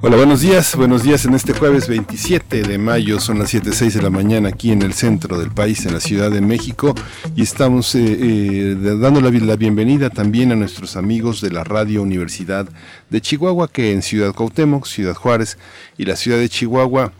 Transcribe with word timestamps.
Hola, 0.00 0.16
buenos 0.16 0.42
días, 0.42 0.76
buenos 0.76 1.02
días 1.02 1.24
en 1.24 1.34
este 1.34 1.52
jueves 1.52 1.88
27 1.88 2.62
de 2.62 2.78
mayo, 2.78 3.18
son 3.18 3.40
las 3.40 3.52
7.06 3.52 3.94
de 3.94 4.02
la 4.02 4.10
mañana 4.10 4.50
aquí 4.50 4.70
en 4.70 4.82
el 4.82 4.94
centro 4.94 5.40
del 5.40 5.50
país, 5.50 5.84
en 5.86 5.92
la 5.92 5.98
Ciudad 5.98 6.30
de 6.30 6.40
México, 6.40 6.94
y 7.34 7.42
estamos 7.42 7.96
eh, 7.96 8.04
eh, 8.04 8.76
dando 8.78 9.20
la, 9.20 9.30
la, 9.30 9.56
bienvenida 9.56 10.08
también 10.08 10.52
a 10.52 10.54
nuestros 10.54 10.94
amigos 10.94 11.40
de 11.40 11.50
la 11.50 11.64
Radio 11.64 12.00
Universidad 12.00 12.68
de 13.10 13.20
Chihuahua, 13.20 13.66
que 13.66 13.90
en 13.90 14.02
Ciudad 14.02 14.32
Cuauhtémoc, 14.32 14.86
Ciudad 14.86 15.16
Juárez 15.16 15.58
y 15.96 16.04
la 16.04 16.14
Ciudad 16.14 16.38
de 16.38 16.48
Chihuahua 16.48 17.12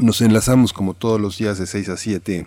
nos 0.00 0.22
enlazamos 0.22 0.72
como 0.72 0.94
todos 0.94 1.20
los 1.20 1.36
días 1.36 1.58
de 1.58 1.66
6 1.66 1.88
a 1.90 1.96
7 1.98 2.46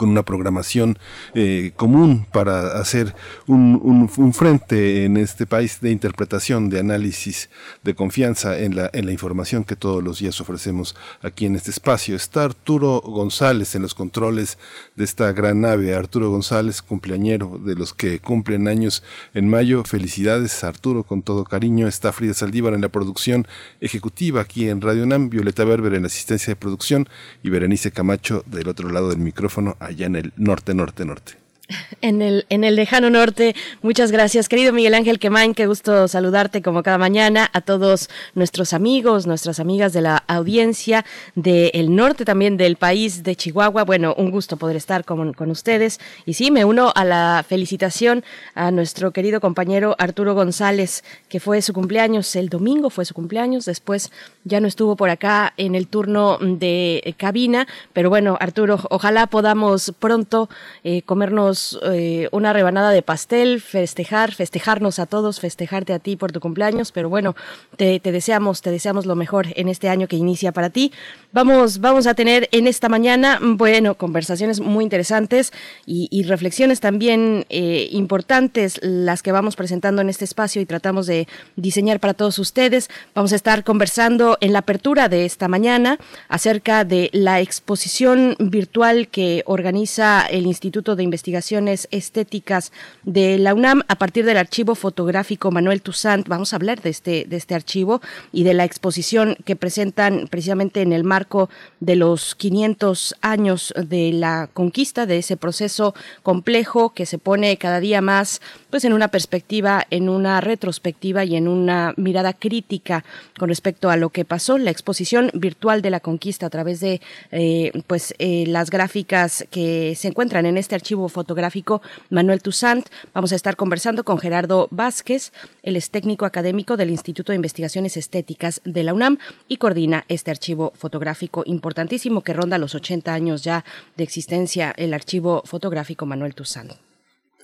con 0.00 0.08
una 0.08 0.22
programación 0.22 0.98
eh, 1.34 1.72
común 1.76 2.26
para 2.32 2.80
hacer 2.80 3.14
un, 3.46 4.08
un, 4.16 4.32
frente 4.32 5.04
en 5.04 5.18
este 5.18 5.44
país 5.44 5.78
de 5.82 5.90
interpretación, 5.90 6.70
de 6.70 6.80
análisis, 6.80 7.50
de 7.84 7.94
confianza 7.94 8.58
en 8.58 8.76
la, 8.76 8.88
en 8.94 9.04
la 9.04 9.12
información 9.12 9.62
que 9.62 9.76
todos 9.76 10.02
los 10.02 10.20
días 10.20 10.40
ofrecemos 10.40 10.96
aquí 11.20 11.44
en 11.44 11.54
este 11.54 11.70
espacio. 11.70 12.16
Está 12.16 12.44
Arturo 12.44 13.02
González 13.04 13.74
en 13.74 13.82
los 13.82 13.92
controles 13.92 14.56
de 14.96 15.04
esta 15.04 15.32
gran 15.32 15.60
nave. 15.60 15.94
Arturo 15.94 16.30
González, 16.30 16.80
cumpleañero 16.80 17.60
de 17.62 17.74
los 17.74 17.92
que 17.92 18.20
cumplen 18.20 18.68
años 18.68 19.02
en 19.34 19.50
mayo. 19.50 19.84
Felicidades, 19.84 20.64
Arturo, 20.64 21.02
con 21.02 21.20
todo 21.20 21.44
cariño. 21.44 21.86
Está 21.86 22.10
Frida 22.12 22.32
Saldívar 22.32 22.72
en 22.72 22.80
la 22.80 22.88
producción 22.88 23.46
ejecutiva 23.82 24.40
aquí 24.40 24.66
en 24.70 24.80
Radio 24.80 25.04
NAM, 25.04 25.28
Violeta 25.28 25.64
Berber 25.64 25.92
en 25.92 26.04
la 26.04 26.06
asistencia 26.06 26.52
de 26.52 26.56
producción 26.56 27.06
y 27.42 27.50
Berenice 27.50 27.92
Camacho 27.92 28.44
del 28.46 28.66
otro 28.66 28.88
lado 28.88 29.10
del 29.10 29.18
micrófono 29.18 29.76
allá 29.90 30.06
en 30.06 30.16
el 30.16 30.32
norte, 30.36 30.74
norte, 30.74 31.04
norte. 31.04 31.34
En 32.02 32.22
el, 32.22 32.46
en 32.48 32.64
el 32.64 32.76
lejano 32.76 33.10
norte. 33.10 33.54
Muchas 33.82 34.10
gracias, 34.10 34.48
querido 34.48 34.72
Miguel 34.72 34.94
Ángel 34.94 35.18
Quemain. 35.18 35.54
Qué 35.54 35.66
gusto 35.66 36.08
saludarte 36.08 36.62
como 36.62 36.82
cada 36.82 36.96
mañana. 36.96 37.50
A 37.52 37.60
todos 37.60 38.08
nuestros 38.34 38.72
amigos, 38.72 39.26
nuestras 39.26 39.60
amigas 39.60 39.92
de 39.92 40.00
la 40.00 40.24
audiencia 40.26 41.04
del 41.34 41.94
norte 41.94 42.24
también 42.24 42.56
del 42.56 42.76
país 42.76 43.22
de 43.22 43.36
Chihuahua. 43.36 43.84
Bueno, 43.84 44.14
un 44.16 44.30
gusto 44.30 44.56
poder 44.56 44.76
estar 44.76 45.04
con, 45.04 45.34
con 45.34 45.50
ustedes. 45.50 46.00
Y 46.24 46.34
sí, 46.34 46.50
me 46.50 46.64
uno 46.64 46.90
a 46.94 47.04
la 47.04 47.44
felicitación 47.46 48.24
a 48.54 48.70
nuestro 48.70 49.10
querido 49.10 49.40
compañero 49.40 49.94
Arturo 49.98 50.34
González, 50.34 51.04
que 51.28 51.38
fue 51.38 51.60
su 51.60 51.74
cumpleaños 51.74 52.34
el 52.34 52.48
domingo, 52.48 52.88
fue 52.88 53.04
su 53.04 53.12
cumpleaños. 53.12 53.66
Después 53.66 54.10
ya 54.44 54.60
no 54.60 54.68
estuvo 54.68 54.96
por 54.96 55.10
acá 55.10 55.52
en 55.58 55.74
el 55.74 55.86
turno 55.86 56.38
de 56.40 57.14
cabina. 57.18 57.66
Pero 57.92 58.08
bueno, 58.08 58.38
Arturo, 58.40 58.80
ojalá 58.88 59.26
podamos 59.26 59.92
pronto 59.98 60.48
eh, 60.82 61.02
comernos 61.02 61.59
eh, 61.82 62.28
una 62.32 62.52
rebanada 62.52 62.90
de 62.90 63.02
pastel, 63.02 63.60
festejar, 63.60 64.32
festejarnos 64.32 64.98
a 64.98 65.06
todos, 65.06 65.40
festejarte 65.40 65.92
a 65.92 65.98
ti 65.98 66.16
por 66.16 66.32
tu 66.32 66.40
cumpleaños, 66.40 66.92
pero 66.92 67.08
bueno, 67.08 67.34
te, 67.76 68.00
deseamos, 68.00 68.62
te 68.62 68.70
deseamos 68.70 69.06
lo 69.06 69.16
mejor 69.16 69.46
en 69.56 69.68
este 69.68 69.88
año 69.88 70.08
que 70.08 70.16
inicia 70.16 70.52
para 70.52 70.70
ti. 70.70 70.92
Vamos, 71.32 71.80
vamos 71.80 72.06
a 72.06 72.14
tener 72.14 72.48
en 72.52 72.66
esta 72.66 72.88
mañana, 72.88 73.38
bueno, 73.40 73.94
conversaciones 73.94 74.60
muy 74.60 74.84
interesantes 74.84 75.52
y, 75.86 76.08
reflexiones 76.30 76.80
también 76.80 77.46
eh, 77.48 77.88
importantes 77.92 78.78
las 78.82 79.22
que 79.22 79.32
vamos 79.32 79.56
presentando 79.56 80.02
en 80.02 80.08
este 80.08 80.24
espacio 80.24 80.60
y 80.60 80.66
tratamos 80.66 81.06
de 81.06 81.26
diseñar 81.56 81.98
para 81.98 82.14
todos 82.14 82.38
ustedes. 82.38 82.88
Vamos 83.14 83.32
a 83.32 83.36
estar 83.36 83.64
conversando 83.64 84.38
en 84.40 84.52
la 84.52 84.60
apertura 84.60 85.08
de 85.08 85.24
esta 85.24 85.48
mañana 85.48 85.98
acerca 86.28 86.84
de 86.84 87.10
la 87.12 87.40
exposición 87.40 88.36
virtual 88.38 89.08
que 89.08 89.42
organiza 89.46 90.26
el 90.26 90.46
Instituto 90.46 90.96
de 90.96 91.02
Investigación 91.02 91.30
Estéticas 91.50 92.70
de 93.02 93.36
la 93.38 93.54
UNAM 93.54 93.82
a 93.88 93.96
partir 93.96 94.24
del 94.24 94.36
archivo 94.36 94.76
fotográfico 94.76 95.50
Manuel 95.50 95.82
Toussaint. 95.82 96.28
Vamos 96.28 96.52
a 96.52 96.56
hablar 96.56 96.80
de 96.80 96.90
este, 96.90 97.24
de 97.28 97.36
este 97.36 97.56
archivo 97.56 98.00
y 98.32 98.44
de 98.44 98.54
la 98.54 98.64
exposición 98.64 99.36
que 99.44 99.56
presentan 99.56 100.28
precisamente 100.30 100.82
en 100.82 100.92
el 100.92 101.02
marco 101.02 101.50
de 101.80 101.96
los 101.96 102.36
500 102.36 103.16
años 103.20 103.74
de 103.76 104.12
la 104.12 104.48
conquista, 104.52 105.06
de 105.06 105.18
ese 105.18 105.36
proceso 105.36 105.94
complejo 106.22 106.90
que 106.90 107.06
se 107.06 107.18
pone 107.18 107.56
cada 107.56 107.80
día 107.80 108.00
más 108.00 108.40
pues 108.70 108.84
en 108.84 108.92
una 108.92 109.08
perspectiva, 109.08 109.86
en 109.90 110.08
una 110.08 110.40
retrospectiva 110.40 111.24
y 111.24 111.36
en 111.36 111.48
una 111.48 111.94
mirada 111.96 112.32
crítica 112.32 113.04
con 113.38 113.48
respecto 113.48 113.90
a 113.90 113.96
lo 113.96 114.10
que 114.10 114.24
pasó. 114.24 114.56
La 114.58 114.70
exposición 114.70 115.30
virtual 115.34 115.82
de 115.82 115.90
la 115.90 116.00
conquista 116.00 116.46
a 116.46 116.50
través 116.50 116.80
de 116.80 117.00
eh, 117.32 117.72
pues 117.86 118.14
eh, 118.18 118.44
las 118.46 118.70
gráficas 118.70 119.44
que 119.50 119.94
se 119.96 120.08
encuentran 120.08 120.46
en 120.46 120.56
este 120.56 120.74
archivo 120.74 121.08
fotográfico 121.08 121.40
gráfico 121.40 121.82
Manuel 122.10 122.42
Toussaint. 122.42 122.86
Vamos 123.14 123.32
a 123.32 123.36
estar 123.36 123.56
conversando 123.56 124.04
con 124.04 124.18
Gerardo 124.18 124.68
Vázquez, 124.70 125.32
él 125.62 125.76
es 125.76 125.90
técnico 125.90 126.26
académico 126.26 126.76
del 126.76 126.90
Instituto 126.90 127.32
de 127.32 127.36
Investigaciones 127.36 127.96
Estéticas 127.96 128.60
de 128.64 128.84
la 128.84 128.94
UNAM 128.94 129.18
y 129.48 129.56
coordina 129.56 130.04
este 130.08 130.30
archivo 130.30 130.72
fotográfico 130.76 131.42
importantísimo 131.46 132.20
que 132.20 132.34
ronda 132.34 132.58
los 132.58 132.74
80 132.74 133.12
años 133.12 133.42
ya 133.42 133.64
de 133.96 134.04
existencia, 134.04 134.72
el 134.76 134.92
archivo 134.94 135.42
fotográfico 135.44 136.06
Manuel 136.06 136.34
Toussaint. 136.34 136.89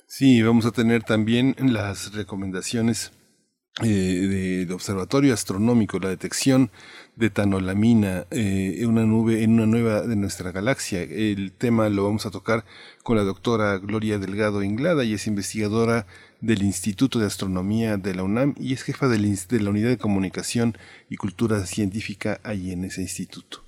Sí, 0.09 0.41
vamos 0.41 0.65
a 0.65 0.71
tener 0.71 1.03
también 1.03 1.53
las 1.59 2.13
recomendaciones 2.13 3.11
eh, 3.83 4.65
del 4.65 4.71
Observatorio 4.71 5.33
Astronómico, 5.33 5.99
la 5.99 6.07
detección 6.07 6.71
de 7.17 7.29
tanolamina 7.29 8.25
eh, 8.31 8.85
una 8.87 9.05
nube 9.05 9.43
en 9.43 9.51
una 9.51 9.65
nueva 9.65 10.03
de 10.03 10.15
nuestra 10.15 10.53
galaxia. 10.53 11.01
El 11.01 11.51
tema 11.51 11.89
lo 11.89 12.05
vamos 12.05 12.25
a 12.25 12.31
tocar 12.31 12.63
con 13.03 13.17
la 13.17 13.23
doctora 13.23 13.77
Gloria 13.79 14.17
Delgado 14.17 14.63
Inglada 14.63 15.03
y 15.03 15.13
es 15.13 15.27
investigadora 15.27 16.07
del 16.39 16.63
Instituto 16.63 17.19
de 17.19 17.25
Astronomía 17.25 17.97
de 17.97 18.15
la 18.15 18.23
UNAM 18.23 18.55
y 18.57 18.71
es 18.71 18.83
jefa 18.83 19.09
de 19.09 19.19
la 19.19 19.69
Unidad 19.69 19.89
de 19.89 19.97
Comunicación 19.97 20.77
y 21.09 21.17
Cultura 21.17 21.65
Científica 21.65 22.39
ahí 22.43 22.71
en 22.71 22.85
ese 22.85 23.01
instituto. 23.01 23.66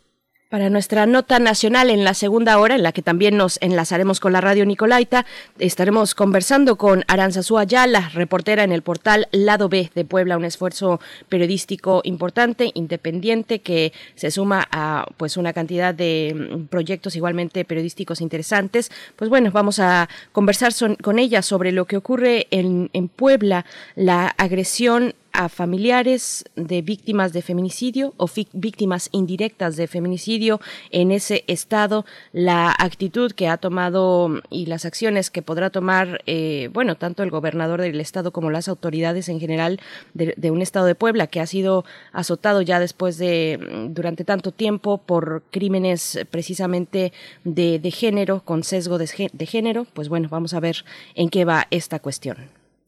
Para 0.49 0.71
nuestra 0.71 1.05
nota 1.05 1.37
nacional 1.37 1.91
en 1.91 2.03
la 2.03 2.15
segunda 2.15 2.57
hora, 2.57 2.73
en 2.73 2.81
la 2.81 2.91
que 2.91 3.03
también 3.03 3.37
nos 3.37 3.59
enlazaremos 3.61 4.19
con 4.19 4.33
la 4.33 4.41
radio 4.41 4.65
Nicolaita, 4.65 5.27
estaremos 5.59 6.15
conversando 6.15 6.75
con 6.75 7.03
Aranzazú 7.07 7.59
Ayala, 7.59 8.09
reportera 8.15 8.63
en 8.63 8.71
el 8.71 8.81
portal 8.81 9.27
Lado 9.31 9.69
B 9.69 9.91
de 9.93 10.05
Puebla, 10.05 10.37
un 10.37 10.45
esfuerzo 10.45 10.99
periodístico 11.29 12.01
importante, 12.03 12.71
independiente, 12.73 13.59
que 13.59 13.93
se 14.15 14.31
suma 14.31 14.67
a 14.71 15.05
pues 15.17 15.37
una 15.37 15.53
cantidad 15.53 15.93
de 15.93 16.33
mm, 16.35 16.65
proyectos 16.65 17.15
igualmente 17.15 17.63
periodísticos 17.63 18.19
interesantes. 18.19 18.91
Pues 19.17 19.29
bueno, 19.29 19.51
vamos 19.51 19.77
a 19.77 20.09
conversar 20.31 20.73
con 21.03 21.19
ella 21.19 21.43
sobre 21.43 21.71
lo 21.71 21.85
que 21.85 21.97
ocurre 21.97 22.47
en 22.49 22.89
Puebla, 23.15 23.67
la 23.93 24.33
agresión 24.35 25.13
a 25.31 25.49
familiares 25.49 26.45
de 26.55 26.81
víctimas 26.81 27.33
de 27.33 27.41
feminicidio 27.41 28.13
o 28.17 28.27
víctimas 28.53 29.09
indirectas 29.11 29.75
de 29.75 29.87
feminicidio 29.87 30.59
en 30.91 31.11
ese 31.11 31.43
estado, 31.47 32.05
la 32.33 32.75
actitud 32.77 33.31
que 33.31 33.47
ha 33.47 33.57
tomado 33.57 34.41
y 34.49 34.65
las 34.65 34.85
acciones 34.85 35.29
que 35.29 35.41
podrá 35.41 35.69
tomar, 35.69 36.21
eh, 36.25 36.69
bueno, 36.73 36.95
tanto 36.95 37.23
el 37.23 37.29
gobernador 37.29 37.81
del 37.81 37.99
estado 38.01 38.31
como 38.31 38.51
las 38.51 38.67
autoridades 38.67 39.29
en 39.29 39.39
general 39.39 39.79
de, 40.13 40.51
un 40.51 40.61
estado 40.61 40.85
de 40.85 40.95
Puebla 40.95 41.27
que 41.27 41.39
ha 41.39 41.45
sido 41.45 41.85
azotado 42.11 42.61
ya 42.61 42.79
después 42.79 43.17
de, 43.17 43.59
mm, 43.59 43.93
durante 43.93 44.23
tanto 44.23 44.51
tiempo 44.51 44.97
por 44.97 45.43
crímenes 45.51 46.19
precisamente 46.31 47.13
de, 47.43 47.91
género, 47.91 48.41
con 48.43 48.63
sesgo 48.63 48.97
de, 48.97 49.29
de 49.31 49.45
género, 49.45 49.85
pues 49.93 50.09
bueno, 50.09 50.29
vamos 50.29 50.53
a 50.53 50.59
ver 50.59 50.85
en 51.15 51.29
qué 51.29 51.45
va 51.45 51.67
esta 51.71 51.99
cuestión. 51.99 52.37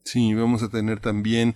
Sí, 0.04 0.34
vamos 0.34 0.62
a 0.62 0.68
tener 0.68 1.00
también 1.00 1.54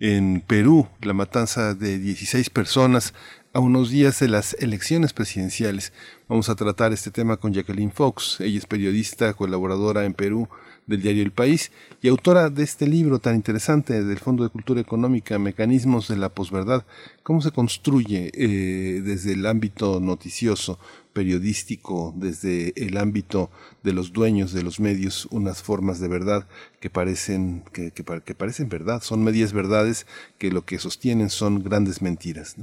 en 0.00 0.42
Perú, 0.46 0.88
la 1.02 1.12
matanza 1.12 1.74
de 1.74 1.98
16 1.98 2.50
personas 2.50 3.14
a 3.52 3.60
unos 3.60 3.90
días 3.90 4.18
de 4.18 4.28
las 4.28 4.54
elecciones 4.54 5.12
presidenciales. 5.12 5.92
Vamos 6.28 6.48
a 6.48 6.56
tratar 6.56 6.92
este 6.92 7.12
tema 7.12 7.36
con 7.36 7.52
Jacqueline 7.52 7.92
Fox. 7.92 8.40
Ella 8.40 8.58
es 8.58 8.66
periodista, 8.66 9.32
colaboradora 9.34 10.04
en 10.04 10.12
Perú 10.12 10.48
del 10.86 11.00
diario 11.00 11.22
El 11.22 11.30
País 11.30 11.70
y 12.02 12.08
autora 12.08 12.50
de 12.50 12.64
este 12.64 12.86
libro 12.86 13.20
tan 13.20 13.36
interesante 13.36 14.02
del 14.02 14.18
Fondo 14.18 14.42
de 14.42 14.50
Cultura 14.50 14.80
Económica, 14.80 15.38
Mecanismos 15.38 16.08
de 16.08 16.16
la 16.16 16.28
Posverdad. 16.28 16.84
¿Cómo 17.22 17.40
se 17.40 17.52
construye 17.52 18.30
eh, 18.34 19.00
desde 19.02 19.32
el 19.32 19.46
ámbito 19.46 20.00
noticioso 20.00 20.78
periodístico, 21.14 22.12
desde 22.14 22.74
el 22.76 22.98
ámbito 22.98 23.50
de 23.82 23.94
los 23.94 24.12
dueños 24.12 24.52
de 24.52 24.62
los 24.62 24.80
medios, 24.80 25.26
unas 25.30 25.62
formas 25.62 26.00
de 26.00 26.08
verdad 26.08 26.46
que 26.80 26.90
parecen, 26.90 27.64
que, 27.72 27.90
que, 27.92 28.04
parecen 28.34 28.68
verdad, 28.68 29.02
son 29.02 29.24
medias 29.24 29.54
verdades 29.54 30.06
que 30.36 30.50
lo 30.50 30.66
que 30.66 30.78
sostienen 30.78 31.30
son 31.30 31.62
grandes 31.62 32.02
mentiras. 32.02 32.56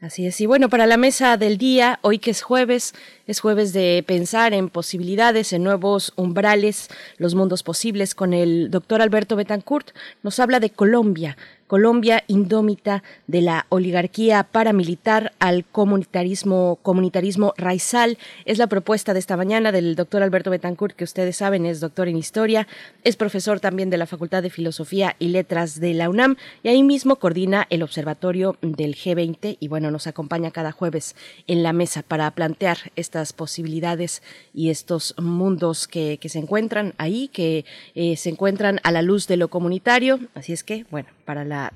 Así 0.00 0.26
es. 0.26 0.38
Y 0.40 0.46
bueno, 0.46 0.68
para 0.68 0.86
la 0.86 0.98
mesa 0.98 1.38
del 1.38 1.56
día, 1.56 1.98
hoy 2.02 2.18
que 2.18 2.30
es 2.30 2.42
jueves, 2.42 2.94
es 3.26 3.40
jueves 3.40 3.72
de 3.72 4.04
pensar 4.06 4.52
en 4.52 4.68
posibilidades, 4.68 5.52
en 5.54 5.62
nuevos 5.64 6.12
umbrales, 6.16 6.88
los 7.16 7.34
mundos 7.34 7.62
posibles, 7.62 8.14
con 8.14 8.34
el 8.34 8.70
doctor 8.70 9.00
Alberto 9.00 9.34
Betancourt. 9.34 9.92
Nos 10.22 10.40
habla 10.40 10.60
de 10.60 10.68
Colombia, 10.68 11.38
Colombia 11.66 12.24
indómita 12.26 13.02
de 13.26 13.40
la 13.40 13.66
oligarquía 13.68 14.44
paramilitar 14.44 15.32
al 15.38 15.64
comunitarismo, 15.64 16.78
comunitarismo 16.82 17.54
raizal. 17.56 18.18
Es 18.44 18.58
la 18.58 18.66
propuesta 18.66 19.12
de 19.12 19.18
esta 19.18 19.36
mañana 19.36 19.72
del 19.72 19.96
doctor 19.96 20.22
Alberto 20.22 20.50
Betancourt, 20.50 20.94
que 20.94 21.04
ustedes 21.04 21.36
saben 21.36 21.66
es 21.66 21.80
doctor 21.80 22.08
en 22.08 22.16
historia, 22.16 22.66
es 23.02 23.16
profesor 23.16 23.60
también 23.60 23.90
de 23.90 23.98
la 23.98 24.06
Facultad 24.06 24.42
de 24.42 24.50
Filosofía 24.50 25.16
y 25.18 25.28
Letras 25.28 25.80
de 25.80 25.94
la 25.94 26.08
UNAM 26.08 26.36
y 26.62 26.68
ahí 26.68 26.82
mismo 26.82 27.16
coordina 27.16 27.66
el 27.70 27.82
Observatorio 27.82 28.56
del 28.60 28.94
G20 28.94 29.56
y 29.60 29.68
bueno, 29.68 29.90
nos 29.90 30.06
acompaña 30.06 30.50
cada 30.50 30.72
jueves 30.72 31.16
en 31.46 31.62
la 31.62 31.72
mesa 31.72 32.02
para 32.02 32.30
plantear 32.30 32.78
estas 32.96 33.32
posibilidades 33.32 34.22
y 34.52 34.70
estos 34.70 35.14
mundos 35.18 35.88
que, 35.88 36.18
se 36.24 36.38
encuentran 36.38 36.94
ahí, 36.98 37.28
que 37.28 37.64
eh, 37.94 38.16
se 38.16 38.30
encuentran 38.30 38.80
a 38.82 38.90
la 38.90 39.02
luz 39.02 39.26
de 39.26 39.36
lo 39.36 39.48
comunitario. 39.48 40.20
Así 40.34 40.52
es 40.52 40.64
que, 40.64 40.86
bueno, 40.90 41.08
para 41.24 41.44
la, 41.44 41.72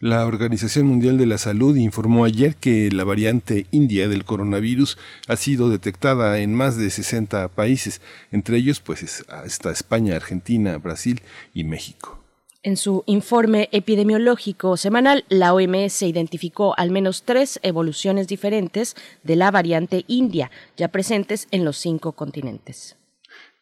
La 0.01 0.25
Organización 0.25 0.87
Mundial 0.87 1.19
de 1.19 1.27
la 1.27 1.37
Salud 1.37 1.75
informó 1.75 2.25
ayer 2.25 2.55
que 2.55 2.89
la 2.91 3.03
variante 3.03 3.67
india 3.69 4.07
del 4.07 4.25
coronavirus 4.25 4.97
ha 5.27 5.35
sido 5.35 5.69
detectada 5.69 6.39
en 6.39 6.55
más 6.55 6.75
de 6.75 6.89
60 6.89 7.49
países, 7.49 8.01
entre 8.31 8.57
ellos 8.57 8.79
pues 8.79 9.03
está 9.45 9.69
España, 9.69 10.15
Argentina, 10.15 10.75
Brasil 10.79 11.21
y 11.53 11.65
México. 11.65 12.17
En 12.63 12.77
su 12.77 13.03
informe 13.05 13.69
epidemiológico 13.71 14.75
semanal, 14.75 15.23
la 15.29 15.53
OMS 15.53 16.01
identificó 16.01 16.73
al 16.79 16.89
menos 16.89 17.21
tres 17.21 17.59
evoluciones 17.61 18.27
diferentes 18.27 18.95
de 19.21 19.35
la 19.35 19.51
variante 19.51 20.03
india, 20.07 20.49
ya 20.77 20.87
presentes 20.87 21.47
en 21.51 21.63
los 21.63 21.77
cinco 21.77 22.13
continentes. 22.13 22.97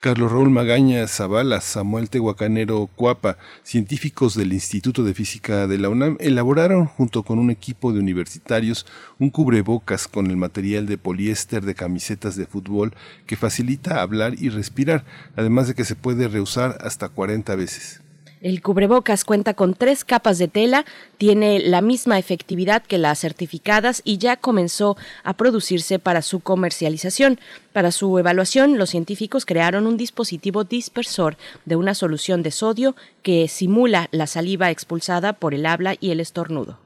Carlos 0.02 0.32
Raúl 0.32 0.50
Magaña 0.50 1.06
Zavala, 1.10 1.60
Samuel 1.60 2.10
Tehuacanero 2.10 2.90
Cuapa, 2.96 3.38
científicos 3.64 4.34
del 4.34 4.54
Instituto 4.54 5.04
de 5.04 5.14
Física 5.14 5.68
de 5.68 5.78
la 5.78 5.90
UNAM, 5.90 6.16
elaboraron 6.22 6.86
junto 6.86 7.24
con 7.24 7.38
un 7.38 7.52
equipo 7.52 7.92
de 7.92 8.00
universitarios 8.00 8.86
un 9.20 9.30
cubrebocas 9.30 10.08
con 10.08 10.28
el 10.28 10.38
material 10.38 10.86
de 10.86 10.98
poliéster 10.98 11.66
de 11.66 11.76
camisetas 11.76 12.38
de 12.38 12.46
fútbol 12.46 12.94
que 13.26 13.36
facilita 13.36 14.02
hablar 14.02 14.36
y 14.38 14.48
respirar, 14.48 15.04
además 15.36 15.68
de 15.68 15.76
que 15.76 15.84
se 15.84 15.98
puede 15.98 16.30
reusar 16.30 16.78
hasta 16.80 17.10
40 17.10 17.54
veces. 17.58 18.00
El 18.42 18.62
cubrebocas 18.62 19.26
cuenta 19.26 19.54
con 19.54 19.74
tres 19.74 20.06
capas 20.06 20.38
de 20.38 20.48
tela, 20.48 20.86
tiene 21.18 21.60
la 21.60 21.82
misma 21.82 22.18
efectividad 22.18 22.82
que 22.84 22.98
las 22.98 23.20
certificadas 23.20 24.02
y 24.06 24.18
ya 24.18 24.38
comenzó 24.38 24.96
a 25.24 25.34
producirse 25.34 26.00
para 26.00 26.22
su 26.22 26.40
comercialización. 26.40 27.40
Para 27.74 27.92
su 27.92 28.18
evaluación, 28.18 28.78
los 28.78 28.92
científicos 28.92 29.46
crearon 29.46 29.88
un 29.88 29.98
dispositivo 29.98 30.64
dispersor 30.64 31.36
de 31.66 31.76
una 31.76 31.94
solución 31.94 32.42
de 32.42 32.52
sodio 32.52 32.96
que 33.24 33.50
simula 33.50 34.08
la 34.12 34.26
saliva 34.26 34.72
expulsada 34.72 35.34
por 35.34 35.54
el 35.54 35.66
habla 35.66 35.96
y 36.00 36.12
el 36.12 36.22
estornudo. 36.22 36.80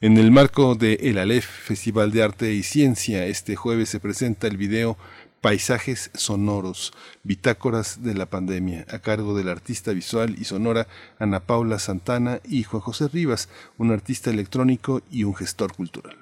En 0.00 0.16
el 0.16 0.30
marco 0.30 0.76
de 0.76 0.92
El 1.02 1.42
Festival 1.42 2.12
de 2.12 2.22
Arte 2.22 2.54
y 2.54 2.62
Ciencia, 2.62 3.26
este 3.26 3.56
jueves 3.56 3.88
se 3.88 3.98
presenta 3.98 4.46
el 4.46 4.56
video 4.56 4.96
Paisajes 5.40 6.12
Sonoros, 6.14 6.92
Bitácoras 7.24 8.04
de 8.04 8.14
la 8.14 8.26
Pandemia, 8.26 8.86
a 8.90 9.00
cargo 9.00 9.36
del 9.36 9.48
artista 9.48 9.90
visual 9.90 10.36
y 10.38 10.44
sonora 10.44 10.86
Ana 11.18 11.40
Paula 11.40 11.80
Santana 11.80 12.38
y 12.44 12.62
Juan 12.62 12.80
José 12.80 13.08
Rivas, 13.08 13.48
un 13.76 13.90
artista 13.90 14.30
electrónico 14.30 15.02
y 15.10 15.24
un 15.24 15.34
gestor 15.34 15.74
cultural. 15.74 16.16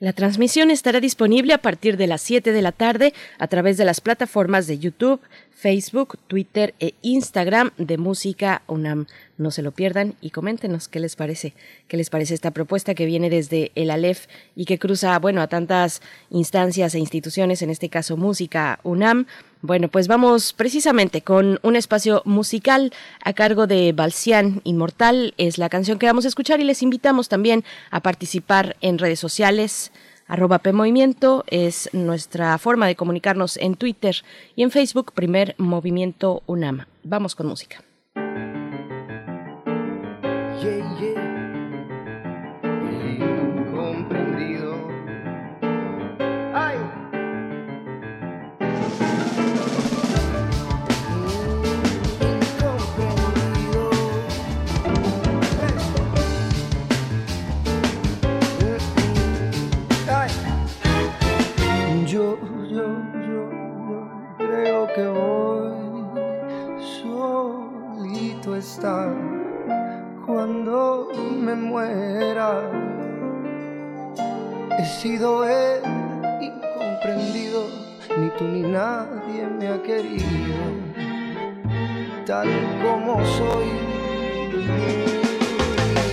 La 0.00 0.14
transmisión 0.14 0.70
estará 0.70 0.98
disponible 0.98 1.52
a 1.52 1.62
partir 1.62 1.98
de 1.98 2.06
las 2.06 2.22
7 2.22 2.52
de 2.52 2.62
la 2.62 2.72
tarde 2.72 3.12
a 3.38 3.46
través 3.46 3.76
de 3.76 3.84
las 3.84 4.00
plataformas 4.00 4.66
de 4.66 4.78
YouTube, 4.78 5.20
Facebook, 5.60 6.18
Twitter 6.26 6.74
e 6.80 6.94
Instagram 7.02 7.70
de 7.76 7.98
Música 7.98 8.62
UNAM. 8.66 9.06
No 9.36 9.50
se 9.50 9.60
lo 9.60 9.72
pierdan 9.72 10.14
y 10.22 10.30
coméntenos 10.30 10.88
qué 10.88 11.00
les 11.00 11.16
parece, 11.16 11.52
qué 11.86 11.98
les 11.98 12.08
parece 12.08 12.32
esta 12.32 12.50
propuesta 12.50 12.94
que 12.94 13.04
viene 13.04 13.28
desde 13.28 13.70
el 13.74 13.90
Aleph 13.90 14.26
y 14.56 14.64
que 14.64 14.78
cruza, 14.78 15.18
bueno, 15.18 15.42
a 15.42 15.48
tantas 15.48 16.00
instancias 16.30 16.94
e 16.94 16.98
instituciones, 16.98 17.60
en 17.60 17.68
este 17.68 17.90
caso 17.90 18.16
Música 18.16 18.80
UNAM. 18.84 19.26
Bueno, 19.60 19.88
pues 19.88 20.08
vamos 20.08 20.54
precisamente 20.54 21.20
con 21.20 21.60
un 21.62 21.76
espacio 21.76 22.22
musical 22.24 22.90
a 23.22 23.34
cargo 23.34 23.66
de 23.66 23.92
Balcián 23.92 24.62
Inmortal. 24.64 25.34
Es 25.36 25.58
la 25.58 25.68
canción 25.68 25.98
que 25.98 26.06
vamos 26.06 26.24
a 26.24 26.28
escuchar 26.28 26.60
y 26.60 26.64
les 26.64 26.82
invitamos 26.82 27.28
también 27.28 27.64
a 27.90 28.00
participar 28.00 28.76
en 28.80 28.96
redes 28.96 29.20
sociales 29.20 29.92
Arroba 30.30 30.60
PMovimiento 30.60 31.42
es 31.48 31.90
nuestra 31.92 32.56
forma 32.58 32.86
de 32.86 32.94
comunicarnos 32.94 33.56
en 33.56 33.74
Twitter 33.74 34.14
y 34.54 34.62
en 34.62 34.70
Facebook, 34.70 35.12
Primer 35.12 35.56
Movimiento 35.58 36.44
UNAM. 36.46 36.86
Vamos 37.02 37.34
con 37.34 37.48
música. 37.48 37.82
Cuando 70.26 71.08
me 71.16 71.54
muera. 71.54 72.60
He 74.78 74.84
sido 74.84 75.48
el 75.48 75.80
incomprendido, 76.42 77.68
ni 78.18 78.28
tú 78.36 78.44
ni 78.44 78.60
nadie 78.60 79.46
me 79.58 79.68
ha 79.68 79.82
querido, 79.82 80.62
tal 82.26 82.48
como 82.82 83.24
soy. 83.24 83.70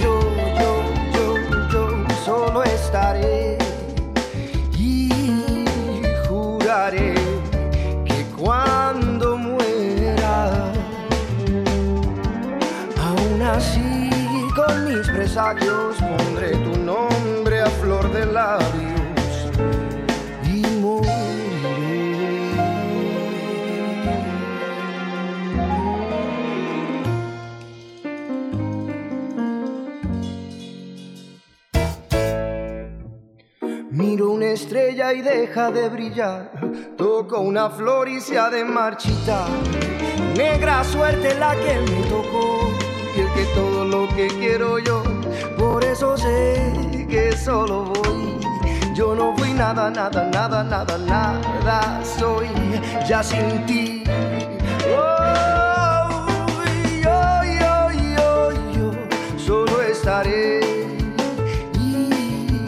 Yo, 0.01 0.19
yo, 0.61 0.71
yo, 1.13 1.27
yo 1.69 2.15
solo 2.23 2.63
está 2.63 3.13
presagios 15.37 15.97
pondré 15.97 16.49
tu 16.49 16.75
nombre 16.79 17.61
a 17.61 17.67
flor 17.67 18.11
de 18.11 18.25
labios 18.25 19.51
y 20.43 20.65
moriré. 20.81 21.11
Miro 33.91 34.31
una 34.31 34.47
estrella 34.47 35.13
y 35.13 35.21
deja 35.21 35.69
de 35.69 35.89
brillar. 35.89 36.51
Toco 36.97 37.41
una 37.41 37.69
flor 37.69 38.09
y 38.09 38.21
se 38.21 38.39
ha 38.39 38.49
de 38.49 38.65
marchitar. 38.65 39.49
Negra 40.35 40.83
suerte 40.83 41.37
la 41.37 41.55
que 41.55 41.79
me 41.79 42.01
tocó. 42.09 42.71
Y 43.15 43.19
el 43.19 43.33
que 43.33 43.45
todo 43.53 43.85
lo 43.85 44.07
que 44.15 44.27
quiero 44.27 44.79
yo. 44.79 45.16
Por 45.57 45.83
eso 45.83 46.17
sé 46.17 46.71
que 47.09 47.35
solo 47.35 47.85
voy. 47.85 48.39
Yo 48.93 49.15
no 49.15 49.35
fui 49.37 49.53
nada, 49.53 49.89
nada, 49.89 50.29
nada, 50.31 50.63
nada, 50.63 50.97
nada. 50.97 52.01
Soy 52.03 52.47
ya 53.07 53.23
sin 53.23 53.65
ti. 53.65 54.03
Oh. 54.95 55.27
Solo 59.37 59.81
estaré. 59.81 60.59
y 61.79 62.67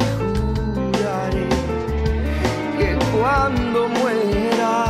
juraré 0.73 1.49
que 2.77 2.97
Cuando 3.17 3.89
muera, 3.89 4.85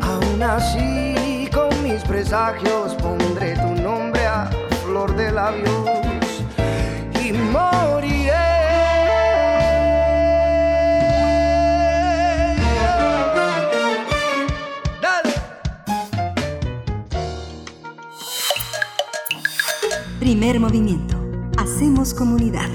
aún 0.00 0.42
así 0.42 1.48
con 1.52 1.82
mis 1.82 2.02
presagios 2.04 2.94
pondré 2.94 3.56
tu 3.56 3.82
nombre 3.82 4.24
a 4.24 4.48
flor 5.00 5.16
de 5.16 5.32
labios 5.32 5.88
y 7.24 7.32
moriré. 7.32 8.32
Dale. 15.00 15.32
Primer 20.18 20.60
movimiento. 20.60 21.16
Hacemos 21.56 22.12
comunidad. 22.12 22.68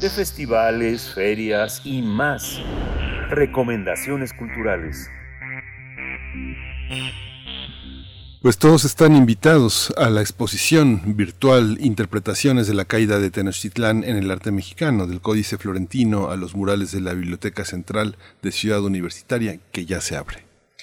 de 0.00 0.08
festivales, 0.08 1.12
ferias 1.14 1.82
y 1.84 2.00
más. 2.00 2.58
Recomendaciones 3.28 4.32
culturales. 4.32 5.10
Pues 8.42 8.56
todos 8.56 8.86
están 8.86 9.14
invitados 9.16 9.92
a 9.98 10.08
la 10.08 10.22
exposición 10.22 11.14
virtual 11.14 11.76
Interpretaciones 11.78 12.66
de 12.66 12.72
la 12.72 12.86
caída 12.86 13.18
de 13.18 13.30
Tenochtitlán 13.30 14.02
en 14.02 14.16
el 14.16 14.30
arte 14.30 14.50
mexicano, 14.50 15.06
del 15.06 15.20
Códice 15.20 15.58
Florentino 15.58 16.30
a 16.30 16.36
los 16.36 16.54
murales 16.54 16.90
de 16.90 17.02
la 17.02 17.12
Biblioteca 17.12 17.66
Central 17.66 18.16
de 18.40 18.50
Ciudad 18.50 18.82
Universitaria, 18.82 19.60
que 19.72 19.84
ya 19.84 20.00
se 20.00 20.16
abre. 20.16 20.38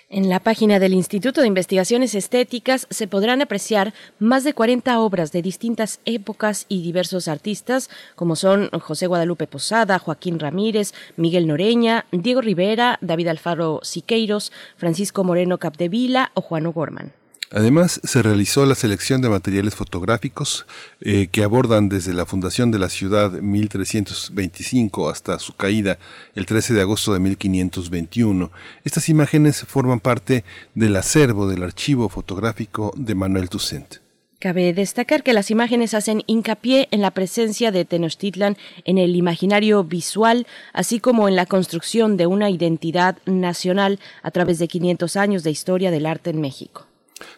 En 0.08 0.30
la 0.30 0.40
página 0.40 0.78
del 0.78 0.94
Instituto 0.94 1.42
de 1.42 1.48
Investigaciones 1.48 2.14
Estéticas 2.14 2.86
se 2.92 3.08
podrán 3.08 3.42
apreciar 3.42 3.96
más 4.20 4.44
de 4.44 4.54
40 4.54 5.00
obras 5.00 5.32
de 5.32 5.42
distintas 5.42 6.00
épocas 6.06 6.68
y 6.70 6.84
diversos 6.84 7.28
artistas, 7.28 7.90
como 8.16 8.36
son 8.36 8.70
José 8.70 9.08
Guadalupe 9.08 9.48
Posada, 9.48 9.98
Joaquín 9.98 10.38
Ramírez, 10.38 10.94
Miguel 11.16 11.48
Noreña, 11.48 12.06
Diego 12.12 12.42
Rivera, 12.42 13.00
David 13.02 13.30
Alfaro 13.30 13.80
Siqueiros, 13.82 14.52
Francisco 14.76 15.24
Moreno 15.24 15.58
Capdevila 15.58 16.30
o 16.36 16.42
Juan 16.42 16.68
O'Gorman. 16.68 17.17
Además, 17.52 18.02
se 18.04 18.22
realizó 18.22 18.66
la 18.66 18.76
selección 18.76 19.22
de 19.22 19.30
materiales 19.30 19.74
fotográficos 19.74 20.66
eh, 21.00 21.28
que 21.32 21.44
abordan 21.44 21.88
desde 21.88 22.14
la 22.14 22.26
fundación 22.26 22.72
de 22.72 22.80
la 22.80 22.90
ciudad 22.90 23.32
1325 23.32 25.10
hasta 25.10 25.40
su 25.40 25.56
caída 25.56 25.98
el 26.36 26.46
13 26.46 26.74
de 26.74 26.82
agosto 26.82 27.14
de 27.14 27.20
1521. 27.20 28.52
Estas 28.84 29.08
imágenes 29.08 29.64
forman 29.66 30.02
parte 30.02 30.44
del 30.76 30.98
acervo 30.98 31.48
del 31.48 31.64
archivo 31.64 32.10
fotográfico 32.10 32.94
de 32.98 33.16
Manuel 33.16 33.50
Toussaint. 33.50 33.96
Cabe 34.40 34.74
destacar 34.74 35.24
que 35.24 35.34
las 35.34 35.50
imágenes 35.50 35.94
hacen 35.94 36.24
hincapié 36.28 36.90
en 36.92 37.02
la 37.02 37.12
presencia 37.12 37.72
de 37.72 37.86
Tenochtitlan 37.86 38.58
en 38.84 38.98
el 38.98 39.16
imaginario 39.16 39.84
visual, 39.84 40.46
así 40.74 41.00
como 41.00 41.28
en 41.28 41.36
la 41.36 41.46
construcción 41.46 42.18
de 42.18 42.28
una 42.28 42.50
identidad 42.50 43.18
nacional 43.26 44.00
a 44.22 44.32
través 44.32 44.60
de 44.60 44.68
500 44.68 45.16
años 45.16 45.44
de 45.44 45.52
historia 45.52 45.92
del 45.92 46.06
arte 46.06 46.30
en 46.30 46.42
México. 46.42 46.87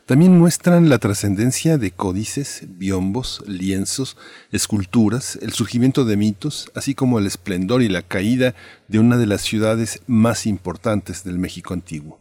También 0.05 0.38
muestran 0.38 0.89
la 0.89 0.98
trascendencia 0.98 1.77
de 1.77 1.91
códices, 1.91 2.63
biombos, 2.67 3.43
lienzos, 3.48 4.17
esculturas, 4.51 5.38
el 5.41 5.53
surgimiento 5.53 6.05
de 6.05 6.17
mitos, 6.17 6.71
así 6.75 6.95
como 6.95 7.19
el 7.19 7.27
esplendor 7.27 7.81
y 7.81 7.89
la 7.89 8.01
caída 8.01 8.55
de 8.88 9.00
una 9.00 9.17
de 9.17 9.27
las 9.27 9.41
ciudades 9.41 10.01
más 10.07 10.45
importantes 10.45 11.24
del 11.24 11.38
México 11.38 11.74
antiguo. 11.74 12.19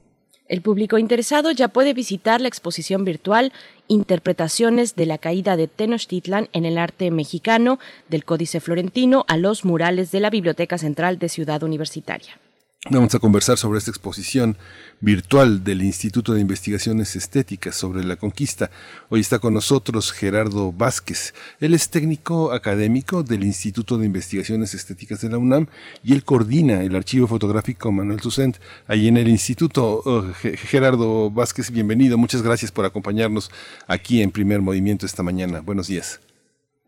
El 0.49 0.62
público 0.62 0.97
interesado 0.97 1.50
ya 1.50 1.69
puede 1.69 1.93
visitar 1.93 2.41
la 2.41 2.49
exposición 2.49 3.05
virtual 3.05 3.53
Interpretaciones 3.87 4.97
de 4.97 5.07
la 5.07 5.19
caída 5.19 5.57
de 5.57 5.67
Tenochtitlan 5.69 6.49
en 6.53 6.65
el 6.65 6.79
arte 6.79 7.11
mexicano 7.11 7.79
del 8.09 8.25
Códice 8.25 8.61
Florentino 8.61 9.25
a 9.29 9.37
los 9.37 9.65
murales 9.65 10.11
de 10.11 10.21
la 10.21 10.31
Biblioteca 10.31 10.79
Central 10.79 11.19
de 11.19 11.29
Ciudad 11.29 11.62
Universitaria. 11.62 12.38
Vamos 12.90 13.14
a 13.14 13.18
conversar 13.18 13.59
sobre 13.59 13.78
esta 13.78 13.90
exposición 13.90 14.57
virtual 15.00 15.62
del 15.62 15.83
Instituto 15.83 16.33
de 16.33 16.40
Investigaciones 16.40 17.16
Estéticas 17.16 17.76
sobre 17.76 18.02
la 18.02 18.16
Conquista. 18.16 18.71
Hoy 19.11 19.21
está 19.21 19.38
con 19.40 19.52
nosotros 19.52 20.11
Gerardo 20.11 20.73
Vázquez. 20.73 21.35
Él 21.61 21.75
es 21.75 21.90
técnico 21.90 22.50
académico 22.50 23.23
del 23.23 23.45
Instituto 23.45 23.99
de 23.99 24.07
Investigaciones 24.07 24.73
Estéticas 24.73 25.21
de 25.21 25.28
la 25.28 25.37
UNAM 25.37 25.66
y 26.02 26.14
él 26.14 26.25
coordina 26.25 26.83
el 26.83 26.97
archivo 26.97 27.26
fotográfico 27.26 27.92
Manuel 27.92 28.23
Tucent 28.23 28.57
ahí 28.87 29.07
en 29.07 29.18
el 29.18 29.28
instituto. 29.28 30.00
Oh, 30.07 30.25
Gerardo 30.42 31.30
Vázquez, 31.30 31.71
bienvenido. 31.71 32.16
Muchas 32.16 32.40
gracias 32.40 32.73
por 32.73 32.87
acompañarnos 32.87 33.50
aquí 33.87 34.23
en 34.23 34.30
Primer 34.30 34.62
Movimiento 34.62 35.04
esta 35.04 35.23
mañana. 35.23 35.61
Buenos 35.61 35.88
días. 35.88 36.21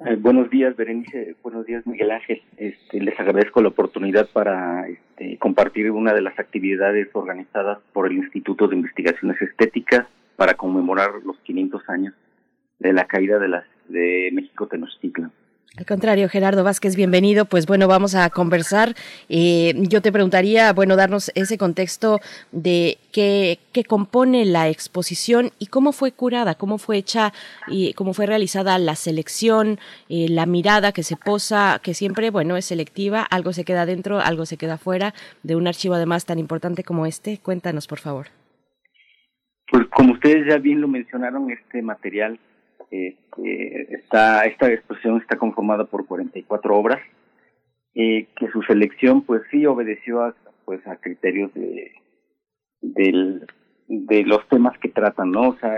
Eh, 0.07 0.16
buenos 0.16 0.49
días, 0.49 0.75
Berenice. 0.76 1.37
Buenos 1.42 1.66
días, 1.66 1.87
Miguel 1.87 2.11
Ángel. 2.11 2.40
Este, 2.57 3.00
les 3.00 3.19
agradezco 3.21 3.61
la 3.61 3.69
oportunidad 3.69 4.26
para 4.33 4.88
este, 4.88 5.37
compartir 5.37 5.90
una 5.90 6.14
de 6.14 6.23
las 6.23 6.38
actividades 6.38 7.09
organizadas 7.12 7.78
por 7.92 8.07
el 8.07 8.16
Instituto 8.16 8.66
de 8.66 8.76
Investigaciones 8.76 9.40
Estéticas 9.42 10.07
para 10.37 10.54
conmemorar 10.54 11.11
los 11.25 11.38
500 11.40 11.87
años 11.90 12.14
de 12.78 12.95
la 12.95 13.04
caída 13.04 13.38
de, 13.38 13.49
las, 13.49 13.64
de 13.88 14.30
México 14.33 14.69
Tenochtitlan. 14.69 15.33
Al 15.77 15.87
contrario, 15.87 16.29
Gerardo 16.29 16.65
Vázquez, 16.65 16.97
bienvenido. 16.97 17.45
Pues 17.45 17.65
bueno, 17.67 17.87
vamos 17.87 18.17
a 18.17 18.29
conversar. 18.31 18.97
Eh, 19.29 19.73
yo 19.77 20.03
te 20.03 20.11
preguntaría, 20.11 20.73
bueno, 20.73 20.97
darnos 20.97 21.31
ese 21.37 21.59
contexto 21.59 22.19
de 22.50 22.99
qué, 23.12 23.61
qué, 23.73 23.85
compone 23.85 24.45
la 24.47 24.69
exposición 24.69 25.53
y 25.61 25.67
cómo 25.67 25.93
fue 25.93 26.11
curada, 26.11 26.57
cómo 26.57 26.77
fue 26.79 26.97
hecha 26.97 27.33
y 27.69 27.95
cómo 27.95 28.15
fue 28.15 28.27
realizada 28.27 28.77
la 28.81 28.97
selección, 28.97 29.79
eh, 30.09 30.27
la 30.29 30.45
mirada 30.45 30.91
que 30.91 31.05
se 31.05 31.17
posa, 31.17 31.81
que 31.81 31.95
siempre, 31.95 32.31
bueno, 32.31 32.57
es 32.57 32.65
selectiva, 32.65 33.23
algo 33.23 33.53
se 33.53 33.65
queda 33.65 33.87
dentro, 33.87 34.19
algo 34.19 34.47
se 34.47 34.57
queda 34.57 34.77
fuera 34.77 35.15
de 35.45 35.55
un 35.55 35.69
archivo 35.69 35.95
además 35.95 36.27
tan 36.27 36.41
importante 36.41 36.83
como 36.83 37.07
este. 37.07 37.39
Cuéntanos, 37.39 37.87
por 37.87 38.00
favor. 38.00 38.27
Pues 39.71 39.87
como 39.95 40.15
ustedes 40.15 40.49
ya 40.49 40.59
bien 40.59 40.81
lo 40.81 40.89
mencionaron, 40.89 41.49
este 41.53 41.81
material 41.81 42.41
este, 42.90 43.94
está, 43.94 44.44
esta 44.47 44.73
exposición 44.73 45.18
está 45.18 45.37
conformada 45.37 45.85
por 45.85 46.06
44 46.06 46.76
obras, 46.76 47.00
eh, 47.94 48.26
que 48.37 48.49
su 48.49 48.62
selección 48.62 49.23
pues 49.23 49.42
sí 49.50 49.64
obedeció 49.66 50.23
a, 50.23 50.35
pues, 50.64 50.85
a 50.87 50.97
criterios 50.97 51.52
de, 51.54 51.92
del, 52.80 53.47
de 53.88 54.25
los 54.25 54.47
temas 54.49 54.76
que 54.78 54.88
tratan, 54.88 55.30
¿no? 55.30 55.50
O 55.50 55.56
sea, 55.59 55.76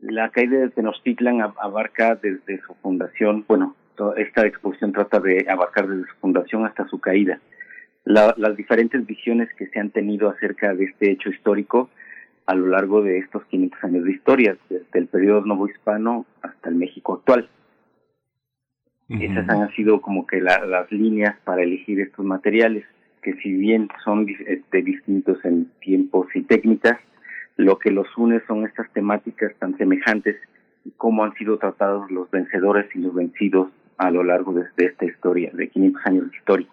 la 0.00 0.30
caída 0.30 0.58
de 0.58 0.70
Tenochtitlan 0.70 1.40
abarca 1.40 2.16
desde 2.16 2.60
su 2.62 2.74
fundación, 2.74 3.44
bueno, 3.48 3.74
esta 4.16 4.46
exposición 4.46 4.92
trata 4.92 5.20
de 5.20 5.46
abarcar 5.48 5.88
desde 5.88 6.10
su 6.10 6.16
fundación 6.20 6.66
hasta 6.66 6.86
su 6.88 7.00
caída. 7.00 7.40
La, 8.04 8.34
las 8.36 8.56
diferentes 8.56 9.04
visiones 9.06 9.48
que 9.56 9.66
se 9.68 9.80
han 9.80 9.90
tenido 9.90 10.28
acerca 10.28 10.74
de 10.74 10.84
este 10.84 11.10
hecho 11.10 11.30
histórico 11.30 11.90
a 12.46 12.54
lo 12.54 12.68
largo 12.68 13.02
de 13.02 13.18
estos 13.18 13.44
500 13.46 13.84
años 13.84 14.04
de 14.04 14.12
historia, 14.12 14.56
desde 14.70 14.98
el 14.98 15.06
periodo 15.08 15.44
novohispano 15.44 16.26
hasta 16.42 16.68
el 16.68 16.76
México 16.76 17.14
actual. 17.14 17.48
Esas 19.08 19.48
han 19.48 19.70
sido 19.74 20.00
como 20.00 20.26
que 20.26 20.40
la, 20.40 20.66
las 20.66 20.90
líneas 20.90 21.36
para 21.44 21.62
elegir 21.62 22.00
estos 22.00 22.24
materiales, 22.24 22.84
que 23.22 23.34
si 23.34 23.52
bien 23.52 23.88
son 24.04 24.26
este, 24.46 24.82
distintos 24.82 25.44
en 25.44 25.70
tiempos 25.80 26.26
y 26.34 26.42
técnicas, 26.42 26.98
lo 27.56 27.78
que 27.78 27.90
los 27.90 28.06
une 28.16 28.40
son 28.46 28.64
estas 28.64 28.90
temáticas 28.92 29.52
tan 29.58 29.76
semejantes 29.78 30.36
y 30.84 30.90
cómo 30.96 31.24
han 31.24 31.34
sido 31.34 31.56
tratados 31.58 32.10
los 32.10 32.30
vencedores 32.30 32.86
y 32.94 32.98
los 32.98 33.14
vencidos 33.14 33.70
a 33.96 34.10
lo 34.10 34.24
largo 34.24 34.52
de, 34.52 34.64
de 34.76 34.86
esta 34.86 35.04
historia, 35.04 35.50
de 35.52 35.68
500 35.68 36.06
años 36.06 36.30
de 36.30 36.36
historia. 36.36 36.68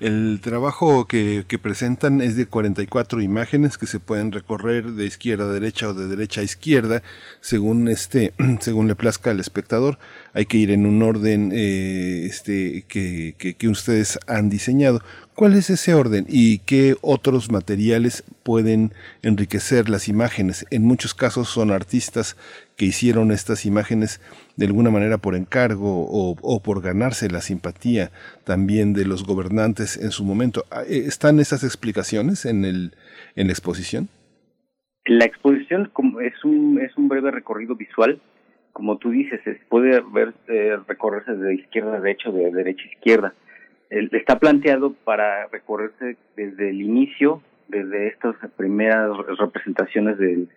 El 0.00 0.40
trabajo 0.42 1.06
que, 1.06 1.44
presentan 1.62 2.20
es 2.20 2.36
de 2.36 2.46
44 2.46 3.20
imágenes 3.20 3.78
que 3.78 3.86
se 3.86 4.00
pueden 4.00 4.32
recorrer 4.32 4.92
de 4.92 5.06
izquierda 5.06 5.44
a 5.44 5.52
derecha 5.52 5.88
o 5.88 5.94
de 5.94 6.08
derecha 6.08 6.40
a 6.40 6.44
izquierda, 6.44 7.02
según 7.40 7.88
este, 7.88 8.32
según 8.60 8.88
le 8.88 8.94
plazca 8.94 9.30
al 9.30 9.40
espectador. 9.40 9.98
Hay 10.36 10.44
que 10.44 10.58
ir 10.58 10.70
en 10.70 10.84
un 10.84 11.02
orden 11.02 11.50
eh, 11.54 12.26
este, 12.26 12.84
que, 12.86 13.34
que, 13.38 13.54
que 13.54 13.68
ustedes 13.68 14.18
han 14.26 14.50
diseñado. 14.50 15.00
¿Cuál 15.34 15.54
es 15.54 15.70
ese 15.70 15.94
orden 15.94 16.26
y 16.28 16.58
qué 16.58 16.96
otros 17.00 17.50
materiales 17.50 18.22
pueden 18.42 18.92
enriquecer 19.22 19.88
las 19.88 20.08
imágenes? 20.08 20.66
En 20.70 20.82
muchos 20.82 21.14
casos 21.14 21.48
son 21.48 21.70
artistas 21.70 22.36
que 22.76 22.84
hicieron 22.84 23.32
estas 23.32 23.64
imágenes 23.64 24.20
de 24.56 24.66
alguna 24.66 24.90
manera 24.90 25.16
por 25.16 25.34
encargo 25.34 26.06
o, 26.10 26.62
por 26.62 26.82
ganarse 26.82 27.30
la 27.30 27.40
simpatía 27.40 28.10
también 28.44 28.92
de 28.92 29.06
los 29.06 29.24
gobernantes 29.24 29.96
en 29.96 30.10
su 30.10 30.22
momento. 30.22 30.64
Ah, 30.70 30.82
eh, 30.88 31.04
¿Están 31.06 31.40
esas 31.40 31.64
explicaciones 31.64 32.44
en, 32.44 32.66
el, 32.66 32.92
en 33.36 33.46
la 33.46 33.52
exposición? 33.52 34.08
La 35.06 35.24
exposición 35.24 35.90
es 36.22 36.44
un, 36.44 36.78
es 36.80 36.94
un 36.98 37.08
breve 37.08 37.30
recorrido 37.30 37.74
visual. 37.74 38.20
Como 38.76 38.98
tú 38.98 39.08
dices, 39.08 39.40
puede 39.70 40.02
ver, 40.12 40.34
eh, 40.48 40.76
recorrerse 40.86 41.32
de 41.32 41.54
izquierda 41.54 41.96
a 41.96 42.00
derecha 42.00 42.30
de 42.30 42.50
derecha 42.52 42.84
a 42.84 42.92
izquierda 42.92 43.34
está 43.88 44.38
planteado 44.38 44.92
para 44.92 45.46
recorrerse 45.46 46.18
desde 46.36 46.68
el 46.68 46.82
inicio, 46.82 47.40
desde 47.68 48.08
estas 48.08 48.36
primeras 48.54 49.16
representaciones 49.38 50.18
del, 50.18 50.50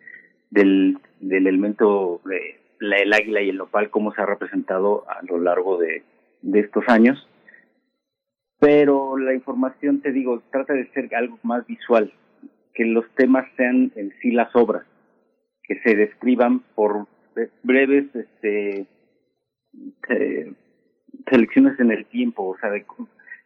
del, 0.50 0.98
del 1.22 1.48
elemento 1.48 2.20
de 2.26 2.60
la, 2.80 2.98
el 2.98 3.14
águila 3.14 3.42
y 3.42 3.50
el 3.52 3.58
nopal, 3.58 3.90
cómo 3.90 4.14
se 4.14 4.22
ha 4.22 4.26
representado 4.26 5.06
a 5.10 5.24
lo 5.24 5.40
largo 5.40 5.78
de 5.78 6.04
estos 6.54 6.84
años. 6.90 7.26
Pero 8.60 9.18
la 9.18 9.34
información, 9.34 10.02
te 10.02 10.12
digo, 10.12 10.44
trata 10.52 10.74
de 10.74 10.90
ser 10.92 11.16
algo 11.16 11.40
más 11.44 11.66
visual, 11.68 12.12
que 12.74 12.84
los 12.84 13.10
temas 13.16 13.48
sean 13.56 13.94
en 13.96 14.14
sí 14.22 14.32
las 14.32 14.54
obras, 14.58 14.86
que 15.64 15.80
se 15.84 15.96
describan 15.96 16.60
por 16.76 17.08
breves 17.64 18.14
este, 18.16 18.88
eh, 20.10 20.54
selecciones 21.30 21.80
en 21.80 21.92
el 21.92 22.06
tiempo, 22.06 22.44
o 22.44 22.58
sea, 22.58 22.70
de, 22.70 22.86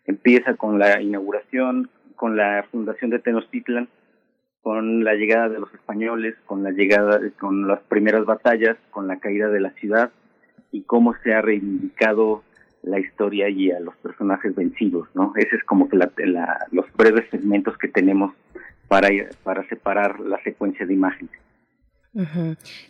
Empieza 0.05 0.55
con 0.55 0.79
la 0.79 1.01
inauguración, 1.01 1.89
con 2.17 2.35
la 2.35 2.65
fundación 2.71 3.09
de 3.09 3.19
Tenochtitlan, 3.19 3.87
con 4.61 5.03
la 5.03 5.13
llegada 5.13 5.49
de 5.49 5.59
los 5.59 5.73
españoles, 5.73 6.35
con 6.45 6.63
la 6.63 6.71
llegada, 6.71 7.21
con 7.39 7.67
las 7.67 7.81
primeras 7.83 8.25
batallas, 8.25 8.77
con 8.91 9.07
la 9.07 9.19
caída 9.19 9.47
de 9.47 9.61
la 9.61 9.71
ciudad 9.71 10.11
y 10.71 10.83
cómo 10.83 11.15
se 11.23 11.33
ha 11.33 11.41
reivindicado 11.41 12.43
la 12.81 12.99
historia 12.99 13.47
y 13.49 13.71
a 13.71 13.79
los 13.79 13.95
personajes 13.97 14.53
vencidos, 14.55 15.07
¿no? 15.15 15.33
Ese 15.37 15.55
es 15.55 15.63
como 15.63 15.87
que 15.87 15.95
la, 15.95 16.11
los 16.71 16.85
breves 16.93 17.29
segmentos 17.29 17.77
que 17.77 17.87
tenemos 17.87 18.33
para, 18.89 19.09
para 19.43 19.67
separar 19.69 20.19
la 20.19 20.41
secuencia 20.43 20.85
de 20.85 20.93
imágenes. 20.93 21.31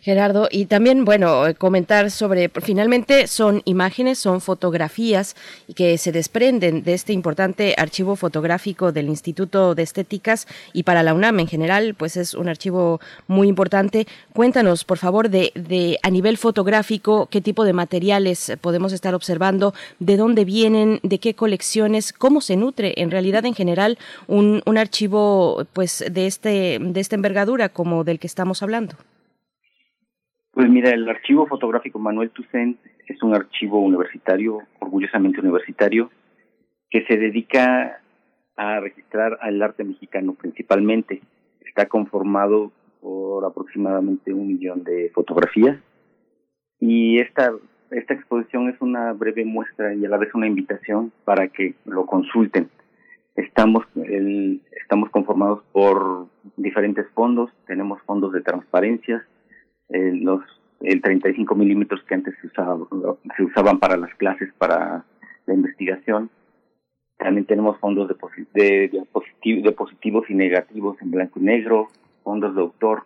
Gerardo, 0.02 0.48
y 0.50 0.66
también, 0.66 1.06
bueno, 1.06 1.46
eh, 1.46 1.54
comentar 1.54 2.10
sobre, 2.10 2.50
finalmente 2.60 3.26
son 3.26 3.62
imágenes, 3.64 4.18
son 4.18 4.42
fotografías 4.42 5.34
que 5.74 5.96
se 5.96 6.12
desprenden 6.12 6.82
de 6.82 6.92
este 6.92 7.14
importante 7.14 7.74
archivo 7.78 8.16
fotográfico 8.16 8.92
del 8.92 9.08
Instituto 9.08 9.74
de 9.74 9.82
Estéticas 9.82 10.46
y 10.74 10.82
para 10.82 11.02
la 11.02 11.14
UNAM 11.14 11.40
en 11.40 11.46
general, 11.46 11.94
pues 11.94 12.18
es 12.18 12.34
un 12.34 12.50
archivo 12.50 13.00
muy 13.26 13.48
importante. 13.48 14.06
Cuéntanos, 14.34 14.84
por 14.84 14.98
favor, 14.98 15.30
de, 15.30 15.52
de 15.54 15.98
a 16.02 16.10
nivel 16.10 16.36
fotográfico, 16.36 17.26
qué 17.30 17.40
tipo 17.40 17.64
de 17.64 17.72
materiales 17.72 18.52
podemos 18.60 18.92
estar 18.92 19.14
observando, 19.14 19.72
de 20.00 20.18
dónde 20.18 20.44
vienen, 20.44 21.00
de 21.02 21.18
qué 21.18 21.32
colecciones, 21.32 22.12
cómo 22.12 22.42
se 22.42 22.56
nutre 22.56 22.92
en 22.98 23.10
realidad 23.10 23.46
en 23.46 23.54
general 23.54 23.96
un, 24.26 24.60
un 24.66 24.76
archivo, 24.76 25.64
pues, 25.72 26.04
de 26.10 26.26
este, 26.26 26.78
de 26.78 27.00
esta 27.00 27.14
envergadura 27.14 27.70
como 27.70 28.04
del 28.04 28.18
que 28.18 28.26
estamos 28.26 28.62
hablando. 28.62 28.96
Pues 30.54 30.70
mira, 30.70 30.90
el 30.90 31.08
archivo 31.08 31.46
fotográfico 31.46 31.98
Manuel 31.98 32.30
Toussaint 32.30 32.78
es 33.08 33.20
un 33.22 33.34
archivo 33.34 33.80
universitario, 33.80 34.60
orgullosamente 34.78 35.40
universitario, 35.40 36.10
que 36.90 37.04
se 37.06 37.16
dedica 37.16 38.00
a 38.56 38.78
registrar 38.78 39.36
al 39.40 39.60
arte 39.60 39.82
mexicano 39.82 40.34
principalmente. 40.34 41.22
Está 41.66 41.86
conformado 41.86 42.70
por 43.00 43.44
aproximadamente 43.44 44.32
un 44.32 44.46
millón 44.46 44.84
de 44.84 45.10
fotografías 45.12 45.76
y 46.78 47.18
esta 47.18 47.52
esta 47.90 48.14
exposición 48.14 48.68
es 48.68 48.80
una 48.80 49.12
breve 49.12 49.44
muestra 49.44 49.94
y 49.94 50.04
a 50.04 50.08
la 50.08 50.16
vez 50.16 50.34
una 50.34 50.46
invitación 50.46 51.12
para 51.24 51.48
que 51.48 51.74
lo 51.84 52.06
consulten. 52.06 52.68
Estamos 53.36 53.84
el, 53.96 54.62
estamos 54.80 55.10
conformados 55.10 55.62
por 55.72 56.28
diferentes 56.56 57.06
fondos, 57.14 57.50
tenemos 57.66 58.00
fondos 58.02 58.32
de 58.32 58.40
transparencias, 58.40 59.22
eh, 59.88 60.12
los 60.14 60.40
el 60.80 61.00
35 61.00 61.54
milímetros 61.54 62.02
que 62.04 62.14
antes 62.14 62.34
se, 62.42 62.48
se 62.48 63.42
usaban 63.42 63.78
para 63.78 63.96
las 63.96 64.14
clases, 64.16 64.52
para 64.58 65.04
la 65.46 65.54
investigación. 65.54 66.30
También 67.16 67.46
tenemos 67.46 67.78
fondos 67.78 68.08
de, 68.08 68.16
de, 68.52 69.06
de 69.62 69.72
positivos 69.72 70.28
y 70.28 70.34
negativos 70.34 71.00
en 71.00 71.10
blanco 71.10 71.40
y 71.40 71.44
negro, 71.44 71.88
fondos 72.22 72.54
de 72.54 72.60
autor. 72.60 73.04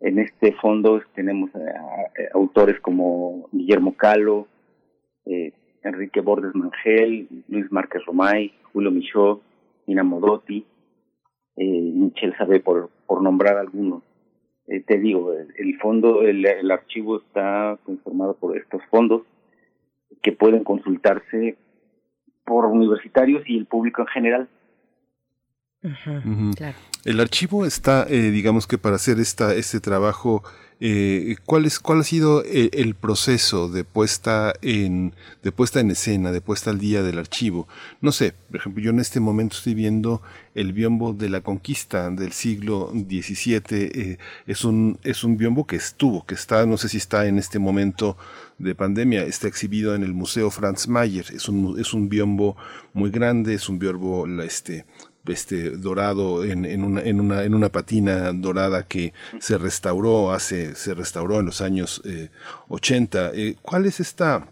En 0.00 0.18
este 0.18 0.52
fondo 0.54 1.00
tenemos 1.14 1.50
eh, 1.54 2.28
autores 2.32 2.80
como 2.80 3.48
Guillermo 3.52 3.94
Calo, 3.96 4.48
eh, 5.26 5.52
Enrique 5.82 6.20
Bordes 6.20 6.54
Mangel, 6.54 7.28
Luis 7.48 7.70
Márquez 7.70 8.04
Romay, 8.06 8.52
Julio 8.72 8.90
Michaud, 8.90 9.40
Nina 9.86 10.02
Modotti, 10.02 10.66
eh, 11.56 11.92
Michel 11.94 12.34
Sabe, 12.36 12.60
por, 12.60 12.90
por 13.06 13.22
nombrar 13.22 13.58
algunos. 13.58 14.02
Eh, 14.66 14.80
te 14.80 14.98
digo, 14.98 15.32
el, 15.32 15.78
fondo, 15.78 16.22
el, 16.22 16.44
el, 16.46 16.70
archivo 16.70 17.18
está 17.18 17.78
conformado 17.84 18.34
por 18.34 18.56
estos 18.56 18.82
fondos 18.90 19.22
que 20.22 20.32
pueden 20.32 20.64
consultarse 20.64 21.56
por 22.44 22.66
universitarios 22.66 23.42
y 23.46 23.58
el 23.58 23.66
público 23.66 24.02
en 24.02 24.08
general. 24.08 24.48
El 27.04 27.20
archivo 27.20 27.66
está, 27.66 28.06
eh, 28.08 28.30
digamos 28.30 28.66
que 28.66 28.78
para 28.78 28.96
hacer 28.96 29.18
esta, 29.18 29.54
este 29.54 29.80
trabajo 29.80 30.42
eh, 30.80 31.36
¿cuál, 31.44 31.66
es, 31.66 31.78
¿Cuál 31.78 32.00
ha 32.00 32.04
sido 32.04 32.44
eh, 32.44 32.70
el, 32.72 32.94
proceso 32.94 33.68
de 33.68 33.84
puesta, 33.84 34.54
en, 34.60 35.14
de 35.42 35.52
puesta 35.52 35.80
en 35.80 35.90
escena, 35.90 36.32
de 36.32 36.40
puesta 36.40 36.70
al 36.70 36.78
día 36.78 37.02
del 37.02 37.18
archivo? 37.18 37.68
No 38.00 38.12
sé, 38.12 38.34
por 38.48 38.56
ejemplo, 38.56 38.82
yo 38.82 38.90
en 38.90 39.00
este 39.00 39.20
momento 39.20 39.56
estoy 39.56 39.74
viendo 39.74 40.20
el 40.54 40.72
biombo 40.72 41.12
de 41.12 41.28
la 41.28 41.40
conquista 41.40 42.10
del 42.10 42.32
siglo 42.32 42.90
XVII. 42.92 43.62
Eh, 43.70 44.18
es, 44.46 44.64
un, 44.64 44.98
es 45.04 45.24
un 45.24 45.36
biombo 45.36 45.66
que 45.66 45.76
estuvo, 45.76 46.26
que 46.26 46.34
está, 46.34 46.66
no 46.66 46.76
sé 46.76 46.88
si 46.88 46.96
está 46.96 47.26
en 47.26 47.38
este 47.38 47.58
momento 47.58 48.16
de 48.58 48.74
pandemia, 48.74 49.24
está 49.24 49.48
exhibido 49.48 49.94
en 49.94 50.02
el 50.02 50.12
Museo 50.12 50.50
Franz 50.50 50.88
Mayer. 50.88 51.26
Es 51.32 51.48
un, 51.48 51.78
es 51.78 51.94
un 51.94 52.08
biombo 52.08 52.56
muy 52.92 53.10
grande, 53.10 53.54
es 53.54 53.68
un 53.68 53.78
biombo 53.78 54.26
este, 54.42 54.84
este 55.26 55.70
dorado 55.70 56.44
en, 56.44 56.64
en, 56.64 56.84
una, 56.84 57.00
en, 57.02 57.20
una, 57.20 57.44
en 57.44 57.54
una 57.54 57.70
patina 57.70 58.32
dorada 58.32 58.86
que 58.86 59.12
se 59.40 59.58
restauró 59.58 60.32
hace 60.32 60.74
se 60.74 60.94
restauró 60.94 61.40
en 61.40 61.46
los 61.46 61.60
años 61.60 62.02
80 62.68 63.28
eh, 63.28 63.32
eh, 63.34 63.56
¿cuál 63.62 63.86
es 63.86 64.00
esta 64.00 64.46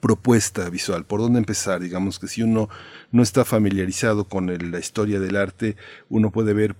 propuesta 0.00 0.70
visual 0.70 1.04
por 1.04 1.20
dónde 1.20 1.38
empezar 1.38 1.80
digamos 1.80 2.20
que 2.20 2.28
si 2.28 2.42
uno 2.42 2.68
no 3.10 3.22
está 3.22 3.44
familiarizado 3.44 4.28
con 4.28 4.70
la 4.70 4.78
historia 4.78 5.18
del 5.18 5.36
arte 5.36 5.76
uno 6.08 6.30
puede 6.30 6.52
ver 6.52 6.76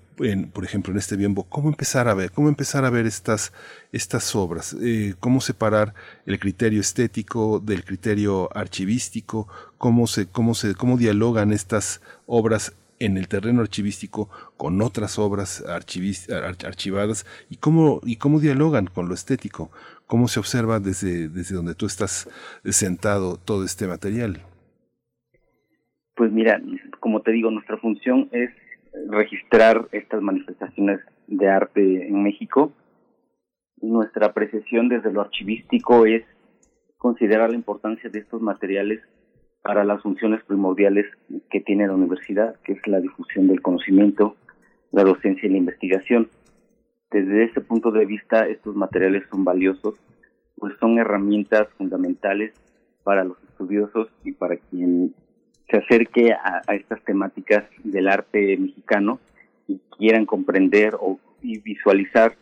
por 0.52 0.64
ejemplo 0.64 0.92
en 0.92 0.98
este 0.98 1.16
biombo 1.16 1.44
cómo 1.44 1.68
empezar 1.68 2.06
a 2.06 2.14
ver 2.14 2.30
cómo 2.30 2.48
empezar 2.48 2.84
a 2.84 2.90
ver 2.90 3.06
estas 3.06 3.52
estas 3.90 4.36
obras 4.36 4.76
eh, 4.80 5.14
cómo 5.18 5.40
separar 5.40 5.94
el 6.26 6.38
criterio 6.38 6.80
estético 6.80 7.58
del 7.58 7.84
criterio 7.84 8.56
archivístico 8.56 9.48
cómo 9.78 10.06
se 10.06 10.26
cómo 10.26 10.54
se 10.54 10.76
cómo 10.76 10.96
dialogan 10.96 11.52
estas 11.52 12.00
obras 12.26 12.72
en 13.04 13.16
el 13.16 13.28
terreno 13.28 13.60
archivístico 13.60 14.28
con 14.56 14.80
otras 14.80 15.18
obras 15.18 15.64
archivadas 15.66 17.26
y 17.50 17.56
cómo, 17.56 18.00
y 18.04 18.16
cómo 18.16 18.40
dialogan 18.40 18.86
con 18.86 19.08
lo 19.08 19.14
estético, 19.14 19.70
cómo 20.06 20.28
se 20.28 20.40
observa 20.40 20.80
desde, 20.80 21.28
desde 21.28 21.54
donde 21.54 21.74
tú 21.74 21.86
estás 21.86 22.28
sentado 22.64 23.36
todo 23.36 23.64
este 23.64 23.86
material. 23.86 24.40
Pues 26.14 26.30
mira, 26.30 26.60
como 27.00 27.22
te 27.22 27.32
digo, 27.32 27.50
nuestra 27.50 27.78
función 27.78 28.28
es 28.32 28.50
registrar 29.08 29.88
estas 29.92 30.22
manifestaciones 30.22 31.00
de 31.26 31.48
arte 31.48 32.06
en 32.06 32.22
México. 32.22 32.72
Nuestra 33.80 34.26
apreciación 34.26 34.88
desde 34.88 35.12
lo 35.12 35.22
archivístico 35.22 36.06
es 36.06 36.24
considerar 36.98 37.50
la 37.50 37.56
importancia 37.56 38.08
de 38.10 38.20
estos 38.20 38.40
materiales 38.40 39.00
para 39.62 39.84
las 39.84 40.02
funciones 40.02 40.42
primordiales 40.44 41.06
que 41.50 41.60
tiene 41.60 41.86
la 41.86 41.94
universidad, 41.94 42.56
que 42.64 42.72
es 42.72 42.86
la 42.86 43.00
difusión 43.00 43.46
del 43.48 43.62
conocimiento, 43.62 44.36
la 44.90 45.04
docencia 45.04 45.48
y 45.48 45.52
la 45.52 45.58
investigación. 45.58 46.28
Desde 47.10 47.44
este 47.44 47.60
punto 47.60 47.90
de 47.92 48.04
vista, 48.04 48.48
estos 48.48 48.74
materiales 48.74 49.24
son 49.30 49.44
valiosos, 49.44 49.94
pues 50.56 50.74
son 50.80 50.98
herramientas 50.98 51.68
fundamentales 51.78 52.52
para 53.04 53.24
los 53.24 53.36
estudiosos 53.44 54.08
y 54.24 54.32
para 54.32 54.56
quien 54.56 55.14
se 55.70 55.78
acerque 55.78 56.32
a, 56.32 56.62
estas 56.74 57.02
temáticas 57.04 57.64
del 57.84 58.08
arte 58.08 58.56
mexicano 58.56 59.20
y 59.68 59.80
quieran 59.96 60.26
comprender 60.26 60.96
o 61.00 61.18
y 61.40 61.58
visualizar 61.58 62.36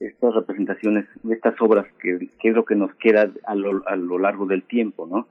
estas 0.00 0.34
representaciones, 0.34 1.06
estas 1.30 1.54
obras 1.60 1.86
que, 2.00 2.28
es 2.42 2.54
lo 2.54 2.64
que 2.64 2.74
nos 2.74 2.92
queda 2.94 3.30
a 3.44 3.54
lo, 3.54 3.86
a 3.86 3.96
lo 3.96 4.18
largo 4.18 4.46
del 4.46 4.62
tiempo, 4.62 5.06
¿no? 5.06 5.28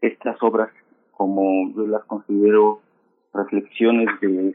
Estas 0.00 0.36
obras, 0.42 0.70
como 1.12 1.72
yo 1.74 1.86
las 1.86 2.04
considero 2.04 2.80
reflexiones 3.32 4.08
de, 4.20 4.54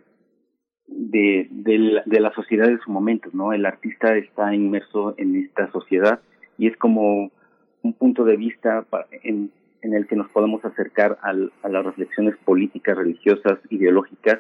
de, 0.88 1.48
de, 2.06 2.20
la, 2.20 2.34
sociedad 2.34 2.68
de 2.68 2.80
su 2.80 2.92
momento, 2.92 3.30
¿no? 3.34 3.54
El 3.54 3.66
artista 3.66 4.16
está 4.16 4.54
inmerso 4.54 5.14
en 5.18 5.36
esta 5.36 5.72
sociedad 5.72 6.20
y 6.58 6.68
es 6.68 6.78
como 6.78 7.32
un 7.84 7.94
punto 7.94 8.24
de 8.26 8.38
vista 8.38 8.86
en, 9.24 9.52
el 9.82 10.08
que 10.08 10.16
nos 10.16 10.30
podemos 10.30 10.64
acercar 10.64 11.18
al, 11.22 11.52
a 11.64 11.70
las 11.70 11.86
reflexiones 11.86 12.36
políticas, 12.46 12.98
religiosas, 12.98 13.60
ideológicas 13.70 14.40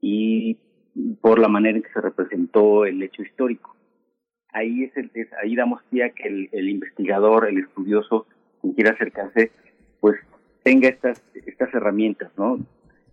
y 0.00 0.58
por 1.20 1.38
la 1.38 1.48
manera 1.48 1.76
en 1.76 1.82
que 1.82 1.92
se 1.92 2.00
representó 2.00 2.84
el 2.84 3.02
hecho 3.02 3.22
histórico. 3.22 3.76
Ahí 4.52 4.84
es, 4.84 4.96
el, 4.96 5.10
ahí 5.42 5.54
damos 5.54 5.82
pie 5.84 6.04
a 6.04 6.10
que 6.10 6.28
el, 6.28 6.48
el, 6.52 6.68
investigador, 6.68 7.48
el 7.48 7.58
estudioso, 7.58 8.26
quien 8.60 8.74
quiera 8.74 8.92
acercarse, 8.92 9.52
pues 10.00 10.18
tenga 10.62 10.88
estas 10.88 11.22
estas 11.34 11.72
herramientas, 11.74 12.30
¿no? 12.36 12.58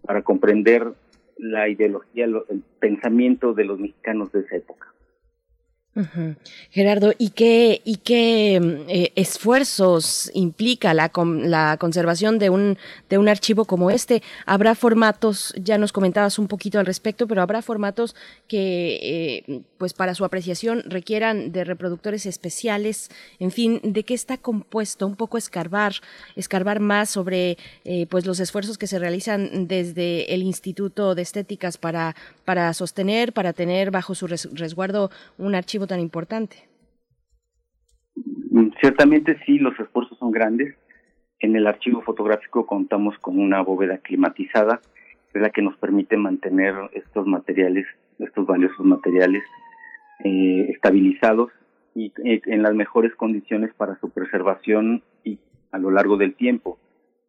Para 0.03 0.21
comprender 0.21 0.93
la 1.37 1.69
ideología, 1.69 2.25
el 2.25 2.63
pensamiento 2.79 3.53
de 3.53 3.65
los 3.65 3.79
mexicanos 3.79 4.31
de 4.31 4.41
esa 4.41 4.55
época. 4.55 4.93
Gerardo, 6.69 7.13
¿y 7.17 7.31
qué, 7.31 7.81
y 7.83 7.97
qué 7.97 8.59
mm, 8.61 8.89
eh, 8.89 9.11
esfuerzos 9.15 10.29
implica 10.33 10.93
la, 10.93 11.11
la 11.43 11.77
conservación 11.79 12.37
de 12.37 12.49
un, 12.51 12.77
de 13.09 13.17
un 13.17 13.27
archivo 13.27 13.65
como 13.65 13.89
este? 13.89 14.21
¿Habrá 14.45 14.75
formatos, 14.75 15.53
ya 15.57 15.77
nos 15.77 15.91
comentabas 15.91 16.37
un 16.37 16.47
poquito 16.47 16.79
al 16.79 16.85
respecto, 16.85 17.27
pero 17.27 17.41
habrá 17.41 17.61
formatos 17.61 18.15
que, 18.47 18.99
eh, 19.47 19.61
pues 19.77 19.93
para 19.93 20.13
su 20.13 20.23
apreciación, 20.23 20.83
requieran 20.85 21.51
de 21.51 21.63
reproductores 21.63 22.25
especiales? 22.27 23.09
En 23.39 23.51
fin, 23.51 23.79
¿de 23.83 24.03
qué 24.03 24.13
está 24.13 24.37
compuesto? 24.37 25.07
Un 25.07 25.15
poco 25.15 25.37
escarbar, 25.37 25.93
escarbar 26.35 26.79
más 26.79 27.09
sobre 27.09 27.57
eh, 27.85 28.05
pues 28.07 28.25
los 28.27 28.39
esfuerzos 28.39 28.77
que 28.77 28.87
se 28.87 28.99
realizan 28.99 29.67
desde 29.67 30.33
el 30.33 30.43
Instituto 30.43 31.15
de 31.15 31.23
Estéticas 31.23 31.77
para, 31.77 32.15
para 32.45 32.71
sostener, 32.73 33.33
para 33.33 33.53
tener 33.53 33.89
bajo 33.89 34.13
su 34.13 34.27
resguardo 34.27 35.09
un 35.37 35.55
archivo 35.55 35.86
tan 35.87 35.99
importante. 35.99 36.57
Mm, 38.15 38.69
ciertamente 38.79 39.37
sí, 39.45 39.57
los 39.59 39.77
esfuerzos 39.79 40.17
son 40.17 40.31
grandes. 40.31 40.75
En 41.39 41.55
el 41.55 41.67
archivo 41.67 42.01
fotográfico 42.01 42.65
contamos 42.65 43.17
con 43.19 43.39
una 43.39 43.61
bóveda 43.61 43.99
climatizada, 43.99 44.81
es 45.33 45.41
la 45.41 45.51
que 45.51 45.61
nos 45.61 45.77
permite 45.77 46.17
mantener 46.17 46.73
estos 46.93 47.27
materiales, 47.27 47.85
estos 48.17 48.47
valiosos 48.47 48.85
materiales 48.85 49.43
eh, 50.23 50.71
estabilizados 50.71 51.51
y 51.93 52.11
eh, 52.23 52.41
en 52.45 52.63
las 52.63 52.73
mejores 52.73 53.15
condiciones 53.15 53.73
para 53.75 53.99
su 53.99 54.09
preservación 54.09 55.03
y 55.23 55.39
a 55.71 55.77
lo 55.77 55.91
largo 55.91 56.17
del 56.17 56.35
tiempo. 56.35 56.79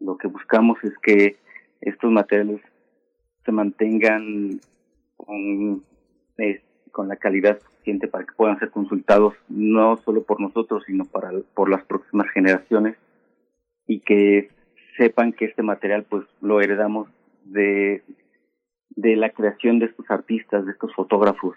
Lo 0.00 0.16
que 0.16 0.28
buscamos 0.28 0.78
es 0.84 0.92
que 1.02 1.36
estos 1.80 2.10
materiales 2.10 2.60
se 3.44 3.52
mantengan 3.52 4.60
con, 5.16 5.84
eh, 6.38 6.62
con 6.88 7.08
la 7.08 7.16
calidad 7.16 7.58
para 8.10 8.24
que 8.24 8.34
puedan 8.36 8.58
ser 8.58 8.70
consultados 8.70 9.34
no 9.48 9.96
solo 10.04 10.22
por 10.22 10.40
nosotros, 10.40 10.82
sino 10.86 11.04
para 11.04 11.30
por 11.54 11.70
las 11.70 11.84
próximas 11.84 12.28
generaciones 12.30 12.96
y 13.86 14.00
que 14.00 14.50
sepan 14.96 15.32
que 15.32 15.46
este 15.46 15.62
material 15.62 16.04
pues 16.08 16.26
lo 16.42 16.60
heredamos 16.60 17.08
de 17.44 18.02
de 18.90 19.16
la 19.16 19.30
creación 19.30 19.78
de 19.78 19.86
estos 19.86 20.10
artistas, 20.10 20.66
de 20.66 20.72
estos 20.72 20.92
fotógrafos 20.94 21.56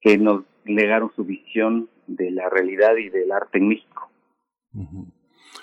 que 0.00 0.18
nos 0.18 0.44
legaron 0.64 1.10
su 1.16 1.24
visión 1.24 1.88
de 2.06 2.30
la 2.30 2.48
realidad 2.48 2.96
y 2.96 3.08
del 3.08 3.32
arte 3.32 3.58
en 3.58 3.68
México. 3.68 4.10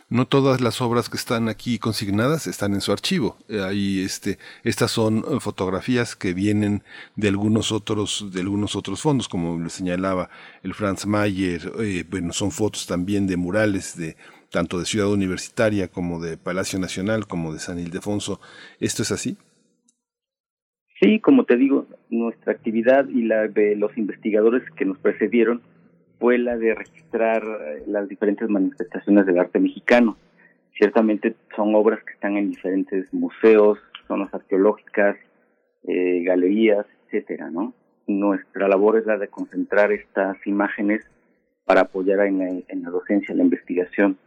No 0.10 0.26
todas 0.28 0.60
las 0.62 0.82
obras 0.82 1.10
que 1.10 1.18
están 1.18 1.50
aquí 1.50 1.78
consignadas 1.78 2.48
están 2.48 2.74
en 2.74 2.82
su 2.82 2.92
archivo. 2.92 3.38
Eh, 3.48 3.62
ahí 3.62 4.02
este, 4.02 4.40
estas 4.64 4.92
son 4.92 5.20
eh, 5.20 5.40
fotografías 5.40 6.16
que 6.16 6.34
vienen 6.34 6.82
de 7.16 7.28
algunos 7.28 7.72
otros, 7.72 8.32
de 8.34 8.42
algunos 8.42 8.76
otros 8.76 9.02
fondos, 9.02 9.28
como 9.28 9.60
le 9.60 9.70
señalaba 9.70 10.30
el 10.64 10.74
Franz 10.74 11.06
Mayer. 11.06 11.72
Eh, 11.80 12.04
bueno, 12.10 12.34
son 12.34 12.52
fotos 12.52 12.88
también 12.88 13.28
de 13.28 13.38
murales 13.38 13.96
de 13.98 14.16
tanto 14.50 14.80
de 14.80 14.86
Ciudad 14.86 15.12
Universitaria 15.12 15.88
como 15.88 16.20
de 16.20 16.38
Palacio 16.38 16.80
Nacional 16.80 17.28
como 17.28 17.54
de 17.54 17.60
San 17.60 17.78
Ildefonso. 17.78 18.42
¿Esto 18.80 19.04
es 19.04 19.12
así? 19.12 19.38
Sí, 21.00 21.20
como 21.20 21.46
te 21.46 21.56
digo, 21.56 21.86
nuestra 22.10 22.52
actividad 22.52 23.08
y 23.08 23.24
la 23.24 23.48
de 23.48 23.76
los 23.76 23.96
investigadores 23.98 24.64
que 24.72 24.86
nos 24.86 24.98
precedieron 24.98 25.62
fue 26.20 26.38
la 26.38 26.58
de 26.58 26.76
registrar 26.76 27.44
eh, 27.44 27.84
las 27.88 28.08
diferentes 28.08 28.50
manifestaciones 28.50 29.26
del 29.26 29.40
arte 29.40 29.60
mexicano. 29.60 30.18
Ciertamente 30.78 31.36
son 31.56 31.74
obras 31.76 32.04
que 32.04 32.14
están 32.14 32.38
en 32.38 32.50
diferentes 32.50 33.14
museos, 33.14 33.80
zonas 34.08 34.34
arqueológicas, 34.34 35.18
eh, 35.88 36.24
galerías, 36.24 36.86
etcétera, 37.06 37.50
¿no? 37.50 37.74
Nuestra 38.08 38.68
labor 38.68 38.98
es 38.98 39.06
la 39.06 39.18
de 39.18 39.28
concentrar 39.28 39.92
estas 39.92 40.36
imágenes 40.46 41.06
para 41.66 41.82
apoyar 41.82 42.26
en 42.26 42.40
la, 42.40 42.50
en 42.50 42.84
la 42.84 42.90
docencia, 42.90 43.36
la 43.36 43.44
investigación 43.44 44.18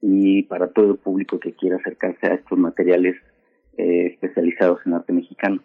y 0.00 0.42
para 0.44 0.68
todo 0.68 0.92
el 0.92 0.98
público 0.98 1.38
que 1.38 1.52
quiera 1.52 1.76
acercarse 1.76 2.26
a 2.26 2.34
estos 2.34 2.58
materiales 2.58 3.16
eh, 3.76 4.06
especializados 4.06 4.80
en 4.86 4.94
arte 4.94 5.12
mexicano. 5.12 5.60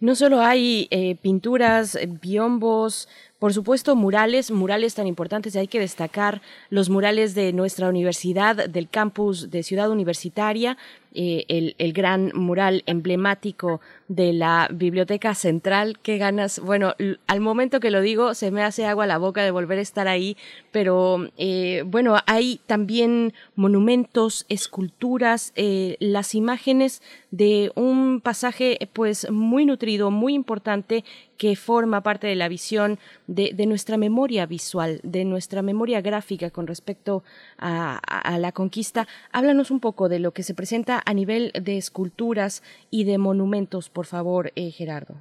No 0.00 0.14
solo 0.14 0.40
hay 0.40 0.88
eh, 0.90 1.16
pinturas, 1.16 1.98
biombos, 2.22 3.08
por 3.38 3.52
supuesto, 3.52 3.96
murales, 3.96 4.50
murales 4.50 4.94
tan 4.94 5.06
importantes. 5.06 5.56
Hay 5.56 5.68
que 5.68 5.80
destacar 5.80 6.40
los 6.70 6.88
murales 6.88 7.34
de 7.34 7.52
nuestra 7.52 7.88
universidad, 7.88 8.68
del 8.68 8.88
campus 8.88 9.50
de 9.50 9.62
Ciudad 9.62 9.90
Universitaria, 9.90 10.78
eh, 11.18 11.46
el, 11.48 11.74
el, 11.78 11.94
gran 11.94 12.30
mural 12.34 12.82
emblemático 12.84 13.80
de 14.06 14.34
la 14.34 14.68
Biblioteca 14.70 15.34
Central. 15.34 15.98
Qué 16.02 16.18
ganas. 16.18 16.58
Bueno, 16.60 16.94
al 17.26 17.40
momento 17.40 17.80
que 17.80 17.90
lo 17.90 18.02
digo, 18.02 18.34
se 18.34 18.50
me 18.50 18.62
hace 18.62 18.84
agua 18.84 19.06
la 19.06 19.16
boca 19.16 19.42
de 19.42 19.50
volver 19.50 19.78
a 19.78 19.82
estar 19.82 20.08
ahí, 20.08 20.36
pero 20.72 21.30
eh, 21.38 21.84
bueno, 21.86 22.16
hay 22.26 22.60
también 22.66 23.32
monumentos, 23.54 24.44
esculturas, 24.50 25.52
eh, 25.56 25.96
las 26.00 26.34
imágenes 26.34 27.00
de 27.30 27.72
un 27.74 28.20
pasaje 28.20 28.78
pues 28.92 29.30
muy 29.30 29.64
nutrido, 29.64 30.10
muy 30.10 30.34
importante 30.34 31.02
que 31.38 31.56
forma 31.56 32.02
parte 32.02 32.26
de 32.26 32.36
la 32.36 32.48
visión 32.48 32.98
de, 33.26 33.52
de, 33.54 33.66
nuestra 33.66 33.96
memoria 33.96 34.46
visual, 34.46 35.00
de 35.02 35.24
nuestra 35.24 35.62
memoria 35.62 36.00
gráfica 36.00 36.50
con 36.50 36.66
respecto 36.66 37.22
a, 37.58 37.98
a, 37.98 38.38
la 38.38 38.52
conquista. 38.52 39.06
Háblanos 39.32 39.70
un 39.70 39.80
poco 39.80 40.08
de 40.08 40.18
lo 40.18 40.32
que 40.32 40.42
se 40.42 40.54
presenta 40.54 41.02
a 41.04 41.14
nivel 41.14 41.52
de 41.60 41.76
esculturas 41.76 42.62
y 42.90 43.04
de 43.04 43.18
monumentos, 43.18 43.90
por 43.90 44.06
favor, 44.06 44.52
eh, 44.56 44.70
Gerardo. 44.70 45.16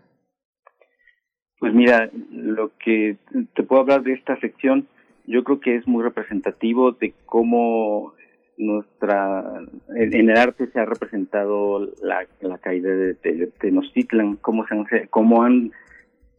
Pues 1.59 1.73
mira, 1.73 2.09
lo 2.31 2.71
que 2.77 3.17
te 3.55 3.63
puedo 3.63 3.81
hablar 3.81 4.03
de 4.03 4.13
esta 4.13 4.39
sección, 4.39 4.87
yo 5.25 5.43
creo 5.43 5.59
que 5.59 5.75
es 5.75 5.87
muy 5.87 6.03
representativo 6.03 6.91
de 6.91 7.13
cómo 7.25 8.13
nuestra 8.57 9.61
en 9.95 10.29
el 10.29 10.37
arte 10.37 10.67
se 10.67 10.79
ha 10.79 10.85
representado 10.85 11.79
la, 12.01 12.25
la 12.41 12.57
caída 12.57 12.89
de, 12.89 13.15
de 13.15 13.47
Tenochtitlan, 13.59 14.37
cómo, 14.37 14.65
se 14.67 14.75
han, 14.75 14.85
cómo 15.09 15.43
han 15.43 15.71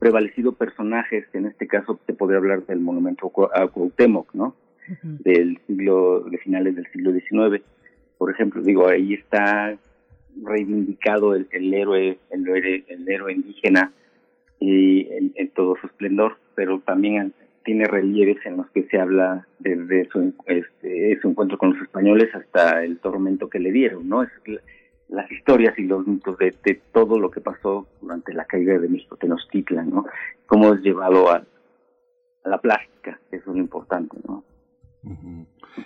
prevalecido 0.06 0.52
personajes, 0.52 1.24
en 1.32 1.46
este 1.46 1.66
caso 1.66 1.98
se 2.06 2.12
podría 2.12 2.38
hablar 2.38 2.64
del 2.66 2.78
monumento 2.78 3.32
a 3.52 3.66
Cuauhtémoc, 3.66 4.32
¿no? 4.34 4.54
Del 5.02 5.58
siglo, 5.66 6.20
de 6.30 6.38
finales 6.38 6.76
del 6.76 6.86
siglo 6.92 7.10
XIX. 7.12 7.64
Por 8.16 8.30
ejemplo, 8.30 8.62
digo, 8.62 8.88
ahí 8.88 9.14
está 9.14 9.76
reivindicado 10.44 11.34
el, 11.34 11.48
héroe, 11.74 12.18
el 12.30 12.48
héroe, 12.48 12.84
el 12.86 13.08
héroe 13.08 13.32
indígena 13.32 13.92
y 14.60 15.08
en, 15.10 15.48
todo 15.48 15.74
su 15.80 15.88
esplendor, 15.88 16.36
pero 16.54 16.78
también 16.78 17.32
tiene 17.64 17.86
relieves 17.86 18.36
en 18.44 18.58
los 18.58 18.70
que 18.70 18.84
se 18.84 19.00
habla 19.00 19.44
desde 19.58 20.08
su, 20.10 20.32
este, 20.46 21.18
su 21.20 21.30
encuentro 21.30 21.58
con 21.58 21.70
los 21.70 21.82
españoles 21.82 22.32
hasta 22.32 22.84
el 22.84 22.98
tormento 22.98 23.50
que 23.50 23.58
le 23.58 23.72
dieron, 23.72 24.08
¿no? 24.08 24.22
Es, 24.22 24.30
las 25.08 25.30
historias 25.30 25.78
y 25.78 25.82
los 25.82 26.06
mitos 26.06 26.36
de, 26.38 26.52
todo 26.92 27.18
lo 27.18 27.30
que 27.30 27.40
pasó 27.40 27.86
durante 28.00 28.34
la 28.34 28.44
caída 28.44 28.78
de 28.78 28.88
México 28.88 29.16
Tenochtitlan, 29.16 29.90
¿no? 29.90 30.06
Cómo 30.46 30.74
es 30.74 30.80
llevado 30.80 31.30
a, 31.30 31.36
a 32.44 32.48
la 32.48 32.58
plástica, 32.58 33.20
eso 33.30 33.50
es 33.50 33.56
lo 33.56 33.58
importante, 33.58 34.16
¿no? 34.26 34.44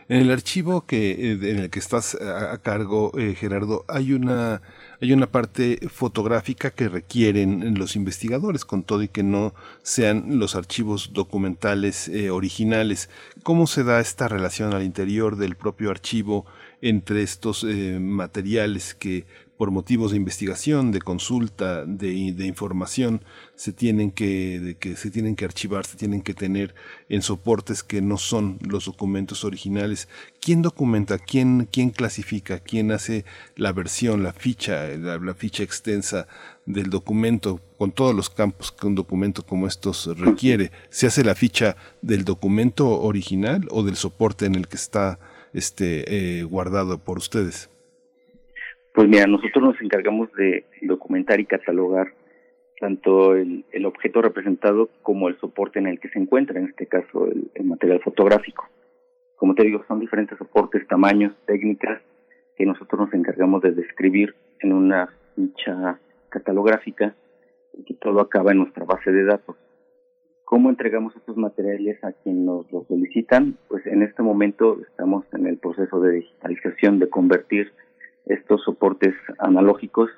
En 0.09 0.21
el 0.21 0.31
archivo 0.31 0.87
que, 0.87 1.11
eh, 1.11 1.33
en 1.33 1.59
el 1.59 1.71
que 1.71 1.79
estás 1.79 2.15
a, 2.15 2.57
cargo, 2.59 3.13
eh, 3.19 3.35
Gerardo, 3.35 3.85
hay 3.89 4.13
una, 4.13 4.63
hay 5.01 5.13
una 5.13 5.27
parte 5.27 5.79
fotográfica 5.89 6.71
que 6.71 6.89
requieren 6.89 7.79
los 7.79 7.97
investigadores, 7.97 8.65
con 8.65 8.83
todo 8.83 9.03
y 9.03 9.09
que 9.09 9.23
no 9.23 9.53
sean 9.83 10.39
los 10.39 10.55
archivos 10.55 11.13
documentales 11.13 12.09
eh, 12.09 12.31
originales. 12.31 13.11
¿Cómo 13.43 13.67
se 13.67 13.85
da 13.85 14.01
esta 14.01 14.29
relación 14.29 14.75
al 14.75 14.85
interior 14.85 15.37
del 15.37 15.57
propio 15.57 15.91
archivo 15.91 16.47
entre 16.83 17.23
estos 17.23 17.65
materiales 17.65 18.95
que 18.95 19.27
por 19.61 19.71
motivos 19.71 20.13
de 20.13 20.17
investigación, 20.17 20.91
de 20.91 21.03
consulta, 21.03 21.85
de, 21.85 22.33
de 22.33 22.47
información, 22.47 23.23
se 23.57 23.75
tienen 23.75 24.11
que, 24.11 24.79
que, 24.81 24.97
se 24.97 25.11
tienen 25.11 25.37
que 25.37 25.45
archivar, 25.45 25.85
se 25.85 25.99
tienen 25.99 26.23
que 26.23 26.33
tener 26.33 26.75
en 27.11 27.21
soportes 27.21 27.83
que 27.83 28.01
no 28.01 28.17
son 28.17 28.59
los 28.67 28.87
documentos 28.87 29.45
originales. 29.45 30.09
¿Quién 30.41 30.63
documenta? 30.63 31.19
¿Quién, 31.19 31.69
quién 31.71 31.91
clasifica? 31.91 32.61
¿Quién 32.61 32.91
hace 32.91 33.27
la 33.55 33.75
versión, 33.75 34.23
la 34.23 34.33
ficha, 34.33 34.87
la, 34.97 35.35
ficha 35.35 35.63
extensa 35.63 36.27
del 36.65 36.89
documento 36.89 37.61
con 37.77 37.93
todos 37.93 38.15
los 38.15 38.31
campos 38.31 38.73
que 38.73 38.87
un 38.87 38.95
documento 38.95 39.45
como 39.45 39.67
estos 39.67 40.07
requiere? 40.17 40.73
¿Se 40.89 41.07
hace 41.07 41.23
la 41.23 41.35
ficha 41.35 41.77
del 42.01 42.25
documento 42.25 42.89
original 42.89 43.69
o 43.71 43.83
del 43.83 43.97
soporte 43.97 44.47
en 44.47 44.55
el 44.55 44.69
que 44.69 44.77
está 44.77 45.19
este, 45.53 46.41
eh, 46.41 46.45
guardado 46.45 46.99
por 46.99 47.19
ustedes? 47.19 47.71
Pues 48.95 49.09
mira, 49.09 49.27
nosotros 49.27 49.63
nos 49.63 49.81
encargamos 49.81 50.33
de 50.33 50.65
documentar 50.83 51.41
y 51.41 51.47
catalogar 51.47 52.13
tanto 52.81 53.35
el, 53.37 53.65
el, 53.73 53.87
objeto 53.87 54.23
representado 54.23 54.89
como 55.03 55.29
el 55.29 55.39
soporte 55.39 55.79
en 55.79 55.87
el 55.87 56.01
que 56.01 56.09
se 56.09 56.19
encuentra, 56.19 56.59
en 56.59 56.67
este 56.67 56.87
caso 56.87 57.27
el, 57.27 57.51
el, 57.55 57.67
material 57.67 58.01
fotográfico. 58.01 58.69
Como 59.37 59.55
te 59.55 59.65
digo, 59.65 59.85
son 59.87 60.01
diferentes 60.01 60.39
soportes, 60.39 60.87
tamaños, 60.89 61.35
técnicas 61.47 62.01
que 62.57 62.65
nosotros 62.67 63.03
nos 63.03 63.15
encargamos 63.15 63.63
de 63.63 63.73
describir 63.73 64.35
en 64.61 64.73
una 64.73 65.09
ficha 65.37 65.99
catalográfica 66.31 67.15
y 67.75 67.85
que 67.85 67.95
todo 67.95 68.21
acaba 68.21 68.53
en 68.53 68.59
nuestra 68.59 68.85
base 68.85 69.13
de 69.13 69.25
datos. 69.25 69.57
¿Cómo 70.51 70.69
entregamos 70.69 71.15
estos 71.15 71.37
materiales 71.37 72.03
a 72.03 72.11
quien 72.11 72.45
nos 72.45 72.69
los 72.73 72.85
solicitan? 72.89 73.57
Pues 73.69 73.87
en 73.87 74.03
este 74.03 74.21
momento 74.21 74.81
estamos 74.83 75.25
en 75.33 75.47
el 75.47 75.59
proceso 75.59 76.01
de 76.01 76.11
digitalización, 76.11 76.99
de 76.99 77.09
convertir 77.09 77.71
estos 78.27 78.61
soportes 78.65 79.15
analógicos 79.39 80.11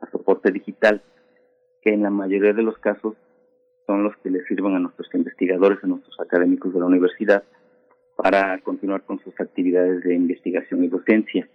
a 0.00 0.10
soporte 0.10 0.50
digital, 0.52 1.02
que 1.82 1.92
en 1.92 2.02
la 2.02 2.08
mayoría 2.08 2.54
de 2.54 2.62
los 2.62 2.78
casos 2.78 3.14
son 3.86 4.04
los 4.04 4.16
que 4.22 4.30
les 4.30 4.46
sirven 4.46 4.74
a 4.74 4.78
nuestros 4.78 5.14
investigadores, 5.14 5.84
a 5.84 5.86
nuestros 5.86 6.18
académicos 6.18 6.72
de 6.72 6.80
la 6.80 6.86
universidad, 6.86 7.44
para 8.16 8.58
continuar 8.60 9.02
con 9.02 9.18
sus 9.18 9.38
actividades 9.38 10.02
de 10.02 10.14
investigación 10.14 10.82
y 10.82 10.88
docencia. 10.88 11.46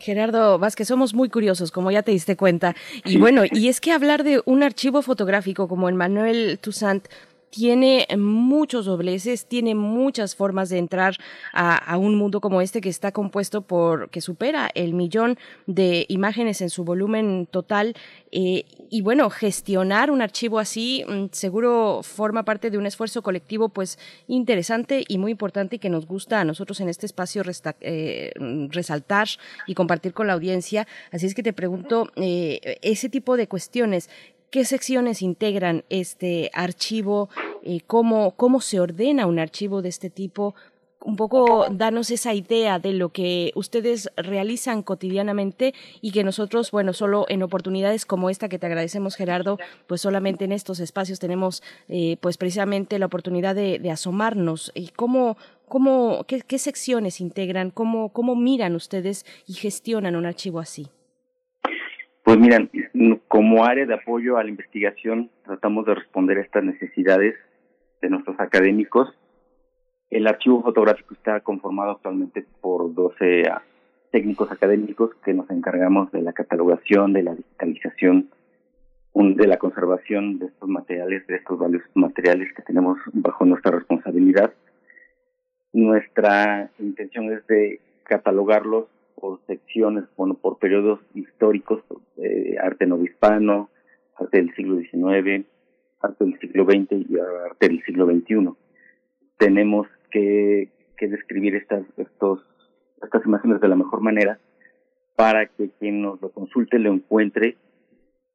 Gerardo 0.00 0.58
Vázquez, 0.58 0.88
somos 0.88 1.14
muy 1.14 1.28
curiosos, 1.28 1.70
como 1.70 1.90
ya 1.90 2.02
te 2.02 2.10
diste 2.10 2.36
cuenta. 2.36 2.74
Y 3.04 3.18
bueno, 3.18 3.42
y 3.50 3.68
es 3.68 3.80
que 3.80 3.92
hablar 3.92 4.24
de 4.24 4.42
un 4.44 4.62
archivo 4.62 5.02
fotográfico 5.02 5.68
como 5.68 5.88
el 5.88 5.94
Manuel 5.94 6.58
Toussaint 6.60 7.06
tiene 7.50 8.06
muchos 8.16 8.86
dobleces, 8.86 9.46
tiene 9.46 9.74
muchas 9.74 10.36
formas 10.36 10.68
de 10.68 10.78
entrar 10.78 11.16
a, 11.52 11.96
un 11.98 12.14
mundo 12.14 12.40
como 12.40 12.60
este 12.60 12.80
que 12.80 12.88
está 12.88 13.12
compuesto 13.12 13.62
por, 13.62 14.08
que 14.10 14.20
supera 14.20 14.70
el 14.74 14.94
millón 14.94 15.36
de 15.66 16.06
imágenes 16.08 16.60
en 16.60 16.70
su 16.70 16.84
volumen 16.84 17.46
total. 17.50 17.94
Eh, 18.30 18.64
y 18.88 19.02
bueno, 19.02 19.28
gestionar 19.28 20.10
un 20.10 20.22
archivo 20.22 20.60
así 20.60 21.04
mm, 21.06 21.26
seguro 21.32 22.00
forma 22.04 22.44
parte 22.44 22.70
de 22.70 22.78
un 22.78 22.86
esfuerzo 22.86 23.22
colectivo 23.22 23.68
pues 23.68 23.98
interesante 24.28 25.04
y 25.06 25.18
muy 25.18 25.32
importante 25.32 25.76
y 25.76 25.78
que 25.80 25.90
nos 25.90 26.06
gusta 26.06 26.40
a 26.40 26.44
nosotros 26.44 26.80
en 26.80 26.88
este 26.88 27.06
espacio 27.06 27.42
eh, 27.80 28.32
resaltar 28.70 29.28
y 29.66 29.74
compartir 29.74 30.12
con 30.12 30.28
la 30.28 30.34
audiencia. 30.34 30.86
Así 31.10 31.26
es 31.26 31.34
que 31.34 31.42
te 31.42 31.52
pregunto, 31.52 32.10
eh, 32.16 32.78
ese 32.82 33.08
tipo 33.08 33.36
de 33.36 33.48
cuestiones, 33.48 34.08
qué 34.50 34.64
secciones 34.64 35.22
integran 35.22 35.84
este 35.88 36.50
archivo, 36.52 37.28
eh, 37.62 37.80
cómo, 37.86 38.32
cómo 38.32 38.60
se 38.60 38.80
ordena 38.80 39.26
un 39.26 39.38
archivo 39.38 39.82
de 39.82 39.88
este 39.88 40.10
tipo, 40.10 40.54
un 41.02 41.16
poco 41.16 41.66
darnos 41.70 42.10
esa 42.10 42.34
idea 42.34 42.78
de 42.78 42.92
lo 42.92 43.10
que 43.10 43.52
ustedes 43.54 44.10
realizan 44.16 44.82
cotidianamente 44.82 45.72
y 46.02 46.12
que 46.12 46.24
nosotros, 46.24 46.70
bueno, 46.72 46.92
solo 46.92 47.24
en 47.28 47.42
oportunidades 47.42 48.04
como 48.04 48.28
esta 48.28 48.48
que 48.48 48.58
te 48.58 48.66
agradecemos, 48.66 49.16
Gerardo, 49.16 49.58
pues 49.86 50.02
solamente 50.02 50.44
en 50.44 50.52
estos 50.52 50.78
espacios 50.78 51.18
tenemos, 51.18 51.62
eh, 51.88 52.18
pues 52.20 52.36
precisamente 52.36 52.98
la 52.98 53.06
oportunidad 53.06 53.54
de, 53.54 53.90
asomarnos. 53.90 54.72
Y 54.74 54.88
cómo, 54.88 55.38
cómo, 55.68 56.24
qué, 56.24 56.42
qué 56.42 56.58
secciones 56.58 57.20
integran, 57.20 57.70
cómo, 57.70 58.10
cómo 58.10 58.36
miran 58.36 58.74
ustedes 58.74 59.24
y 59.46 59.54
gestionan 59.54 60.16
un 60.16 60.26
archivo 60.26 60.60
así. 60.60 60.88
Pues 62.30 62.38
miren, 62.38 62.70
como 63.26 63.64
área 63.64 63.86
de 63.86 63.94
apoyo 63.94 64.36
a 64.36 64.44
la 64.44 64.50
investigación 64.50 65.32
tratamos 65.44 65.84
de 65.84 65.96
responder 65.96 66.38
a 66.38 66.42
estas 66.42 66.62
necesidades 66.62 67.34
de 68.00 68.08
nuestros 68.08 68.38
académicos. 68.38 69.12
El 70.10 70.28
archivo 70.28 70.62
fotográfico 70.62 71.12
está 71.14 71.40
conformado 71.40 71.90
actualmente 71.90 72.46
por 72.60 72.94
12 72.94 73.48
ah, 73.48 73.62
técnicos 74.12 74.48
académicos 74.52 75.10
que 75.24 75.34
nos 75.34 75.50
encargamos 75.50 76.12
de 76.12 76.22
la 76.22 76.32
catalogación, 76.32 77.12
de 77.14 77.24
la 77.24 77.34
digitalización, 77.34 78.30
de 79.12 79.46
la 79.48 79.56
conservación 79.56 80.38
de 80.38 80.46
estos 80.46 80.68
materiales, 80.68 81.26
de 81.26 81.34
estos 81.34 81.58
valiosos 81.58 81.90
materiales 81.94 82.54
que 82.54 82.62
tenemos 82.62 82.96
bajo 83.12 83.44
nuestra 83.44 83.72
responsabilidad. 83.72 84.54
Nuestra 85.72 86.70
intención 86.78 87.32
es 87.32 87.44
de 87.48 87.80
catalogarlos 88.04 88.86
por 89.20 89.40
secciones, 89.46 90.04
bueno, 90.16 90.34
por 90.34 90.58
periodos 90.58 91.00
históricos, 91.14 91.82
eh, 92.16 92.56
arte 92.60 92.86
novohispano, 92.86 93.68
arte 94.16 94.38
del 94.38 94.54
siglo 94.54 94.78
XIX, 94.78 95.46
arte 96.00 96.24
del 96.24 96.38
siglo 96.40 96.64
XX 96.64 97.08
y 97.08 97.18
arte 97.18 97.68
del 97.68 97.82
siglo 97.84 98.06
XXI. 98.06 98.50
Tenemos 99.38 99.86
que, 100.10 100.68
que 100.96 101.08
describir 101.08 101.54
estas, 101.54 101.84
estos, 101.96 102.40
estas 103.02 103.24
imágenes 103.26 103.60
de 103.60 103.68
la 103.68 103.76
mejor 103.76 104.00
manera 104.00 104.38
para 105.16 105.46
que 105.46 105.70
quien 105.78 106.02
nos 106.02 106.20
lo 106.22 106.30
consulte 106.30 106.78
lo 106.78 106.92
encuentre 106.92 107.56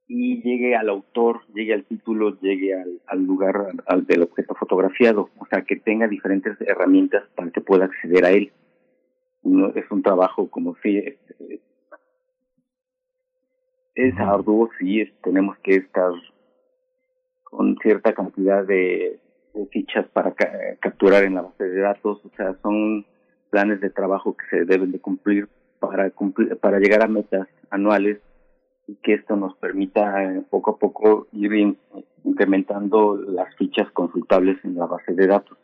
y 0.08 0.42
llegue 0.44 0.76
al 0.76 0.90
autor, 0.90 1.42
llegue 1.54 1.74
al 1.74 1.84
título, 1.84 2.40
llegue 2.40 2.76
al, 3.08 3.26
lugar 3.26 3.72
al, 3.88 4.06
del 4.06 4.22
objeto 4.22 4.54
fotografiado, 4.54 5.30
o 5.40 5.48
sea, 5.48 5.64
que 5.64 5.78
tenga 5.78 6.08
diferentes 6.08 6.56
herramientas 6.62 7.24
para 7.36 7.50
que 7.50 7.62
pueda 7.62 7.86
acceder 7.86 8.24
a 8.24 8.30
él 8.30 8.52
no, 9.46 9.70
es 9.70 9.90
un 9.92 10.02
trabajo 10.02 10.50
como 10.50 10.76
si 10.82 10.98
este, 10.98 11.62
es 13.96 14.20
arduo, 14.20 14.70
sí, 14.78 15.10
tenemos 15.24 15.58
que 15.60 15.76
estar 15.76 16.12
con 17.44 17.78
cierta 17.78 18.14
cantidad 18.14 18.66
de, 18.66 19.20
fichas 19.72 20.06
para 20.10 20.34
capturar 20.82 21.24
en 21.24 21.36
la 21.36 21.44
base 21.44 21.64
de 21.64 21.80
datos, 21.80 22.20
o 22.26 22.30
sea, 22.36 22.56
son 22.62 23.06
planes 23.50 23.80
de 23.80 23.90
trabajo 23.90 24.36
que 24.36 24.46
se 24.50 24.66
deben 24.66 24.92
de 24.92 25.00
cumplir 25.00 25.48
para 25.80 26.10
cumplir, 26.10 26.58
para 26.58 26.80
llegar 26.80 27.02
a 27.04 27.08
metas 27.08 27.48
anuales 27.70 28.20
y 28.88 28.96
que 28.96 29.14
esto 29.14 29.38
nos 29.38 29.56
permita 29.56 30.24
eh, 30.26 30.44
poco 30.50 30.72
a 30.72 30.78
poco 30.78 31.28
ir 31.32 31.78
incrementando 32.26 33.16
las 33.16 33.56
fichas 33.56 33.90
consultables 33.92 34.58
en 34.66 34.76
la 34.76 34.88
base 34.88 35.14
de 35.14 35.28
datos. 35.28 35.58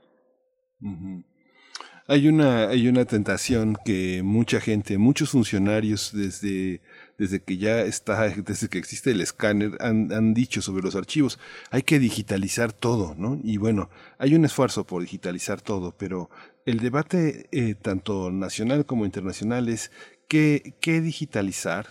Hay 2.11 2.27
una, 2.27 2.67
hay 2.67 2.89
una 2.89 3.05
tentación 3.05 3.77
que 3.85 4.21
mucha 4.21 4.59
gente, 4.59 4.97
muchos 4.97 5.29
funcionarios 5.29 6.11
desde, 6.13 6.81
desde 7.17 7.41
que 7.41 7.55
ya 7.57 7.83
está, 7.83 8.27
desde 8.45 8.67
que 8.67 8.79
existe 8.79 9.11
el 9.11 9.21
escáner, 9.21 9.77
han, 9.79 10.11
han 10.11 10.33
dicho 10.33 10.61
sobre 10.61 10.83
los 10.83 10.97
archivos, 10.97 11.39
hay 11.69 11.83
que 11.83 11.99
digitalizar 11.99 12.73
todo, 12.73 13.15
¿no? 13.17 13.39
Y 13.45 13.55
bueno, 13.55 13.89
hay 14.17 14.35
un 14.35 14.43
esfuerzo 14.43 14.85
por 14.85 15.03
digitalizar 15.03 15.61
todo, 15.61 15.95
pero 15.97 16.29
el 16.65 16.79
debate 16.79 17.47
eh, 17.53 17.75
tanto 17.75 18.29
nacional 18.29 18.85
como 18.85 19.05
internacional 19.05 19.69
es 19.69 19.89
qué, 20.27 20.75
qué 20.81 20.99
digitalizar, 20.99 21.87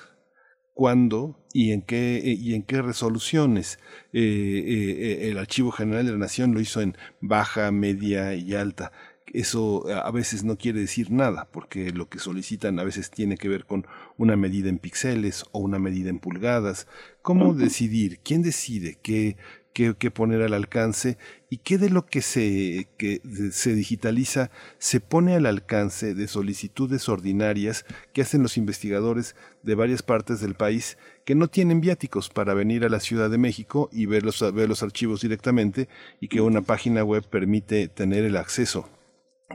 cuándo 0.74 1.46
y 1.54 1.72
en 1.72 1.80
qué, 1.80 2.18
eh, 2.18 2.36
y 2.38 2.52
en 2.52 2.62
qué 2.62 2.82
resoluciones. 2.82 3.78
Eh, 4.12 5.30
el 5.30 5.38
Archivo 5.38 5.70
General 5.70 6.04
de 6.04 6.12
la 6.12 6.18
Nación 6.18 6.52
lo 6.52 6.60
hizo 6.60 6.82
en 6.82 6.94
baja, 7.22 7.72
media 7.72 8.34
y 8.34 8.54
alta 8.54 8.92
eso 9.32 9.88
a 9.88 10.10
veces 10.10 10.44
no 10.44 10.56
quiere 10.56 10.80
decir 10.80 11.10
nada, 11.10 11.48
porque 11.52 11.90
lo 11.90 12.08
que 12.08 12.18
solicitan 12.18 12.78
a 12.78 12.84
veces 12.84 13.10
tiene 13.10 13.36
que 13.36 13.48
ver 13.48 13.64
con 13.64 13.86
una 14.16 14.36
medida 14.36 14.68
en 14.68 14.78
píxeles 14.78 15.44
o 15.52 15.60
una 15.60 15.78
medida 15.78 16.10
en 16.10 16.18
pulgadas. 16.18 16.86
¿Cómo 17.22 17.54
decidir? 17.54 18.20
¿Quién 18.22 18.42
decide 18.42 18.98
qué, 19.02 19.36
qué, 19.72 20.10
poner 20.10 20.42
al 20.42 20.54
alcance 20.54 21.16
y 21.48 21.58
qué 21.58 21.78
de 21.78 21.90
lo 21.90 22.06
que 22.06 22.22
se, 22.22 22.88
que 22.98 23.20
se 23.52 23.74
digitaliza 23.74 24.50
se 24.78 25.00
pone 25.00 25.34
al 25.34 25.46
alcance 25.46 26.14
de 26.14 26.28
solicitudes 26.28 27.08
ordinarias 27.08 27.84
que 28.12 28.22
hacen 28.22 28.42
los 28.42 28.56
investigadores 28.56 29.36
de 29.62 29.74
varias 29.74 30.02
partes 30.02 30.40
del 30.40 30.54
país 30.54 30.98
que 31.24 31.34
no 31.34 31.48
tienen 31.48 31.80
viáticos 31.80 32.28
para 32.28 32.54
venir 32.54 32.84
a 32.84 32.88
la 32.88 33.00
Ciudad 33.00 33.30
de 33.30 33.38
México 33.38 33.88
y 33.92 34.06
ver 34.06 34.24
los, 34.24 34.40
ver 34.52 34.68
los 34.68 34.82
archivos 34.82 35.20
directamente 35.20 35.88
y 36.20 36.28
que 36.28 36.40
una 36.40 36.62
página 36.62 37.04
web 37.04 37.24
permite 37.28 37.88
tener 37.88 38.24
el 38.24 38.36
acceso 38.36 38.88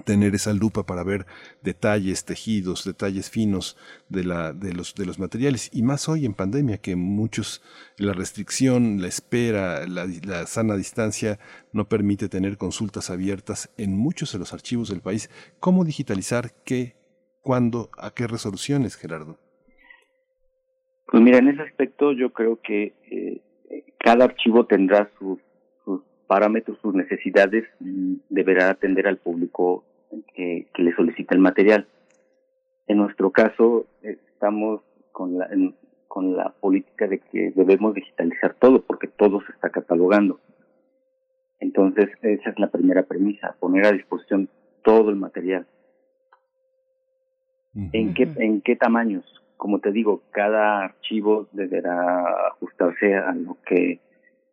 tener 0.03 0.35
esa 0.35 0.53
lupa 0.53 0.85
para 0.85 1.03
ver 1.03 1.25
detalles, 1.61 2.25
tejidos, 2.25 2.83
detalles 2.83 3.29
finos 3.29 3.77
de, 4.09 4.23
la, 4.23 4.53
de, 4.53 4.73
los, 4.73 4.95
de 4.95 5.05
los 5.05 5.19
materiales. 5.19 5.69
Y 5.73 5.83
más 5.83 6.09
hoy 6.09 6.25
en 6.25 6.33
pandemia, 6.33 6.77
que 6.79 6.95
muchos, 6.95 7.63
la 7.97 8.13
restricción, 8.13 9.01
la 9.01 9.07
espera, 9.07 9.85
la, 9.87 10.45
sana 10.45 10.75
distancia 10.75 11.39
no 11.71 11.87
permite 11.87 12.29
tener 12.29 12.57
consultas 12.57 13.09
abiertas 13.09 13.73
en 13.77 13.97
muchos 13.97 14.33
de 14.33 14.39
los 14.39 14.53
archivos 14.53 14.89
del 14.89 15.01
país. 15.01 15.29
¿Cómo 15.59 15.85
digitalizar 15.85 16.51
qué, 16.65 16.95
cuándo, 17.41 17.89
a 17.97 18.11
qué 18.13 18.27
resoluciones, 18.27 18.95
Gerardo? 18.95 19.37
Pues 21.07 21.23
mira, 21.23 21.37
en 21.37 21.49
ese 21.49 21.61
aspecto 21.61 22.11
yo 22.11 22.33
creo 22.33 22.59
que 22.61 22.93
eh, 23.09 23.41
cada 23.99 24.25
archivo 24.25 24.65
tendrá 24.65 25.09
sus 25.19 25.39
parámetros, 26.25 26.77
sus 26.81 26.93
necesidades 26.93 27.65
deberá 28.29 28.69
atender 28.69 29.07
al 29.07 29.17
público 29.17 29.83
que, 30.33 30.67
le 30.77 30.95
solicita 30.95 31.33
el 31.33 31.41
material. 31.41 31.87
En 32.87 32.97
nuestro 32.97 33.31
caso, 33.31 33.85
estamos 34.01 34.81
con 35.11 35.37
la, 35.37 35.49
con 36.07 36.35
la 36.35 36.49
política 36.49 37.07
de 37.07 37.19
que 37.19 37.51
debemos 37.55 37.93
digitalizar 37.93 38.55
todo 38.55 38.81
porque 38.81 39.07
todo 39.07 39.41
se 39.41 39.51
está 39.51 39.69
catalogando. 39.69 40.39
Entonces, 41.59 42.09
esa 42.21 42.49
es 42.49 42.59
la 42.59 42.67
primera 42.67 43.03
premisa, 43.03 43.55
poner 43.59 43.85
a 43.85 43.91
disposición 43.91 44.49
todo 44.83 45.09
el 45.09 45.15
material. 45.15 45.65
¿En 47.91 48.13
qué, 48.13 48.29
¿En 48.37 48.61
qué 48.61 48.75
tamaños? 48.75 49.25
Como 49.57 49.79
te 49.79 49.91
digo, 49.91 50.21
cada 50.31 50.83
archivo 50.83 51.47
deberá 51.51 52.47
ajustarse 52.47 53.15
a 53.15 53.33
lo 53.33 53.57
que 53.65 53.99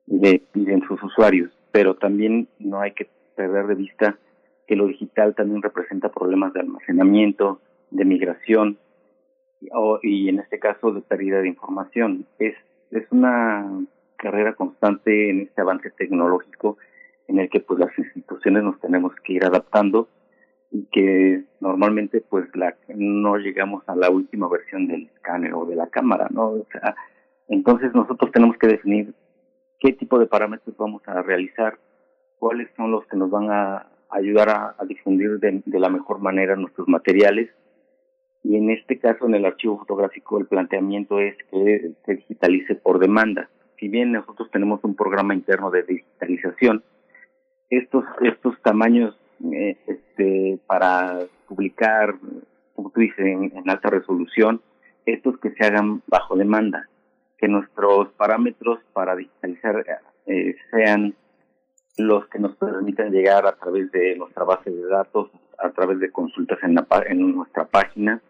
le 0.06 0.40
piden 0.52 0.82
sus 0.88 1.00
usuarios 1.02 1.52
pero 1.72 1.96
también 1.96 2.48
no 2.58 2.80
hay 2.80 2.92
que 2.92 3.08
perder 3.35 3.66
de 3.66 3.74
vista 3.74 4.18
que 4.66 4.76
lo 4.76 4.87
digital 4.87 5.35
también 5.35 5.62
representa 5.62 6.11
problemas 6.11 6.52
de 6.52 6.61
almacenamiento, 6.61 7.61
de 7.90 8.04
migración 8.04 8.78
y 10.02 10.28
en 10.28 10.38
este 10.38 10.58
caso 10.58 10.92
de 10.92 11.00
pérdida 11.00 11.40
de 11.40 11.48
información. 11.48 12.26
Es, 12.38 12.54
es 12.90 13.04
una 13.11 13.85
carrera 14.16 14.54
constante 14.54 15.30
en 15.30 15.40
este 15.40 15.61
avance 15.61 15.90
tecnológico 15.90 16.78
en 17.28 17.38
el 17.38 17.48
que 17.48 17.61
pues 17.61 17.80
las 17.80 17.96
instituciones 17.98 18.62
nos 18.62 18.80
tenemos 18.80 19.12
que 19.24 19.35
ir 19.35 19.44
adaptando 19.44 20.08
y 20.70 20.85
que 20.92 21.44
normalmente 21.61 22.20
pues 22.20 22.44
la 22.54 22.74
no 22.88 23.37
llegamos 23.37 23.82
a 23.87 23.96
la 23.96 24.11
última 24.11 24.48
versión 24.48 24.87
del 24.87 25.06
escáner 25.14 25.54
o 25.54 25.64
de 25.66 25.76
la 25.76 25.88
cámara, 25.88 26.28
¿no? 26.30 26.48
O 26.48 26.66
sea, 26.70 26.94
entonces 27.48 27.94
nosotros 27.94 28.30
tenemos 28.32 28.56
que 28.56 28.68
definir 28.68 29.14
qué 29.83 29.92
tipo 29.92 30.18
de 30.21 30.27
parámetros 30.27 30.77
vamos 30.77 31.03
a 31.07 31.23
realizar, 31.23 31.77
cuáles 32.38 32.68
son 32.77 32.92
los 32.92 33.05
que 33.07 33.16
nos 33.16 33.31
van 33.31 33.51
a 33.51 33.87
ayudar 34.11 34.49
a, 34.79 34.85
difundir 34.87 35.40
de, 35.40 35.62
la 35.66 35.88
mejor 35.88 36.21
manera 36.21 36.55
nuestros 36.55 36.87
materiales. 36.87 37.51
Y 38.45 38.57
en 38.57 38.71
este 38.71 38.99
caso, 38.99 39.27
en 39.27 39.35
el 39.35 39.45
archivo 39.45 39.79
fotográfico, 39.79 40.38
el 40.38 40.47
planteamiento 40.47 41.18
es 41.18 41.37
que 41.51 41.92
se 42.05 42.14
digitalice 42.14 42.77
por 42.77 43.01
demanda. 43.01 43.49
Si 43.79 43.88
bien 43.88 44.12
nosotros 44.12 44.51
tenemos 44.53 44.85
un 44.85 44.95
programa 44.95 45.35
interno 45.35 45.71
de 45.71 45.83
digitalización, 45.83 46.85
estos, 47.68 48.05
estos 48.23 48.61
tamaños 48.62 49.16
eh, 49.53 49.77
este, 49.87 50.59
para 50.66 51.18
publicar, 51.49 52.14
como 52.77 52.90
tú 52.90 53.01
dices, 53.01 53.18
en 53.18 53.68
alta 53.68 53.90
resolución, 53.90 54.61
estos 55.07 55.38
que 55.38 55.51
se 55.53 55.64
hagan 55.64 56.03
bajo 56.07 56.37
demanda 56.37 56.88
que 57.42 57.48
nuestros 57.48 58.09
parámetros 58.12 58.78
para 58.92 59.16
digitalizar 59.16 59.85
eh, 60.26 60.55
sean 60.70 61.12
los 61.98 62.28
que 62.28 62.38
nos 62.38 62.55
permitan 62.55 63.11
llegar 63.11 63.44
a 63.48 63.57
través 63.57 63.90
de 63.90 64.14
nuestra 64.14 64.44
base 64.44 64.70
de 64.70 64.87
datos, 64.87 65.28
a 65.59 65.70
través 65.70 65.98
de 65.98 66.12
consultas 66.12 66.61
en, 66.62 66.76
la, 66.76 66.87
en 67.05 67.35
nuestra 67.35 67.64
página. 67.64 68.22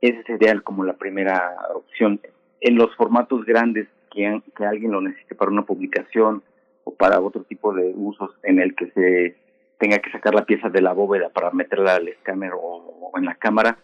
Esa 0.00 0.22
sería 0.22 0.58
como 0.62 0.84
la 0.84 0.94
primera 0.94 1.54
opción. 1.74 2.18
En 2.62 2.76
los 2.76 2.96
formatos 2.96 3.44
grandes 3.44 3.88
que, 4.10 4.42
que 4.56 4.64
alguien 4.64 4.92
lo 4.92 5.02
necesite 5.02 5.34
para 5.34 5.50
una 5.50 5.66
publicación 5.66 6.42
o 6.84 6.94
para 6.94 7.20
otro 7.20 7.42
tipo 7.42 7.74
de 7.74 7.92
usos 7.94 8.30
en 8.42 8.58
el 8.58 8.74
que 8.74 8.90
se 8.92 9.36
tenga 9.78 9.98
que 9.98 10.10
sacar 10.12 10.34
la 10.34 10.46
pieza 10.46 10.70
de 10.70 10.80
la 10.80 10.94
bóveda 10.94 11.28
para 11.28 11.50
meterla 11.50 11.96
al 11.96 12.08
escáner 12.08 12.52
o, 12.54 12.58
o 12.58 13.18
en 13.18 13.26
la 13.26 13.34
cámara, 13.34 13.76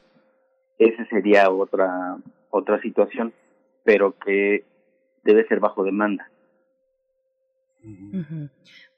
esa 0.78 1.04
sería 1.10 1.50
otra 1.50 2.16
otra 2.48 2.80
situación 2.80 3.34
pero 3.84 4.18
que 4.18 4.64
debe 5.22 5.46
ser 5.46 5.60
bajo 5.60 5.84
demanda. 5.84 6.30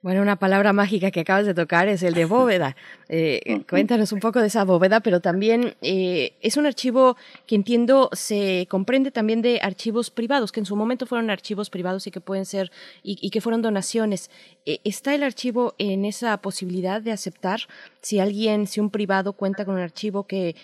Bueno, 0.02 0.20
una 0.20 0.36
palabra 0.36 0.74
mágica 0.74 1.10
que 1.10 1.20
acabas 1.20 1.46
de 1.46 1.54
tocar 1.54 1.88
es 1.88 2.02
el 2.02 2.14
de 2.14 2.26
bóveda. 2.26 2.76
Eh, 3.08 3.62
cuéntanos 3.70 4.10
un 4.10 4.18
poco 4.18 4.40
de 4.40 4.48
esa 4.48 4.64
bóveda, 4.64 4.98
pero 4.98 5.20
también 5.20 5.76
eh, 5.80 6.32
es 6.40 6.56
un 6.56 6.66
archivo 6.66 7.16
que 7.46 7.54
entiendo 7.54 8.10
se 8.14 8.66
comprende 8.68 9.12
también 9.12 9.42
de 9.42 9.60
archivos 9.62 10.10
privados, 10.10 10.50
que 10.50 10.58
en 10.58 10.66
su 10.66 10.74
momento 10.74 11.06
fueron 11.06 11.30
archivos 11.30 11.70
privados 11.70 12.08
y 12.08 12.10
que 12.10 12.20
pueden 12.20 12.44
ser 12.44 12.72
y, 13.04 13.30
que 13.30 13.40
fueron 13.40 13.62
donaciones. 13.62 14.28
Eh, 14.64 14.80
¿Está 14.82 15.14
el 15.14 15.22
archivo 15.22 15.76
en 15.78 16.04
esa 16.04 16.36
posibilidad 16.38 17.00
de 17.00 17.12
aceptar 17.12 17.60
si 18.00 18.18
alguien, 18.18 18.66
si 18.66 18.80
un 18.80 18.90
privado 18.90 19.34
cuenta 19.34 19.64
con 19.64 19.76
un 19.76 19.80
archivo 19.80 20.24
que 20.24 20.56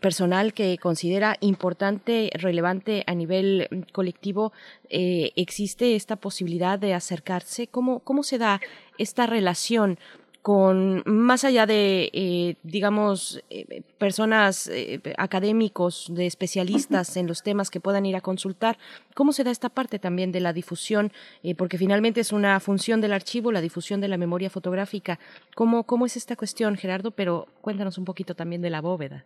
personal 0.00 0.52
que 0.52 0.76
considera 0.78 1.36
importante, 1.38 2.30
relevante 2.34 3.04
a 3.06 3.14
nivel 3.14 3.86
colectivo, 3.92 4.52
existe 4.88 5.94
esta 5.94 6.16
posibilidad 6.16 6.80
de 6.80 6.94
acercarse? 6.94 7.68
¿Cómo, 7.68 8.00
cómo 8.00 8.24
se 8.24 8.38
da 8.38 8.49
esta 8.96 9.26
relación 9.26 9.98
con 10.42 11.02
más 11.04 11.44
allá 11.44 11.66
de, 11.66 12.10
eh, 12.12 12.56
digamos, 12.62 13.44
eh, 13.50 13.82
personas 13.98 14.68
eh, 14.68 15.00
académicos, 15.18 16.10
de 16.14 16.26
especialistas 16.26 17.16
en 17.16 17.26
los 17.26 17.42
temas 17.42 17.70
que 17.70 17.80
puedan 17.80 18.06
ir 18.06 18.16
a 18.16 18.22
consultar, 18.22 18.78
¿cómo 19.14 19.32
se 19.32 19.44
da 19.44 19.50
esta 19.50 19.68
parte 19.68 19.98
también 19.98 20.32
de 20.32 20.40
la 20.40 20.52
difusión? 20.52 21.12
porque 21.56 21.78
finalmente 21.78 22.20
es 22.20 22.32
una 22.32 22.58
función 22.60 23.00
del 23.00 23.12
archivo, 23.12 23.52
la 23.52 23.60
difusión 23.60 24.00
de 24.00 24.08
la 24.08 24.16
memoria 24.16 24.50
fotográfica. 24.50 25.18
¿Cómo, 25.54 25.84
cómo 25.84 26.06
es 26.06 26.16
esta 26.16 26.36
cuestión, 26.36 26.76
Gerardo? 26.76 27.10
Pero 27.10 27.46
cuéntanos 27.60 27.98
un 27.98 28.04
poquito 28.04 28.34
también 28.34 28.62
de 28.62 28.70
la 28.70 28.80
bóveda. 28.80 29.24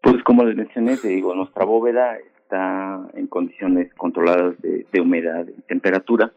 Pues 0.00 0.22
como 0.22 0.44
les 0.44 0.56
mencioné, 0.56 0.96
te 0.96 1.08
digo, 1.08 1.34
nuestra 1.34 1.64
bóveda 1.64 2.16
está 2.16 3.08
en 3.14 3.26
condiciones 3.26 3.92
controladas 3.94 4.60
de, 4.62 4.86
de 4.92 5.00
humedad 5.00 5.46
y 5.46 5.60
temperatura 5.62 6.32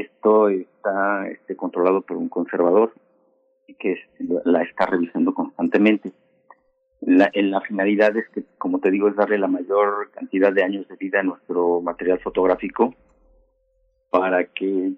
esto 0.00 0.48
está 0.48 1.28
este, 1.28 1.56
controlado 1.56 2.02
por 2.02 2.16
un 2.16 2.28
conservador 2.28 2.92
y 3.66 3.74
que 3.74 3.96
la 4.44 4.62
está 4.62 4.86
revisando 4.86 5.34
constantemente. 5.34 6.12
La, 7.00 7.30
la 7.34 7.60
finalidad 7.60 8.16
es 8.16 8.28
que, 8.30 8.44
como 8.58 8.80
te 8.80 8.90
digo, 8.90 9.08
es 9.08 9.16
darle 9.16 9.38
la 9.38 9.48
mayor 9.48 10.10
cantidad 10.12 10.52
de 10.52 10.62
años 10.62 10.88
de 10.88 10.96
vida 10.96 11.20
a 11.20 11.22
nuestro 11.22 11.80
material 11.80 12.18
fotográfico 12.20 12.94
para 14.10 14.44
que 14.44 14.92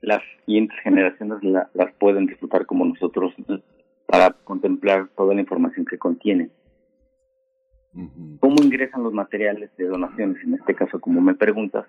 las 0.00 0.22
siguientes 0.44 0.78
generaciones 0.82 1.38
las 1.42 1.92
puedan 1.98 2.26
disfrutar 2.26 2.66
como 2.66 2.84
nosotros 2.84 3.34
para 4.06 4.30
contemplar 4.30 5.08
toda 5.16 5.34
la 5.34 5.40
información 5.40 5.84
que 5.84 5.98
contiene. 5.98 6.50
¿Cómo 8.40 8.56
ingresan 8.62 9.02
los 9.02 9.12
materiales 9.12 9.70
de 9.76 9.86
donaciones? 9.86 10.42
En 10.44 10.54
este 10.54 10.74
caso, 10.74 11.00
como 11.00 11.20
me 11.20 11.34
preguntas, 11.34 11.86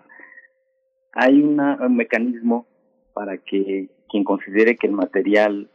hay 1.14 1.42
un 1.42 1.58
mecanismo 1.96 2.66
para 3.14 3.38
que 3.38 3.90
quien 4.10 4.24
considere 4.24 4.76
que 4.76 4.88
el 4.88 4.94
material 4.94 5.70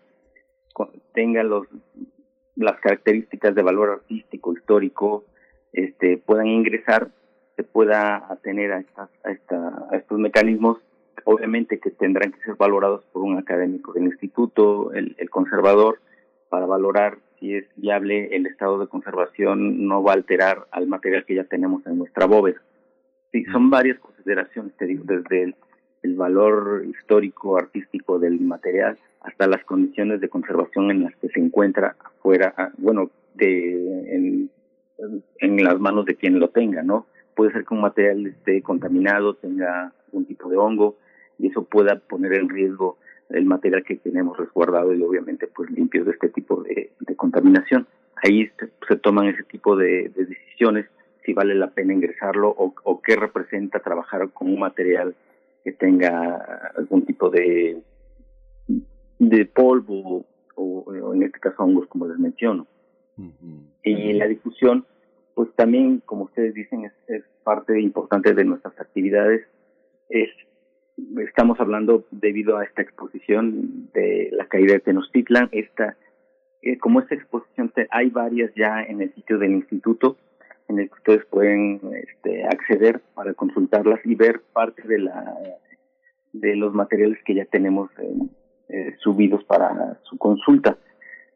tenga 1.12 1.42
los 1.42 1.66
las 2.54 2.78
características 2.80 3.54
de 3.54 3.62
valor 3.62 3.90
artístico 3.90 4.52
histórico 4.52 5.24
este 5.72 6.18
puedan 6.18 6.46
ingresar 6.46 7.08
se 7.56 7.62
pueda 7.62 8.26
atener 8.30 8.72
a 8.72 8.80
estas 8.80 9.10
a, 9.24 9.86
a 9.90 9.96
estos 9.96 10.18
mecanismos 10.18 10.78
obviamente 11.24 11.78
que 11.78 11.90
tendrán 11.90 12.32
que 12.32 12.40
ser 12.42 12.54
valorados 12.56 13.04
por 13.12 13.22
un 13.22 13.38
académico 13.38 13.92
del 13.92 14.04
instituto 14.04 14.92
el 14.92 15.30
conservador 15.30 16.00
para 16.48 16.66
valorar 16.66 17.18
si 17.38 17.54
es 17.54 17.64
viable 17.76 18.36
el 18.36 18.46
estado 18.46 18.78
de 18.78 18.86
conservación 18.86 19.86
no 19.86 20.02
va 20.02 20.12
a 20.12 20.16
alterar 20.16 20.66
al 20.70 20.86
material 20.86 21.24
que 21.24 21.34
ya 21.34 21.44
tenemos 21.44 21.86
en 21.86 21.98
nuestra 21.98 22.26
bóveda 22.26 22.60
Sí, 23.32 23.44
son 23.46 23.70
varias 23.70 23.98
consideraciones, 23.98 24.76
te 24.76 24.86
digo, 24.86 25.04
desde 25.06 25.54
el, 26.02 26.14
valor 26.14 26.84
histórico, 26.86 27.56
artístico 27.56 28.18
del 28.18 28.38
material 28.40 28.98
hasta 29.22 29.46
las 29.46 29.64
condiciones 29.64 30.20
de 30.20 30.28
conservación 30.28 30.90
en 30.90 31.04
las 31.04 31.16
que 31.16 31.28
se 31.28 31.40
encuentra 31.40 31.96
afuera, 32.04 32.54
ah, 32.56 32.70
bueno, 32.76 33.10
de, 33.34 34.14
en, 34.14 34.50
en 35.38 35.64
las 35.64 35.80
manos 35.80 36.04
de 36.04 36.16
quien 36.16 36.38
lo 36.38 36.50
tenga, 36.50 36.82
¿no? 36.82 37.06
puede 37.34 37.52
ser 37.52 37.64
que 37.64 37.74
un 37.74 37.80
material 37.80 38.26
esté 38.26 38.62
contaminado, 38.62 39.34
tenga 39.34 39.92
algún 40.06 40.26
tipo 40.26 40.48
de 40.48 40.56
hongo 40.56 40.96
y 41.38 41.48
eso 41.48 41.64
pueda 41.64 41.98
poner 41.98 42.34
en 42.34 42.48
riesgo 42.48 42.98
el 43.30 43.44
material 43.46 43.82
que 43.84 43.96
tenemos 43.96 44.36
resguardado 44.36 44.92
y 44.94 45.02
obviamente 45.02 45.46
pues 45.46 45.70
limpio 45.70 46.04
de 46.04 46.12
este 46.12 46.28
tipo 46.28 46.62
de, 46.62 46.90
contaminación. 47.16 47.86
Ahí 48.22 48.50
se, 48.88 48.96
toman 48.96 49.26
ese 49.26 49.42
tipo 49.44 49.76
de, 49.76 50.10
decisiones 50.14 50.86
si 51.24 51.32
vale 51.32 51.54
la 51.54 51.70
pena 51.70 51.92
ingresarlo 51.92 52.48
o, 52.50 52.74
o 52.84 53.02
qué 53.02 53.16
representa 53.16 53.80
trabajar 53.80 54.30
con 54.30 54.48
un 54.48 54.58
material 54.58 55.14
que 55.64 55.72
tenga 55.72 56.72
algún 56.76 57.04
tipo 57.06 57.30
de 57.30 57.82
de 59.28 59.46
polvo 59.46 60.26
o, 60.56 61.14
en 61.14 61.22
este 61.22 61.38
caso 61.38 61.62
hongos 61.62 61.86
como 61.86 62.08
les 62.08 62.18
menciono. 62.18 62.66
Y 63.84 64.14
la 64.14 64.26
difusión, 64.26 64.84
pues 65.34 65.48
también, 65.54 66.02
como 66.04 66.24
ustedes 66.24 66.54
dicen, 66.54 66.90
es, 67.06 67.22
parte 67.44 67.80
importante 67.80 68.34
de 68.34 68.44
nuestras 68.44 68.78
actividades. 68.80 69.44
Es, 70.08 70.30
estamos 71.26 71.58
hablando 71.58 72.04
debido 72.12 72.56
a 72.56 72.64
esta 72.64 72.82
exposición 72.82 73.90
de 73.92 74.28
la 74.32 74.46
caída 74.46 74.74
de 74.74 74.80
Tenochtitlan, 74.80 75.48
esta, 75.50 75.96
eh, 76.62 76.78
como 76.78 77.00
esta 77.00 77.16
exposición 77.16 77.72
hay 77.90 78.10
varias 78.10 78.52
ya 78.54 78.82
en 78.82 79.02
el 79.02 79.12
sitio 79.14 79.38
del 79.38 79.52
instituto, 79.52 80.16
en 80.68 80.78
el 80.78 80.88
que 80.88 80.94
ustedes 80.94 81.24
pueden 81.26 81.80
este, 81.94 82.44
acceder 82.44 83.00
para 83.14 83.34
consultarlas 83.34 84.00
y 84.04 84.14
ver 84.14 84.40
parte 84.52 84.86
de 84.86 84.98
la 84.98 85.34
de 86.32 86.56
los 86.56 86.72
materiales 86.72 87.18
que 87.24 87.34
ya 87.34 87.44
tenemos 87.44 87.90
eh, 88.68 88.96
subidos 89.00 89.44
para 89.44 89.98
su 90.04 90.16
consulta. 90.16 90.78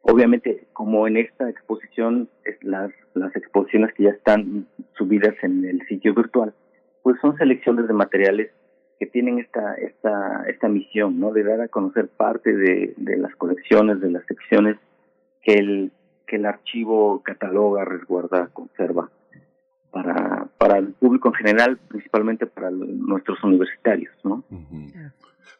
Obviamente, 0.00 0.66
como 0.72 1.06
en 1.06 1.16
esta 1.16 1.50
exposición, 1.50 2.28
las, 2.62 2.90
las 3.14 3.34
exposiciones 3.36 3.92
que 3.92 4.04
ya 4.04 4.10
están 4.10 4.66
subidas 4.96 5.34
en 5.42 5.64
el 5.64 5.86
sitio 5.86 6.14
virtual, 6.14 6.54
pues 7.02 7.20
son 7.20 7.36
selecciones 7.36 7.88
de 7.88 7.94
materiales 7.94 8.50
que 8.98 9.06
tienen 9.06 9.38
esta, 9.38 9.74
esta, 9.74 10.44
esta 10.48 10.68
misión, 10.68 11.20
¿no? 11.20 11.32
De 11.32 11.44
dar 11.44 11.60
a 11.60 11.68
conocer 11.68 12.08
parte 12.08 12.56
de, 12.56 12.94
de 12.96 13.16
las 13.18 13.34
colecciones, 13.36 14.00
de 14.00 14.10
las 14.10 14.24
secciones 14.26 14.76
que 15.42 15.54
el, 15.54 15.92
que 16.26 16.36
el 16.36 16.46
archivo 16.46 17.22
cataloga, 17.22 17.84
resguarda, 17.84 18.48
conserva 18.48 19.10
para, 19.90 20.48
para 20.58 20.78
el 20.78 20.92
público 20.92 21.28
en 21.28 21.34
general, 21.34 21.78
principalmente 21.88 22.46
para 22.46 22.70
nuestros 22.70 23.42
universitarios, 23.44 24.12
¿no? 24.24 24.44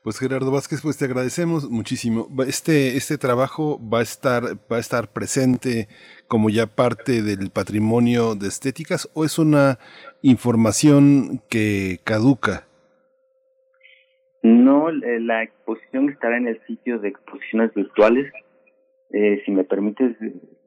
Pues 0.03 0.21
Gerardo 0.21 0.53
Vázquez, 0.53 0.83
pues 0.83 0.99
te 0.99 1.05
agradecemos 1.05 1.69
muchísimo. 1.69 2.29
Este, 2.47 2.97
este 2.97 3.19
trabajo 3.19 3.81
va 3.93 4.01
a 4.01 4.03
estar, 4.03 4.45
va 4.71 4.77
a 4.77 4.81
estar 4.81 5.09
presente 5.13 5.89
como 6.29 6.49
ya 6.49 6.67
parte 6.67 7.23
del 7.23 7.51
patrimonio 7.51 8.35
de 8.35 8.47
estéticas 8.47 9.11
o 9.15 9.25
es 9.25 9.39
una 9.39 9.79
información 10.23 11.43
que 11.49 11.99
caduca? 12.05 12.69
No, 14.43 14.93
la 14.93 15.43
exposición 15.43 16.09
estará 16.11 16.37
en 16.37 16.47
el 16.47 16.61
sitio 16.67 17.01
de 17.01 17.09
exposiciones 17.09 17.75
virtuales. 17.75 18.33
Eh, 19.11 19.43
si 19.45 19.51
me 19.51 19.65
permites, 19.65 20.17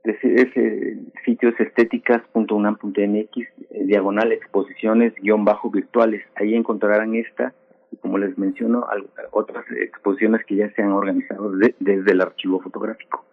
ese 0.04 0.98
sitio 1.26 1.50
es 1.50 1.60
estéticas.unam.mx, 1.60 3.38
eh, 3.38 3.86
diagonal 3.86 4.32
exposiciones 4.32 5.14
guion 5.16 5.46
bajo 5.46 5.70
virtuales. 5.70 6.24
Ahí 6.36 6.56
encontrarán 6.56 7.16
esta 7.16 7.54
y 7.92 7.98
como 7.98 8.18
les 8.18 8.38
menciono, 8.38 8.86
otras 9.32 9.66
exposiciones 9.72 10.46
que 10.46 10.56
ya 10.56 10.72
se 10.74 10.82
han 10.84 10.92
organizado 10.92 11.52
desde 11.80 12.12
el 12.12 12.22
archivo 12.22 12.62
fotográfico. 12.62 13.26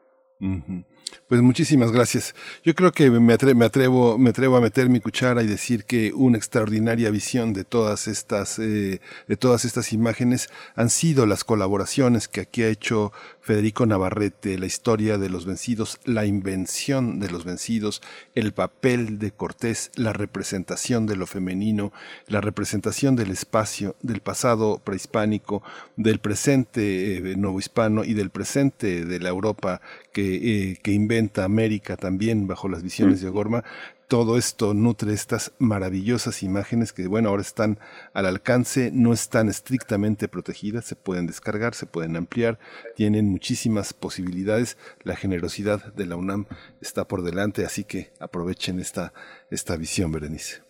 Pues 1.29 1.43
muchísimas 1.43 1.91
gracias. 1.91 2.37
Yo 2.65 2.75
creo 2.77 2.93
que 2.93 3.11
me, 3.11 3.33
atrevo, 3.33 4.17
me 4.17 4.31
atrevo 4.31 4.57
a 4.57 4.61
meter 4.61 4.89
mi 4.89 5.01
cuchara 5.01 5.43
y 5.43 5.47
decir 5.47 5.85
que 5.85 6.13
una 6.15 6.39
extraordinaria 6.39 7.11
visión 7.11 7.53
de 7.53 7.65
todas 7.65 8.07
estas, 8.07 8.61
eh, 8.61 9.01
de 9.27 9.37
todas 9.37 9.65
estas 9.65 9.93
imágenes 9.93 10.49
han 10.77 10.89
sido 10.89 11.27
las 11.27 11.43
colaboraciones 11.43 12.29
que 12.29 12.43
aquí 12.43 12.63
ha 12.63 12.69
hecho 12.69 13.13
Federico 13.41 13.87
Navarrete, 13.87 14.57
la 14.59 14.67
historia 14.67 15.19
de 15.19 15.29
los 15.29 15.47
vencidos, 15.47 15.99
la 16.05 16.27
invención 16.27 17.19
de 17.19 17.31
los 17.31 17.45
vencidos, 17.45 18.03
el 18.35 18.53
papel 18.53 19.19
de 19.19 19.33
Cortés, 19.33 19.91
la 19.97 20.13
representación 20.13 21.07
de 21.07 21.17
lo 21.17 21.27
femenino, 21.27 21.93
la 22.29 22.41
representación 22.41 23.17
del 23.17 23.31
espacio, 23.31 23.97
del 24.01 24.21
pasado 24.21 24.81
prehispánico, 24.83 25.63
del 25.97 26.21
presente 26.21 27.17
eh, 27.17 27.37
novohispano 27.37 28.05
y 28.05 28.15
del 28.15 28.31
presente 28.31 29.05
de 29.05 29.21
la 29.21 29.29
Europa 29.29 29.81
que, 30.17 30.71
eh, 30.71 30.79
que 30.83 30.93
inventa 30.93 31.45
América 31.45 31.99
también 31.99 32.47
bajo 32.47 32.71
las 32.71 32.83
visiones 32.83 33.21
de 33.21 33.29
Gorma, 33.29 33.65
todo 34.09 34.39
esto 34.39 34.73
nutre 34.73 35.13
estas 35.13 35.53
maravillosas 35.59 36.43
imágenes 36.43 36.95
que, 36.95 37.07
bueno, 37.07 37.29
ahora 37.29 37.43
están 37.43 37.79
al 38.15 38.25
alcance, 38.25 38.91
no 38.95 39.13
están 39.13 39.51
estrictamente 39.51 40.27
protegidas, 40.27 40.87
se 40.87 40.97
pueden 40.97 41.27
descargar, 41.27 41.75
se 41.75 41.85
pueden 41.85 42.17
ampliar, 42.17 42.59
tienen 42.95 43.27
muchísimas 43.27 43.93
posibilidades. 43.93 44.79
La 45.03 45.17
generosidad 45.17 45.93
de 45.93 46.07
la 46.07 46.17
UNAM 46.17 46.47
está 46.81 47.07
por 47.07 47.23
delante, 47.23 47.67
así 47.67 47.85
que 47.85 48.11
aprovechen 48.19 48.81
esta, 48.81 49.13
esta 49.51 49.77
visión, 49.77 50.13
Berenice. 50.13 50.66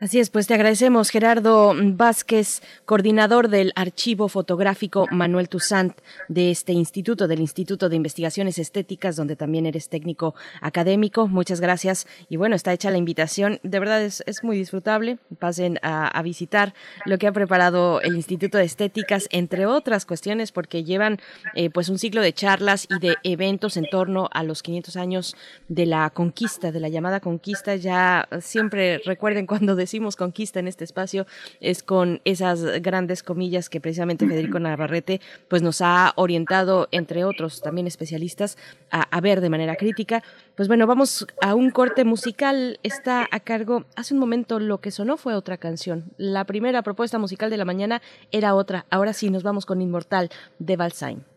Así 0.00 0.18
es, 0.18 0.28
pues 0.28 0.48
te 0.48 0.54
agradecemos, 0.54 1.10
Gerardo 1.10 1.72
Vázquez, 1.76 2.62
coordinador 2.84 3.48
del 3.48 3.72
Archivo 3.76 4.28
Fotográfico 4.28 5.06
Manuel 5.12 5.48
Toussaint 5.48 5.96
de 6.28 6.50
este 6.50 6.72
instituto, 6.72 7.28
del 7.28 7.38
Instituto 7.38 7.88
de 7.88 7.94
Investigaciones 7.94 8.58
Estéticas, 8.58 9.14
donde 9.14 9.36
también 9.36 9.66
eres 9.66 9.88
técnico 9.88 10.34
académico. 10.60 11.28
Muchas 11.28 11.60
gracias. 11.60 12.08
Y 12.28 12.36
bueno, 12.36 12.56
está 12.56 12.72
hecha 12.72 12.90
la 12.90 12.98
invitación. 12.98 13.60
De 13.62 13.78
verdad 13.78 14.02
es, 14.02 14.24
muy 14.42 14.56
disfrutable. 14.56 15.18
Pasen 15.38 15.78
a, 15.82 16.20
visitar 16.22 16.74
lo 17.06 17.16
que 17.16 17.28
ha 17.28 17.32
preparado 17.32 18.00
el 18.00 18.16
Instituto 18.16 18.58
de 18.58 18.64
Estéticas, 18.64 19.28
entre 19.30 19.64
otras 19.66 20.06
cuestiones, 20.06 20.50
porque 20.50 20.82
llevan 20.82 21.20
eh, 21.54 21.70
pues 21.70 21.88
un 21.88 22.00
ciclo 22.00 22.20
de 22.20 22.32
charlas 22.32 22.88
y 22.90 22.98
de 22.98 23.14
eventos 23.22 23.76
en 23.76 23.88
torno 23.88 24.28
a 24.32 24.42
los 24.42 24.64
500 24.64 24.96
años 24.96 25.36
de 25.68 25.86
la 25.86 26.10
conquista, 26.10 26.72
de 26.72 26.80
la 26.80 26.88
llamada 26.88 27.20
conquista. 27.20 27.76
Ya 27.76 28.28
siempre 28.40 29.00
recuerden 29.04 29.46
cuando 29.46 29.76
decimos 29.84 30.16
conquista 30.16 30.60
en 30.60 30.68
este 30.68 30.84
espacio 30.84 31.26
es 31.60 31.82
con 31.82 32.20
esas 32.24 32.62
grandes 32.82 33.22
comillas 33.22 33.68
que 33.68 33.80
precisamente 33.80 34.26
Federico 34.26 34.58
Navarrete 34.58 35.20
pues 35.48 35.62
nos 35.62 35.80
ha 35.80 36.12
orientado, 36.16 36.88
entre 36.90 37.24
otros 37.24 37.60
también 37.60 37.86
especialistas, 37.86 38.56
a, 38.90 39.20
ver 39.20 39.40
de 39.40 39.50
manera 39.50 39.76
crítica. 39.76 40.22
Pues 40.56 40.68
bueno, 40.68 40.86
vamos 40.86 41.26
a 41.40 41.54
un 41.54 41.70
corte 41.70 42.04
musical. 42.04 42.78
Está 42.82 43.28
a 43.30 43.40
cargo, 43.40 43.84
hace 43.96 44.14
un 44.14 44.20
momento 44.20 44.58
lo 44.58 44.80
que 44.80 44.90
sonó 44.90 45.16
fue 45.16 45.34
otra 45.34 45.58
canción. 45.58 46.04
La 46.16 46.44
primera 46.44 46.82
propuesta 46.82 47.18
musical 47.18 47.50
de 47.50 47.56
la 47.56 47.64
mañana 47.64 48.02
era 48.30 48.54
otra. 48.54 48.86
Ahora 48.90 49.12
sí, 49.12 49.30
nos 49.30 49.42
vamos 49.42 49.66
con 49.66 49.80
Inmortal 49.80 50.30
de 50.58 50.76
Valsain. 50.76 51.33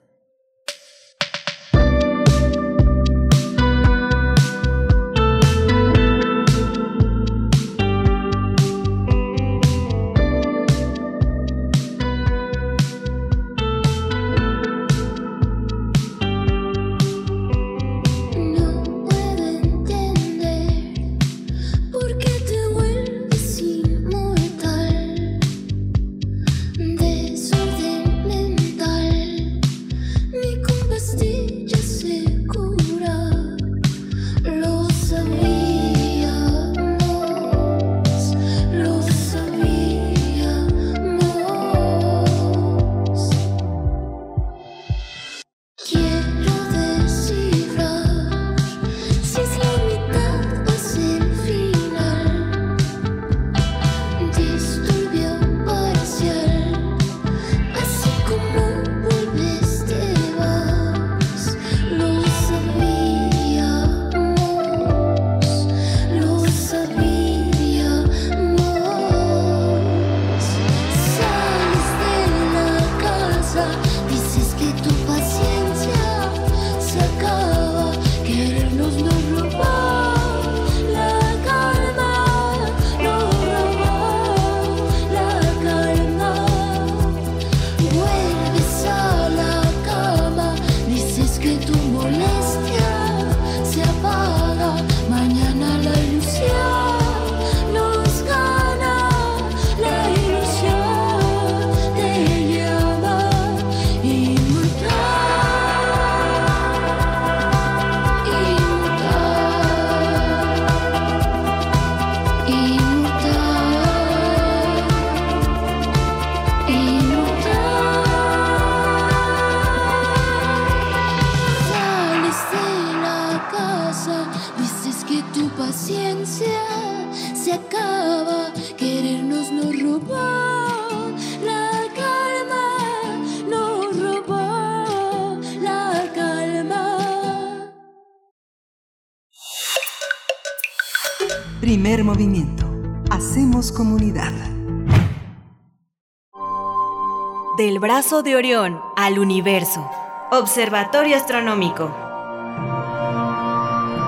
De 148.24 148.36
Orión 148.36 148.82
al 148.96 149.20
universo. 149.20 149.86
Observatorio 150.32 151.16
Astronómico. 151.16 152.07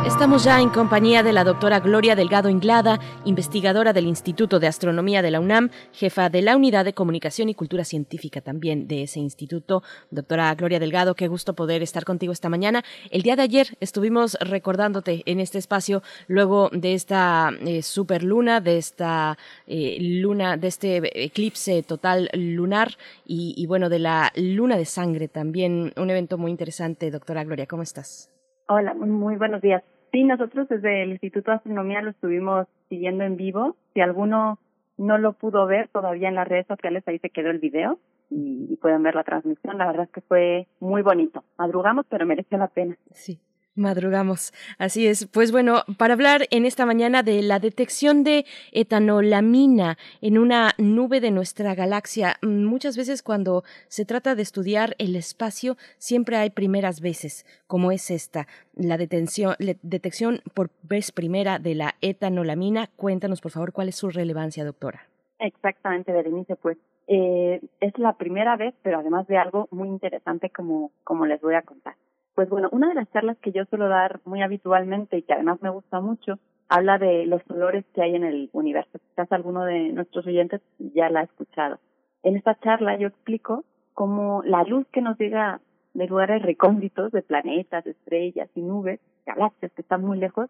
Estamos 0.10 0.44
ya 0.44 0.60
en 0.60 0.70
compañía 0.70 1.22
de 1.22 1.32
la 1.32 1.44
doctora 1.44 1.80
Gloria 1.80 2.16
Delgado 2.16 2.50
Inglada, 2.50 3.00
investigadora 3.26 3.94
del 3.94 4.08
Instituto 4.08 4.60
de 4.60 4.66
Astronomía 4.66 5.22
de 5.22 5.30
la 5.30 5.40
UNAM, 5.40 5.70
jefa 5.94 6.30
de 6.30 6.42
la 6.42 6.58
Unidad 6.58 6.84
de 6.84 6.94
Comunicación 6.94 7.48
y 7.48 7.54
Cultura 7.54 7.86
Científica 7.86 8.42
también 8.42 8.88
de 8.88 9.04
ese 9.04 9.20
instituto. 9.20 9.84
Doctora 10.10 10.54
Gloria 10.56 10.80
Delgado, 10.80 11.14
qué 11.14 11.28
gusto 11.28 11.54
poder 11.54 11.84
estar 11.84 12.06
contigo 12.06 12.34
esta 12.34 12.50
mañana. 12.50 12.84
El 13.12 13.22
día 13.22 13.36
de 13.36 13.44
ayer 13.44 13.78
estuvimos 13.80 14.36
recordándote 14.42 15.22
en 15.28 15.40
este 15.40 15.60
espacio 15.60 16.02
luego 16.28 16.70
de 16.74 16.96
esta 16.96 17.52
eh, 17.62 17.84
superluna, 17.84 18.62
de 18.62 18.78
esta 18.78 19.38
eh, 19.68 20.00
luna, 20.02 20.58
de 20.58 20.68
este 20.68 21.24
eclipse 21.24 21.84
total 21.84 22.30
lunar 22.34 22.98
y, 23.28 23.54
y 23.56 23.68
bueno, 23.68 23.90
de 23.90 24.00
la 24.00 24.32
luna 24.36 24.76
de 24.76 24.86
sangre 24.86 25.28
también, 25.28 25.94
un 25.96 26.10
evento 26.10 26.40
muy 26.40 26.50
interesante. 26.50 27.12
Doctora 27.12 27.44
Gloria, 27.44 27.68
¿cómo 27.68 27.84
estás? 27.84 28.32
Hola, 28.68 28.96
muy 28.96 29.36
buenos 29.36 29.62
días. 29.62 29.84
Sí, 30.12 30.24
nosotros 30.24 30.68
desde 30.70 31.04
el 31.04 31.12
Instituto 31.12 31.52
de 31.52 31.58
Astronomía 31.58 32.02
lo 32.02 32.12
estuvimos 32.12 32.68
siguiendo 32.90 33.24
en 33.24 33.38
vivo. 33.38 33.76
Si 33.94 34.02
alguno 34.02 34.60
no 34.98 35.18
lo 35.18 35.34
pudo 35.34 35.66
ver 35.66 35.88
todavía 35.90 36.30
en 36.30 36.36
las 36.36 36.48
redes 36.48 36.68
sociales, 36.68 37.04
ahí 37.08 37.20
se 37.20 37.30
quedó 37.30 37.50
el 37.50 37.60
video 37.60 38.00
y, 38.30 38.76
pueden 38.82 39.04
ver 39.04 39.16
la 39.16 39.24
transmisión. 39.24 39.78
La 39.78 39.88
verdad 39.88 40.06
es 40.06 40.12
que 40.12 40.22
fue 40.22 40.68
muy 40.80 41.02
bonito. 41.02 41.44
Madrugamos, 41.58 42.06
pero 42.10 42.26
mereció 42.26 42.58
la 42.58 42.68
pena. 42.68 42.98
Sí. 43.12 43.40
Madrugamos, 43.76 44.52
así 44.78 45.08
es. 45.08 45.28
Pues 45.28 45.52
bueno, 45.52 45.84
para 45.98 46.14
hablar 46.14 46.48
en 46.52 46.66
esta 46.66 46.86
mañana 46.86 47.24
de 47.24 47.42
la 47.42 47.60
detección 47.60 48.24
de 48.24 48.46
etanolamina 48.72 49.98
en 50.22 50.38
una 50.38 50.72
nube 50.78 51.22
de 51.22 51.32
nuestra 51.32 51.76
galaxia, 51.76 52.38
muchas 52.42 52.98
veces 52.98 53.24
cuando 53.24 53.64
se 53.88 54.06
trata 54.06 54.36
de 54.36 54.42
estudiar 54.42 54.96
el 54.98 55.16
espacio, 55.16 55.78
siempre 55.98 56.36
hay 56.36 56.50
primeras 56.50 57.00
veces, 57.00 57.46
como 57.68 57.92
es 57.92 58.12
esta, 58.12 58.48
la, 58.74 58.98
detención, 58.98 59.56
detección 59.82 60.42
por 60.54 60.72
vez 60.84 61.12
primera 61.12 61.58
de 61.60 61.76
la 61.76 61.96
etanolamina. 62.02 62.90
Cuéntanos, 62.96 63.40
por 63.40 63.52
favor, 63.52 63.72
cuál 63.72 63.90
es 63.90 63.96
su 63.96 64.10
relevancia, 64.10 64.66
doctora. 64.66 65.08
Exactamente, 65.40 66.12
Berenice, 66.12 66.58
pues 66.58 66.78
eh, 67.08 67.62
es 67.80 67.98
la 67.98 68.14
primera 68.14 68.58
vez, 68.58 68.76
pero 68.84 69.00
además 69.00 69.26
de 69.28 69.38
algo 69.38 69.68
muy 69.72 69.88
interesante 69.88 70.50
como, 70.50 70.92
como 71.04 71.26
les 71.26 71.40
voy 71.42 71.56
a 71.56 71.62
contar. 71.62 71.96
Pues 72.40 72.48
bueno, 72.50 72.70
una 72.72 72.88
de 72.88 72.94
las 72.94 73.12
charlas 73.12 73.38
que 73.40 73.52
yo 73.52 73.66
suelo 73.66 73.90
dar 73.90 74.22
muy 74.24 74.42
habitualmente 74.42 75.18
y 75.18 75.24
que 75.24 75.34
además 75.34 75.62
me 75.62 75.70
gusta 75.72 76.00
mucho, 76.00 76.40
habla 76.70 76.98
de 76.98 77.26
los 77.26 77.44
colores 77.44 77.84
que 77.94 78.02
hay 78.02 78.16
en 78.16 78.24
el 78.24 78.50
universo. 78.54 78.98
Quizás 79.10 79.30
alguno 79.34 79.66
de 79.66 79.90
nuestros 79.90 80.26
oyentes 80.26 80.62
ya 80.78 81.10
la 81.10 81.20
ha 81.20 81.24
escuchado. 81.24 81.80
En 82.24 82.38
esta 82.38 82.58
charla 82.62 82.98
yo 82.98 83.10
explico 83.10 83.66
cómo 83.94 84.42
la 84.46 84.64
luz 84.64 84.88
que 84.94 85.02
nos 85.02 85.20
llega 85.20 85.60
de 85.94 86.08
lugares 86.08 86.42
recónditos, 86.42 87.12
de 87.12 87.24
planetas, 87.24 87.86
estrellas 87.86 88.50
y 88.56 88.62
nubes, 88.62 89.02
galaxias 89.26 89.74
que 89.74 89.82
están 89.82 90.06
muy 90.06 90.18
lejos, 90.18 90.50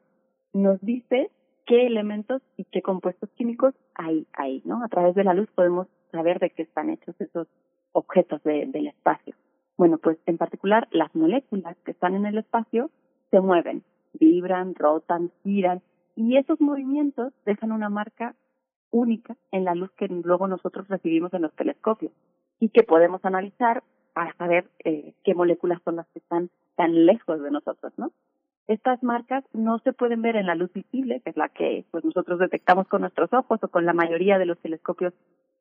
nos 0.54 0.80
dice 0.82 1.32
qué 1.66 1.88
elementos 1.88 2.44
y 2.56 2.66
qué 2.66 2.84
compuestos 2.84 3.32
químicos 3.32 3.74
hay 3.96 4.28
ahí, 4.34 4.62
¿no? 4.64 4.84
A 4.84 4.90
través 4.90 5.16
de 5.16 5.24
la 5.24 5.34
luz 5.34 5.50
podemos 5.56 5.88
saber 6.12 6.38
de 6.38 6.52
qué 6.52 6.62
están 6.62 6.92
hechos 6.92 7.20
esos 7.20 7.48
objetos 7.94 8.44
del 8.44 8.86
espacio. 8.86 9.34
Bueno, 9.80 9.98
pues 9.98 10.18
en 10.26 10.38
particular 10.38 10.90
las 10.92 11.16
moléculas 11.16 11.78
que 11.86 11.92
están 11.92 12.14
en 12.14 12.26
el 12.26 12.38
espacio 12.38 12.92
se 13.32 13.40
mueven, 13.40 13.82
vibran, 14.12 14.76
rotan, 14.76 15.32
giran 15.42 15.82
y 16.18 16.36
esos 16.36 16.60
movimientos 16.60 17.32
dejan 17.46 17.72
una 17.72 17.88
marca 17.88 18.36
única 18.92 19.38
en 19.54 19.64
la 19.64 19.76
luz 19.76 19.90
que 19.92 20.10
luego 20.10 20.50
nosotros 20.50 20.90
recibimos 20.90 21.34
en 21.34 21.44
los 21.44 21.54
telescopios 21.54 22.12
y 22.60 22.68
que 22.68 22.84
podemos 22.84 23.24
analizar 23.24 23.82
para 24.12 24.36
saber 24.36 24.70
eh, 24.84 25.14
qué 25.24 25.34
moléculas 25.34 25.82
son 25.86 25.96
las 25.96 26.08
que 26.08 26.20
están 26.20 26.50
tan 26.76 27.06
lejos 27.06 27.42
de 27.42 27.50
nosotros, 27.50 27.94
¿no? 27.96 28.12
Estas 28.68 29.02
marcas 29.02 29.46
no 29.54 29.80
se 29.80 29.94
pueden 29.94 30.22
ver 30.22 30.36
en 30.36 30.48
la 30.48 30.56
luz 30.56 30.74
visible, 30.74 31.22
que 31.22 31.30
es 31.30 31.38
la 31.38 31.48
que 31.48 31.86
pues 31.90 32.04
nosotros 32.04 32.38
detectamos 32.40 32.86
con 32.90 33.00
nuestros 33.00 33.32
ojos 33.32 33.64
o 33.64 33.70
con 33.70 33.86
la 33.86 33.94
mayoría 33.94 34.40
de 34.40 34.46
los 34.46 34.60
telescopios 34.60 35.14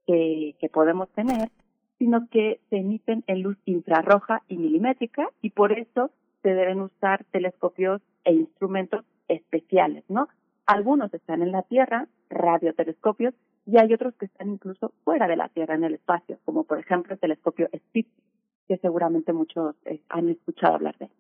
que, 0.09 0.57
que 0.59 0.69
podemos 0.69 1.09
tener, 1.11 1.51
sino 1.99 2.29
que 2.31 2.61
se 2.71 2.77
emiten 2.77 3.25
en 3.27 3.43
luz 3.43 3.59
infrarroja 3.65 4.43
y 4.49 4.57
milimétrica 4.57 5.31
y 5.43 5.51
por 5.51 5.73
eso 5.73 6.11
se 6.43 6.51
deben 6.51 6.81
usar 6.81 7.25
telescopios 7.25 8.01
e 8.25 8.33
instrumentos 8.33 9.05
especiales, 9.27 10.05
¿no? 10.09 10.29
Algunos 10.67 11.13
están 11.13 11.43
en 11.43 11.51
la 11.51 11.63
Tierra, 11.63 12.09
radiotelescopios, 12.31 13.35
y 13.67 13.79
hay 13.79 13.93
otros 13.93 14.15
que 14.15 14.27
están 14.27 14.49
incluso 14.51 14.93
fuera 15.05 15.27
de 15.27 15.37
la 15.37 15.49
Tierra 15.49 15.75
en 15.75 15.85
el 15.85 15.95
espacio, 15.95 16.39
como 16.45 16.65
por 16.65 16.79
ejemplo 16.79 17.15
el 17.15 17.21
telescopio 17.21 17.69
Spitz, 17.75 18.11
que 18.67 18.79
seguramente 18.79 19.33
muchos 19.33 19.75
eh, 19.85 20.01
han 20.09 20.29
escuchado 20.29 20.75
hablar 20.75 20.97
de. 20.99 21.11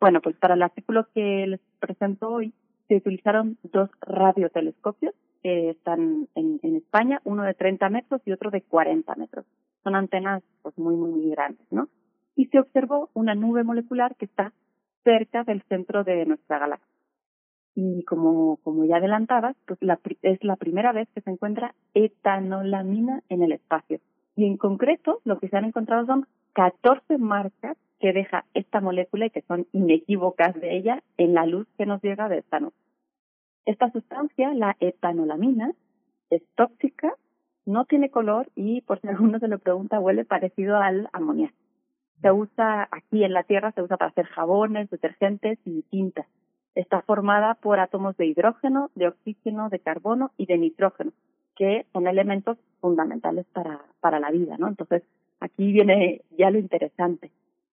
Bueno, 0.00 0.20
pues 0.20 0.36
para 0.36 0.54
el 0.54 0.62
artículo 0.62 1.06
que 1.14 1.46
les 1.46 1.60
presento 1.78 2.30
hoy 2.30 2.52
se 2.88 2.96
utilizaron 2.96 3.56
dos 3.62 3.90
radiotelescopios 4.00 5.14
que 5.42 5.70
están 5.70 6.28
en, 6.34 6.60
en 6.62 6.76
España, 6.76 7.20
uno 7.24 7.42
de 7.42 7.54
30 7.54 7.88
metros 7.90 8.20
y 8.24 8.32
otro 8.32 8.50
de 8.50 8.62
40 8.62 9.14
metros 9.16 9.46
son 9.84 9.94
antenas 9.94 10.42
pues 10.62 10.76
muy, 10.78 10.96
muy, 10.96 11.10
muy 11.10 11.30
grandes, 11.30 11.66
¿no? 11.70 11.88
Y 12.34 12.46
se 12.46 12.58
observó 12.58 13.10
una 13.14 13.34
nube 13.34 13.62
molecular 13.62 14.16
que 14.16 14.24
está 14.24 14.52
cerca 15.04 15.44
del 15.44 15.62
centro 15.68 16.02
de 16.02 16.26
nuestra 16.26 16.58
galaxia. 16.58 16.88
Y 17.76 18.04
como, 18.04 18.56
como 18.58 18.84
ya 18.84 18.96
adelantabas, 18.96 19.56
pues 19.66 19.80
la, 19.82 20.00
es 20.22 20.42
la 20.42 20.56
primera 20.56 20.92
vez 20.92 21.08
que 21.14 21.20
se 21.20 21.30
encuentra 21.30 21.74
etanolamina 21.92 23.22
en 23.28 23.42
el 23.42 23.52
espacio. 23.52 24.00
Y 24.36 24.46
en 24.46 24.56
concreto, 24.56 25.20
lo 25.24 25.38
que 25.38 25.48
se 25.48 25.56
han 25.56 25.64
encontrado 25.64 26.06
son 26.06 26.26
14 26.54 27.18
marcas 27.18 27.76
que 28.00 28.12
deja 28.12 28.44
esta 28.54 28.80
molécula 28.80 29.26
y 29.26 29.30
que 29.30 29.42
son 29.42 29.66
inequívocas 29.72 30.54
de 30.54 30.76
ella 30.76 31.02
en 31.16 31.34
la 31.34 31.46
luz 31.46 31.66
que 31.76 31.86
nos 31.86 32.02
llega 32.02 32.28
de 32.28 32.38
esta 32.38 32.60
nube. 32.60 32.74
Esta 33.66 33.90
sustancia, 33.90 34.52
la 34.54 34.76
etanolamina, 34.80 35.72
es 36.30 36.42
tóxica 36.54 37.14
no 37.66 37.84
tiene 37.84 38.10
color 38.10 38.48
y, 38.54 38.82
por 38.82 39.00
si 39.00 39.08
alguno 39.08 39.38
se 39.38 39.48
lo 39.48 39.58
pregunta, 39.58 40.00
huele 40.00 40.24
parecido 40.24 40.76
al 40.76 41.08
amoníaco. 41.12 41.54
Se 42.20 42.32
usa 42.32 42.88
aquí 42.90 43.24
en 43.24 43.32
la 43.32 43.42
Tierra, 43.42 43.72
se 43.72 43.82
usa 43.82 43.96
para 43.96 44.10
hacer 44.10 44.26
jabones, 44.26 44.88
detergentes 44.90 45.58
y 45.64 45.82
tintas. 45.82 46.26
Está 46.74 47.02
formada 47.02 47.54
por 47.54 47.80
átomos 47.80 48.16
de 48.16 48.26
hidrógeno, 48.26 48.90
de 48.94 49.08
oxígeno, 49.08 49.68
de 49.68 49.78
carbono 49.78 50.32
y 50.36 50.46
de 50.46 50.58
nitrógeno, 50.58 51.12
que 51.54 51.86
son 51.92 52.06
elementos 52.06 52.58
fundamentales 52.80 53.46
para, 53.52 53.80
para 54.00 54.20
la 54.20 54.30
vida, 54.30 54.56
¿no? 54.58 54.68
Entonces, 54.68 55.02
aquí 55.40 55.72
viene 55.72 56.22
ya 56.36 56.50
lo 56.50 56.58
interesante. 56.58 57.30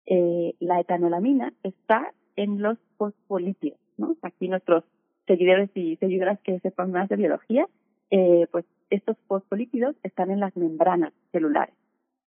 Eh, 0.05 0.55
la 0.59 0.79
etanolamina 0.79 1.53
está 1.63 2.13
en 2.37 2.61
los 2.61 2.77
fosfolípidos, 2.97 3.79
¿no? 3.97 4.15
Aquí 4.21 4.47
nuestros 4.47 4.83
seguidores 5.27 5.69
y 5.75 5.97
seguidoras 5.97 6.39
que 6.39 6.59
sepan 6.61 6.91
más 6.91 7.09
de 7.09 7.17
biología, 7.17 7.67
eh, 8.09 8.47
pues 8.51 8.65
estos 8.89 9.17
fosfolípidos 9.27 9.95
están 10.03 10.31
en 10.31 10.39
las 10.39 10.55
membranas 10.55 11.13
celulares 11.31 11.75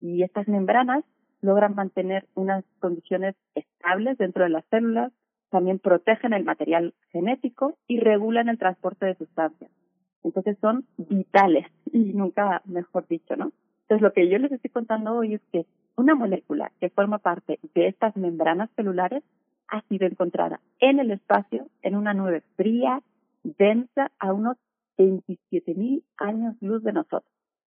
y 0.02 0.24
estas 0.24 0.48
membranas 0.48 1.04
logran 1.42 1.76
mantener 1.76 2.26
unas 2.36 2.64
condiciones 2.80 3.36
estables 3.56 4.18
dentro 4.18 4.44
de 4.44 4.50
las 4.50 4.66
células, 4.66 5.12
también 5.50 5.80
protegen 5.80 6.34
el 6.34 6.44
material 6.44 6.94
genético 7.12 7.78
y 7.88 8.00
regulan 8.00 8.50
el 8.50 8.58
transporte 8.58 9.06
de 9.06 9.16
sustancias. 9.16 9.72
Entonces 10.24 10.58
son 10.60 10.86
vitales 10.98 11.66
y 11.94 12.14
nunca 12.14 12.62
mejor 12.66 13.08
dicho, 13.08 13.36
¿no? 13.36 13.52
Entonces 13.84 14.02
lo 14.02 14.14
que 14.14 14.30
yo 14.30 14.38
les 14.38 14.52
estoy 14.52 14.70
contando 14.70 15.16
hoy 15.16 15.36
es 15.36 15.42
que 15.52 15.66
una 15.96 16.14
molécula 16.14 16.72
que 16.80 16.90
forma 16.90 17.18
parte 17.18 17.60
de 17.74 17.88
estas 17.88 18.16
membranas 18.16 18.70
celulares 18.76 19.24
ha 19.68 19.82
sido 19.84 20.08
encontrada 20.08 20.60
en 20.80 21.00
el 21.00 21.12
espacio 21.12 21.68
en 21.82 21.96
una 21.96 22.14
nube 22.14 22.42
fría, 22.56 23.02
densa, 23.44 24.12
a 24.20 24.34
unos 24.34 24.58
27.000 25.00 26.04
años 26.18 26.56
luz 26.60 26.84
de 26.84 26.92
nosotros. 26.92 27.34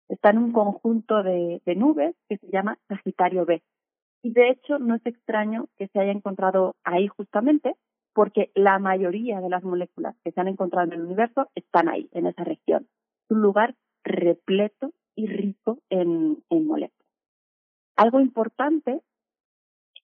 Está 0.09 0.31
en 0.31 0.39
un 0.39 0.51
conjunto 0.51 1.23
de, 1.23 1.61
nubes 1.77 2.15
que 2.27 2.37
se 2.37 2.47
llama 2.51 2.77
Sagitario 2.89 3.45
B. 3.45 3.63
Y 4.21 4.33
de 4.33 4.49
hecho 4.49 4.77
no 4.77 4.95
es 4.95 5.05
extraño 5.05 5.67
que 5.77 5.87
se 5.87 5.99
haya 5.99 6.11
encontrado 6.11 6.75
ahí 6.83 7.07
justamente 7.07 7.75
porque 8.13 8.51
la 8.53 8.77
mayoría 8.77 9.41
de 9.41 9.49
las 9.49 9.63
moléculas 9.63 10.15
que 10.23 10.31
se 10.31 10.39
han 10.39 10.49
encontrado 10.49 10.87
en 10.87 10.93
el 10.93 11.05
universo 11.05 11.49
están 11.55 11.87
ahí, 11.89 12.09
en 12.11 12.27
esa 12.27 12.43
región. 12.43 12.87
Un 13.29 13.41
lugar 13.41 13.75
repleto 14.03 14.91
y 15.15 15.27
rico 15.27 15.79
en, 15.89 16.43
en 16.49 16.67
moléculas. 16.67 17.07
Algo 17.95 18.19
importante 18.19 19.01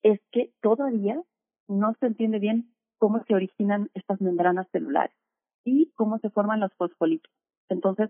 es 0.02 0.22
que 0.32 0.54
todavía 0.62 1.22
no 1.68 1.94
se 2.00 2.08
entiende 2.08 2.40
bien 2.40 2.74
cómo 2.98 3.24
se 3.26 3.36
originan 3.36 3.90
estas 3.94 4.22
membranas 4.22 4.68
celulares 4.72 5.19
y 5.64 5.92
cómo 5.96 6.20
se 6.20 6.30
forman 6.30 6.60
los 6.60 6.74
fosfolípidos. 6.74 7.36
Entonces, 7.70 8.10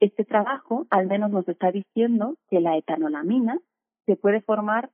este 0.00 0.24
trabajo 0.24 0.86
al 0.90 1.06
menos 1.06 1.30
nos 1.30 1.48
está 1.48 1.72
diciendo 1.72 2.36
que 2.48 2.60
la 2.60 2.76
etanolamina 2.76 3.58
se 4.06 4.16
puede 4.16 4.40
formar 4.40 4.90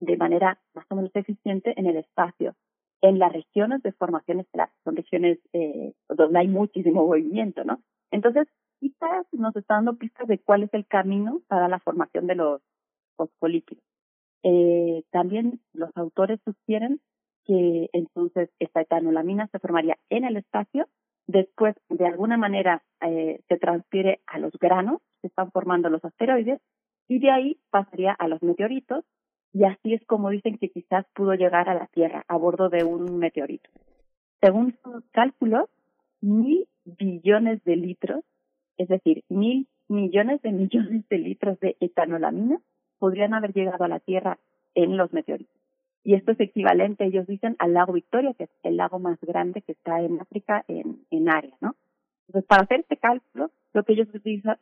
de 0.00 0.16
manera 0.16 0.60
más 0.74 0.84
o 0.90 0.96
menos 0.96 1.10
eficiente 1.14 1.74
en 1.76 1.86
el 1.86 1.96
espacio, 1.96 2.54
en 3.00 3.18
las 3.18 3.32
regiones 3.32 3.82
de 3.82 3.92
formación 3.92 4.40
estelar, 4.40 4.70
son 4.84 4.96
regiones 4.96 5.38
eh, 5.52 5.92
donde 6.08 6.38
hay 6.38 6.48
muchísimo 6.48 7.06
movimiento, 7.06 7.64
¿no? 7.64 7.82
Entonces, 8.10 8.46
quizás 8.78 9.26
nos 9.32 9.54
está 9.56 9.74
dando 9.74 9.96
pistas 9.96 10.28
de 10.28 10.38
cuál 10.38 10.64
es 10.64 10.74
el 10.74 10.86
camino 10.86 11.40
para 11.48 11.68
la 11.68 11.78
formación 11.80 12.26
de 12.26 12.34
los 12.34 12.62
fosfolípidos. 13.16 13.82
Eh, 14.44 15.04
también 15.10 15.60
los 15.72 15.90
autores 15.96 16.40
sugieren 16.44 17.00
que 17.44 17.90
entonces 17.92 18.50
esta 18.58 18.80
etanolamina 18.80 19.48
se 19.48 19.58
formaría 19.58 19.98
en 20.10 20.24
el 20.24 20.36
espacio, 20.36 20.88
después 21.26 21.74
de 21.88 22.06
alguna 22.06 22.36
manera 22.36 22.82
eh, 23.00 23.40
se 23.48 23.56
transfiere 23.58 24.20
a 24.26 24.38
los 24.38 24.52
granos, 24.58 25.00
se 25.20 25.28
están 25.28 25.50
formando 25.50 25.88
los 25.88 26.04
asteroides, 26.04 26.60
y 27.08 27.18
de 27.18 27.30
ahí 27.30 27.58
pasaría 27.70 28.12
a 28.12 28.28
los 28.28 28.42
meteoritos, 28.42 29.04
y 29.52 29.64
así 29.64 29.94
es 29.94 30.04
como 30.06 30.30
dicen 30.30 30.58
que 30.58 30.70
quizás 30.70 31.06
pudo 31.14 31.34
llegar 31.34 31.68
a 31.68 31.74
la 31.74 31.86
Tierra 31.88 32.24
a 32.26 32.36
bordo 32.36 32.68
de 32.68 32.84
un 32.84 33.18
meteorito. 33.18 33.68
Según 34.40 34.76
sus 34.82 35.04
cálculos, 35.12 35.68
mil 36.20 36.66
billones 36.84 37.62
de 37.64 37.76
litros, 37.76 38.24
es 38.78 38.88
decir, 38.88 39.24
mil 39.28 39.68
millones 39.88 40.40
de 40.42 40.52
millones 40.52 41.08
de 41.08 41.18
litros 41.18 41.60
de 41.60 41.76
etanolamina 41.80 42.60
podrían 42.98 43.34
haber 43.34 43.52
llegado 43.52 43.84
a 43.84 43.88
la 43.88 44.00
Tierra 44.00 44.38
en 44.74 44.96
los 44.96 45.12
meteoritos. 45.12 45.61
Y 46.04 46.14
esto 46.14 46.32
es 46.32 46.40
equivalente, 46.40 47.04
ellos 47.04 47.26
dicen, 47.26 47.54
al 47.58 47.74
lago 47.74 47.92
Victoria, 47.92 48.34
que 48.34 48.44
es 48.44 48.50
el 48.64 48.76
lago 48.76 48.98
más 48.98 49.20
grande 49.20 49.62
que 49.62 49.72
está 49.72 50.00
en 50.00 50.20
África 50.20 50.64
en, 50.66 51.04
en 51.10 51.28
área, 51.28 51.56
¿no? 51.60 51.76
Entonces, 52.26 52.48
para 52.48 52.62
hacer 52.62 52.80
este 52.80 52.96
cálculo, 52.96 53.50
lo 53.72 53.84
que 53.84 53.92
ellos 53.92 54.08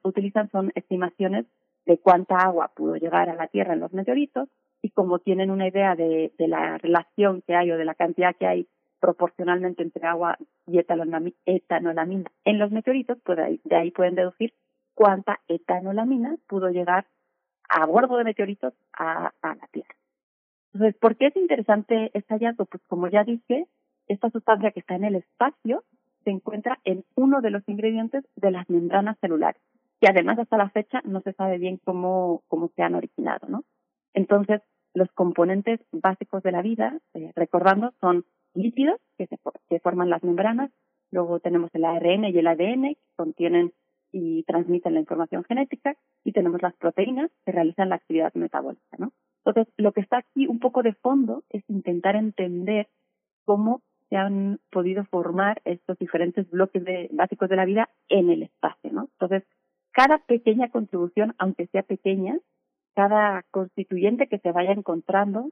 utilizan 0.02 0.50
son 0.50 0.72
estimaciones 0.74 1.46
de 1.86 1.98
cuánta 1.98 2.36
agua 2.36 2.72
pudo 2.74 2.96
llegar 2.96 3.30
a 3.30 3.34
la 3.34 3.46
Tierra 3.46 3.74
en 3.74 3.80
los 3.80 3.92
meteoritos 3.92 4.48
y 4.82 4.90
como 4.90 5.18
tienen 5.18 5.50
una 5.50 5.68
idea 5.68 5.94
de, 5.94 6.32
de 6.38 6.48
la 6.48 6.78
relación 6.78 7.42
que 7.46 7.54
hay 7.54 7.70
o 7.70 7.78
de 7.78 7.84
la 7.84 7.94
cantidad 7.94 8.34
que 8.36 8.46
hay 8.46 8.68
proporcionalmente 9.00 9.82
entre 9.82 10.06
agua 10.06 10.36
y 10.66 10.78
etanolamina 10.78 12.30
en 12.44 12.58
los 12.58 12.70
meteoritos, 12.70 13.18
pues 13.24 13.38
de 13.64 13.76
ahí, 13.76 13.90
pueden 13.90 14.14
deducir 14.14 14.52
cuánta 14.94 15.40
etanolamina 15.48 16.36
pudo 16.46 16.68
llegar 16.68 17.06
a 17.68 17.86
bordo 17.86 18.18
de 18.18 18.24
meteoritos 18.24 18.74
a, 18.92 19.32
a 19.40 19.54
la 19.54 19.66
Tierra. 19.72 19.94
Entonces, 20.72 21.00
¿por 21.00 21.16
qué 21.16 21.26
es 21.26 21.36
interesante 21.36 22.10
este 22.14 22.34
hallazgo? 22.34 22.66
Pues 22.66 22.82
como 22.86 23.08
ya 23.08 23.24
dije, 23.24 23.66
esta 24.06 24.30
sustancia 24.30 24.70
que 24.70 24.80
está 24.80 24.94
en 24.94 25.04
el 25.04 25.16
espacio 25.16 25.84
se 26.24 26.30
encuentra 26.30 26.78
en 26.84 27.04
uno 27.16 27.40
de 27.40 27.50
los 27.50 27.68
ingredientes 27.68 28.24
de 28.36 28.50
las 28.50 28.68
membranas 28.68 29.18
celulares, 29.20 29.60
que 30.00 30.08
además 30.08 30.38
hasta 30.38 30.56
la 30.56 30.70
fecha 30.70 31.00
no 31.04 31.20
se 31.22 31.32
sabe 31.32 31.58
bien 31.58 31.80
cómo, 31.84 32.42
cómo 32.48 32.70
se 32.76 32.82
han 32.82 32.94
originado, 32.94 33.48
¿no? 33.48 33.64
Entonces, 34.14 34.60
los 34.94 35.10
componentes 35.12 35.80
básicos 35.92 36.42
de 36.42 36.52
la 36.52 36.62
vida, 36.62 36.98
eh, 37.14 37.32
recordando, 37.34 37.92
son 38.00 38.24
lípidos 38.54 39.00
que, 39.16 39.26
se, 39.26 39.38
que 39.68 39.80
forman 39.80 40.10
las 40.10 40.22
membranas, 40.22 40.70
luego 41.10 41.40
tenemos 41.40 41.70
el 41.74 41.84
ARN 41.84 42.24
y 42.24 42.38
el 42.38 42.46
ADN 42.46 42.94
que 42.94 43.14
contienen 43.16 43.72
y 44.12 44.42
transmiten 44.42 44.94
la 44.94 45.00
información 45.00 45.44
genética 45.44 45.96
y 46.24 46.32
tenemos 46.32 46.60
las 46.62 46.74
proteínas 46.74 47.30
que 47.44 47.52
realizan 47.52 47.88
la 47.88 47.96
actividad 47.96 48.34
metabólica, 48.34 48.96
¿no? 48.98 49.12
Entonces, 49.44 49.72
lo 49.76 49.92
que 49.92 50.00
está 50.00 50.18
aquí 50.18 50.46
un 50.46 50.58
poco 50.58 50.82
de 50.82 50.92
fondo 50.94 51.44
es 51.50 51.64
intentar 51.68 52.16
entender 52.16 52.88
cómo 53.44 53.82
se 54.08 54.16
han 54.16 54.60
podido 54.70 55.04
formar 55.04 55.62
estos 55.64 55.98
diferentes 55.98 56.48
bloques 56.50 56.84
de, 56.84 57.08
básicos 57.12 57.48
de 57.48 57.56
la 57.56 57.64
vida 57.64 57.88
en 58.08 58.28
el 58.30 58.42
espacio, 58.42 58.92
¿no? 58.92 59.08
Entonces, 59.12 59.44
cada 59.92 60.18
pequeña 60.18 60.68
contribución, 60.70 61.34
aunque 61.38 61.66
sea 61.68 61.82
pequeña, 61.82 62.38
cada 62.94 63.44
constituyente 63.50 64.26
que 64.26 64.38
se 64.38 64.52
vaya 64.52 64.72
encontrando, 64.72 65.50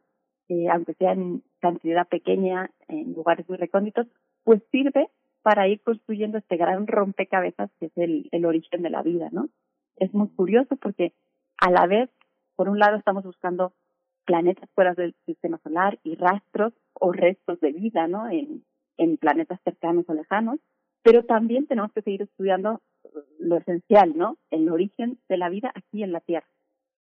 eh, 0.48 0.68
aunque 0.70 0.94
sea 0.94 1.12
en 1.12 1.42
cantidad 1.60 2.06
pequeña, 2.08 2.70
en 2.88 3.14
lugares 3.14 3.48
muy 3.48 3.58
recónditos, 3.58 4.06
pues 4.44 4.62
sirve 4.70 5.08
para 5.42 5.68
ir 5.68 5.80
construyendo 5.82 6.38
este 6.38 6.56
gran 6.56 6.86
rompecabezas 6.86 7.70
que 7.78 7.86
es 7.86 7.92
el, 7.96 8.28
el 8.32 8.44
origen 8.44 8.82
de 8.82 8.90
la 8.90 9.02
vida, 9.02 9.28
¿no? 9.30 9.48
Es 9.96 10.12
muy 10.12 10.28
curioso 10.28 10.76
porque 10.76 11.12
a 11.58 11.70
la 11.70 11.86
vez, 11.86 12.10
por 12.58 12.68
un 12.68 12.80
lado, 12.80 12.96
estamos 12.96 13.22
buscando 13.22 13.72
planetas 14.24 14.68
fuera 14.74 14.92
del 14.92 15.14
sistema 15.26 15.58
solar 15.58 16.00
y 16.02 16.16
rastros 16.16 16.72
o 16.92 17.12
restos 17.12 17.60
de 17.60 17.70
vida, 17.70 18.08
¿no? 18.08 18.28
En, 18.28 18.64
en 18.96 19.16
planetas 19.16 19.60
cercanos 19.62 20.06
o 20.08 20.12
lejanos, 20.12 20.58
pero 21.04 21.24
también 21.24 21.68
tenemos 21.68 21.92
que 21.92 22.02
seguir 22.02 22.22
estudiando 22.22 22.82
lo 23.38 23.58
esencial, 23.58 24.12
¿no? 24.16 24.38
El 24.50 24.68
origen 24.70 25.20
de 25.28 25.36
la 25.36 25.48
vida 25.50 25.70
aquí 25.72 26.02
en 26.02 26.10
la 26.10 26.18
Tierra. 26.18 26.48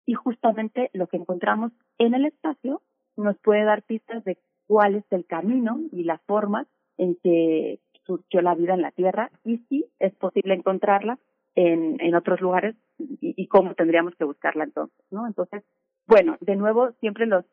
Y 0.04 0.12
justamente 0.12 0.90
lo 0.92 1.06
que 1.06 1.16
encontramos 1.16 1.72
en 1.96 2.12
el 2.12 2.26
espacio 2.26 2.82
nos 3.16 3.38
puede 3.38 3.64
dar 3.64 3.82
pistas 3.82 4.22
de 4.24 4.36
cuál 4.66 4.96
es 4.96 5.04
el 5.08 5.24
camino 5.24 5.80
y 5.90 6.04
la 6.04 6.18
forma 6.26 6.66
en 6.98 7.16
que 7.24 7.80
surgió 8.04 8.42
la 8.42 8.54
vida 8.54 8.74
en 8.74 8.82
la 8.82 8.90
Tierra 8.90 9.30
y 9.42 9.56
si 9.70 9.86
es 10.00 10.14
posible 10.16 10.52
encontrarla 10.52 11.18
en, 11.56 12.00
en 12.00 12.14
otros 12.14 12.40
lugares 12.40 12.76
y, 12.98 13.18
y 13.20 13.46
cómo 13.48 13.74
tendríamos 13.74 14.14
que 14.14 14.24
buscarla 14.24 14.64
entonces, 14.64 15.04
¿no? 15.10 15.26
Entonces, 15.26 15.64
bueno, 16.06 16.36
de 16.40 16.54
nuevo, 16.54 16.92
siempre 17.00 17.26
los 17.26 17.44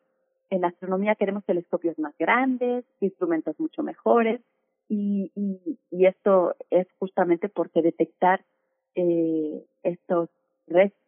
en 0.50 0.64
astronomía 0.64 1.16
queremos 1.16 1.44
telescopios 1.44 1.98
más 1.98 2.16
grandes, 2.18 2.84
instrumentos 3.00 3.58
mucho 3.58 3.82
mejores, 3.82 4.40
y, 4.88 5.32
y, 5.34 6.06
esto 6.06 6.54
es 6.70 6.86
justamente 6.98 7.48
porque 7.48 7.80
detectar 7.80 8.44
eh, 8.94 9.64
estos 9.82 10.28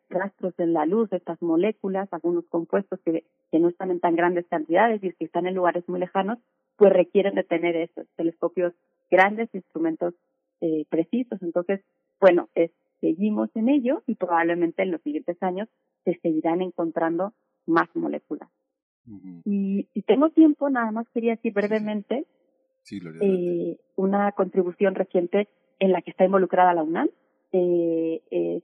rastros 0.09 0.55
en 0.59 0.72
la 0.72 0.86
luz, 0.86 1.12
estas 1.12 1.40
moléculas, 1.42 2.09
algunos 2.12 2.47
compuestos 2.47 2.99
que, 3.05 3.24
que 3.51 3.59
no 3.59 3.68
están 3.68 3.90
en 3.90 4.01
tan 4.01 4.16
grandes 4.16 4.47
cantidades 4.47 5.05
y 5.05 5.12
que 5.12 5.24
están 5.26 5.47
en 5.47 5.55
lugares 5.55 5.86
muy 5.88 6.01
lejanos, 6.01 6.38
pues 6.76 6.92
requieren 6.92 7.34
de 7.34 7.44
tener 7.44 7.76
estos 7.76 8.07
telescopios 8.16 8.72
grandes, 9.11 9.55
instrumentos 9.55 10.14
eh, 10.62 10.86
precisos. 10.88 11.40
Entonces, 11.42 11.80
bueno, 12.18 12.49
es, 12.55 12.70
seguimos 13.01 13.51
en 13.55 13.68
ello 13.68 14.03
y 14.07 14.14
probablemente 14.14 14.82
en 14.82 14.90
los 14.90 15.03
siguientes 15.03 15.42
años 15.42 15.68
se 16.05 16.18
seguirán 16.20 16.62
encontrando 16.62 17.32
más 17.66 17.88
moléculas. 17.94 18.49
y 19.44 19.88
si 19.94 20.03
tengo 20.03 20.30
tiempo, 20.30 20.68
nada 20.68 20.90
más 20.90 21.09
quería 21.11 21.36
decir 21.36 21.53
brevemente 21.53 22.26
eh, 23.20 23.78
una 23.97 24.32
contribución 24.32 24.94
reciente 24.94 25.49
en 25.78 25.92
la 25.92 26.03
que 26.03 26.11
está 26.11 26.24
involucrada 26.24 26.74
la 26.74 26.82
UNAM, 26.82 27.09
eh, 27.53 28.20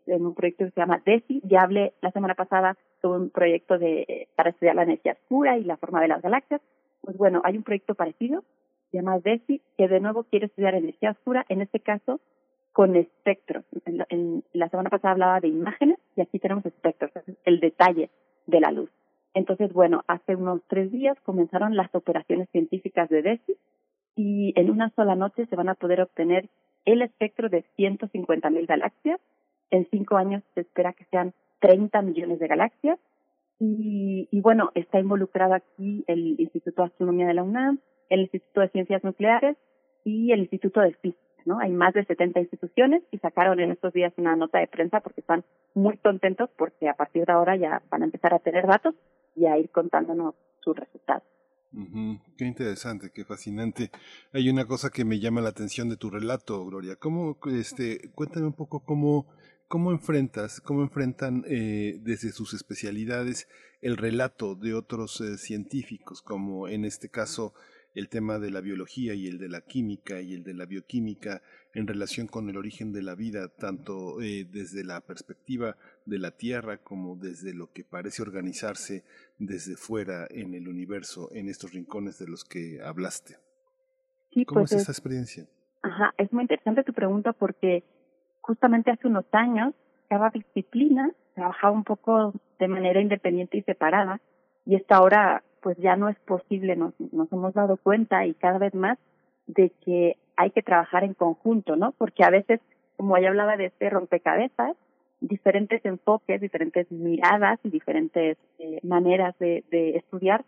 en 0.06 0.26
un 0.26 0.34
proyecto 0.34 0.64
que 0.64 0.70
se 0.70 0.80
llama 0.80 1.02
DESI. 1.04 1.42
Ya 1.44 1.60
hablé 1.62 1.94
la 2.02 2.10
semana 2.10 2.34
pasada 2.34 2.76
sobre 3.00 3.20
un 3.20 3.30
proyecto 3.30 3.78
de 3.78 4.28
para 4.36 4.50
estudiar 4.50 4.76
la 4.76 4.82
energía 4.82 5.12
oscura 5.12 5.58
y 5.58 5.64
la 5.64 5.76
forma 5.76 6.00
de 6.00 6.08
las 6.08 6.22
galaxias. 6.22 6.60
Pues 7.00 7.16
bueno, 7.16 7.40
hay 7.44 7.56
un 7.56 7.62
proyecto 7.62 7.94
parecido, 7.94 8.44
se 8.90 8.98
llama 8.98 9.18
DESI, 9.18 9.60
que 9.76 9.88
de 9.88 10.00
nuevo 10.00 10.24
quiere 10.24 10.46
estudiar 10.46 10.74
energía 10.74 11.10
oscura, 11.10 11.44
en 11.48 11.62
este 11.62 11.80
caso 11.80 12.20
con 12.72 12.96
espectros. 12.96 13.64
En, 14.08 14.44
la 14.52 14.68
semana 14.68 14.90
pasada 14.90 15.12
hablaba 15.12 15.40
de 15.40 15.48
imágenes 15.48 15.98
y 16.16 16.22
aquí 16.22 16.38
tenemos 16.38 16.64
espectros, 16.66 17.10
es 17.16 17.36
el 17.44 17.60
detalle 17.60 18.10
de 18.46 18.60
la 18.60 18.72
luz. 18.72 18.90
Entonces, 19.34 19.72
bueno, 19.72 20.02
hace 20.08 20.36
unos 20.36 20.60
tres 20.66 20.90
días 20.90 21.18
comenzaron 21.20 21.76
las 21.76 21.94
operaciones 21.94 22.48
científicas 22.50 23.08
de 23.08 23.22
DESI 23.22 23.56
y 24.16 24.52
en 24.56 24.70
una 24.70 24.90
sola 24.90 25.14
noche 25.14 25.46
se 25.46 25.56
van 25.56 25.68
a 25.68 25.74
poder 25.74 26.00
obtener 26.02 26.48
el 26.84 27.02
espectro 27.02 27.48
de 27.48 27.64
150.000 27.78 28.66
galaxias. 28.66 29.20
En 29.70 29.86
cinco 29.90 30.16
años 30.16 30.42
se 30.54 30.62
espera 30.62 30.92
que 30.92 31.06
sean 31.06 31.32
30 31.60 32.02
millones 32.02 32.38
de 32.40 32.48
galaxias. 32.48 32.98
Y, 33.58 34.28
y 34.30 34.40
bueno, 34.40 34.70
está 34.74 34.98
involucrado 34.98 35.54
aquí 35.54 36.04
el 36.08 36.38
Instituto 36.38 36.82
de 36.82 36.88
Astronomía 36.88 37.28
de 37.28 37.34
la 37.34 37.44
UNAM, 37.44 37.78
el 38.10 38.22
Instituto 38.22 38.60
de 38.60 38.68
Ciencias 38.70 39.04
Nucleares 39.04 39.56
y 40.04 40.32
el 40.32 40.40
Instituto 40.40 40.80
de 40.80 40.92
Física. 40.94 41.31
Hay 41.61 41.72
más 41.72 41.95
de 41.95 42.05
70 42.05 42.40
instituciones 42.40 43.03
y 43.11 43.18
sacaron 43.18 43.61
en 43.61 43.70
estos 43.70 43.93
días 43.93 44.12
una 44.16 44.36
nota 44.36 44.59
de 44.59 44.66
prensa 44.66 45.01
porque 45.01 45.20
están 45.20 45.45
muy 45.74 45.97
contentos 45.99 46.51
porque 46.57 46.88
a 46.88 46.95
partir 46.95 47.24
de 47.26 47.32
ahora 47.32 47.57
ya 47.57 47.82
van 47.90 48.03
a 48.03 48.05
empezar 48.07 48.34
a 48.34 48.38
tener 48.38 48.66
datos 48.66 48.95
y 49.34 49.47
a 49.47 49.59
ir 49.59 49.70
contándonos 49.70 50.34
sus 50.61 50.76
resultados. 50.76 51.24
Qué 52.36 52.45
interesante, 52.45 53.11
qué 53.14 53.24
fascinante. 53.24 53.90
Hay 54.34 54.51
una 54.51 54.66
cosa 54.66 54.90
que 54.90 55.07
me 55.07 55.20
llama 55.20 55.40
la 55.40 55.49
atención 55.49 55.88
de 55.88 55.97
tu 55.97 56.11
relato, 56.11 56.64
Gloria. 56.66 56.97
¿Cómo, 56.97 57.38
este, 57.47 58.11
cuéntame 58.14 58.47
un 58.47 58.53
poco 58.53 58.80
cómo, 58.80 59.26
cómo 59.68 59.90
enfrentas, 59.90 60.61
cómo 60.61 60.82
enfrentan 60.82 61.45
eh, 61.49 61.99
desde 62.03 62.30
sus 62.32 62.53
especialidades 62.53 63.49
el 63.80 63.97
relato 63.97 64.55
de 64.55 64.74
otros 64.74 65.22
eh, 65.22 65.38
científicos, 65.38 66.20
como 66.20 66.68
en 66.68 66.84
este 66.84 67.09
caso 67.09 67.55
el 67.95 68.09
tema 68.09 68.38
de 68.38 68.51
la 68.51 68.61
biología 68.61 69.14
y 69.14 69.26
el 69.26 69.38
de 69.38 69.49
la 69.49 69.61
química 69.61 70.20
y 70.20 70.34
el 70.34 70.45
de 70.45 70.55
la 70.55 70.66
bioquímica 70.66 71.43
en 71.74 71.86
relación 71.86 72.26
con 72.26 72.49
el 72.49 72.57
origen 72.57 72.93
de 72.93 73.03
la 73.03 73.14
vida, 73.14 73.49
tanto 73.49 74.20
eh, 74.20 74.47
desde 74.51 74.84
la 74.84 75.01
perspectiva 75.01 75.76
de 76.07 76.18
la 76.18 76.32
Tierra 76.32 76.78
como 76.78 77.16
desde 77.16 77.55
lo 77.55 77.72
que 77.72 77.84
parece 77.84 78.22
organizarse 78.22 79.05
desde 79.38 79.76
fuera 79.76 80.26
en 80.30 80.55
el 80.55 80.68
universo, 80.68 81.30
en 81.32 81.49
estos 81.49 81.72
rincones 81.72 82.18
de 82.18 82.28
los 82.28 82.45
que 82.45 82.80
hablaste. 82.82 83.36
¿Cómo 84.47 84.62
pues 84.62 84.72
es 84.72 84.82
esa 84.82 84.93
experiencia? 84.93 85.47
Ajá, 85.82 86.14
es 86.16 86.32
muy 86.32 86.43
interesante 86.43 86.84
tu 86.84 86.93
pregunta 86.93 87.32
porque 87.32 87.84
justamente 88.40 88.90
hace 88.90 89.07
unos 89.07 89.26
años 89.32 89.74
cada 90.09 90.30
disciplina 90.30 91.11
trabajaba 91.34 91.72
un 91.72 91.84
poco 91.84 92.32
de 92.59 92.68
manera 92.68 93.01
independiente 93.01 93.59
y 93.59 93.62
separada 93.62 94.20
y 94.64 94.76
esta 94.76 94.97
ahora 94.97 95.43
pues 95.62 95.78
ya 95.78 95.96
no 95.96 96.08
es 96.08 96.18
posible, 96.20 96.76
nos, 96.76 96.92
nos 97.12 97.32
hemos 97.32 97.54
dado 97.54 97.76
cuenta 97.76 98.26
y 98.26 98.34
cada 98.34 98.58
vez 98.58 98.74
más 98.74 98.98
de 99.46 99.70
que 99.84 100.16
hay 100.36 100.50
que 100.50 100.62
trabajar 100.62 101.04
en 101.04 101.14
conjunto, 101.14 101.76
¿no? 101.76 101.92
Porque 101.92 102.24
a 102.24 102.30
veces, 102.30 102.60
como 102.96 103.16
ya 103.18 103.28
hablaba 103.28 103.56
de 103.56 103.66
este 103.66 103.88
rompecabezas, 103.88 104.76
diferentes 105.20 105.84
enfoques, 105.84 106.40
diferentes 106.40 106.90
miradas 106.90 107.60
y 107.62 107.70
diferentes 107.70 108.36
eh, 108.58 108.80
maneras 108.82 109.38
de, 109.38 109.64
de 109.70 109.96
estudiar 109.96 110.44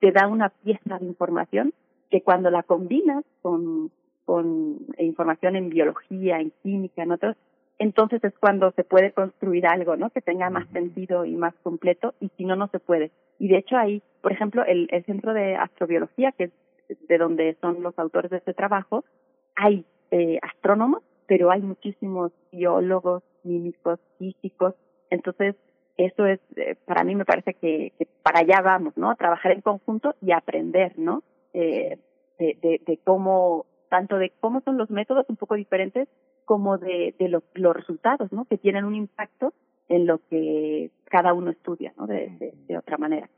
te 0.00 0.12
da 0.12 0.28
una 0.28 0.50
pieza 0.50 0.98
de 0.98 1.06
información 1.06 1.72
que 2.10 2.22
cuando 2.22 2.50
la 2.50 2.62
combinas 2.62 3.24
con, 3.42 3.90
con 4.24 4.78
información 4.98 5.56
en 5.56 5.70
biología, 5.70 6.40
en 6.40 6.52
química, 6.62 7.02
en 7.02 7.12
otros, 7.12 7.36
entonces 7.78 8.22
es 8.24 8.34
cuando 8.38 8.72
se 8.72 8.84
puede 8.84 9.12
construir 9.12 9.66
algo, 9.66 9.96
¿no? 9.96 10.10
Que 10.10 10.20
tenga 10.20 10.50
más 10.50 10.68
sentido 10.70 11.24
y 11.24 11.34
más 11.36 11.54
completo, 11.62 12.14
y 12.20 12.30
si 12.36 12.44
no, 12.44 12.56
no 12.56 12.68
se 12.68 12.80
puede. 12.80 13.10
Y 13.38 13.48
de 13.48 13.58
hecho 13.58 13.76
ahí, 13.76 14.02
por 14.20 14.32
ejemplo, 14.32 14.64
el, 14.64 14.88
el 14.90 15.04
Centro 15.04 15.32
de 15.32 15.56
Astrobiología, 15.56 16.32
que 16.32 16.44
es 16.88 17.08
de 17.08 17.18
donde 17.18 17.56
son 17.60 17.82
los 17.82 17.98
autores 17.98 18.30
de 18.30 18.38
este 18.38 18.54
trabajo, 18.54 19.04
hay 19.54 19.84
eh, 20.10 20.38
astrónomos, 20.42 21.02
pero 21.26 21.50
hay 21.50 21.60
muchísimos 21.60 22.32
biólogos, 22.50 23.22
químicos, 23.42 24.00
físicos, 24.18 24.74
entonces 25.10 25.54
eso 25.96 26.26
es, 26.26 26.40
eh, 26.56 26.76
para 26.84 27.04
mí 27.04 27.14
me 27.14 27.24
parece 27.24 27.54
que, 27.54 27.92
para 28.22 28.40
allá 28.40 28.60
vamos, 28.62 28.96
¿no? 28.96 29.14
Trabajar 29.16 29.52
en 29.52 29.60
conjunto 29.60 30.14
y 30.22 30.32
aprender, 30.32 30.92
¿no? 30.96 31.22
Eh, 31.52 31.98
de, 32.38 32.56
de, 32.62 32.80
de 32.86 32.98
cómo, 33.02 33.66
tanto 33.88 34.16
de 34.16 34.32
cómo 34.40 34.60
son 34.60 34.78
los 34.78 34.90
métodos 34.90 35.26
un 35.28 35.36
poco 35.36 35.56
diferentes, 35.56 36.08
como 36.44 36.78
de, 36.78 37.14
de 37.18 37.28
los, 37.28 37.42
los 37.54 37.76
resultados, 37.76 38.32
¿no? 38.32 38.44
Que 38.44 38.58
tienen 38.58 38.84
un 38.84 38.94
impacto 38.94 39.52
en 39.88 40.06
lo 40.06 40.18
que 40.28 40.90
cada 41.04 41.32
uno 41.32 41.50
estudia, 41.50 41.92
¿no? 41.96 42.06
De, 42.06 42.36
de, 42.38 42.54
de 42.66 42.78
otra 42.78 42.98
manera. 42.98 43.28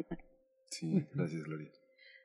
Sí, 0.66 1.05
gracias, 1.14 1.44
Gloria. 1.44 1.70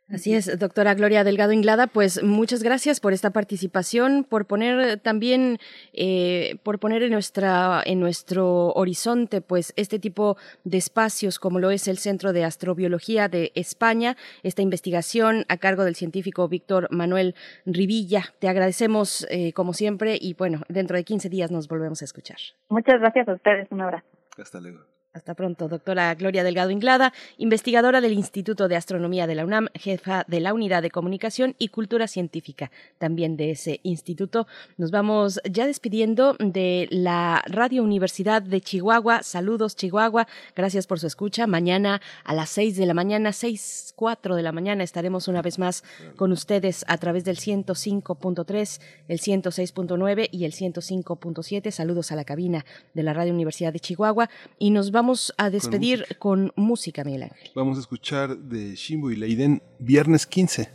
Así 0.07 0.35
es, 0.35 0.59
doctora 0.59 0.93
Gloria 0.93 1.23
Delgado 1.23 1.51
Inglada, 1.51 1.87
pues 1.87 2.21
muchas 2.21 2.61
gracias 2.61 2.99
por 2.99 3.11
esta 3.11 3.31
participación, 3.31 4.23
por 4.23 4.45
poner 4.45 4.99
también, 4.99 5.57
eh, 5.93 6.57
por 6.61 6.77
poner 6.77 7.01
en 7.01 7.11
nuestra, 7.11 7.81
en 7.83 7.99
nuestro 7.99 8.71
horizonte, 8.73 9.41
pues 9.41 9.73
este 9.77 9.97
tipo 9.97 10.37
de 10.63 10.77
espacios 10.77 11.39
como 11.39 11.57
lo 11.57 11.71
es 11.71 11.87
el 11.87 11.97
Centro 11.97 12.33
de 12.33 12.43
Astrobiología 12.43 13.29
de 13.29 13.51
España, 13.55 14.15
esta 14.43 14.61
investigación 14.61 15.43
a 15.49 15.57
cargo 15.57 15.83
del 15.83 15.95
científico 15.95 16.47
Víctor 16.47 16.87
Manuel 16.91 17.33
Rivilla. 17.65 18.25
Te 18.37 18.47
agradecemos 18.47 19.25
eh, 19.31 19.53
como 19.53 19.73
siempre 19.73 20.19
y 20.21 20.35
bueno, 20.35 20.61
dentro 20.69 20.97
de 20.97 21.03
15 21.03 21.29
días 21.29 21.49
nos 21.49 21.67
volvemos 21.67 22.03
a 22.03 22.05
escuchar. 22.05 22.37
Muchas 22.69 22.99
gracias 22.99 23.27
a 23.27 23.33
ustedes, 23.33 23.67
un 23.71 23.81
abrazo. 23.81 24.14
Hasta 24.37 24.59
luego. 24.59 24.94
Hasta 25.15 25.33
pronto, 25.33 25.69
doctora 25.69 26.13
Gloria 26.15 26.43
Delgado 26.43 26.71
Inglada, 26.71 27.13
investigadora 27.37 28.01
del 28.01 28.11
Instituto 28.11 28.67
de 28.67 28.75
Astronomía 28.75 29.27
de 29.27 29.35
la 29.35 29.45
UNAM, 29.45 29.69
jefa 29.73 30.25
de 30.27 30.41
la 30.41 30.53
Unidad 30.53 30.81
de 30.81 30.91
Comunicación 30.91 31.55
y 31.57 31.69
Cultura 31.69 32.09
Científica, 32.09 32.69
también 32.97 33.37
de 33.37 33.51
ese 33.51 33.79
instituto. 33.83 34.45
Nos 34.75 34.91
vamos 34.91 35.39
ya 35.49 35.67
despidiendo 35.67 36.35
de 36.39 36.89
la 36.91 37.41
Radio 37.47 37.81
Universidad 37.81 38.41
de 38.41 38.59
Chihuahua. 38.59 39.23
Saludos, 39.23 39.77
Chihuahua. 39.77 40.27
Gracias 40.53 40.85
por 40.85 40.99
su 40.99 41.07
escucha. 41.07 41.47
Mañana 41.47 42.01
a 42.25 42.33
las 42.33 42.49
seis 42.49 42.75
de 42.75 42.85
la 42.85 42.93
mañana, 42.93 43.31
seis, 43.31 43.93
cuatro 43.95 44.35
de 44.35 44.43
la 44.43 44.51
mañana, 44.51 44.83
estaremos 44.83 45.29
una 45.29 45.41
vez 45.41 45.59
más 45.59 45.85
con 46.17 46.33
ustedes 46.33 46.83
a 46.89 46.97
través 46.97 47.23
del 47.23 47.37
105.3, 47.37 48.81
el 49.07 49.19
106.9 49.19 50.27
y 50.29 50.43
el 50.43 50.51
105.7. 50.51 51.71
Saludos 51.71 52.11
a 52.11 52.17
la 52.17 52.25
cabina 52.25 52.65
de 52.93 53.03
la 53.03 53.13
Radio 53.13 53.31
Universidad 53.33 53.71
de 53.71 53.79
Chihuahua 53.79 54.29
y 54.59 54.71
nos 54.71 54.91
vamos 54.91 55.04
vamos 55.05 55.31
a 55.37 55.51
despedir 55.51 55.99
con 56.17 56.51
música. 56.55 56.55
con 56.55 56.65
música, 56.65 57.03
Miguel 57.03 57.23
Ángel. 57.23 57.51
Vamos 57.53 57.77
a 57.77 57.81
escuchar 57.81 58.35
de 58.35 58.75
Shimbo 58.75 59.11
y 59.11 59.15
Leiden 59.15 59.61
viernes 59.77 60.25
15. 60.25 60.67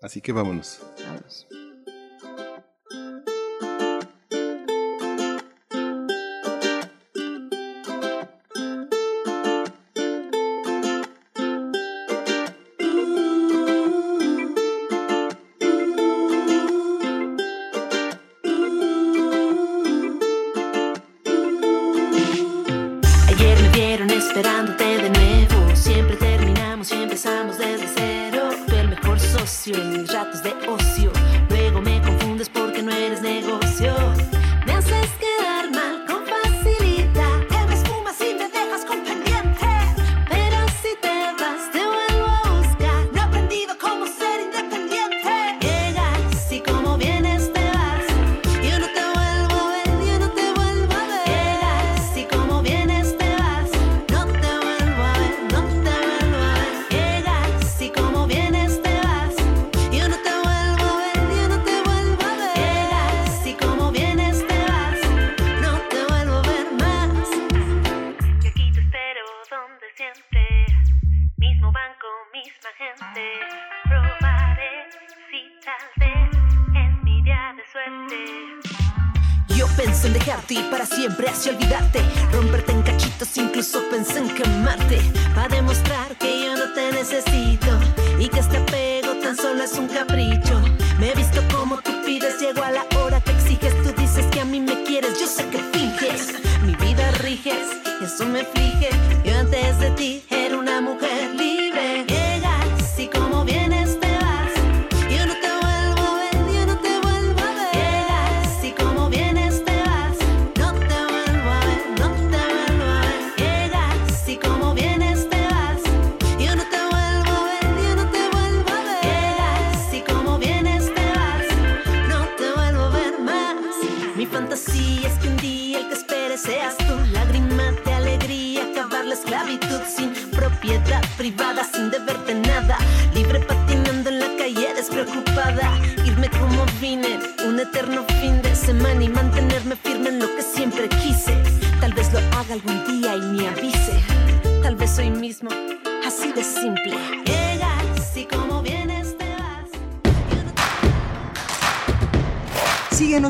Así 0.00 0.22
que 0.22 0.32
vámonos. 0.32 0.80
Vámonos. 1.04 1.46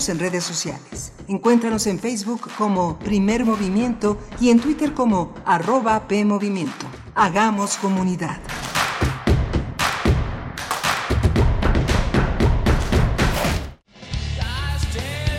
En 0.09 0.19
redes 0.19 0.45
sociales. 0.45 1.13
Encuéntranos 1.29 1.87
en 1.87 1.99
Facebook 1.99 2.49
como 2.57 2.99
Primer 2.99 3.45
Movimiento 3.45 4.19
y 4.41 4.51
en 4.51 4.61
Twitter 4.61 4.93
como 4.95 5.35
arroba 5.45 6.09
PMovimiento. 6.09 6.87
Hagamos 7.15 7.77
comunidad. 7.77 8.41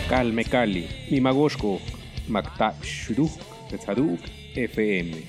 Calme 0.08 0.44
Cali, 0.44 0.88
Mimagoshko, 1.10 1.80
Makta 2.28 2.74
Shuduk, 2.82 3.30
FM, 4.54 5.22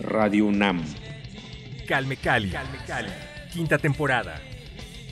Radio 0.00 0.50
Nam. 0.50 0.82
Calme 1.88 2.16
Cali. 2.16 2.52
Quinta 3.52 3.78
temporada. 3.78 4.40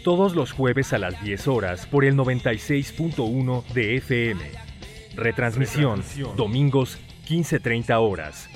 Todos 0.05 0.35
los 0.35 0.53
jueves 0.53 0.95
a 0.95 0.99
las 0.99 1.23
10 1.23 1.47
horas 1.49 1.87
por 1.87 2.07
el 2.07 2.17
96.1 2.17 3.67
de 3.75 3.97
FM. 3.99 4.41
Retransmisión, 5.15 6.03
domingos 6.37 6.99
15.30 7.29 8.01
horas. 8.01 8.49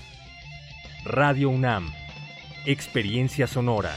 Radio 1.04 1.50
UNAM. 1.50 1.92
Experiencia 2.64 3.46
sonora. 3.46 3.90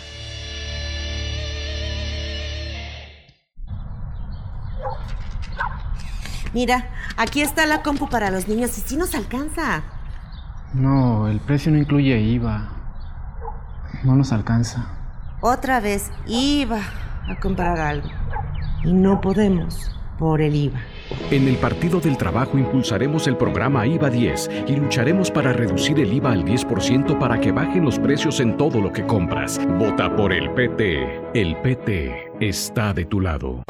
Mira, 6.54 6.90
aquí 7.16 7.40
está 7.42 7.66
la 7.66 7.82
compu 7.82 8.10
para 8.10 8.30
los 8.30 8.50
niños 8.50 8.78
y 8.78 8.82
sí 8.82 8.98
nos 8.98 9.16
alcanza. 9.16 9.84
No, 10.74 11.30
el 11.30 11.40
precio 11.40 11.72
no 11.72 11.78
incluye 11.78 12.20
IVA. 12.20 12.74
No 14.04 14.18
nos 14.18 14.34
alcanza. 14.34 14.98
Otra 15.40 15.80
vez 15.80 16.12
iba 16.26 16.82
a 17.28 17.40
comprar 17.40 17.80
algo. 17.80 18.10
Y 18.84 18.94
no 18.94 19.20
podemos 19.22 19.92
por 20.18 20.42
el 20.42 20.56
IVA. 20.56 20.80
En 21.32 21.48
el 21.48 21.56
Partido 21.58 22.00
del 22.00 22.18
Trabajo 22.18 22.58
impulsaremos 22.58 23.28
el 23.28 23.38
programa 23.38 23.86
IVA 23.86 24.10
10 24.10 24.50
y 24.68 24.76
lucharemos 24.76 25.32
para 25.32 25.54
reducir 25.54 26.00
el 26.00 26.12
IVA 26.14 26.32
al 26.32 26.44
10% 26.44 27.18
para 27.20 27.40
que 27.40 27.52
bajen 27.52 27.86
los 27.86 28.00
precios 28.00 28.40
en 28.40 28.58
todo 28.58 28.82
lo 28.82 28.92
que 28.92 29.06
compras. 29.06 29.60
Vota 29.78 30.14
por 30.16 30.34
el 30.34 30.52
PT. 30.52 31.22
El 31.34 31.56
PT 31.58 32.32
está 32.40 32.94
de 32.94 33.06
tu 33.06 33.22
lado. 33.22 33.64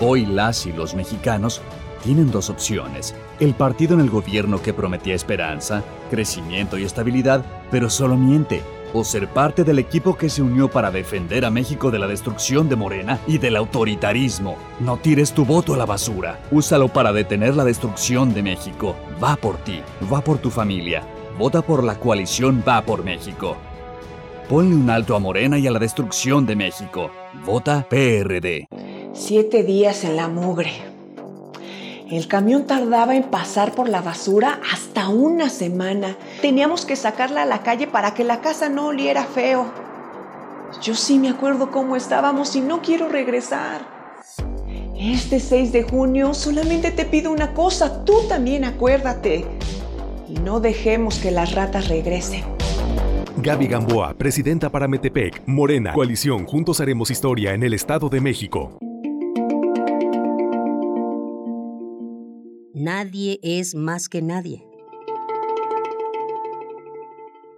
Hoy 0.00 0.26
las 0.26 0.66
y 0.66 0.72
los 0.72 0.94
mexicanos 0.94 1.60
tienen 2.04 2.30
dos 2.30 2.50
opciones. 2.50 3.14
El 3.40 3.54
partido 3.54 3.94
en 3.94 4.00
el 4.00 4.10
gobierno 4.10 4.62
que 4.62 4.72
prometía 4.72 5.14
esperanza, 5.14 5.82
crecimiento 6.10 6.78
y 6.78 6.84
estabilidad, 6.84 7.44
pero 7.70 7.90
solo 7.90 8.16
miente. 8.16 8.62
O 8.94 9.04
ser 9.04 9.28
parte 9.28 9.64
del 9.64 9.78
equipo 9.78 10.16
que 10.16 10.28
se 10.28 10.42
unió 10.42 10.70
para 10.70 10.90
defender 10.90 11.44
a 11.44 11.50
México 11.50 11.90
de 11.90 11.98
la 11.98 12.06
destrucción 12.06 12.68
de 12.68 12.76
Morena 12.76 13.18
y 13.26 13.38
del 13.38 13.56
autoritarismo. 13.56 14.56
No 14.80 14.96
tires 14.96 15.32
tu 15.32 15.44
voto 15.44 15.74
a 15.74 15.76
la 15.76 15.86
basura. 15.86 16.40
Úsalo 16.50 16.88
para 16.88 17.12
detener 17.12 17.54
la 17.54 17.64
destrucción 17.64 18.32
de 18.32 18.42
México. 18.42 18.96
Va 19.22 19.36
por 19.36 19.58
ti, 19.58 19.80
va 20.12 20.22
por 20.22 20.38
tu 20.38 20.50
familia. 20.50 21.02
Vota 21.38 21.62
por 21.62 21.84
la 21.84 21.98
coalición 22.00 22.64
Va 22.66 22.82
por 22.82 23.04
México. 23.04 23.56
Ponle 24.48 24.74
un 24.74 24.88
alto 24.88 25.14
a 25.14 25.18
Morena 25.18 25.58
y 25.58 25.66
a 25.66 25.70
la 25.70 25.78
destrucción 25.78 26.46
de 26.46 26.56
México. 26.56 27.10
Vota 27.44 27.86
PRD. 27.88 28.66
Siete 29.12 29.62
días 29.62 30.04
en 30.04 30.16
la 30.16 30.28
mugre. 30.28 30.87
El 32.10 32.26
camión 32.26 32.66
tardaba 32.66 33.14
en 33.16 33.24
pasar 33.24 33.74
por 33.74 33.86
la 33.86 34.00
basura 34.00 34.60
hasta 34.72 35.08
una 35.10 35.50
semana. 35.50 36.16
Teníamos 36.40 36.86
que 36.86 36.96
sacarla 36.96 37.42
a 37.42 37.46
la 37.46 37.62
calle 37.62 37.86
para 37.86 38.14
que 38.14 38.24
la 38.24 38.40
casa 38.40 38.70
no 38.70 38.86
oliera 38.86 39.24
feo. 39.24 39.66
Yo 40.80 40.94
sí 40.94 41.18
me 41.18 41.28
acuerdo 41.28 41.70
cómo 41.70 41.96
estábamos 41.96 42.56
y 42.56 42.62
no 42.62 42.80
quiero 42.80 43.10
regresar. 43.10 43.86
Este 44.98 45.38
6 45.38 45.70
de 45.72 45.82
junio 45.82 46.32
solamente 46.32 46.92
te 46.92 47.04
pido 47.04 47.30
una 47.30 47.52
cosa, 47.52 48.06
tú 48.06 48.14
también 48.26 48.64
acuérdate. 48.64 49.44
Y 50.28 50.34
no 50.40 50.60
dejemos 50.60 51.18
que 51.18 51.30
las 51.30 51.54
ratas 51.54 51.88
regresen. 51.88 52.42
Gaby 53.36 53.66
Gamboa, 53.66 54.14
presidenta 54.14 54.70
para 54.70 54.88
Metepec, 54.88 55.42
Morena, 55.46 55.92
Coalición 55.92 56.46
Juntos 56.46 56.80
Haremos 56.80 57.10
Historia 57.10 57.52
en 57.52 57.62
el 57.62 57.74
Estado 57.74 58.08
de 58.08 58.20
México. 58.22 58.78
Nadie 62.80 63.40
es 63.42 63.74
más 63.74 64.08
que 64.08 64.22
nadie. 64.22 64.64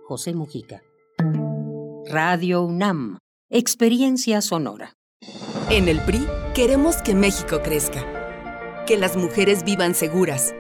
José 0.08 0.32
Mujica. 0.32 0.82
Radio 2.08 2.62
UNAM. 2.62 3.18
Experiencia 3.50 4.40
sonora. 4.40 4.94
En 5.68 5.88
el 5.88 6.00
PRI 6.06 6.26
queremos 6.54 7.02
que 7.02 7.14
México 7.14 7.60
crezca, 7.62 8.86
que 8.86 8.96
las 8.96 9.18
mujeres 9.18 9.62
vivan 9.62 9.94
seguras, 9.94 10.54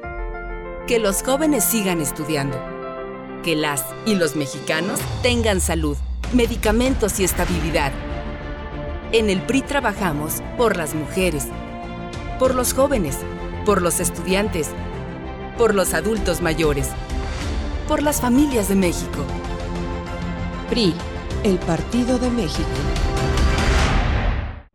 que 0.86 0.98
los 0.98 1.22
jóvenes 1.22 1.64
sigan 1.64 2.02
estudiando, 2.02 2.58
que 3.42 3.56
las 3.56 3.86
y 4.04 4.14
los 4.14 4.36
mexicanos 4.36 5.00
tengan 5.22 5.62
salud, 5.62 5.96
medicamentos 6.34 7.18
y 7.18 7.24
estabilidad. 7.24 7.92
En 9.12 9.30
el 9.30 9.40
PRI 9.40 9.62
trabajamos 9.62 10.42
por 10.58 10.76
las 10.76 10.94
mujeres, 10.94 11.46
por 12.38 12.54
los 12.54 12.74
jóvenes, 12.74 13.16
por 13.64 13.82
los 13.82 14.00
estudiantes, 14.00 14.70
por 15.58 15.74
los 15.74 15.94
adultos 15.94 16.40
mayores, 16.40 16.88
por 17.86 18.02
las 18.02 18.20
familias 18.20 18.68
de 18.68 18.74
México. 18.74 19.24
PRI, 20.68 20.94
el 21.44 21.58
Partido 21.58 22.18
de 22.18 22.30
México. 22.30 22.68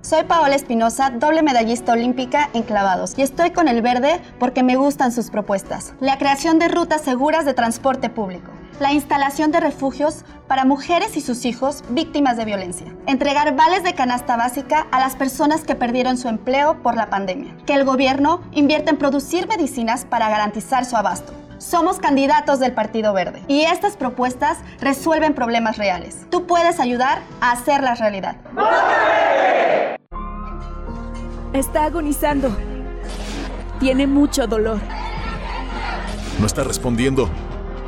Soy 0.01 0.23
Paola 0.25 0.55
Espinosa, 0.55 1.09
doble 1.09 1.41
medallista 1.41 1.93
olímpica 1.93 2.51
en 2.53 2.61
clavados, 2.61 3.15
y 3.17 3.23
estoy 3.23 3.49
con 3.49 3.67
el 3.67 3.81
verde 3.81 4.21
porque 4.37 4.61
me 4.61 4.75
gustan 4.75 5.11
sus 5.11 5.31
propuestas. 5.31 5.95
La 5.99 6.19
creación 6.19 6.59
de 6.59 6.67
rutas 6.67 7.01
seguras 7.01 7.43
de 7.43 7.55
transporte 7.55 8.09
público. 8.09 8.51
La 8.79 8.91
instalación 8.91 9.51
de 9.51 9.61
refugios 9.61 10.25
para 10.49 10.65
mujeres 10.65 11.15
y 11.15 11.21
sus 11.21 11.45
hijos 11.45 11.81
víctimas 11.89 12.35
de 12.35 12.43
violencia. 12.43 12.93
Entregar 13.07 13.55
vales 13.55 13.83
de 13.83 13.93
canasta 13.93 14.35
básica 14.35 14.85
a 14.91 14.99
las 14.99 15.15
personas 15.15 15.63
que 15.63 15.75
perdieron 15.75 16.17
su 16.17 16.27
empleo 16.27 16.83
por 16.83 16.95
la 16.95 17.09
pandemia. 17.09 17.55
Que 17.65 17.73
el 17.73 17.85
gobierno 17.85 18.41
invierta 18.51 18.91
en 18.91 18.97
producir 18.97 19.47
medicinas 19.47 20.03
para 20.03 20.27
garantizar 20.27 20.83
su 20.83 20.97
abasto. 20.97 21.33
Somos 21.57 21.99
candidatos 21.99 22.59
del 22.59 22.73
Partido 22.73 23.13
Verde 23.13 23.43
y 23.47 23.61
estas 23.61 23.95
propuestas 23.95 24.57
resuelven 24.81 25.33
problemas 25.33 25.77
reales. 25.77 26.25
Tú 26.29 26.45
puedes 26.45 26.81
ayudar 26.81 27.21
a 27.39 27.51
hacerlas 27.53 27.99
realidad. 27.99 28.35
Está 31.53 31.85
agonizando. 31.85 32.53
Tiene 33.79 34.05
mucho 34.05 34.47
dolor. 34.47 34.79
No 36.39 36.45
está 36.45 36.65
respondiendo. 36.65 37.29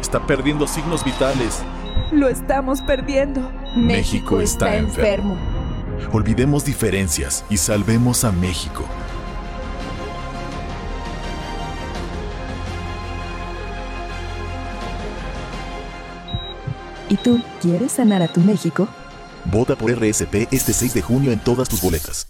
Está 0.07 0.25
perdiendo 0.25 0.65
signos 0.67 1.03
vitales. 1.03 1.61
Lo 2.13 2.29
estamos 2.29 2.81
perdiendo. 2.81 3.51
México, 3.75 4.39
está, 4.39 4.77
enfermo. 4.77 5.35
Olvidemos 6.13 6.63
diferencias 6.63 7.43
y 7.49 7.57
salvemos 7.57 8.23
a 8.23 8.31
México. 8.31 8.85
¿Y 17.09 17.17
tú 17.17 17.41
quieres 17.61 17.91
sanar 17.91 18.21
a 18.21 18.29
tu 18.29 18.39
México? 18.39 18.87
Vota 19.43 19.75
por 19.75 19.91
RSP 19.91 20.47
este 20.51 20.71
6 20.71 20.93
de 20.93 21.01
junio 21.01 21.33
en 21.33 21.39
todas 21.39 21.67
tus 21.67 21.81
boletas. 21.81 22.29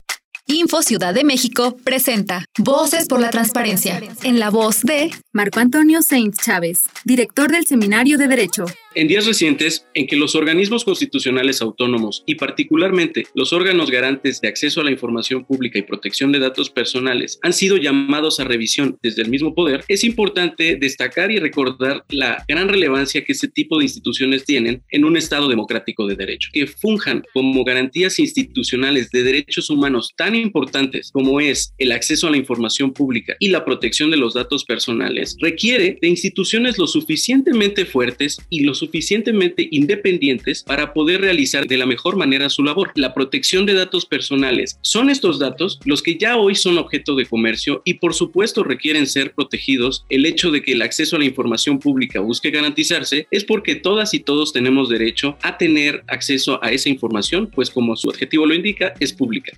Info 0.49 0.81
Ciudad 0.81 1.13
de 1.13 1.25
México 1.25 1.75
presenta 1.83 2.45
Voces 2.57 3.07
por 3.07 3.19
la 3.19 3.29
Transparencia, 3.29 4.01
en 4.23 4.39
la 4.39 4.49
voz 4.49 4.81
de 4.81 5.11
Marco 5.33 5.59
Antonio 5.59 6.01
Sainz 6.01 6.37
Chávez, 6.37 6.83
director 7.03 7.51
del 7.51 7.67
Seminario 7.67 8.17
de 8.17 8.29
Derecho. 8.29 8.65
En 8.97 9.07
días 9.07 9.27
recientes, 9.27 9.85
en 9.93 10.07
que 10.07 10.15
los 10.15 10.33
organismos 10.33 10.83
constitucionales 10.83 11.61
autónomos 11.61 12.23
y 12.25 12.33
particularmente 12.33 13.27
los 13.35 13.53
órganos 13.53 13.91
garantes 13.91 14.41
de 14.41 14.47
acceso 14.47 14.81
a 14.81 14.83
la 14.83 14.89
información 14.89 15.45
pública 15.45 15.77
y 15.77 15.83
protección 15.83 16.31
de 16.31 16.39
datos 16.39 16.71
personales 16.71 17.37
han 17.43 17.53
sido 17.53 17.77
llamados 17.77 18.39
a 18.39 18.43
revisión 18.43 18.97
desde 19.03 19.21
el 19.21 19.29
mismo 19.29 19.53
poder, 19.53 19.83
es 19.87 20.03
importante 20.03 20.77
destacar 20.77 21.29
y 21.29 21.37
recordar 21.37 22.05
la 22.09 22.43
gran 22.47 22.69
relevancia 22.69 23.23
que 23.23 23.33
este 23.33 23.47
tipo 23.47 23.77
de 23.77 23.83
instituciones 23.83 24.45
tienen 24.45 24.81
en 24.89 25.05
un 25.05 25.15
Estado 25.15 25.47
democrático 25.47 26.07
de 26.07 26.15
derecho, 26.15 26.49
que 26.51 26.65
funjan 26.65 27.23
como 27.35 27.63
garantías 27.63 28.17
institucionales 28.17 29.11
de 29.11 29.21
derechos 29.21 29.69
humanos 29.69 30.13
tan 30.17 30.33
importantes 30.33 31.11
como 31.13 31.39
es 31.39 31.71
el 31.77 31.91
acceso 31.91 32.25
a 32.25 32.31
la 32.31 32.37
información 32.37 32.93
pública 32.93 33.35
y 33.39 33.49
la 33.49 33.63
protección 33.63 34.09
de 34.09 34.17
los 34.17 34.33
datos 34.33 34.65
personales, 34.65 35.37
requiere 35.39 35.99
de 36.01 36.07
instituciones 36.07 36.79
lo 36.79 36.87
suficientemente 36.87 37.85
fuertes 37.85 38.39
y 38.49 38.61
lo 38.61 38.73
suficientemente 38.73 38.86
independientes 39.71 40.63
para 40.63 40.93
poder 40.93 41.21
realizar 41.21 41.67
de 41.67 41.77
la 41.77 41.85
mejor 41.85 42.15
manera 42.15 42.49
su 42.49 42.63
labor. 42.63 42.91
La 42.95 43.13
protección 43.13 43.65
de 43.65 43.73
datos 43.73 44.05
personales 44.05 44.79
son 44.81 45.09
estos 45.09 45.39
datos 45.39 45.79
los 45.85 46.01
que 46.01 46.17
ya 46.17 46.37
hoy 46.37 46.55
son 46.55 46.77
objeto 46.77 47.15
de 47.15 47.25
comercio 47.25 47.81
y 47.85 47.95
por 47.95 48.13
supuesto 48.13 48.63
requieren 48.63 49.07
ser 49.07 49.33
protegidos. 49.33 50.05
El 50.09 50.25
hecho 50.25 50.51
de 50.51 50.61
que 50.61 50.73
el 50.73 50.81
acceso 50.81 51.15
a 51.15 51.19
la 51.19 51.25
información 51.25 51.79
pública 51.79 52.19
busque 52.19 52.51
garantizarse 52.51 53.27
es 53.31 53.43
porque 53.43 53.75
todas 53.75 54.13
y 54.13 54.19
todos 54.19 54.53
tenemos 54.53 54.89
derecho 54.89 55.37
a 55.41 55.57
tener 55.57 56.03
acceso 56.07 56.63
a 56.63 56.71
esa 56.71 56.89
información, 56.89 57.49
pues 57.53 57.69
como 57.69 57.95
su 57.95 58.09
adjetivo 58.09 58.45
lo 58.45 58.53
indica, 58.53 58.93
es 58.99 59.13
pública. 59.13 59.57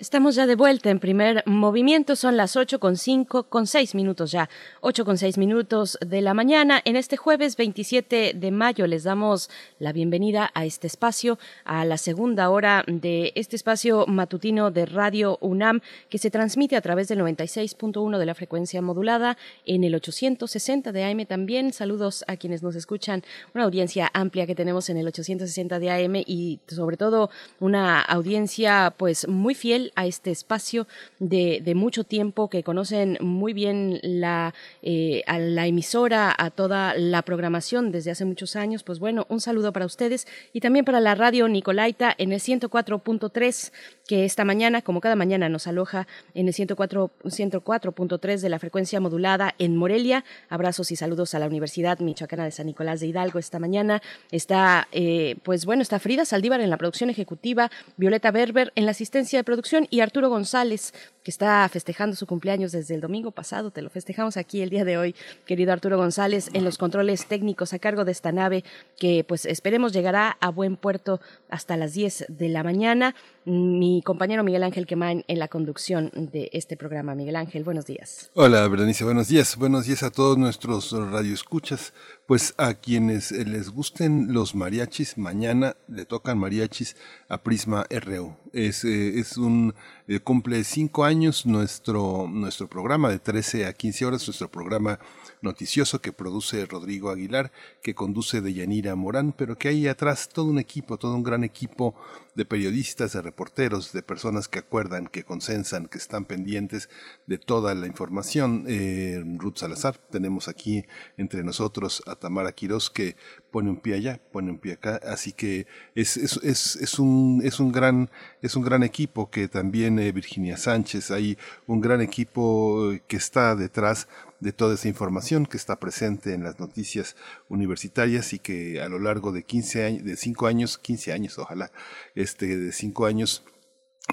Estamos 0.00 0.34
ya 0.34 0.46
de 0.46 0.54
vuelta 0.54 0.88
en 0.88 0.98
primer 0.98 1.42
movimiento, 1.44 2.16
son 2.16 2.38
las 2.38 2.56
8 2.56 2.80
con 2.80 2.96
5, 2.96 3.42
con 3.50 3.66
6 3.66 3.94
minutos 3.94 4.30
ya, 4.30 4.48
8 4.80 5.04
con 5.04 5.18
6 5.18 5.36
minutos 5.36 5.98
de 6.00 6.22
la 6.22 6.32
mañana. 6.32 6.80
En 6.86 6.96
este 6.96 7.18
jueves 7.18 7.58
27 7.58 8.32
de 8.34 8.50
mayo 8.50 8.86
les 8.86 9.04
damos 9.04 9.50
la 9.78 9.92
bienvenida 9.92 10.50
a 10.54 10.64
este 10.64 10.86
espacio, 10.86 11.38
a 11.66 11.84
la 11.84 11.98
segunda 11.98 12.48
hora 12.48 12.82
de 12.86 13.32
este 13.34 13.56
espacio 13.56 14.06
matutino 14.06 14.70
de 14.70 14.86
Radio 14.86 15.36
UNAM 15.42 15.82
que 16.08 16.16
se 16.16 16.30
transmite 16.30 16.76
a 16.76 16.80
través 16.80 17.08
del 17.08 17.18
96.1 17.18 18.16
de 18.16 18.24
la 18.24 18.34
frecuencia 18.34 18.80
modulada 18.80 19.36
en 19.66 19.84
el 19.84 19.94
860 19.94 20.92
de 20.92 21.04
AM 21.04 21.26
también. 21.26 21.74
Saludos 21.74 22.24
a 22.26 22.38
quienes 22.38 22.62
nos 22.62 22.74
escuchan, 22.74 23.22
una 23.54 23.64
audiencia 23.64 24.10
amplia 24.14 24.46
que 24.46 24.54
tenemos 24.54 24.88
en 24.88 24.96
el 24.96 25.06
860 25.08 25.78
de 25.78 25.90
AM 25.90 26.16
y 26.24 26.58
sobre 26.68 26.96
todo 26.96 27.28
una 27.58 28.00
audiencia 28.00 28.94
pues 28.96 29.28
muy 29.28 29.54
fiel 29.54 29.89
a 29.94 30.06
este 30.06 30.30
espacio 30.30 30.86
de, 31.18 31.62
mucho 31.74 32.04
tiempo, 32.04 32.48
que 32.48 32.62
conocen 32.62 33.16
muy 33.20 33.52
bien 33.52 34.00
la, 34.02 34.54
eh, 34.82 35.22
a 35.26 35.38
la 35.38 35.66
emisora, 35.66 36.34
a 36.36 36.50
toda 36.50 36.94
la 36.94 37.22
programación 37.22 37.92
desde 37.92 38.10
hace 38.10 38.24
muchos 38.24 38.56
años. 38.56 38.82
Pues 38.82 38.98
bueno, 38.98 39.26
un 39.28 39.40
saludo 39.40 39.72
para 39.72 39.86
ustedes 39.86 40.26
y 40.52 40.60
también 40.60 40.84
para 40.84 41.00
la 41.00 41.14
radio 41.14 41.48
Nicolaita 41.48 42.14
en 42.18 42.32
el 42.32 42.40
104.3 42.40 43.72
que 44.06 44.24
esta 44.24 44.44
mañana, 44.44 44.82
como 44.82 45.00
cada 45.00 45.14
mañana, 45.14 45.48
nos 45.48 45.68
aloja 45.68 46.08
en 46.34 46.48
el 46.48 46.54
104.3 46.54 48.40
de 48.40 48.48
la 48.48 48.58
frecuencia 48.58 48.98
modulada 49.00 49.54
en 49.58 49.76
Morelia. 49.76 50.24
Abrazos 50.48 50.90
y 50.90 50.96
saludos 50.96 51.34
a 51.34 51.38
la 51.38 51.46
Universidad 51.46 52.00
Michoacana 52.00 52.44
de 52.44 52.50
San 52.50 52.66
Nicolás 52.66 52.98
de 53.00 53.06
Hidalgo 53.06 53.38
esta 53.38 53.60
mañana. 53.60 54.02
Está, 54.32 54.88
eh, 54.92 55.36
pues 55.44 55.64
bueno, 55.64 55.82
está 55.82 56.00
Frida 56.00 56.24
Saldívar 56.24 56.60
en 56.60 56.70
la 56.70 56.76
producción 56.76 57.08
ejecutiva, 57.08 57.70
Violeta 57.96 58.30
Berber 58.30 58.72
en 58.74 58.84
la 58.84 58.90
asistencia 58.90 59.38
de 59.38 59.44
producción 59.44 59.79
y 59.90 60.00
Arturo 60.00 60.28
González, 60.28 60.92
que 61.22 61.30
está 61.30 61.68
festejando 61.68 62.16
su 62.16 62.26
cumpleaños 62.26 62.72
desde 62.72 62.94
el 62.94 63.00
domingo 63.00 63.30
pasado. 63.30 63.70
Te 63.70 63.82
lo 63.82 63.90
festejamos 63.90 64.36
aquí 64.36 64.62
el 64.62 64.70
día 64.70 64.84
de 64.84 64.98
hoy, 64.98 65.14
querido 65.46 65.72
Arturo 65.72 65.96
González, 65.96 66.50
en 66.52 66.64
los 66.64 66.78
controles 66.78 67.26
técnicos 67.26 67.72
a 67.72 67.78
cargo 67.78 68.04
de 68.04 68.12
esta 68.12 68.32
nave 68.32 68.64
que 68.98 69.24
pues 69.24 69.46
esperemos 69.46 69.92
llegará 69.92 70.36
a 70.40 70.50
buen 70.50 70.76
puerto 70.76 71.20
hasta 71.48 71.76
las 71.76 71.94
10 71.94 72.26
de 72.28 72.48
la 72.48 72.62
mañana 72.62 73.14
mi 73.44 74.02
compañero 74.02 74.44
Miguel 74.44 74.62
Ángel 74.62 74.86
Quemain 74.86 75.24
en 75.26 75.38
la 75.38 75.48
conducción 75.48 76.10
de 76.14 76.50
este 76.52 76.76
programa. 76.76 77.14
Miguel 77.14 77.36
Ángel, 77.36 77.64
buenos 77.64 77.86
días. 77.86 78.30
Hola, 78.34 78.66
Berenice, 78.68 79.04
buenos 79.04 79.28
días. 79.28 79.56
Buenos 79.56 79.86
días 79.86 80.02
a 80.02 80.10
todos 80.10 80.36
nuestros 80.36 80.92
radioescuchas. 80.92 81.92
Pues 82.26 82.54
a 82.58 82.74
quienes 82.74 83.32
les 83.32 83.70
gusten 83.70 84.32
los 84.32 84.54
mariachis, 84.54 85.18
mañana 85.18 85.76
le 85.88 86.04
tocan 86.04 86.38
mariachis 86.38 86.96
a 87.28 87.42
Prisma 87.42 87.86
RU. 87.90 88.36
Es, 88.52 88.84
eh, 88.84 89.18
es 89.18 89.36
un, 89.36 89.74
eh, 90.06 90.20
cumple 90.20 90.62
cinco 90.64 91.04
años 91.04 91.46
nuestro, 91.46 92.28
nuestro 92.30 92.68
programa 92.68 93.08
de 93.08 93.18
13 93.18 93.66
a 93.66 93.72
15 93.72 94.06
horas, 94.06 94.26
nuestro 94.26 94.50
programa 94.50 95.00
noticioso 95.42 96.00
que 96.00 96.12
produce 96.12 96.66
Rodrigo 96.66 97.10
Aguilar, 97.10 97.52
que 97.82 97.94
conduce 97.94 98.40
Deyanira 98.40 98.94
Morán, 98.94 99.32
pero 99.32 99.56
que 99.56 99.68
hay 99.68 99.88
atrás 99.88 100.28
todo 100.28 100.46
un 100.46 100.58
equipo, 100.58 100.98
todo 100.98 101.14
un 101.14 101.22
gran 101.22 101.44
equipo 101.44 101.94
de 102.34 102.44
periodistas, 102.44 103.12
de 103.12 103.22
reporteros, 103.22 103.92
de 103.92 104.02
personas 104.02 104.48
que 104.48 104.60
acuerdan, 104.60 105.06
que 105.06 105.24
consensan, 105.24 105.86
que 105.86 105.98
están 105.98 106.24
pendientes 106.24 106.88
de 107.26 107.38
toda 107.38 107.74
la 107.74 107.86
información. 107.86 108.64
Eh, 108.68 109.22
Ruth 109.36 109.56
Salazar, 109.56 109.98
tenemos 109.98 110.48
aquí 110.48 110.84
entre 111.16 111.42
nosotros 111.42 112.02
a 112.06 112.16
Tamara 112.16 112.52
Quiroz, 112.52 112.90
que 112.90 113.16
pone 113.50 113.70
un 113.70 113.76
pie 113.76 113.94
allá, 113.94 114.20
pone 114.32 114.50
un 114.50 114.58
pie 114.58 114.74
acá, 114.74 115.00
así 115.04 115.32
que 115.32 115.66
es, 115.94 116.16
es, 116.16 116.38
es, 116.42 116.76
es 116.76 116.98
un, 116.98 117.40
es, 117.44 117.60
un, 117.60 117.72
gran, 117.72 118.10
es 118.42 118.54
un 118.54 118.62
gran 118.62 118.82
equipo 118.82 119.30
que 119.30 119.48
también 119.48 119.98
eh, 119.98 120.12
Virginia 120.12 120.56
Sánchez, 120.56 121.10
hay 121.10 121.36
un 121.66 121.80
gran 121.80 122.00
equipo 122.00 122.92
que 123.08 123.16
está 123.16 123.56
detrás 123.56 124.08
de 124.40 124.52
toda 124.52 124.74
esa 124.74 124.88
información 124.88 125.46
que 125.46 125.56
está 125.56 125.78
presente 125.78 126.34
en 126.34 126.42
las 126.42 126.58
noticias 126.58 127.16
universitarias 127.48 128.32
y 128.32 128.38
que 128.38 128.80
a 128.80 128.88
lo 128.88 128.98
largo 128.98 129.32
de 129.32 129.44
15 129.44 129.84
años, 129.84 130.04
de 130.04 130.16
5 130.16 130.46
años, 130.46 130.78
15 130.78 131.12
años 131.12 131.38
ojalá, 131.38 131.70
este, 132.14 132.56
de 132.56 132.72
5 132.72 133.06
años, 133.06 133.44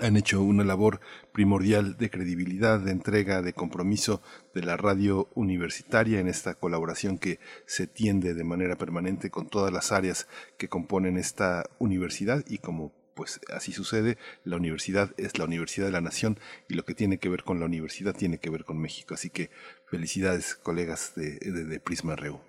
han 0.02 0.18
hecho 0.18 0.44
una 0.44 0.64
labor 0.64 1.00
primordial 1.32 1.98
de 1.98 2.10
credibilidad, 2.10 2.80
de 2.80 2.92
entrega, 2.92 3.42
de 3.42 3.54
compromiso 3.54 4.22
de 4.54 4.62
la 4.62 4.78
radio 4.78 5.30
universitaria 5.34 6.20
en 6.20 6.28
esta 6.28 6.54
colaboración 6.54 7.18
que 7.18 7.40
se 7.66 7.88
tiende 7.88 8.34
de 8.34 8.44
manera 8.44 8.76
permanente 8.76 9.32
con 9.32 9.50
todas 9.50 9.74
las 9.74 9.92
áreas 9.92 10.28
que 10.58 10.70
componen 10.70 11.18
esta 11.18 11.64
universidad 11.80 12.44
y 12.48 12.60
como 12.60 12.94
pues 13.18 13.42
así 13.52 13.72
sucede, 13.72 14.20
la 14.44 14.58
universidad 14.58 15.10
es 15.18 15.40
la 15.40 15.46
universidad 15.46 15.88
de 15.88 15.92
la 15.92 16.02
nación 16.02 16.40
y 16.70 16.76
lo 16.76 16.86
que 16.86 16.94
tiene 16.94 17.18
que 17.18 17.30
ver 17.30 17.44
con 17.44 17.60
la 17.60 17.66
universidad 17.66 18.16
tiene 18.16 18.38
que 18.38 18.52
ver 18.52 18.64
con 18.64 18.78
México. 18.78 19.16
Así 19.16 19.32
que 19.32 19.50
felicidades 19.88 20.54
colegas 20.56 21.14
de, 21.16 21.40
de, 21.40 21.80
Prisma 21.80 22.16
Reu. 22.16 22.42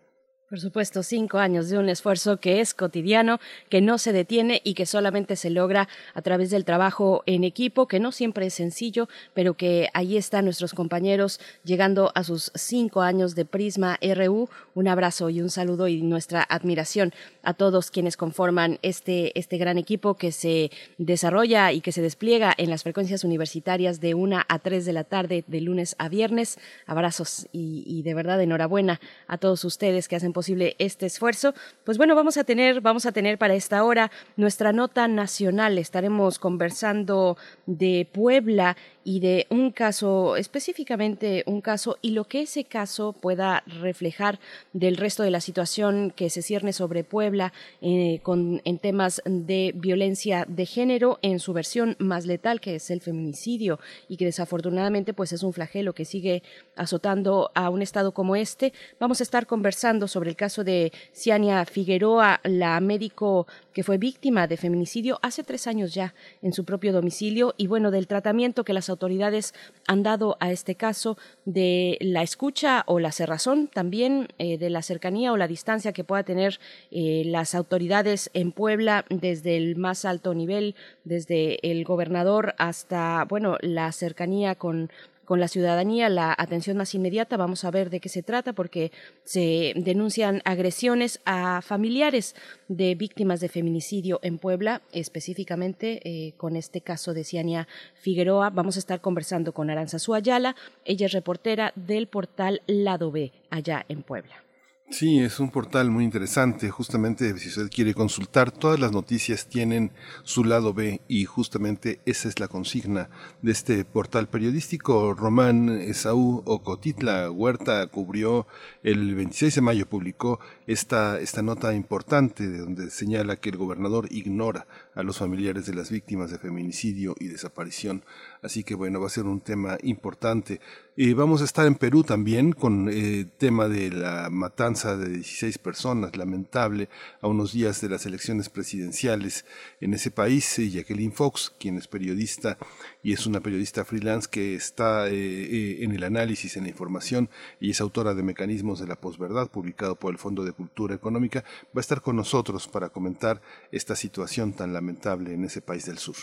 Por 0.49 0.61
supuesto, 0.61 1.03
cinco 1.03 1.36
años 1.36 1.68
de 1.68 1.76
un 1.76 1.90
esfuerzo 1.90 2.40
que 2.40 2.62
es 2.62 2.72
cotidiano, 2.72 3.38
que 3.68 3.82
no 3.82 3.99
se 3.99 4.14
detiene 4.14 4.62
y 4.64 4.72
que 4.72 4.86
solamente 4.86 5.36
se 5.36 5.51
logra 5.51 5.90
a 6.14 6.22
través 6.22 6.49
del 6.49 6.64
trabajo 6.64 7.22
en 7.26 7.44
equipo, 7.44 7.86
que 7.86 8.01
no 8.01 8.12
siempre 8.12 8.46
es 8.46 8.55
sencillo, 8.55 9.11
pero 9.34 9.59
que 9.59 9.90
ahí 9.92 10.16
están 10.16 10.46
nuestros 10.46 10.72
compañeros 10.72 11.38
llegando 11.64 12.12
a 12.14 12.24
sus 12.24 12.51
cinco 12.55 13.03
años 13.03 13.34
de 13.34 13.44
Prisma 13.44 13.99
RU. 14.01 14.49
Un 14.74 14.88
abrazo 14.88 15.28
y 15.28 15.42
un 15.42 15.51
saludo 15.51 15.86
y 15.86 16.01
nuestra 16.01 16.46
admiración 16.49 17.12
a 17.42 17.53
todos 17.53 17.90
quienes 17.90 18.16
conforman 18.16 18.78
este, 18.80 19.38
este 19.38 19.59
gran 19.59 19.76
equipo 19.76 20.14
que 20.14 20.32
se 20.32 20.70
desarrolla 20.96 21.72
y 21.72 21.82
que 21.82 21.92
se 21.92 22.01
despliega 22.01 22.55
en 22.57 22.70
las 22.70 22.84
frecuencias 22.84 23.22
universitarias 23.22 24.01
de 24.01 24.14
una 24.14 24.46
a 24.49 24.59
tres 24.61 24.86
de 24.86 24.94
la 24.94 25.05
tarde, 25.05 25.44
de 25.46 25.61
lunes 25.61 25.94
a 25.99 26.09
viernes. 26.09 26.59
Abrazos 26.86 27.49
y, 27.53 27.84
y 27.86 28.01
de 28.01 28.14
verdad 28.14 28.40
enhorabuena 28.40 28.99
a 29.26 29.36
todos 29.36 29.62
ustedes 29.66 30.09
que 30.09 30.16
hacen 30.16 30.32
posible 30.39 30.76
este 30.78 31.07
esfuerzo. 31.07 31.53
Pues 31.82 31.99
bueno, 31.99 32.14
vamos 32.14 32.36
a 32.36 32.45
tener, 32.45 32.80
vamos 32.80 33.07
a 33.07 33.11
tener 33.11 33.39
para 33.39 33.55
esta 33.55 33.82
hora 33.82 34.12
nuestra 34.36 34.72
nota 34.72 35.09
nacional. 35.09 35.78
Estaremos 35.78 36.39
conversando 36.39 37.36
de 37.66 38.09
Puebla 38.12 38.76
y 39.09 39.20
de 39.20 39.46
un 39.48 39.70
caso, 39.70 40.36
específicamente 40.36 41.42
un 41.46 41.62
caso, 41.62 41.96
y 42.02 42.11
lo 42.11 42.24
que 42.24 42.42
ese 42.42 42.64
caso 42.64 43.14
pueda 43.14 43.62
reflejar 43.66 44.38
del 44.74 44.98
resto 44.98 45.22
de 45.22 45.30
la 45.30 45.40
situación 45.40 46.12
que 46.14 46.28
se 46.28 46.42
cierne 46.42 46.74
sobre 46.74 47.04
Puebla 47.04 47.54
eh, 47.80 48.20
con, 48.22 48.61
en 48.66 48.78
temas 48.78 49.22
de 49.24 49.72
violencia 49.74 50.44
de 50.46 50.66
género 50.66 51.18
en 51.22 51.40
su 51.40 51.54
versión 51.54 51.96
más 51.98 52.26
letal, 52.26 52.61
que 52.61 52.74
es 52.74 52.90
el 52.90 53.00
feminicidio, 53.00 53.80
y 54.11 54.18
que 54.18 54.26
desafortunadamente 54.26 55.14
pues 55.14 55.32
es 55.32 55.42
un 55.42 55.54
flagelo 55.54 55.94
que 55.94 56.04
sigue 56.04 56.42
azotando 56.76 57.50
a 57.54 57.70
un 57.70 57.80
estado 57.80 58.12
como 58.12 58.36
este. 58.36 58.74
Vamos 59.00 59.20
a 59.20 59.22
estar 59.22 59.46
conversando 59.46 60.06
sobre 60.06 60.28
el 60.28 60.36
caso 60.36 60.64
de 60.64 60.92
Ciania 61.14 61.64
Figueroa, 61.64 62.40
la 62.44 62.78
médico 62.80 63.46
que 63.78 63.84
fue 63.84 63.96
víctima 63.96 64.48
de 64.48 64.56
feminicidio 64.56 65.20
hace 65.22 65.44
tres 65.44 65.68
años 65.68 65.94
ya 65.94 66.12
en 66.42 66.52
su 66.52 66.64
propio 66.64 66.92
domicilio, 66.92 67.54
y 67.56 67.68
bueno, 67.68 67.92
del 67.92 68.08
tratamiento 68.08 68.64
que 68.64 68.72
las 68.72 68.90
autoridades 68.90 69.54
han 69.86 70.02
dado 70.02 70.36
a 70.40 70.50
este 70.50 70.74
caso 70.74 71.16
de 71.44 71.96
la 72.00 72.24
escucha 72.24 72.82
o 72.88 72.98
la 72.98 73.12
cerrazón 73.12 73.68
también 73.68 74.30
eh, 74.38 74.58
de 74.58 74.68
la 74.68 74.82
cercanía 74.82 75.32
o 75.32 75.36
la 75.36 75.46
distancia 75.46 75.92
que 75.92 76.02
pueda 76.02 76.24
tener 76.24 76.58
eh, 76.90 77.22
las 77.24 77.54
autoridades 77.54 78.30
en 78.34 78.50
Puebla 78.50 79.04
desde 79.10 79.56
el 79.56 79.76
más 79.76 80.04
alto 80.04 80.34
nivel, 80.34 80.74
desde 81.04 81.60
el 81.62 81.84
gobernador 81.84 82.56
hasta, 82.58 83.26
bueno, 83.28 83.58
la 83.60 83.92
cercanía 83.92 84.56
con 84.56 84.90
con 85.28 85.40
la 85.40 85.48
ciudadanía 85.48 86.08
la 86.08 86.34
atención 86.38 86.78
más 86.78 86.94
inmediata. 86.94 87.36
Vamos 87.36 87.62
a 87.66 87.70
ver 87.70 87.90
de 87.90 88.00
qué 88.00 88.08
se 88.08 88.22
trata 88.22 88.54
porque 88.54 88.92
se 89.24 89.74
denuncian 89.76 90.40
agresiones 90.46 91.20
a 91.26 91.60
familiares 91.60 92.34
de 92.68 92.94
víctimas 92.94 93.40
de 93.40 93.50
feminicidio 93.50 94.20
en 94.22 94.38
Puebla, 94.38 94.80
específicamente 94.90 96.00
eh, 96.02 96.32
con 96.38 96.56
este 96.56 96.80
caso 96.80 97.12
de 97.12 97.24
Ciania 97.24 97.68
Figueroa. 97.92 98.48
Vamos 98.48 98.76
a 98.76 98.78
estar 98.78 99.02
conversando 99.02 99.52
con 99.52 99.68
Aranza 99.68 99.98
Ayala. 100.14 100.56
Ella 100.86 101.04
es 101.04 101.12
reportera 101.12 101.74
del 101.76 102.06
portal 102.06 102.62
Lado 102.66 103.12
B 103.12 103.30
allá 103.50 103.84
en 103.90 104.02
Puebla. 104.04 104.47
Sí, 104.91 105.20
es 105.20 105.39
un 105.39 105.51
portal 105.51 105.91
muy 105.91 106.03
interesante. 106.03 106.70
Justamente, 106.70 107.36
si 107.36 107.51
usted 107.51 107.68
quiere 107.68 107.93
consultar, 107.93 108.51
todas 108.51 108.80
las 108.80 108.91
noticias 108.91 109.47
tienen 109.47 109.93
su 110.22 110.45
lado 110.45 110.72
B 110.72 111.03
y 111.09 111.26
justamente 111.26 112.01
esa 112.07 112.26
es 112.28 112.41
la 112.41 112.49
consigna 112.49 113.11
de 113.43 113.53
este 113.53 113.84
portal 113.84 114.28
periodístico. 114.28 115.12
Román 115.12 115.68
Esaú 115.68 116.43
Ocotitla 116.47 117.30
Huerta 117.30 117.86
cubrió 117.89 118.47
el 118.82 119.14
26 119.14 119.57
de 119.57 119.61
mayo, 119.61 119.86
publicó 119.86 120.41
esta, 120.68 121.18
esta 121.18 121.40
nota 121.40 121.74
importante 121.74 122.46
de 122.46 122.58
donde 122.58 122.90
señala 122.90 123.36
que 123.36 123.48
el 123.48 123.56
gobernador 123.56 124.06
ignora 124.10 124.66
a 124.94 125.02
los 125.02 125.16
familiares 125.16 125.64
de 125.64 125.74
las 125.74 125.90
víctimas 125.90 126.30
de 126.30 126.38
feminicidio 126.38 127.16
y 127.18 127.28
desaparición. 127.28 128.04
Así 128.42 128.64
que 128.64 128.74
bueno, 128.74 129.00
va 129.00 129.06
a 129.06 129.10
ser 129.10 129.24
un 129.24 129.40
tema 129.40 129.78
importante. 129.82 130.60
Eh, 131.00 131.14
vamos 131.14 131.40
a 131.40 131.44
estar 131.44 131.64
en 131.64 131.76
Perú 131.76 132.02
también 132.02 132.52
con 132.52 132.88
el 132.88 133.20
eh, 133.20 133.24
tema 133.38 133.68
de 133.68 133.90
la 133.90 134.28
matanza 134.30 134.96
de 134.96 135.08
16 135.08 135.56
personas, 135.58 136.16
lamentable, 136.16 136.88
a 137.22 137.28
unos 137.28 137.52
días 137.52 137.80
de 137.80 137.88
las 137.88 138.04
elecciones 138.04 138.50
presidenciales 138.50 139.46
en 139.80 139.94
ese 139.94 140.10
país. 140.10 140.58
Eh, 140.58 140.68
Jacqueline 140.68 141.12
Fox, 141.12 141.54
quien 141.58 141.78
es 141.78 141.88
periodista 141.88 142.58
y 143.02 143.12
es 143.12 143.26
una 143.26 143.40
periodista 143.40 143.84
freelance 143.84 144.28
que 144.30 144.54
está 144.54 145.08
en 145.08 145.92
el 145.92 146.04
análisis, 146.04 146.56
en 146.56 146.64
la 146.64 146.70
información 146.70 147.30
y 147.60 147.70
es 147.70 147.80
autora 147.80 148.14
de 148.14 148.22
Mecanismos 148.22 148.80
de 148.80 148.88
la 148.88 148.96
Posverdad, 148.96 149.48
publicado 149.50 149.94
por 149.94 150.12
el 150.12 150.18
Fondo 150.18 150.44
de 150.44 150.52
Cultura 150.59 150.94
Económica, 150.94 151.44
va 151.66 151.78
a 151.78 151.80
estar 151.80 152.02
con 152.02 152.16
nosotros 152.16 152.66
para 152.66 152.90
comentar 152.90 153.40
esta 153.70 153.94
situación 153.94 154.52
tan 154.52 154.72
lamentable 154.74 155.32
en 155.32 155.44
ese 155.44 155.62
país 155.62 155.86
del 155.86 155.98
sur. 155.98 156.16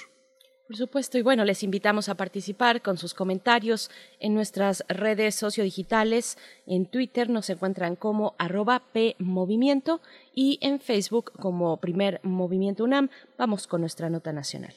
Por 0.68 0.78
supuesto, 0.78 1.20
y 1.20 1.22
bueno, 1.22 1.46
les 1.46 1.62
invitamos 1.62 2.10
a 2.10 2.16
participar 2.16 2.82
con 2.82 2.98
sus 2.98 3.14
comentarios 3.14 3.92
en 4.20 4.34
nuestras 4.34 4.84
redes 4.90 5.36
sociodigitales. 5.36 6.40
En 6.66 6.88
Twitter 6.88 7.30
nos 7.30 7.50
encuentran 7.52 7.96
como 7.96 8.34
arroba 8.40 8.82
PMovimiento 8.92 10.02
y 10.34 10.58
en 10.62 10.80
Facebook 10.80 11.32
como 11.40 11.78
Primer 11.78 12.20
Movimiento 12.24 12.84
UNAM. 12.84 13.10
Vamos 13.38 13.68
con 13.68 13.82
nuestra 13.82 14.10
nota 14.10 14.34
nacional. 14.34 14.74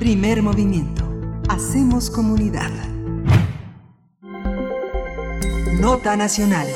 Primer 0.00 0.42
Movimiento. 0.42 1.08
Hacemos 1.48 2.10
comunidad. 2.10 2.91
Nota 5.80 6.16
nacional. 6.16 6.66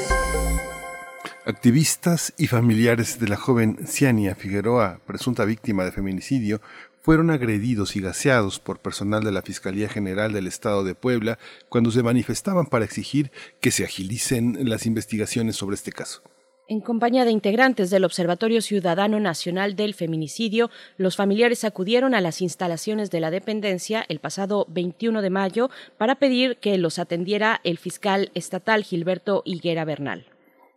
Activistas 1.44 2.32
y 2.38 2.46
familiares 2.46 3.20
de 3.20 3.28
la 3.28 3.36
joven 3.36 3.78
Ciania 3.86 4.34
Figueroa, 4.34 5.00
presunta 5.06 5.44
víctima 5.44 5.84
de 5.84 5.92
feminicidio, 5.92 6.60
fueron 7.02 7.30
agredidos 7.30 7.94
y 7.94 8.00
gaseados 8.00 8.58
por 8.58 8.80
personal 8.80 9.22
de 9.22 9.32
la 9.32 9.42
Fiscalía 9.42 9.88
General 9.88 10.32
del 10.32 10.46
Estado 10.46 10.82
de 10.82 10.94
Puebla 10.94 11.38
cuando 11.68 11.90
se 11.90 12.02
manifestaban 12.02 12.66
para 12.66 12.84
exigir 12.84 13.30
que 13.60 13.70
se 13.70 13.84
agilicen 13.84 14.58
las 14.68 14.86
investigaciones 14.86 15.56
sobre 15.56 15.74
este 15.74 15.92
caso. 15.92 16.22
En 16.68 16.80
compañía 16.80 17.24
de 17.24 17.30
integrantes 17.30 17.90
del 17.90 18.04
Observatorio 18.04 18.60
Ciudadano 18.60 19.20
Nacional 19.20 19.76
del 19.76 19.94
Feminicidio, 19.94 20.68
los 20.96 21.14
familiares 21.14 21.62
acudieron 21.62 22.12
a 22.12 22.20
las 22.20 22.42
instalaciones 22.42 23.12
de 23.12 23.20
la 23.20 23.30
dependencia 23.30 24.04
el 24.08 24.18
pasado 24.18 24.66
21 24.70 25.22
de 25.22 25.30
mayo 25.30 25.70
para 25.96 26.16
pedir 26.16 26.56
que 26.56 26.76
los 26.76 26.98
atendiera 26.98 27.60
el 27.62 27.78
fiscal 27.78 28.32
estatal 28.34 28.82
Gilberto 28.82 29.42
Higuera 29.44 29.84
Bernal. 29.84 30.26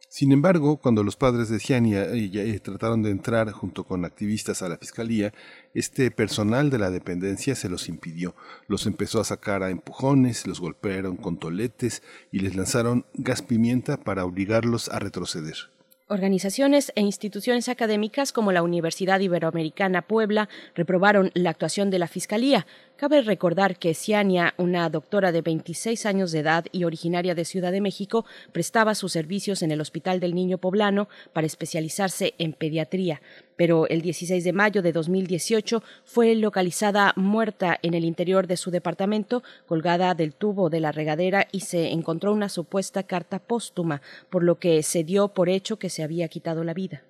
Sin 0.10 0.32
embargo, 0.32 0.78
cuando 0.78 1.04
los 1.04 1.16
padres 1.16 1.50
de 1.50 1.60
Ciania 1.60 2.04
eh, 2.04 2.30
eh, 2.34 2.60
trataron 2.60 3.02
de 3.02 3.10
entrar 3.10 3.52
junto 3.52 3.84
con 3.84 4.06
activistas 4.06 4.62
a 4.62 4.70
la 4.70 4.78
fiscalía, 4.78 5.34
este 5.74 6.12
personal 6.12 6.70
de 6.70 6.78
la 6.78 6.92
dependencia 6.92 7.56
se 7.56 7.68
los 7.68 7.90
impidió. 7.90 8.36
Los 8.68 8.86
empezó 8.86 9.20
a 9.20 9.24
sacar 9.24 9.64
a 9.64 9.72
empujones, 9.72 10.46
los 10.46 10.60
golpearon 10.60 11.16
con 11.16 11.40
toletes 11.40 12.04
y 12.32 12.42
les 12.42 12.56
lanzaron 12.56 13.08
gas 13.16 13.42
pimienta 13.42 13.98
para 13.98 14.26
obligarlos 14.26 14.90
a 14.90 15.00
retroceder. 15.00 15.79
Organizaciones 16.12 16.91
e 16.95 17.01
instituciones 17.01 17.70
académicas 17.70 18.32
como 18.32 18.51
la 18.51 18.64
Universidad 18.64 19.20
Iberoamericana 19.20 20.01
Puebla 20.01 20.49
reprobaron 20.74 21.30
la 21.36 21.51
actuación 21.51 21.91
de 21.91 21.99
la 21.99 22.07
Fiscalía. 22.07 22.66
Cabe 23.00 23.22
recordar 23.22 23.80
que 23.80 23.93
Ciania, 23.93 24.54
una 24.58 24.89
doctora 24.89 25.32
de 25.32 25.41
26 25.41 26.06
años 26.06 26.34
de 26.34 26.39
edad 26.39 26.66
y 26.74 26.84
originaria 26.84 27.34
de 27.34 27.45
Ciudad 27.45 27.72
de 27.72 27.80
México, 27.80 28.26
prestaba 28.52 28.93
sus 28.93 29.14
servicios 29.14 29.62
en 29.62 29.72
el 29.72 29.80
Hospital 29.80 30.20
del 30.20 30.36
Niño 30.36 30.58
Poblano 30.58 31.08
para 31.32 31.47
especializarse 31.47 32.34
en 32.39 32.52
pediatría, 32.52 33.22
pero 33.56 33.88
el 33.88 34.02
16 34.02 34.43
de 34.43 34.52
mayo 34.52 34.82
de 34.82 34.91
2018 34.91 35.82
fue 36.04 36.36
localizada 36.36 37.14
muerta 37.16 37.80
en 37.84 37.93
el 37.93 38.04
interior 38.04 38.47
de 38.47 38.58
su 38.58 38.70
departamento, 38.70 39.43
colgada 39.66 40.14
del 40.14 40.34
tubo 40.34 40.70
de 40.70 40.82
la 40.82 40.91
regadera 40.91 41.47
y 41.54 41.62
se 41.62 41.91
encontró 41.91 42.34
una 42.34 42.50
supuesta 42.50 43.04
carta 43.04 43.39
póstuma, 43.39 44.02
por 44.30 44.43
lo 44.43 44.60
que 44.60 44.84
se 44.84 45.06
dio 45.06 45.30
por 45.30 45.47
hecho 45.47 45.80
que 45.80 45.89
se 45.89 46.04
había 46.04 46.28
quitado 46.28 46.66
la 46.66 46.74
vida. 46.74 47.04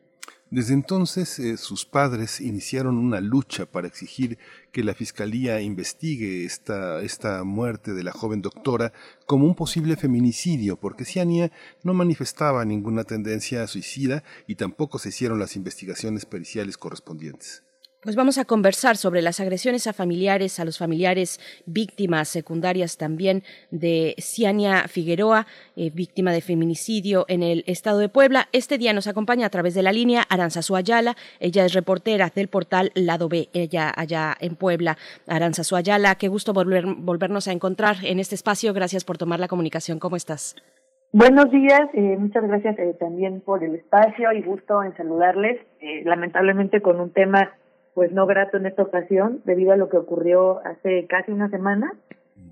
Desde 0.52 0.74
entonces 0.74 1.38
eh, 1.38 1.58
sus 1.58 1.86
padres 1.86 2.42
iniciaron 2.42 2.98
una 2.98 3.22
lucha 3.22 3.68
para 3.68 3.88
exigir 3.88 4.40
que 4.72 4.84
la 4.84 4.96
Fiscalía 4.96 5.62
investigue 5.62 6.44
esta, 6.44 7.04
esta 7.04 7.44
muerte 7.44 7.94
de 7.94 8.04
la 8.04 8.12
joven 8.12 8.42
doctora 8.42 8.92
como 9.28 9.46
un 9.46 9.54
posible 9.54 9.96
feminicidio, 9.96 10.76
porque 10.80 11.06
Ciania 11.06 11.52
no 11.84 11.94
manifestaba 11.94 12.66
ninguna 12.66 13.04
tendencia 13.04 13.62
a 13.62 13.68
suicida 13.68 14.24
y 14.48 14.56
tampoco 14.56 14.98
se 14.98 15.10
hicieron 15.10 15.38
las 15.38 15.56
investigaciones 15.56 16.26
periciales 16.26 16.78
correspondientes. 16.78 17.64
Pues 18.02 18.16
vamos 18.16 18.38
a 18.38 18.46
conversar 18.46 18.96
sobre 18.96 19.22
las 19.22 19.42
agresiones 19.42 19.86
a 19.86 19.92
familiares, 19.92 20.62
a 20.62 20.64
los 20.64 20.78
familiares 20.78 21.38
víctimas 21.66 22.30
secundarias 22.30 22.96
también 22.96 23.44
de 23.72 24.16
Ciania 24.20 24.88
Figueroa, 24.88 25.48
eh, 25.76 25.92
víctima 25.94 26.32
de 26.32 26.40
feminicidio 26.40 27.26
en 27.28 27.44
el 27.44 27.66
estado 27.68 28.00
de 28.00 28.08
Puebla. 28.08 28.48
Este 28.54 28.78
día 28.78 28.94
nos 28.94 29.08
acompaña 29.08 29.48
a 29.48 29.50
través 29.50 29.74
de 29.74 29.84
la 29.84 29.92
línea 29.92 30.24
Aranza 30.30 30.62
Ayala. 30.74 31.16
Ella 31.42 31.66
es 31.66 31.74
reportera 31.74 32.32
del 32.34 32.48
portal 32.48 32.94
Lado 32.96 33.28
B, 33.28 33.50
ella 33.52 33.92
allá 33.94 34.34
en 34.40 34.56
Puebla. 34.56 34.98
Aranza 35.28 35.64
Ayala, 35.76 36.16
qué 36.16 36.30
gusto 36.30 36.54
volver, 36.54 36.86
volvernos 36.86 37.50
a 37.50 37.52
encontrar 37.52 37.98
en 38.04 38.20
este 38.20 38.36
espacio. 38.36 38.74
Gracias 38.74 39.04
por 39.04 39.18
tomar 39.18 39.42
la 39.42 39.50
comunicación. 39.50 40.00
¿Cómo 40.00 40.16
estás? 40.16 40.56
Buenos 41.12 41.52
días, 41.52 41.82
eh, 41.96 42.16
muchas 42.18 42.48
gracias 42.48 42.80
eh, 42.80 42.96
también 42.98 43.42
por 43.42 43.62
el 43.62 43.76
espacio 43.76 44.32
y 44.32 44.42
gusto 44.42 44.84
en 44.84 44.96
saludarles. 44.96 45.60
lamentablemente 46.06 46.82
con 46.82 47.02
un 47.02 47.12
tema 47.12 47.52
pues 48.00 48.14
no 48.14 48.26
grato 48.28 48.56
en 48.56 48.66
esta 48.66 48.84
ocasión 48.84 49.42
debido 49.44 49.74
a 49.74 49.76
lo 49.76 49.90
que 49.90 49.98
ocurrió 49.98 50.62
hace 50.66 51.06
casi 51.08 51.34
una 51.34 51.50
semana 51.50 51.92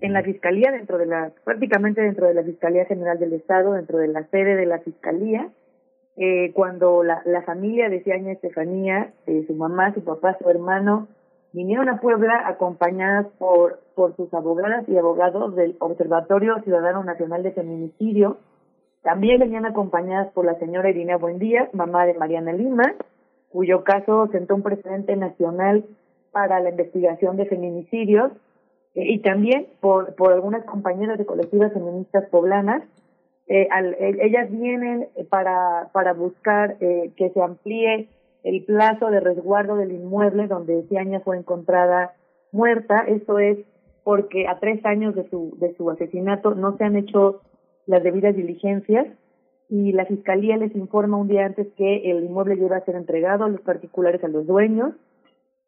en 0.01 0.11
la 0.11 0.21
fiscalía 0.21 0.73
dentro 0.73 0.97
de 0.97 1.05
la 1.05 1.31
prácticamente 1.45 2.01
dentro 2.01 2.27
de 2.27 2.33
la 2.33 2.43
fiscalía 2.43 2.83
general 2.83 3.17
del 3.17 3.31
estado 3.31 3.71
dentro 3.71 3.97
de 3.97 4.09
la 4.09 4.25
sede 4.25 4.57
de 4.57 4.65
la 4.65 4.79
fiscalía 4.79 5.47
eh, 6.17 6.51
cuando 6.51 7.01
la, 7.01 7.21
la 7.23 7.43
familia 7.43 7.87
de 7.87 8.03
Ciaña 8.03 8.33
Estefanía 8.33 9.13
eh, 9.25 9.45
su 9.47 9.53
mamá 9.53 9.93
su 9.93 10.03
papá 10.03 10.37
su 10.37 10.49
hermano 10.49 11.07
vinieron 11.53 11.87
a 11.87 12.01
Puebla 12.01 12.45
acompañadas 12.45 13.27
por 13.39 13.79
por 13.95 14.17
sus 14.17 14.33
abogadas 14.33 14.83
y 14.89 14.97
abogados 14.97 15.55
del 15.55 15.77
Observatorio 15.79 16.61
Ciudadano 16.65 17.05
Nacional 17.05 17.43
de 17.43 17.53
Feminicidio. 17.53 18.37
También 19.01 19.39
venían 19.39 19.65
acompañadas 19.65 20.27
por 20.33 20.43
la 20.43 20.59
señora 20.59 20.89
Irina 20.89 21.15
Buendía 21.15 21.69
mamá 21.71 22.05
de 22.05 22.15
Mariana 22.15 22.51
Lima 22.51 22.95
cuyo 23.57 23.83
caso 23.83 24.27
sentó 24.31 24.53
un 24.53 24.61
precedente 24.61 25.15
nacional 25.15 25.83
para 26.31 26.59
la 26.59 26.69
investigación 26.69 27.37
de 27.37 27.47
feminicidios 27.47 28.31
eh, 28.93 29.13
y 29.13 29.17
también 29.17 29.65
por, 29.79 30.13
por 30.13 30.31
algunas 30.31 30.63
compañeras 30.65 31.17
de 31.17 31.25
colectivas 31.25 31.73
feministas 31.73 32.29
poblanas. 32.29 32.83
Eh, 33.47 33.67
al, 33.71 33.95
eh, 33.95 34.15
ellas 34.21 34.51
vienen 34.51 35.07
para, 35.31 35.89
para 35.91 36.13
buscar 36.13 36.77
eh, 36.81 37.09
que 37.17 37.31
se 37.31 37.41
amplíe 37.41 38.09
el 38.43 38.63
plazo 38.63 39.09
de 39.09 39.21
resguardo 39.21 39.75
del 39.75 39.91
inmueble 39.91 40.45
donde 40.45 40.83
Ciaña 40.83 41.21
fue 41.21 41.35
encontrada 41.35 42.13
muerta. 42.51 43.05
Esto 43.07 43.39
es 43.39 43.57
porque 44.03 44.47
a 44.47 44.59
tres 44.59 44.85
años 44.85 45.15
de 45.15 45.27
su, 45.31 45.57
de 45.57 45.73
su 45.77 45.89
asesinato 45.89 46.53
no 46.53 46.77
se 46.77 46.83
han 46.83 46.95
hecho 46.95 47.41
las 47.87 48.03
debidas 48.03 48.35
diligencias 48.35 49.07
y 49.69 49.91
la 49.91 50.05
fiscalía 50.05 50.57
les 50.57 50.75
informa 50.75 51.17
un 51.17 51.27
día 51.27 51.45
antes 51.45 51.67
que 51.75 52.09
el 52.09 52.23
inmueble 52.23 52.55
iba 52.55 52.77
a 52.77 52.85
ser 52.85 52.95
entregado 52.95 53.45
a 53.45 53.49
los 53.49 53.61
particulares 53.61 54.23
a 54.23 54.27
los 54.27 54.47
dueños 54.47 54.93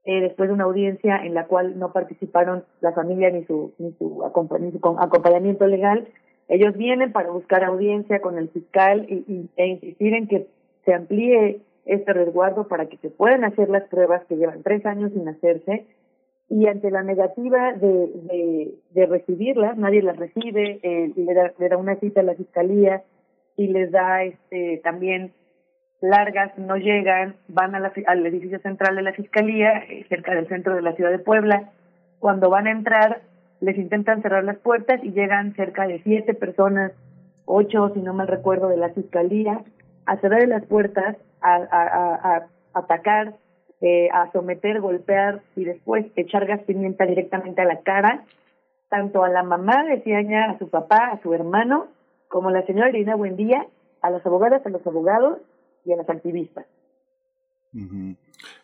eh, 0.05 0.21
después 0.21 0.49
de 0.49 0.53
una 0.53 0.63
audiencia 0.63 1.17
en 1.17 1.34
la 1.34 1.47
cual 1.47 1.77
no 1.77 1.91
participaron 1.91 2.63
la 2.81 2.93
familia 2.93 3.30
ni 3.30 3.43
su 3.45 3.73
ni 3.77 3.91
su, 3.93 4.23
acompañamiento 4.23 5.67
legal 5.67 6.07
ellos 6.47 6.76
vienen 6.76 7.11
para 7.11 7.30
buscar 7.30 7.63
audiencia 7.63 8.21
con 8.21 8.38
el 8.38 8.49
fiscal 8.49 9.05
y, 9.09 9.49
e 9.55 9.67
insistir 9.67 10.13
en 10.13 10.27
que 10.27 10.47
se 10.85 10.93
amplíe 10.93 11.61
este 11.85 12.13
resguardo 12.13 12.67
para 12.67 12.88
que 12.88 12.97
se 12.97 13.09
puedan 13.09 13.43
hacer 13.43 13.69
las 13.69 13.84
pruebas 13.89 14.23
que 14.26 14.38
llevan 14.38 14.63
tres 14.63 14.85
años 14.85 15.11
sin 15.13 15.27
hacerse 15.27 15.85
y 16.49 16.65
ante 16.65 16.89
la 16.89 17.03
negativa 17.03 17.73
de, 17.73 17.88
de, 17.88 18.73
de 18.91 19.05
recibirlas, 19.05 19.77
nadie 19.77 20.01
las 20.01 20.17
recibe, 20.17 20.80
eh, 20.81 21.11
le, 21.15 21.34
da, 21.34 21.53
le 21.59 21.69
da 21.69 21.77
una 21.77 21.95
cita 21.97 22.21
a 22.21 22.23
la 22.23 22.34
fiscalía, 22.34 23.03
y 23.60 23.68
les 23.68 23.91
da 23.91 24.23
este 24.23 24.80
también 24.86 25.34
largas, 25.99 26.57
no 26.57 26.77
llegan, 26.77 27.36
van 27.49 27.76
al 27.76 28.26
edificio 28.26 28.57
central 28.60 28.95
de 28.95 29.02
la 29.02 29.11
Fiscalía, 29.11 29.80
eh, 29.80 30.06
cerca 30.07 30.34
del 30.34 30.48
centro 30.48 30.76
de 30.76 30.81
la 30.81 30.94
ciudad 30.94 31.11
de 31.11 31.19
Puebla. 31.19 31.69
Cuando 32.19 32.49
van 32.49 32.68
a 32.68 32.72
entrar, 32.72 33.19
les 33.60 33.77
intentan 33.77 34.22
cerrar 34.22 34.45
las 34.45 34.57
puertas 34.60 35.03
y 35.03 35.11
llegan 35.11 35.56
cerca 35.56 35.88
de 35.88 36.02
siete 36.03 36.34
personas, 36.34 36.94
ocho, 37.44 37.91
si 37.94 37.99
no 37.99 38.14
mal 38.14 38.30
recuerdo, 38.30 38.69
de 38.69 38.77
la 38.77 38.94
Fiscalía, 38.94 39.61
a 40.06 40.15
cerrar 40.22 40.48
las 40.48 40.65
puertas, 40.65 41.18
a, 41.41 41.56
a, 41.56 42.48
atacar, 42.73 43.34
eh, 43.81 44.07
a 44.14 44.31
someter, 44.31 44.80
golpear 44.80 45.41
y 45.57 45.65
después 45.65 46.06
echar 46.15 46.45
gas 46.45 46.61
pimienta 46.64 47.06
directamente 47.06 47.61
a 47.61 47.65
la 47.65 47.81
cara, 47.81 48.23
tanto 48.88 49.22
a 49.22 49.27
la 49.27 49.44
mamá 49.44 49.84
de 49.84 49.99
Ciaña, 50.02 50.52
a 50.52 50.57
su 50.60 50.69
papá, 50.69 51.10
a 51.11 51.22
su 51.22 51.34
hermano, 51.34 51.88
como 52.30 52.51
la 52.51 52.65
señora 52.65 52.89
Irina 52.89 53.15
Buendía 53.15 53.68
a 54.01 54.10
las 54.10 54.26
abogadas, 54.26 54.65
a 54.65 54.69
los 54.69 54.85
abogados 54.88 55.39
y 55.84 55.91
a 55.91 55.97
las 55.97 56.10
activistas. 56.10 56.65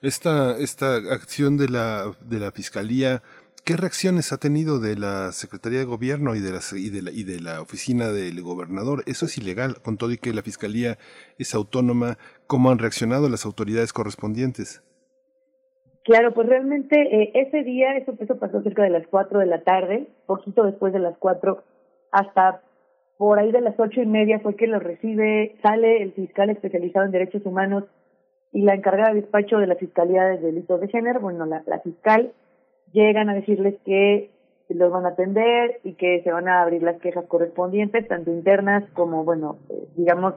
Esta, 0.01 0.57
esta 0.57 0.95
acción 0.95 1.57
de 1.57 1.67
la, 1.67 2.15
de 2.21 2.39
la 2.39 2.51
Fiscalía, 2.51 3.21
¿qué 3.65 3.75
reacciones 3.75 4.31
ha 4.31 4.37
tenido 4.37 4.79
de 4.79 4.95
la 4.95 5.31
Secretaría 5.31 5.79
de 5.79 5.85
Gobierno 5.85 6.35
y 6.35 6.39
de, 6.39 6.51
las, 6.51 6.73
y, 6.73 6.89
de 6.89 7.01
la, 7.01 7.11
y 7.11 7.23
de 7.23 7.41
la 7.41 7.61
oficina 7.61 8.07
del 8.07 8.41
gobernador? 8.41 9.03
Eso 9.07 9.25
es 9.25 9.37
ilegal, 9.37 9.81
con 9.83 9.97
todo 9.97 10.11
y 10.11 10.17
que 10.17 10.33
la 10.33 10.41
Fiscalía 10.41 10.97
es 11.37 11.53
autónoma. 11.53 12.17
¿Cómo 12.47 12.71
han 12.71 12.79
reaccionado 12.79 13.29
las 13.29 13.45
autoridades 13.45 13.93
correspondientes? 13.93 14.81
Claro, 16.03 16.33
pues 16.35 16.47
realmente 16.47 16.95
eh, 17.01 17.31
ese 17.33 17.63
día, 17.63 17.97
eso, 17.97 18.13
eso 18.19 18.37
pasó 18.37 18.61
cerca 18.61 18.83
de 18.83 18.91
las 18.91 19.07
4 19.07 19.39
de 19.39 19.47
la 19.47 19.63
tarde, 19.63 20.07
poquito 20.27 20.63
después 20.63 20.93
de 20.93 20.99
las 20.99 21.17
4, 21.17 21.63
hasta 22.11 22.61
por 23.17 23.39
ahí 23.39 23.51
de 23.51 23.61
las 23.61 23.79
ocho 23.79 24.01
y 24.01 24.05
media 24.05 24.39
fue 24.39 24.55
que 24.55 24.67
lo 24.67 24.79
recibe, 24.79 25.55
sale 25.61 26.01
el 26.01 26.11
fiscal 26.13 26.49
especializado 26.49 27.05
en 27.05 27.11
derechos 27.11 27.45
humanos 27.45 27.85
y 28.51 28.61
la 28.61 28.73
encargada 28.73 29.13
de 29.13 29.21
despacho 29.21 29.57
de 29.57 29.67
la 29.67 29.75
Fiscalía 29.75 30.23
de 30.23 30.37
Delitos 30.37 30.79
de 30.81 30.87
Género, 30.87 31.19
bueno, 31.19 31.45
la, 31.45 31.63
la 31.65 31.79
fiscal, 31.79 32.31
llegan 32.91 33.29
a 33.29 33.33
decirles 33.33 33.75
que 33.85 34.29
los 34.69 34.91
van 34.91 35.05
a 35.05 35.09
atender 35.09 35.79
y 35.83 35.93
que 35.93 36.21
se 36.23 36.31
van 36.31 36.47
a 36.47 36.61
abrir 36.61 36.81
las 36.81 36.99
quejas 37.01 37.25
correspondientes, 37.25 38.07
tanto 38.07 38.31
internas 38.31 38.83
como, 38.93 39.23
bueno, 39.23 39.57
eh, 39.69 39.87
digamos, 39.95 40.35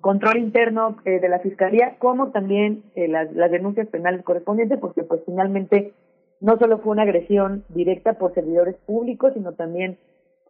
control 0.00 0.38
interno 0.38 0.96
eh, 1.04 1.18
de 1.20 1.28
la 1.28 1.40
Fiscalía, 1.40 1.96
como 1.98 2.30
también 2.30 2.82
eh, 2.94 3.08
las, 3.08 3.32
las 3.32 3.50
denuncias 3.50 3.88
penales 3.88 4.22
correspondientes, 4.22 4.78
porque 4.78 5.02
pues 5.02 5.22
finalmente 5.24 5.94
no 6.40 6.58
solo 6.58 6.78
fue 6.78 6.92
una 6.92 7.02
agresión 7.02 7.64
directa 7.70 8.14
por 8.14 8.34
servidores 8.34 8.76
públicos, 8.86 9.32
sino 9.34 9.52
también 9.52 9.96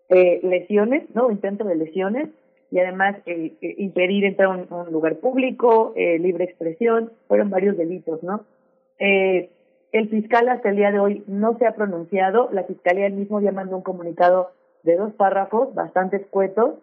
eh, 0.09 0.40
lesiones, 0.43 1.05
¿no? 1.14 1.31
Intento 1.31 1.64
de 1.64 1.76
lesiones 1.76 2.28
y 2.70 2.78
además 2.81 3.16
eh, 3.26 3.52
eh, 3.60 3.74
impedir 3.78 4.24
entrar 4.24 4.48
a 4.48 4.74
un, 4.74 4.93
lugar 4.93 5.16
público, 5.16 5.93
eh, 5.97 6.18
libre 6.18 6.44
expresión, 6.44 7.12
fueron 7.28 7.48
varios 7.48 7.76
delitos, 7.76 8.22
¿no? 8.22 8.44
Eh, 8.98 9.51
el 9.93 10.09
fiscal 10.09 10.48
hasta 10.48 10.70
el 10.70 10.76
día 10.76 10.90
de 10.90 10.98
hoy 10.98 11.22
no 11.28 11.56
se 11.56 11.66
ha 11.66 11.76
pronunciado, 11.76 12.48
la 12.52 12.64
fiscalía 12.64 13.06
él 13.06 13.12
mismo 13.12 13.40
ya 13.40 13.52
mandó 13.52 13.76
un 13.76 13.82
comunicado 13.82 14.51
de 14.82 14.97
dos 14.97 15.12
párrafos 15.14 15.72
bastante 15.74 16.16
escuetos. 16.16 16.74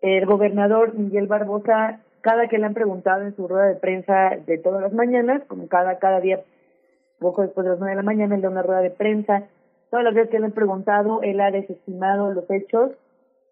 El 0.00 0.26
gobernador 0.26 0.94
Miguel 0.94 1.26
Barbosa, 1.26 2.00
cada 2.20 2.46
que 2.46 2.58
le 2.58 2.66
han 2.66 2.74
preguntado 2.74 3.22
en 3.22 3.34
su 3.34 3.48
rueda 3.48 3.66
de 3.66 3.74
prensa 3.74 4.36
de 4.46 4.58
todas 4.58 4.80
las 4.80 4.92
mañanas, 4.92 5.42
como 5.48 5.66
cada, 5.66 5.98
cada 5.98 6.20
día, 6.20 6.40
poco 7.18 7.42
después 7.42 7.64
de 7.64 7.70
las 7.70 7.80
nueve 7.80 7.96
de 7.96 8.02
la 8.02 8.04
mañana, 8.04 8.36
él 8.36 8.42
da 8.42 8.48
una 8.48 8.62
rueda 8.62 8.80
de 8.80 8.90
prensa 8.90 9.48
Todas 9.92 10.06
las 10.06 10.14
veces 10.14 10.30
que 10.30 10.38
le 10.38 10.46
han 10.46 10.52
preguntado, 10.52 11.20
él 11.20 11.38
ha 11.42 11.50
desestimado 11.50 12.32
los 12.32 12.50
hechos, 12.50 12.92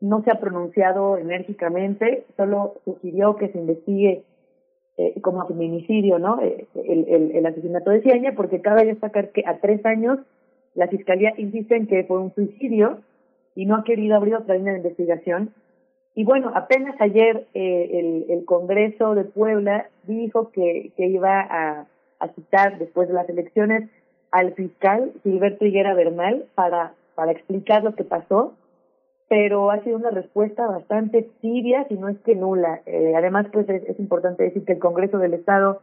no 0.00 0.22
se 0.22 0.30
ha 0.30 0.40
pronunciado 0.40 1.18
enérgicamente, 1.18 2.24
solo 2.34 2.76
sugirió 2.86 3.36
que 3.36 3.48
se 3.48 3.58
investigue 3.58 4.22
eh, 4.96 5.20
como 5.20 5.46
feminicidio, 5.46 6.18
¿no? 6.18 6.40
Eh, 6.40 6.66
el, 6.82 7.32
el, 7.34 7.44
asesinato 7.44 7.90
de 7.90 8.00
Ciaña, 8.00 8.32
porque 8.34 8.62
cabe 8.62 8.86
destacar 8.86 9.32
que 9.32 9.42
a 9.46 9.58
tres 9.58 9.84
años 9.84 10.18
la 10.74 10.88
fiscalía 10.88 11.34
insiste 11.36 11.76
en 11.76 11.86
que 11.86 12.04
fue 12.04 12.18
un 12.18 12.34
suicidio 12.34 13.00
y 13.54 13.66
no 13.66 13.76
ha 13.76 13.84
querido 13.84 14.16
abrir 14.16 14.34
otra 14.34 14.54
línea 14.54 14.72
de 14.72 14.78
investigación. 14.78 15.52
Y 16.14 16.24
bueno, 16.24 16.52
apenas 16.54 16.98
ayer 17.02 17.48
eh, 17.52 17.90
el, 17.92 18.30
el 18.30 18.46
Congreso 18.46 19.14
de 19.14 19.24
Puebla 19.24 19.90
dijo 20.04 20.52
que, 20.52 20.90
que 20.96 21.06
iba 21.06 21.38
a, 21.38 21.86
a 22.18 22.28
citar 22.28 22.78
después 22.78 23.08
de 23.08 23.14
las 23.14 23.28
elecciones 23.28 23.90
al 24.30 24.54
fiscal 24.54 25.12
Gilberto 25.22 25.64
Higuera 25.64 25.94
Bernal 25.94 26.44
para, 26.54 26.94
para 27.14 27.32
explicar 27.32 27.82
lo 27.82 27.94
que 27.94 28.04
pasó, 28.04 28.54
pero 29.28 29.70
ha 29.70 29.82
sido 29.84 29.96
una 29.96 30.10
respuesta 30.10 30.66
bastante 30.66 31.28
tibia, 31.40 31.86
si 31.88 31.94
no 31.94 32.08
es 32.08 32.18
que 32.20 32.34
nula. 32.34 32.80
Eh, 32.86 33.12
además, 33.16 33.46
pues 33.52 33.68
es, 33.68 33.98
importante 33.98 34.42
decir 34.42 34.64
que 34.64 34.72
el 34.72 34.78
Congreso 34.78 35.18
del 35.18 35.34
Estado 35.34 35.80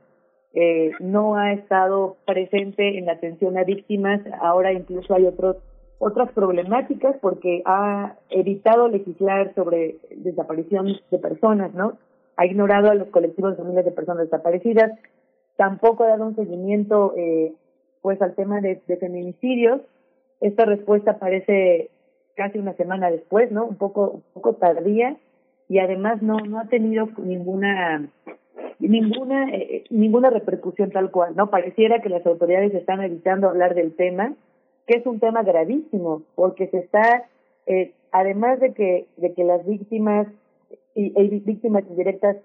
eh, 0.54 0.92
no 1.00 1.36
ha 1.36 1.54
estado 1.54 2.18
presente 2.26 2.98
en 2.98 3.06
la 3.06 3.14
atención 3.14 3.58
a 3.58 3.64
víctimas, 3.64 4.22
ahora 4.42 4.74
incluso 4.74 5.14
hay 5.14 5.26
otros 5.26 5.58
otras 6.00 6.32
problemáticas 6.32 7.16
porque 7.22 7.64
ha 7.66 8.16
evitado 8.30 8.88
legislar 8.88 9.54
sobre 9.56 9.96
desaparición 10.16 10.94
de 11.10 11.18
personas, 11.18 11.74
¿no? 11.74 11.94
Ha 12.36 12.46
ignorado 12.46 12.92
a 12.92 12.96
los 12.96 13.08
colectivos 13.08 13.52
de 13.52 13.64
familias 13.64 13.86
de 13.86 13.92
personas 13.92 14.26
desaparecidas, 14.26 14.92
tampoco 15.56 16.04
ha 16.04 16.10
dado 16.10 16.28
un 16.28 16.36
seguimiento 16.36 17.14
eh, 17.18 17.54
pues 18.08 18.22
al 18.22 18.36
tema 18.36 18.62
de, 18.62 18.80
de 18.88 18.96
feminicidios. 18.96 19.82
Esta 20.40 20.64
respuesta 20.64 21.12
aparece 21.12 21.90
casi 22.36 22.58
una 22.58 22.72
semana 22.76 23.12
después, 23.12 23.52
¿no? 23.52 23.66
Un 23.66 23.76
poco, 23.76 24.12
un 24.12 24.24
poco 24.34 24.54
tardía 24.54 25.18
y 25.68 25.80
además 25.80 26.22
no, 26.22 26.38
no 26.38 26.58
ha 26.62 26.70
tenido 26.70 27.10
ninguna 27.18 28.08
ninguna 28.80 29.54
eh, 29.54 29.84
ninguna 29.90 30.30
repercusión 30.30 30.90
tal 30.92 31.12
cual, 31.12 31.36
¿no? 31.36 31.50
Pareciera 31.50 32.02
que 32.02 32.08
las 32.08 32.26
autoridades 32.26 32.74
están 32.74 33.02
evitando 33.02 33.50
hablar 33.50 33.76
del 33.76 33.94
tema, 33.94 34.36
que 34.86 35.00
es 35.00 35.06
un 35.06 35.20
tema 35.20 35.44
gravísimo, 35.44 36.22
porque 36.36 36.68
se 36.68 36.78
está 36.78 37.26
eh, 37.66 37.92
además 38.14 38.62
de 38.62 38.74
que 38.74 39.08
de 39.18 39.34
que 39.34 39.44
las 39.44 39.68
víctimas 39.68 40.28
y, 40.96 41.12
y 41.14 41.40
víctimas 41.42 41.84
indirectas 41.90 42.38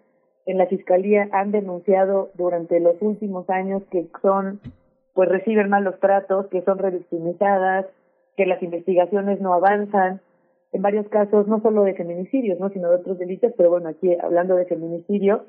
en 0.44 0.58
la 0.58 0.66
fiscalía 0.66 1.28
han 1.30 1.52
denunciado 1.52 2.30
durante 2.34 2.80
los 2.80 3.00
últimos 3.00 3.48
años 3.48 3.84
que 3.92 4.08
son 4.22 4.58
pues 5.14 5.28
reciben 5.28 5.68
malos 5.68 5.98
tratos, 6.00 6.46
que 6.48 6.62
son 6.62 6.78
revictimizadas, 6.78 7.86
que 8.36 8.46
las 8.46 8.62
investigaciones 8.62 9.40
no 9.40 9.52
avanzan, 9.54 10.20
en 10.72 10.82
varios 10.82 11.06
casos 11.08 11.46
no 11.46 11.60
solo 11.60 11.84
de 11.84 11.94
feminicidios, 11.94 12.58
¿no? 12.58 12.70
sino 12.70 12.88
de 12.88 12.96
otros 12.96 13.18
delitos, 13.18 13.52
pero 13.56 13.70
bueno, 13.70 13.90
aquí 13.90 14.14
hablando 14.20 14.56
de 14.56 14.64
feminicidio, 14.64 15.44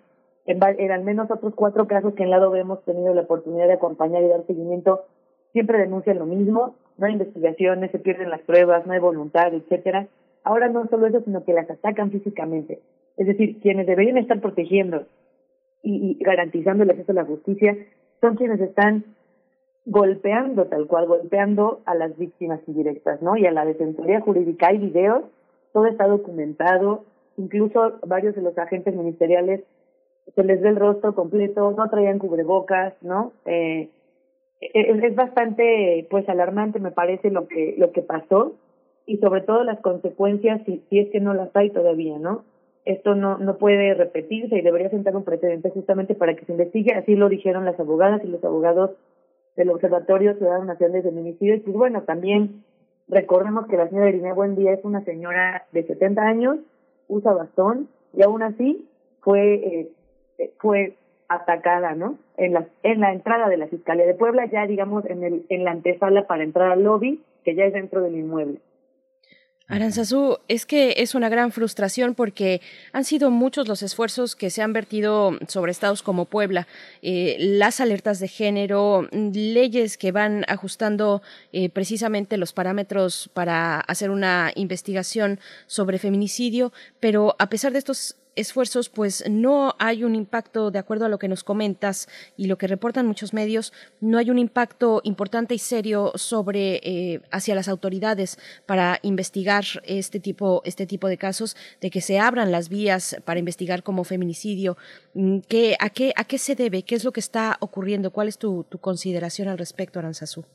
en, 0.46 0.60
en 0.78 0.92
al 0.92 1.04
menos 1.04 1.32
otros 1.32 1.54
cuatro 1.56 1.88
casos 1.88 2.14
que 2.14 2.24
en 2.24 2.30
lado 2.30 2.54
hemos 2.56 2.84
tenido 2.84 3.14
la 3.14 3.22
oportunidad 3.22 3.68
de 3.68 3.74
acompañar 3.74 4.22
y 4.22 4.28
dar 4.28 4.46
seguimiento, 4.46 5.06
siempre 5.54 5.80
denuncian 5.80 6.20
lo 6.20 6.26
mismo, 6.26 6.76
no 6.98 7.06
hay 7.06 7.14
investigaciones, 7.14 7.92
se 7.92 8.00
pierden 8.00 8.30
las 8.30 8.42
pruebas, 8.42 8.86
no 8.86 8.94
hay 8.94 9.00
voluntad, 9.00 9.54
etcétera. 9.54 10.08
Ahora 10.44 10.68
no 10.68 10.86
solo 10.88 11.08
eso, 11.08 11.22
sino 11.22 11.46
que 11.46 11.54
las 11.54 11.70
atacan 11.70 12.12
físicamente. 12.12 12.80
Es 13.16 13.28
decir, 13.28 13.60
quienes 13.62 13.88
deberían 13.88 14.18
estar 14.18 14.42
protegiendo 14.42 15.06
y, 15.82 16.18
y 16.20 16.24
garantizando 16.24 16.84
el 16.84 16.90
acceso 16.90 17.14
a 17.14 17.16
la 17.16 17.26
justicia 17.26 17.78
son 18.20 18.36
quienes 18.36 18.60
están 18.60 19.06
golpeando 19.86 20.66
tal 20.66 20.88
cual, 20.88 21.08
golpeando 21.08 21.82
a 21.86 21.96
las 21.96 22.18
víctimas 22.18 22.62
indirectas, 22.68 23.22
¿no? 23.22 23.36
Y 23.36 23.46
a 23.46 23.52
la 23.52 23.66
defensoría 23.66 24.22
jurídica 24.22 24.68
hay 24.70 24.78
videos, 24.78 25.24
todo 25.74 25.88
está 25.88 26.08
documentado, 26.08 27.04
incluso 27.38 27.94
varios 28.06 28.36
de 28.36 28.42
los 28.42 28.58
agentes 28.58 28.96
ministeriales 28.96 29.62
se 30.36 30.44
les 30.44 30.62
ve 30.62 30.70
el 30.70 30.78
rostro 30.78 31.14
completo, 31.16 31.72
no 31.72 31.90
traían 31.90 32.20
cubrebocas, 32.20 32.94
¿no? 33.02 33.34
Eh, 33.46 33.90
es, 34.62 35.04
es 35.04 35.16
bastante, 35.16 36.08
pues, 36.10 36.28
alarmante 36.30 36.80
me 36.80 36.92
parece 36.92 37.30
lo 37.30 37.48
que 37.48 37.76
lo 37.78 37.92
que 37.92 38.02
pasó 38.02 38.54
y 39.06 39.18
sobre 39.18 39.42
todo 39.42 39.66
las 39.66 39.82
consecuencias 39.82 40.62
si, 40.66 40.82
si 40.90 41.00
es 41.00 41.10
que 41.10 41.20
no 41.20 41.34
las 41.34 41.54
hay 41.56 41.72
todavía, 41.72 42.18
¿no? 42.20 42.46
Esto 42.86 43.16
no 43.16 43.38
no 43.38 43.58
puede 43.58 43.94
repetirse 43.96 44.58
y 44.58 44.62
debería 44.62 44.90
sentar 44.90 45.16
un 45.18 45.26
precedente 45.26 45.72
justamente 45.72 46.16
para 46.16 46.36
que 46.36 46.46
se 46.46 46.54
investigue, 46.54 46.94
así 46.94 47.16
lo 47.16 47.28
dijeron 47.28 47.66
las 47.66 47.78
abogadas 47.80 48.24
y 48.24 48.28
los 48.28 48.44
abogados 48.46 48.92
del 49.56 49.70
Observatorio 49.70 50.36
Ciudadano 50.36 50.66
Nacional 50.66 51.02
de 51.02 51.10
Feminicidio. 51.10 51.56
Y 51.56 51.60
pues 51.60 51.76
bueno, 51.76 52.04
también 52.04 52.64
recordemos 53.08 53.68
que 53.68 53.78
la 53.78 53.90
señora 53.90 54.10
Irene 54.10 54.34
Buendía 54.34 54.74
es 54.74 54.84
una 54.84 55.04
señora 55.04 55.66
de 55.72 55.84
70 55.84 56.22
años, 56.22 56.58
usa 57.08 57.34
bastón 57.34 57.90
y 58.14 58.24
aún 58.24 58.44
así 58.44 58.88
fue 59.22 59.90
eh, 60.38 60.52
fue 60.60 60.96
atacada, 61.28 61.96
¿no? 61.96 62.18
En 62.38 62.54
la 62.54 62.68
en 62.84 63.00
la 63.00 63.14
entrada 63.14 63.50
de 63.50 63.58
la 63.58 63.68
Fiscalía 63.68 64.06
de 64.06 64.16
Puebla, 64.16 64.46
ya 64.46 64.66
digamos 64.66 65.06
en 65.06 65.24
el 65.24 65.46
en 65.50 65.64
la 65.64 65.72
antesala 65.72 66.28
para 66.28 66.44
entrar 66.44 66.72
al 66.72 66.84
lobby, 66.84 67.22
que 67.44 67.56
ya 67.56 67.66
es 67.66 67.74
dentro 67.74 68.02
del 68.02 68.16
inmueble. 68.16 68.60
Aranzazú, 69.68 70.40
es 70.50 70.66
que 70.66 70.96
es 70.98 71.16
una 71.16 71.30
gran 71.30 71.54
frustración 71.54 72.16
porque 72.16 72.62
han 72.92 73.06
sido 73.06 73.32
muchos 73.32 73.68
los 73.68 73.82
esfuerzos 73.82 74.36
que 74.36 74.50
se 74.50 74.62
han 74.62 74.74
vertido 74.74 75.40
sobre 75.48 75.72
estados 75.72 76.04
como 76.04 76.26
Puebla, 76.26 76.68
eh, 77.02 77.38
las 77.40 77.80
alertas 77.80 78.20
de 78.20 78.28
género, 78.28 79.08
leyes 79.12 79.98
que 79.98 80.12
van 80.12 80.44
ajustando 80.50 81.22
eh, 81.54 81.70
precisamente 81.70 82.38
los 82.38 82.52
parámetros 82.52 83.30
para 83.34 83.80
hacer 83.80 84.12
una 84.12 84.52
investigación 84.56 85.40
sobre 85.66 85.98
feminicidio, 85.98 86.74
pero 87.00 87.38
a 87.40 87.48
pesar 87.50 87.72
de 87.72 87.80
estos 87.80 88.18
esfuerzos, 88.36 88.90
pues 88.90 89.24
no 89.30 89.76
hay 89.80 90.04
un 90.04 90.16
impacto, 90.16 90.72
de 90.72 90.80
acuerdo 90.80 91.06
a 91.06 91.10
lo 91.10 91.20
que 91.20 91.28
nos 91.28 91.44
comentas 91.44 92.08
y 92.38 92.48
lo 92.48 92.58
que 92.58 92.68
reportan 92.68 93.08
muchos 93.08 93.34
medios, 93.34 93.74
no 94.02 94.18
hay 94.18 94.30
un 94.30 94.40
impacto 94.40 95.02
importante 95.04 95.54
y 95.54 95.60
serio 95.60 96.12
sobre 96.16 96.82
eh, 96.84 97.22
hacia 97.32 97.56
las 97.56 97.68
autoridades 97.68 98.38
para 98.66 99.00
investigar 99.02 99.64
este 99.86 100.20
tipo, 100.20 100.62
este 100.66 100.86
tipo 100.86 101.08
de 101.08 101.18
casos, 101.18 101.56
de 101.82 101.90
que 101.90 102.02
se 102.02 102.20
abran 102.20 102.52
las 102.52 102.70
vías 102.70 103.18
para 103.26 103.40
investigar 103.40 103.84
como 103.84 104.04
feminicidio. 104.04 104.78
Mm, 105.14 105.40
¿Qué, 105.48 105.76
a, 105.80 105.90
qué, 105.90 106.14
¿A 106.16 106.24
qué 106.24 106.38
se 106.38 106.56
debe? 106.56 106.84
¿Qué 106.84 106.96
es 106.96 107.04
lo 107.04 107.12
que 107.12 107.20
está 107.20 107.58
ocurriendo? 107.60 108.12
¿Cuál 108.12 108.28
es 108.28 108.38
tu, 108.38 108.64
tu 108.66 108.80
consideración 108.80 109.48
al 109.48 109.58
respecto, 109.58 110.00
Aranzazú? 110.00 110.46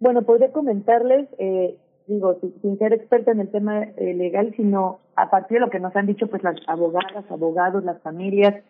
Bueno, 0.00 0.22
podría 0.22 0.52
comentarles, 0.52 1.28
eh, 1.38 1.76
digo, 2.06 2.38
sin, 2.60 2.78
ser 2.78 2.92
experta 2.92 3.32
en 3.32 3.40
el 3.40 3.50
tema 3.50 3.82
eh, 3.82 4.14
legal, 4.14 4.52
sino 4.56 4.98
a 5.16 5.30
partir 5.30 5.56
de 5.58 5.60
lo 5.60 5.70
que 5.70 5.80
nos 5.80 5.94
han 5.96 6.06
dicho 6.06 6.26
pues 6.26 6.42
las 6.42 6.56
abogadas, 6.66 7.24
abogados, 7.30 7.84
las 7.84 8.00
familias, 8.02 8.62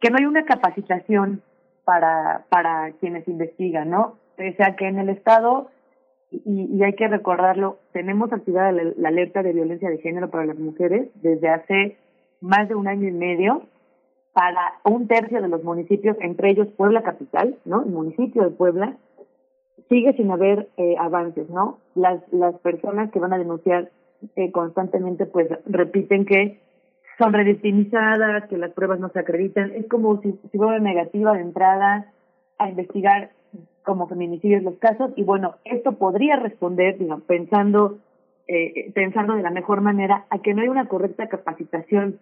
que 0.00 0.10
no 0.10 0.16
hay 0.18 0.26
una 0.26 0.44
capacitación 0.44 1.42
para, 1.84 2.44
para 2.48 2.92
quienes 3.00 3.26
investigan, 3.28 3.90
¿no? 3.90 4.16
O 4.38 4.56
sea 4.56 4.76
que 4.76 4.86
en 4.86 4.98
el 4.98 5.08
Estado, 5.08 5.70
y, 6.30 6.68
y 6.76 6.82
hay 6.82 6.94
que 6.94 7.08
recordarlo, 7.08 7.78
tenemos 7.92 8.32
activada 8.32 8.72
la, 8.72 9.08
alerta 9.08 9.42
de 9.42 9.52
violencia 9.52 9.90
de 9.90 9.98
género 9.98 10.30
para 10.30 10.46
las 10.46 10.58
mujeres 10.58 11.08
desde 11.22 11.48
hace 11.48 11.96
más 12.40 12.68
de 12.68 12.74
un 12.74 12.88
año 12.88 13.08
y 13.08 13.12
medio 13.12 13.62
para 14.32 14.80
un 14.84 15.08
tercio 15.08 15.42
de 15.42 15.48
los 15.48 15.62
municipios, 15.62 16.16
entre 16.20 16.50
ellos 16.50 16.68
Puebla 16.76 17.02
Capital, 17.02 17.58
¿no? 17.64 17.82
El 17.82 17.90
municipio 17.90 18.42
de 18.42 18.50
Puebla, 18.50 18.96
sigue 19.92 20.14
sin 20.14 20.30
haber 20.30 20.68
eh, 20.78 20.94
avances, 20.98 21.50
¿no? 21.50 21.78
Las, 21.94 22.20
las 22.32 22.58
personas 22.60 23.10
que 23.10 23.18
van 23.18 23.34
a 23.34 23.38
denunciar 23.38 23.90
eh, 24.36 24.50
constantemente, 24.50 25.26
pues 25.26 25.48
repiten 25.66 26.24
que 26.24 26.60
son 27.18 27.34
redictimizadas, 27.34 28.48
que 28.48 28.56
las 28.56 28.72
pruebas 28.72 29.00
no 29.00 29.10
se 29.10 29.18
acreditan. 29.18 29.70
Es 29.74 29.86
como 29.88 30.18
si, 30.22 30.32
si 30.50 30.56
fuera 30.56 30.78
negativa 30.78 31.34
de 31.34 31.42
entrada 31.42 32.10
a 32.56 32.70
investigar 32.70 33.32
como 33.84 34.08
feminicidios 34.08 34.62
los 34.62 34.76
casos. 34.76 35.10
Y 35.14 35.24
bueno, 35.24 35.56
esto 35.66 35.92
podría 35.92 36.36
responder, 36.36 36.96
digamos, 36.96 37.24
pensando, 37.24 37.98
eh, 38.48 38.90
pensando 38.94 39.34
de 39.34 39.42
la 39.42 39.50
mejor 39.50 39.82
manera 39.82 40.24
a 40.30 40.38
que 40.38 40.54
no 40.54 40.62
hay 40.62 40.68
una 40.68 40.88
correcta 40.88 41.28
capacitación 41.28 42.18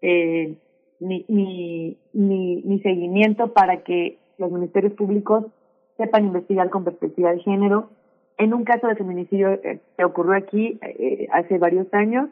eh, 0.00 0.54
ni, 1.00 1.26
ni, 1.28 1.98
ni, 2.14 2.62
ni 2.62 2.80
seguimiento 2.80 3.52
para 3.52 3.82
que 3.82 4.16
los 4.38 4.50
ministerios 4.50 4.94
públicos 4.94 5.44
sepan 6.00 6.24
investigar 6.24 6.70
con 6.70 6.84
perspectiva 6.84 7.30
de 7.30 7.40
género. 7.40 7.90
En 8.38 8.54
un 8.54 8.64
caso 8.64 8.86
de 8.86 8.96
feminicidio 8.96 9.50
eh, 9.50 9.80
que 9.98 10.04
ocurrió 10.04 10.34
aquí 10.34 10.78
eh, 10.80 11.28
hace 11.30 11.58
varios 11.58 11.92
años, 11.92 12.30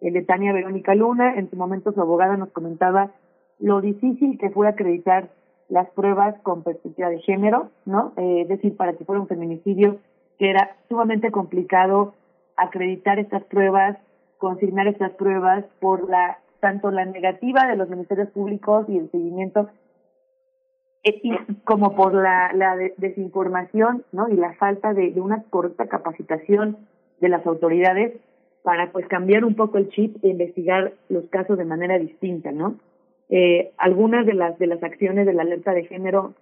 el 0.00 0.14
de 0.14 0.22
Tania 0.22 0.52
Verónica 0.52 0.96
Luna, 0.96 1.36
en 1.36 1.48
su 1.48 1.54
momento 1.54 1.92
su 1.92 2.00
abogada 2.00 2.36
nos 2.36 2.48
comentaba 2.50 3.12
lo 3.60 3.80
difícil 3.80 4.36
que 4.36 4.50
fue 4.50 4.66
acreditar 4.66 5.28
las 5.68 5.88
pruebas 5.90 6.34
con 6.42 6.64
perspectiva 6.64 7.08
de 7.08 7.20
género, 7.20 7.70
¿no? 7.86 8.12
Eh, 8.16 8.40
es 8.42 8.48
decir, 8.48 8.76
para 8.76 8.94
que 8.94 9.04
fuera 9.04 9.20
un 9.20 9.28
feminicidio, 9.28 9.98
que 10.36 10.50
era 10.50 10.76
sumamente 10.88 11.30
complicado 11.30 12.14
acreditar 12.56 13.20
estas 13.20 13.44
pruebas, 13.44 13.96
consignar 14.38 14.88
estas 14.88 15.12
pruebas 15.12 15.64
por 15.78 16.10
la 16.10 16.38
tanto 16.58 16.90
la 16.90 17.04
negativa 17.04 17.66
de 17.66 17.76
los 17.76 17.88
ministerios 17.88 18.30
públicos 18.30 18.86
y 18.88 18.96
el 18.96 19.10
seguimiento 19.10 19.60
eh, 19.60 19.83
como 21.64 21.94
por 21.94 22.14
la, 22.14 22.52
la 22.54 22.76
desinformación 22.96 24.04
¿no? 24.12 24.28
y 24.28 24.36
la 24.36 24.54
falta 24.54 24.94
de, 24.94 25.10
de, 25.10 25.20
una 25.20 25.42
correcta 25.50 25.86
capacitación 25.86 26.78
de 27.20 27.28
las 27.28 27.46
autoridades 27.46 28.14
para 28.62 28.90
pues 28.90 29.06
cambiar 29.08 29.44
un 29.44 29.54
poco 29.54 29.76
el 29.76 29.90
chip 29.90 30.16
e 30.24 30.28
investigar 30.28 30.94
los 31.10 31.24
casos 31.26 31.58
de 31.58 31.66
manera 31.66 31.98
distinta, 31.98 32.50
¿no? 32.50 32.76
Eh, 33.28 33.72
algunas 33.76 34.26
de 34.26 34.34
las 34.34 34.58
de 34.58 34.66
las 34.66 34.82
acciones 34.82 35.26
de 35.26 35.34
la 35.34 35.42
alerta 35.42 35.72
de 35.72 35.84
género 35.84 36.34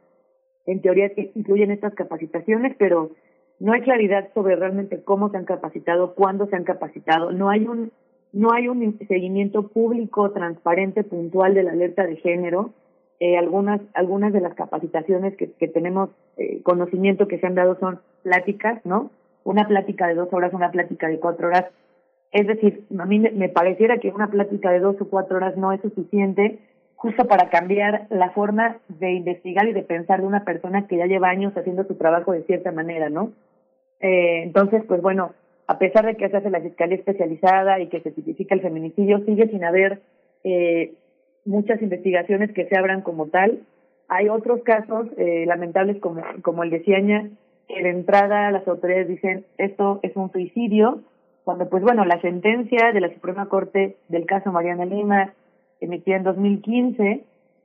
en 0.67 0.81
teoría 0.81 1.11
incluyen 1.35 1.73
estas 1.73 1.95
capacitaciones, 1.95 2.77
pero 2.79 3.11
no 3.59 3.73
hay 3.73 3.81
claridad 3.83 4.29
sobre 4.35 4.57
realmente 4.57 5.03
cómo 5.03 5.31
se 5.31 5.37
han 5.37 5.45
capacitado, 5.45 6.15
cuándo 6.15 6.47
se 6.47 6.57
han 6.57 6.65
capacitado, 6.65 7.33
no 7.33 7.51
hay 7.51 7.67
un 7.67 7.91
no 8.33 8.53
hay 8.53 8.69
un 8.69 8.99
seguimiento 9.09 9.69
público, 9.69 10.31
transparente, 10.31 11.05
puntual 11.05 11.55
de 11.55 11.65
la 11.65 11.73
alerta 11.73 12.07
de 12.07 12.17
género 12.17 12.73
eh, 13.25 13.39
algunas, 13.39 13.81
algunas 13.95 14.33
de 14.33 14.41
las 14.41 14.53
capacitaciones 14.55 15.37
que, 15.37 15.53
que 15.53 15.69
tenemos 15.69 16.11
eh, 16.39 16.61
conocimiento 16.65 17.29
que 17.29 17.39
se 17.39 17.47
han 17.47 17.55
dado 17.55 17.79
son 17.79 18.01
pláticas, 18.25 18.85
¿no? 18.85 19.13
Una 19.45 19.69
plática 19.69 20.09
de 20.09 20.17
dos 20.17 20.33
horas, 20.33 20.53
una 20.53 20.73
plática 20.73 21.07
de 21.07 21.21
cuatro 21.21 21.47
horas. 21.47 21.67
Es 22.33 22.49
decir, 22.49 22.85
a 22.99 23.05
mí 23.05 23.21
me 23.21 23.49
pareciera 23.49 23.99
que 23.99 24.09
una 24.09 24.29
plática 24.29 24.73
de 24.73 24.81
dos 24.81 24.97
o 25.01 25.09
cuatro 25.09 25.37
horas 25.37 25.57
no 25.57 25.73
es 25.73 25.81
suficiente 25.83 26.59
justo 26.97 27.29
para 27.29 27.49
cambiar 27.49 28.09
la 28.11 28.31
forma 28.31 28.79
de 28.89 29.13
investigar 29.13 29.69
y 29.69 29.73
de 29.73 29.83
pensar 29.85 30.21
de 30.21 30.27
una 30.27 30.43
persona 30.43 30.89
que 30.89 30.97
ya 30.97 31.07
lleva 31.07 31.29
años 31.29 31.57
haciendo 31.57 31.85
su 31.85 31.95
trabajo 31.95 32.33
de 32.33 32.43
cierta 32.43 32.73
manera, 32.73 33.09
¿no? 33.09 33.31
Eh, 34.01 34.43
entonces, 34.43 34.83
pues 34.89 35.01
bueno, 35.01 35.31
a 35.69 35.79
pesar 35.79 36.07
de 36.07 36.17
que 36.17 36.29
se 36.29 36.39
hace 36.39 36.51
la 36.51 36.61
fiscalía 36.61 36.97
especializada 36.97 37.79
y 37.79 37.87
que 37.87 38.01
se 38.01 38.11
tipifica 38.11 38.57
el 38.57 38.63
feminicidio, 38.63 39.25
sigue 39.25 39.47
sin 39.47 39.63
haber 39.63 40.01
eh, 40.43 40.95
muchas 41.45 41.83
investigaciones 41.83 42.53
que 42.53 42.67
se 42.67 42.77
abran 42.77 43.03
como 43.03 43.27
tal. 43.27 43.61
Hay 44.09 44.29
otros 44.29 44.63
casos 44.63 45.07
eh, 45.17 45.45
lamentables 45.47 45.99
como, 46.01 46.23
como 46.43 46.63
el 46.63 46.71
de 46.71 46.85
Ciaña, 46.85 47.31
que 47.69 47.83
de 47.83 47.91
entrada 47.91 48.51
las 48.51 48.67
autoridades 48.69 49.09
dicen 49.09 49.45
esto 49.59 50.01
es 50.03 50.15
un 50.17 50.31
suicidio, 50.31 51.01
cuando 51.45 51.69
pues 51.69 51.83
bueno, 51.83 52.05
la 52.05 52.21
sentencia 52.21 52.93
de 52.93 53.01
la 53.01 53.13
Suprema 53.13 53.49
Corte 53.49 53.97
del 54.09 54.27
caso 54.27 54.53
Mariana 54.53 54.85
Lima, 54.85 55.33
emitida 55.81 56.17
en 56.17 56.25
2015, 56.25 57.25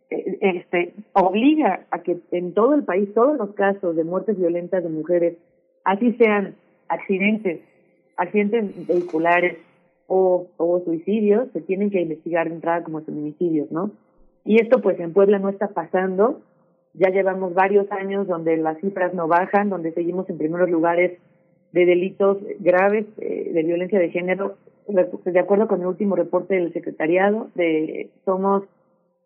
eh, 0.09 0.37
este, 0.41 0.93
obliga 1.13 1.81
a 1.91 1.99
que 1.99 2.17
en 2.31 2.53
todo 2.53 2.73
el 2.73 2.83
país 2.83 3.13
todos 3.13 3.37
los 3.37 3.53
casos 3.53 3.95
de 3.95 4.03
muertes 4.03 4.37
violentas 4.37 4.83
de 4.83 4.89
mujeres, 4.89 5.37
así 5.83 6.13
sean 6.13 6.55
accidentes, 6.87 7.59
accidentes 8.15 8.87
vehiculares, 8.87 9.57
o, 10.07 10.47
o 10.57 10.81
suicidios 10.83 11.49
se 11.51 11.61
tienen 11.61 11.89
que 11.91 12.01
investigar 12.01 12.47
de 12.49 12.55
entrada 12.55 12.83
como 12.83 13.01
feminicidios, 13.01 13.71
¿no? 13.71 13.91
Y 14.45 14.61
esto 14.61 14.81
pues 14.81 14.99
en 14.99 15.13
Puebla 15.13 15.39
no 15.39 15.49
está 15.49 15.67
pasando. 15.67 16.41
Ya 16.93 17.09
llevamos 17.09 17.53
varios 17.53 17.91
años 17.91 18.27
donde 18.27 18.57
las 18.57 18.79
cifras 18.79 19.13
no 19.13 19.27
bajan, 19.27 19.69
donde 19.69 19.91
seguimos 19.91 20.29
en 20.29 20.37
primeros 20.37 20.69
lugares 20.69 21.19
de 21.73 21.85
delitos 21.85 22.37
graves 22.59 23.05
eh, 23.17 23.51
de 23.53 23.63
violencia 23.63 23.99
de 23.99 24.09
género. 24.09 24.55
De 24.87 25.39
acuerdo 25.39 25.67
con 25.67 25.81
el 25.81 25.87
último 25.87 26.15
reporte 26.15 26.55
del 26.55 26.71
secretariado, 26.71 27.49
de 27.55 28.09
somos 28.23 28.63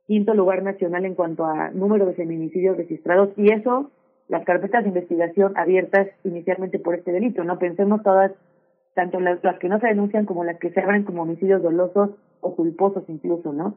quinto 0.07 0.33
lugar 0.33 0.63
nacional 0.63 1.05
en 1.05 1.13
cuanto 1.13 1.45
a 1.45 1.69
número 1.69 2.07
de 2.07 2.13
feminicidios 2.13 2.75
registrados 2.75 3.29
y 3.37 3.53
eso 3.53 3.91
las 4.27 4.43
carpetas 4.43 4.83
de 4.83 4.89
investigación 4.89 5.55
abiertas 5.55 6.07
inicialmente 6.23 6.79
por 6.79 6.95
este 6.95 7.11
delito. 7.11 7.43
No 7.43 7.59
pensemos 7.59 8.01
todas 8.01 8.31
tanto 8.93 9.19
las, 9.19 9.39
que 9.59 9.69
no 9.69 9.79
se 9.79 9.87
denuncian 9.87 10.25
como 10.25 10.43
las 10.43 10.59
que 10.59 10.71
se 10.71 10.81
abren 10.81 11.03
como 11.03 11.23
homicidios 11.23 11.63
dolosos 11.63 12.11
o 12.41 12.55
culposos 12.55 13.03
incluso, 13.07 13.53
¿no? 13.53 13.75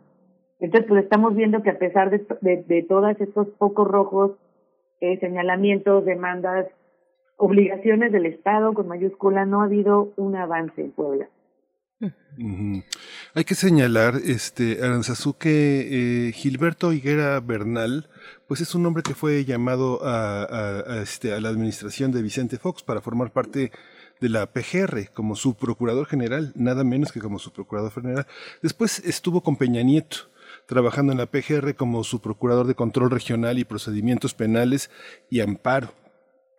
Entonces, 0.60 0.88
pues 0.88 1.04
estamos 1.04 1.34
viendo 1.34 1.62
que 1.62 1.70
a 1.70 1.78
pesar 1.78 2.10
de, 2.10 2.64
de, 2.66 2.82
todos 2.88 3.20
estos 3.20 3.48
pocos 3.58 3.86
rojos, 3.86 4.32
eh, 5.00 5.18
señalamientos, 5.20 6.04
demandas, 6.04 6.66
obligaciones 7.36 8.12
del 8.12 8.26
Estado 8.26 8.72
con 8.72 8.88
mayúscula, 8.88 9.44
no 9.44 9.60
ha 9.60 9.64
habido 9.64 10.12
un 10.16 10.36
avance 10.36 10.80
en 10.80 10.92
Puebla. 10.92 11.28
Hay 13.34 13.44
que 13.44 13.54
señalar, 13.54 14.14
este, 14.24 14.82
Aranzazú, 14.82 15.36
que 15.38 16.28
eh, 16.28 16.32
Gilberto 16.32 16.92
Higuera 16.92 17.40
Bernal, 17.40 18.08
pues 18.48 18.60
es 18.60 18.74
un 18.74 18.84
hombre 18.86 19.02
que 19.02 19.14
fue 19.14 19.44
llamado 19.44 20.00
a, 20.04 20.44
a, 20.44 21.02
este, 21.02 21.32
a 21.32 21.40
la 21.40 21.48
administración 21.48 22.12
de 22.12 22.22
Vicente 22.22 22.58
Fox 22.58 22.82
para 22.82 23.00
formar 23.00 23.30
parte 23.30 23.70
de 24.20 24.28
la 24.28 24.52
PGR 24.52 25.12
como 25.12 25.36
su 25.36 25.54
procurador 25.54 26.06
general, 26.06 26.52
nada 26.54 26.84
menos 26.84 27.12
que 27.12 27.20
como 27.20 27.38
su 27.38 27.52
procurador 27.52 27.92
general. 27.92 28.26
Después 28.62 29.00
estuvo 29.00 29.42
con 29.42 29.56
Peña 29.56 29.82
Nieto 29.82 30.30
trabajando 30.66 31.12
en 31.12 31.18
la 31.18 31.26
PGR 31.26 31.74
como 31.74 32.04
su 32.04 32.20
procurador 32.20 32.66
de 32.66 32.74
control 32.74 33.10
regional 33.10 33.58
y 33.58 33.64
procedimientos 33.64 34.34
penales 34.34 34.90
y 35.28 35.40
amparo 35.40 35.92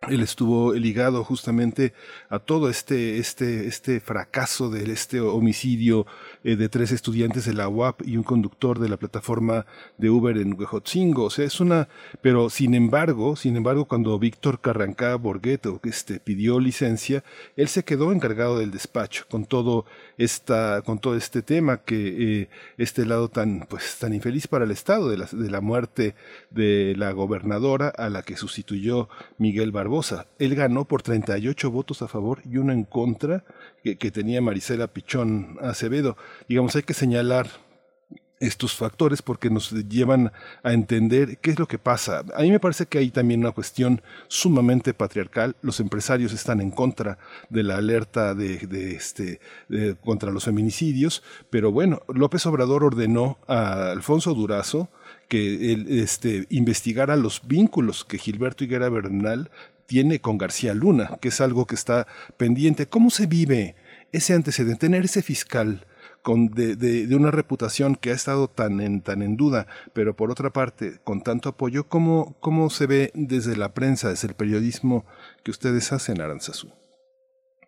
él 0.08 0.22
estuvo 0.22 0.72
ligado 0.72 1.24
justamente 1.24 1.92
a 2.28 2.38
todo 2.38 2.68
este, 2.68 3.18
este, 3.18 3.66
este 3.66 4.00
fracaso 4.00 4.70
de 4.70 4.92
este 4.92 5.20
homicidio 5.20 6.06
eh, 6.46 6.56
de 6.56 6.68
tres 6.68 6.92
estudiantes 6.92 7.44
de 7.44 7.54
la 7.54 7.68
UAP 7.68 8.06
y 8.06 8.16
un 8.16 8.22
conductor 8.22 8.78
de 8.78 8.88
la 8.88 8.96
plataforma 8.96 9.66
de 9.98 10.10
Uber 10.10 10.38
en 10.38 10.58
Huejotzingo. 10.58 11.24
O 11.24 11.30
sea, 11.30 11.44
es 11.44 11.60
una, 11.60 11.88
pero 12.22 12.48
sin 12.50 12.74
embargo, 12.74 13.36
sin 13.36 13.56
embargo, 13.56 13.86
cuando 13.86 14.18
Víctor 14.18 14.60
Carrancá 14.60 15.16
Borgueto 15.16 15.80
este, 15.84 16.20
pidió 16.20 16.60
licencia, 16.60 17.24
él 17.56 17.68
se 17.68 17.84
quedó 17.84 18.12
encargado 18.12 18.58
del 18.58 18.70
despacho 18.70 19.24
con 19.28 19.44
todo 19.44 19.84
esta, 20.16 20.82
con 20.82 20.98
todo 20.98 21.16
este 21.16 21.42
tema 21.42 21.78
que 21.78 22.42
eh, 22.42 22.48
este 22.78 23.04
lado 23.04 23.28
tan, 23.28 23.66
pues, 23.68 23.98
tan 23.98 24.14
infeliz 24.14 24.46
para 24.46 24.64
el 24.64 24.70
Estado 24.70 25.08
de 25.08 25.18
la, 25.18 25.26
de 25.30 25.50
la 25.50 25.60
muerte 25.60 26.14
de 26.50 26.94
la 26.96 27.12
gobernadora 27.12 27.88
a 27.88 28.08
la 28.08 28.22
que 28.22 28.36
sustituyó 28.36 29.08
Miguel 29.38 29.72
Barbosa 29.72 30.06
él 30.38 30.54
ganó 30.54 30.84
por 30.84 31.02
38 31.02 31.70
votos 31.70 32.02
a 32.02 32.08
favor 32.08 32.40
y 32.44 32.58
uno 32.58 32.72
en 32.72 32.84
contra 32.84 33.44
que, 33.82 33.96
que 33.96 34.10
tenía 34.10 34.40
Marisela 34.40 34.86
Pichón 34.88 35.58
Acevedo. 35.60 36.16
Digamos, 36.48 36.74
hay 36.76 36.82
que 36.82 36.94
señalar 36.94 37.48
estos 38.38 38.74
factores 38.74 39.22
porque 39.22 39.48
nos 39.48 39.70
llevan 39.70 40.32
a 40.62 40.72
entender 40.72 41.38
qué 41.38 41.50
es 41.50 41.58
lo 41.58 41.66
que 41.66 41.78
pasa. 41.78 42.24
A 42.34 42.42
mí 42.42 42.50
me 42.50 42.60
parece 42.60 42.86
que 42.86 42.98
hay 42.98 43.10
también 43.10 43.40
una 43.40 43.52
cuestión 43.52 44.02
sumamente 44.28 44.94
patriarcal. 44.94 45.56
Los 45.62 45.80
empresarios 45.80 46.32
están 46.32 46.60
en 46.60 46.70
contra 46.70 47.18
de 47.48 47.62
la 47.62 47.76
alerta 47.76 48.34
de, 48.34 48.94
este 48.94 49.40
contra 50.02 50.30
los 50.30 50.44
feminicidios, 50.44 51.22
pero 51.50 51.72
bueno, 51.72 52.02
López 52.08 52.44
Obrador 52.46 52.84
ordenó 52.84 53.38
a 53.46 53.90
Alfonso 53.90 54.34
Durazo 54.34 54.88
que 55.28 56.02
este, 56.02 56.46
investigara 56.50 57.16
los 57.16 57.46
vínculos 57.46 58.04
que 58.04 58.18
Gilberto 58.18 58.64
Higuera 58.64 58.88
Bernal 58.88 59.50
tiene 59.86 60.20
con 60.20 60.36
García 60.36 60.74
Luna, 60.74 61.18
que 61.20 61.28
es 61.28 61.40
algo 61.40 61.66
que 61.66 61.74
está 61.74 62.06
pendiente. 62.36 62.86
¿Cómo 62.86 63.10
se 63.10 63.26
vive 63.26 63.76
ese 64.12 64.34
antecedente, 64.34 64.86
tener 64.86 65.04
ese 65.04 65.22
fiscal? 65.22 65.86
Con 66.26 66.48
de, 66.48 66.74
de, 66.74 67.14
una 67.14 67.30
reputación 67.30 67.94
que 67.94 68.10
ha 68.10 68.12
estado 68.12 68.48
tan 68.48 68.80
en, 68.80 69.00
tan 69.00 69.22
en 69.22 69.36
duda, 69.36 69.68
pero 69.92 70.16
por 70.16 70.32
otra 70.32 70.50
parte, 70.50 70.94
con 71.04 71.20
tanto 71.20 71.50
apoyo, 71.50 71.84
¿cómo, 71.88 72.34
cómo 72.40 72.68
se 72.68 72.88
ve 72.88 73.12
desde 73.14 73.56
la 73.56 73.68
prensa, 73.74 74.08
desde 74.08 74.26
el 74.26 74.34
periodismo 74.34 75.04
que 75.44 75.52
ustedes 75.52 75.92
hacen, 75.92 76.20
Aranzazú? 76.20 76.72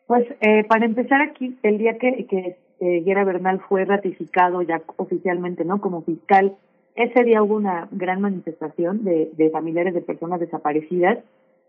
Pues 0.09 0.27
eh, 0.41 0.65
para 0.65 0.87
empezar 0.87 1.23
aquí, 1.23 1.57
el 1.63 1.79
día 1.79 1.99
que, 1.99 2.27
que 2.27 2.57
eh, 2.81 3.25
Bernal 3.25 3.61
fue 3.69 3.85
ratificado 3.85 4.61
ya 4.63 4.83
oficialmente 4.97 5.65
no 5.65 5.81
como 5.81 6.03
fiscal, 6.03 6.57
ese 6.97 7.23
día 7.23 7.45
hubo 7.45 7.55
una 7.55 7.87
gran 7.93 8.21
manifestación 8.21 9.05
de 9.05 9.51
familiares 9.53 9.95
de 9.95 10.01
personas 10.01 10.41
desaparecidas 10.41 11.19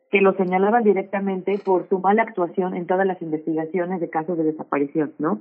que 0.09 0.21
lo 0.21 0.33
señalaban 0.33 0.83
directamente 0.83 1.59
por 1.63 1.87
su 1.87 1.99
mala 1.99 2.23
actuación 2.23 2.75
en 2.75 2.87
todas 2.87 3.05
las 3.05 3.21
investigaciones 3.21 3.99
de 3.99 4.09
casos 4.09 4.37
de 4.37 4.43
desaparición, 4.43 5.13
¿no? 5.19 5.39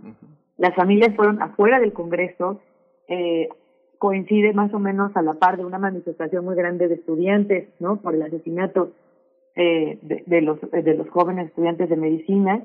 Las 0.58 0.74
familias 0.74 1.14
fueron 1.16 1.40
afuera 1.40 1.80
del 1.80 1.92
Congreso, 1.92 2.60
eh, 3.08 3.48
coincide 3.98 4.52
más 4.52 4.72
o 4.74 4.78
menos 4.78 5.16
a 5.16 5.22
la 5.22 5.34
par 5.34 5.56
de 5.56 5.64
una 5.64 5.78
manifestación 5.78 6.44
muy 6.44 6.54
grande 6.54 6.86
de 6.88 6.96
estudiantes, 6.96 7.68
¿no? 7.80 7.96
Por 7.96 8.14
el 8.14 8.22
asesinato 8.22 8.92
eh, 9.54 9.98
de, 10.02 10.22
de, 10.26 10.40
los 10.42 10.60
de 10.70 10.94
los 10.94 11.08
jóvenes 11.08 11.48
estudiantes 11.48 11.88
de 11.88 11.96
medicina, 11.96 12.62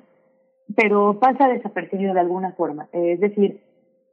pero 0.76 1.20
pasa 1.20 1.48
desapercibido 1.48 2.14
de 2.14 2.20
alguna 2.20 2.52
forma. 2.52 2.88
es 2.92 3.20
decir, 3.20 3.62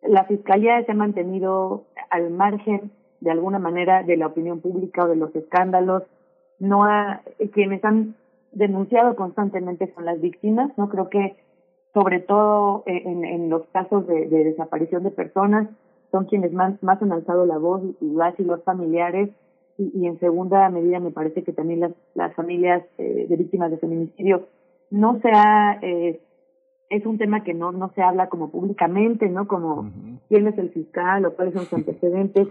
la 0.02 0.24
fiscalía 0.24 0.82
se 0.84 0.92
ha 0.92 0.94
mantenido 0.94 1.84
al 2.08 2.30
margen 2.30 2.90
de 3.20 3.30
alguna 3.30 3.58
manera 3.58 4.02
de 4.02 4.16
la 4.16 4.28
opinión 4.28 4.60
pública 4.60 5.04
o 5.04 5.08
de 5.08 5.16
los 5.16 5.34
escándalos 5.34 6.04
no 6.60 6.84
ha, 6.84 7.22
quienes 7.52 7.84
han 7.84 8.14
denunciado 8.52 9.16
constantemente 9.16 9.92
son 9.94 10.04
las 10.04 10.20
víctimas, 10.20 10.70
no 10.76 10.88
creo 10.88 11.08
que 11.08 11.36
sobre 11.92 12.20
todo 12.20 12.84
eh, 12.86 13.02
en, 13.04 13.24
en 13.24 13.50
los 13.50 13.66
casos 13.68 14.06
de, 14.06 14.28
de, 14.28 14.44
desaparición 14.44 15.02
de 15.02 15.10
personas 15.10 15.68
son 16.10 16.26
quienes 16.26 16.52
más, 16.52 16.80
más 16.82 17.00
han 17.02 17.12
alzado 17.12 17.46
la 17.46 17.58
voz 17.58 17.82
y 18.00 18.10
las 18.10 18.38
y 18.38 18.44
los 18.44 18.62
familiares 18.62 19.30
y, 19.78 19.90
y, 19.94 20.06
en 20.06 20.18
segunda 20.20 20.68
medida 20.68 21.00
me 21.00 21.10
parece 21.10 21.42
que 21.42 21.52
también 21.52 21.80
las, 21.80 21.92
las 22.14 22.34
familias 22.34 22.84
eh, 22.98 23.26
de 23.28 23.36
víctimas 23.36 23.70
de 23.70 23.78
feminicidio. 23.78 24.46
No 24.90 25.20
se 25.20 25.30
ha 25.32 25.78
eh, 25.82 26.20
es 26.90 27.06
un 27.06 27.18
tema 27.18 27.44
que 27.44 27.54
no 27.54 27.72
no 27.72 27.90
se 27.94 28.02
habla 28.02 28.28
como 28.28 28.50
públicamente 28.50 29.28
no 29.28 29.46
como 29.46 29.90
quién 30.28 30.46
es 30.48 30.58
el 30.58 30.70
fiscal 30.70 31.24
o 31.24 31.34
cuáles 31.34 31.54
son 31.54 31.64
sus 31.64 31.74
antecedentes 31.74 32.48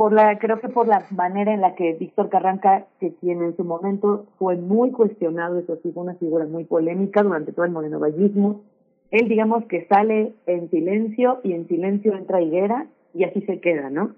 por 0.00 0.14
la 0.14 0.38
creo 0.38 0.58
que 0.60 0.70
por 0.70 0.88
la 0.88 1.04
manera 1.10 1.52
en 1.52 1.60
la 1.60 1.74
que 1.74 1.92
Víctor 1.92 2.30
Carranca, 2.30 2.86
que 3.00 3.12
quien 3.16 3.42
en 3.42 3.54
su 3.54 3.64
momento 3.64 4.24
fue 4.38 4.56
muy 4.56 4.92
cuestionado, 4.92 5.58
eso 5.58 5.76
sí 5.82 5.92
fue 5.92 6.04
una 6.04 6.14
figura 6.14 6.46
muy 6.46 6.64
polémica 6.64 7.22
durante 7.22 7.52
todo 7.52 7.66
el 7.66 7.72
morenovallismo, 7.72 8.62
él 9.10 9.28
digamos 9.28 9.66
que 9.66 9.84
sale 9.88 10.32
en 10.46 10.70
silencio 10.70 11.40
y 11.44 11.52
en 11.52 11.68
silencio 11.68 12.16
entra 12.16 12.40
Higuera 12.40 12.86
y 13.12 13.24
así 13.24 13.42
se 13.42 13.60
queda, 13.60 13.90
¿no? 13.90 14.12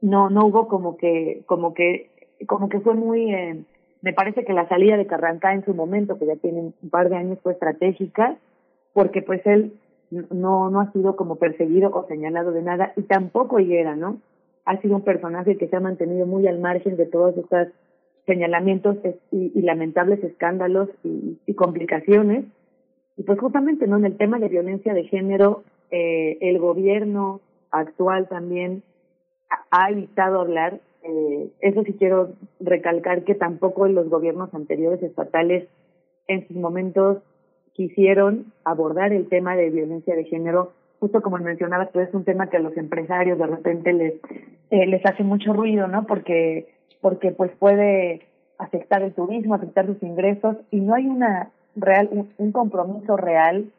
No 0.00 0.30
no 0.30 0.46
hubo 0.46 0.66
como 0.66 0.96
que 0.96 1.42
como 1.46 1.74
que 1.74 2.10
como 2.48 2.68
que 2.68 2.80
fue 2.80 2.94
muy 2.94 3.32
eh, 3.32 3.62
me 4.02 4.12
parece 4.12 4.44
que 4.44 4.52
la 4.52 4.68
salida 4.68 4.96
de 4.96 5.06
Carranca 5.06 5.54
en 5.54 5.64
su 5.64 5.74
momento, 5.74 6.18
que 6.18 6.26
ya 6.26 6.34
tiene 6.34 6.72
un 6.82 6.90
par 6.90 7.08
de 7.08 7.18
años, 7.18 7.38
fue 7.44 7.52
estratégica, 7.52 8.36
porque 8.94 9.22
pues 9.22 9.46
él 9.46 9.74
no 10.10 10.70
no 10.70 10.80
ha 10.80 10.90
sido 10.90 11.14
como 11.14 11.36
perseguido 11.36 11.88
o 11.94 12.08
señalado 12.08 12.50
de 12.50 12.62
nada 12.62 12.92
y 12.96 13.02
tampoco 13.02 13.60
Higuera, 13.60 13.94
¿no? 13.94 14.18
Ha 14.68 14.78
sido 14.82 14.96
un 14.96 15.02
personaje 15.02 15.56
que 15.56 15.66
se 15.66 15.76
ha 15.76 15.80
mantenido 15.80 16.26
muy 16.26 16.46
al 16.46 16.58
margen 16.58 16.98
de 16.98 17.06
todos 17.06 17.34
estos 17.38 17.68
señalamientos 18.26 18.98
y, 19.32 19.62
lamentables 19.62 20.22
escándalos 20.22 20.90
y, 21.02 21.54
complicaciones. 21.54 22.44
Y 23.16 23.22
pues 23.22 23.40
justamente 23.40 23.86
no 23.86 23.96
en 23.96 24.04
el 24.04 24.18
tema 24.18 24.38
de 24.38 24.48
violencia 24.48 24.92
de 24.92 25.04
género, 25.04 25.64
eh, 25.90 26.36
el 26.42 26.58
gobierno 26.58 27.40
actual 27.70 28.28
también 28.28 28.82
ha 29.70 29.90
evitado 29.90 30.38
hablar. 30.38 30.80
Eh, 31.02 31.50
eso 31.60 31.82
sí 31.84 31.94
quiero 31.94 32.34
recalcar 32.60 33.24
que 33.24 33.34
tampoco 33.34 33.88
los 33.88 34.10
gobiernos 34.10 34.52
anteriores 34.52 35.02
estatales 35.02 35.66
en 36.26 36.46
sus 36.46 36.58
momentos 36.58 37.22
quisieron 37.72 38.52
abordar 38.64 39.14
el 39.14 39.30
tema 39.30 39.56
de 39.56 39.70
violencia 39.70 40.14
de 40.14 40.24
género 40.24 40.72
justo 41.00 41.22
como 41.22 41.38
mencionabas, 41.38 41.88
pues 41.92 42.08
es 42.08 42.14
un 42.14 42.24
tema 42.24 42.50
que 42.50 42.56
a 42.56 42.60
los 42.60 42.76
empresarios 42.76 43.38
de 43.38 43.46
repente 43.46 43.92
les 43.92 44.14
eh, 44.70 44.86
les 44.86 45.04
hace 45.06 45.22
mucho 45.22 45.52
ruido, 45.52 45.86
¿no? 45.88 46.06
Porque 46.06 46.68
porque 47.00 47.30
pues 47.30 47.50
puede 47.58 48.22
afectar 48.58 49.02
el 49.02 49.14
turismo, 49.14 49.54
afectar 49.54 49.86
sus 49.86 50.02
ingresos 50.02 50.56
y 50.70 50.80
no 50.80 50.94
hay 50.94 51.06
una 51.06 51.50
real 51.76 52.08
un, 52.10 52.32
un 52.38 52.52
compromiso 52.52 53.16
real 53.16 53.70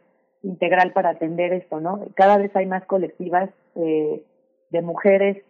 integral 0.41 0.93
para 0.93 1.09
atender 1.09 1.51
esto, 1.53 1.79
¿no? 1.79 2.05
Cada 2.15 2.37
vez 2.37 2.55
hay 2.55 2.65
más 2.65 2.85
colectivas 2.85 3.49
eh, 3.75 4.23
de 4.69 4.81
mujeres 4.81 5.43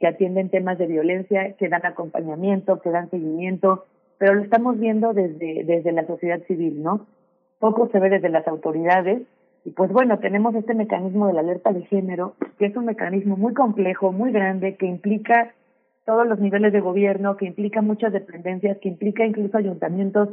que 0.00 0.06
atienden 0.06 0.48
temas 0.48 0.78
de 0.78 0.86
violencia, 0.86 1.52
que 1.52 1.68
dan 1.68 1.86
acompañamiento, 1.86 2.80
que 2.80 2.90
dan 2.90 3.10
seguimiento, 3.10 3.84
pero 4.18 4.34
lo 4.34 4.42
estamos 4.42 4.78
viendo 4.78 5.12
desde 5.12 5.64
desde 5.64 5.92
la 5.92 6.06
sociedad 6.06 6.40
civil, 6.46 6.82
¿no? 6.82 7.06
Poco 7.60 7.88
se 7.92 8.00
ve 8.00 8.10
desde 8.10 8.30
las 8.30 8.48
autoridades 8.48 9.22
y 9.64 9.70
pues 9.70 9.92
bueno, 9.92 10.18
tenemos 10.18 10.54
este 10.54 10.74
mecanismo 10.74 11.28
de 11.28 11.34
la 11.34 11.40
alerta 11.40 11.72
de 11.72 11.82
género, 11.82 12.34
que 12.58 12.66
es 12.66 12.76
un 12.76 12.86
mecanismo 12.86 13.36
muy 13.36 13.54
complejo, 13.54 14.12
muy 14.12 14.32
grande, 14.32 14.76
que 14.76 14.86
implica 14.86 15.54
todos 16.04 16.26
los 16.26 16.40
niveles 16.40 16.72
de 16.72 16.80
gobierno, 16.80 17.36
que 17.36 17.46
implica 17.46 17.80
muchas 17.80 18.12
dependencias, 18.12 18.78
que 18.78 18.88
implica 18.88 19.24
incluso 19.24 19.56
ayuntamientos 19.56 20.30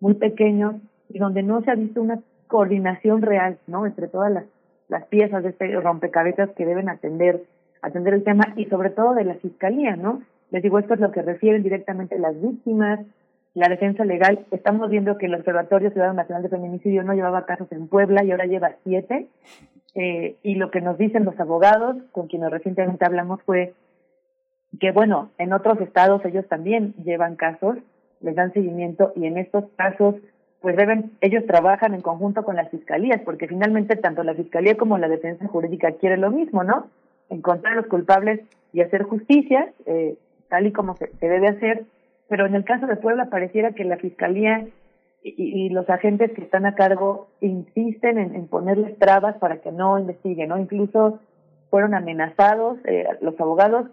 muy 0.00 0.14
pequeños 0.14 0.76
y 1.10 1.18
donde 1.18 1.42
no 1.42 1.60
se 1.62 1.70
ha 1.70 1.74
visto 1.74 2.00
una 2.00 2.20
coordinación 2.46 3.20
real, 3.20 3.58
¿no? 3.66 3.84
Entre 3.84 4.08
todas 4.08 4.32
las, 4.32 4.44
las 4.88 5.06
piezas 5.06 5.42
de 5.42 5.50
este 5.50 5.78
rompecabezas 5.78 6.50
que 6.50 6.64
deben 6.64 6.88
atender, 6.88 7.44
atender 7.82 8.14
el 8.14 8.24
tema 8.24 8.54
y 8.56 8.64
sobre 8.66 8.90
todo 8.90 9.14
de 9.14 9.24
la 9.24 9.34
fiscalía, 9.34 9.94
¿no? 9.96 10.22
Les 10.50 10.62
digo, 10.62 10.78
esto 10.78 10.94
es 10.94 11.00
lo 11.00 11.12
que 11.12 11.22
refieren 11.22 11.62
directamente 11.62 12.18
las 12.18 12.40
víctimas, 12.40 13.00
la 13.54 13.68
defensa 13.68 14.04
legal, 14.04 14.46
estamos 14.52 14.90
viendo 14.90 15.18
que 15.18 15.26
el 15.26 15.34
Observatorio 15.34 15.90
Ciudadano 15.90 16.16
Nacional 16.16 16.42
de 16.42 16.50
Feminicidio 16.50 17.02
no 17.02 17.14
llevaba 17.14 17.46
casos 17.46 17.70
en 17.72 17.88
Puebla 17.88 18.22
y 18.22 18.30
ahora 18.30 18.46
lleva 18.46 18.76
siete. 18.84 19.26
Eh, 19.96 20.36
y 20.44 20.54
lo 20.54 20.70
que 20.70 20.80
nos 20.80 20.98
dicen 20.98 21.24
los 21.24 21.38
abogados, 21.40 21.96
con 22.12 22.28
quienes 22.28 22.50
recientemente 22.50 23.04
hablamos, 23.04 23.42
fue 23.42 23.74
que, 24.78 24.92
bueno, 24.92 25.30
en 25.38 25.52
otros 25.52 25.80
estados 25.80 26.24
ellos 26.24 26.46
también 26.46 26.94
llevan 27.02 27.34
casos, 27.34 27.76
les 28.20 28.36
dan 28.36 28.52
seguimiento 28.52 29.12
y 29.16 29.26
en 29.26 29.36
estos 29.36 29.64
casos, 29.74 30.14
pues 30.60 30.76
deben, 30.76 31.10
ellos 31.20 31.44
trabajan 31.46 31.94
en 31.94 32.02
conjunto 32.02 32.44
con 32.44 32.54
las 32.54 32.70
fiscalías, 32.70 33.20
porque 33.22 33.48
finalmente 33.48 33.96
tanto 33.96 34.22
la 34.22 34.34
fiscalía 34.34 34.76
como 34.76 34.96
la 34.96 35.08
defensa 35.08 35.48
jurídica 35.48 35.92
quieren 35.92 36.20
lo 36.20 36.30
mismo, 36.30 36.62
¿no? 36.62 36.86
Encontrar 37.30 37.72
a 37.72 37.76
los 37.76 37.86
culpables 37.86 38.40
y 38.72 38.82
hacer 38.82 39.02
justicia, 39.02 39.72
eh, 39.86 40.14
tal 40.48 40.68
y 40.68 40.72
como 40.72 40.94
se, 40.96 41.08
se 41.16 41.28
debe 41.28 41.48
hacer, 41.48 41.84
pero 42.30 42.46
en 42.46 42.54
el 42.54 42.64
caso 42.64 42.86
de 42.86 42.94
Puebla 42.94 43.28
pareciera 43.28 43.72
que 43.72 43.84
la 43.84 43.96
Fiscalía 43.96 44.64
y, 45.20 45.34
y 45.36 45.68
los 45.70 45.90
agentes 45.90 46.30
que 46.30 46.42
están 46.42 46.64
a 46.64 46.76
cargo 46.76 47.26
insisten 47.40 48.18
en, 48.18 48.46
ponerles 48.46 48.96
trabas 49.00 49.36
para 49.38 49.60
que 49.60 49.72
no 49.72 49.98
investiguen, 49.98 50.48
¿no? 50.48 50.58
Incluso 50.58 51.18
fueron 51.70 51.92
amenazados, 51.92 52.78
eh, 52.84 53.04
los 53.20 53.38
abogados, 53.40 53.88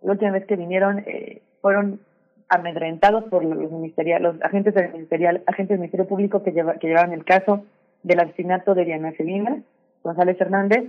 la 0.00 0.12
última 0.12 0.32
vez 0.32 0.46
que 0.46 0.56
vinieron, 0.56 1.00
eh, 1.00 1.42
fueron 1.60 2.00
amedrentados 2.48 3.24
por 3.24 3.44
los 3.44 3.70
ministeriales, 3.70 4.22
los 4.22 4.42
agentes 4.42 4.74
del 4.74 4.90
ministerial, 4.92 5.42
agentes 5.46 5.74
del 5.74 5.80
Ministerio 5.80 6.08
Público 6.08 6.42
que, 6.42 6.52
lleva, 6.52 6.74
que 6.76 6.88
llevaban 6.88 7.12
el 7.12 7.26
caso 7.26 7.64
del 8.02 8.20
asesinato 8.20 8.74
de 8.74 8.86
Diana 8.86 9.12
Celina 9.12 9.62
González 10.02 10.40
Hernández. 10.40 10.84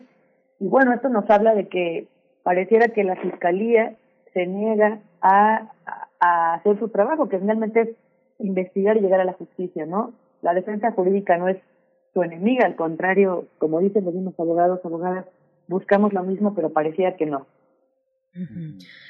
Y 0.59 0.67
bueno, 0.69 0.93
esto 0.93 1.09
nos 1.09 1.30
habla 1.30 1.53
de 1.53 1.67
que 1.67 2.07
pareciera 2.43 2.88
que 2.88 3.03
la 3.03 3.17
Fiscalía 3.17 3.93
se 4.34 4.47
niega 4.47 4.99
a, 5.21 5.69
a 6.23 6.53
hacer 6.53 6.79
su 6.79 6.87
trabajo, 6.87 7.27
que 7.27 7.37
finalmente 7.37 7.81
es 7.81 7.89
investigar 8.39 8.95
y 8.95 9.01
llegar 9.01 9.19
a 9.19 9.25
la 9.25 9.33
justicia, 9.33 9.85
¿no? 9.85 10.13
La 10.41 10.53
defensa 10.53 10.91
jurídica 10.91 11.37
no 11.37 11.49
es 11.49 11.57
su 12.13 12.23
enemiga, 12.23 12.65
al 12.65 12.75
contrario, 12.75 13.45
como 13.57 13.79
dicen 13.79 14.05
los 14.05 14.13
mismos 14.13 14.39
abogados, 14.39 14.79
abogadas, 14.85 15.25
buscamos 15.67 16.13
lo 16.13 16.23
mismo, 16.23 16.53
pero 16.55 16.69
parecía 16.69 17.17
que 17.17 17.25
no. 17.25 17.45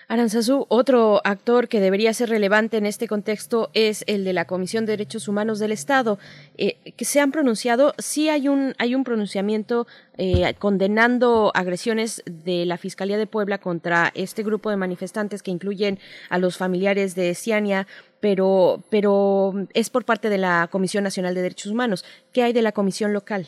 Aranzazú, 0.10 0.66
otro 0.68 1.22
actor 1.24 1.70
que 1.70 1.80
debería 1.80 2.14
ser 2.14 2.30
relevante 2.30 2.76
en 2.76 2.86
este 2.86 3.08
contexto 3.08 3.70
es 3.74 4.04
el 4.08 4.26
de 4.26 4.34
la 4.34 4.46
Comisión 4.46 4.86
de 4.86 4.94
Derechos 4.94 5.30
Humanos 5.30 5.60
del 5.60 5.72
Estado, 5.72 6.20
eh, 6.58 6.94
que 6.98 7.06
se 7.06 7.22
han 7.22 7.32
pronunciado, 7.32 7.94
sí 7.98 8.28
hay 8.28 8.50
un, 8.50 8.76
hay 8.80 8.96
un 8.96 9.06
pronunciamiento 9.06 9.88
eh, 10.18 10.54
condenando 10.60 11.52
agresiones 11.56 12.22
de 12.26 12.66
la 12.66 12.78
Fiscalía 12.78 13.18
de 13.18 13.26
Puebla 13.26 13.60
contra 13.60 14.12
este 14.14 14.44
grupo 14.44 14.70
de 14.70 14.78
manifestantes 14.78 15.42
que 15.42 15.52
incluyen 15.52 16.00
a 16.30 16.38
los 16.38 16.58
familiares 16.58 17.16
de 17.16 17.34
Ciania, 17.34 17.88
pero, 18.20 18.84
pero 18.90 19.54
es 19.74 19.90
por 19.90 20.04
parte 20.04 20.30
de 20.30 20.38
la 20.38 20.68
Comisión 20.70 21.06
Nacional 21.06 21.34
de 21.34 21.44
Derechos 21.44 21.72
Humanos. 21.72 22.04
¿Qué 22.34 22.44
hay 22.44 22.52
de 22.52 22.62
la 22.62 22.74
Comisión 22.74 23.14
Local? 23.14 23.48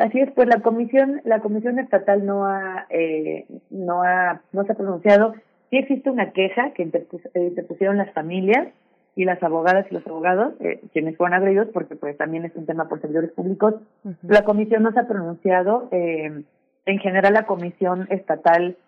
Así 0.00 0.18
es, 0.18 0.30
pues 0.32 0.48
la 0.48 0.62
comisión, 0.62 1.20
la 1.24 1.40
comisión 1.40 1.78
estatal 1.78 2.24
no 2.24 2.46
ha, 2.46 2.86
eh, 2.88 3.44
no 3.68 4.02
ha, 4.02 4.40
no 4.50 4.64
se 4.64 4.72
ha 4.72 4.74
pronunciado. 4.74 5.34
Sí 5.68 5.76
existe 5.76 6.08
una 6.08 6.32
queja 6.32 6.72
que 6.72 6.84
interpusieron 6.84 7.98
las 7.98 8.10
familias 8.14 8.68
y 9.14 9.26
las 9.26 9.42
abogadas 9.42 9.86
y 9.90 9.94
los 9.94 10.06
abogados, 10.06 10.54
eh, 10.60 10.80
quienes 10.94 11.18
fueron 11.18 11.34
agredidos, 11.34 11.68
porque 11.74 11.96
pues 11.96 12.16
también 12.16 12.46
es 12.46 12.56
un 12.56 12.64
tema 12.64 12.88
por 12.88 13.02
servidores 13.02 13.30
públicos. 13.32 13.74
La 14.22 14.42
comisión 14.42 14.82
no 14.82 14.90
se 14.92 15.00
ha 15.00 15.06
pronunciado. 15.06 15.88
Eh, 15.90 16.44
en 16.86 16.98
general, 16.98 17.34
la 17.34 17.44
comisión 17.44 18.06
estatal 18.08 18.78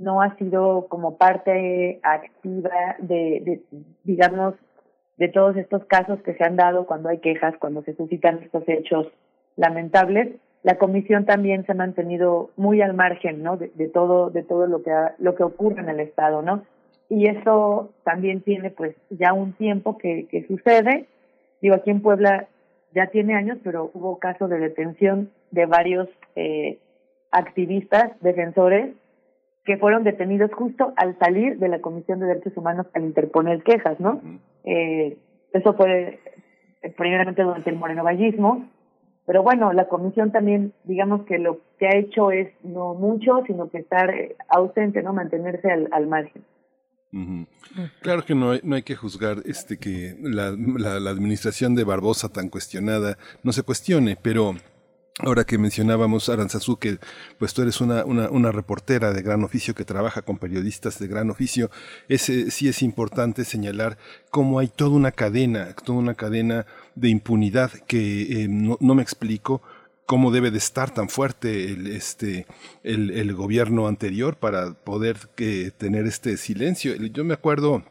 no 0.00 0.20
ha 0.20 0.34
sido 0.34 0.88
como 0.88 1.16
parte 1.16 2.00
activa 2.02 2.96
de, 2.98 3.40
de, 3.44 3.62
digamos, 4.02 4.54
de 5.16 5.28
todos 5.28 5.56
estos 5.56 5.84
casos 5.84 6.20
que 6.22 6.34
se 6.34 6.42
han 6.42 6.56
dado 6.56 6.86
cuando 6.86 7.08
hay 7.08 7.18
quejas, 7.18 7.54
cuando 7.60 7.82
se 7.82 7.94
suscitan 7.94 8.42
estos 8.42 8.64
hechos 8.66 9.06
lamentables. 9.54 10.40
La 10.66 10.78
comisión 10.78 11.26
también 11.26 11.64
se 11.64 11.70
ha 11.70 11.76
mantenido 11.76 12.50
muy 12.56 12.82
al 12.82 12.92
margen, 12.92 13.40
¿no? 13.44 13.56
De, 13.56 13.70
de 13.76 13.86
todo, 13.86 14.30
de 14.30 14.42
todo 14.42 14.66
lo 14.66 14.82
que 14.82 14.90
lo 15.18 15.36
que 15.36 15.44
ocurre 15.44 15.80
en 15.80 15.88
el 15.88 16.00
estado, 16.00 16.42
¿no? 16.42 16.64
Y 17.08 17.28
eso 17.28 17.92
también 18.02 18.40
tiene, 18.40 18.70
pues, 18.70 18.96
ya 19.10 19.32
un 19.32 19.52
tiempo 19.52 19.96
que, 19.96 20.26
que 20.28 20.44
sucede. 20.48 21.06
Digo, 21.62 21.76
aquí 21.76 21.90
en 21.90 22.02
Puebla 22.02 22.48
ya 22.92 23.06
tiene 23.06 23.36
años, 23.36 23.58
pero 23.62 23.92
hubo 23.94 24.18
casos 24.18 24.50
de 24.50 24.58
detención 24.58 25.30
de 25.52 25.66
varios 25.66 26.08
eh, 26.34 26.80
activistas, 27.30 28.20
defensores, 28.20 28.92
que 29.64 29.76
fueron 29.76 30.02
detenidos 30.02 30.52
justo 30.52 30.94
al 30.96 31.16
salir 31.20 31.60
de 31.60 31.68
la 31.68 31.78
Comisión 31.78 32.18
de 32.18 32.26
Derechos 32.26 32.56
Humanos 32.56 32.88
al 32.92 33.04
interponer 33.04 33.62
quejas, 33.62 34.00
¿no? 34.00 34.20
eh, 34.64 35.16
eso 35.52 35.74
fue 35.74 36.18
eh, 36.82 36.90
primeramente 36.96 37.44
durante 37.44 37.70
el 37.70 37.76
morenovallismo, 37.76 38.66
pero 39.26 39.42
bueno, 39.42 39.72
la 39.72 39.88
comisión 39.88 40.30
también, 40.30 40.72
digamos 40.84 41.26
que 41.26 41.38
lo 41.38 41.60
que 41.78 41.88
ha 41.88 41.96
hecho 41.96 42.30
es 42.30 42.48
no 42.62 42.94
mucho, 42.94 43.42
sino 43.46 43.68
que 43.68 43.78
estar 43.78 44.08
eh, 44.10 44.36
ausente, 44.48 45.02
¿no? 45.02 45.12
Mantenerse 45.12 45.70
al, 45.70 45.88
al 45.92 46.06
margen. 46.06 46.44
Claro 48.00 48.24
que 48.24 48.34
no 48.34 48.50
hay, 48.50 48.60
no 48.62 48.76
hay 48.76 48.82
que 48.82 48.94
juzgar 48.94 49.38
este 49.46 49.78
que 49.78 50.16
la, 50.20 50.54
la, 50.56 51.00
la 51.00 51.10
administración 51.10 51.74
de 51.74 51.84
Barbosa 51.84 52.28
tan 52.28 52.50
cuestionada 52.50 53.16
no 53.42 53.52
se 53.52 53.62
cuestione, 53.62 54.16
pero 54.20 54.54
Ahora 55.20 55.44
que 55.44 55.56
mencionábamos, 55.56 56.28
Aranzazú, 56.28 56.76
que 56.76 56.98
pues 57.38 57.54
tú 57.54 57.62
eres 57.62 57.80
una, 57.80 58.04
una, 58.04 58.28
una, 58.28 58.52
reportera 58.52 59.14
de 59.14 59.22
gran 59.22 59.42
oficio 59.44 59.74
que 59.74 59.86
trabaja 59.86 60.20
con 60.20 60.36
periodistas 60.36 60.98
de 60.98 61.06
gran 61.06 61.30
oficio, 61.30 61.70
ese, 62.08 62.50
sí 62.50 62.68
es 62.68 62.82
importante 62.82 63.46
señalar 63.46 63.96
cómo 64.30 64.58
hay 64.58 64.68
toda 64.68 64.90
una 64.90 65.12
cadena, 65.12 65.72
toda 65.72 66.00
una 66.00 66.16
cadena 66.16 66.66
de 66.96 67.08
impunidad 67.10 67.70
que 67.70 68.42
eh, 68.42 68.48
no, 68.48 68.76
no, 68.80 68.94
me 68.96 69.02
explico 69.02 69.62
cómo 70.06 70.32
debe 70.32 70.50
de 70.50 70.58
estar 70.58 70.92
tan 70.92 71.08
fuerte 71.08 71.72
el, 71.72 71.86
este, 71.86 72.46
el, 72.82 73.10
el 73.10 73.34
gobierno 73.34 73.86
anterior 73.86 74.36
para 74.36 74.72
poder 74.74 75.16
que, 75.36 75.70
tener 75.70 76.06
este 76.06 76.36
silencio. 76.36 76.96
Yo 76.96 77.24
me 77.24 77.34
acuerdo 77.34 77.84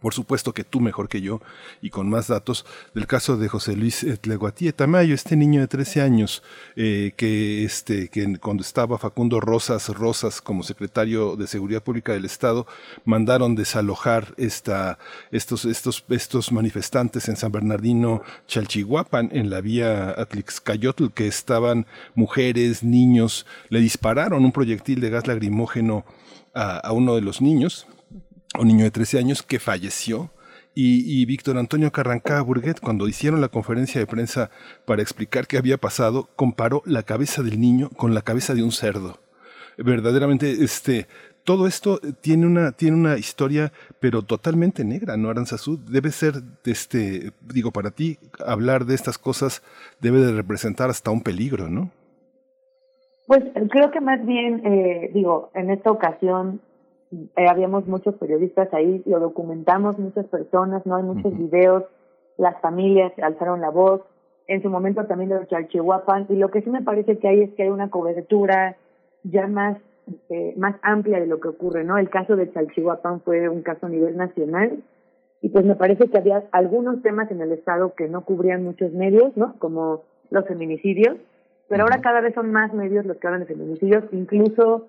por 0.00 0.14
supuesto 0.14 0.52
que 0.52 0.64
tú 0.64 0.80
mejor 0.80 1.08
que 1.08 1.20
yo 1.20 1.40
y 1.82 1.90
con 1.90 2.08
más 2.08 2.28
datos 2.28 2.64
del 2.94 3.06
caso 3.06 3.36
de 3.36 3.48
José 3.48 3.76
Luis 3.76 4.06
Tleguatía 4.20 4.72
Tamayo, 4.72 5.14
este 5.14 5.36
niño 5.36 5.60
de 5.60 5.68
13 5.68 6.02
años 6.02 6.42
eh, 6.76 7.12
que 7.16 7.64
este 7.64 8.08
que 8.08 8.38
cuando 8.38 8.62
estaba 8.62 8.98
Facundo 8.98 9.40
Rosas 9.40 9.88
Rosas 9.88 10.40
como 10.40 10.62
secretario 10.62 11.36
de 11.36 11.46
Seguridad 11.46 11.82
Pública 11.82 12.12
del 12.12 12.24
Estado 12.24 12.66
mandaron 13.04 13.54
desalojar 13.54 14.34
esta 14.36 14.98
estos 15.30 15.64
estos 15.64 16.04
estos 16.08 16.52
manifestantes 16.52 17.28
en 17.28 17.36
San 17.36 17.52
Bernardino 17.52 18.22
Chalchihuapan 18.46 19.30
en 19.32 19.50
la 19.50 19.60
vía 19.60 20.10
Atlixcayotl 20.10 21.08
que 21.08 21.26
estaban 21.26 21.86
mujeres, 22.14 22.82
niños, 22.82 23.46
le 23.68 23.80
dispararon 23.80 24.44
un 24.44 24.52
proyectil 24.52 25.00
de 25.00 25.10
gas 25.10 25.26
lagrimógeno 25.26 26.04
a, 26.54 26.78
a 26.78 26.92
uno 26.92 27.14
de 27.14 27.20
los 27.22 27.40
niños 27.40 27.86
un 28.58 28.68
niño 28.68 28.84
de 28.84 28.90
13 28.90 29.18
años 29.18 29.42
que 29.42 29.58
falleció. 29.58 30.30
Y, 30.74 31.20
y 31.20 31.24
Víctor 31.24 31.56
Antonio 31.56 31.90
Carrancá 31.90 32.42
Burguet, 32.42 32.80
cuando 32.80 33.08
hicieron 33.08 33.40
la 33.40 33.48
conferencia 33.48 33.98
de 33.98 34.06
prensa 34.06 34.50
para 34.84 35.00
explicar 35.00 35.46
qué 35.46 35.56
había 35.56 35.78
pasado, 35.78 36.28
comparó 36.36 36.82
la 36.84 37.02
cabeza 37.02 37.42
del 37.42 37.58
niño 37.58 37.88
con 37.96 38.12
la 38.12 38.20
cabeza 38.20 38.54
de 38.54 38.62
un 38.62 38.72
cerdo. 38.72 39.18
Verdaderamente, 39.78 40.62
este, 40.62 41.06
todo 41.46 41.66
esto 41.68 42.00
tiene 42.20 42.44
una, 42.44 42.72
tiene 42.72 42.96
una 42.96 43.16
historia, 43.18 43.72
pero 44.00 44.22
totalmente 44.22 44.84
negra, 44.84 45.16
¿no, 45.16 45.30
Aranzazú? 45.30 45.78
Debe 45.88 46.10
ser, 46.10 46.34
este, 46.64 47.30
digo, 47.40 47.70
para 47.70 47.92
ti, 47.92 48.18
hablar 48.44 48.84
de 48.84 48.96
estas 48.96 49.16
cosas 49.16 49.62
debe 50.00 50.18
de 50.18 50.32
representar 50.32 50.90
hasta 50.90 51.12
un 51.12 51.22
peligro, 51.22 51.68
¿no? 51.70 51.90
Pues 53.28 53.44
creo 53.70 53.90
que 53.92 54.00
más 54.00 54.26
bien, 54.26 54.66
eh, 54.66 55.10
digo, 55.14 55.50
en 55.54 55.70
esta 55.70 55.90
ocasión 55.90 56.60
eh, 57.12 57.46
habíamos 57.48 57.86
muchos 57.86 58.14
periodistas 58.16 58.72
ahí, 58.72 59.02
lo 59.06 59.20
documentamos 59.20 59.98
muchas 59.98 60.26
personas, 60.26 60.84
no 60.86 60.96
hay 60.96 61.02
muchos 61.02 61.36
videos, 61.36 61.84
las 62.36 62.60
familias 62.60 63.12
alzaron 63.22 63.60
la 63.60 63.70
voz, 63.70 64.02
en 64.48 64.62
su 64.62 64.70
momento 64.70 65.04
también 65.06 65.30
de 65.30 65.46
Chalchihuapan, 65.46 66.26
y 66.28 66.36
lo 66.36 66.50
que 66.50 66.62
sí 66.62 66.70
me 66.70 66.82
parece 66.82 67.18
que 67.18 67.28
hay 67.28 67.42
es 67.42 67.50
que 67.54 67.64
hay 67.64 67.68
una 67.68 67.90
cobertura 67.90 68.76
ya 69.24 69.46
más 69.46 69.78
eh, 70.28 70.54
más 70.56 70.76
amplia 70.82 71.18
de 71.18 71.26
lo 71.26 71.40
que 71.40 71.48
ocurre, 71.48 71.82
¿no? 71.82 71.98
El 71.98 72.10
caso 72.10 72.36
de 72.36 72.52
Chalchihuapan 72.52 73.22
fue 73.22 73.48
un 73.48 73.62
caso 73.62 73.86
a 73.86 73.88
nivel 73.88 74.16
nacional, 74.16 74.82
y 75.42 75.48
pues 75.48 75.64
me 75.64 75.74
parece 75.74 76.08
que 76.08 76.18
había 76.18 76.44
algunos 76.52 77.02
temas 77.02 77.30
en 77.30 77.40
el 77.40 77.52
Estado 77.52 77.94
que 77.94 78.08
no 78.08 78.24
cubrían 78.24 78.62
muchos 78.62 78.92
medios, 78.92 79.36
¿no? 79.36 79.54
Como 79.58 80.02
los 80.30 80.46
feminicidios, 80.46 81.16
pero 81.68 81.82
ahora 81.82 82.00
cada 82.00 82.20
vez 82.20 82.34
son 82.34 82.52
más 82.52 82.72
medios 82.72 83.04
los 83.04 83.16
que 83.16 83.26
hablan 83.26 83.40
de 83.40 83.46
feminicidios, 83.46 84.04
incluso 84.12 84.86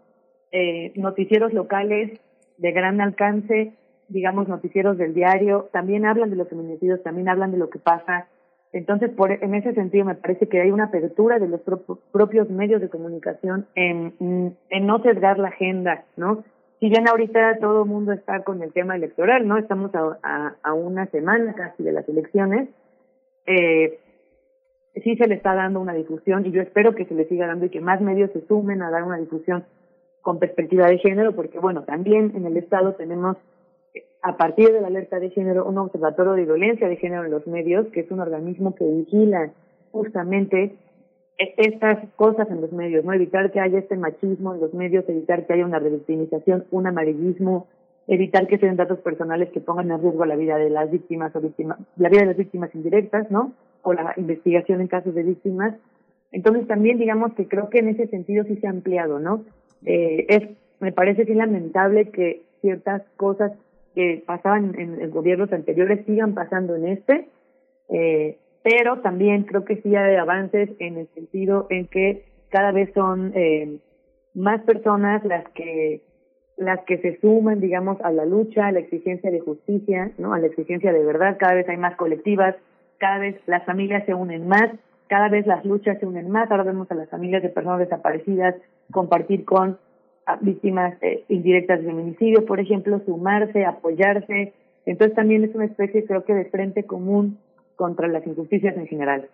eh, 0.51 0.93
noticieros 0.95 1.53
locales 1.53 2.19
de 2.57 2.71
gran 2.71 3.01
alcance, 3.01 3.73
digamos 4.07 4.47
noticieros 4.47 4.97
del 4.97 5.13
diario, 5.13 5.69
también 5.71 6.05
hablan 6.05 6.29
de 6.29 6.35
los 6.35 6.49
feminicidios, 6.49 7.03
también 7.03 7.29
hablan 7.29 7.51
de 7.51 7.57
lo 7.57 7.69
que 7.69 7.79
pasa. 7.79 8.27
Entonces, 8.73 9.09
por, 9.11 9.31
en 9.31 9.55
ese 9.55 9.73
sentido, 9.73 10.05
me 10.05 10.15
parece 10.15 10.47
que 10.47 10.61
hay 10.61 10.71
una 10.71 10.85
apertura 10.85 11.39
de 11.39 11.47
los 11.47 11.61
pro 11.61 11.81
propios 12.11 12.49
medios 12.49 12.81
de 12.81 12.89
comunicación 12.89 13.65
en, 13.75 14.13
no 14.81 15.01
sesgar 15.01 15.39
la 15.39 15.49
agenda, 15.49 16.05
¿no? 16.15 16.43
Si 16.79 16.89
bien 16.89 17.07
ahorita 17.07 17.57
todo 17.59 17.83
el 17.83 17.89
mundo 17.89 18.11
está 18.11 18.43
con 18.43 18.61
el 18.61 18.71
tema 18.71 18.95
electoral, 18.95 19.47
¿no? 19.47 19.57
Estamos 19.57 19.93
a, 19.95 20.19
a, 20.21 20.55
a 20.61 20.73
una 20.73 21.07
semana 21.07 21.53
casi 21.53 21.81
de 21.81 21.91
las 21.91 22.07
elecciones, 22.07 22.69
eh, 23.47 23.99
sí 25.03 25.15
se 25.15 25.27
le 25.27 25.35
está 25.35 25.55
dando 25.55 25.79
una 25.79 25.93
difusión 25.93 26.45
y 26.45 26.51
yo 26.51 26.61
espero 26.61 26.93
que 26.93 27.05
se 27.05 27.15
le 27.15 27.27
siga 27.27 27.47
dando 27.47 27.65
y 27.65 27.69
que 27.69 27.81
más 27.81 28.01
medios 28.01 28.31
se 28.31 28.45
sumen 28.47 28.81
a 28.81 28.91
dar 28.91 29.03
una 29.03 29.17
difusión 29.17 29.65
con 30.27 30.39
perspectiva 30.39 30.87
de 30.87 30.97
género, 30.97 31.31
porque 31.31 31.57
bueno, 31.57 31.83
también 31.83 32.33
en 32.35 32.45
el 32.45 32.57
Estado 32.57 32.95
tenemos, 32.95 33.37
a 34.21 34.35
partir 34.35 34.73
de 34.73 34.81
la 34.81 34.87
alerta 34.87 35.21
de 35.21 35.29
género, 35.29 35.65
un 35.65 35.77
observatorio 35.77 36.33
de 36.33 36.43
violencia 36.43 36.89
de 36.89 36.97
género 36.97 37.23
en 37.23 37.31
los 37.31 37.47
medios, 37.47 37.87
que 37.93 38.01
es 38.01 38.11
un 38.11 38.19
organismo 38.19 38.75
que 38.75 38.83
vigila 38.83 39.53
justamente 39.93 40.75
estas 41.37 42.09
cosas 42.17 42.51
en 42.51 42.59
los 42.59 42.73
medios, 42.73 43.05
¿no? 43.05 43.13
Evitar 43.13 43.53
que 43.53 43.61
haya 43.61 43.79
este 43.79 43.95
machismo 43.95 44.53
en 44.53 44.59
los 44.59 44.73
medios, 44.73 45.07
evitar 45.07 45.47
que 45.47 45.53
haya 45.53 45.65
una 45.65 45.79
revictimización, 45.79 46.65
un 46.71 46.87
amarillismo, 46.87 47.67
evitar 48.07 48.47
que 48.47 48.57
sean 48.57 48.75
datos 48.75 48.99
personales 48.99 49.49
que 49.53 49.61
pongan 49.61 49.91
en 49.91 50.01
riesgo 50.01 50.25
la 50.25 50.35
vida 50.35 50.57
de 50.57 50.69
las 50.69 50.91
víctimas 50.91 51.33
o 51.37 51.39
víctimas, 51.39 51.79
la 51.95 52.09
vida 52.09 52.23
de 52.23 52.27
las 52.27 52.37
víctimas 52.37 52.75
indirectas, 52.75 53.31
¿no? 53.31 53.53
O 53.81 53.93
la 53.93 54.13
investigación 54.17 54.81
en 54.81 54.87
casos 54.87 55.15
de 55.15 55.23
víctimas. 55.23 55.75
Entonces 56.33 56.67
también 56.67 56.97
digamos 56.97 57.33
que 57.35 57.47
creo 57.47 57.69
que 57.69 57.79
en 57.79 57.87
ese 57.87 58.07
sentido 58.07 58.43
sí 58.43 58.57
se 58.57 58.67
ha 58.67 58.71
ampliado, 58.71 59.19
¿no? 59.19 59.45
Eh, 59.85 60.25
es 60.29 60.43
me 60.79 60.91
parece 60.91 61.25
que 61.25 61.33
lamentable 61.33 62.09
que 62.09 62.43
ciertas 62.61 63.01
cosas 63.17 63.51
que 63.95 64.23
pasaban 64.25 64.75
en, 64.79 65.01
en 65.01 65.09
gobiernos 65.09 65.51
anteriores 65.51 66.05
sigan 66.05 66.35
pasando 66.35 66.75
en 66.75 66.87
este, 66.87 67.27
eh, 67.89 68.37
pero 68.63 68.99
también 68.99 69.43
creo 69.43 69.65
que 69.65 69.77
sí 69.77 69.95
hay 69.95 70.15
avances 70.15 70.69
en 70.79 70.97
el 70.97 71.07
sentido 71.15 71.67
en 71.69 71.87
que 71.87 72.25
cada 72.49 72.71
vez 72.71 72.91
son 72.93 73.31
eh, 73.35 73.79
más 74.33 74.61
personas 74.63 75.23
las 75.25 75.47
que 75.49 76.01
las 76.57 76.79
que 76.85 76.97
se 76.97 77.19
suman, 77.21 77.59
digamos, 77.59 78.01
a 78.01 78.11
la 78.11 78.25
lucha, 78.25 78.65
a 78.65 78.71
la 78.71 78.79
exigencia 78.79 79.29
de 79.29 79.39
justicia, 79.39 80.11
¿no? 80.17 80.33
A 80.33 80.39
la 80.39 80.47
exigencia 80.47 80.91
de 80.91 81.05
verdad. 81.05 81.37
Cada 81.39 81.53
vez 81.53 81.69
hay 81.69 81.77
más 81.77 81.95
colectivas, 81.97 82.55
cada 82.97 83.19
vez 83.19 83.39
las 83.45 83.63
familias 83.65 84.05
se 84.07 84.15
unen 84.15 84.47
más, 84.47 84.71
cada 85.07 85.29
vez 85.29 85.45
las 85.45 85.63
luchas 85.65 85.99
se 85.99 86.07
unen 86.07 86.31
más. 86.31 86.49
Ahora 86.49 86.63
vemos 86.63 86.89
a 86.91 86.95
las 86.95 87.09
familias 87.09 87.43
de 87.43 87.49
personas 87.49 87.79
desaparecidas 87.79 88.55
compartir 88.91 89.45
con 89.45 89.77
víctimas 90.41 90.95
eh, 91.01 91.23
indirectas 91.29 91.79
de 91.79 91.85
feminicidio, 91.85 92.45
por 92.45 92.59
ejemplo, 92.59 93.01
sumarse, 93.05 93.65
apoyarse. 93.65 94.53
Entonces 94.85 95.15
también 95.15 95.43
es 95.43 95.55
una 95.55 95.65
especie, 95.65 96.05
creo 96.05 96.25
que, 96.25 96.33
de 96.33 96.45
frente 96.45 96.83
común 96.83 97.39
contra 97.75 98.07
las 98.07 98.25
injusticias 98.25 98.75
en 98.75 98.87
general. 98.87 99.29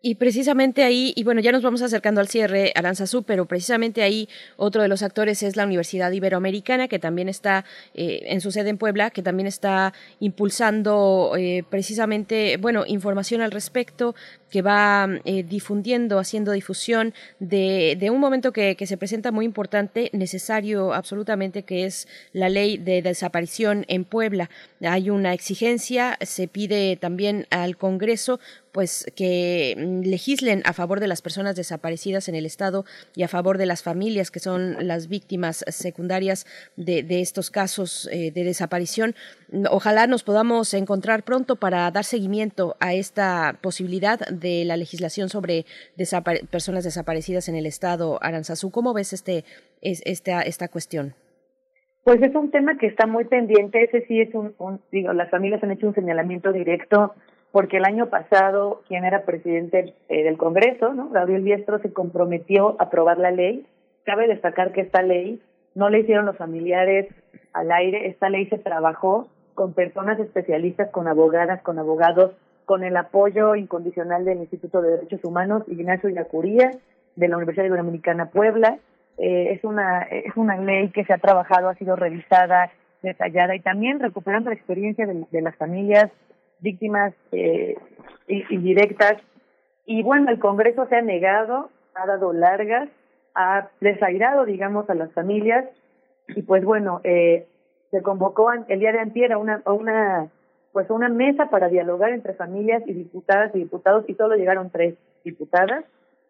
Y 0.00 0.14
precisamente 0.14 0.84
ahí, 0.84 1.12
y 1.16 1.24
bueno, 1.24 1.40
ya 1.40 1.50
nos 1.50 1.62
vamos 1.62 1.82
acercando 1.82 2.20
al 2.20 2.28
cierre, 2.28 2.72
Aranzazú, 2.76 3.24
pero 3.24 3.46
precisamente 3.46 4.02
ahí 4.02 4.28
otro 4.56 4.80
de 4.80 4.86
los 4.86 5.02
actores 5.02 5.42
es 5.42 5.56
la 5.56 5.64
Universidad 5.64 6.12
Iberoamericana, 6.12 6.86
que 6.86 7.00
también 7.00 7.28
está 7.28 7.64
eh, 7.94 8.20
en 8.26 8.40
su 8.40 8.52
sede 8.52 8.70
en 8.70 8.78
Puebla, 8.78 9.10
que 9.10 9.22
también 9.22 9.48
está 9.48 9.92
impulsando 10.20 11.32
eh, 11.36 11.64
precisamente, 11.68 12.58
bueno, 12.58 12.84
información 12.86 13.40
al 13.40 13.50
respecto, 13.50 14.14
que 14.50 14.62
va 14.62 15.08
eh, 15.24 15.42
difundiendo, 15.42 16.18
haciendo 16.18 16.52
difusión 16.52 17.14
de, 17.38 17.96
de 17.98 18.10
un 18.10 18.20
momento 18.20 18.52
que, 18.52 18.76
que, 18.76 18.86
se 18.86 18.96
presenta 18.96 19.30
muy 19.30 19.44
importante, 19.44 20.10
necesario 20.12 20.94
absolutamente, 20.94 21.62
que 21.62 21.84
es 21.84 22.08
la 22.32 22.48
ley 22.48 22.78
de 22.78 23.02
desaparición 23.02 23.84
en 23.88 24.04
Puebla. 24.04 24.50
Hay 24.80 25.10
una 25.10 25.34
exigencia, 25.34 26.18
se 26.20 26.48
pide 26.48 26.96
también 26.96 27.46
al 27.50 27.76
Congreso 27.76 28.40
pues 28.72 29.10
que 29.16 29.74
mm, 29.76 30.02
legislen 30.02 30.62
a 30.64 30.72
favor 30.72 31.00
de 31.00 31.08
las 31.08 31.22
personas 31.22 31.56
desaparecidas 31.56 32.28
en 32.28 32.34
el 32.34 32.46
estado 32.46 32.84
y 33.14 33.24
a 33.24 33.28
favor 33.28 33.58
de 33.58 33.66
las 33.66 33.82
familias 33.82 34.30
que 34.30 34.40
son 34.40 34.86
las 34.86 35.08
víctimas 35.08 35.64
secundarias 35.68 36.46
de, 36.76 37.02
de 37.02 37.20
estos 37.20 37.50
casos 37.50 38.08
eh, 38.12 38.30
de 38.30 38.44
desaparición. 38.44 39.14
Ojalá 39.70 40.06
nos 40.06 40.22
podamos 40.22 40.74
encontrar 40.74 41.24
pronto 41.24 41.56
para 41.56 41.90
dar 41.90 42.04
seguimiento 42.04 42.76
a 42.80 42.94
esta 42.94 43.58
posibilidad 43.60 44.20
de 44.38 44.64
la 44.64 44.76
legislación 44.76 45.28
sobre 45.28 45.64
personas 46.50 46.84
desaparecidas 46.84 47.48
en 47.48 47.56
el 47.56 47.66
estado. 47.66 48.18
Aranzazú, 48.22 48.70
¿cómo 48.70 48.94
ves 48.94 49.12
este, 49.12 49.44
es, 49.82 50.02
esta, 50.04 50.42
esta 50.42 50.68
cuestión? 50.68 51.14
Pues 52.04 52.22
es 52.22 52.34
un 52.34 52.50
tema 52.50 52.78
que 52.78 52.86
está 52.86 53.06
muy 53.06 53.24
pendiente. 53.24 53.82
Ese 53.82 54.06
sí 54.06 54.20
es 54.20 54.34
un, 54.34 54.54
un, 54.58 54.80
digo, 54.90 55.12
las 55.12 55.30
familias 55.30 55.62
han 55.62 55.72
hecho 55.72 55.86
un 55.86 55.94
señalamiento 55.94 56.52
directo 56.52 57.14
porque 57.52 57.78
el 57.78 57.84
año 57.84 58.08
pasado 58.08 58.82
quien 58.88 59.04
era 59.04 59.22
presidente 59.22 59.94
eh, 60.08 60.22
del 60.22 60.36
Congreso, 60.36 60.92
¿no? 60.92 61.08
Gabriel 61.10 61.42
Biestro 61.42 61.78
se 61.80 61.92
comprometió 61.92 62.76
a 62.78 62.84
aprobar 62.84 63.18
la 63.18 63.30
ley. 63.30 63.66
Cabe 64.04 64.26
destacar 64.26 64.72
que 64.72 64.82
esta 64.82 65.02
ley 65.02 65.40
no 65.74 65.90
le 65.90 66.00
hicieron 66.00 66.26
los 66.26 66.36
familiares 66.36 67.08
al 67.52 67.70
aire, 67.72 68.08
esta 68.08 68.28
ley 68.28 68.46
se 68.46 68.58
trabajó 68.58 69.28
con 69.54 69.74
personas 69.74 70.18
especialistas, 70.20 70.90
con 70.90 71.08
abogadas, 71.08 71.62
con 71.62 71.78
abogados, 71.78 72.32
con 72.68 72.84
el 72.84 72.98
apoyo 72.98 73.54
incondicional 73.54 74.26
del 74.26 74.40
Instituto 74.40 74.82
de 74.82 74.90
Derechos 74.90 75.24
Humanos 75.24 75.62
Ignacio 75.68 76.10
Yacuría 76.10 76.70
de 77.16 77.26
la 77.26 77.38
Universidad 77.38 77.64
Iberoamericana 77.64 78.26
Puebla. 78.26 78.78
Eh, 79.16 79.52
es 79.54 79.64
una 79.64 80.02
es 80.02 80.36
una 80.36 80.58
ley 80.58 80.90
que 80.90 81.06
se 81.06 81.14
ha 81.14 81.18
trabajado, 81.18 81.70
ha 81.70 81.74
sido 81.76 81.96
revisada, 81.96 82.70
detallada 83.02 83.56
y 83.56 83.60
también 83.60 84.00
recuperando 84.00 84.50
la 84.50 84.56
experiencia 84.56 85.06
de, 85.06 85.40
las 85.40 85.56
familias 85.56 86.10
víctimas 86.60 87.14
eh, 87.32 87.78
indirectas. 88.50 89.14
Y 89.86 90.02
bueno, 90.02 90.30
el 90.30 90.38
Congreso 90.38 90.86
se 90.88 90.96
ha 90.96 91.00
negado, 91.00 91.70
ha 91.94 92.06
dado 92.06 92.34
largas, 92.34 92.90
ha 93.34 93.68
desairado, 93.80 94.44
digamos, 94.44 94.90
a 94.90 94.94
las 94.94 95.10
familias. 95.12 95.64
Y 96.28 96.42
pues 96.42 96.62
bueno, 96.66 97.00
eh, 97.02 97.46
se 97.90 98.02
convocó 98.02 98.52
el 98.52 98.78
día 98.78 98.92
de 98.92 99.00
antier 99.00 99.32
a 99.32 99.38
una, 99.38 100.28
pues 100.72 100.90
una 100.90 101.08
mesa 101.08 101.50
para 101.50 101.68
dialogar 101.68 102.12
entre 102.12 102.34
familias 102.34 102.82
y 102.86 102.92
diputadas 102.92 103.54
y 103.54 103.58
diputados 103.58 104.04
y 104.08 104.14
solo 104.14 104.36
llegaron 104.36 104.70
tres 104.70 104.94
diputadas 105.24 105.84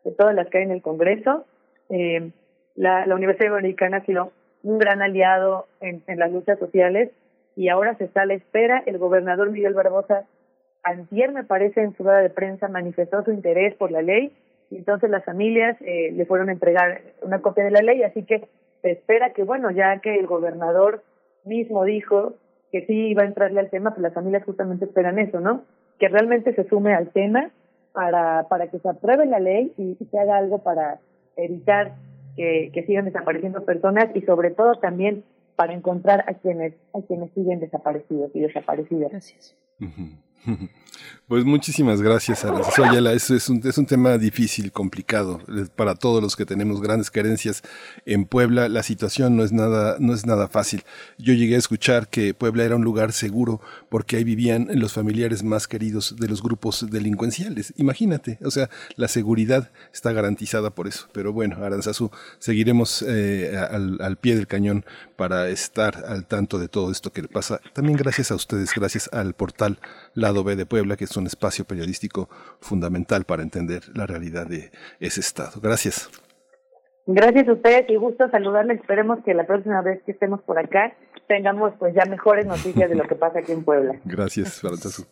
de 0.04 0.12
todas 0.12 0.34
las 0.34 0.48
que 0.48 0.58
hay 0.58 0.64
en 0.64 0.70
el 0.70 0.82
Congreso. 0.82 1.44
Eh, 1.90 2.30
la, 2.74 3.06
la 3.06 3.14
Universidad 3.14 3.52
Americana 3.52 3.98
ha 3.98 4.06
sido 4.06 4.32
un 4.62 4.78
gran 4.78 5.02
aliado 5.02 5.66
en, 5.80 6.02
en 6.06 6.18
las 6.18 6.32
luchas 6.32 6.58
sociales 6.58 7.10
y 7.56 7.68
ahora 7.68 7.96
se 7.96 8.04
está 8.04 8.22
a 8.22 8.26
la 8.26 8.34
espera. 8.34 8.82
El 8.86 8.98
gobernador 8.98 9.50
Miguel 9.50 9.74
Barbosa, 9.74 10.24
antier 10.82 11.32
me 11.32 11.44
parece 11.44 11.82
en 11.82 11.96
su 11.96 12.04
rueda 12.04 12.20
de 12.20 12.30
prensa, 12.30 12.68
manifestó 12.68 13.24
su 13.24 13.32
interés 13.32 13.74
por 13.74 13.90
la 13.90 14.02
ley 14.02 14.32
y 14.70 14.76
entonces 14.76 15.10
las 15.10 15.24
familias 15.24 15.76
eh, 15.80 16.12
le 16.12 16.26
fueron 16.26 16.48
a 16.48 16.52
entregar 16.52 17.00
una 17.22 17.40
copia 17.40 17.64
de 17.64 17.70
la 17.70 17.80
ley, 17.80 18.02
así 18.02 18.22
que 18.22 18.48
se 18.82 18.92
espera 18.92 19.32
que, 19.32 19.42
bueno, 19.42 19.70
ya 19.70 19.98
que 20.00 20.14
el 20.14 20.26
gobernador 20.26 21.02
mismo 21.44 21.84
dijo 21.84 22.34
que 22.70 22.86
sí 22.86 23.08
iba 23.08 23.22
a 23.22 23.26
entrarle 23.26 23.60
al 23.60 23.70
tema, 23.70 23.90
pues 23.90 24.02
las 24.02 24.14
familias 24.14 24.44
justamente 24.44 24.84
esperan 24.84 25.18
eso, 25.18 25.40
¿no? 25.40 25.62
Que 25.98 26.08
realmente 26.08 26.54
se 26.54 26.68
sume 26.68 26.94
al 26.94 27.08
tema 27.10 27.50
para, 27.92 28.46
para 28.48 28.68
que 28.68 28.78
se 28.78 28.88
apruebe 28.88 29.26
la 29.26 29.40
ley 29.40 29.72
y, 29.76 29.96
y 29.98 30.04
se 30.06 30.18
haga 30.18 30.36
algo 30.36 30.58
para 30.62 31.00
evitar 31.36 31.94
que, 32.36 32.70
que 32.72 32.84
sigan 32.84 33.06
desapareciendo 33.06 33.64
personas 33.64 34.06
y 34.14 34.20
sobre 34.22 34.50
todo 34.50 34.74
también 34.76 35.24
para 35.56 35.72
encontrar 35.72 36.24
a 36.28 36.34
quienes 36.34 36.74
a 36.94 37.02
quienes 37.02 37.32
siguen 37.32 37.58
desaparecidos 37.58 38.30
y 38.34 38.40
desaparecidas. 38.40 39.10
Gracias. 39.10 39.56
Pues 41.28 41.44
muchísimas 41.44 42.00
gracias, 42.00 42.42
Aranza 42.46 43.12
Es, 43.12 43.30
es, 43.30 43.50
un, 43.50 43.60
es 43.62 43.76
un 43.76 43.84
tema 43.84 44.16
difícil, 44.16 44.72
complicado 44.72 45.42
eh, 45.48 45.66
para 45.76 45.94
todos 45.94 46.22
los 46.22 46.36
que 46.36 46.46
tenemos 46.46 46.80
grandes 46.80 47.10
carencias 47.10 47.62
en 48.06 48.24
Puebla. 48.24 48.70
La 48.70 48.82
situación 48.82 49.36
no 49.36 49.44
es 49.44 49.52
nada, 49.52 49.96
no 50.00 50.14
es 50.14 50.24
nada 50.24 50.48
fácil. 50.48 50.84
Yo 51.18 51.34
llegué 51.34 51.56
a 51.56 51.58
escuchar 51.58 52.08
que 52.08 52.32
Puebla 52.32 52.64
era 52.64 52.76
un 52.76 52.82
lugar 52.82 53.12
seguro 53.12 53.60
porque 53.90 54.16
ahí 54.16 54.24
vivían 54.24 54.68
los 54.72 54.94
familiares 54.94 55.42
más 55.42 55.68
queridos 55.68 56.16
de 56.18 56.28
los 56.28 56.42
grupos 56.42 56.86
delincuenciales. 56.90 57.74
Imagínate, 57.76 58.38
o 58.42 58.50
sea, 58.50 58.70
la 58.96 59.08
seguridad 59.08 59.70
está 59.92 60.12
garantizada 60.12 60.70
por 60.70 60.88
eso. 60.88 61.08
Pero 61.12 61.34
bueno, 61.34 61.62
Aranzazú, 61.62 62.10
seguiremos 62.38 63.04
eh, 63.06 63.54
al, 63.70 63.98
al 64.00 64.16
pie 64.16 64.34
del 64.34 64.46
cañón 64.46 64.86
para 65.16 65.50
estar 65.50 66.04
al 66.06 66.24
tanto 66.24 66.58
de 66.58 66.68
todo 66.68 66.90
esto 66.90 67.12
que 67.12 67.20
le 67.20 67.28
pasa. 67.28 67.60
También 67.74 67.98
gracias 67.98 68.30
a 68.30 68.34
ustedes, 68.34 68.72
gracias 68.74 69.10
al 69.12 69.34
portal 69.34 69.78
Lado 70.28 70.44
B 70.44 70.56
de 70.56 70.66
Puebla, 70.66 70.96
que 70.96 71.04
es 71.04 71.16
un 71.16 71.26
espacio 71.26 71.64
periodístico 71.64 72.28
fundamental 72.60 73.24
para 73.24 73.42
entender 73.42 73.80
la 73.94 74.04
realidad 74.04 74.46
de 74.46 74.70
ese 75.00 75.20
estado. 75.20 75.58
Gracias. 75.62 76.10
Gracias 77.06 77.48
a 77.48 77.52
ustedes 77.54 77.88
y 77.88 77.96
gusto 77.96 78.28
saludarles. 78.30 78.78
Esperemos 78.80 79.20
que 79.24 79.32
la 79.32 79.46
próxima 79.46 79.80
vez 79.80 80.02
que 80.04 80.12
estemos 80.12 80.42
por 80.42 80.58
acá 80.58 80.92
tengamos 81.28 81.72
pues 81.78 81.94
ya 81.94 82.04
mejores 82.04 82.44
noticias 82.44 82.90
de 82.90 82.94
lo 82.94 83.04
que 83.04 83.14
pasa 83.14 83.38
aquí 83.38 83.52
en 83.52 83.64
Puebla. 83.64 83.98
Gracias, 84.04 84.62
Aranzazu. 84.62 85.06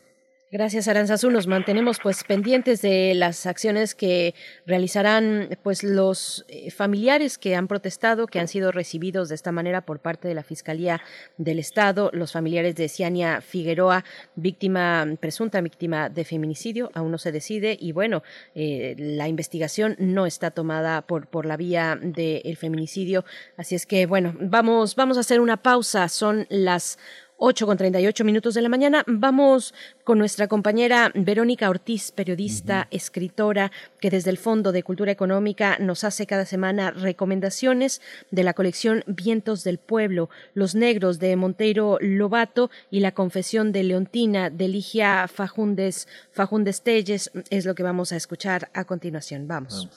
Gracias, 0.52 0.86
Aranzazú. 0.86 1.28
Nos 1.32 1.48
mantenemos 1.48 1.98
pues 2.00 2.22
pendientes 2.22 2.80
de 2.80 3.14
las 3.16 3.46
acciones 3.46 3.96
que 3.96 4.32
realizarán 4.64 5.58
pues 5.64 5.82
los 5.82 6.44
eh, 6.46 6.70
familiares 6.70 7.36
que 7.36 7.56
han 7.56 7.66
protestado, 7.66 8.28
que 8.28 8.38
han 8.38 8.46
sido 8.46 8.70
recibidos 8.70 9.28
de 9.28 9.34
esta 9.34 9.50
manera 9.50 9.80
por 9.80 9.98
parte 9.98 10.28
de 10.28 10.34
la 10.34 10.44
Fiscalía 10.44 11.02
del 11.36 11.58
Estado, 11.58 12.10
los 12.12 12.30
familiares 12.30 12.76
de 12.76 12.88
Ciania 12.88 13.40
Figueroa, 13.40 14.04
víctima, 14.36 15.04
presunta 15.18 15.60
víctima 15.60 16.10
de 16.10 16.24
feminicidio, 16.24 16.92
aún 16.94 17.10
no 17.10 17.18
se 17.18 17.32
decide 17.32 17.76
y 17.80 17.90
bueno, 17.90 18.22
eh, 18.54 18.94
la 18.98 19.26
investigación 19.26 19.96
no 19.98 20.26
está 20.26 20.52
tomada 20.52 21.02
por, 21.02 21.26
por 21.26 21.44
la 21.44 21.56
vía 21.56 21.98
del 22.00 22.56
feminicidio. 22.56 23.24
Así 23.56 23.74
es 23.74 23.84
que 23.84 24.06
bueno, 24.06 24.32
vamos, 24.38 24.94
vamos 24.94 25.16
a 25.16 25.20
hacer 25.20 25.40
una 25.40 25.56
pausa. 25.56 26.08
Son 26.08 26.46
las 26.50 26.98
8 27.38 27.66
con 27.66 27.76
38 27.76 28.24
minutos 28.24 28.54
de 28.54 28.62
la 28.62 28.68
mañana. 28.68 29.04
Vamos 29.06 29.74
con 30.04 30.18
nuestra 30.18 30.48
compañera 30.48 31.12
Verónica 31.14 31.68
Ortiz, 31.68 32.12
periodista, 32.12 32.88
escritora, 32.90 33.72
que 34.00 34.10
desde 34.10 34.30
el 34.30 34.38
Fondo 34.38 34.72
de 34.72 34.82
Cultura 34.82 35.12
Económica 35.12 35.76
nos 35.78 36.04
hace 36.04 36.26
cada 36.26 36.46
semana 36.46 36.90
recomendaciones 36.90 38.00
de 38.30 38.44
la 38.44 38.54
colección 38.54 39.04
Vientos 39.06 39.64
del 39.64 39.78
Pueblo, 39.78 40.30
Los 40.54 40.74
Negros 40.74 41.18
de 41.18 41.36
Monteiro 41.36 41.98
Lobato 42.00 42.70
y 42.90 43.00
La 43.00 43.12
Confesión 43.12 43.72
de 43.72 43.84
Leontina 43.84 44.50
de 44.50 44.68
Ligia 44.68 45.28
Fajundes, 45.28 46.08
Fajundes 46.32 46.82
Telles. 46.82 47.30
Es 47.50 47.66
lo 47.66 47.74
que 47.74 47.82
vamos 47.82 48.12
a 48.12 48.16
escuchar 48.16 48.70
a 48.72 48.84
continuación. 48.84 49.46
Vamos. 49.46 49.88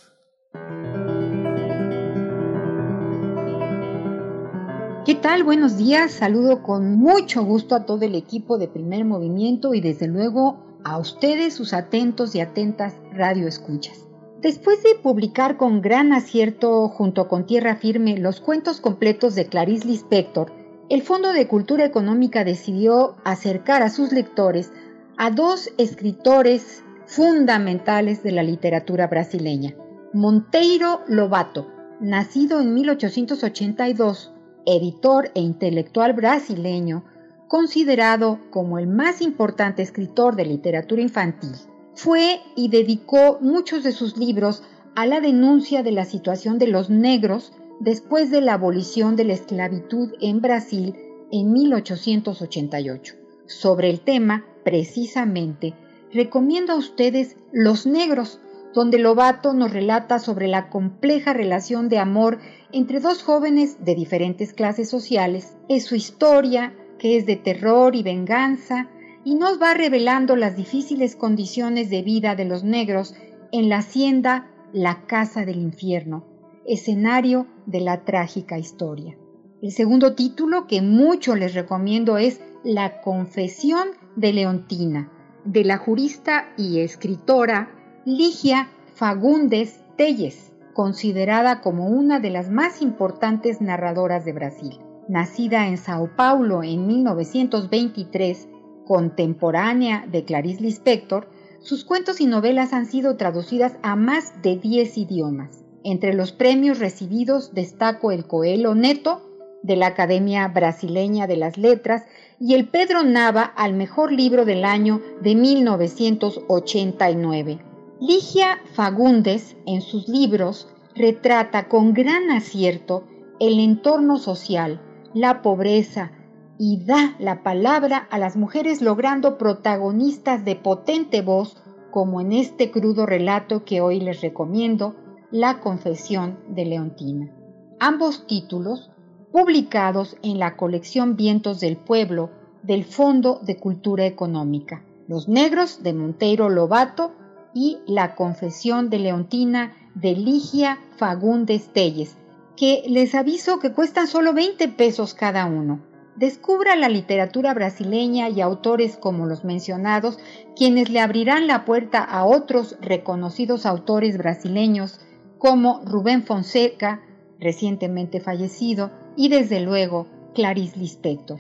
¿Qué 5.10 5.16
tal? 5.16 5.44
Buenos 5.44 5.76
días. 5.76 6.12
Saludo 6.12 6.62
con 6.62 6.96
mucho 6.96 7.44
gusto 7.44 7.74
a 7.74 7.88
todo 7.88 8.06
el 8.06 8.14
equipo 8.14 8.60
de 8.60 8.68
Primer 8.68 9.06
Movimiento 9.06 9.74
y 9.74 9.82
desde 9.82 10.06
luego 10.06 10.64
a 10.84 11.00
ustedes, 11.00 11.56
sus 11.56 11.74
atentos 11.74 12.36
y 12.36 12.42
atentas 12.42 12.94
radioescuchas. 13.12 14.06
Después 14.40 14.84
de 14.84 14.94
publicar 15.02 15.58
con 15.58 15.82
gran 15.82 16.14
acierto 16.14 16.88
junto 16.90 17.28
con 17.28 17.48
Tierra 17.48 17.76
Firme 17.76 18.20
los 18.20 18.40
cuentos 18.40 18.82
completos 18.82 19.34
de 19.34 19.48
Clarice 19.48 19.88
Lispector, 19.88 20.54
el 20.90 21.02
Fondo 21.02 21.34
de 21.34 21.48
Cultura 21.48 21.86
Económica 21.86 22.44
decidió 22.44 23.16
acercar 23.24 23.82
a 23.82 23.90
sus 23.90 24.12
lectores 24.12 24.72
a 25.18 25.32
dos 25.32 25.72
escritores 25.80 26.84
fundamentales 27.08 28.22
de 28.22 28.32
la 28.32 28.44
literatura 28.44 29.08
brasileña. 29.08 29.74
Monteiro 30.14 31.02
Lobato, 31.08 31.66
nacido 32.00 32.62
en 32.62 32.76
1882, 32.76 34.34
editor 34.76 35.32
e 35.36 35.42
intelectual 35.42 36.14
brasileño, 36.14 37.04
considerado 37.48 38.40
como 38.52 38.80
el 38.80 38.88
más 38.88 39.22
importante 39.22 39.82
escritor 39.82 40.36
de 40.36 40.46
literatura 40.46 41.02
infantil. 41.02 41.52
Fue 41.96 42.42
y 42.56 42.70
dedicó 42.70 43.40
muchos 43.42 43.84
de 43.84 43.92
sus 43.92 44.18
libros 44.18 44.64
a 44.96 45.06
la 45.06 45.20
denuncia 45.20 45.84
de 45.84 45.92
la 45.92 46.06
situación 46.06 46.60
de 46.60 46.68
los 46.68 46.90
negros 46.90 47.54
después 47.80 48.32
de 48.32 48.42
la 48.42 48.54
abolición 48.54 49.16
de 49.16 49.26
la 49.26 49.34
esclavitud 49.34 50.14
en 50.22 50.42
Brasil 50.42 50.96
en 51.32 51.52
1888. 51.52 53.16
Sobre 53.48 53.90
el 53.90 54.02
tema, 54.02 54.46
precisamente, 54.64 55.74
recomiendo 56.14 56.74
a 56.74 56.78
ustedes 56.78 57.36
Los 57.52 57.86
Negros, 57.86 58.40
donde 58.74 59.00
Lobato 59.00 59.54
nos 59.54 59.72
relata 59.72 60.20
sobre 60.20 60.48
la 60.48 60.70
compleja 60.70 61.34
relación 61.34 61.90
de 61.90 61.98
amor 61.98 62.40
entre 62.72 63.00
dos 63.00 63.24
jóvenes 63.24 63.84
de 63.84 63.96
diferentes 63.96 64.54
clases 64.54 64.90
sociales. 64.90 65.58
Es 65.68 65.86
su 65.86 65.96
historia, 65.96 66.74
que 67.00 67.18
es 67.18 67.26
de 67.26 67.36
terror 67.36 67.96
y 67.96 68.04
venganza, 68.04 68.90
y 69.24 69.36
nos 69.36 69.62
va 69.62 69.74
revelando 69.74 70.36
las 70.36 70.56
difíciles 70.56 71.16
condiciones 71.16 71.90
de 71.90 72.04
vida 72.04 72.36
de 72.36 72.46
los 72.46 72.64
negros 72.64 73.16
en 73.52 73.70
la 73.70 73.80
hacienda 73.80 74.50
La 74.72 75.06
Casa 75.08 75.46
del 75.46 75.60
Infierno, 75.60 76.26
escenario 76.66 77.48
de 77.66 77.82
la 77.82 78.06
trágica 78.06 78.58
historia. 78.58 79.18
El 79.62 79.72
segundo 79.72 80.16
título 80.16 80.68
que 80.68 80.82
mucho 80.82 81.36
les 81.36 81.54
recomiendo 81.54 82.18
es 82.18 82.40
La 82.64 83.02
Confesión 83.02 83.90
de 84.16 84.32
Leontina, 84.32 85.12
de 85.44 85.66
la 85.66 85.78
jurista 85.78 86.54
y 86.58 86.80
escritora 86.80 87.79
Ligia 88.06 88.70
Fagundes 88.96 89.82
Telles, 89.98 90.54
considerada 90.74 91.60
como 91.60 91.88
una 91.88 92.22
de 92.22 92.30
las 92.30 92.50
más 92.50 92.82
importantes 92.82 93.60
narradoras 93.60 94.24
de 94.24 94.32
Brasil. 94.32 94.80
Nacida 95.10 95.68
en 95.68 95.78
Sao 95.78 96.10
Paulo 96.16 96.64
en 96.64 96.88
1923, 96.88 98.48
contemporánea 98.86 100.08
de 100.10 100.24
Clarice 100.24 100.62
Lispector, 100.62 101.30
sus 101.60 101.84
cuentos 101.84 102.22
y 102.22 102.26
novelas 102.26 102.72
han 102.72 102.86
sido 102.86 103.18
traducidas 103.18 103.76
a 103.84 103.98
más 103.98 104.42
de 104.42 104.56
10 104.56 104.98
idiomas. 104.98 105.66
Entre 105.84 106.14
los 106.14 106.32
premios 106.32 106.80
recibidos 106.80 107.54
destaco 107.54 108.14
el 108.14 108.28
Coelho 108.28 108.76
Neto 108.76 109.30
de 109.62 109.76
la 109.76 109.88
Academia 109.88 110.48
Brasileña 110.48 111.28
de 111.28 111.36
las 111.36 111.58
Letras 111.58 112.06
y 112.40 112.54
el 112.54 112.70
Pedro 112.70 113.04
Nava 113.04 113.44
al 113.44 113.74
mejor 113.74 114.14
libro 114.14 114.46
del 114.46 114.64
año 114.64 115.02
de 115.22 115.36
1989. 115.36 117.69
Ligia 118.02 118.60
Fagundes, 118.76 119.58
en 119.66 119.82
sus 119.82 120.08
libros, 120.08 120.70
retrata 120.96 121.68
con 121.68 121.94
gran 121.94 122.32
acierto 122.32 123.04
el 123.42 123.60
entorno 123.60 124.18
social, 124.18 124.80
la 125.14 125.42
pobreza, 125.42 126.14
y 126.58 126.86
da 126.86 127.16
la 127.20 127.44
palabra 127.44 128.08
a 128.10 128.18
las 128.18 128.38
mujeres 128.38 128.82
logrando 128.82 129.38
protagonistas 129.38 130.46
de 130.46 130.56
potente 130.56 131.22
voz, 131.22 131.58
como 131.92 132.22
en 132.22 132.32
este 132.32 132.72
crudo 132.72 133.06
relato 133.06 133.66
que 133.66 133.82
hoy 133.82 134.00
les 134.00 134.22
recomiendo, 134.22 134.96
La 135.30 135.60
Confesión 135.60 136.40
de 136.48 136.66
Leontina. 136.66 137.36
Ambos 137.82 138.26
títulos, 138.28 138.92
publicados 139.34 140.16
en 140.24 140.40
la 140.40 140.56
colección 140.56 141.18
Vientos 141.18 141.60
del 141.60 141.76
Pueblo 141.76 142.30
del 142.64 142.86
Fondo 142.86 143.42
de 143.42 143.58
Cultura 143.58 144.06
Económica, 144.06 144.86
Los 145.10 145.28
Negros 145.28 145.84
de 145.84 145.94
Monteiro 145.94 146.48
Lobato 146.48 147.19
y 147.54 147.80
La 147.88 148.16
Confesión 148.16 148.90
de 148.90 149.00
Leontina 149.00 149.74
de 149.96 150.14
Ligia 150.14 150.80
Fagundes 150.98 151.74
Telles, 151.74 152.16
que 152.56 152.84
les 152.88 153.16
aviso 153.16 153.60
que 153.60 153.72
cuestan 153.72 154.08
solo 154.08 154.34
20 154.34 154.68
pesos 154.70 155.14
cada 155.14 155.46
uno. 155.46 155.80
Descubra 156.16 156.76
la 156.76 156.90
literatura 156.90 157.54
brasileña 157.54 158.28
y 158.30 158.42
autores 158.42 158.98
como 158.98 159.26
los 159.26 159.46
mencionados, 159.46 160.20
quienes 160.56 160.90
le 160.90 161.00
abrirán 161.00 161.48
la 161.48 161.64
puerta 161.64 162.04
a 162.04 162.26
otros 162.26 162.76
reconocidos 162.82 163.66
autores 163.66 164.18
brasileños 164.18 165.00
como 165.38 165.82
Rubén 165.86 166.24
Fonseca, 166.24 167.02
recientemente 167.40 168.20
fallecido, 168.20 168.92
y 169.16 169.30
desde 169.30 169.62
luego 169.62 170.08
Clarice 170.36 170.78
Lispector. 170.78 171.40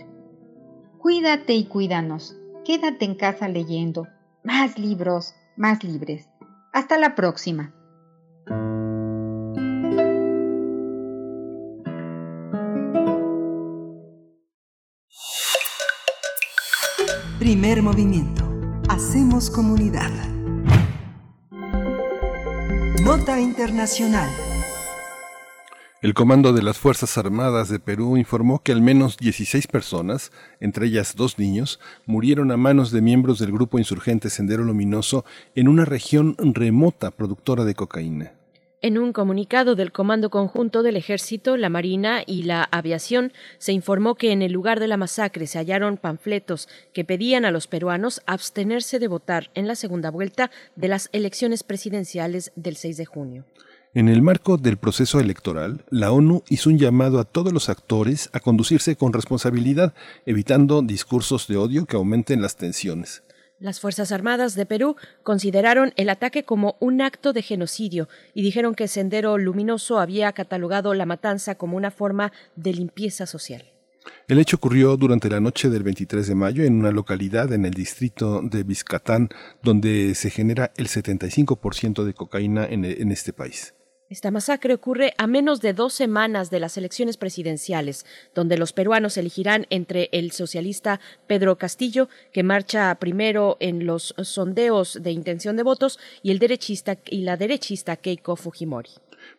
Cuídate 0.97 1.53
y 1.53 1.65
cuídanos. 1.65 2.37
Quédate 2.63 3.05
en 3.05 3.15
casa 3.15 3.47
leyendo. 3.49 4.07
Más 4.43 4.79
libros, 4.79 5.35
más 5.59 5.83
libres. 5.83 6.29
Hasta 6.73 6.97
la 6.97 7.15
próxima. 7.15 7.73
Primer 17.39 17.83
movimiento. 17.83 18.43
Hacemos 18.89 19.49
comunidad. 19.49 20.11
Nota 23.03 23.39
Internacional. 23.39 24.48
El 26.01 26.13
Comando 26.13 26.53
de 26.53 26.61
las 26.61 26.77
Fuerzas 26.77 27.17
Armadas 27.17 27.67
de 27.67 27.77
Perú 27.77 28.15
informó 28.15 28.63
que 28.63 28.71
al 28.71 28.81
menos 28.81 29.17
16 29.17 29.67
personas, 29.67 30.31
entre 30.61 30.85
ellas 30.85 31.13
dos 31.17 31.37
niños, 31.37 31.81
murieron 32.05 32.51
a 32.51 32.57
manos 32.57 32.91
de 32.91 33.01
miembros 33.01 33.37
del 33.37 33.51
grupo 33.51 33.79
insurgente 33.79 34.29
Sendero 34.29 34.63
Luminoso 34.63 35.25
en 35.55 35.67
una 35.67 35.83
región 35.83 36.37
remota 36.39 37.11
productora 37.11 37.65
de 37.65 37.75
cocaína. 37.75 38.31
En 38.81 38.97
un 38.97 39.11
comunicado 39.11 39.75
del 39.75 39.91
Comando 39.91 40.29
Conjunto 40.29 40.83
del 40.83 40.95
Ejército, 40.95 41.57
la 41.57 41.67
Marina 41.67 42.23
y 42.25 42.43
la 42.43 42.63
Aviación 42.63 43.33
se 43.57 43.73
informó 43.73 44.15
que 44.15 44.31
en 44.31 44.41
el 44.41 44.53
lugar 44.53 44.79
de 44.79 44.87
la 44.87 44.95
masacre 44.95 45.47
se 45.47 45.57
hallaron 45.57 45.97
panfletos 45.97 46.69
que 46.93 47.03
pedían 47.03 47.43
a 47.43 47.51
los 47.51 47.67
peruanos 47.67 48.21
abstenerse 48.25 48.99
de 48.99 49.09
votar 49.09 49.49
en 49.53 49.67
la 49.67 49.75
segunda 49.75 50.11
vuelta 50.11 50.49
de 50.77 50.87
las 50.87 51.09
elecciones 51.11 51.63
presidenciales 51.63 52.53
del 52.55 52.77
6 52.77 52.95
de 52.95 53.05
junio. 53.05 53.43
En 53.95 54.07
el 54.07 54.21
marco 54.21 54.57
del 54.57 54.77
proceso 54.77 55.19
electoral, 55.19 55.83
la 55.89 56.11
ONU 56.11 56.43
hizo 56.47 56.69
un 56.69 56.77
llamado 56.77 57.19
a 57.19 57.23
todos 57.23 57.51
los 57.51 57.69
actores 57.69 58.29
a 58.33 58.39
conducirse 58.39 58.95
con 58.95 59.13
responsabilidad, 59.13 59.95
evitando 60.27 60.83
discursos 60.83 61.47
de 61.47 61.57
odio 61.57 61.87
que 61.87 61.95
aumenten 61.95 62.39
las 62.39 62.55
tensiones. 62.55 63.23
Las 63.57 63.79
Fuerzas 63.79 64.11
Armadas 64.11 64.53
de 64.53 64.67
Perú 64.67 64.95
consideraron 65.23 65.91
el 65.95 66.09
ataque 66.09 66.43
como 66.43 66.77
un 66.79 67.01
acto 67.01 67.33
de 67.33 67.41
genocidio 67.41 68.07
y 68.35 68.43
dijeron 68.43 68.75
que 68.75 68.87
Sendero 68.87 69.39
Luminoso 69.39 69.97
había 69.97 70.31
catalogado 70.33 70.93
la 70.93 71.07
matanza 71.07 71.55
como 71.55 71.75
una 71.75 71.89
forma 71.89 72.31
de 72.55 72.73
limpieza 72.73 73.25
social. 73.25 73.65
El 74.27 74.37
hecho 74.37 74.57
ocurrió 74.57 74.97
durante 74.97 75.31
la 75.31 75.39
noche 75.39 75.67
del 75.69 75.81
23 75.81 76.27
de 76.27 76.35
mayo 76.35 76.63
en 76.63 76.75
una 76.75 76.91
localidad 76.91 77.51
en 77.53 77.65
el 77.65 77.73
distrito 77.73 78.41
de 78.43 78.61
Vizcatán, 78.61 79.29
donde 79.63 80.13
se 80.13 80.29
genera 80.29 80.71
el 80.77 80.87
75% 80.87 82.03
de 82.03 82.13
cocaína 82.13 82.65
en, 82.65 82.85
en 82.85 83.11
este 83.11 83.33
país. 83.33 83.73
Esta 84.09 84.31
masacre 84.31 84.73
ocurre 84.73 85.13
a 85.19 85.27
menos 85.27 85.61
de 85.61 85.73
dos 85.73 85.93
semanas 85.93 86.49
de 86.49 86.59
las 86.59 86.77
elecciones 86.77 87.15
presidenciales, 87.15 88.07
donde 88.33 88.57
los 88.57 88.73
peruanos 88.73 89.17
elegirán 89.17 89.67
entre 89.69 90.09
el 90.11 90.31
socialista 90.31 90.99
Pedro 91.27 91.59
Castillo, 91.59 92.09
que 92.33 92.41
marcha 92.41 92.95
primero 92.95 93.57
en 93.59 93.85
los 93.85 94.15
sondeos 94.23 94.97
de 95.03 95.11
intención 95.11 95.57
de 95.57 95.63
votos, 95.63 95.99
y 96.23 96.31
el 96.31 96.39
derechista 96.39 96.97
y 97.05 97.21
la 97.21 97.37
derechista 97.37 97.97
Keiko 97.97 98.35
Fujimori. 98.35 98.89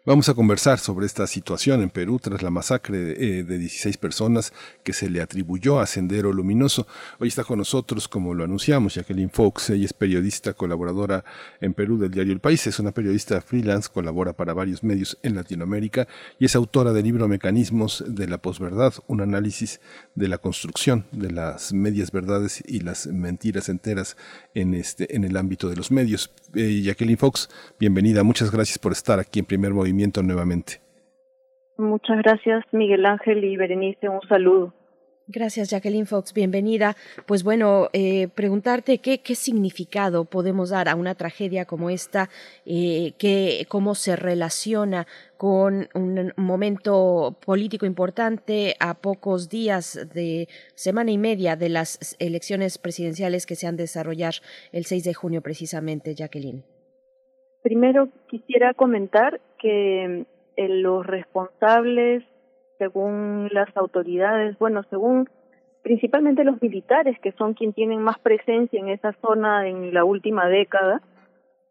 Vamos 0.06 0.28
a 0.30 0.34
conversar 0.34 0.78
sobre 0.78 1.04
esta 1.04 1.26
situación 1.26 1.82
en 1.82 1.90
Perú 1.90 2.18
tras 2.18 2.42
la 2.42 2.50
masacre 2.50 2.98
de, 2.98 3.40
eh, 3.40 3.44
de 3.44 3.58
16 3.58 3.98
personas 3.98 4.52
que 4.82 4.94
se 4.94 5.10
le 5.10 5.20
atribuyó 5.20 5.78
a 5.78 5.86
Sendero 5.86 6.32
Luminoso. 6.32 6.86
Hoy 7.18 7.28
está 7.28 7.44
con 7.44 7.58
nosotros, 7.58 8.08
como 8.08 8.32
lo 8.32 8.44
anunciamos, 8.44 8.94
Jacqueline 8.94 9.30
Fox. 9.30 9.68
Ella 9.70 9.84
es 9.84 9.92
periodista, 9.92 10.54
colaboradora 10.54 11.24
en 11.60 11.74
Perú 11.74 11.98
del 11.98 12.10
diario 12.10 12.32
El 12.32 12.40
País. 12.40 12.66
Es 12.66 12.78
una 12.78 12.92
periodista 12.92 13.40
freelance, 13.42 13.90
colabora 13.92 14.32
para 14.32 14.54
varios 14.54 14.82
medios 14.82 15.18
en 15.22 15.34
Latinoamérica 15.34 16.08
y 16.38 16.46
es 16.46 16.56
autora 16.56 16.92
del 16.92 17.04
libro 17.04 17.28
Mecanismos 17.28 18.02
de 18.06 18.26
la 18.26 18.38
posverdad, 18.38 18.94
un 19.06 19.20
análisis 19.20 19.80
de 20.14 20.28
la 20.28 20.38
construcción 20.38 21.06
de 21.12 21.30
las 21.30 21.74
medias 21.74 22.10
verdades 22.10 22.62
y 22.66 22.80
las 22.80 23.06
mentiras 23.06 23.68
enteras 23.68 24.16
en, 24.54 24.74
este, 24.74 25.14
en 25.14 25.24
el 25.24 25.36
ámbito 25.36 25.68
de 25.68 25.76
los 25.76 25.90
medios. 25.90 26.30
Eh, 26.54 26.82
Jacqueline 26.82 27.16
Fox, 27.16 27.48
bienvenida. 27.78 28.22
Muchas 28.24 28.50
gracias 28.50 28.78
por 28.78 28.92
estar 28.92 29.18
aquí 29.18 29.38
en 29.38 29.44
Primer 29.46 29.72
Movimiento 29.72 30.22
nuevamente. 30.22 30.80
Muchas 31.78 32.18
gracias, 32.18 32.64
Miguel 32.72 33.06
Ángel 33.06 33.44
y 33.44 33.56
Berenice. 33.56 34.08
Un 34.08 34.20
saludo. 34.28 34.74
Gracias, 35.32 35.70
Jacqueline 35.70 36.06
Fox. 36.06 36.34
Bienvenida. 36.34 36.96
Pues 37.24 37.44
bueno, 37.44 37.88
eh, 37.92 38.26
preguntarte 38.34 38.98
qué, 38.98 39.18
qué 39.18 39.36
significado 39.36 40.24
podemos 40.24 40.70
dar 40.70 40.88
a 40.88 40.96
una 40.96 41.14
tragedia 41.14 41.66
como 41.66 41.88
esta, 41.88 42.28
eh, 42.66 43.12
que, 43.16 43.64
cómo 43.68 43.94
se 43.94 44.16
relaciona 44.16 45.06
con 45.36 45.88
un 45.94 46.32
momento 46.36 47.36
político 47.46 47.86
importante 47.86 48.74
a 48.80 48.94
pocos 48.94 49.48
días 49.48 50.08
de 50.12 50.48
semana 50.74 51.12
y 51.12 51.18
media 51.18 51.54
de 51.54 51.68
las 51.68 52.16
elecciones 52.18 52.78
presidenciales 52.78 53.46
que 53.46 53.54
se 53.54 53.68
han 53.68 53.76
de 53.76 53.84
desarrollar 53.84 54.34
el 54.72 54.84
6 54.84 55.04
de 55.04 55.14
junio 55.14 55.42
precisamente, 55.42 56.16
Jacqueline. 56.16 56.64
Primero 57.62 58.08
quisiera 58.28 58.74
comentar 58.74 59.40
que 59.60 60.26
eh, 60.56 60.68
los 60.68 61.06
responsables 61.06 62.24
según 62.80 63.50
las 63.52 63.68
autoridades, 63.76 64.58
bueno, 64.58 64.82
según 64.88 65.28
principalmente 65.82 66.44
los 66.44 66.60
militares, 66.62 67.18
que 67.20 67.32
son 67.32 67.52
quienes 67.52 67.76
tienen 67.76 68.00
más 68.00 68.18
presencia 68.20 68.80
en 68.80 68.88
esa 68.88 69.12
zona 69.20 69.68
en 69.68 69.92
la 69.92 70.04
última 70.04 70.48
década, 70.48 71.02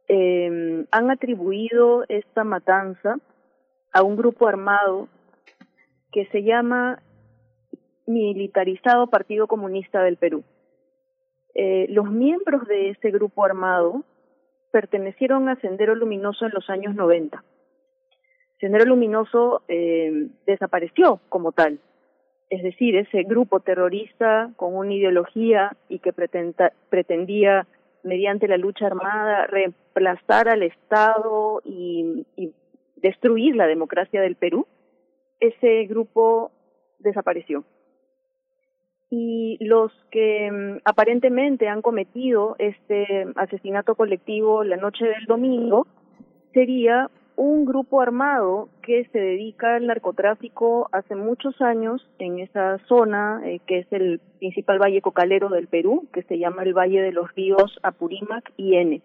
eh, 0.08 0.86
han 0.92 1.12
atribuido 1.12 2.06
esta 2.10 2.44
matanza 2.44 3.18
a 3.92 4.04
un 4.04 4.18
grupo 4.18 4.48
armado 4.48 5.08
que 6.12 6.28
se 6.28 6.44
llama 6.44 7.02
Militarizado 8.06 9.08
Partido 9.08 9.48
Comunista 9.48 10.04
del 10.04 10.18
Perú. 10.18 10.44
Eh, 11.56 11.88
los 11.90 12.10
miembros 12.12 12.68
de 12.68 12.92
ese 12.92 13.10
grupo 13.10 13.44
armado 13.44 14.04
pertenecieron 14.72 15.50
a 15.50 15.56
Sendero 15.56 15.96
Luminoso 15.96 16.46
en 16.46 16.52
los 16.54 16.70
años 16.70 16.94
90. 16.94 17.44
Sendero 18.60 18.86
Luminoso 18.86 19.62
eh, 19.68 20.28
desapareció 20.46 21.20
como 21.30 21.52
tal. 21.52 21.80
Es 22.50 22.64
decir, 22.64 22.96
ese 22.96 23.24
grupo 23.24 23.60
terrorista 23.60 24.52
con 24.56 24.76
una 24.76 24.94
ideología 24.94 25.76
y 25.88 26.00
que 26.00 26.14
pretendía, 26.14 27.68
mediante 28.04 28.48
la 28.48 28.58
lucha 28.58 28.88
armada, 28.88 29.46
reemplazar 29.48 30.50
al 30.50 30.64
Estado 30.64 31.62
y, 31.64 32.26
y 32.36 32.54
destruir 32.96 33.56
la 33.56 33.68
democracia 33.68 34.22
del 34.22 34.36
Perú, 34.36 34.66
ese 35.40 35.86
grupo 35.86 36.52
desapareció. 37.00 37.64
Y 39.12 39.58
los 39.62 39.92
que 40.12 40.52
mm, 40.52 40.82
aparentemente 40.86 41.68
han 41.68 41.82
cometido 41.82 42.56
este 42.60 43.28
asesinato 43.36 43.96
colectivo 43.96 44.64
la 44.64 44.78
noche 44.78 45.06
del 45.06 45.26
domingo 45.26 45.88
sería 46.54 47.10
un 47.40 47.64
grupo 47.64 48.02
armado 48.02 48.68
que 48.82 49.06
se 49.14 49.18
dedica 49.18 49.76
al 49.76 49.88
narcotráfico 49.88 50.90
hace 50.92 51.16
muchos 51.16 51.62
años 51.62 52.06
en 52.20 52.40
esa 52.40 52.80
zona, 52.80 53.42
eh, 53.46 53.62
que 53.66 53.80
es 53.80 53.88
el 53.92 54.20
principal 54.40 54.78
valle 54.78 55.02
cocalero 55.02 55.48
del 55.48 55.68
Perú, 55.68 56.10
que 56.12 56.24
se 56.24 56.38
llama 56.38 56.64
el 56.64 56.74
Valle 56.74 57.02
de 57.02 57.14
los 57.14 57.34
Ríos 57.36 57.80
Apurímac 57.82 58.52
y 58.58 58.76
N. 58.76 59.02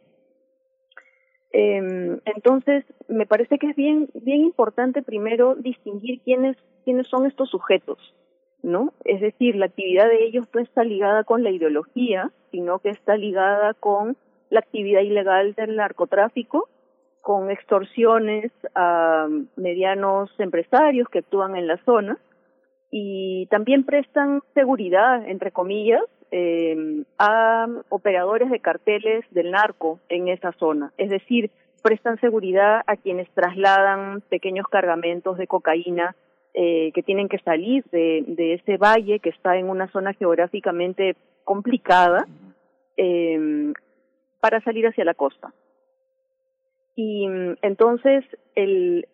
Eh, 1.52 2.18
entonces, 2.24 2.84
me 3.06 3.24
parece 3.24 3.56
que 3.56 3.70
es 3.70 3.76
bien, 3.76 4.08
bien 4.14 4.40
importante 4.40 5.04
primero 5.04 5.54
distinguir 5.54 6.20
quiénes, 6.22 6.56
quiénes 6.84 7.06
son 7.06 7.26
estos 7.26 7.50
sujetos, 7.50 8.16
¿no? 8.64 8.94
Es 9.04 9.20
decir, 9.20 9.54
la 9.54 9.66
actividad 9.66 10.08
de 10.08 10.24
ellos 10.24 10.48
no 10.52 10.60
está 10.60 10.82
ligada 10.82 11.22
con 11.22 11.44
la 11.44 11.50
ideología, 11.50 12.32
sino 12.50 12.80
que 12.80 12.88
está 12.88 13.16
ligada 13.16 13.74
con 13.74 14.16
la 14.50 14.58
actividad 14.58 15.02
ilegal 15.02 15.54
del 15.54 15.76
narcotráfico 15.76 16.68
con 17.24 17.50
extorsiones 17.50 18.52
a 18.74 19.26
medianos 19.56 20.30
empresarios 20.38 21.08
que 21.08 21.20
actúan 21.20 21.56
en 21.56 21.66
la 21.66 21.78
zona 21.84 22.18
y 22.90 23.46
también 23.46 23.84
prestan 23.84 24.42
seguridad, 24.52 25.26
entre 25.26 25.50
comillas, 25.50 26.02
eh, 26.30 26.76
a 27.18 27.66
operadores 27.88 28.50
de 28.50 28.60
carteles 28.60 29.24
del 29.30 29.52
narco 29.52 30.00
en 30.10 30.28
esa 30.28 30.52
zona. 30.52 30.92
Es 30.98 31.08
decir, 31.08 31.50
prestan 31.82 32.20
seguridad 32.20 32.82
a 32.86 32.96
quienes 32.96 33.30
trasladan 33.30 34.20
pequeños 34.28 34.66
cargamentos 34.68 35.38
de 35.38 35.46
cocaína 35.46 36.14
eh, 36.52 36.92
que 36.92 37.02
tienen 37.02 37.30
que 37.30 37.38
salir 37.38 37.84
de, 37.90 38.52
ese 38.52 38.76
valle 38.76 39.18
que 39.20 39.30
está 39.30 39.56
en 39.56 39.70
una 39.70 39.88
zona 39.92 40.12
geográficamente 40.12 41.16
complicada 41.42 42.26
eh, 42.98 43.72
para 44.40 44.60
salir 44.60 44.86
hacia 44.86 45.06
la 45.06 45.14
costa. 45.14 45.54
Y 46.96 47.26
mm, 47.28 47.56
entonces 47.62 48.24
el, 48.54 49.06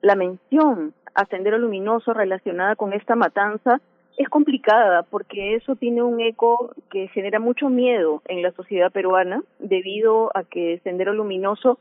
la 0.00 0.16
mención 0.16 0.94
a 1.14 1.26
Sendero 1.26 1.58
Luminoso 1.58 2.12
relacionada 2.12 2.76
con 2.76 2.92
esta 2.92 3.14
matanza 3.14 3.80
es 4.18 4.28
complicada 4.28 5.04
porque 5.04 5.54
eso 5.54 5.76
tiene 5.76 6.02
un 6.02 6.20
eco 6.20 6.74
que 6.90 7.08
genera 7.08 7.40
mucho 7.40 7.68
miedo 7.68 8.22
en 8.26 8.42
la 8.42 8.52
sociedad 8.52 8.92
peruana 8.92 9.42
debido 9.58 10.30
a 10.36 10.44
que 10.44 10.80
Sendero 10.84 11.14
Luminoso 11.14 11.78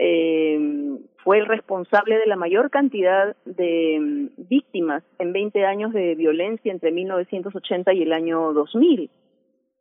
eh, 0.00 0.98
fue 1.22 1.38
el 1.38 1.46
responsable 1.46 2.18
de 2.18 2.26
la 2.26 2.36
mayor 2.36 2.70
cantidad 2.70 3.34
de 3.44 3.98
mm, 4.00 4.48
víctimas 4.48 5.02
en 5.18 5.32
20 5.32 5.64
años 5.64 5.92
de 5.92 6.14
violencia 6.14 6.72
entre 6.72 6.92
1980 6.92 7.92
y 7.94 8.02
el 8.02 8.12
año 8.12 8.52
2000. 8.52 9.10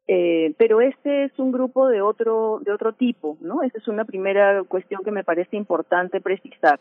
Eh, 0.08 0.54
pero 0.58 0.82
este 0.82 1.26
es 1.26 1.40
un 1.40 1.52
grupo 1.52 1.88
de 1.88 2.02
otro, 2.02 2.60
de 2.62 2.72
otro 2.72 2.94
tipo, 2.94 3.38
¿no? 3.40 3.64
Esa 3.64 3.78
es 3.78 3.88
una 3.88 4.04
primera 4.04 4.64
cuestión 4.64 5.02
que 5.04 5.12
me 5.12 5.24
parece 5.24 5.56
importante 5.56 6.20
precisar. 6.20 6.80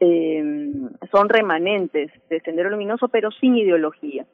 Eh, 0.00 0.72
son 1.10 1.28
remanentes 1.28 2.10
de 2.28 2.40
Sendero 2.40 2.70
Luminoso, 2.70 3.08
pero 3.08 3.30
sin 3.30 3.56
ideología. 3.56 4.26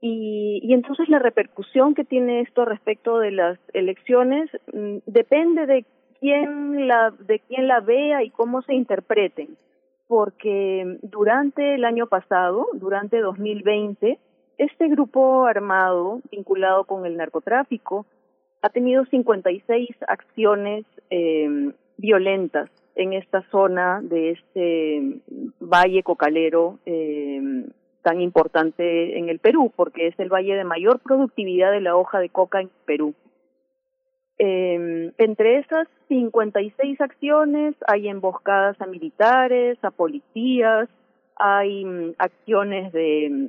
Y, 0.00 0.60
y 0.62 0.74
entonces 0.74 1.08
la 1.08 1.18
repercusión 1.18 1.94
que 1.94 2.04
tiene 2.04 2.40
esto 2.40 2.64
respecto 2.64 3.18
de 3.18 3.30
las 3.30 3.58
elecciones 3.72 4.50
mm, 4.72 4.98
depende 5.06 5.66
de 5.66 5.86
quién 6.20 6.86
la, 6.88 7.10
de 7.10 7.38
quién 7.40 7.68
la 7.68 7.80
vea 7.80 8.22
y 8.22 8.30
cómo 8.30 8.62
se 8.62 8.74
interpreten. 8.74 9.56
Porque 10.06 10.98
durante 11.02 11.74
el 11.74 11.84
año 11.84 12.06
pasado, 12.06 12.66
durante 12.74 13.20
2020, 13.20 14.18
este 14.58 14.88
grupo 14.88 15.46
armado 15.46 16.20
vinculado 16.30 16.84
con 16.84 17.06
el 17.06 17.16
narcotráfico 17.16 18.06
ha 18.62 18.68
tenido 18.70 19.04
56 19.04 19.88
acciones 20.08 20.84
eh, 21.10 21.72
violentas 21.96 22.70
en 22.96 23.12
esta 23.12 23.42
zona 23.50 24.00
de 24.02 24.30
este 24.30 25.20
valle 25.60 26.02
cocalero 26.02 26.78
eh, 26.86 27.66
tan 28.02 28.20
importante 28.20 29.18
en 29.18 29.28
el 29.28 29.38
Perú, 29.38 29.72
porque 29.74 30.08
es 30.08 30.18
el 30.18 30.28
valle 30.28 30.54
de 30.54 30.64
mayor 30.64 31.00
productividad 31.00 31.72
de 31.72 31.80
la 31.80 31.96
hoja 31.96 32.20
de 32.20 32.28
coca 32.28 32.60
en 32.60 32.70
Perú. 32.84 33.14
Eh, 34.38 35.12
entre 35.18 35.58
esas 35.58 35.88
56 36.08 37.00
acciones 37.00 37.74
hay 37.86 38.08
emboscadas 38.08 38.80
a 38.80 38.86
militares, 38.86 39.78
a 39.82 39.90
policías, 39.90 40.88
hay 41.36 41.84
mm, 41.84 42.14
acciones 42.18 42.92
de 42.92 43.48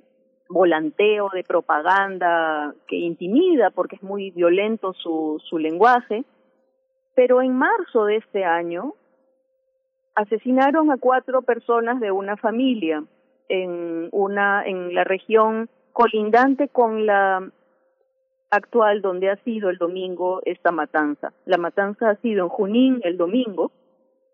volanteo 0.49 1.29
de 1.33 1.43
propaganda 1.43 2.73
que 2.87 2.95
intimida 2.95 3.71
porque 3.71 3.95
es 3.95 4.03
muy 4.03 4.31
violento 4.31 4.93
su, 4.93 5.41
su 5.43 5.57
lenguaje. 5.57 6.23
Pero 7.15 7.41
en 7.41 7.57
marzo 7.57 8.05
de 8.05 8.17
este 8.17 8.43
año 8.43 8.93
asesinaron 10.15 10.91
a 10.91 10.97
cuatro 10.97 11.41
personas 11.41 11.99
de 11.99 12.11
una 12.11 12.37
familia 12.37 13.03
en 13.49 14.09
una 14.11 14.65
en 14.65 14.93
la 14.93 15.03
región 15.03 15.69
colindante 15.93 16.67
con 16.67 17.05
la 17.05 17.49
actual 18.49 19.01
donde 19.01 19.29
ha 19.29 19.35
sido 19.43 19.69
el 19.69 19.77
domingo 19.77 20.41
esta 20.45 20.71
matanza. 20.71 21.33
La 21.45 21.57
matanza 21.57 22.09
ha 22.09 22.15
sido 22.17 22.43
en 22.43 22.49
Junín 22.49 23.01
el 23.03 23.17
domingo 23.17 23.71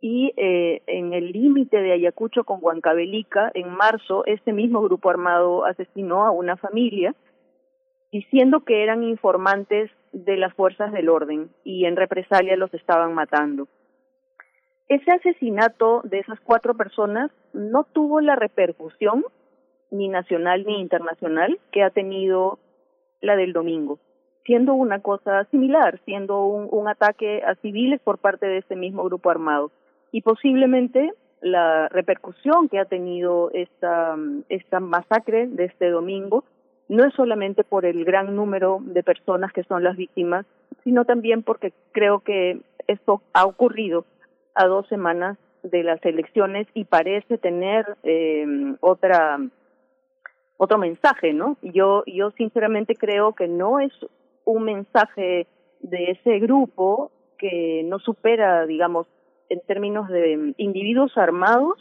y 0.01 0.33
eh, 0.35 0.81
en 0.87 1.13
el 1.13 1.31
límite 1.31 1.79
de 1.79 1.93
Ayacucho 1.93 2.43
con 2.43 2.57
Huancavelica, 2.59 3.51
en 3.53 3.69
marzo, 3.69 4.25
este 4.25 4.51
mismo 4.51 4.81
grupo 4.81 5.11
armado 5.11 5.63
asesinó 5.63 6.25
a 6.25 6.31
una 6.31 6.57
familia 6.57 7.15
diciendo 8.11 8.61
que 8.61 8.83
eran 8.83 9.03
informantes 9.03 9.91
de 10.11 10.37
las 10.37 10.53
fuerzas 10.55 10.91
del 10.91 11.07
orden 11.07 11.51
y 11.63 11.85
en 11.85 11.95
represalia 11.95 12.57
los 12.57 12.73
estaban 12.73 13.13
matando. 13.13 13.67
Ese 14.89 15.11
asesinato 15.11 16.01
de 16.03 16.19
esas 16.19 16.39
cuatro 16.41 16.73
personas 16.73 17.31
no 17.53 17.83
tuvo 17.83 18.19
la 18.19 18.35
repercusión 18.35 19.23
ni 19.91 20.09
nacional 20.09 20.65
ni 20.65 20.81
internacional 20.81 21.59
que 21.71 21.83
ha 21.83 21.91
tenido 21.91 22.57
la 23.21 23.35
del 23.35 23.53
domingo, 23.53 23.99
siendo 24.45 24.73
una 24.73 24.99
cosa 24.99 25.45
similar, 25.51 26.01
siendo 26.05 26.43
un, 26.43 26.67
un 26.71 26.87
ataque 26.87 27.43
a 27.43 27.55
civiles 27.55 28.01
por 28.01 28.17
parte 28.17 28.47
de 28.47 28.57
ese 28.57 28.75
mismo 28.75 29.03
grupo 29.03 29.29
armado 29.29 29.71
y 30.11 30.21
posiblemente 30.21 31.13
la 31.41 31.87
repercusión 31.89 32.69
que 32.69 32.79
ha 32.79 32.85
tenido 32.85 33.49
esta, 33.53 34.15
esta 34.49 34.79
masacre 34.79 35.47
de 35.47 35.65
este 35.65 35.89
domingo 35.89 36.43
no 36.87 37.05
es 37.05 37.13
solamente 37.13 37.63
por 37.63 37.85
el 37.85 38.03
gran 38.05 38.35
número 38.35 38.79
de 38.81 39.01
personas 39.01 39.51
que 39.53 39.63
son 39.63 39.83
las 39.83 39.95
víctimas, 39.95 40.45
sino 40.83 41.05
también 41.05 41.41
porque 41.41 41.73
creo 41.93 42.19
que 42.19 42.59
esto 42.87 43.21
ha 43.33 43.45
ocurrido 43.45 44.05
a 44.55 44.67
dos 44.67 44.87
semanas 44.87 45.37
de 45.63 45.83
las 45.83 46.03
elecciones 46.03 46.67
y 46.73 46.85
parece 46.85 47.37
tener 47.37 47.85
eh, 48.03 48.45
otra 48.81 49.39
otro 50.57 50.77
mensaje, 50.77 51.33
¿no? 51.33 51.57
Yo 51.61 52.03
yo 52.05 52.31
sinceramente 52.31 52.95
creo 52.95 53.33
que 53.33 53.47
no 53.47 53.79
es 53.79 53.93
un 54.45 54.63
mensaje 54.63 55.47
de 55.79 56.11
ese 56.11 56.39
grupo 56.39 57.11
que 57.37 57.83
no 57.85 57.99
supera, 57.99 58.65
digamos, 58.65 59.07
en 59.51 59.59
términos 59.61 60.07
de 60.09 60.53
individuos 60.57 61.17
armados, 61.17 61.77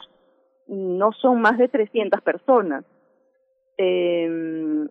no 0.67 1.11
son 1.13 1.41
más 1.41 1.57
de 1.57 1.67
300 1.67 2.21
personas. 2.21 2.85
Eh, 3.77 4.87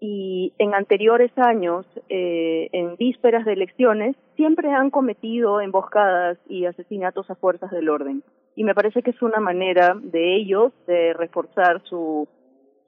y 0.00 0.52
en 0.58 0.74
anteriores 0.74 1.30
años, 1.36 1.86
eh, 2.08 2.68
en 2.72 2.96
vísperas 2.96 3.44
de 3.44 3.54
elecciones, 3.54 4.16
siempre 4.36 4.70
han 4.70 4.90
cometido 4.90 5.60
emboscadas 5.60 6.38
y 6.48 6.66
asesinatos 6.66 7.30
a 7.30 7.36
fuerzas 7.36 7.70
del 7.70 7.88
orden. 7.88 8.22
Y 8.54 8.64
me 8.64 8.74
parece 8.74 9.02
que 9.02 9.10
es 9.10 9.22
una 9.22 9.40
manera 9.40 9.96
de 10.00 10.36
ellos 10.36 10.72
de 10.86 11.14
reforzar 11.14 11.82
su 11.84 12.28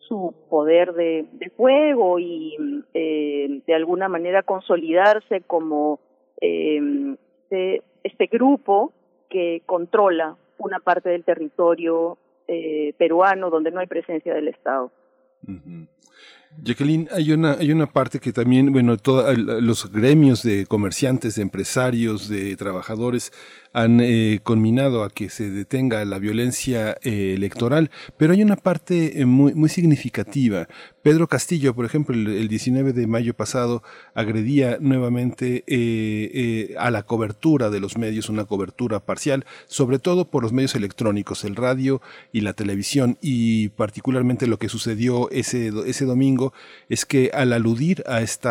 su 0.08 0.34
poder 0.48 0.92
de, 0.92 1.26
de 1.32 1.50
fuego 1.50 2.18
y 2.18 2.84
eh, 2.94 3.60
de 3.66 3.74
alguna 3.74 4.08
manera 4.08 4.42
consolidarse 4.42 5.40
como 5.40 5.98
eh, 6.40 6.80
este, 7.42 7.82
este 8.04 8.26
grupo 8.26 8.92
que 9.28 9.62
controla 9.66 10.36
una 10.58 10.80
parte 10.80 11.10
del 11.10 11.24
territorio 11.24 12.18
eh, 12.48 12.94
peruano 12.98 13.50
donde 13.50 13.70
no 13.70 13.80
hay 13.80 13.86
presencia 13.86 14.34
del 14.34 14.48
Estado. 14.48 14.90
Jacqueline, 16.62 17.08
hay 17.12 17.32
una, 17.32 17.52
hay 17.52 17.70
una 17.70 17.86
parte 17.86 18.18
que 18.18 18.32
también, 18.32 18.72
bueno, 18.72 18.96
todos 18.96 19.36
los 19.36 19.90
gremios 19.92 20.42
de 20.42 20.66
comerciantes, 20.66 21.34
de 21.34 21.42
empresarios, 21.42 22.28
de 22.28 22.56
trabajadores 22.56 23.32
han 23.76 24.00
eh, 24.00 24.40
conminado 24.42 25.04
a 25.04 25.10
que 25.10 25.28
se 25.28 25.50
detenga 25.50 26.02
la 26.06 26.18
violencia 26.18 26.96
eh, 27.02 27.34
electoral, 27.36 27.90
pero 28.16 28.32
hay 28.32 28.42
una 28.42 28.56
parte 28.56 29.20
eh, 29.20 29.26
muy, 29.26 29.52
muy 29.52 29.68
significativa. 29.68 30.66
Pedro 31.02 31.28
Castillo, 31.28 31.74
por 31.74 31.84
ejemplo, 31.84 32.16
el, 32.16 32.48
19 32.48 32.94
de 32.94 33.06
mayo 33.06 33.34
pasado 33.34 33.82
agredía 34.14 34.78
nuevamente 34.80 35.62
a 36.78 36.90
la 36.90 37.02
cobertura 37.04 37.68
de 37.70 37.78
los 37.78 37.96
medios, 37.96 38.28
una 38.28 38.46
cobertura 38.46 38.98
parcial, 38.98 39.44
sobre 39.66 39.98
todo 39.98 40.30
por 40.30 40.42
los 40.42 40.52
medios 40.52 40.74
electrónicos, 40.74 41.44
el 41.44 41.54
radio 41.54 42.00
y 42.32 42.40
la 42.40 42.54
televisión, 42.54 43.18
y 43.20 43.68
particularmente 43.68 44.48
lo 44.48 44.58
que 44.58 44.68
sucedió 44.68 45.30
ese, 45.30 45.70
ese 45.86 46.06
domingo 46.06 46.52
es 46.88 47.04
que 47.04 47.30
al 47.32 47.52
aludir 47.52 48.02
a 48.06 48.22
este 48.22 48.48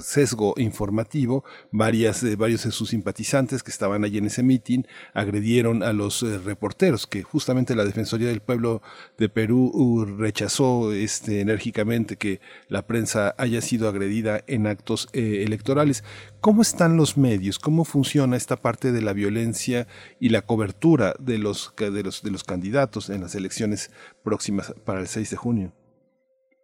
sesgo 0.00 0.54
informativo, 0.56 1.44
varias, 1.70 2.24
varios 2.36 2.64
de 2.64 2.72
sus 2.72 2.88
simpatizantes 2.88 3.62
que 3.62 3.70
estaban 3.70 4.02
allí 4.02 4.18
en 4.18 4.26
ese 4.26 4.42
mitin 4.46 4.86
agredieron 5.12 5.82
a 5.82 5.92
los 5.92 6.22
eh, 6.22 6.38
reporteros, 6.38 7.06
que 7.06 7.22
justamente 7.22 7.74
la 7.74 7.84
Defensoría 7.84 8.28
del 8.28 8.40
Pueblo 8.40 8.82
de 9.18 9.28
Perú 9.28 9.70
uh, 9.74 10.04
rechazó 10.04 10.92
este, 10.92 11.40
enérgicamente 11.40 12.16
que 12.16 12.40
la 12.68 12.86
prensa 12.86 13.34
haya 13.38 13.60
sido 13.60 13.88
agredida 13.88 14.40
en 14.46 14.66
actos 14.66 15.08
eh, 15.12 15.42
electorales. 15.44 16.04
¿Cómo 16.40 16.62
están 16.62 16.96
los 16.96 17.18
medios? 17.18 17.58
¿Cómo 17.58 17.84
funciona 17.84 18.36
esta 18.36 18.56
parte 18.56 18.92
de 18.92 19.02
la 19.02 19.12
violencia 19.12 19.86
y 20.20 20.30
la 20.30 20.42
cobertura 20.42 21.14
de 21.18 21.38
los, 21.38 21.74
de 21.76 22.02
los, 22.02 22.22
de 22.22 22.30
los 22.30 22.44
candidatos 22.44 23.10
en 23.10 23.20
las 23.20 23.34
elecciones 23.34 23.90
próximas 24.22 24.74
para 24.84 25.00
el 25.00 25.06
6 25.06 25.30
de 25.30 25.36
junio? 25.36 25.72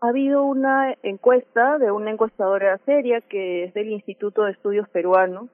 Ha 0.03 0.09
habido 0.09 0.43
una 0.43 0.97
encuesta 1.05 1.79
de 1.79 1.93
una 1.93 2.11
encuestadora 2.11 2.81
seria 2.85 3.21
que 3.21 3.65
es 3.65 3.75
del 3.75 3.93
Instituto 3.93 4.43
de 4.43 4.51
Estudios 4.51 4.89
Peruanos, 4.89 5.49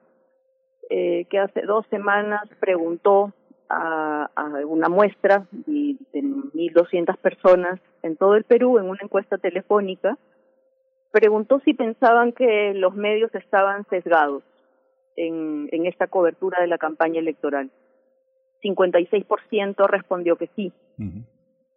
eh, 0.89 1.25
que 1.29 1.39
hace 1.39 1.61
dos 1.61 1.85
semanas 1.87 2.41
preguntó 2.59 3.33
a, 3.69 4.29
a 4.35 4.45
una 4.65 4.89
muestra 4.89 5.45
de, 5.51 5.95
de 6.13 6.21
1.200 6.21 7.17
personas 7.17 7.79
en 8.01 8.15
todo 8.15 8.35
el 8.35 8.43
Perú 8.43 8.79
en 8.79 8.89
una 8.89 8.99
encuesta 9.01 9.37
telefónica, 9.37 10.17
preguntó 11.11 11.59
si 11.61 11.73
pensaban 11.73 12.31
que 12.31 12.73
los 12.73 12.95
medios 12.95 13.33
estaban 13.35 13.85
sesgados 13.89 14.43
en, 15.15 15.69
en 15.71 15.85
esta 15.85 16.07
cobertura 16.07 16.61
de 16.61 16.67
la 16.67 16.77
campaña 16.77 17.19
electoral. 17.19 17.69
56% 18.63 19.87
respondió 19.87 20.35
que 20.35 20.49
sí. 20.55 20.73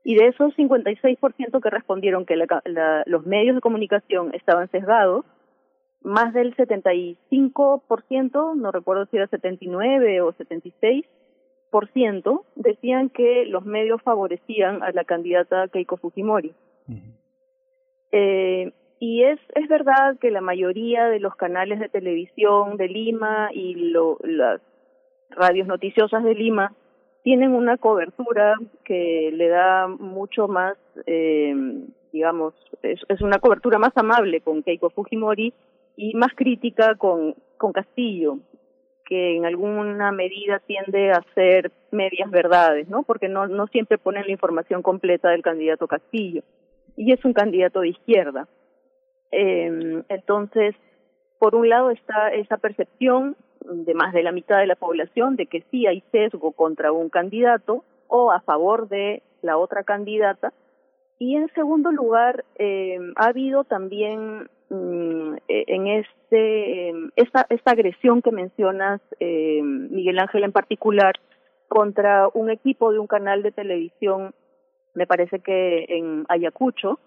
Y 0.04 0.16
de 0.16 0.26
esos 0.26 0.54
56% 0.56 1.62
que 1.62 1.70
respondieron 1.70 2.26
que 2.26 2.36
la, 2.36 3.02
los 3.06 3.24
medios 3.24 3.54
de 3.54 3.60
comunicación 3.60 4.34
estaban 4.34 4.68
sesgados, 4.70 5.24
más 6.04 6.32
del 6.34 6.54
75%, 6.56 8.56
no 8.56 8.72
recuerdo 8.72 9.06
si 9.06 9.16
era 9.16 9.28
79 9.28 10.20
o 10.20 10.32
76%, 10.32 12.42
decían 12.56 13.08
que 13.10 13.46
los 13.46 13.64
medios 13.64 14.02
favorecían 14.02 14.82
a 14.82 14.90
la 14.92 15.04
candidata 15.04 15.68
Keiko 15.68 15.96
Fujimori. 15.96 16.52
eh, 18.12 18.72
y 18.98 19.24
es, 19.24 19.40
es 19.56 19.68
verdad 19.68 20.16
que 20.20 20.30
la 20.30 20.40
mayoría 20.40 21.06
de 21.06 21.18
los 21.18 21.34
canales 21.34 21.80
de 21.80 21.88
televisión 21.88 22.76
de 22.76 22.86
Lima 22.86 23.48
y 23.52 23.90
lo, 23.90 24.18
las 24.22 24.60
radios 25.30 25.66
noticiosas 25.66 26.22
de 26.22 26.34
Lima 26.34 26.72
tienen 27.24 27.52
una 27.52 27.78
cobertura 27.78 28.54
que 28.84 29.30
le 29.32 29.48
da 29.48 29.88
mucho 29.88 30.46
más, 30.46 30.76
eh, 31.06 31.54
digamos, 32.12 32.54
es, 32.82 33.00
es 33.08 33.20
una 33.22 33.38
cobertura 33.38 33.78
más 33.78 33.96
amable 33.96 34.40
con 34.40 34.62
Keiko 34.62 34.90
Fujimori 34.90 35.52
y 35.96 36.14
más 36.14 36.32
crítica 36.34 36.94
con, 36.96 37.34
con 37.56 37.72
Castillo, 37.72 38.38
que 39.04 39.36
en 39.36 39.44
alguna 39.44 40.12
medida 40.12 40.60
tiende 40.60 41.10
a 41.10 41.22
ser 41.34 41.70
medias 41.90 42.30
verdades, 42.30 42.88
¿no? 42.88 43.02
Porque 43.02 43.28
no, 43.28 43.46
no 43.46 43.66
siempre 43.66 43.98
ponen 43.98 44.26
la 44.26 44.32
información 44.32 44.82
completa 44.82 45.30
del 45.30 45.42
candidato 45.42 45.86
Castillo. 45.86 46.42
Y 46.96 47.12
es 47.12 47.24
un 47.24 47.32
candidato 47.32 47.80
de 47.80 47.88
izquierda. 47.88 48.48
Eh, 49.30 50.02
entonces, 50.08 50.74
por 51.38 51.54
un 51.54 51.68
lado 51.68 51.90
está 51.90 52.28
esa 52.32 52.58
percepción 52.58 53.36
de 53.64 53.94
más 53.94 54.12
de 54.12 54.22
la 54.22 54.32
mitad 54.32 54.58
de 54.58 54.66
la 54.66 54.76
población 54.76 55.36
de 55.36 55.46
que 55.46 55.64
sí 55.70 55.86
hay 55.86 56.02
sesgo 56.12 56.52
contra 56.52 56.92
un 56.92 57.08
candidato 57.08 57.84
o 58.08 58.30
a 58.30 58.40
favor 58.40 58.88
de 58.88 59.22
la 59.40 59.56
otra 59.56 59.84
candidata. 59.84 60.52
Y 61.18 61.36
en 61.36 61.48
segundo 61.54 61.92
lugar, 61.92 62.44
eh, 62.56 62.98
ha 63.16 63.26
habido 63.26 63.64
también 63.64 64.48
mm, 64.74 65.34
e, 65.48 65.64
en 65.68 65.86
este 65.86 66.90
esta, 67.16 67.46
esta 67.48 67.70
agresión 67.70 68.22
que 68.22 68.32
mencionas, 68.32 69.00
eh, 69.20 69.60
Miguel 69.62 70.18
Ángel 70.18 70.44
en 70.44 70.52
particular, 70.52 71.14
contra 71.68 72.28
un 72.34 72.50
equipo 72.50 72.92
de 72.92 72.98
un 72.98 73.06
canal 73.06 73.42
de 73.42 73.52
televisión, 73.52 74.34
me 74.94 75.06
parece 75.06 75.40
que 75.40 75.86
en 75.88 76.24
Ayacucho, 76.28 76.98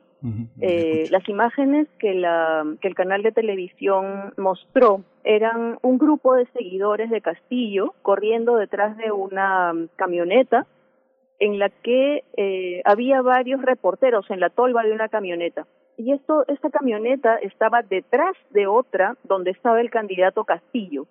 eh, 0.60 1.08
las 1.12 1.28
imágenes 1.30 1.88
que, 2.00 2.16
la, 2.16 2.66
que 2.82 2.88
el 2.88 2.96
canal 2.96 3.22
de 3.22 3.32
televisión 3.32 4.34
mostró 4.38 5.04
eran 5.24 5.78
un 5.84 6.00
grupo 6.00 6.34
de 6.34 6.48
seguidores 6.48 7.12
de 7.12 7.22
Castillo 7.22 7.94
corriendo 8.02 8.56
detrás 8.56 8.98
de 8.98 9.12
una 9.12 9.72
camioneta 9.96 10.66
en 11.38 11.60
la 11.60 11.70
que 11.70 12.24
eh, 12.38 12.82
había 12.86 13.22
varios 13.22 13.62
reporteros 13.62 14.30
en 14.32 14.40
la 14.40 14.50
tolva 14.50 14.84
de 14.84 14.94
una 14.94 15.10
camioneta. 15.10 15.68
Y 15.98 16.12
esto, 16.12 16.46
esta 16.48 16.70
camioneta 16.70 17.38
estaba 17.38 17.82
detrás 17.82 18.36
de 18.50 18.68
otra 18.68 19.16
donde 19.24 19.52
estaba 19.52 19.80
el 19.82 19.90
candidato 19.90 20.44
Castillo. 20.44 21.08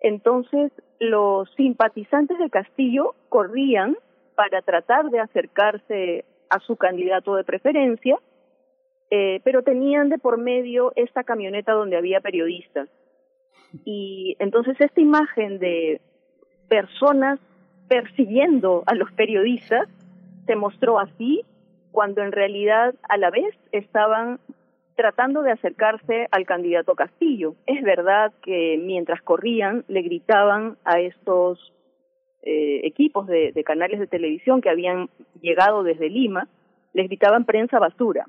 Entonces, 0.00 0.72
los 0.98 1.50
simpatizantes 1.56 2.38
de 2.38 2.50
Castillo 2.50 3.14
corrían 3.28 3.96
para 4.34 4.62
tratar 4.62 5.10
de 5.10 5.20
acercarse 5.20 6.24
a 6.48 6.58
su 6.60 6.76
candidato 6.76 7.34
de 7.34 7.44
preferencia 7.44 8.18
eh, 9.10 9.40
pero 9.42 9.62
tenían 9.62 10.08
de 10.08 10.18
por 10.18 10.38
medio 10.38 10.92
esta 10.94 11.24
camioneta 11.24 11.72
donde 11.72 11.96
había 11.96 12.20
periodistas. 12.20 12.88
Y 13.84 14.36
entonces 14.38 14.80
esta 14.80 15.00
imagen 15.00 15.58
de 15.58 16.00
personas 16.68 17.40
persiguiendo 17.88 18.84
a 18.86 18.94
los 18.94 19.10
periodistas 19.12 19.88
se 20.46 20.54
mostró 20.54 21.00
así 21.00 21.42
cuando 21.92 22.22
en 22.22 22.32
realidad 22.32 22.94
a 23.08 23.16
la 23.16 23.30
vez 23.30 23.54
estaban 23.72 24.38
tratando 24.96 25.42
de 25.42 25.52
acercarse 25.52 26.28
al 26.30 26.44
candidato 26.44 26.94
Castillo. 26.94 27.54
Es 27.66 27.82
verdad 27.82 28.32
que 28.42 28.78
mientras 28.82 29.22
corrían 29.22 29.84
le 29.88 30.02
gritaban 30.02 30.76
a 30.84 31.00
estos 31.00 31.72
eh, 32.42 32.80
equipos 32.84 33.26
de, 33.26 33.52
de 33.52 33.64
canales 33.64 33.98
de 33.98 34.06
televisión 34.06 34.60
que 34.60 34.70
habían 34.70 35.08
llegado 35.40 35.82
desde 35.82 36.10
Lima, 36.10 36.48
les 36.92 37.08
gritaban 37.08 37.44
prensa 37.44 37.78
basura. 37.78 38.26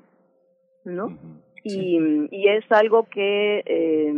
¿no? 0.84 1.16
Y, 1.64 1.98
y 2.30 2.48
es 2.48 2.64
algo 2.70 3.04
que 3.04 3.62
eh, 3.66 4.14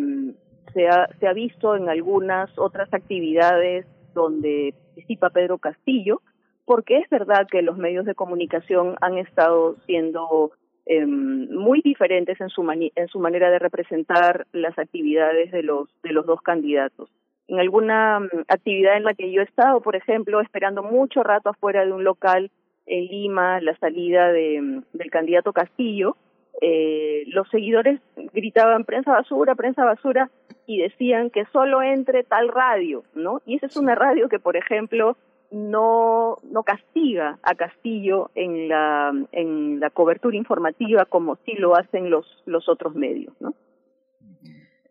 se, 0.72 0.88
ha, 0.88 1.08
se 1.18 1.26
ha 1.26 1.32
visto 1.32 1.76
en 1.76 1.88
algunas 1.88 2.50
otras 2.58 2.92
actividades 2.92 3.86
donde 4.14 4.74
participa 4.94 5.30
Pedro 5.30 5.58
Castillo, 5.58 6.22
porque 6.64 6.98
es 6.98 7.10
verdad 7.10 7.46
que 7.50 7.62
los 7.62 7.76
medios 7.76 8.04
de 8.04 8.14
comunicación 8.14 8.96
han 9.00 9.18
estado 9.18 9.76
siendo 9.86 10.52
eh, 10.86 11.06
muy 11.06 11.80
diferentes 11.82 12.40
en 12.40 12.48
su, 12.48 12.62
en 12.70 13.08
su 13.08 13.18
manera 13.18 13.50
de 13.50 13.58
representar 13.58 14.46
las 14.52 14.78
actividades 14.78 15.50
de 15.50 15.62
los, 15.62 15.88
de 16.02 16.12
los 16.12 16.26
dos 16.26 16.42
candidatos. 16.42 17.10
En 17.48 17.58
alguna 17.58 18.20
mm, 18.20 18.28
actividad 18.48 18.96
en 18.96 19.04
la 19.04 19.14
que 19.14 19.30
yo 19.32 19.40
he 19.40 19.44
estado, 19.44 19.80
por 19.80 19.96
ejemplo, 19.96 20.40
esperando 20.40 20.82
mucho 20.82 21.22
rato 21.22 21.50
afuera 21.50 21.84
de 21.84 21.92
un 21.92 22.04
local 22.04 22.50
en 22.86 23.06
Lima, 23.06 23.60
la 23.60 23.76
salida 23.78 24.30
de, 24.30 24.82
del 24.92 25.10
candidato 25.10 25.52
Castillo, 25.52 26.16
eh, 26.60 27.24
los 27.28 27.48
seguidores 27.48 28.00
gritaban 28.32 28.84
prensa 28.84 29.12
basura, 29.12 29.54
prensa 29.54 29.84
basura 29.84 30.30
y 30.66 30.78
decían 30.78 31.30
que 31.30 31.44
solo 31.46 31.82
entre 31.82 32.24
tal 32.24 32.48
radio, 32.48 33.04
¿no? 33.14 33.40
Y 33.44 33.56
esa 33.56 33.66
es 33.66 33.76
una 33.76 33.94
radio 33.94 34.28
que, 34.28 34.38
por 34.38 34.56
ejemplo, 34.56 35.16
no 35.54 36.38
no 36.42 36.64
castiga 36.64 37.38
a 37.42 37.54
Castillo 37.54 38.30
en 38.34 38.68
la 38.68 39.12
en 39.30 39.78
la 39.78 39.90
cobertura 39.90 40.36
informativa 40.36 41.04
como 41.04 41.36
sí 41.46 41.54
lo 41.54 41.76
hacen 41.76 42.10
los 42.10 42.26
los 42.44 42.68
otros 42.68 42.94
medios, 42.94 43.32
¿no? 43.40 43.54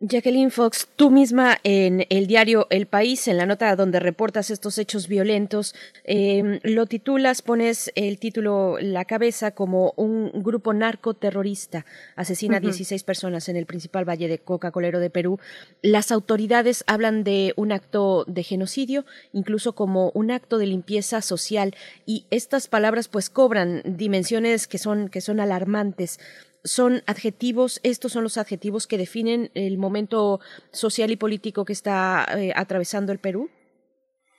Jacqueline 0.06 0.52
Fox, 0.52 0.90
tú 0.98 1.10
misma 1.12 1.60
en 1.64 2.06
el 2.10 2.28
diario 2.28 2.68
El 2.70 2.88
País, 2.88 3.26
en 3.30 3.38
la 3.38 3.46
nota 3.46 3.74
donde 3.78 4.02
reportas 4.02 4.50
estos 4.50 4.78
hechos 4.78 5.08
violentos, 5.08 5.74
eh, 6.04 6.60
lo 6.64 6.88
titulas, 6.88 7.42
pones 7.42 7.90
el 7.96 8.20
título 8.20 8.78
La 8.82 9.06
cabeza 9.06 9.52
como 9.52 9.94
un 9.96 10.30
grupo 10.44 10.74
narcoterrorista 10.74 11.86
asesina 12.18 12.58
a 12.58 12.60
16 12.60 13.02
personas 13.04 13.48
en 13.48 13.56
el 13.56 13.66
principal 13.66 14.04
valle 14.04 14.28
de 14.28 14.40
Coca-Colero 14.40 15.00
de 15.00 15.10
Perú. 15.10 15.40
Las 15.82 16.12
autoridades 16.12 16.84
hablan 16.86 17.24
de 17.24 17.54
un 17.56 17.72
acto 17.72 18.26
de 18.28 18.44
genocidio, 18.44 19.06
incluso 19.32 19.74
como 19.74 20.12
un 20.16 20.32
acto 20.32 20.58
de 20.58 20.68
limpieza 20.68 21.22
social, 21.22 21.76
y 22.06 22.26
estas 22.30 22.68
palabras 22.68 23.08
pues 23.08 23.30
cobran 23.30 23.82
dimensiones 23.86 24.68
que 24.68 24.80
son, 24.80 25.08
que 25.08 25.22
son 25.22 25.40
alarmantes. 25.40 26.20
Son 26.64 27.02
adjetivos, 27.08 27.80
estos 27.84 28.14
son 28.14 28.24
los 28.24 28.38
adjetivos 28.38 28.88
que 28.88 28.98
definen 28.98 29.50
el 29.54 29.78
momento 29.78 30.40
social 30.72 31.12
y 31.12 31.18
político 31.18 31.66
que 31.66 31.74
está 31.74 32.26
eh, 32.38 32.54
atravesando 32.56 33.12
el 33.12 33.20
Perú? 33.20 33.50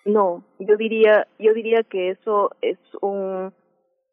No, 0.05 0.45
yo 0.59 0.77
diría, 0.77 1.27
yo 1.39 1.55
diría 1.55 1.83
que 1.83 2.11
eso 2.11 2.51
es 2.61 2.79
un, 3.01 3.53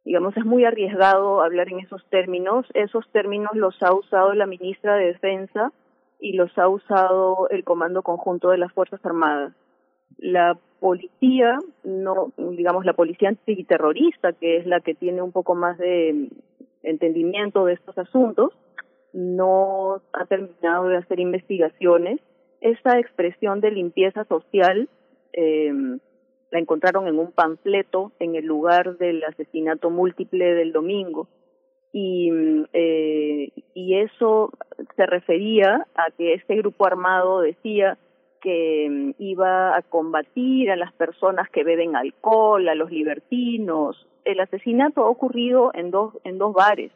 digamos, 0.06 0.36
es 0.38 0.46
muy 0.46 0.64
arriesgado 0.66 1.42
hablar 1.42 1.68
en 1.70 1.80
esos 1.80 2.06
términos. 2.10 2.66
Esos 2.74 3.10
términos 3.12 3.52
los 3.54 3.82
ha 3.84 3.94
usado 3.94 4.34
la 4.34 4.46
ministra 4.46 4.96
de 4.96 5.08
Defensa 5.08 5.72
y 6.20 6.34
los 6.34 6.58
ha 6.58 6.70
usado 6.70 7.50
el 7.50 7.64
Comando 7.64 8.04
Conjunto 8.04 8.50
de 8.50 8.58
las 8.58 8.72
Fuerzas 8.74 9.04
Armadas. 9.06 9.54
La 10.18 10.58
policía, 10.80 11.58
no, 11.84 12.32
digamos, 12.38 12.86
la 12.86 12.94
policía 12.94 13.30
antiterrorista, 13.30 14.34
que 14.34 14.58
es 14.58 14.66
la 14.66 14.80
que 14.80 14.94
tiene 14.94 15.22
un 15.22 15.32
poco 15.32 15.56
más 15.56 15.78
de 15.78 16.30
entendimiento 16.84 17.66
de 17.66 17.74
estos 17.74 17.98
asuntos, 17.98 18.54
no 19.14 20.02
ha 20.14 20.26
terminado 20.26 20.88
de 20.88 20.98
hacer 20.98 21.20
investigaciones. 21.20 22.20
Esta 22.62 23.00
expresión 23.00 23.62
de 23.62 23.72
limpieza 23.72 24.24
social 24.26 24.88
eh, 25.34 25.72
la 26.52 26.60
encontraron 26.60 27.08
en 27.08 27.18
un 27.18 27.32
panfleto 27.32 28.12
en 28.20 28.36
el 28.36 28.46
lugar 28.46 28.98
del 28.98 29.24
asesinato 29.24 29.90
múltiple 29.90 30.54
del 30.54 30.72
domingo. 30.72 31.28
Y, 31.94 32.32
eh, 32.72 33.52
y 33.74 33.98
eso 33.98 34.52
se 34.96 35.06
refería 35.06 35.88
a 35.96 36.12
que 36.18 36.36
este 36.36 36.56
grupo 36.56 36.86
armado 36.86 37.42
decía 37.42 37.98
que 38.42 38.88
mm, 38.90 39.12
iba 39.20 39.76
a 39.76 39.82
combatir 39.82 40.72
a 40.72 40.76
las 40.76 40.92
personas 40.94 41.50
que 41.50 41.64
beben 41.64 41.96
alcohol, 41.96 42.68
a 42.68 42.76
los 42.76 42.92
libertinos. 42.92 44.08
El 44.26 44.40
asesinato 44.40 45.04
ha 45.04 45.10
ocurrido 45.10 45.72
en 45.74 45.92
dos, 45.92 46.16
en 46.24 46.38
dos 46.38 46.54
bares, 46.54 46.92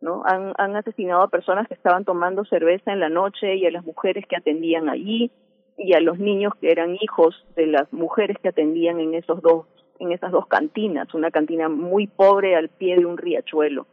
¿no? 0.00 0.22
Han, 0.24 0.52
han 0.58 0.76
asesinado 0.76 1.22
a 1.22 1.28
personas 1.28 1.68
que 1.68 1.74
estaban 1.74 2.04
tomando 2.04 2.44
cerveza 2.44 2.92
en 2.92 3.00
la 3.00 3.08
noche 3.08 3.56
y 3.56 3.66
a 3.66 3.70
las 3.70 3.84
mujeres 3.84 4.26
que 4.26 4.36
atendían 4.36 4.88
allí 4.88 5.30
y 5.78 5.92
a 5.94 6.00
los 6.00 6.18
niños 6.18 6.54
que 6.60 6.70
eran 6.70 6.96
hijos 7.00 7.46
de 7.54 7.66
las 7.66 7.92
mujeres 7.92 8.38
que 8.42 8.48
atendían 8.48 8.98
en 8.98 9.14
esos 9.14 9.40
dos 9.42 9.66
en 9.98 10.12
esas 10.12 10.30
dos 10.30 10.46
cantinas, 10.46 11.14
una 11.14 11.30
cantina 11.30 11.70
muy 11.70 12.06
pobre 12.06 12.54
al 12.54 12.68
pie 12.68 12.96
de 12.96 13.06
un 13.06 13.16
riachuelo. 13.16 13.86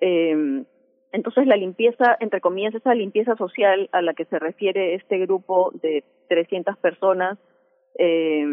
Eh, 0.00 0.62
entonces 1.12 1.46
la 1.46 1.56
limpieza, 1.56 2.16
entre 2.20 2.40
comillas, 2.40 2.74
esa 2.74 2.94
limpieza 2.94 3.36
social 3.36 3.88
a 3.92 4.02
la 4.02 4.14
que 4.14 4.26
se 4.26 4.38
refiere 4.38 4.94
este 4.94 5.18
grupo 5.18 5.72
de 5.82 6.04
300 6.28 6.76
personas 6.78 7.38
eh, 7.98 8.44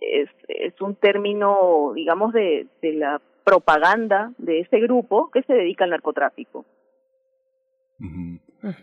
es, 0.00 0.80
un 0.80 0.94
término, 0.96 1.92
digamos, 1.94 2.32
de, 2.32 2.66
de 2.80 2.92
la 2.94 3.20
propaganda 3.44 4.32
de 4.38 4.60
ese 4.60 4.80
grupo 4.80 5.30
que 5.30 5.42
se 5.42 5.52
dedica 5.52 5.84
al 5.84 5.90
narcotráfico. 5.90 6.64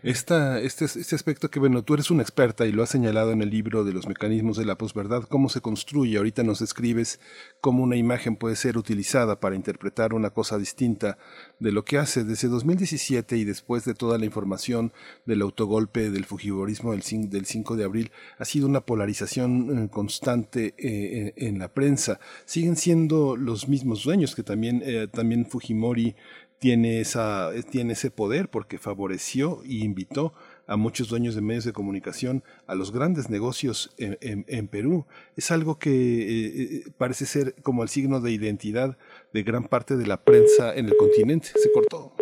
Este, 0.02 0.66
este 0.66 1.14
aspecto 1.14 1.50
que, 1.50 1.58
bueno, 1.58 1.82
tú 1.82 1.94
eres 1.94 2.10
una 2.10 2.22
experta 2.22 2.66
y 2.66 2.72
lo 2.72 2.82
has 2.82 2.90
señalado 2.90 3.32
en 3.32 3.40
el 3.40 3.48
libro 3.48 3.82
de 3.82 3.94
los 3.94 4.06
mecanismos 4.06 4.58
de 4.58 4.66
la 4.66 4.76
posverdad, 4.76 5.22
cómo 5.22 5.48
se 5.48 5.62
construye. 5.62 6.18
Ahorita 6.18 6.42
nos 6.42 6.60
escribes 6.60 7.18
cómo 7.60 7.82
una 7.82 7.96
imagen 7.96 8.36
puede 8.36 8.56
ser 8.56 8.76
utilizada 8.76 9.40
para 9.40 9.56
interpretar 9.56 10.12
una 10.12 10.30
cosa 10.30 10.58
distinta 10.58 11.16
de 11.58 11.72
lo 11.72 11.84
que 11.84 11.96
hace. 11.96 12.24
Desde 12.24 12.48
2017 12.48 13.36
y 13.38 13.44
después 13.44 13.84
de 13.84 13.94
toda 13.94 14.18
la 14.18 14.26
información 14.26 14.92
del 15.24 15.40
autogolpe 15.42 16.10
del 16.10 16.26
fujiborismo 16.26 16.92
del 16.92 17.02
5, 17.02 17.28
del 17.28 17.46
5 17.46 17.76
de 17.76 17.84
abril, 17.84 18.10
ha 18.38 18.44
sido 18.44 18.66
una 18.66 18.82
polarización 18.82 19.84
eh, 19.84 19.88
constante 19.90 20.74
eh, 20.76 21.32
en, 21.36 21.58
la 21.58 21.68
prensa. 21.68 22.20
Siguen 22.44 22.76
siendo 22.76 23.36
los 23.36 23.68
mismos 23.68 24.04
dueños 24.04 24.34
que 24.34 24.42
también, 24.42 24.82
eh, 24.84 25.08
también 25.10 25.46
Fujimori 25.46 26.16
tiene, 26.60 27.00
esa, 27.00 27.50
tiene 27.70 27.94
ese 27.94 28.10
poder 28.10 28.50
porque 28.50 28.78
favoreció 28.78 29.62
y 29.64 29.82
invitó 29.82 30.34
a 30.66 30.76
muchos 30.76 31.08
dueños 31.08 31.34
de 31.34 31.40
medios 31.40 31.64
de 31.64 31.72
comunicación 31.72 32.44
a 32.66 32.76
los 32.76 32.92
grandes 32.92 33.30
negocios 33.30 33.92
en, 33.96 34.44
en, 34.46 34.68
Perú. 34.68 35.06
Es 35.36 35.50
algo 35.50 35.78
que 35.78 35.90
eh, 35.90 36.52
eh, 36.86 36.92
parece 36.96 37.26
ser 37.26 37.54
como 37.62 37.82
el 37.82 37.88
signo 37.88 38.20
de 38.20 38.30
identidad 38.30 38.96
de 39.32 39.42
gran 39.42 39.64
parte 39.64 39.96
de 39.96 40.06
la 40.06 40.22
prensa 40.22 40.72
en 40.76 40.86
el 40.86 40.96
continente. 40.96 41.48
Se 41.56 41.72
cortó. 41.72 42.14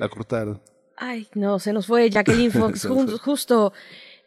La 0.00 0.08
cortaron. 0.08 0.60
Ay, 0.96 1.28
no, 1.34 1.58
se 1.58 1.72
nos 1.72 1.86
fue 1.86 2.10
Jacqueline 2.10 2.50
Fox. 2.52 2.86
justo 3.22 3.72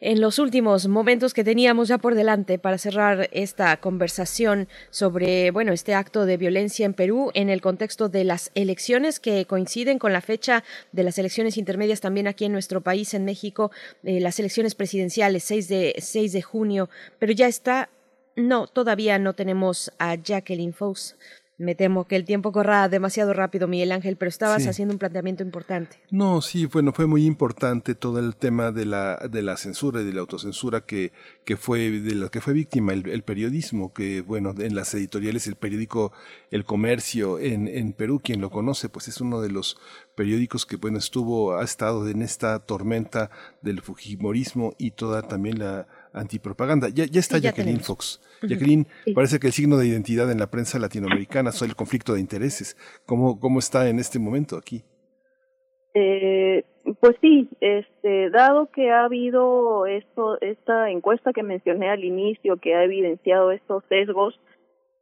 en 0.00 0.20
los 0.20 0.38
últimos 0.38 0.86
momentos 0.88 1.34
que 1.34 1.44
teníamos 1.44 1.88
ya 1.88 1.98
por 1.98 2.14
delante 2.14 2.58
para 2.58 2.78
cerrar 2.78 3.28
esta 3.32 3.76
conversación 3.78 4.68
sobre, 4.90 5.50
bueno, 5.50 5.72
este 5.72 5.94
acto 5.94 6.26
de 6.26 6.36
violencia 6.36 6.86
en 6.86 6.94
Perú 6.94 7.30
en 7.34 7.50
el 7.50 7.60
contexto 7.60 8.08
de 8.08 8.24
las 8.24 8.50
elecciones 8.54 9.20
que 9.20 9.46
coinciden 9.46 9.98
con 9.98 10.12
la 10.12 10.20
fecha 10.20 10.64
de 10.92 11.04
las 11.04 11.18
elecciones 11.18 11.56
intermedias 11.56 12.00
también 12.00 12.26
aquí 12.26 12.44
en 12.44 12.52
nuestro 12.52 12.80
país, 12.80 13.14
en 13.14 13.24
México, 13.24 13.70
eh, 14.02 14.20
las 14.20 14.38
elecciones 14.38 14.74
presidenciales, 14.74 15.44
6 15.44 15.68
de, 15.68 15.94
6 15.98 16.32
de 16.32 16.42
junio, 16.42 16.88
pero 17.18 17.32
ya 17.32 17.46
está, 17.46 17.88
no, 18.36 18.66
todavía 18.66 19.18
no 19.18 19.34
tenemos 19.34 19.92
a 19.98 20.16
Jacqueline 20.16 20.72
Fox 20.72 21.16
me 21.56 21.74
temo 21.74 22.06
que 22.06 22.16
el 22.16 22.24
tiempo 22.24 22.50
corra 22.50 22.88
demasiado 22.88 23.32
rápido, 23.32 23.68
Miguel 23.68 23.92
Ángel, 23.92 24.16
pero 24.16 24.28
estabas 24.28 24.66
haciendo 24.66 24.92
un 24.92 24.98
planteamiento 24.98 25.42
importante. 25.42 25.98
No, 26.10 26.42
sí, 26.42 26.66
bueno, 26.66 26.92
fue 26.92 27.06
muy 27.06 27.26
importante 27.26 27.94
todo 27.94 28.18
el 28.18 28.34
tema 28.34 28.72
de 28.72 28.84
la, 28.86 29.16
de 29.30 29.42
la 29.42 29.56
censura 29.56 30.00
y 30.00 30.04
de 30.04 30.12
la 30.12 30.20
autocensura 30.20 30.80
que, 30.80 31.12
que 31.44 31.56
fue, 31.56 31.90
de 31.90 32.14
la 32.16 32.28
que 32.28 32.40
fue 32.40 32.54
víctima 32.54 32.92
el, 32.92 33.22
periodismo, 33.22 33.92
que 33.92 34.20
bueno, 34.20 34.52
en 34.58 34.74
las 34.74 34.92
editoriales, 34.94 35.46
el 35.46 35.54
periódico 35.54 36.12
El 36.50 36.64
Comercio 36.64 37.38
en, 37.38 37.68
en 37.68 37.92
Perú, 37.92 38.20
quien 38.22 38.40
lo 38.40 38.50
conoce, 38.50 38.88
pues 38.88 39.06
es 39.08 39.20
uno 39.20 39.40
de 39.40 39.50
los 39.50 39.78
periódicos 40.16 40.66
que 40.66 40.76
bueno, 40.76 40.98
estuvo, 40.98 41.56
ha 41.56 41.62
estado 41.62 42.08
en 42.08 42.22
esta 42.22 42.58
tormenta 42.60 43.30
del 43.62 43.80
fujimorismo 43.80 44.74
y 44.78 44.92
toda 44.92 45.22
también 45.22 45.58
la 45.60 45.86
antipropaganda. 46.14 46.88
Ya, 46.88 47.04
ya 47.04 47.20
está 47.20 47.38
Jacqueline 47.38 47.80
Fox. 47.80 48.20
Jacqueline, 48.42 48.86
parece 49.14 49.38
que 49.38 49.48
el 49.48 49.52
signo 49.52 49.76
de 49.76 49.86
identidad 49.86 50.30
en 50.30 50.38
la 50.38 50.50
prensa 50.50 50.78
latinoamericana 50.78 51.50
es 51.50 51.60
el 51.62 51.76
conflicto 51.76 52.14
de 52.14 52.20
intereses. 52.20 52.76
¿Cómo, 53.06 53.38
cómo 53.40 53.58
está 53.58 53.88
en 53.88 53.98
este 53.98 54.18
momento 54.18 54.56
aquí? 54.56 54.82
Eh, 55.94 56.64
pues 57.00 57.16
sí, 57.20 57.48
este, 57.60 58.30
dado 58.30 58.66
que 58.70 58.90
ha 58.90 59.04
habido 59.04 59.86
esto, 59.86 60.40
esta 60.40 60.90
encuesta 60.90 61.32
que 61.32 61.42
mencioné 61.42 61.88
al 61.90 62.04
inicio, 62.04 62.56
que 62.56 62.74
ha 62.74 62.84
evidenciado 62.84 63.52
estos 63.52 63.84
sesgos, 63.88 64.38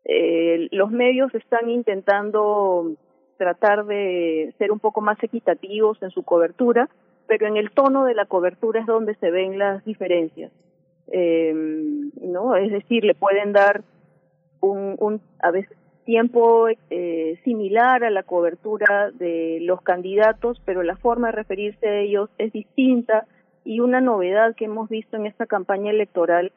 eh, 0.05 0.69
los 0.71 0.91
medios 0.91 1.35
están 1.35 1.71
intentando 1.71 2.93
tratar 3.39 3.87
de 3.87 4.55
ser 4.59 4.71
un 4.71 4.81
poco 4.81 5.01
más 5.01 5.21
equitativos 5.23 6.01
en 6.03 6.11
su 6.11 6.23
cobertura, 6.23 6.89
pero 7.27 7.47
en 7.47 7.57
el 7.57 7.71
tono 7.71 8.05
de 8.05 8.15
la 8.15 8.27
cobertura 8.27 8.81
es 8.81 8.87
donde 8.87 9.15
se 9.17 9.31
ven 9.31 9.59
las 9.59 9.85
diferencias 9.85 10.53
eh, 11.09 11.53
¿no? 12.21 12.57
Es 12.57 12.71
decir, 12.71 13.05
le 13.05 13.15
pueden 13.15 13.53
dar 13.53 13.83
un, 14.61 14.97
un 14.99 15.21
a 15.41 15.51
veces 15.51 15.77
tiempo 16.05 16.69
eh, 16.91 17.39
similar 17.45 18.05
a 18.05 18.11
la 18.11 18.23
cobertura 18.23 19.11
de 19.13 19.59
los 19.63 19.81
candidatos, 19.83 20.61
pero 20.65 20.83
la 20.83 20.97
forma 20.97 21.29
de 21.29 21.33
referirse 21.33 21.89
a 21.89 21.99
ellos 22.01 22.31
es 22.39 22.53
distinta 22.53 23.27
y 23.65 23.81
una 23.81 24.01
novedad 24.01 24.55
que 24.57 24.65
hemos 24.65 24.89
visto 24.89 25.17
en 25.17 25.27
esta 25.27 25.47
campaña 25.47 25.91
electoral 25.91 26.53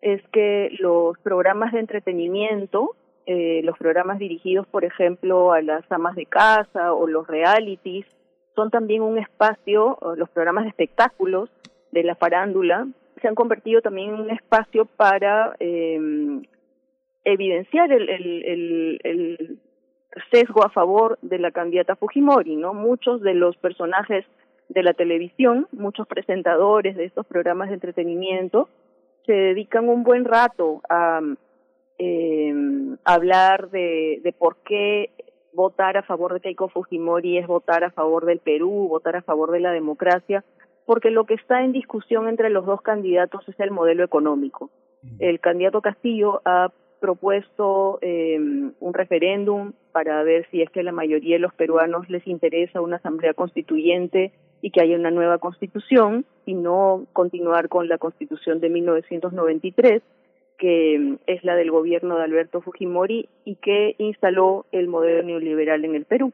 es 0.00 0.22
que 0.32 0.70
los 0.78 1.16
programas 1.18 1.72
de 1.72 1.80
entretenimiento, 1.80 2.96
eh, 3.26 3.60
los 3.64 3.78
programas 3.78 4.18
dirigidos, 4.18 4.66
por 4.66 4.84
ejemplo, 4.84 5.52
a 5.52 5.62
las 5.62 5.90
amas 5.90 6.16
de 6.16 6.26
casa 6.26 6.92
o 6.92 7.06
los 7.06 7.26
realities, 7.26 8.06
son 8.54 8.70
también 8.70 9.02
un 9.02 9.18
espacio, 9.18 9.98
los 10.16 10.28
programas 10.30 10.64
de 10.64 10.70
espectáculos 10.70 11.48
de 11.92 12.02
la 12.02 12.16
farándula, 12.16 12.88
se 13.20 13.28
han 13.28 13.34
convertido 13.34 13.80
también 13.80 14.14
en 14.14 14.20
un 14.20 14.30
espacio 14.30 14.84
para 14.84 15.54
eh, 15.60 15.98
evidenciar 17.24 17.92
el, 17.92 18.08
el, 18.08 19.00
el, 19.04 19.58
sesgo 20.32 20.64
a 20.64 20.70
favor 20.70 21.18
de 21.22 21.38
la 21.38 21.52
candidata 21.52 21.94
Fujimori, 21.94 22.56
¿no? 22.56 22.74
Muchos 22.74 23.20
de 23.20 23.34
los 23.34 23.56
personajes 23.58 24.24
de 24.68 24.82
la 24.82 24.92
televisión, 24.92 25.68
muchos 25.70 26.08
presentadores 26.08 26.96
de 26.96 27.04
estos 27.04 27.24
programas 27.26 27.68
de 27.68 27.74
entretenimiento, 27.74 28.68
se 29.26 29.32
dedican 29.32 29.88
un 29.88 30.02
buen 30.02 30.24
rato 30.24 30.80
a 30.88 31.20
eh, 31.98 32.54
hablar 33.04 33.70
de, 33.70 34.20
de 34.24 34.32
por 34.32 34.56
qué 34.64 35.10
votar 35.52 35.96
a 35.96 36.02
favor 36.02 36.34
de 36.34 36.40
Keiko 36.40 36.68
Fujimori 36.68 37.38
es 37.38 37.46
votar 37.46 37.84
a 37.84 37.90
favor 37.90 38.24
del 38.24 38.38
Perú, 38.38 38.88
votar 38.88 39.16
a 39.16 39.22
favor 39.22 39.50
de 39.50 39.60
la 39.60 39.72
democracia, 39.72 40.44
porque 40.88 41.10
lo 41.10 41.24
que 41.24 41.34
está 41.34 41.62
en 41.62 41.72
discusión 41.72 42.30
entre 42.30 42.48
los 42.48 42.64
dos 42.64 42.80
candidatos 42.80 43.46
es 43.46 43.60
el 43.60 43.70
modelo 43.70 44.02
económico. 44.04 44.70
El 45.18 45.38
candidato 45.38 45.82
Castillo 45.82 46.40
ha 46.46 46.72
propuesto 46.98 47.98
eh, 48.00 48.38
un 48.38 48.94
referéndum 48.94 49.74
para 49.92 50.22
ver 50.22 50.46
si 50.50 50.62
es 50.62 50.70
que 50.70 50.80
a 50.80 50.82
la 50.82 50.92
mayoría 50.92 51.36
de 51.36 51.40
los 51.40 51.52
peruanos 51.52 52.08
les 52.08 52.26
interesa 52.26 52.80
una 52.80 52.96
asamblea 52.96 53.34
constituyente 53.34 54.32
y 54.62 54.70
que 54.70 54.80
haya 54.80 54.96
una 54.96 55.10
nueva 55.10 55.36
constitución 55.36 56.24
y 56.46 56.54
no 56.54 57.04
continuar 57.12 57.68
con 57.68 57.86
la 57.86 57.98
constitución 57.98 58.58
de 58.58 58.70
1993 58.70 60.02
que 60.56 61.18
es 61.26 61.44
la 61.44 61.54
del 61.54 61.70
gobierno 61.70 62.16
de 62.16 62.24
Alberto 62.24 62.62
Fujimori 62.62 63.28
y 63.44 63.56
que 63.56 63.94
instaló 63.98 64.64
el 64.72 64.88
modelo 64.88 65.22
neoliberal 65.22 65.84
en 65.84 65.94
el 65.94 66.06
Perú. 66.06 66.32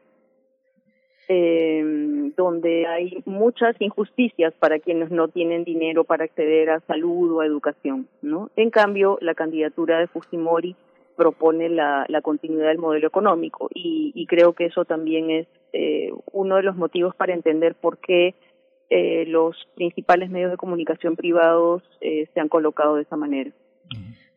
Eh, 1.27 2.31
donde 2.35 2.87
hay 2.87 3.23
muchas 3.25 3.75
injusticias 3.79 4.53
para 4.59 4.79
quienes 4.79 5.11
no 5.11 5.27
tienen 5.27 5.63
dinero 5.63 6.03
para 6.03 6.25
acceder 6.25 6.69
a 6.69 6.79
salud 6.81 7.31
o 7.31 7.41
a 7.41 7.45
educación, 7.45 8.07
¿no? 8.21 8.49
En 8.55 8.69
cambio, 8.69 9.17
la 9.21 9.33
candidatura 9.33 9.99
de 9.99 10.07
Fujimori 10.07 10.75
propone 11.15 11.69
la, 11.69 12.05
la 12.09 12.21
continuidad 12.21 12.67
del 12.67 12.77
modelo 12.77 13.07
económico 13.07 13.69
y, 13.73 14.25
creo 14.27 14.53
que 14.53 14.65
eso 14.65 14.85
también 14.85 15.29
es 15.29 15.47
eh, 15.71 16.11
uno 16.31 16.55
de 16.55 16.63
los 16.63 16.75
motivos 16.75 17.15
para 17.15 17.33
entender 17.33 17.75
por 17.75 17.99
qué 17.99 18.33
eh, 18.89 19.25
los 19.27 19.55
principales 19.75 20.29
medios 20.29 20.51
de 20.51 20.57
comunicación 20.57 21.15
privados 21.15 21.83
eh, 22.01 22.27
se 22.33 22.39
han 22.39 22.49
colocado 22.49 22.95
de 22.95 23.03
esa 23.03 23.15
manera. 23.15 23.51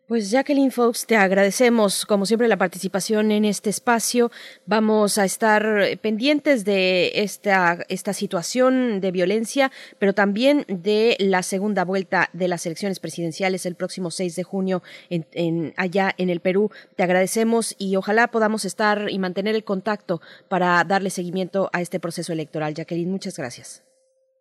Pues 0.08 0.30
Jacqueline 0.30 0.70
Fox, 0.70 1.06
te 1.06 1.16
agradecemos 1.16 2.06
como 2.06 2.24
siempre 2.24 2.48
la 2.48 2.56
participación 2.56 3.30
en 3.30 3.44
este 3.44 3.68
espacio. 3.68 4.30
Vamos 4.64 5.18
a 5.18 5.26
estar 5.26 5.84
pendientes 6.00 6.64
de 6.64 7.10
esta, 7.16 7.80
esta 7.90 8.14
situación 8.14 9.02
de 9.02 9.10
violencia, 9.10 9.70
pero 9.98 10.14
también 10.14 10.64
de 10.66 11.14
la 11.20 11.42
segunda 11.42 11.84
vuelta 11.84 12.30
de 12.32 12.48
las 12.48 12.64
elecciones 12.64 13.00
presidenciales 13.00 13.66
el 13.66 13.74
próximo 13.74 14.10
6 14.10 14.34
de 14.34 14.44
junio 14.44 14.82
en, 15.10 15.26
en, 15.32 15.74
allá 15.76 16.14
en 16.16 16.30
el 16.30 16.40
Perú. 16.40 16.70
Te 16.96 17.02
agradecemos 17.02 17.76
y 17.76 17.96
ojalá 17.96 18.28
podamos 18.28 18.64
estar 18.64 19.10
y 19.10 19.18
mantener 19.18 19.56
el 19.56 19.64
contacto 19.64 20.22
para 20.48 20.82
darle 20.84 21.10
seguimiento 21.10 21.68
a 21.74 21.82
este 21.82 22.00
proceso 22.00 22.32
electoral. 22.32 22.72
Jacqueline, 22.72 23.10
muchas 23.10 23.36
gracias. 23.36 23.84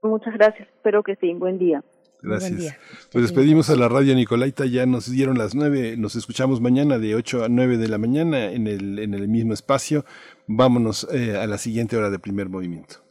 Muchas 0.02 0.34
gracias. 0.36 0.70
Espero 0.70 1.04
que 1.04 1.18
sí. 1.18 1.34
Buen 1.34 1.58
día. 1.58 1.84
Gracias. 2.22 2.76
Pues 3.12 3.24
despedimos 3.24 3.70
a 3.70 3.76
la 3.76 3.88
radio 3.88 4.16
Nicolaita, 4.16 4.66
ya 4.66 4.86
nos 4.86 5.10
dieron 5.10 5.38
las 5.38 5.56
nueve, 5.56 5.96
nos 5.98 6.16
escuchamos 6.16 6.62
mañana 6.62 6.98
de 6.98 7.16
8 7.16 7.46
a 7.46 7.50
9 7.50 7.78
de 7.78 7.88
la 7.88 7.98
mañana 7.98 8.52
en 8.52 8.68
el, 8.68 9.00
en 9.00 9.14
el 9.14 9.28
mismo 9.28 9.54
espacio. 9.54 10.06
Vámonos 10.48 11.08
eh, 11.12 11.38
a 11.38 11.46
la 11.48 11.58
siguiente 11.58 11.96
hora 11.96 12.10
de 12.10 12.20
primer 12.20 12.50
movimiento. 12.50 13.08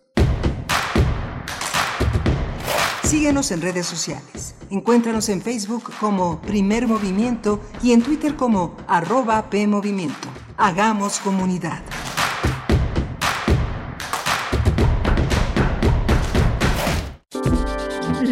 Síguenos 3.04 3.52
en 3.52 3.62
redes 3.62 3.86
sociales. 3.86 4.56
Encuéntranos 4.68 5.28
en 5.28 5.40
Facebook 5.40 5.92
como 6.00 6.42
Primer 6.42 6.88
Movimiento 6.88 7.60
y 7.80 7.92
en 7.92 8.02
Twitter 8.02 8.34
como 8.34 8.76
arroba 8.88 9.48
PMovimiento. 9.48 10.28
Hagamos 10.56 11.20
comunidad. 11.20 11.84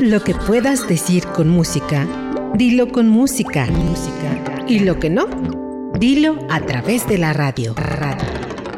Lo 0.01 0.23
que 0.23 0.35
puedas 0.35 0.89
decir 0.89 1.25
con 1.27 1.49
música, 1.49 2.07
dilo 2.55 2.89
con 2.89 3.09
música. 3.09 3.67
música. 3.67 4.65
Y 4.67 4.81
lo 4.81 4.99
que 4.99 5.09
no, 5.09 5.27
dilo 5.99 6.47
a 6.51 6.61
través 6.61 7.07
de 7.07 7.19
la 7.19 7.33
radio. 7.33 7.75
radio. 7.75 8.25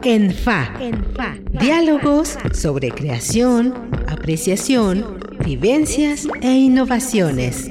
En 0.02 0.30
FA. 0.30 0.72
En 0.78 1.04
FA. 1.14 1.36
Diálogos 1.52 2.36
sobre 2.52 2.90
creación, 2.90 3.74
apreciación, 4.06 5.18
vivencias 5.44 6.28
e 6.42 6.52
innovaciones. 6.52 7.70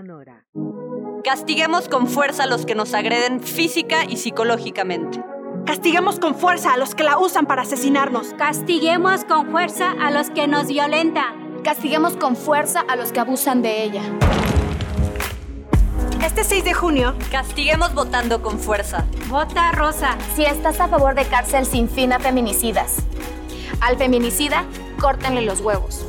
Castiguemos 1.23 1.87
con 1.87 2.07
fuerza 2.07 2.43
a 2.43 2.47
los 2.47 2.65
que 2.65 2.73
nos 2.73 2.95
agreden 2.95 3.41
física 3.41 4.05
y 4.05 4.17
psicológicamente. 4.17 5.23
Castiguemos 5.67 6.19
con 6.19 6.33
fuerza 6.33 6.73
a 6.73 6.77
los 6.77 6.95
que 6.95 7.03
la 7.03 7.19
usan 7.19 7.45
para 7.45 7.61
asesinarnos. 7.61 8.33
Castiguemos 8.33 9.23
con 9.25 9.51
fuerza 9.51 9.91
a 9.91 10.09
los 10.09 10.31
que 10.31 10.47
nos 10.47 10.67
violentan. 10.67 11.61
Castiguemos 11.63 12.17
con 12.17 12.35
fuerza 12.35 12.79
a 12.79 12.95
los 12.95 13.11
que 13.11 13.19
abusan 13.19 13.61
de 13.61 13.83
ella. 13.83 14.01
Este 16.23 16.43
6 16.43 16.63
de 16.63 16.73
junio, 16.73 17.15
castiguemos 17.29 17.93
votando 17.93 18.41
con 18.41 18.57
fuerza. 18.57 19.05
Vota 19.27 19.71
rosa. 19.73 20.17
Si 20.35 20.43
estás 20.43 20.79
a 20.79 20.87
favor 20.87 21.13
de 21.13 21.25
cárcel 21.25 21.67
sin 21.67 21.87
fin 21.87 22.13
a 22.13 22.19
feminicidas. 22.19 22.97
Al 23.79 23.97
feminicida, 23.97 24.65
córtenle 24.99 25.43
los 25.43 25.61
huevos. 25.61 26.03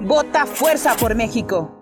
Vota 0.00 0.44
fuerza 0.44 0.96
por 0.96 1.14
México. 1.14 1.81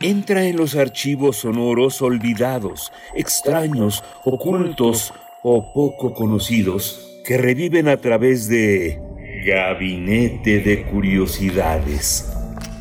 Entra 0.00 0.44
en 0.44 0.56
los 0.56 0.76
archivos 0.76 1.36
sonoros 1.38 2.00
olvidados, 2.00 2.90
extraños, 3.14 4.02
ocultos 4.24 5.12
o 5.42 5.74
poco 5.74 6.14
conocidos 6.14 7.06
que 7.26 7.36
reviven 7.36 7.86
a 7.86 7.98
través 7.98 8.48
de 8.48 8.98
Gabinete 9.44 10.60
de 10.60 10.84
Curiosidades, 10.84 12.32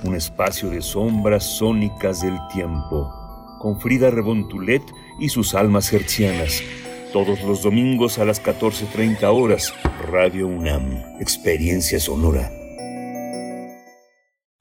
un 0.03 0.15
espacio 0.15 0.69
de 0.69 0.81
sombras 0.81 1.43
sónicas 1.43 2.21
del 2.21 2.37
tiempo, 2.53 3.13
con 3.59 3.79
Frida 3.79 4.09
Rebontulet 4.09 4.83
y 5.19 5.29
sus 5.29 5.55
almas 5.55 5.91
hertzianas. 5.91 6.63
Todos 7.11 7.41
los 7.43 7.63
domingos 7.63 8.19
a 8.19 8.25
las 8.25 8.41
14.30 8.41 9.23
horas, 9.23 9.73
Radio 10.11 10.47
UNAM, 10.47 11.19
Experiencia 11.19 11.99
Sonora. 11.99 12.58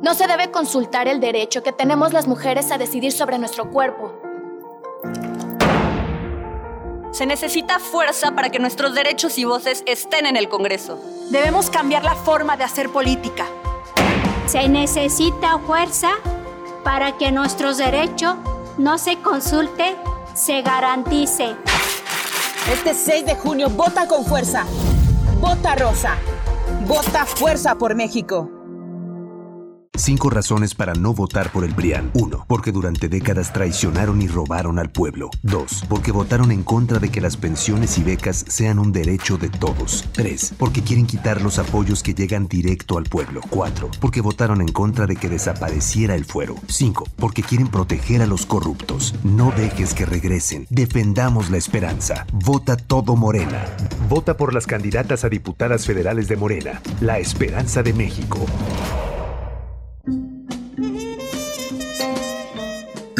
No 0.00 0.14
se 0.14 0.28
debe 0.28 0.52
consultar 0.52 1.08
el 1.08 1.18
derecho 1.18 1.64
que 1.64 1.72
tenemos 1.72 2.12
las 2.12 2.28
mujeres 2.28 2.70
a 2.70 2.78
decidir 2.78 3.10
sobre 3.10 3.36
nuestro 3.38 3.68
cuerpo. 3.70 4.12
Se 7.10 7.26
necesita 7.26 7.80
fuerza 7.80 8.30
para 8.30 8.50
que 8.50 8.60
nuestros 8.60 8.94
derechos 8.94 9.38
y 9.38 9.44
voces 9.44 9.82
estén 9.86 10.26
en 10.26 10.36
el 10.36 10.48
Congreso. 10.48 11.00
Debemos 11.30 11.68
cambiar 11.68 12.04
la 12.04 12.14
forma 12.14 12.56
de 12.56 12.62
hacer 12.62 12.90
política. 12.90 13.46
Se 14.46 14.68
necesita 14.68 15.58
fuerza 15.58 16.10
para 16.84 17.18
que 17.18 17.32
nuestros 17.32 17.76
derechos 17.76 18.36
no 18.78 18.98
se 18.98 19.16
consulte, 19.16 19.96
se 20.34 20.62
garantice. 20.62 21.56
Este 22.72 22.94
6 22.94 23.26
de 23.26 23.34
junio 23.34 23.68
vota 23.68 24.06
con 24.06 24.24
fuerza. 24.24 24.64
Vota 25.40 25.74
rosa. 25.74 26.16
Vota 26.86 27.26
fuerza 27.26 27.74
por 27.74 27.96
México. 27.96 28.57
Cinco 29.98 30.30
razones 30.30 30.76
para 30.76 30.94
no 30.94 31.12
votar 31.12 31.50
por 31.50 31.64
el 31.64 31.74
PRIAN. 31.74 32.12
1. 32.14 32.44
Porque 32.46 32.70
durante 32.70 33.08
décadas 33.08 33.52
traicionaron 33.52 34.22
y 34.22 34.28
robaron 34.28 34.78
al 34.78 34.90
pueblo. 34.90 35.28
2. 35.42 35.86
Porque 35.88 36.12
votaron 36.12 36.52
en 36.52 36.62
contra 36.62 37.00
de 37.00 37.10
que 37.10 37.20
las 37.20 37.36
pensiones 37.36 37.98
y 37.98 38.04
becas 38.04 38.44
sean 38.46 38.78
un 38.78 38.92
derecho 38.92 39.38
de 39.38 39.48
todos. 39.48 40.04
3. 40.12 40.54
Porque 40.56 40.82
quieren 40.82 41.04
quitar 41.04 41.42
los 41.42 41.58
apoyos 41.58 42.04
que 42.04 42.14
llegan 42.14 42.46
directo 42.46 42.96
al 42.96 43.04
pueblo. 43.04 43.40
4. 43.50 43.90
Porque 44.00 44.20
votaron 44.20 44.60
en 44.60 44.68
contra 44.68 45.06
de 45.06 45.16
que 45.16 45.28
desapareciera 45.28 46.14
el 46.14 46.24
fuero. 46.24 46.54
5. 46.68 47.04
Porque 47.16 47.42
quieren 47.42 47.66
proteger 47.66 48.22
a 48.22 48.26
los 48.26 48.46
corruptos. 48.46 49.16
No 49.24 49.52
dejes 49.56 49.94
que 49.94 50.06
regresen. 50.06 50.68
Defendamos 50.70 51.50
la 51.50 51.56
esperanza. 51.56 52.24
Vota 52.32 52.76
todo 52.76 53.16
Morena. 53.16 53.66
Vota 54.08 54.36
por 54.36 54.54
las 54.54 54.68
candidatas 54.68 55.24
a 55.24 55.28
diputadas 55.28 55.86
federales 55.86 56.28
de 56.28 56.36
Morena. 56.36 56.80
La 57.00 57.18
esperanza 57.18 57.82
de 57.82 57.92
México. 57.92 58.46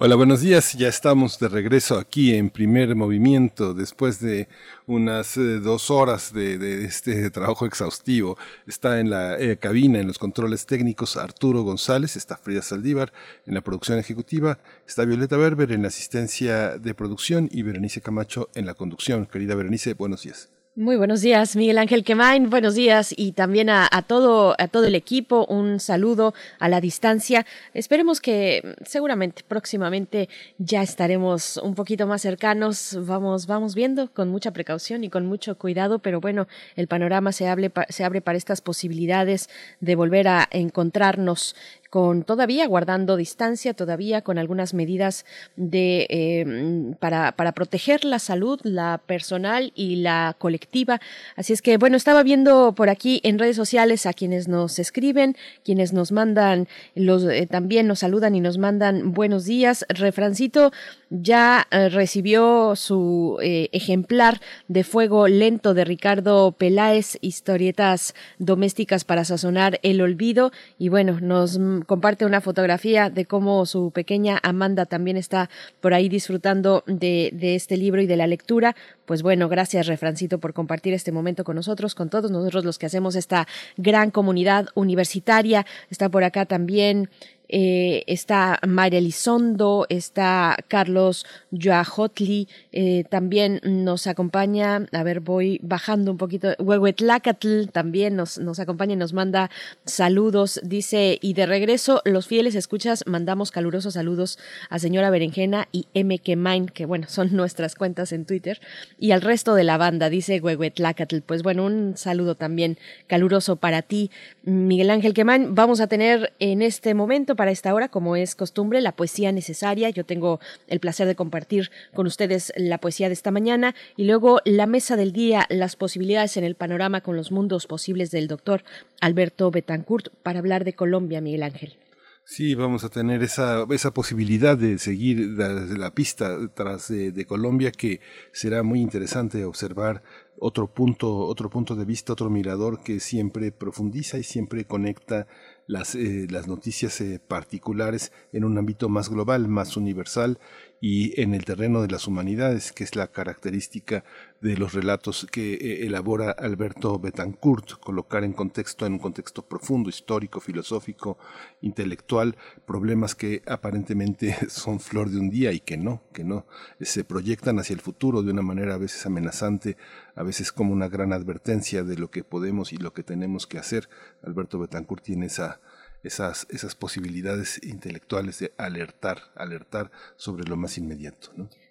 Buenos 0.00 0.40
días. 0.40 0.72
Ya 0.72 0.88
estamos 0.88 1.38
de 1.38 1.48
regreso 1.48 1.98
aquí 1.98 2.34
en 2.34 2.48
primer 2.48 2.96
movimiento 2.96 3.74
después 3.74 4.18
de 4.18 4.48
unas 4.86 5.36
eh, 5.36 5.60
dos 5.60 5.90
horas 5.90 6.32
de, 6.32 6.56
de 6.56 6.86
este 6.86 7.28
trabajo 7.30 7.66
exhaustivo. 7.66 8.38
Está 8.66 8.98
en 8.98 9.10
la 9.10 9.38
eh, 9.38 9.58
cabina, 9.58 10.00
en 10.00 10.06
los 10.06 10.18
controles 10.18 10.64
técnicos, 10.64 11.18
Arturo 11.18 11.62
González, 11.62 12.16
está 12.16 12.36
Frida 12.38 12.62
Saldívar 12.62 13.12
en 13.46 13.54
la 13.54 13.60
producción 13.60 13.98
ejecutiva, 13.98 14.58
está 14.86 15.04
Violeta 15.04 15.36
Berber 15.36 15.70
en 15.70 15.82
la 15.82 15.88
asistencia 15.88 16.78
de 16.78 16.94
producción 16.94 17.48
y 17.52 17.62
Berenice 17.62 18.00
Camacho 18.00 18.48
en 18.54 18.64
la 18.66 18.74
conducción. 18.74 19.26
Querida 19.26 19.54
Berenice, 19.54 19.92
buenos 19.92 20.22
días. 20.22 20.59
Muy 20.76 20.94
buenos 20.94 21.20
días, 21.20 21.56
Miguel 21.56 21.78
Ángel 21.78 22.04
Quemain. 22.04 22.48
Buenos 22.48 22.76
días 22.76 23.12
y 23.16 23.32
también 23.32 23.68
a, 23.68 23.88
a, 23.90 24.02
todo 24.02 24.54
a 24.56 24.68
todo 24.68 24.84
el 24.84 24.94
equipo. 24.94 25.44
Un 25.46 25.80
saludo 25.80 26.32
a 26.60 26.68
la 26.68 26.80
distancia. 26.80 27.44
Esperemos 27.74 28.20
que 28.20 28.62
mm, 28.62 28.84
seguramente 28.86 29.42
próximamente 29.46 30.28
ya 30.58 30.82
estaremos 30.82 31.56
un 31.56 31.74
poquito 31.74 32.06
más 32.06 32.22
cercanos. 32.22 32.96
Vamos 33.00 33.48
vamos 33.48 33.74
viendo 33.74 34.12
con 34.12 34.28
mucha 34.28 34.52
precaución 34.52 35.02
y 35.02 35.10
con 35.10 35.26
mucho 35.26 35.58
cuidado, 35.58 35.98
pero 35.98 36.20
bueno, 36.20 36.46
el 36.76 36.86
panorama 36.86 37.32
se 37.32 37.48
abre 37.48 37.72
se 37.88 38.04
abre 38.04 38.20
para 38.20 38.38
estas 38.38 38.60
posibilidades 38.60 39.50
de 39.80 39.96
volver 39.96 40.28
a 40.28 40.48
encontrarnos 40.52 41.56
con 41.90 42.22
todavía 42.22 42.66
guardando 42.66 43.16
distancia, 43.16 43.74
todavía 43.74 44.22
con 44.22 44.38
algunas 44.38 44.74
medidas 44.74 45.26
de 45.56 46.06
eh, 46.08 46.94
para, 47.00 47.32
para 47.32 47.52
proteger 47.52 48.04
la 48.04 48.18
salud, 48.18 48.60
la 48.62 49.00
personal 49.04 49.72
y 49.74 49.96
la 49.96 50.36
colectiva. 50.38 51.00
Así 51.36 51.52
es 51.52 51.62
que, 51.62 51.76
bueno, 51.76 51.96
estaba 51.96 52.22
viendo 52.22 52.74
por 52.74 52.88
aquí 52.88 53.20
en 53.24 53.38
redes 53.38 53.56
sociales 53.56 54.06
a 54.06 54.12
quienes 54.12 54.48
nos 54.48 54.78
escriben, 54.78 55.36
quienes 55.64 55.92
nos 55.92 56.12
mandan, 56.12 56.68
los 56.94 57.24
eh, 57.24 57.46
también 57.46 57.86
nos 57.86 58.00
saludan 58.00 58.34
y 58.34 58.40
nos 58.40 58.58
mandan 58.58 59.12
buenos 59.12 59.44
días. 59.44 59.84
Refrancito 59.88 60.72
ya 61.10 61.66
eh, 61.70 61.88
recibió 61.88 62.76
su 62.76 63.38
eh, 63.42 63.68
ejemplar 63.72 64.40
de 64.68 64.84
Fuego 64.84 65.26
Lento 65.26 65.74
de 65.74 65.84
Ricardo 65.84 66.52
Peláez, 66.52 67.18
historietas 67.20 68.14
domésticas 68.38 69.04
para 69.04 69.24
sazonar 69.24 69.80
el 69.82 70.00
olvido. 70.00 70.52
Y 70.78 70.88
bueno, 70.88 71.18
nos 71.20 71.58
comparte 71.86 72.24
una 72.24 72.40
fotografía 72.40 73.10
de 73.10 73.24
cómo 73.24 73.66
su 73.66 73.90
pequeña 73.90 74.38
Amanda 74.42 74.86
también 74.86 75.16
está 75.16 75.50
por 75.80 75.94
ahí 75.94 76.08
disfrutando 76.08 76.84
de, 76.86 77.30
de 77.32 77.54
este 77.54 77.76
libro 77.76 78.00
y 78.00 78.06
de 78.06 78.16
la 78.16 78.26
lectura. 78.26 78.74
Pues 79.06 79.22
bueno, 79.22 79.48
gracias 79.48 79.86
Refrancito 79.86 80.38
por 80.38 80.52
compartir 80.52 80.94
este 80.94 81.12
momento 81.12 81.44
con 81.44 81.56
nosotros, 81.56 81.94
con 81.94 82.10
todos 82.10 82.30
nosotros 82.30 82.64
los 82.64 82.78
que 82.78 82.86
hacemos 82.86 83.16
esta 83.16 83.46
gran 83.76 84.10
comunidad 84.10 84.68
universitaria. 84.74 85.66
Está 85.90 86.08
por 86.08 86.24
acá 86.24 86.46
también 86.46 87.08
eh, 87.52 88.04
está 88.06 88.60
María 88.66 89.00
Elizondo, 89.00 89.84
está 89.88 90.56
Carlos 90.68 91.26
Joajotli, 91.50 92.46
eh, 92.70 93.02
también 93.10 93.60
nos 93.64 94.06
acompaña, 94.06 94.86
a 94.92 95.02
ver, 95.02 95.18
voy 95.18 95.58
bajando 95.62 96.12
un 96.12 96.16
poquito, 96.16 96.54
Huehuetlacatl 96.60 97.66
también 97.72 98.14
nos, 98.14 98.38
nos 98.38 98.60
acompaña 98.60 98.92
y 98.92 98.96
nos 98.96 99.12
manda 99.12 99.50
saludos, 99.84 100.60
dice, 100.62 101.18
y 101.20 101.34
de 101.34 101.46
regreso, 101.46 102.02
los 102.04 102.28
fieles 102.28 102.54
escuchas, 102.54 103.02
mandamos 103.06 103.50
calurosos 103.50 103.94
saludos 103.94 104.38
a 104.68 104.78
señora 104.78 105.10
Berenjena 105.10 105.66
y 105.72 105.86
M. 105.92 106.20
Mine, 106.24 106.66
que 106.72 106.86
bueno, 106.86 107.08
son 107.08 107.34
nuestras 107.36 107.74
cuentas 107.74 108.12
en 108.12 108.26
Twitter, 108.26 108.60
y 108.98 109.10
al 109.10 109.22
resto 109.22 109.54
de 109.54 109.64
la 109.64 109.76
banda, 109.76 110.08
dice 110.08 110.40
Huehuetlacatl, 110.40 111.18
pues 111.26 111.42
bueno, 111.42 111.64
un 111.64 111.96
saludo 111.96 112.36
también 112.36 112.78
caluroso 113.08 113.56
para 113.56 113.82
ti, 113.82 114.12
Miguel 114.44 114.90
Ángel 114.90 115.14
Quemán. 115.14 115.56
Vamos 115.56 115.80
a 115.80 115.88
tener 115.88 116.32
en 116.38 116.62
este 116.62 116.94
momento 116.94 117.36
para 117.40 117.52
esta 117.52 117.72
hora, 117.72 117.88
como 117.88 118.16
es 118.16 118.34
costumbre, 118.34 118.82
la 118.82 118.92
poesía 118.92 119.32
necesaria. 119.32 119.88
Yo 119.88 120.04
tengo 120.04 120.40
el 120.68 120.78
placer 120.78 121.06
de 121.06 121.14
compartir 121.14 121.70
con 121.94 122.06
ustedes 122.06 122.52
la 122.54 122.76
poesía 122.76 123.08
de 123.08 123.14
esta 123.14 123.30
mañana 123.30 123.74
y 123.96 124.04
luego 124.04 124.42
la 124.44 124.66
mesa 124.66 124.94
del 124.94 125.14
día, 125.14 125.46
las 125.48 125.74
posibilidades 125.74 126.36
en 126.36 126.44
el 126.44 126.54
panorama 126.54 127.00
con 127.00 127.16
los 127.16 127.32
mundos 127.32 127.66
posibles 127.66 128.10
del 128.10 128.28
doctor 128.28 128.62
Alberto 129.00 129.50
Betancourt 129.50 130.08
para 130.22 130.40
hablar 130.40 130.64
de 130.64 130.74
Colombia, 130.74 131.22
Miguel 131.22 131.44
Ángel. 131.44 131.78
Sí, 132.24 132.54
vamos 132.54 132.84
a 132.84 132.90
tener 132.90 133.22
esa, 133.22 133.64
esa 133.70 133.94
posibilidad 133.94 134.58
de 134.58 134.76
seguir 134.76 135.38
la, 135.38 135.94
pista 135.94 136.36
tras 136.54 136.88
de, 136.88 137.10
de, 137.10 137.24
Colombia 137.24 137.72
que 137.72 138.00
será 138.32 138.62
muy 138.62 138.82
interesante 138.82 139.46
observar 139.46 140.02
otro 140.38 140.72
punto, 140.72 141.16
otro 141.20 141.48
punto 141.48 141.74
de 141.74 141.86
vista, 141.86 142.12
otro 142.12 142.28
mirador 142.28 142.82
que 142.82 143.00
siempre 143.00 143.50
profundiza 143.50 144.18
y 144.18 144.24
siempre 144.24 144.66
conecta 144.66 145.26
las, 145.70 145.94
eh, 145.94 146.26
las 146.28 146.48
noticias 146.48 147.00
eh, 147.00 147.20
particulares 147.26 148.12
en 148.32 148.44
un 148.44 148.58
ámbito 148.58 148.88
más 148.88 149.08
global, 149.08 149.46
más 149.46 149.76
universal 149.76 150.38
y 150.80 151.20
en 151.20 151.34
el 151.34 151.44
terreno 151.44 151.82
de 151.82 151.88
las 151.88 152.06
humanidades, 152.06 152.72
que 152.72 152.84
es 152.84 152.96
la 152.96 153.08
característica 153.08 154.02
de 154.40 154.56
los 154.56 154.72
relatos 154.72 155.26
que 155.30 155.52
eh, 155.52 155.86
elabora 155.86 156.30
Alberto 156.30 156.98
Betancourt, 156.98 157.78
colocar 157.80 158.24
en 158.24 158.32
contexto, 158.32 158.86
en 158.86 158.94
un 158.94 158.98
contexto 158.98 159.42
profundo, 159.42 159.90
histórico, 159.90 160.40
filosófico, 160.40 161.18
intelectual, 161.60 162.36
problemas 162.64 163.14
que 163.14 163.42
aparentemente 163.46 164.34
son 164.48 164.80
flor 164.80 165.10
de 165.10 165.18
un 165.18 165.28
día 165.28 165.52
y 165.52 165.60
que 165.60 165.76
no, 165.76 166.02
que 166.14 166.24
no, 166.24 166.46
se 166.80 167.04
proyectan 167.04 167.58
hacia 167.58 167.74
el 167.74 167.80
futuro 167.80 168.22
de 168.22 168.32
una 168.32 168.42
manera 168.42 168.74
a 168.74 168.78
veces 168.78 169.04
amenazante, 169.04 169.76
a 170.14 170.22
veces 170.22 170.50
como 170.50 170.72
una 170.72 170.88
gran 170.88 171.12
advertencia 171.12 171.84
de 171.84 171.98
lo 171.98 172.10
que 172.10 172.24
podemos 172.24 172.72
y 172.72 172.78
lo 172.78 172.94
que 172.94 173.02
tenemos 173.02 173.46
que 173.46 173.58
hacer. 173.58 173.90
Alberto 174.22 174.58
Betancourt 174.58 175.04
tiene 175.04 175.26
esa 175.26 175.60
esas, 176.02 176.46
esas 176.50 176.74
posibilidades 176.74 177.60
intelectuales 177.62 178.38
de 178.38 178.52
alertar, 178.56 179.22
alertar 179.34 179.90
sobre 180.16 180.44
lo 180.44 180.56
más 180.56 180.78
inmediato. 180.78 181.30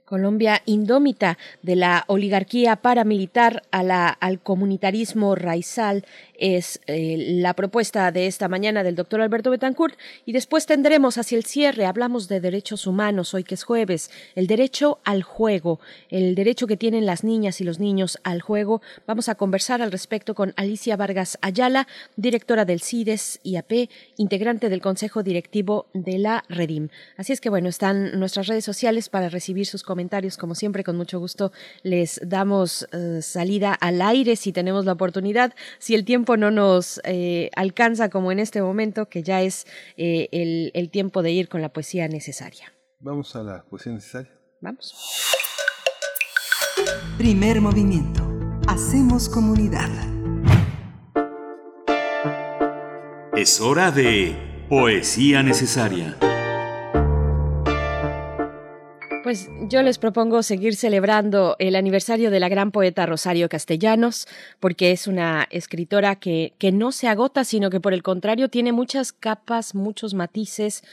Colombia 0.10 0.64
indómita 0.66 1.38
de 1.62 1.76
la 1.76 2.04
oligarquía 2.08 2.78
paramilitar 2.78 3.62
a 3.70 3.84
la, 3.84 4.10
al 4.10 4.42
comunitarismo 4.42 5.36
raizal 5.36 6.04
es 6.40 6.82
eh, 6.88 7.16
la 7.18 7.54
propuesta 7.54 8.12
de 8.12 8.28
esta 8.28 8.48
mañana 8.48 8.84
del 8.84 8.96
doctor 8.96 9.22
Alberto 9.22 9.52
Betancourt 9.52 9.96
y 10.26 10.32
después 10.32 10.66
tendremos 10.66 11.18
hacia 11.18 11.38
el 11.38 11.46
cierre, 11.46 11.86
hablamos 11.86 12.28
de 12.28 12.40
derechos 12.40 12.88
humanos 12.88 13.34
hoy 13.34 13.44
que 13.44 13.56
es 13.56 13.64
jueves, 13.64 14.10
el 14.36 14.48
derecho 14.48 15.00
al 15.04 15.24
juego, 15.24 15.80
el 16.10 16.36
derecho 16.36 16.68
que 16.68 16.78
tienen 16.78 17.06
las 17.06 17.24
niñas 17.24 17.62
y 17.62 17.64
los 17.64 17.80
niños 17.80 18.20
al 18.24 18.42
juego. 18.42 18.82
Vamos 19.06 19.30
a 19.30 19.36
conversar 19.36 19.82
al 19.82 19.92
respecto 19.92 20.36
con 20.36 20.54
Alicia 20.56 20.96
Vargas 20.96 21.38
Ayala, 21.42 21.88
directora 22.16 22.66
del 22.66 22.82
CIDES 22.82 23.40
IAP, 23.44 23.90
integrante 24.18 24.70
del 24.70 24.82
Consejo 24.82 25.24
Directivo 25.24 25.88
de 25.94 26.18
la 26.18 26.44
Redim. 26.50 26.90
Así 27.18 27.34
es 27.34 27.42
que 27.42 27.50
bueno, 27.50 27.70
están 27.70 28.20
nuestras 28.20 28.48
redes 28.48 28.66
sociales 28.66 29.10
para 29.10 29.30
recibir 29.30 29.66
sus 29.66 29.84
comentarios 29.84 30.38
como 30.38 30.56
siempre, 30.56 30.84
con 30.84 30.98
mucho 30.98 31.20
gusto 31.20 31.52
les 31.84 32.20
damos 32.24 32.88
eh, 32.92 33.22
salida 33.22 33.74
al 33.74 34.02
aire 34.02 34.36
si 34.36 34.52
tenemos 34.52 34.86
la 34.86 34.94
oportunidad, 34.94 35.54
si 35.78 35.96
el 35.96 36.06
tiempo 36.06 36.29
no 36.38 36.52
nos 36.52 37.02
eh, 37.04 37.50
alcanza 37.56 38.10
como 38.10 38.32
en 38.32 38.40
este 38.40 38.62
momento, 38.62 39.10
que 39.10 39.24
ya 39.24 39.42
es 39.42 39.66
eh, 39.98 40.30
el, 40.32 40.72
el 40.74 40.90
tiempo 40.90 41.22
de 41.22 41.32
ir 41.32 41.50
con 41.50 41.62
la 41.62 41.70
poesía 41.70 42.08
necesaria. 42.08 42.74
Vamos 43.00 43.36
a 43.36 43.44
la 43.44 43.64
poesía 43.64 43.94
necesaria. 43.94 44.32
Vamos. 44.62 44.94
Primer 47.18 47.62
movimiento. 47.62 48.22
Hacemos 48.68 49.30
comunidad. 49.30 49.90
Es 53.36 53.62
hora 53.62 53.92
de 53.92 54.66
poesía 54.70 55.44
necesaria. 55.44 56.18
Pues 59.30 59.48
yo 59.68 59.84
les 59.84 60.00
propongo 60.00 60.42
seguir 60.42 60.76
celebrando 60.76 61.56
el 61.60 61.76
aniversario 61.76 62.32
de 62.32 62.40
la 62.40 62.50
gran 62.50 62.72
poeta 62.72 63.06
Rosario 63.06 63.48
Castellanos, 63.48 64.28
porque 64.60 64.92
es 64.92 65.06
una 65.06 65.48
escritora 65.52 66.16
que, 66.16 66.54
que 66.58 66.72
no 66.72 66.92
se 66.92 67.08
agota, 67.08 67.44
sino 67.44 67.70
que 67.70 67.80
por 67.80 67.94
el 67.94 68.02
contrario 68.02 68.50
tiene 68.50 68.72
muchas 68.72 69.14
capas, 69.14 69.76
muchos 69.76 70.16
matices, 70.16 70.84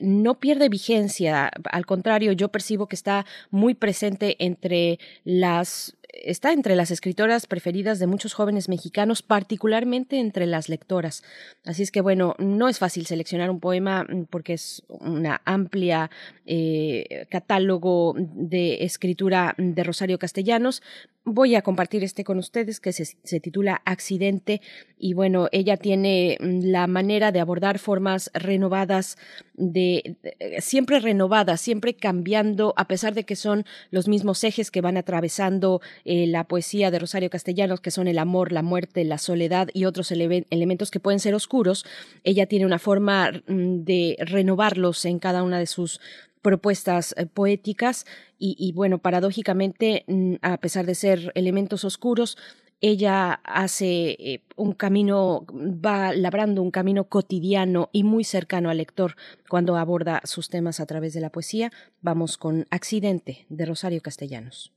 no 0.00 0.38
pierde 0.38 0.68
vigencia, 0.68 1.50
al 1.72 1.86
contrario, 1.86 2.30
yo 2.30 2.50
percibo 2.50 2.86
que 2.86 2.94
está 2.94 3.26
muy 3.50 3.74
presente 3.74 4.36
entre 4.38 5.00
las 5.24 5.96
está 6.24 6.52
entre 6.52 6.76
las 6.76 6.90
escritoras 6.90 7.46
preferidas 7.46 7.98
de 7.98 8.06
muchos 8.06 8.34
jóvenes 8.34 8.68
mexicanos, 8.68 9.22
particularmente 9.22 10.18
entre 10.18 10.46
las 10.46 10.68
lectoras. 10.68 11.22
Así 11.64 11.82
es 11.82 11.90
que, 11.90 12.00
bueno, 12.00 12.34
no 12.38 12.68
es 12.68 12.78
fácil 12.78 13.06
seleccionar 13.06 13.50
un 13.50 13.60
poema 13.60 14.04
mm, 14.04 14.24
porque 14.30 14.54
es 14.54 14.82
una 14.88 15.42
amplia 15.44 16.10
eh, 16.46 17.26
catálogo 17.30 18.14
de 18.16 18.84
escritura 18.84 19.54
de 19.58 19.84
Rosario 19.84 20.18
Castellanos, 20.18 20.82
voy 21.26 21.56
a 21.56 21.62
compartir 21.62 22.04
este 22.04 22.22
con 22.22 22.38
ustedes 22.38 22.78
que 22.78 22.92
se, 22.92 23.04
se, 23.04 23.40
titula 23.40 23.82
Accidente 23.84 24.62
y 24.96 25.12
bueno, 25.12 25.48
ella 25.50 25.76
tiene 25.76 26.38
mm, 26.40 26.60
la 26.70 26.86
manera 26.86 27.32
de 27.32 27.40
abordar 27.40 27.80
formas 27.80 28.30
renovadas, 28.32 29.18
de, 29.54 30.16
de, 30.22 30.60
siempre 30.60 31.00
renovadas, 31.00 31.60
siempre 31.60 31.94
cambiando, 31.94 32.74
a 32.76 32.86
pesar 32.86 33.12
de 33.12 33.24
que 33.24 33.34
son 33.34 33.66
los 33.90 34.06
mismos 34.06 34.44
ejes 34.44 34.70
que 34.70 34.80
van 34.80 34.96
atravesando 34.96 35.80
eh, 36.04 36.28
la 36.28 36.44
poesía 36.44 36.92
de 36.92 37.00
Rosario 37.00 37.28
Castellanos, 37.28 37.80
que 37.80 37.90
son 37.90 38.06
el 38.06 38.18
amor, 38.18 38.52
la 38.52 38.62
muerte, 38.62 39.04
la 39.04 39.18
soledad 39.18 39.68
y 39.74 39.84
otros 39.84 40.12
ele 40.12 40.46
elementos 40.50 40.92
que 40.92 41.00
pueden 41.00 41.18
ser 41.18 41.34
oscuros, 41.34 41.84
ella 42.22 42.46
tiene 42.46 42.66
una 42.66 42.78
forma 42.78 43.32
mm, 43.32 43.84
de 43.84 44.16
renovarlos 44.20 45.04
en 45.04 45.18
cada 45.18 45.42
una 45.42 45.58
de 45.58 45.66
sus 45.66 46.00
propuestas 46.46 47.12
eh, 47.16 47.26
poéticas 47.26 48.06
y, 48.38 48.70
bueno, 48.72 48.98
paradójicamente, 48.98 50.04
mm, 50.06 50.34
a 50.42 50.58
pesar 50.58 50.86
de 50.86 50.94
ser 50.94 51.32
elementos 51.34 51.84
oscuros, 51.84 52.38
ella 52.80 53.40
hace 53.42 54.10
eh, 54.10 54.44
un 54.54 54.72
camino, 54.72 55.44
va 55.50 56.12
labrando 56.12 56.62
un 56.62 56.70
camino 56.70 57.08
cotidiano 57.08 57.90
y 57.90 58.04
muy 58.04 58.22
cercano 58.22 58.70
al 58.70 58.76
lector 58.76 59.16
cuando 59.48 59.76
aborda 59.76 60.20
sus 60.22 60.48
temas 60.48 60.78
a 60.78 60.86
través 60.86 61.14
de 61.14 61.20
la 61.20 61.30
poesía. 61.30 61.72
Vamos 62.00 62.38
con 62.38 62.64
Accidente 62.70 63.44
de 63.48 63.66
Rosario 63.66 64.00
Castellanos. 64.00 64.72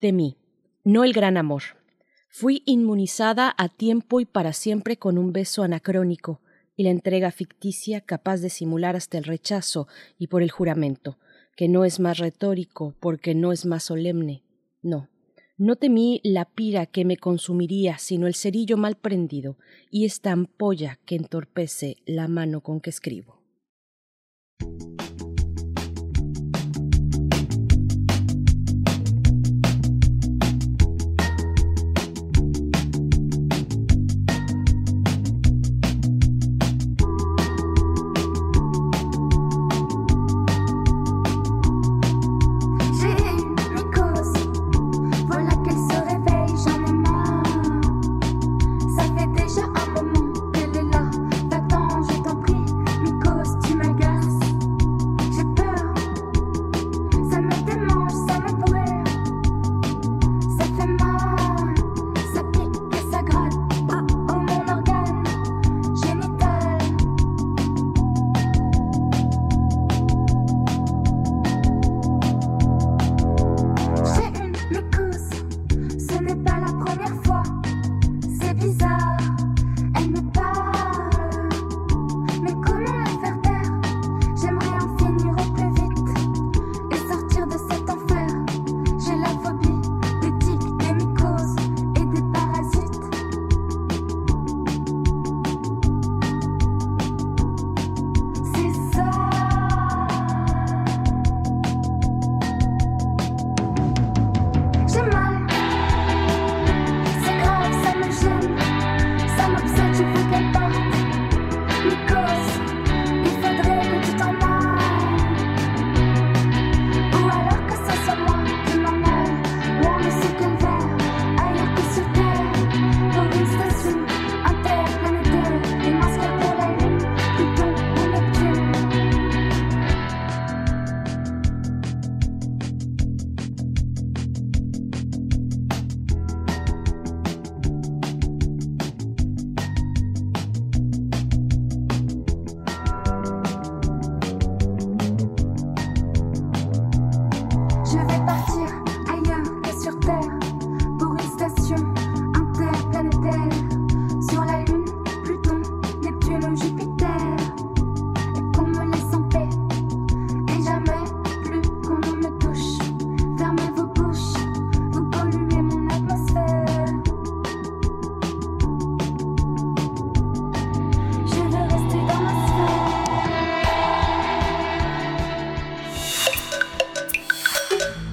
De 0.00 0.12
mí, 0.14 0.38
no 0.82 1.04
el 1.04 1.12
gran 1.12 1.36
amor. 1.36 1.62
Fui 2.30 2.62
inmunizada 2.64 3.54
a 3.58 3.68
tiempo 3.68 4.18
y 4.20 4.24
para 4.24 4.54
siempre 4.54 4.96
con 4.96 5.18
un 5.18 5.34
beso 5.34 5.62
anacrónico, 5.62 6.40
y 6.80 6.82
la 6.82 6.88
entrega 6.88 7.30
ficticia 7.30 8.00
capaz 8.00 8.38
de 8.38 8.48
simular 8.48 8.96
hasta 8.96 9.18
el 9.18 9.24
rechazo 9.24 9.86
y 10.18 10.28
por 10.28 10.42
el 10.42 10.50
juramento, 10.50 11.18
que 11.54 11.68
no 11.68 11.84
es 11.84 12.00
más 12.00 12.16
retórico 12.16 12.94
porque 13.00 13.34
no 13.34 13.52
es 13.52 13.66
más 13.66 13.84
solemne. 13.84 14.44
No, 14.80 15.10
no 15.58 15.76
temí 15.76 16.22
la 16.24 16.46
pira 16.46 16.86
que 16.86 17.04
me 17.04 17.18
consumiría, 17.18 17.98
sino 17.98 18.26
el 18.26 18.34
cerillo 18.34 18.78
mal 18.78 18.96
prendido 18.96 19.58
y 19.90 20.06
esta 20.06 20.32
ampolla 20.32 20.98
que 21.04 21.16
entorpece 21.16 21.98
la 22.06 22.28
mano 22.28 22.62
con 22.62 22.80
que 22.80 22.88
escribo. 22.88 23.42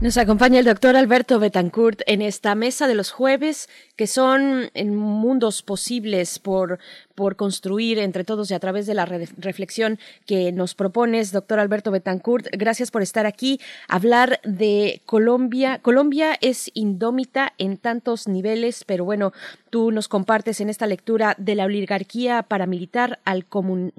Nos 0.00 0.16
acompaña 0.16 0.58
el 0.58 0.64
doctor 0.64 0.96
Alberto 0.96 1.38
Betancourt 1.38 2.00
en 2.06 2.22
esta 2.22 2.54
mesa 2.54 2.88
de 2.88 2.94
los 2.94 3.10
jueves, 3.10 3.68
que 3.96 4.06
son 4.06 4.70
en 4.72 4.96
mundos 4.96 5.62
posibles 5.62 6.38
por, 6.38 6.78
por 7.14 7.36
construir 7.36 7.98
entre 7.98 8.24
todos 8.24 8.50
y 8.50 8.54
a 8.54 8.60
través 8.60 8.86
de 8.86 8.94
la 8.94 9.04
reflexión 9.04 9.98
que 10.24 10.52
nos 10.52 10.74
propones, 10.74 11.32
doctor 11.32 11.58
Alberto 11.60 11.90
Betancourt. 11.90 12.46
Gracias 12.52 12.90
por 12.90 13.02
estar 13.02 13.26
aquí. 13.26 13.60
Hablar 13.88 14.40
de 14.42 15.02
Colombia. 15.04 15.80
Colombia 15.82 16.34
es 16.40 16.70
indómita 16.72 17.52
en 17.58 17.76
tantos 17.76 18.26
niveles, 18.26 18.84
pero 18.86 19.04
bueno, 19.04 19.34
tú 19.68 19.92
nos 19.92 20.08
compartes 20.08 20.62
en 20.62 20.70
esta 20.70 20.86
lectura 20.86 21.34
de 21.36 21.56
la 21.56 21.66
oligarquía 21.66 22.42
paramilitar 22.42 23.18
al 23.26 23.44
comun, 23.44 23.92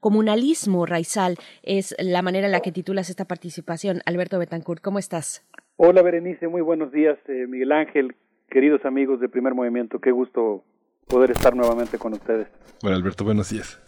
comunalismo 0.00 0.86
raizal. 0.86 1.36
Es 1.62 1.94
la 1.98 2.22
manera 2.22 2.46
en 2.46 2.52
la 2.52 2.60
que 2.60 2.72
titulas 2.72 3.10
esta 3.10 3.24
participación. 3.24 4.00
Alberto 4.06 4.38
Betancourt, 4.38 4.82
¿cómo 4.82 4.98
estás? 4.98 5.46
Hola 5.76 6.02
Berenice, 6.02 6.48
muy 6.48 6.62
buenos 6.62 6.92
días. 6.92 7.18
Eh, 7.28 7.46
Miguel 7.46 7.72
Ángel, 7.72 8.16
queridos 8.48 8.84
amigos 8.84 9.20
de 9.20 9.28
Primer 9.28 9.54
Movimiento, 9.54 9.98
qué 10.00 10.10
gusto 10.10 10.64
poder 11.06 11.30
estar 11.30 11.54
nuevamente 11.54 11.98
con 11.98 12.14
ustedes. 12.14 12.48
Bueno, 12.82 12.96
Alberto, 12.96 13.24
buenos 13.24 13.50
días. 13.50 13.80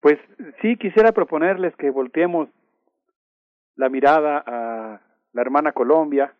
Pues 0.00 0.18
sí, 0.62 0.76
quisiera 0.76 1.12
proponerles 1.12 1.74
que 1.76 1.90
volteemos 1.90 2.48
la 3.74 3.88
mirada 3.88 4.42
a 4.46 5.00
la 5.32 5.40
hermana 5.40 5.72
Colombia, 5.72 6.32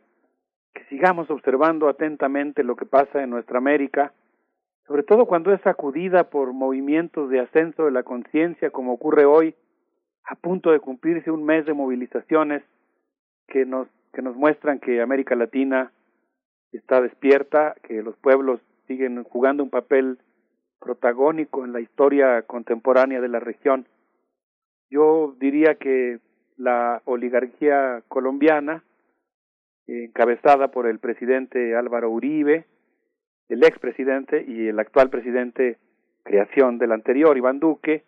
que 0.73 0.85
sigamos 0.85 1.31
observando 1.31 1.89
atentamente 1.89 2.63
lo 2.63 2.77
que 2.77 2.87
pasa 2.87 3.23
en 3.23 3.31
nuestra 3.31 3.59
América, 3.59 4.13
sobre 4.87 5.03
todo 5.03 5.27
cuando 5.27 5.53
es 5.53 5.61
sacudida 5.63 6.31
por 6.31 6.53
movimientos 6.53 7.29
de 7.29 7.41
ascenso 7.41 7.87
de 7.87 7.91
la 7.91 8.05
conciencia, 8.05 8.71
como 8.71 8.93
ocurre 8.93 9.25
hoy, 9.25 9.55
a 10.25 10.37
punto 10.37 10.71
de 10.71 10.81
cumplirse 10.81 11.31
un 11.31 11.45
mes 11.45 11.67
de 11.67 11.75
movilizaciones 11.75 12.63
que 13.49 13.65
nos, 13.65 13.89
que 14.13 14.23
nos 14.23 14.37
muestran 14.37 14.79
que 14.79 15.01
América 15.01 15.35
Latina 15.35 15.93
está 16.73 17.01
despierta, 17.01 17.75
que 17.83 18.03
los 18.03 18.17
pueblos 18.17 18.61
siguen 18.87 19.23
jugando 19.25 19.63
un 19.63 19.71
papel 19.71 20.19
protagónico 20.81 21.65
en 21.65 21.73
la 21.73 21.81
historia 21.81 22.43
contemporánea 22.43 23.21
de 23.21 23.29
la 23.29 23.41
región. 23.41 23.87
Yo 24.89 25.35
diría 25.39 25.75
que 25.77 26.21
la 26.57 27.03
oligarquía 27.05 28.03
colombiana, 28.09 28.85
encabezada 29.89 30.69
por 30.69 30.87
el 30.87 30.99
presidente 30.99 31.77
Álvaro 31.77 32.11
Uribe, 32.11 32.67
el 33.49 33.65
expresidente 33.65 34.45
y 34.47 34.69
el 34.69 34.79
actual 34.79 35.11
presidente, 35.11 35.79
creación 36.25 36.79
del 36.79 36.93
anterior, 36.93 37.37
Iván 37.37 37.61
Duque, 37.61 38.05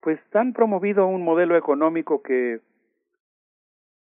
pues 0.00 0.20
han 0.34 0.52
promovido 0.52 1.06
un 1.06 1.24
modelo 1.24 1.56
económico 1.56 2.22
que 2.22 2.60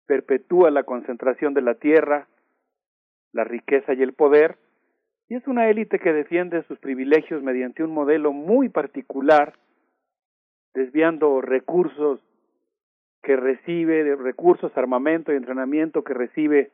perpetúa 0.06 0.72
la 0.72 0.84
concentración 0.84 1.54
de 1.54 1.62
la 1.62 1.76
tierra, 1.76 2.28
la 3.34 3.44
riqueza 3.44 3.94
y 3.94 4.02
el 4.02 4.14
poder, 4.14 4.58
y 5.30 5.36
es 5.36 5.48
una 5.48 5.70
élite 5.70 6.00
que 6.00 6.14
defiende 6.14 6.64
sus 6.64 6.80
privilegios 6.80 7.44
mediante 7.44 7.84
un 7.84 7.92
modelo 7.92 8.32
muy 8.32 8.70
particular, 8.70 9.54
desviando 10.74 11.42
recursos 11.42 12.22
que 13.24 13.36
recibe, 13.36 14.16
recursos, 14.16 14.72
armamento 14.78 15.34
y 15.34 15.36
entrenamiento 15.36 16.04
que 16.04 16.14
recibe 16.14 16.72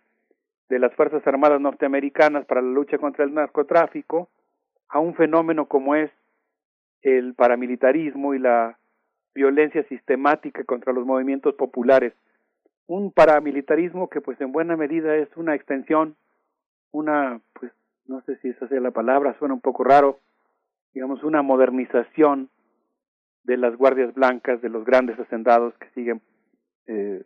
de 0.70 0.80
las 0.80 0.94
Fuerzas 0.96 1.26
Armadas 1.28 1.62
norteamericanas 1.62 2.46
para 2.46 2.62
la 2.62 2.70
lucha 2.70 2.98
contra 2.98 3.26
el 3.26 3.34
narcotráfico, 3.34 4.30
a 4.90 5.00
un 5.00 5.16
fenómeno 5.16 5.68
como 5.68 5.96
es 5.96 6.12
el 7.02 7.34
paramilitarismo 7.34 8.34
y 8.34 8.40
la 8.40 8.78
violencia 9.36 9.84
sistemática 9.84 10.64
contra 10.64 10.94
los 10.94 11.06
movimientos 11.06 11.56
populares. 11.56 12.14
Un 12.88 13.12
paramilitarismo 13.12 14.10
que 14.10 14.22
pues 14.22 14.40
en 14.42 14.52
buena 14.52 14.78
medida 14.78 15.16
es 15.16 15.30
una 15.36 15.56
extensión, 15.56 16.16
una 16.92 17.42
pues 17.54 17.72
no 18.06 18.22
sé 18.22 18.38
si 18.38 18.50
esa 18.50 18.68
sea 18.68 18.80
la 18.80 18.92
palabra, 18.92 19.36
suena 19.40 19.54
un 19.54 19.62
poco 19.62 19.84
raro, 19.84 20.20
digamos, 20.94 21.24
una 21.24 21.42
modernización 21.42 22.50
de 23.44 23.58
las 23.58 23.76
guardias 23.76 24.14
blancas, 24.14 24.62
de 24.62 24.70
los 24.70 24.86
grandes 24.86 25.20
hacendados 25.20 25.74
que 25.80 25.90
siguen 25.90 26.22
eh, 26.88 27.24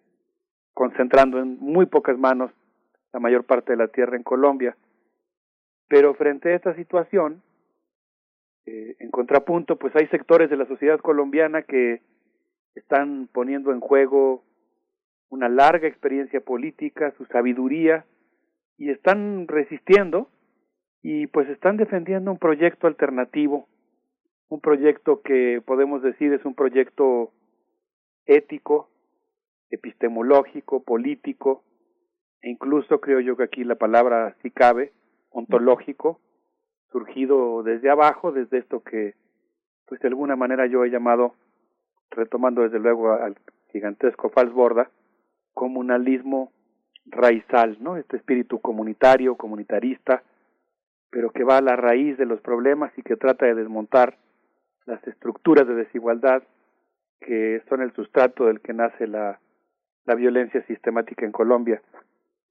concentrando 0.74 1.40
en 1.40 1.58
muy 1.60 1.86
pocas 1.86 2.18
manos 2.18 2.52
la 3.14 3.20
mayor 3.20 3.46
parte 3.46 3.74
de 3.74 3.78
la 3.78 3.88
tierra 3.88 4.18
en 4.18 4.24
Colombia. 4.24 4.76
Pero 5.88 6.14
frente 6.14 6.50
a 6.50 6.56
esta 6.56 6.76
situación, 6.76 7.42
eh, 8.66 8.96
en 9.00 9.12
contrapunto, 9.12 9.78
pues 9.78 9.96
hay 9.96 10.08
sectores 10.08 10.50
de 10.50 10.58
la 10.58 10.66
sociedad 10.66 11.00
colombiana 11.00 11.62
que 11.62 12.02
están 12.76 13.30
poniendo 13.32 13.72
en 13.72 13.80
juego 13.80 14.44
una 15.30 15.50
larga 15.50 15.88
experiencia 15.88 16.42
política, 16.42 17.14
su 17.18 17.26
sabiduría, 17.26 18.06
y 18.78 18.92
están 18.92 19.48
resistiendo 19.48 20.30
y 21.02 21.28
pues 21.28 21.50
están 21.50 21.78
defendiendo 21.78 22.32
un 22.32 22.38
proyecto 22.38 22.88
alternativo, 22.88 23.68
un 24.50 24.62
proyecto 24.62 25.22
que 25.22 25.62
podemos 25.66 26.02
decir 26.02 26.34
es 26.34 26.46
un 26.46 26.54
proyecto 26.54 27.32
ético, 28.26 28.90
epistemológico, 29.70 30.84
político, 30.84 31.64
e 32.42 32.50
incluso 32.50 33.00
creo 33.00 33.20
yo 33.20 33.36
que 33.36 33.44
aquí 33.44 33.64
la 33.64 33.76
palabra 33.76 34.36
sí 34.42 34.52
cabe, 34.52 34.94
ontológico, 35.30 36.20
surgido 36.92 37.64
desde 37.64 37.90
abajo, 37.90 38.32
desde 38.32 38.60
esto 38.60 38.82
que 38.82 39.16
pues 39.86 40.02
de 40.02 40.10
alguna 40.10 40.36
manera 40.36 40.66
yo 40.68 40.84
he 40.84 40.90
llamado, 40.90 41.36
retomando 42.12 42.64
desde 42.64 42.80
luego 42.80 43.14
al 43.14 43.38
gigantesco 43.72 44.30
Falsborda, 44.30 44.90
comunalismo 45.54 46.52
raizal, 47.06 47.78
¿no? 47.80 47.96
Este 47.98 48.18
espíritu 48.18 48.60
comunitario, 48.60 49.36
comunitarista, 49.36 50.24
pero 51.10 51.32
que 51.32 51.44
va 51.44 51.58
a 51.58 51.62
la 51.62 51.76
raíz 51.76 52.18
de 52.18 52.26
los 52.26 52.42
problemas 52.42 52.92
y 52.98 53.02
que 53.02 53.16
trata 53.16 53.46
de 53.46 53.56
desmontar 53.56 54.18
las 54.86 55.06
estructuras 55.08 55.68
de 55.68 55.76
desigualdad 55.76 56.44
que 57.20 57.62
son 57.70 57.82
el 57.82 57.94
sustrato 57.94 58.46
del 58.46 58.62
que 58.62 58.74
nace 58.74 59.08
la, 59.08 59.40
la 60.06 60.16
violencia 60.16 60.62
sistemática 60.68 61.26
en 61.26 61.32
Colombia. 61.32 61.82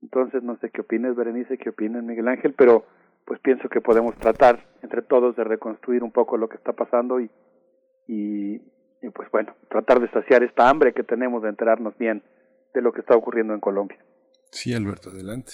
Entonces, 0.02 0.42
no 0.42 0.58
sé 0.58 0.70
qué 0.70 0.82
opines, 0.82 1.16
Berenice, 1.16 1.58
qué 1.58 1.70
opinas, 1.70 2.02
Miguel 2.02 2.28
Ángel, 2.28 2.54
pero 2.56 2.84
pues 3.24 3.40
pienso 3.40 3.68
que 3.68 3.80
podemos 3.80 4.14
tratar 4.16 4.64
entre 4.82 5.02
todos 5.02 5.34
de 5.36 5.44
reconstruir 5.44 6.04
un 6.04 6.12
poco 6.12 6.36
lo 6.36 6.48
que 6.48 6.56
está 6.56 6.72
pasando 6.72 7.20
y, 7.20 7.30
y, 8.06 8.54
y 9.02 9.10
pues 9.12 9.30
bueno, 9.30 9.54
tratar 9.68 10.00
de 10.00 10.10
saciar 10.10 10.44
esta 10.44 10.68
hambre 10.68 10.92
que 10.92 11.02
tenemos 11.02 11.42
de 11.42 11.48
enterarnos 11.48 11.96
bien 11.98 12.22
de 12.72 12.82
lo 12.82 12.92
que 12.92 13.00
está 13.00 13.16
ocurriendo 13.16 13.52
en 13.54 13.60
Colombia. 13.60 13.98
Sí, 14.50 14.74
Alberto, 14.74 15.10
adelante. 15.10 15.52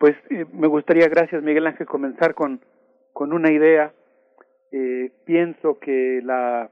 Pues 0.00 0.16
eh, 0.30 0.44
me 0.52 0.66
gustaría, 0.66 1.08
gracias 1.08 1.42
Miguel 1.42 1.66
Ángel, 1.66 1.86
comenzar 1.86 2.34
con, 2.34 2.60
con 3.12 3.32
una 3.32 3.52
idea. 3.52 3.92
Eh, 4.72 5.12
pienso 5.24 5.78
que 5.78 6.20
la, 6.22 6.70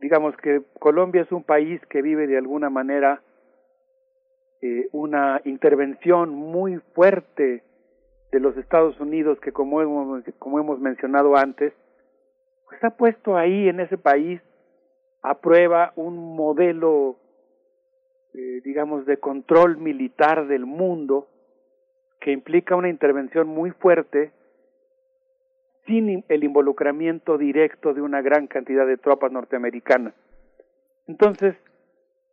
digamos 0.00 0.36
que 0.36 0.62
Colombia 0.78 1.22
es 1.22 1.32
un 1.32 1.44
país 1.44 1.80
que 1.88 2.02
vive 2.02 2.26
de 2.26 2.38
alguna 2.38 2.70
manera 2.70 3.22
eh, 4.60 4.88
una 4.92 5.40
intervención 5.44 6.30
muy 6.30 6.78
fuerte 6.94 7.62
de 8.32 8.40
los 8.40 8.56
Estados 8.56 8.98
Unidos 9.00 9.38
que 9.40 9.52
como 9.52 9.80
hemos, 9.80 10.24
como 10.38 10.58
hemos 10.58 10.80
mencionado 10.80 11.36
antes, 11.36 11.72
pues 12.68 12.82
ha 12.84 12.90
puesto 12.90 13.36
ahí 13.36 13.68
en 13.68 13.80
ese 13.80 13.96
país 13.96 14.40
a 15.22 15.38
prueba 15.38 15.92
un 15.96 16.36
modelo, 16.36 17.16
eh, 18.34 18.60
digamos, 18.64 19.06
de 19.06 19.18
control 19.18 19.78
militar 19.78 20.46
del 20.46 20.66
mundo 20.66 21.28
que 22.20 22.32
implica 22.32 22.76
una 22.76 22.88
intervención 22.88 23.46
muy 23.46 23.70
fuerte 23.70 24.32
sin 25.86 26.24
el 26.28 26.44
involucramiento 26.44 27.38
directo 27.38 27.94
de 27.94 28.02
una 28.02 28.20
gran 28.20 28.46
cantidad 28.46 28.86
de 28.86 28.98
tropas 28.98 29.32
norteamericanas. 29.32 30.14
Entonces, 31.06 31.56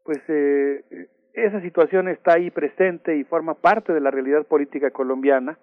pues 0.04 0.20
eh, 0.28 1.08
esa 1.36 1.60
situación 1.62 2.08
está 2.08 2.36
ahí 2.36 2.50
presente 2.50 3.18
y 3.18 3.26
forma 3.26 3.56
parte 3.56 3.94
de 3.94 4.00
la 4.00 4.10
realidad 4.10 4.46
política 4.46 4.92
colombiana, 4.92 5.58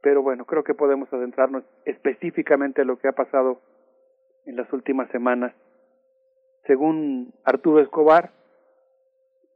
pero 0.00 0.22
bueno, 0.22 0.44
creo 0.44 0.62
que 0.62 0.74
podemos 0.74 1.12
adentrarnos 1.12 1.64
específicamente 1.84 2.82
a 2.82 2.84
lo 2.84 2.98
que 2.98 3.08
ha 3.08 3.12
pasado 3.12 3.60
en 4.46 4.56
las 4.56 4.72
últimas 4.72 5.10
semanas. 5.10 5.52
Según 6.66 7.32
Arturo 7.44 7.80
Escobar, 7.80 8.30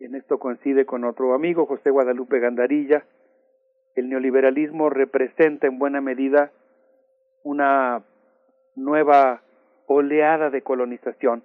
y 0.01 0.07
en 0.07 0.17
esto 0.17 0.39
coincide 0.39 0.87
con 0.87 1.05
otro 1.05 1.35
amigo, 1.35 1.67
José 1.67 1.91
Guadalupe 1.91 2.41
Gandarilla, 2.41 3.05
el 3.95 4.09
neoliberalismo 4.09 4.91
representa 4.91 5.67
en 5.67 5.79
buena 5.79 6.01
medida 6.01 6.51
una 7.43 8.03
nueva 8.75 9.43
oleada 9.87 10.51
de 10.51 10.63
colonización. 10.63 11.43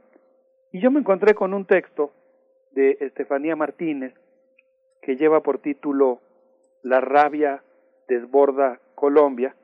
Y 0.72 0.82
yo 0.82 0.92
me 0.92 1.00
encontré 1.00 1.34
con 1.34 1.54
un 1.54 1.66
texto 1.66 2.12
de 2.74 2.98
Estefanía 3.00 3.56
Martínez 3.56 4.14
que 5.02 5.16
lleva 5.16 5.42
por 5.42 5.60
título 5.60 6.22
La 6.82 7.02
rabia 7.02 7.62
desborda 8.08 8.80
Colombia, 8.96 9.56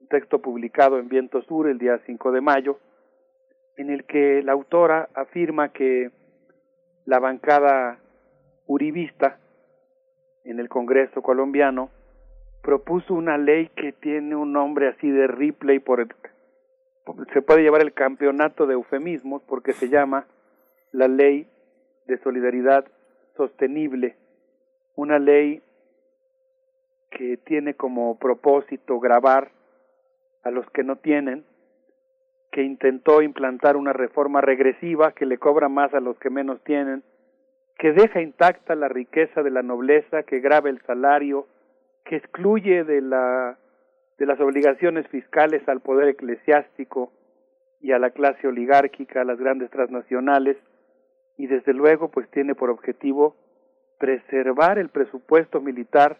un 0.00 0.08
texto 0.08 0.40
publicado 0.40 0.98
en 0.98 1.08
Viento 1.08 1.42
Sur 1.42 1.68
el 1.68 1.78
día 1.78 2.00
5 2.04 2.32
de 2.32 2.40
mayo, 2.40 2.78
en 3.76 3.90
el 3.90 4.04
que 4.04 4.42
la 4.42 4.52
autora 4.52 5.08
afirma 5.14 5.70
que 5.70 6.10
la 7.04 7.18
bancada 7.18 7.98
uribista 8.66 9.38
en 10.44 10.58
el 10.58 10.68
Congreso 10.68 11.22
colombiano, 11.22 11.90
propuso 12.62 13.14
una 13.14 13.38
ley 13.38 13.68
que 13.76 13.92
tiene 13.92 14.36
un 14.36 14.52
nombre 14.52 14.88
así 14.88 15.10
de 15.10 15.26
Ripley 15.26 15.78
por 15.78 16.00
el, 16.00 16.08
se 17.32 17.42
puede 17.42 17.62
llevar 17.62 17.82
el 17.82 17.92
campeonato 17.92 18.66
de 18.66 18.74
eufemismos 18.74 19.42
porque 19.42 19.72
se 19.72 19.88
llama 19.88 20.26
la 20.92 21.08
ley 21.08 21.48
de 22.06 22.18
solidaridad 22.18 22.84
sostenible, 23.36 24.16
una 24.96 25.18
ley 25.18 25.62
que 27.10 27.36
tiene 27.36 27.74
como 27.74 28.18
propósito 28.18 28.98
grabar 29.00 29.50
a 30.42 30.50
los 30.50 30.68
que 30.70 30.82
no 30.82 30.96
tienen, 30.96 31.44
que 32.50 32.62
intentó 32.62 33.22
implantar 33.22 33.76
una 33.76 33.92
reforma 33.92 34.40
regresiva 34.40 35.12
que 35.12 35.26
le 35.26 35.38
cobra 35.38 35.68
más 35.68 35.94
a 35.94 36.00
los 36.00 36.18
que 36.18 36.30
menos 36.30 36.62
tienen, 36.64 37.02
que 37.78 37.92
deja 37.92 38.20
intacta 38.20 38.74
la 38.74 38.88
riqueza 38.88 39.42
de 39.42 39.50
la 39.50 39.62
nobleza, 39.62 40.22
que 40.22 40.40
grave 40.40 40.70
el 40.70 40.80
salario, 40.82 41.46
que 42.04 42.16
excluye 42.16 42.84
de 42.84 43.00
la 43.00 43.58
de 44.18 44.26
las 44.26 44.38
obligaciones 44.40 45.08
fiscales 45.08 45.66
al 45.68 45.80
poder 45.80 46.08
eclesiástico 46.08 47.10
y 47.80 47.90
a 47.90 47.98
la 47.98 48.10
clase 48.10 48.46
oligárquica, 48.46 49.22
a 49.22 49.24
las 49.24 49.38
grandes 49.38 49.70
transnacionales, 49.70 50.56
y 51.36 51.46
desde 51.46 51.72
luego 51.72 52.10
pues 52.10 52.28
tiene 52.30 52.54
por 52.54 52.70
objetivo 52.70 53.36
preservar 53.98 54.78
el 54.78 54.88
presupuesto 54.88 55.60
militar 55.60 56.18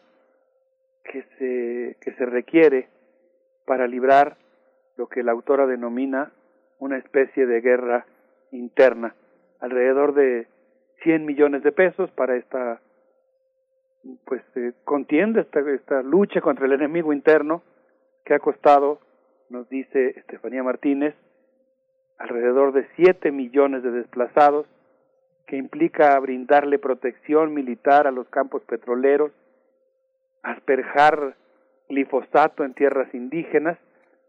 que 1.05 1.23
se, 1.39 1.97
que 2.01 2.13
se 2.17 2.27
requiere 2.27 2.89
para 3.67 3.87
librar 3.87 4.37
lo 4.97 5.09
que 5.09 5.23
la 5.23 5.33
autora 5.33 5.67
denomina 5.67 6.33
una 6.79 6.99
especie 6.99 7.47
de 7.47 7.61
guerra 7.61 8.07
interna, 8.51 9.15
alrededor 9.61 10.15
de 10.15 10.47
100 11.03 11.25
millones 11.25 11.63
de 11.63 11.73
pesos 11.73 12.11
para 12.13 12.37
esta 12.37 12.81
pues 14.25 14.43
eh, 14.57 14.73
contienda, 14.85 15.41
esta, 15.41 15.61
esta 15.61 16.03
lucha 16.03 16.41
contra 16.41 16.67
el 16.67 16.73
enemigo 16.73 17.13
interno 17.13 17.63
que 18.25 18.35
ha 18.35 18.39
costado, 18.39 18.99
nos 19.49 19.69
dice 19.69 20.19
Estefanía 20.19 20.63
Martínez, 20.63 21.15
alrededor 22.19 22.73
de 22.73 22.87
7 22.97 23.31
millones 23.31 23.83
de 23.83 23.91
desplazados, 23.91 24.67
que 25.53 25.59
implica 25.59 26.19
brindarle 26.19 26.79
protección 26.79 27.53
militar 27.53 28.07
a 28.07 28.11
los 28.11 28.27
campos 28.31 28.63
petroleros, 28.65 29.33
asperjar 30.43 31.37
glifosato 31.91 32.65
en 32.65 32.73
tierras 32.73 33.15
indígenas, 33.15 33.77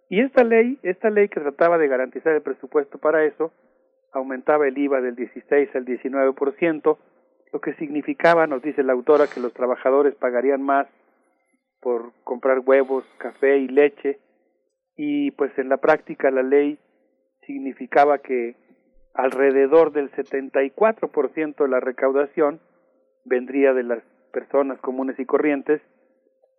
y 0.10 0.20
esta 0.20 0.44
ley, 0.44 0.78
esta 0.84 1.10
ley 1.10 1.30
que 1.30 1.40
trataba 1.40 1.78
de 1.78 1.88
garantizar 1.88 2.34
el 2.36 2.42
presupuesto 2.42 2.98
para 2.98 3.24
eso, 3.24 3.54
aumentaba 4.12 4.68
el 4.68 4.78
IVA 4.78 5.00
del 5.00 5.16
16 5.16 5.70
al 5.74 5.86
19%, 5.86 6.98
lo 7.54 7.62
que 7.62 7.74
significaba, 7.76 8.46
nos 8.46 8.62
dice 8.62 8.84
la 8.84 8.92
autora, 8.92 9.28
que 9.34 9.40
los 9.40 9.54
trabajadores 9.54 10.16
pagarían 10.16 10.62
más 10.62 10.88
por 11.80 12.12
comprar 12.26 12.60
huevos, 12.66 13.06
café 13.18 13.60
y 13.60 13.70
leche, 13.70 14.20
y 14.98 15.32
pues 15.32 15.58
en 15.58 15.70
la 15.70 15.78
práctica 15.78 16.30
la 16.32 16.44
ley 16.44 16.78
significaba 17.46 18.18
que 18.18 18.58
alrededor 19.14 19.92
del 19.92 20.12
74% 20.12 21.56
de 21.56 21.68
la 21.68 21.80
recaudación 21.80 22.60
vendría 23.26 23.74
de 23.74 23.84
las 23.84 24.04
personas 24.32 24.80
comunes 24.80 25.20
y 25.20 25.26
corrientes 25.26 25.82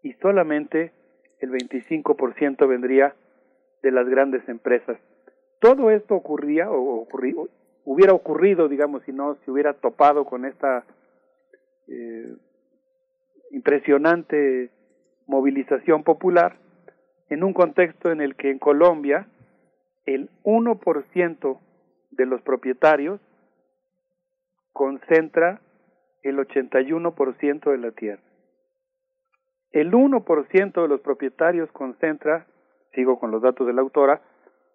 y 0.03 0.13
solamente 0.15 0.93
el 1.41 1.51
25% 1.51 2.69
vendría 2.69 3.15
de 3.83 3.91
las 3.91 4.09
grandes 4.09 4.49
empresas. 4.49 4.99
Todo 5.61 5.91
esto 5.91 6.15
ocurría 6.15 6.71
o 6.71 7.07
hubiera 7.85 8.13
ocurrido, 8.13 8.69
digamos, 8.69 9.03
si 9.05 9.13
no 9.13 9.37
se 9.45 9.51
hubiera 9.51 9.75
topado 9.75 10.25
con 10.25 10.45
esta 10.45 10.85
eh, 11.89 12.35
impresionante 13.51 14.71
movilización 15.27 16.03
popular 16.03 16.57
en 17.31 17.45
un 17.45 17.53
contexto 17.53 18.11
en 18.11 18.21
el 18.21 18.37
que 18.37 18.51
en 18.51 18.59
Colombia 18.59 19.27
el 20.07 20.29
1% 20.45 21.59
de 22.17 22.27
los 22.27 22.43
propietarios 22.43 23.21
concentra 24.73 25.61
el 26.23 26.39
81% 26.39 27.71
de 27.71 27.79
la 27.79 27.91
tierra. 27.93 28.23
El 29.71 29.93
1% 29.93 30.83
de 30.83 30.89
los 30.89 31.01
propietarios 31.01 31.71
concentra, 31.73 32.47
sigo 32.95 33.19
con 33.19 33.31
los 33.31 33.43
datos 33.43 33.67
de 33.67 33.73
la 33.73 33.83
autora, 33.83 34.23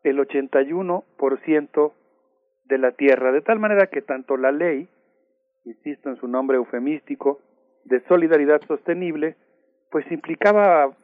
el 0.03 0.19
81% 0.19 1.93
de 2.65 2.77
la 2.77 2.91
tierra, 2.91 3.31
de 3.31 3.41
tal 3.41 3.59
manera 3.59 3.87
que 3.87 4.01
tanto 4.01 4.37
la 4.37 4.51
ley, 4.51 4.87
insisto 5.65 6.09
en 6.09 6.17
su 6.17 6.27
nombre 6.27 6.57
eufemístico, 6.57 7.39
de 7.85 8.01
solidaridad 8.07 8.61
sostenible, 8.67 9.35
pues 9.89 10.09
implicaba 10.11 10.95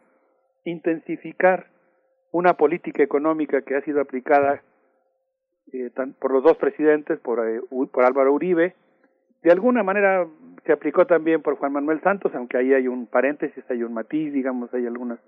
intensificar 0.63 1.67
una 2.31 2.55
política 2.55 3.01
económica 3.01 3.61
que 3.61 3.75
ha 3.75 3.81
sido 3.81 4.01
aplicada 4.01 4.61
eh, 5.73 5.91
por 6.19 6.31
los 6.31 6.43
dos 6.43 6.57
presidentes, 6.57 7.19
por, 7.19 7.47
eh, 7.47 7.61
por 7.91 8.03
Álvaro 8.03 8.33
Uribe, 8.33 8.75
de 9.43 9.51
alguna 9.51 9.83
manera 9.83 10.27
se 10.65 10.71
aplicó 10.71 11.05
también 11.05 11.41
por 11.41 11.55
Juan 11.57 11.73
Manuel 11.73 12.01
Santos, 12.01 12.33
aunque 12.33 12.57
ahí 12.57 12.73
hay 12.73 12.87
un 12.87 13.05
paréntesis, 13.05 13.63
hay 13.69 13.83
un 13.83 13.93
matiz, 13.93 14.33
digamos, 14.33 14.73
hay 14.73 14.87
algunas, 14.87 15.19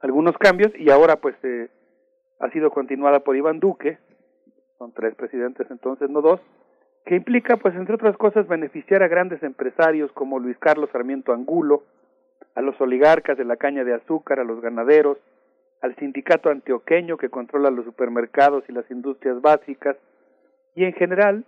algunos 0.00 0.36
cambios, 0.38 0.72
y 0.76 0.90
ahora 0.90 1.16
pues 1.16 1.36
eh, 1.44 1.68
ha 2.40 2.50
sido 2.50 2.70
continuada 2.70 3.20
por 3.20 3.36
Iván 3.36 3.60
Duque, 3.60 3.98
son 4.78 4.92
tres 4.92 5.14
presidentes 5.14 5.70
entonces, 5.70 6.10
no 6.10 6.20
dos, 6.20 6.40
que 7.04 7.16
implica, 7.16 7.56
pues, 7.56 7.74
entre 7.74 7.94
otras 7.94 8.16
cosas, 8.16 8.46
beneficiar 8.46 9.02
a 9.02 9.08
grandes 9.08 9.42
empresarios 9.42 10.12
como 10.12 10.38
Luis 10.38 10.56
Carlos 10.58 10.90
Sarmiento 10.92 11.32
Angulo, 11.32 11.82
a 12.54 12.62
los 12.62 12.80
oligarcas 12.80 13.38
de 13.38 13.44
la 13.44 13.56
caña 13.56 13.84
de 13.84 13.94
azúcar, 13.94 14.38
a 14.38 14.44
los 14.44 14.60
ganaderos, 14.60 15.18
al 15.82 15.94
sindicato 15.96 16.48
antioqueño 16.48 17.16
que 17.16 17.28
controla 17.28 17.70
los 17.70 17.84
supermercados 17.84 18.64
y 18.68 18.72
las 18.72 18.90
industrias 18.90 19.40
básicas, 19.42 19.96
y 20.74 20.84
en 20.84 20.94
general, 20.94 21.44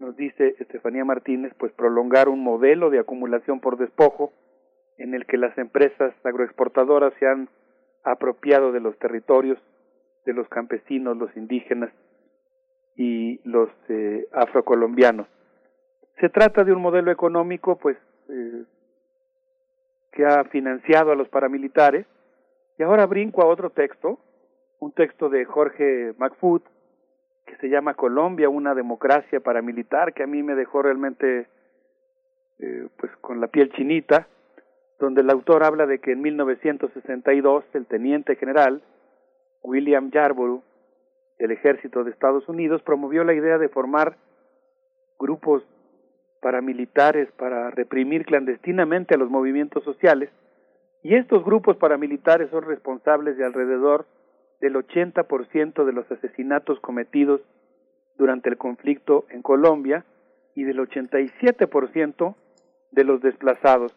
nos 0.00 0.16
dice 0.16 0.56
Estefanía 0.58 1.04
Martínez, 1.04 1.52
pues 1.58 1.72
prolongar 1.72 2.28
un 2.28 2.42
modelo 2.42 2.90
de 2.90 2.98
acumulación 2.98 3.60
por 3.60 3.78
despojo 3.78 4.32
en 4.98 5.14
el 5.14 5.26
que 5.26 5.36
las 5.36 5.56
empresas 5.58 6.12
agroexportadoras 6.24 7.12
se 7.20 7.26
han 7.26 7.48
apropiado 8.02 8.72
de 8.72 8.80
los 8.80 8.98
territorios 8.98 9.58
de 10.24 10.32
los 10.32 10.48
campesinos, 10.48 11.16
los 11.16 11.36
indígenas 11.36 11.90
y 12.96 13.40
los 13.48 13.68
eh, 13.88 14.26
afrocolombianos. 14.32 15.26
Se 16.20 16.28
trata 16.28 16.64
de 16.64 16.72
un 16.72 16.82
modelo 16.82 17.10
económico, 17.10 17.76
pues, 17.76 17.96
eh, 18.28 18.64
que 20.12 20.24
ha 20.24 20.44
financiado 20.44 21.10
a 21.10 21.16
los 21.16 21.28
paramilitares. 21.28 22.06
Y 22.82 22.84
ahora 22.84 23.06
brinco 23.06 23.42
a 23.42 23.46
otro 23.46 23.70
texto, 23.70 24.18
un 24.80 24.90
texto 24.90 25.28
de 25.28 25.44
Jorge 25.44 26.14
McFood, 26.18 26.62
que 27.46 27.54
se 27.58 27.68
llama 27.68 27.94
Colombia, 27.94 28.48
una 28.48 28.74
democracia 28.74 29.38
paramilitar, 29.38 30.12
que 30.12 30.24
a 30.24 30.26
mí 30.26 30.42
me 30.42 30.56
dejó 30.56 30.82
realmente, 30.82 31.46
eh, 32.58 32.88
pues, 32.96 33.12
con 33.20 33.40
la 33.40 33.46
piel 33.46 33.70
chinita, 33.70 34.26
donde 34.98 35.20
el 35.20 35.30
autor 35.30 35.62
habla 35.62 35.86
de 35.86 36.00
que 36.00 36.10
en 36.10 36.22
1962 36.22 37.62
el 37.74 37.86
teniente 37.86 38.34
general 38.34 38.82
William 39.62 40.10
Yarborough 40.10 40.64
el 41.38 41.52
ejército 41.52 42.02
de 42.02 42.10
Estados 42.10 42.48
Unidos 42.48 42.82
promovió 42.82 43.22
la 43.22 43.34
idea 43.34 43.58
de 43.58 43.68
formar 43.68 44.16
grupos 45.20 45.62
paramilitares 46.40 47.30
para 47.38 47.70
reprimir 47.70 48.24
clandestinamente 48.24 49.14
a 49.14 49.18
los 49.18 49.30
movimientos 49.30 49.84
sociales 49.84 50.30
y 51.02 51.14
estos 51.16 51.44
grupos 51.44 51.76
paramilitares 51.76 52.50
son 52.50 52.64
responsables 52.64 53.36
de 53.36 53.44
alrededor 53.44 54.06
del 54.60 54.76
80% 54.76 55.84
de 55.84 55.92
los 55.92 56.10
asesinatos 56.10 56.78
cometidos 56.80 57.40
durante 58.16 58.48
el 58.48 58.56
conflicto 58.56 59.26
en 59.30 59.42
Colombia 59.42 60.04
y 60.54 60.64
del 60.64 60.78
87% 60.78 62.36
de 62.92 63.04
los 63.04 63.20
desplazados. 63.20 63.92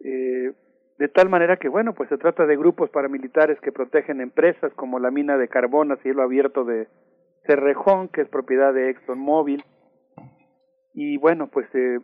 Eh, 0.00 0.52
de 0.98 1.08
tal 1.08 1.28
manera 1.28 1.56
que, 1.56 1.68
bueno, 1.68 1.94
pues 1.94 2.08
se 2.08 2.16
trata 2.16 2.46
de 2.46 2.56
grupos 2.56 2.88
paramilitares 2.90 3.60
que 3.60 3.72
protegen 3.72 4.20
empresas 4.20 4.72
como 4.74 4.98
la 4.98 5.10
mina 5.10 5.36
de 5.36 5.48
carbón 5.48 5.92
a 5.92 5.96
cielo 5.96 6.22
abierto 6.22 6.64
de 6.64 6.88
Cerrejón, 7.46 8.08
que 8.08 8.22
es 8.22 8.28
propiedad 8.28 8.72
de 8.72 8.90
ExxonMobil. 8.90 9.64
Y 10.94 11.18
bueno, 11.18 11.48
pues 11.48 11.66
eh, 11.74 11.98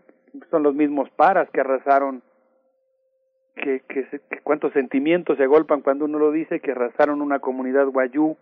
son 0.51 0.63
los 0.63 0.75
mismos 0.75 1.09
paras 1.11 1.49
que 1.51 1.61
arrasaron, 1.61 2.23
que, 3.57 3.81
que, 3.89 4.05
que, 4.05 4.41
cuántos 4.43 4.73
sentimientos 4.73 5.37
se 5.37 5.45
agolpan 5.45 5.83
cuando 5.83 6.05
uno 6.05 6.19
lo 6.19 6.33
dice, 6.33 6.61
que 6.61 6.73
arrasaron 6.73 7.23
una 7.23 7.39
comunidad 7.39 7.87
guayú 7.87 8.37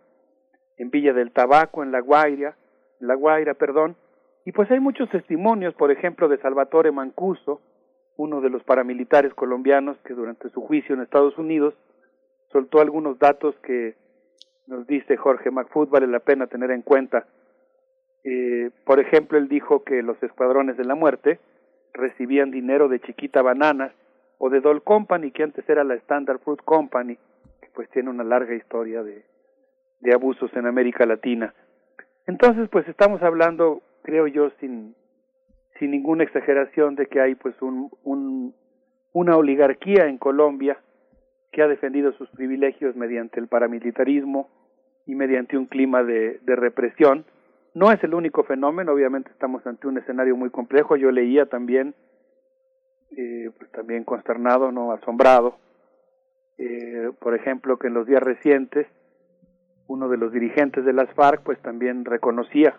en 0.77 0.91
Villa 0.91 1.13
del 1.13 1.33
Tabaco, 1.33 1.83
en 1.83 1.93
La 1.93 2.01
Guaira, 2.01 2.57
La 3.01 3.15
Guaira, 3.15 3.55
perdón. 3.55 3.97
Y 4.45 4.53
pues 4.53 4.71
hay 4.71 4.81
muchos 4.81 5.11
testimonios, 5.11 5.75
por 5.75 5.91
ejemplo, 5.91 6.29
de 6.29 6.39
Salvatore 6.39 6.93
Mancuso, 6.93 7.61
uno 8.17 8.41
de 8.41 8.51
los 8.51 8.63
paramilitares 8.65 9.35
colombianos 9.35 9.97
que 10.05 10.15
durante 10.15 10.51
su 10.51 10.61
juicio 10.61 10.95
en 10.95 11.03
Estados 11.03 11.39
Unidos 11.39 11.75
soltó 12.53 12.81
algunos 12.81 13.19
datos 13.19 13.55
que 13.63 13.95
nos 14.67 14.87
dice 14.87 15.17
Jorge 15.17 15.51
McFood 15.51 15.89
vale 15.89 16.07
la 16.07 16.21
pena 16.21 16.47
tener 16.47 16.71
en 16.71 16.83
cuenta. 16.83 17.27
Eh, 18.25 18.71
por 18.85 19.01
ejemplo, 19.01 19.39
él 19.39 19.49
dijo 19.49 19.83
que 19.85 20.03
los 20.03 20.23
escuadrones 20.23 20.77
de 20.77 20.85
la 20.85 20.95
muerte 20.95 21.41
recibían 21.93 22.51
dinero 22.51 22.89
de 22.89 23.01
Chiquita 23.01 23.43
Bananas, 23.43 23.93
o 24.43 24.49
de 24.49 24.61
Doll 24.61 24.83
Company, 24.83 25.33
que 25.33 25.43
antes 25.43 25.69
era 25.69 25.85
la 25.85 25.95
Standard 25.97 26.41
Fruit 26.41 26.63
Company, 26.65 27.17
que 27.61 27.69
pues 27.75 27.91
tiene 27.91 28.09
una 28.09 28.25
larga 28.25 28.55
historia 28.55 29.03
de, 29.03 29.23
de 30.01 30.15
abusos 30.15 30.51
en 30.57 30.67
América 30.67 31.05
Latina. 31.05 31.55
Entonces, 32.27 32.67
pues 32.71 32.89
estamos 32.89 33.23
hablando, 33.23 33.83
creo 34.03 34.27
yo, 34.27 34.49
sin, 34.59 34.95
sin 35.79 35.91
ninguna 35.91 36.25
exageración, 36.25 36.95
de 36.95 37.05
que 37.05 37.21
hay 37.21 37.35
pues 37.35 37.55
un, 37.61 37.91
un, 38.03 38.55
una 39.13 39.37
oligarquía 39.37 40.07
en 40.07 40.17
Colombia 40.17 40.79
que 41.53 41.61
ha 41.61 41.69
defendido 41.69 42.13
sus 42.13 42.31
privilegios 42.31 42.97
mediante 42.97 43.41
el 43.41 43.47
paramilitarismo 43.47 44.49
y 45.05 45.17
mediante 45.17 45.59
un 45.59 45.67
clima 45.67 46.03
de, 46.03 46.39
de 46.43 46.57
represión. 46.57 47.27
No 47.75 47.93
es 47.93 48.03
el 48.03 48.15
único 48.15 48.45
fenómeno, 48.45 48.93
obviamente 48.93 49.31
estamos 49.33 49.67
ante 49.67 49.87
un 49.87 49.99
escenario 49.99 50.35
muy 50.35 50.49
complejo. 50.49 50.97
Yo 50.97 51.11
leía 51.11 51.45
también, 51.45 51.95
eh, 53.17 53.51
pues 53.59 53.71
también 53.71 54.05
consternado, 54.05 54.73
no 54.73 54.93
asombrado, 54.93 55.57
eh, 56.59 57.11
por 57.21 57.35
ejemplo, 57.35 57.79
que 57.79 57.89
en 57.89 57.95
los 57.95 58.07
días 58.07 58.23
recientes 58.23 58.87
uno 59.87 60.09
de 60.09 60.19
los 60.19 60.33
dirigentes 60.33 60.85
de 60.85 60.93
las 60.93 61.13
FARC 61.15 61.43
pues 61.43 61.59
también 61.63 62.05
reconocía 62.05 62.77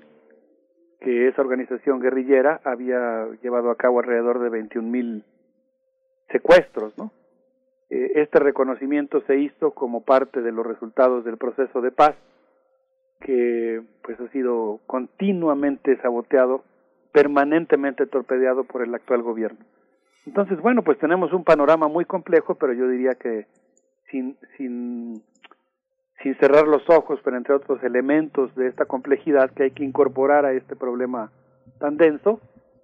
que 1.01 1.27
esa 1.27 1.41
organización 1.41 1.99
guerrillera 1.99 2.61
había 2.63 3.27
llevado 3.41 3.69
a 3.71 3.75
cabo 3.75 3.99
alrededor 3.99 4.39
de 4.39 4.49
21 4.49 4.87
mil 4.87 5.25
secuestros, 6.31 6.97
¿no? 6.97 7.11
Eh, 7.89 8.21
este 8.21 8.39
reconocimiento 8.39 9.21
se 9.27 9.37
hizo 9.37 9.71
como 9.71 10.01
parte 10.01 10.41
de 10.41 10.53
los 10.53 10.65
resultados 10.65 11.25
del 11.25 11.37
proceso 11.37 11.81
de 11.81 11.91
paz 11.91 12.15
que 13.19 13.81
pues 14.03 14.19
ha 14.19 14.27
sido 14.29 14.79
continuamente 14.87 15.97
saboteado, 16.01 16.63
permanentemente 17.11 18.05
torpedeado 18.05 18.63
por 18.63 18.81
el 18.81 18.95
actual 18.95 19.21
gobierno. 19.21 19.59
Entonces, 20.25 20.59
bueno, 20.61 20.83
pues 20.83 20.97
tenemos 20.99 21.33
un 21.33 21.43
panorama 21.43 21.87
muy 21.87 22.05
complejo, 22.05 22.55
pero 22.55 22.73
yo 22.73 22.87
diría 22.87 23.11
que 23.15 23.47
sin 24.09 24.37
sin 24.57 25.23
sin 26.21 26.35
cerrar 26.35 26.67
los 26.67 26.87
ojos, 26.89 27.19
pero 27.23 27.37
entre 27.37 27.55
otros 27.55 27.81
elementos 27.83 28.53
de 28.55 28.67
esta 28.67 28.85
complejidad 28.85 29.51
que 29.51 29.63
hay 29.63 29.71
que 29.71 29.83
incorporar 29.83 30.45
a 30.45 30.53
este 30.53 30.75
problema 30.75 31.31
tan 31.79 31.97
denso, 31.97 32.39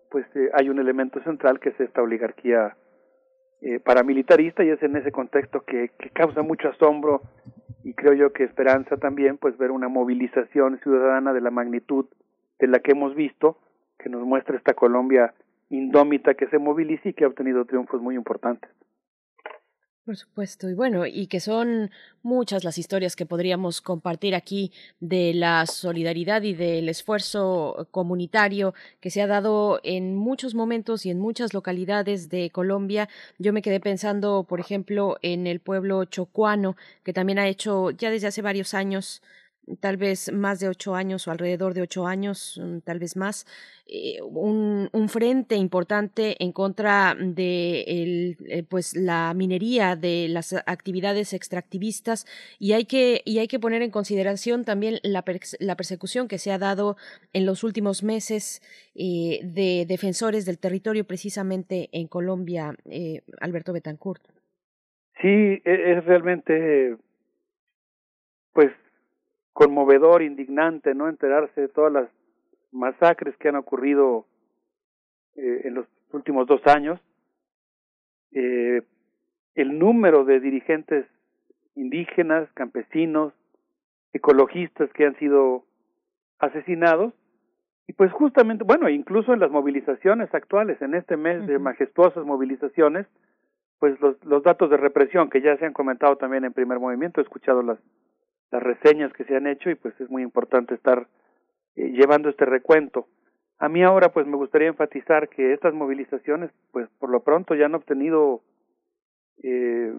pues 0.10 0.26
eh, 0.36 0.50
hay 0.54 0.70
un 0.70 0.80
elemento 0.80 1.22
central 1.22 1.60
que 1.60 1.70
es 1.70 1.80
esta 1.80 2.02
oligarquía 2.02 2.76
eh, 3.62 3.80
paramilitarista 3.80 4.64
y 4.64 4.70
es 4.70 4.82
en 4.82 4.96
ese 4.96 5.12
contexto 5.12 5.62
que, 5.62 5.92
que 6.00 6.10
causa 6.10 6.42
mucho 6.42 6.70
asombro 6.70 7.22
y 7.84 7.94
creo 7.94 8.14
yo 8.14 8.34
que 8.34 8.44
esperanza 8.44 8.98
también 8.98 9.38
pues 9.38 9.58
ver 9.58 9.72
una 9.72 9.88
movilización 9.88 10.80
ciudadana 10.80 11.34
de 11.34 11.42
la 11.42 11.52
magnitud 11.52 12.06
de 12.60 12.68
la 12.68 12.80
que 12.80 12.92
hemos 12.92 13.16
visto 13.16 13.58
que 14.00 14.10
nos 14.10 14.24
muestra 14.24 14.58
esta 14.58 14.74
Colombia 14.74 15.34
indómita 15.70 16.34
que 16.34 16.48
se 16.48 16.60
moviliza 16.60 17.10
y 17.10 17.14
que 17.14 17.26
ha 17.26 17.28
obtenido 17.28 17.66
triunfos 17.66 18.02
muy 18.02 18.16
importantes. 18.16 18.70
Por 20.08 20.16
supuesto, 20.16 20.70
y 20.70 20.74
bueno, 20.74 21.06
y 21.06 21.28
que 21.28 21.42
son 21.42 21.92
muchas 22.24 22.64
las 22.64 22.78
historias 22.78 23.18
que 23.18 23.26
podríamos 23.26 23.82
compartir 23.82 24.36
aquí 24.36 24.72
de 25.02 25.34
la 25.34 25.66
solidaridad 25.66 26.44
y 26.44 26.54
del 26.54 26.88
esfuerzo 26.88 27.90
comunitario 27.92 28.74
que 29.02 29.10
se 29.10 29.22
ha 29.22 29.28
dado 29.28 29.82
en 29.84 30.16
muchos 30.16 30.56
momentos 30.56 31.06
y 31.06 31.10
en 31.10 31.20
muchas 31.20 31.54
localidades 31.54 32.30
de 32.30 32.52
Colombia. 32.52 33.10
Yo 33.38 33.52
me 33.52 33.62
quedé 33.62 33.82
pensando, 33.82 34.46
por 34.48 34.62
ejemplo, 34.62 35.18
en 35.22 35.46
el 35.46 35.60
pueblo 35.60 36.06
chocuano, 36.06 36.78
que 37.04 37.12
también 37.12 37.38
ha 37.38 37.50
hecho 37.50 37.92
ya 37.92 38.10
desde 38.10 38.28
hace 38.28 38.42
varios 38.42 38.74
años 38.74 39.22
tal 39.80 39.98
vez 39.98 40.32
más 40.32 40.60
de 40.60 40.70
ocho 40.70 40.96
años 40.96 41.28
o 41.28 41.32
alrededor 41.32 41.74
de 41.74 41.82
ocho 41.82 42.08
años, 42.08 42.60
mm, 42.62 42.80
tal 42.80 43.00
vez 43.00 43.16
más, 43.16 43.46
eh, 43.88 44.22
un, 44.22 44.90
un, 44.92 45.10
frente 45.10 45.56
importante 45.56 46.42
en 46.44 46.52
contra 46.52 47.16
de 47.20 47.82
el, 47.88 48.38
eh, 48.48 48.64
pues 48.64 48.96
la 48.96 49.34
minería, 49.34 49.96
de 49.96 50.28
las 50.30 50.54
actividades 50.66 51.34
extractivistas 51.34 52.26
y 52.60 52.74
hay 52.74 52.86
que 52.86 53.22
y 53.26 53.40
hay 53.40 53.48
que 53.48 53.60
poner 53.60 53.82
en 53.82 53.92
consideración 53.92 54.66
también 54.66 55.00
la, 55.04 55.24
la 55.60 55.76
persecución 55.76 56.28
que 56.28 56.38
se 56.38 56.52
ha 56.52 56.58
dado 56.58 56.98
en 57.34 57.46
los 57.46 57.64
últimos 57.64 58.04
meses 58.04 58.62
eh, 58.96 59.40
de 59.44 59.86
defensores 59.88 60.46
del 60.46 60.60
territorio 60.60 61.06
precisamente 61.06 61.90
en 61.92 62.08
Colombia, 62.08 62.76
Alberto 63.40 63.74
Betancourt. 63.74 64.24
Sí, 65.22 65.28
e, 65.28 65.62
es 65.66 66.06
realmente 66.06 66.98
pues 68.54 68.72
conmovedor, 69.58 70.22
indignante, 70.22 70.94
¿no? 70.94 71.10
Enterarse 71.10 71.62
de 71.62 71.68
todas 71.68 71.92
las 71.92 72.08
masacres 72.72 73.36
que 73.38 73.50
han 73.50 73.56
ocurrido 73.56 74.28
eh, 75.36 75.62
en 75.64 75.74
los 75.74 75.88
últimos 76.12 76.46
dos 76.46 76.62
años. 76.68 77.00
Eh, 78.34 78.84
el 79.56 79.80
número 79.80 80.26
de 80.26 80.40
dirigentes 80.40 81.08
indígenas, 81.74 82.48
campesinos, 82.54 83.34
ecologistas 84.14 84.92
que 84.94 85.08
han 85.08 85.18
sido 85.18 85.64
asesinados 86.38 87.12
y 87.88 87.94
pues 87.94 88.12
justamente, 88.12 88.64
bueno, 88.64 88.90
incluso 88.90 89.34
en 89.34 89.40
las 89.40 89.50
movilizaciones 89.50 90.32
actuales, 90.36 90.80
en 90.84 90.94
este 90.94 91.18
mes 91.18 91.48
de 91.48 91.58
majestuosas 91.58 92.24
movilizaciones, 92.24 93.08
pues 93.80 94.00
los, 94.02 94.24
los 94.24 94.44
datos 94.44 94.70
de 94.70 94.78
represión 94.78 95.32
que 95.32 95.42
ya 95.42 95.58
se 95.58 95.66
han 95.66 95.74
comentado 95.74 96.16
también 96.16 96.46
en 96.46 96.54
primer 96.54 96.80
movimiento, 96.80 97.22
he 97.22 97.24
escuchado 97.24 97.64
las 97.64 97.80
las 98.52 98.64
reseñas 98.64 99.12
que 99.14 99.26
se 99.26 99.36
han 99.36 99.48
hecho 99.48 99.70
y 99.70 99.76
pues 99.76 100.00
es 100.00 100.10
muy 100.10 100.24
importante 100.24 100.76
estar 100.76 101.08
eh, 101.76 101.90
llevando 101.92 102.30
este 102.30 102.46
recuento. 102.46 103.08
A 103.60 103.70
mí 103.70 103.84
ahora 103.84 104.10
pues 104.10 104.28
me 104.28 104.38
gustaría 104.38 104.68
enfatizar 104.68 105.30
que 105.30 105.54
estas 105.54 105.74
movilizaciones 105.74 106.52
pues 106.72 106.88
por 107.00 107.10
lo 107.10 107.24
pronto 107.24 107.56
ya 107.56 107.66
han 107.66 107.76
obtenido 107.76 108.42
eh, 109.44 109.94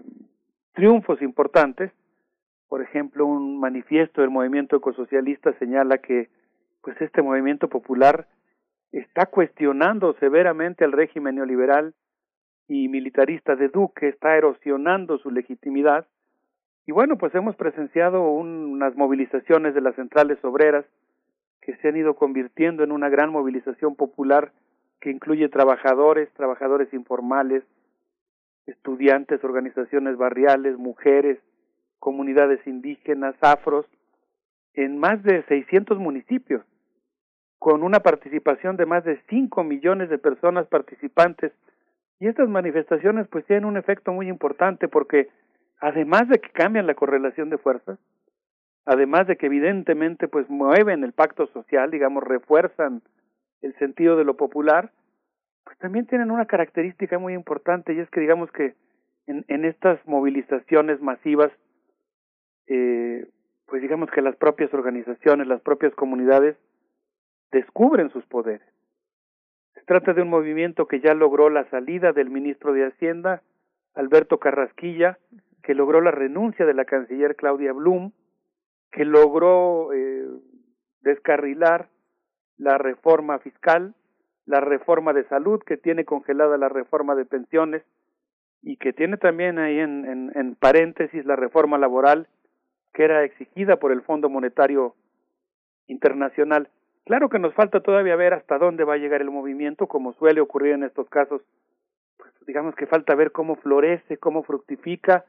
triunfos 0.73 1.21
importantes. 1.21 1.91
Por 2.67 2.81
ejemplo, 2.81 3.25
un 3.25 3.59
manifiesto 3.59 4.21
del 4.21 4.29
movimiento 4.29 4.77
ecosocialista 4.77 5.53
señala 5.59 5.97
que 5.97 6.29
pues 6.81 6.99
este 7.01 7.21
movimiento 7.21 7.67
popular 7.67 8.27
está 8.91 9.25
cuestionando 9.25 10.13
severamente 10.19 10.85
al 10.85 10.91
régimen 10.91 11.35
neoliberal 11.35 11.93
y 12.67 12.87
militarista 12.87 13.55
de 13.55 13.69
Duque, 13.69 14.07
está 14.07 14.37
erosionando 14.37 15.17
su 15.17 15.31
legitimidad 15.31 16.07
y 16.85 16.91
bueno, 16.91 17.17
pues 17.17 17.33
hemos 17.35 17.55
presenciado 17.55 18.31
unas 18.31 18.95
movilizaciones 18.95 19.73
de 19.75 19.81
las 19.81 19.95
centrales 19.95 20.43
obreras 20.43 20.85
que 21.61 21.75
se 21.77 21.89
han 21.89 21.97
ido 21.97 22.15
convirtiendo 22.15 22.83
en 22.83 22.91
una 22.91 23.09
gran 23.09 23.31
movilización 23.31 23.95
popular 23.95 24.51
que 24.99 25.11
incluye 25.11 25.49
trabajadores, 25.49 26.29
trabajadores 26.33 26.93
informales, 26.93 27.63
estudiantes, 28.65 29.43
organizaciones 29.43 30.17
barriales, 30.17 30.77
mujeres, 30.77 31.39
comunidades 31.99 32.65
indígenas, 32.65 33.35
afros, 33.41 33.85
en 34.73 34.97
más 34.97 35.21
de 35.23 35.43
600 35.43 35.97
municipios, 35.99 36.63
con 37.57 37.83
una 37.83 37.99
participación 37.99 38.77
de 38.77 38.85
más 38.85 39.03
de 39.03 39.19
5 39.29 39.63
millones 39.63 40.09
de 40.09 40.17
personas 40.17 40.67
participantes. 40.67 41.51
Y 42.19 42.27
estas 42.27 42.49
manifestaciones 42.49 43.27
pues 43.27 43.45
tienen 43.45 43.65
un 43.65 43.77
efecto 43.77 44.11
muy 44.13 44.27
importante 44.27 44.87
porque 44.87 45.29
además 45.79 46.27
de 46.27 46.39
que 46.39 46.49
cambian 46.49 46.87
la 46.87 46.95
correlación 46.95 47.49
de 47.49 47.57
fuerzas, 47.57 47.99
además 48.85 49.27
de 49.27 49.37
que 49.37 49.47
evidentemente 49.47 50.27
pues 50.27 50.49
mueven 50.49 51.03
el 51.03 51.13
pacto 51.13 51.47
social, 51.47 51.91
digamos, 51.91 52.23
refuerzan 52.23 53.01
el 53.61 53.77
sentido 53.77 54.15
de 54.17 54.25
lo 54.25 54.35
popular, 54.35 54.91
pues 55.63 55.77
también 55.77 56.07
tienen 56.07 56.31
una 56.31 56.45
característica 56.45 57.19
muy 57.19 57.33
importante 57.33 57.93
y 57.93 57.99
es 57.99 58.09
que 58.09 58.21
digamos 58.21 58.51
que 58.51 58.75
en, 59.27 59.65
estas 59.65 59.99
movilizaciones 60.07 60.99
masivas, 61.01 61.51
eh, 62.67 63.27
pues 63.67 63.81
digamos 63.81 64.09
que 64.09 64.23
las 64.23 64.35
propias 64.35 64.73
organizaciones, 64.73 65.45
las 65.45 65.61
propias 65.61 65.93
comunidades 65.93 66.57
descubren 67.51 68.09
sus 68.09 68.25
poderes. 68.25 68.67
Se 69.75 69.81
trata 69.83 70.13
de 70.13 70.23
un 70.23 70.29
movimiento 70.29 70.87
que 70.87 70.99
ya 70.99 71.13
logró 71.13 71.51
la 71.51 71.69
salida 71.69 72.11
del 72.11 72.31
ministro 72.31 72.73
de 72.73 72.87
Hacienda, 72.87 73.43
Alberto 73.93 74.39
Carrasquilla, 74.39 75.19
que 75.69 75.75
logró 75.75 76.01
la 76.01 76.09
renuncia 76.09 76.65
de 76.65 76.73
la 76.73 76.83
canciller 76.83 77.35
Claudia 77.35 77.73
Blum, 77.73 78.11
que 78.91 79.05
logró 79.05 79.93
eh, 79.93 80.25
descarrilar 81.01 81.89
la 82.57 82.79
reforma 82.79 83.37
fiscal, 83.37 83.93
la 84.47 84.61
reforma 84.61 85.13
de 85.13 85.25
salud, 85.25 85.61
que 85.63 85.77
tiene 85.77 86.05
congelada 86.05 86.57
la 86.57 86.69
reforma 86.69 87.13
de 87.13 87.25
pensiones 87.25 87.83
y 88.63 88.77
que 88.77 88.93
tiene 88.93 89.17
también 89.17 89.59
ahí 89.59 89.77
en, 89.77 90.31
en, 90.33 90.55
paréntesis 90.55 91.23
la 91.23 91.35
reforma 91.35 91.77
laboral 91.77 92.27
que 92.91 93.03
era 93.03 93.23
exigida 93.23 93.75
por 93.75 93.91
el 93.91 94.01
Fondo 94.01 94.27
Monetario 94.27 94.95
Internacional. 95.85 96.69
Claro 97.05 97.29
que 97.29 97.37
nos 97.37 97.53
falta 97.53 97.81
todavía 97.81 98.15
ver 98.15 98.33
hasta 98.33 98.57
dónde 98.57 98.85
va 98.85 98.95
a 98.95 98.97
llegar 98.97 99.21
el 99.21 99.29
movimiento, 99.29 99.85
como 99.85 100.13
suele 100.13 100.41
ocurrir 100.41 100.73
en 100.73 100.83
estos 100.83 101.07
casos. 101.09 101.43
Pues 102.17 102.33
digamos 102.47 102.73
que 102.73 102.87
falta 102.87 103.13
ver 103.13 103.31
cómo 103.31 103.55
florece, 103.57 104.17
cómo 104.17 104.41
fructifica 104.41 105.25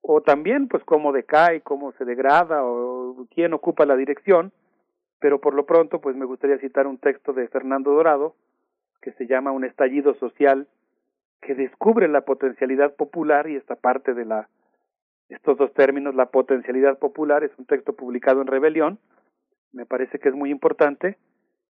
o 0.00 0.20
también 0.22 0.68
pues 0.68 0.82
cómo 0.84 1.12
decae, 1.12 1.60
cómo 1.60 1.92
se 1.92 2.04
degrada 2.04 2.64
o 2.64 3.26
quién 3.34 3.52
ocupa 3.52 3.86
la 3.86 3.96
dirección, 3.96 4.52
pero 5.20 5.40
por 5.40 5.54
lo 5.54 5.66
pronto 5.66 6.00
pues 6.00 6.16
me 6.16 6.24
gustaría 6.24 6.58
citar 6.58 6.86
un 6.86 6.98
texto 6.98 7.32
de 7.32 7.48
Fernando 7.48 7.92
Dorado 7.92 8.34
que 9.00 9.12
se 9.12 9.26
llama 9.26 9.52
Un 9.52 9.64
estallido 9.64 10.14
social 10.14 10.68
que 11.40 11.54
descubre 11.54 12.08
la 12.08 12.22
potencialidad 12.22 12.94
popular 12.96 13.48
y 13.48 13.56
esta 13.56 13.76
parte 13.76 14.14
de 14.14 14.24
la 14.24 14.48
estos 15.28 15.58
dos 15.58 15.72
términos, 15.74 16.14
la 16.14 16.30
potencialidad 16.30 16.98
popular, 16.98 17.44
es 17.44 17.50
un 17.58 17.66
texto 17.66 17.92
publicado 17.92 18.40
en 18.40 18.46
Rebelión, 18.46 18.98
me 19.72 19.84
parece 19.84 20.18
que 20.18 20.30
es 20.30 20.34
muy 20.34 20.50
importante, 20.50 21.18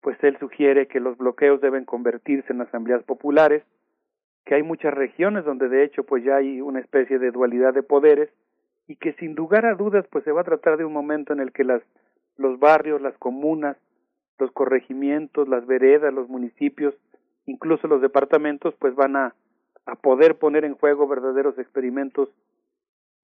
pues 0.02 0.24
él 0.24 0.38
sugiere 0.40 0.88
que 0.88 1.00
los 1.00 1.18
bloqueos 1.18 1.60
deben 1.60 1.84
convertirse 1.84 2.54
en 2.54 2.62
asambleas 2.62 3.04
populares, 3.04 3.64
que 4.48 4.56
hay 4.56 4.64
muchas 4.64 4.94
regiones 4.94 5.44
donde 5.44 5.68
de 5.68 5.84
hecho 5.84 6.06
pues 6.06 6.24
ya 6.24 6.38
hay 6.38 6.62
una 6.62 6.80
especie 6.80 7.20
de 7.20 7.32
dualidad 7.32 7.74
de 7.74 7.84
poderes 7.84 8.30
y 8.88 8.96
que 8.96 9.12
sin 9.20 9.36
lugar 9.36 9.66
a 9.66 9.76
dudas 9.76 10.06
pues 10.10 10.24
se 10.24 10.32
va 10.32 10.40
a 10.40 10.46
tratar 10.46 10.78
de 10.78 10.86
un 10.86 10.94
momento 10.94 11.34
en 11.34 11.42
el 11.42 11.52
que 11.52 11.66
las 11.66 11.84
los 12.38 12.58
barrios, 12.58 13.02
las 13.02 13.18
comunas, 13.18 13.76
los 14.40 14.50
corregimientos, 14.52 15.50
las 15.50 15.66
veredas, 15.66 16.14
los 16.14 16.30
municipios, 16.30 16.96
incluso 17.46 17.90
los 17.90 18.02
departamentos 18.02 18.74
pues 18.80 18.96
van 18.96 19.18
a 19.18 19.36
a 19.86 19.96
poder 19.96 20.38
poner 20.38 20.64
en 20.64 20.76
juego 20.76 21.08
verdaderos 21.08 21.60
experimentos 21.60 22.30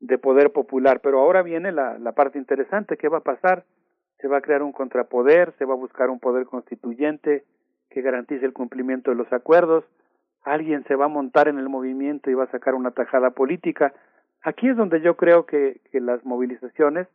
de 0.01 0.17
poder 0.17 0.51
popular. 0.51 0.99
Pero 1.01 1.19
ahora 1.19 1.41
viene 1.41 1.71
la, 1.71 1.99
la 1.99 2.11
parte 2.11 2.37
interesante, 2.37 2.97
¿qué 2.97 3.07
va 3.07 3.19
a 3.19 3.23
pasar? 3.23 3.63
Se 4.19 4.27
va 4.27 4.37
a 4.37 4.41
crear 4.41 4.61
un 4.61 4.73
contrapoder, 4.73 5.53
se 5.57 5.63
va 5.63 5.73
a 5.73 5.77
buscar 5.77 6.09
un 6.09 6.19
poder 6.19 6.45
constituyente 6.47 7.45
que 7.89 8.01
garantice 8.01 8.45
el 8.45 8.51
cumplimiento 8.51 9.11
de 9.11 9.17
los 9.17 9.31
acuerdos, 9.31 9.85
alguien 10.43 10.83
se 10.85 10.95
va 10.95 11.05
a 11.05 11.09
montar 11.09 11.47
en 11.47 11.57
el 11.57 11.69
movimiento 11.69 12.29
y 12.29 12.33
va 12.33 12.43
a 12.45 12.51
sacar 12.51 12.75
una 12.75 12.91
tajada 12.91 13.31
política. 13.31 13.93
Aquí 14.41 14.67
es 14.69 14.77
donde 14.77 15.01
yo 15.01 15.15
creo 15.15 15.45
que, 15.45 15.79
las 15.93 16.23
movilizaciones, 16.25 17.07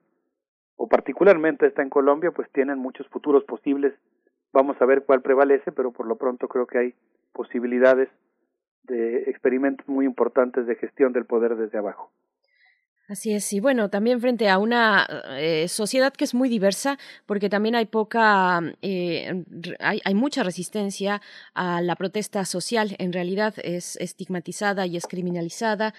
o 0.77 0.89
particularmente 0.89 1.67
esta 1.67 1.83
en 1.83 1.91
Colombia, 1.91 2.31
pues 2.31 2.51
tienen 2.53 2.79
muchos 2.79 3.07
futuros 3.09 3.45
posibles. 3.45 3.95
Vamos 4.53 4.81
a 4.81 4.87
ver 4.87 5.05
cuál 5.05 5.21
prevalece, 5.21 5.73
pero 5.73 5.93
por 5.93 6.07
lo 6.07 6.17
pronto 6.17 6.49
creo 6.49 6.67
que 6.67 6.79
hay 6.79 6.95
posibilidades 7.33 8.09
de 8.85 9.25
experimentos 9.31 9.87
muy 9.89 10.07
importantes 10.07 10.67
de 10.67 10.77
gestión 10.77 11.13
del 11.13 11.27
poder 11.27 11.57
desde 11.57 11.79
abajo. 11.79 12.11
Así 13.09 13.33
es, 13.33 13.51
y 13.55 13.61
bueno, 13.61 13.89
también 13.89 14.21
frente 14.21 14.51
a 14.51 14.59
una 14.59 15.07
eh, 15.31 15.67
sociedad 15.69 16.13
que 16.13 16.25
es 16.25 16.35
muy 16.35 16.51
diversa, 16.51 16.99
porque 17.25 17.49
también 17.49 17.75
hay 17.75 17.87
poca, 17.87 18.61
eh, 18.83 19.45
hay, 19.81 20.03
hay, 20.05 20.15
mucha 20.15 20.43
resistencia 20.43 21.23
a 21.55 21.81
la 21.81 21.97
protesta 21.97 22.45
social, 22.45 22.97
en 22.99 23.15
realidad 23.15 23.55
es 23.65 23.97
estigmatizada 23.97 24.85
y 24.85 24.99
es 24.99 25.07
criminalizada, 25.07 25.95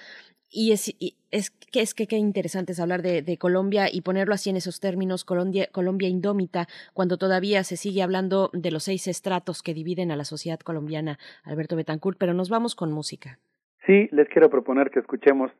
y 0.52 0.72
es, 0.72 0.96
es 1.32 1.50
que 1.50 1.82
es 1.82 1.96
que 1.96 2.06
qué 2.06 2.18
interesante 2.18 2.74
es 2.74 2.80
hablar 2.80 3.02
de, 3.02 3.38
Colombia 3.38 3.88
y 3.92 4.02
ponerlo 4.02 4.36
así 4.36 4.52
en 4.52 4.58
esos 4.58 4.80
términos, 4.80 5.26
Colombia, 5.26 5.68
Colombia 5.72 6.10
indómita, 6.10 6.68
cuando 6.94 7.18
todavía 7.18 7.64
se 7.64 7.76
sigue 7.76 8.04
hablando 8.04 8.52
de 8.54 8.70
los 8.70 8.84
seis 8.84 9.08
estratos 9.08 9.64
que 9.64 9.74
dividen 9.74 10.12
a 10.12 10.16
la 10.16 10.26
sociedad 10.26 10.60
colombiana, 10.60 11.18
Alberto 11.44 11.76
Betancourt, 11.76 12.20
pero 12.20 12.36
nos 12.36 12.50
vamos 12.50 12.76
con 12.76 12.92
música. 12.92 13.40
Sí, 13.88 14.10
les 14.12 14.30
quiero 14.30 14.52
proponer 14.52 14.92
que 14.92 15.00
escuchemos 15.00 15.52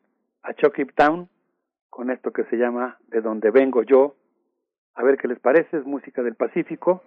a 0.44 0.54
Chucky 0.54 0.86
Town 0.96 1.28
con 1.90 2.12
esto 2.12 2.32
que 2.32 2.46
se 2.46 2.58
llama 2.58 2.98
De 3.08 3.22
donde 3.22 3.52
vengo 3.52 3.84
yo. 3.84 4.16
A 4.96 5.04
ver 5.04 5.18
qué 5.18 5.28
les 5.28 5.40
parece, 5.40 5.78
es 5.78 5.86
música 5.86 6.22
del 6.22 6.36
Pacífico, 6.36 7.02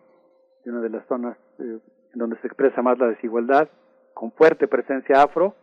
de 0.65 0.71
una 0.71 0.81
de 0.81 0.91
las 0.91 1.07
zonas 1.07 1.37
eh, 1.59 1.81
en 2.13 2.19
donde 2.19 2.39
se 2.41 2.47
expresa 2.47 2.83
más 2.83 2.99
la 2.99 3.09
desigualdad, 3.09 3.69
con 4.15 4.33
fuerte 4.33 4.69
presencia 4.69 5.23
afro, 5.23 5.55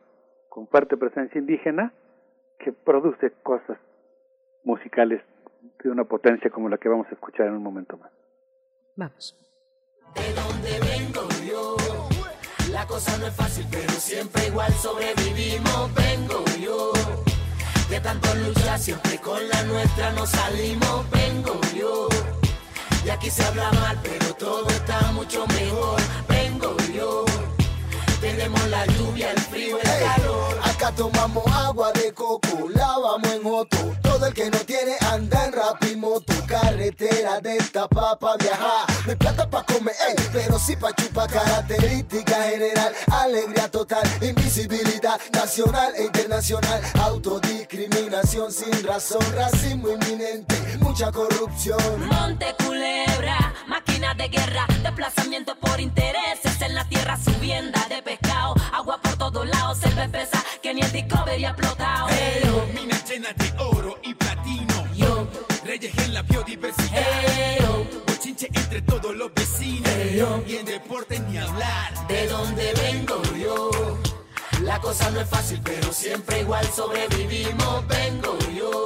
con 0.49 0.67
fuerte 0.67 0.98
presencia 0.98 1.39
indígena, 1.39 1.93
que 2.59 2.73
produce 2.73 3.31
cosas 3.43 3.77
musicales 4.64 5.22
de 5.83 5.89
una 5.89 6.03
potencia 6.03 6.49
como 6.49 6.69
la 6.69 6.77
que 6.77 6.89
vamos 6.89 7.07
a 7.09 7.14
escuchar 7.14 7.48
en 7.48 7.53
un 7.53 7.64
momento 7.64 7.98
más. 7.98 8.11
Vamos. 8.95 9.35
De 10.15 10.33
donde 10.33 10.72
vengo 10.80 11.27
yo, 11.48 11.77
la 12.72 12.85
cosa 12.85 13.17
no 13.17 13.27
es 13.27 13.35
fácil, 13.35 13.65
pero 13.72 13.91
siempre 13.91 14.48
igual 14.48 14.72
sobrevivimos. 14.73 15.93
Vengo 15.95 16.43
yo, 16.59 16.91
de 17.90 18.00
tanto 18.00 18.34
luchar, 18.35 18.80
siempre 18.80 19.18
con 19.18 19.48
la 19.50 19.64
nuestra 19.64 20.11
nos 20.11 20.30
salimos. 20.30 21.09
Vengo 21.09 21.59
yo, 21.76 22.08
y 23.06 23.09
aquí 23.09 23.30
se 23.30 23.43
habla 23.43 23.72
mal, 23.72 24.00
pero 24.03 24.34
todo 24.35 24.69
está 24.69 25.11
mucho 25.11 25.45
mejor. 25.48 26.00
Vengo 26.27 26.76
yo. 26.93 27.26
Tenemos 28.22 28.64
la 28.68 28.85
lluvia, 28.85 29.32
el 29.32 29.40
frío, 29.40 29.77
el 29.77 30.03
calor. 30.03 30.49
Tomamos 30.95 31.45
agua 31.53 31.92
de 31.93 32.14
coco, 32.14 32.68
lavamos 32.74 33.32
en 33.32 33.45
otro. 33.45 33.95
Todo 34.01 34.26
el 34.26 34.34
que 34.34 34.50
no 34.50 34.58
tiene 34.59 34.95
anda 35.11 35.45
en 35.45 35.53
rapimoto. 35.53 36.34
Carretera 36.45 37.40
de 37.40 37.58
esta 37.58 37.88
papa 37.88 38.35
viajar. 38.38 38.85
No 39.06 39.11
hay 39.11 39.16
plata 39.16 39.50
pa' 39.50 39.64
comer, 39.64 39.95
ey, 40.09 40.16
pero 40.34 40.59
sí 40.59 40.76
pa' 40.76 40.92
chupar. 40.93 41.30
Característica 41.30 42.43
general, 42.43 42.93
alegría 43.11 43.69
total, 43.69 44.03
invisibilidad 44.22 45.19
nacional 45.32 45.93
e 45.95 46.03
internacional. 46.03 46.82
Autodiscriminación 47.01 48.51
sin 48.51 48.84
razón, 48.84 49.24
racismo 49.35 49.90
inminente, 49.90 50.56
mucha 50.80 51.11
corrupción. 51.11 51.80
Monte 52.08 52.56
Culebra, 52.66 53.53
máquina 53.68 54.14
de 54.16 54.27
guerra, 54.27 54.66
desplazamiento 54.82 55.56
por 55.56 55.80
intereses 55.80 56.61
en 56.61 56.76
la 56.76 56.84
tierra, 56.90 57.18
subienda 57.18 57.85
de 57.88 58.01
pescado, 58.01 58.56
agua 58.74 59.00
todos 59.19 59.48
lados, 59.48 59.77
se 59.77 59.89
pesa 60.07 60.43
que 60.64 60.73
ni 60.73 60.81
el 60.81 60.91
Discovery 60.91 61.45
ha 61.45 61.49
explotado. 61.49 62.07
Pero, 62.07 62.65
minas 62.73 63.07
llenas 63.07 63.35
de 63.38 63.53
oro 63.59 63.99
y 64.01 64.14
platino, 64.15 64.88
yo, 64.95 65.27
reyes 65.65 65.95
en 65.99 66.14
la 66.14 66.22
biodiversidad, 66.23 67.03
yo, 67.59 67.85
bochinche 68.07 68.48
entre 68.53 68.81
todos 68.81 69.15
los 69.15 69.31
vecinos, 69.33 69.91
yo, 70.15 70.41
y 70.48 70.56
en 70.56 70.65
deporte 70.65 71.19
ni 71.19 71.38
hablar. 71.38 72.07
De 72.07 72.27
donde 72.27 72.73
vengo 72.73 73.22
yo, 73.35 73.69
la 74.64 74.80
cosa 74.80 75.11
no 75.11 75.19
es 75.19 75.30
fácil, 75.30 75.59
pero 75.64 75.91
siempre 75.91 76.39
igual 76.39 76.65
sobrevivimos. 76.73 77.85
Vengo 77.88 78.38
yo, 78.57 78.85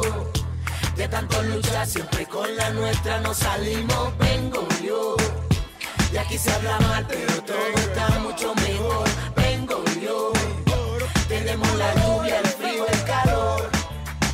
de 0.97 1.07
tanto 1.07 1.41
luchar, 1.43 1.85
siempre 1.87 2.25
con 2.25 2.53
la 2.57 2.71
nuestra 2.71 3.19
nos 3.21 3.37
salimos. 3.37 4.17
Vengo 4.17 4.67
yo. 4.83 5.15
Y 6.11 6.17
aquí 6.17 6.37
se 6.37 6.51
habla 6.51 6.79
mal, 6.79 7.05
pero 7.07 7.41
todo 7.43 7.67
está 7.75 8.19
mucho 8.19 8.53
mejor. 8.55 9.12
La 11.53 11.93
lluvia, 11.93 12.39
el 12.39 12.47
frío, 12.47 12.87
el 12.87 13.03
calor. 13.03 13.69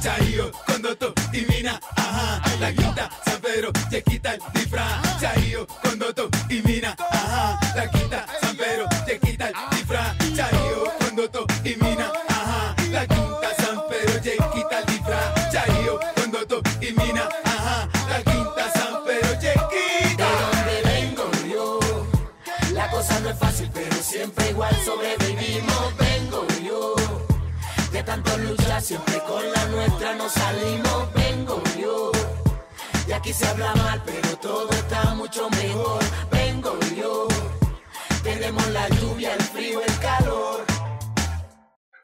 Chayo, 0.01 0.51
Condoto, 0.65 1.13
Divina, 1.33 1.77
ajá. 1.97 2.41
La 2.61 2.71
quinta, 2.71 3.09
San 3.25 3.41
Pedro, 3.41 3.73
te 3.89 4.01
quita 4.03 4.35
el 4.35 4.41
disfraz. 4.53 5.19
Chayo, 5.19 5.67
Condoto, 5.83 6.29
Divina, 6.47 6.95
ajá. 6.97 7.59
La 7.75 7.91
quinta, 7.91 7.98
siempre 28.89 29.21
con 29.27 29.43
la 29.51 29.65
nuestra 29.67 30.15
nos 30.15 30.31
salimos. 30.31 31.13
Vengo 31.13 31.61
yo, 31.79 32.11
y 33.07 33.11
aquí 33.11 33.31
se 33.31 33.45
habla 33.45 33.75
mal, 33.75 34.01
pero 34.03 34.35
todo 34.37 34.67
está 34.71 35.13
mucho 35.13 35.47
mejor. 35.51 36.01
Vengo 36.31 36.73
yo, 36.97 37.27
tenemos 38.23 38.67
la 38.71 38.89
lluvia, 38.89 39.35
el 39.35 39.41
frío, 39.43 39.79
el 39.87 39.99
calor. 39.99 40.65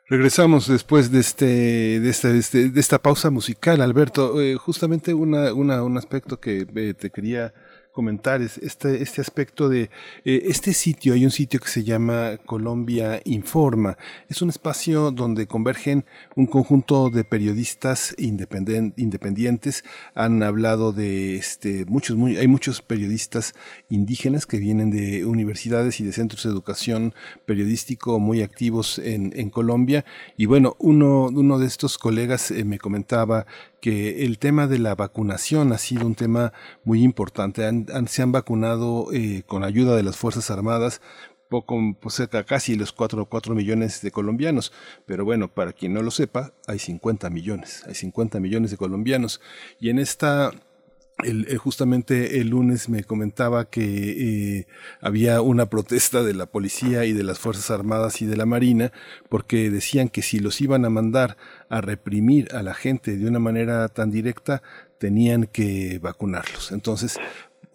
Regresamos 0.08 0.68
después 0.68 1.10
de 1.10 1.22
este, 1.22 1.46
de 2.00 2.10
esta, 2.12 2.28
de, 2.28 2.38
este, 2.38 2.70
de 2.70 2.80
esta 2.80 3.00
pausa 3.00 3.32
musical, 3.32 3.82
Alberto. 3.82 4.40
Eh, 4.40 4.54
justamente 4.56 5.16
una, 5.16 5.56
una, 5.56 5.82
un 5.82 5.98
aspecto 5.98 6.40
que 6.40 6.68
eh, 6.76 6.94
te 6.94 7.10
quería 7.10 7.52
comentar 7.96 8.42
es 8.42 8.58
este, 8.58 9.02
este 9.02 9.22
aspecto 9.22 9.70
de 9.70 9.90
eh, 10.26 10.44
este 10.48 10.74
sitio, 10.74 11.14
hay 11.14 11.24
un 11.24 11.32
sitio 11.32 11.62
que 11.62 11.70
se 11.70 11.84
llama 11.84 12.38
Colombia 12.46 13.22
Informa, 13.24 13.98
es 14.28 14.42
un 14.42 14.50
espacio 14.50 15.12
donde 15.12 15.48
convergen 15.48 16.06
un 16.36 16.46
conjunto 16.46 17.10
de 17.10 17.24
periodistas 17.24 18.14
independientes, 18.18 19.86
han 20.14 20.44
hablado 20.44 20.92
de 20.92 21.38
este, 21.38 21.86
muchos, 21.86 22.18
muy, 22.18 22.36
hay 22.38 22.48
muchos 22.48 22.82
periodistas 22.82 23.54
indígenas 23.90 24.46
que 24.46 24.58
vienen 24.58 24.92
de 24.92 25.26
universidades 25.26 26.02
y 26.02 26.04
de 26.04 26.12
centros 26.12 26.44
de 26.44 26.50
educación 26.50 27.14
periodístico 27.46 28.20
muy 28.20 28.42
activos 28.42 29.00
en, 29.00 29.32
en 29.38 29.50
Colombia. 29.50 30.04
Y 30.36 30.48
bueno, 30.48 30.76
uno, 30.80 31.28
uno 31.28 31.60
de 31.60 31.68
estos 31.68 31.98
colegas 31.98 32.52
eh, 32.52 32.66
me 32.66 32.78
comentaba 32.78 33.46
que 33.82 34.26
el 34.26 34.40
tema 34.40 34.68
de 34.68 34.80
la 34.80 34.96
vacunación 34.96 35.72
ha 35.72 35.78
sido 35.78 36.06
un 36.06 36.16
tema 36.16 36.54
muy 36.84 37.04
importante. 37.04 37.70
Se 38.08 38.22
han 38.22 38.32
vacunado 38.32 39.08
eh, 39.14 39.44
con 39.46 39.64
ayuda 39.64 39.96
de 39.96 40.04
las 40.04 40.18
Fuerzas 40.18 40.50
Armadas 40.52 41.02
poco, 41.50 41.80
pues 42.00 42.16
cerca 42.16 42.44
casi 42.44 42.76
los 42.76 42.92
4, 42.92 43.26
4 43.26 43.56
millones 43.56 44.02
de 44.02 44.12
colombianos. 44.12 44.72
Pero 45.06 45.26
bueno, 45.26 45.48
para 45.48 45.74
quien 45.74 45.94
no 45.94 46.02
lo 46.02 46.12
sepa, 46.12 46.54
hay 46.68 46.80
50 46.80 47.30
millones, 47.30 47.84
hay 47.86 47.96
50 47.96 48.40
millones 48.40 48.72
de 48.72 48.78
colombianos. 48.78 49.42
Y 49.80 49.90
en 49.90 50.00
esta 50.00 50.52
eh, 51.24 51.56
justamente 51.56 52.42
el 52.42 52.50
lunes 52.50 52.90
me 52.90 53.06
comentaba 53.06 53.70
que 53.70 54.60
eh, 54.60 54.68
había 55.00 55.42
una 55.42 55.68
protesta 55.68 56.24
de 56.24 56.34
la 56.34 56.46
policía 56.46 57.06
y 57.06 57.14
de 57.14 57.24
las 57.24 57.40
Fuerzas 57.40 57.72
Armadas 57.72 58.22
y 58.22 58.26
de 58.26 58.36
la 58.36 58.46
Marina 58.46 58.92
porque 59.30 59.70
decían 59.70 60.10
que 60.10 60.22
si 60.22 60.40
los 60.40 60.60
iban 60.60 60.84
a 60.84 60.90
mandar 60.90 61.38
a 61.70 61.80
reprimir 61.80 62.54
a 62.54 62.64
la 62.64 62.74
gente 62.74 63.16
de 63.16 63.28
una 63.28 63.40
manera 63.40 63.88
tan 63.88 64.12
directa, 64.12 64.62
tenían 64.98 65.46
que 65.46 66.00
vacunarlos. 66.00 66.72
Entonces, 66.72 67.18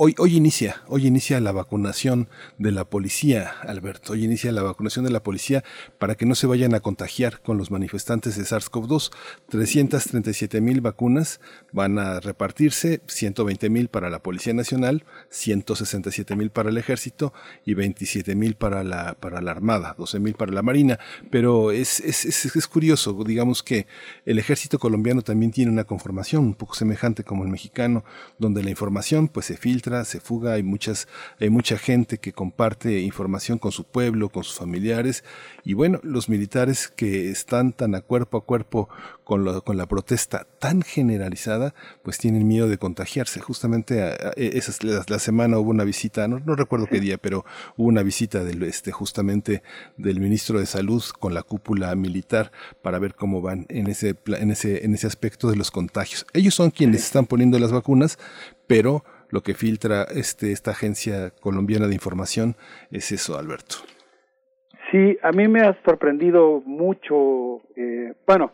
Hoy, 0.03 0.15
hoy 0.17 0.35
inicia, 0.35 0.81
hoy 0.87 1.07
inicia 1.07 1.41
la 1.41 1.53
vacunación 1.53 2.31
de 2.57 2.73
la 2.73 2.87
policía, 2.87 3.51
Alberto. 3.61 4.15
Hoy 4.15 4.25
inicia 4.25 4.51
la 4.51 4.63
vacunación 4.63 5.05
de 5.05 5.11
la 5.11 5.23
policía 5.23 5.63
para 5.99 6.15
que 6.15 6.25
no 6.25 6.35
se 6.35 6.47
vayan 6.47 6.75
a 6.75 6.81
contagiar 6.81 7.43
con 7.43 7.59
los 7.59 7.71
manifestantes 7.71 8.35
de 8.39 8.45
SARS-CoV-2. 8.45 9.11
337 9.51 10.63
mil 10.63 10.81
vacunas 10.81 11.39
van 11.71 11.99
a 11.99 12.19
repartirse, 12.19 13.03
120 13.09 13.69
mil 13.69 13.89
para 13.89 14.09
la 14.09 14.23
Policía 14.23 14.55
Nacional, 14.55 15.05
167 15.29 16.35
mil 16.35 16.49
para 16.49 16.71
el 16.71 16.79
Ejército 16.79 17.35
y 17.67 17.75
27 17.75 18.35
mil 18.37 18.55
para 18.55 18.83
la, 18.83 19.13
para 19.21 19.43
la 19.43 19.51
Armada, 19.51 19.97
12 19.99 20.19
mil 20.19 20.33
para 20.33 20.51
la 20.51 20.63
Marina. 20.63 20.99
Pero 21.31 21.73
es, 21.73 22.01
es, 22.01 22.25
es, 22.25 22.57
es 22.57 22.67
curioso, 22.69 23.23
digamos 23.23 23.63
que 23.63 23.87
el 24.25 24.39
Ejército 24.39 24.79
colombiano 24.79 25.21
también 25.21 25.53
tiene 25.53 25.71
una 25.71 25.85
conformación 25.85 26.45
un 26.45 26.55
poco 26.55 26.75
semejante 26.75 27.23
como 27.23 27.45
el 27.45 27.51
mexicano, 27.51 28.03
donde 28.39 28.63
la 28.63 28.71
información 28.71 29.29
pues 29.29 29.45
se 29.45 29.59
filtra 29.59 29.90
se 30.05 30.21
fuga, 30.21 30.55
hay 30.55 30.63
muchas, 30.63 31.09
hay 31.41 31.51
mucha 31.51 31.79
gente 31.79 32.19
que 32.19 32.33
comparte 32.33 33.01
información 33.01 33.59
con 33.59 33.73
su 33.73 33.85
pueblo, 33.85 34.29
con 34.29 34.45
sus 34.45 34.57
familiares, 34.57 35.25
y 35.65 35.75
bueno, 35.75 36.01
los 36.03 36.29
militares 36.29 36.89
que 36.89 37.31
están 37.31 37.73
tan 37.73 37.95
a 37.95 38.01
cuerpo 38.01 38.39
a 38.39 38.45
cuerpo 38.45 38.89
con, 39.25 39.61
con 39.61 39.77
la 39.77 39.87
protesta 39.87 40.47
tan 40.59 40.83
generalizada, 40.83 41.75
pues 42.03 42.19
tienen 42.19 42.49
miedo 42.49 42.69
de 42.69 42.79
contagiarse. 42.79 43.41
Justamente 43.41 44.03
a, 44.03 44.33
esa, 44.37 44.73
la, 44.85 45.19
semana 45.19 45.59
hubo 45.59 45.71
una 45.71 45.85
visita, 45.85 46.27
no, 46.27 46.41
no 46.41 46.57
recuerdo 46.57 46.87
qué 46.87 47.01
día, 47.01 47.19
pero 47.19 47.45
hubo 47.77 47.89
una 47.89 48.03
visita 48.03 48.43
del, 48.43 48.63
este, 48.63 48.93
justamente 48.93 49.63
del 49.97 50.21
ministro 50.21 50.59
de 50.59 50.67
Salud 50.67 51.03
con 51.19 51.35
la 51.35 51.43
cúpula 51.43 51.95
militar 51.95 52.51
para 52.83 52.99
ver 52.99 53.15
cómo 53.15 53.41
van 53.41 53.67
en 53.69 53.87
ese, 53.87 54.17
en 54.27 54.51
ese, 54.51 54.85
en 54.85 54.95
ese 54.95 55.07
aspecto 55.07 55.51
de 55.51 55.57
los 55.57 55.71
contagios. 55.71 56.27
Ellos 56.33 56.55
son 56.55 56.71
quienes 56.71 57.05
están 57.05 57.27
poniendo 57.27 57.59
las 57.59 57.73
vacunas, 57.73 58.19
pero 58.67 59.05
lo 59.31 59.43
que 59.43 59.55
filtra 59.55 60.05
este, 60.05 60.53
esta 60.53 60.73
agencia 60.73 61.31
colombiana 61.41 61.87
de 61.87 61.95
información 61.95 62.57
es 62.91 63.13
eso, 63.13 63.39
Alberto. 63.39 63.77
Sí, 64.91 65.17
a 65.23 65.31
mí 65.31 65.47
me 65.47 65.61
ha 65.61 65.81
sorprendido 65.85 66.63
mucho, 66.67 67.63
eh, 67.77 68.15
bueno, 68.27 68.53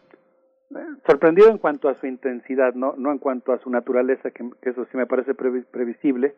sorprendido 1.06 1.50
en 1.50 1.58
cuanto 1.58 1.88
a 1.88 1.94
su 1.94 2.06
intensidad, 2.06 2.74
no, 2.74 2.94
no 2.98 3.10
en 3.10 3.18
cuanto 3.18 3.52
a 3.52 3.58
su 3.58 3.70
naturaleza, 3.70 4.30
que, 4.30 4.44
eso 4.62 4.84
sí 4.90 4.96
me 4.96 5.06
parece 5.06 5.34
previsible, 5.34 6.34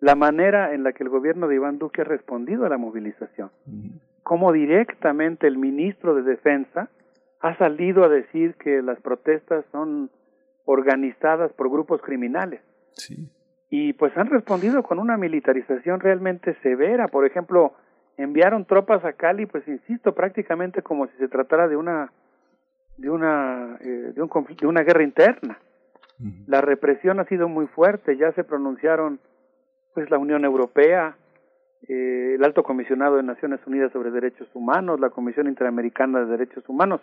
la 0.00 0.14
manera 0.14 0.72
en 0.72 0.84
la 0.84 0.92
que 0.92 1.02
el 1.02 1.10
gobierno 1.10 1.48
de 1.48 1.56
Iván 1.56 1.78
Duque 1.78 2.02
ha 2.02 2.04
respondido 2.04 2.64
a 2.64 2.68
la 2.70 2.78
movilización. 2.78 3.50
Cómo 4.22 4.52
directamente 4.52 5.46
el 5.46 5.58
ministro 5.58 6.14
de 6.14 6.22
Defensa 6.22 6.88
ha 7.40 7.58
salido 7.58 8.04
a 8.04 8.08
decir 8.08 8.54
que 8.54 8.80
las 8.82 9.00
protestas 9.00 9.64
son 9.70 10.10
organizadas 10.64 11.52
por 11.52 11.70
grupos 11.70 12.00
criminales. 12.00 12.60
Sí 12.92 13.30
y 13.78 13.92
pues 13.92 14.16
han 14.16 14.30
respondido 14.30 14.82
con 14.82 14.98
una 14.98 15.18
militarización 15.18 16.00
realmente 16.00 16.56
severa. 16.62 17.08
Por 17.08 17.26
ejemplo, 17.26 17.74
enviaron 18.16 18.64
tropas 18.64 19.04
a 19.04 19.12
Cali, 19.12 19.44
pues 19.44 19.68
insisto, 19.68 20.14
prácticamente 20.14 20.80
como 20.80 21.06
si 21.08 21.16
se 21.18 21.28
tratara 21.28 21.68
de 21.68 21.76
una 21.76 22.10
de 22.96 23.10
una 23.10 23.76
eh, 23.80 24.12
de 24.14 24.22
un 24.22 24.28
conflicto, 24.28 24.62
de 24.62 24.70
una 24.70 24.82
guerra 24.82 25.02
interna. 25.02 25.58
La 26.46 26.62
represión 26.62 27.20
ha 27.20 27.26
sido 27.26 27.46
muy 27.46 27.66
fuerte, 27.66 28.16
ya 28.16 28.32
se 28.32 28.44
pronunciaron 28.44 29.20
pues 29.92 30.10
la 30.10 30.16
Unión 30.16 30.46
Europea, 30.46 31.14
eh, 31.86 32.36
el 32.36 32.44
Alto 32.44 32.62
Comisionado 32.62 33.16
de 33.16 33.22
Naciones 33.22 33.60
Unidas 33.66 33.92
sobre 33.92 34.10
Derechos 34.10 34.48
Humanos, 34.54 35.00
la 35.00 35.10
Comisión 35.10 35.48
Interamericana 35.48 36.20
de 36.20 36.26
Derechos 36.26 36.66
Humanos. 36.66 37.02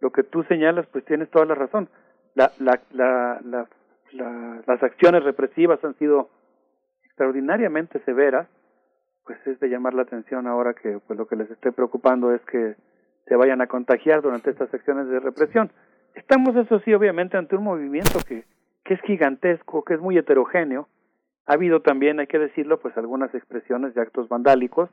Lo 0.00 0.12
que 0.12 0.22
tú 0.22 0.44
señalas, 0.44 0.86
pues 0.92 1.04
tienes 1.04 1.28
toda 1.30 1.46
la 1.46 1.56
razón. 1.56 1.88
La, 2.36 2.52
la, 2.60 2.80
la, 2.92 3.40
la 3.44 3.66
las 4.14 4.82
acciones 4.82 5.24
represivas 5.24 5.82
han 5.84 5.94
sido 5.98 6.30
extraordinariamente 7.04 8.00
severas, 8.04 8.48
pues 9.24 9.38
es 9.46 9.58
de 9.60 9.68
llamar 9.68 9.94
la 9.94 10.02
atención 10.02 10.46
ahora 10.46 10.74
que 10.74 10.98
pues 11.06 11.18
lo 11.18 11.26
que 11.26 11.36
les 11.36 11.50
esté 11.50 11.72
preocupando 11.72 12.32
es 12.32 12.40
que 12.42 12.76
se 13.26 13.36
vayan 13.36 13.60
a 13.60 13.66
contagiar 13.66 14.22
durante 14.22 14.50
estas 14.50 14.72
acciones 14.72 15.08
de 15.08 15.20
represión. 15.20 15.70
Estamos, 16.14 16.54
eso 16.56 16.78
sí, 16.80 16.92
obviamente 16.92 17.36
ante 17.36 17.56
un 17.56 17.64
movimiento 17.64 18.18
que, 18.26 18.44
que 18.84 18.94
es 18.94 19.00
gigantesco, 19.02 19.84
que 19.84 19.94
es 19.94 20.00
muy 20.00 20.18
heterogéneo. 20.18 20.88
Ha 21.46 21.54
habido 21.54 21.82
también, 21.82 22.20
hay 22.20 22.26
que 22.26 22.38
decirlo, 22.38 22.80
pues 22.80 22.96
algunas 22.96 23.34
expresiones 23.34 23.94
de 23.94 24.02
actos 24.02 24.28
vandálicos. 24.28 24.90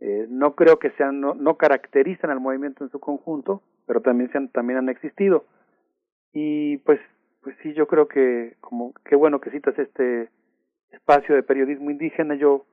Eh, 0.00 0.26
no 0.28 0.54
creo 0.54 0.78
que 0.78 0.90
sean, 0.92 1.20
no, 1.20 1.34
no 1.34 1.56
caracterizan 1.56 2.30
al 2.30 2.40
movimiento 2.40 2.84
en 2.84 2.90
su 2.90 3.00
conjunto, 3.00 3.62
pero 3.86 4.00
también, 4.00 4.30
se 4.30 4.38
han, 4.38 4.48
también 4.50 4.78
han 4.78 4.88
existido. 4.88 5.44
Y 6.32 6.78
pues 6.78 7.00
pues 7.42 7.56
sí, 7.62 7.72
yo 7.74 7.86
creo 7.86 8.08
que 8.08 8.56
como 8.60 8.92
qué 9.04 9.16
bueno 9.16 9.40
que 9.40 9.50
citas 9.50 9.78
este 9.78 10.28
espacio 10.92 11.34
de 11.34 11.42
periodismo 11.42 11.90
indígena. 11.90 12.34
Yo 12.34 12.64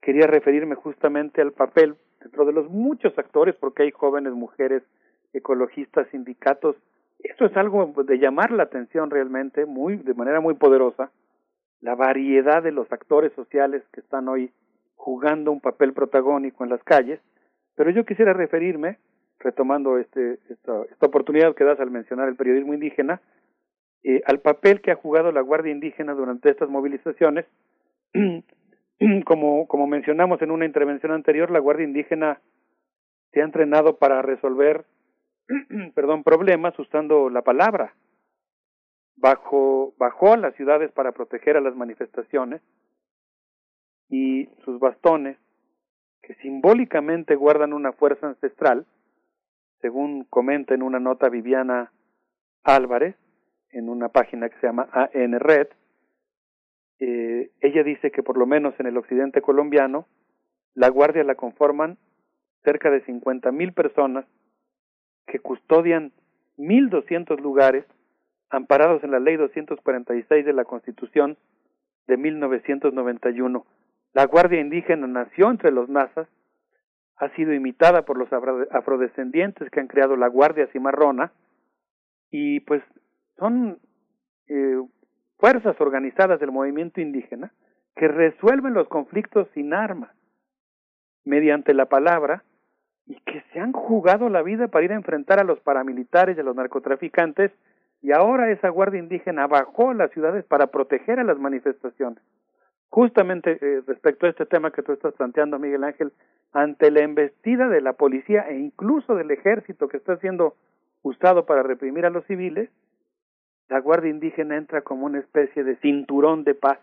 quería 0.00 0.26
referirme 0.26 0.74
justamente 0.74 1.40
al 1.40 1.52
papel 1.52 1.96
dentro 2.20 2.44
de 2.44 2.52
los 2.52 2.68
muchos 2.70 3.16
actores, 3.18 3.54
porque 3.56 3.84
hay 3.84 3.90
jóvenes, 3.90 4.32
mujeres, 4.32 4.82
ecologistas, 5.32 6.08
sindicatos. 6.10 6.76
Esto 7.18 7.46
es 7.46 7.56
algo 7.56 7.92
de 8.04 8.18
llamar 8.18 8.50
la 8.50 8.64
atención 8.64 9.10
realmente, 9.10 9.66
muy 9.66 9.96
de 9.96 10.14
manera 10.14 10.40
muy 10.40 10.54
poderosa, 10.54 11.10
la 11.80 11.94
variedad 11.94 12.62
de 12.62 12.72
los 12.72 12.90
actores 12.92 13.32
sociales 13.34 13.82
que 13.92 14.00
están 14.00 14.28
hoy 14.28 14.52
jugando 14.94 15.52
un 15.52 15.60
papel 15.60 15.92
protagónico 15.92 16.64
en 16.64 16.70
las 16.70 16.82
calles. 16.82 17.20
Pero 17.74 17.90
yo 17.90 18.04
quisiera 18.04 18.32
referirme, 18.32 18.98
retomando 19.38 19.98
este, 19.98 20.38
esta, 20.48 20.82
esta 20.90 21.06
oportunidad 21.06 21.54
que 21.54 21.64
das 21.64 21.78
al 21.78 21.90
mencionar 21.90 22.28
el 22.28 22.36
periodismo 22.36 22.74
indígena, 22.74 23.20
eh, 24.08 24.22
al 24.24 24.40
papel 24.40 24.80
que 24.80 24.92
ha 24.92 24.96
jugado 24.96 25.32
la 25.32 25.40
Guardia 25.40 25.72
Indígena 25.72 26.14
durante 26.14 26.48
estas 26.48 26.68
movilizaciones. 26.68 27.44
como, 29.24 29.66
como 29.66 29.86
mencionamos 29.88 30.40
en 30.42 30.52
una 30.52 30.64
intervención 30.64 31.10
anterior, 31.10 31.50
la 31.50 31.58
Guardia 31.58 31.84
Indígena 31.84 32.40
se 33.32 33.40
ha 33.40 33.44
entrenado 33.44 33.98
para 33.98 34.22
resolver 34.22 34.86
perdón, 35.94 36.22
problemas 36.22 36.78
usando 36.78 37.30
la 37.30 37.42
palabra. 37.42 37.94
Bajo, 39.16 39.94
bajó 39.98 40.34
a 40.34 40.36
las 40.36 40.54
ciudades 40.54 40.92
para 40.92 41.12
proteger 41.12 41.56
a 41.56 41.60
las 41.60 41.74
manifestaciones 41.74 42.60
y 44.08 44.46
sus 44.64 44.78
bastones, 44.78 45.36
que 46.22 46.34
simbólicamente 46.36 47.34
guardan 47.34 47.72
una 47.72 47.92
fuerza 47.92 48.28
ancestral, 48.28 48.86
según 49.80 50.24
comenta 50.24 50.74
en 50.74 50.82
una 50.82 51.00
nota 51.00 51.28
Viviana 51.28 51.92
Álvarez, 52.62 53.16
en 53.76 53.90
una 53.90 54.08
página 54.08 54.48
que 54.48 54.58
se 54.58 54.66
llama 54.66 54.88
AN 54.92 55.38
Red, 55.38 55.68
eh, 56.98 57.50
ella 57.60 57.82
dice 57.82 58.10
que 58.10 58.22
por 58.22 58.38
lo 58.38 58.46
menos 58.46 58.74
en 58.80 58.86
el 58.86 58.96
occidente 58.96 59.42
colombiano, 59.42 60.06
la 60.74 60.88
guardia 60.88 61.24
la 61.24 61.34
conforman 61.34 61.98
cerca 62.64 62.90
de 62.90 63.04
50 63.04 63.52
mil 63.52 63.74
personas 63.74 64.24
que 65.26 65.40
custodian 65.40 66.12
1.200 66.56 67.38
lugares 67.40 67.84
amparados 68.48 69.04
en 69.04 69.10
la 69.10 69.20
ley 69.20 69.36
246 69.36 70.46
de 70.46 70.52
la 70.54 70.64
Constitución 70.64 71.36
de 72.06 72.16
1991. 72.16 73.66
La 74.14 74.24
Guardia 74.24 74.60
Indígena 74.60 75.06
nació 75.06 75.50
entre 75.50 75.70
los 75.70 75.90
nazas, 75.90 76.28
ha 77.16 77.28
sido 77.36 77.52
imitada 77.52 78.06
por 78.06 78.16
los 78.16 78.28
afrodescendientes 78.70 79.68
que 79.70 79.80
han 79.80 79.88
creado 79.88 80.16
la 80.16 80.28
Guardia 80.28 80.66
Cimarrona 80.68 81.32
y 82.30 82.60
pues 82.60 82.82
son 83.38 83.78
eh, 84.48 84.80
fuerzas 85.38 85.80
organizadas 85.80 86.40
del 86.40 86.52
movimiento 86.52 87.00
indígena 87.00 87.52
que 87.94 88.08
resuelven 88.08 88.74
los 88.74 88.88
conflictos 88.88 89.48
sin 89.54 89.72
armas, 89.72 90.10
mediante 91.24 91.74
la 91.74 91.86
palabra, 91.86 92.44
y 93.06 93.14
que 93.20 93.42
se 93.52 93.60
han 93.60 93.72
jugado 93.72 94.28
la 94.28 94.42
vida 94.42 94.68
para 94.68 94.84
ir 94.84 94.92
a 94.92 94.96
enfrentar 94.96 95.40
a 95.40 95.44
los 95.44 95.60
paramilitares 95.60 96.36
y 96.36 96.40
a 96.40 96.42
los 96.42 96.56
narcotraficantes, 96.56 97.52
y 98.02 98.12
ahora 98.12 98.50
esa 98.50 98.68
guardia 98.68 99.00
indígena 99.00 99.46
bajó 99.46 99.90
a 99.90 99.94
las 99.94 100.10
ciudades 100.10 100.44
para 100.44 100.66
proteger 100.68 101.18
a 101.18 101.24
las 101.24 101.38
manifestaciones. 101.38 102.22
Justamente 102.88 103.58
eh, 103.60 103.82
respecto 103.86 104.26
a 104.26 104.30
este 104.30 104.46
tema 104.46 104.70
que 104.70 104.82
tú 104.82 104.92
estás 104.92 105.14
planteando, 105.14 105.58
Miguel 105.58 105.84
Ángel, 105.84 106.12
ante 106.52 106.90
la 106.90 107.00
embestida 107.00 107.68
de 107.68 107.80
la 107.80 107.94
policía 107.94 108.42
e 108.48 108.58
incluso 108.58 109.14
del 109.14 109.30
ejército 109.30 109.88
que 109.88 109.96
está 109.96 110.16
siendo 110.18 110.54
usado 111.02 111.46
para 111.46 111.62
reprimir 111.62 112.06
a 112.06 112.10
los 112.10 112.24
civiles, 112.26 112.70
la 113.68 113.80
Guardia 113.80 114.10
Indígena 114.10 114.56
entra 114.56 114.82
como 114.82 115.06
una 115.06 115.18
especie 115.18 115.64
de 115.64 115.76
cinturón 115.76 116.44
de 116.44 116.54
paz 116.54 116.78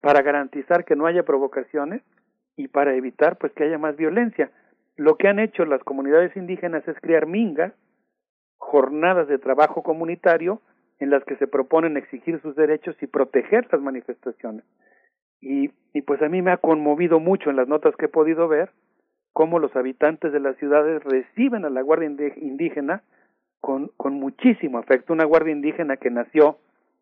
para 0.00 0.22
garantizar 0.22 0.84
que 0.84 0.96
no 0.96 1.06
haya 1.06 1.24
provocaciones 1.24 2.02
y 2.56 2.68
para 2.68 2.94
evitar 2.94 3.38
pues 3.38 3.52
que 3.52 3.64
haya 3.64 3.78
más 3.78 3.96
violencia. 3.96 4.50
Lo 4.96 5.16
que 5.16 5.28
han 5.28 5.38
hecho 5.38 5.64
las 5.64 5.82
comunidades 5.82 6.36
indígenas 6.36 6.86
es 6.86 6.96
crear 7.00 7.26
mingas, 7.26 7.72
jornadas 8.58 9.26
de 9.28 9.38
trabajo 9.38 9.82
comunitario 9.82 10.60
en 11.00 11.10
las 11.10 11.24
que 11.24 11.36
se 11.36 11.48
proponen 11.48 11.96
exigir 11.96 12.40
sus 12.40 12.54
derechos 12.54 12.96
y 13.02 13.06
proteger 13.06 13.66
las 13.72 13.80
manifestaciones. 13.80 14.64
Y, 15.40 15.72
y 15.92 16.02
pues 16.02 16.22
a 16.22 16.28
mí 16.28 16.40
me 16.40 16.52
ha 16.52 16.58
conmovido 16.58 17.18
mucho 17.18 17.50
en 17.50 17.56
las 17.56 17.66
notas 17.66 17.96
que 17.96 18.06
he 18.06 18.08
podido 18.08 18.46
ver 18.46 18.70
cómo 19.32 19.58
los 19.58 19.74
habitantes 19.74 20.32
de 20.32 20.40
las 20.40 20.56
ciudades 20.56 21.02
reciben 21.02 21.64
a 21.64 21.70
la 21.70 21.82
Guardia 21.82 22.08
Indígena 22.36 23.02
con, 23.64 23.90
con 23.96 24.12
muchísimo 24.12 24.76
afecto. 24.76 25.14
Una 25.14 25.24
Guardia 25.24 25.54
Indígena 25.54 25.96
que 25.96 26.10
nació 26.10 26.58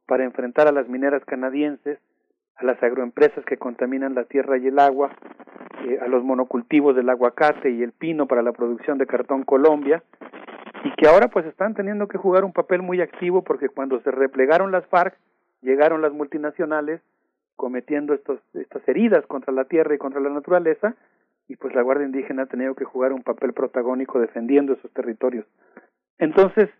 para 0.06 0.22
enfrentar 0.22 0.68
a 0.68 0.72
las 0.72 0.88
mineras 0.88 1.24
canadienses, 1.24 1.98
a 2.54 2.64
las 2.64 2.80
agroempresas 2.80 3.44
que 3.44 3.56
contaminan 3.56 4.14
la 4.14 4.22
tierra 4.26 4.58
y 4.58 4.68
el 4.68 4.78
agua, 4.78 5.10
eh, 5.84 5.98
a 6.00 6.06
los 6.06 6.22
monocultivos 6.22 6.94
del 6.94 7.10
aguacate 7.10 7.72
y 7.72 7.82
el 7.82 7.90
pino 7.90 8.28
para 8.28 8.42
la 8.42 8.52
producción 8.52 8.96
de 8.96 9.08
cartón 9.08 9.42
Colombia, 9.42 10.04
y 10.84 10.92
que 10.92 11.08
ahora 11.08 11.26
pues 11.26 11.46
están 11.46 11.74
teniendo 11.74 12.06
que 12.06 12.16
jugar 12.16 12.44
un 12.44 12.52
papel 12.52 12.80
muy 12.80 13.00
activo 13.00 13.42
porque 13.42 13.68
cuando 13.68 14.00
se 14.02 14.12
replegaron 14.12 14.70
las 14.70 14.86
FARC, 14.86 15.16
llegaron 15.62 16.00
las 16.00 16.12
multinacionales 16.12 17.00
cometiendo 17.56 18.14
estos, 18.14 18.38
estas 18.54 18.86
heridas 18.88 19.26
contra 19.26 19.52
la 19.52 19.64
tierra 19.64 19.96
y 19.96 19.98
contra 19.98 20.20
la 20.20 20.30
naturaleza, 20.30 20.94
y 21.48 21.56
pues 21.56 21.74
la 21.74 21.82
Guardia 21.82 22.06
Indígena 22.06 22.44
ha 22.44 22.46
tenido 22.46 22.76
que 22.76 22.84
jugar 22.84 23.12
un 23.12 23.24
papel 23.24 23.52
protagónico 23.52 24.20
defendiendo 24.20 24.74
esos 24.74 24.92
territorios. 24.92 25.44
Entonces, 26.22 26.70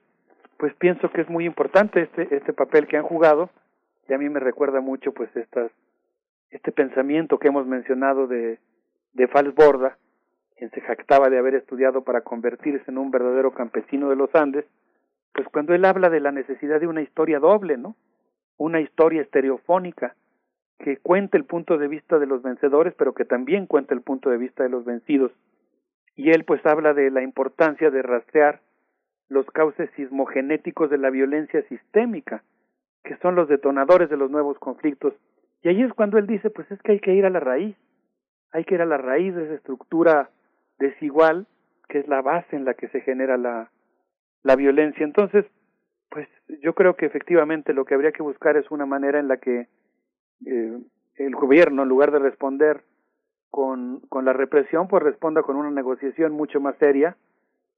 pues 0.57 0.73
pienso 0.75 1.11
que 1.11 1.23
es 1.23 1.29
muy 1.29 1.47
importante 1.47 2.03
este, 2.03 2.33
este 2.33 2.53
papel 2.53 2.87
que 2.87 2.97
han 2.97 3.03
jugado, 3.03 3.51
y 4.09 4.13
a 4.13 4.19
mí 4.19 4.29
me 4.29 4.39
recuerda 4.39 4.81
mucho 4.81 5.11
pues 5.11 5.35
estas, 5.35 5.73
este 6.51 6.71
pensamiento 6.71 7.41
que 7.41 7.49
hemos 7.49 7.67
mencionado 7.67 8.29
de, 8.29 8.61
de 9.15 9.27
Falsborda, 9.27 9.99
quien 10.57 10.71
se 10.71 10.81
jactaba 10.81 11.29
de 11.29 11.39
haber 11.39 11.57
estudiado 11.57 12.05
para 12.05 12.21
convertirse 12.21 12.89
en 12.89 12.99
un 12.99 13.11
verdadero 13.11 13.53
campesino 13.53 14.11
de 14.11 14.15
los 14.15 14.33
Andes, 14.33 14.65
pues 15.35 15.49
cuando 15.49 15.75
él 15.75 15.87
habla 15.87 16.09
de 16.09 16.21
la 16.21 16.31
necesidad 16.31 16.79
de 16.79 16.87
una 16.87 17.03
historia 17.03 17.41
doble, 17.41 17.77
¿no? 17.77 17.97
Una 18.59 18.81
historia 18.81 19.23
estereofónica, 19.23 20.15
que 20.79 20.99
cuente 20.99 21.37
el 21.37 21.47
punto 21.47 21.79
de 21.79 21.89
vista 21.89 22.21
de 22.21 22.27
los 22.27 22.43
vencedores, 22.43 22.95
pero 22.97 23.13
que 23.13 23.25
también 23.25 23.67
cuente 23.67 23.93
el 23.93 24.03
punto 24.03 24.31
de 24.31 24.39
vista 24.39 24.63
de 24.63 24.69
los 24.69 24.85
vencidos. 24.85 25.33
Y 26.15 26.31
él 26.31 26.45
pues 26.45 26.65
habla 26.65 26.95
de 26.95 27.11
la 27.11 27.25
importancia 27.25 27.91
de 27.91 28.03
rastrear 28.03 28.61
los 29.33 29.47
cauces 29.47 29.91
sismogenéticos 29.97 30.91
de 30.91 30.99
la 30.99 31.11
violencia 31.11 31.63
sistémica, 31.63 32.43
que 33.03 33.17
son 33.17 33.35
los 33.35 33.49
detonadores 33.49 34.11
de 34.11 34.17
los 34.17 34.31
nuevos 34.31 34.59
conflictos. 34.59 35.15
Y 35.63 35.69
ahí 35.69 35.83
es 35.83 35.93
cuando 35.95 36.19
él 36.19 36.27
dice, 36.27 36.51
pues 36.51 36.71
es 36.71 36.81
que 36.83 36.93
hay 36.93 37.01
que 37.01 37.15
ir 37.15 37.25
a 37.25 37.31
la 37.31 37.41
raíz, 37.41 37.75
hay 38.53 38.65
que 38.65 38.75
ir 38.75 38.83
a 38.83 38.87
la 38.87 38.99
raíz 38.99 39.35
de 39.35 39.45
esa 39.45 39.55
estructura 39.55 40.31
desigual, 40.79 41.47
que 41.89 42.01
es 42.01 42.09
la 42.09 42.21
base 42.21 42.57
en 42.57 42.65
la 42.65 42.75
que 42.75 42.89
se 42.89 43.01
genera 43.01 43.37
la, 43.39 43.71
la 44.43 44.57
violencia. 44.57 45.05
Entonces, 45.05 45.47
pues 46.11 46.29
yo 46.61 46.75
creo 46.75 46.95
que 46.95 47.07
efectivamente 47.07 47.73
lo 47.73 47.87
que 47.87 47.95
habría 47.95 48.13
que 48.13 48.23
buscar 48.23 48.57
es 48.57 48.71
una 48.71 48.85
manera 48.85 49.19
en 49.19 49.29
la 49.29 49.39
que 49.39 49.67
eh, 50.45 50.79
el 51.17 51.35
gobierno, 51.35 51.85
en 51.85 51.89
lugar 51.89 52.11
de 52.11 52.19
responder 52.19 52.83
con, 53.51 54.01
con 54.11 54.27
la 54.27 54.35
represión, 54.35 54.89
pues 54.89 55.03
responda 55.03 55.43
con 55.43 55.57
una 55.57 55.71
negociación 55.71 56.33
mucho 56.33 56.61
más 56.61 56.77
seria 56.77 57.17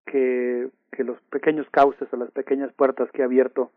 que, 0.06 0.68
que 0.92 1.04
los 1.04 1.20
pequeños 1.30 1.66
cauces 1.70 2.08
o 2.12 2.16
las 2.16 2.30
pequeñas 2.30 2.72
puertas 2.72 3.10
que 3.12 3.22
ha 3.22 3.26
abierto 3.26 3.70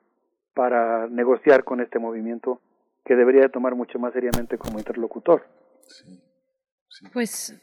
para 0.54 1.08
negociar 1.08 1.64
con 1.64 1.82
este 1.82 2.00
movimiento 2.00 2.62
que 3.06 3.16
debería 3.16 3.42
de 3.42 3.50
tomar 3.50 3.76
mucho 3.76 4.00
más 4.00 4.14
seriamente 4.14 4.58
como 4.58 4.80
interlocutor. 4.80 5.44
Pues 7.14 7.56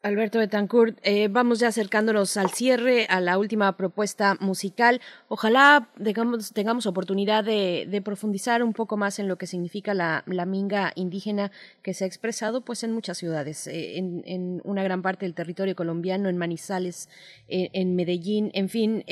Alberto 0.00 0.38
Betancourt, 0.38 0.96
eh, 1.02 1.26
vamos 1.26 1.58
ya 1.58 1.66
acercándonos 1.66 2.36
al 2.36 2.50
cierre, 2.50 3.06
a 3.10 3.20
la 3.20 3.36
última 3.36 3.76
propuesta 3.76 4.36
musical. 4.38 5.00
Ojalá 5.26 5.88
tengamos, 6.54 6.86
oportunidad 6.86 7.42
de, 7.42 8.00
profundizar 8.04 8.62
un 8.62 8.74
poco 8.74 8.96
más 8.96 9.18
en 9.18 9.26
lo 9.26 9.38
que 9.38 9.48
significa 9.48 9.94
la, 9.94 10.22
minga 10.46 10.92
indígena 10.94 11.50
que 11.82 11.94
se 11.94 12.04
ha 12.04 12.06
expresado 12.06 12.60
pues 12.60 12.84
en 12.84 12.92
muchas 12.92 13.18
ciudades, 13.18 13.66
eh, 13.66 13.98
en, 13.98 14.60
una 14.62 14.84
gran 14.84 15.02
parte 15.02 15.26
del 15.26 15.34
territorio 15.34 15.74
colombiano, 15.74 16.28
en 16.28 16.38
Manizales, 16.38 17.08
eh, 17.48 17.70
en 17.72 17.96
Medellín, 17.96 18.52
en 18.54 18.68
fin, 18.68 19.04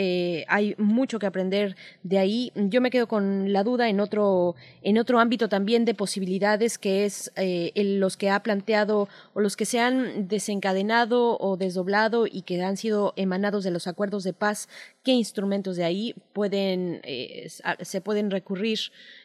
hay 0.47 0.77
mucho 0.79 1.19
que 1.19 1.27
aprender 1.27 1.75
de 2.05 2.19
ahí. 2.21 2.53
Yo 2.55 2.81
me 2.81 2.91
quedo 2.91 3.09
con 3.09 3.53
la 3.53 3.65
duda 3.65 3.89
en 3.89 3.99
otro, 3.99 4.55
en 4.83 4.99
otro 4.99 5.19
ámbito 5.19 5.49
también 5.49 5.85
de 5.85 5.95
posibilidades 5.95 6.79
que 6.79 7.07
es 7.07 7.33
los 7.75 8.17
que 8.17 8.31
ha 8.31 8.41
planteado 8.45 9.09
o 9.35 9.41
los 9.41 9.57
que 9.57 9.65
se 9.65 9.81
han 9.81 10.29
desencadenado 10.29 10.76
o 11.39 11.57
desdoblado 11.57 12.27
y 12.27 12.43
que 12.43 12.63
han 12.63 12.77
sido 12.77 13.13
emanados 13.17 13.65
de 13.65 13.71
los 13.71 13.87
acuerdos 13.87 14.25
de 14.25 14.33
paz, 14.33 14.69
¿qué 15.05 15.13
instrumentos 15.13 15.77
de 15.77 15.85
ahí 15.85 16.15
pueden, 16.33 17.01
eh, 17.05 17.47
se 17.81 18.01
pueden 18.01 18.31
recurrir, 18.31 18.79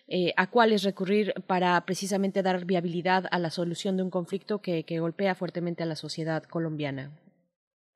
eh, 0.07 0.33
a 0.38 0.47
cuáles 0.47 0.83
recurrir 0.83 1.33
para 1.47 1.80
precisamente 1.81 2.43
dar 2.43 2.65
viabilidad 2.65 3.25
a 3.31 3.39
la 3.39 3.49
solución 3.49 3.97
de 3.97 4.03
un 4.03 4.09
conflicto 4.09 4.59
que, 4.59 4.83
que 4.83 4.99
golpea 4.99 5.35
fuertemente 5.35 5.83
a 5.83 5.85
la 5.85 5.95
sociedad 5.95 6.43
colombiana? 6.43 7.11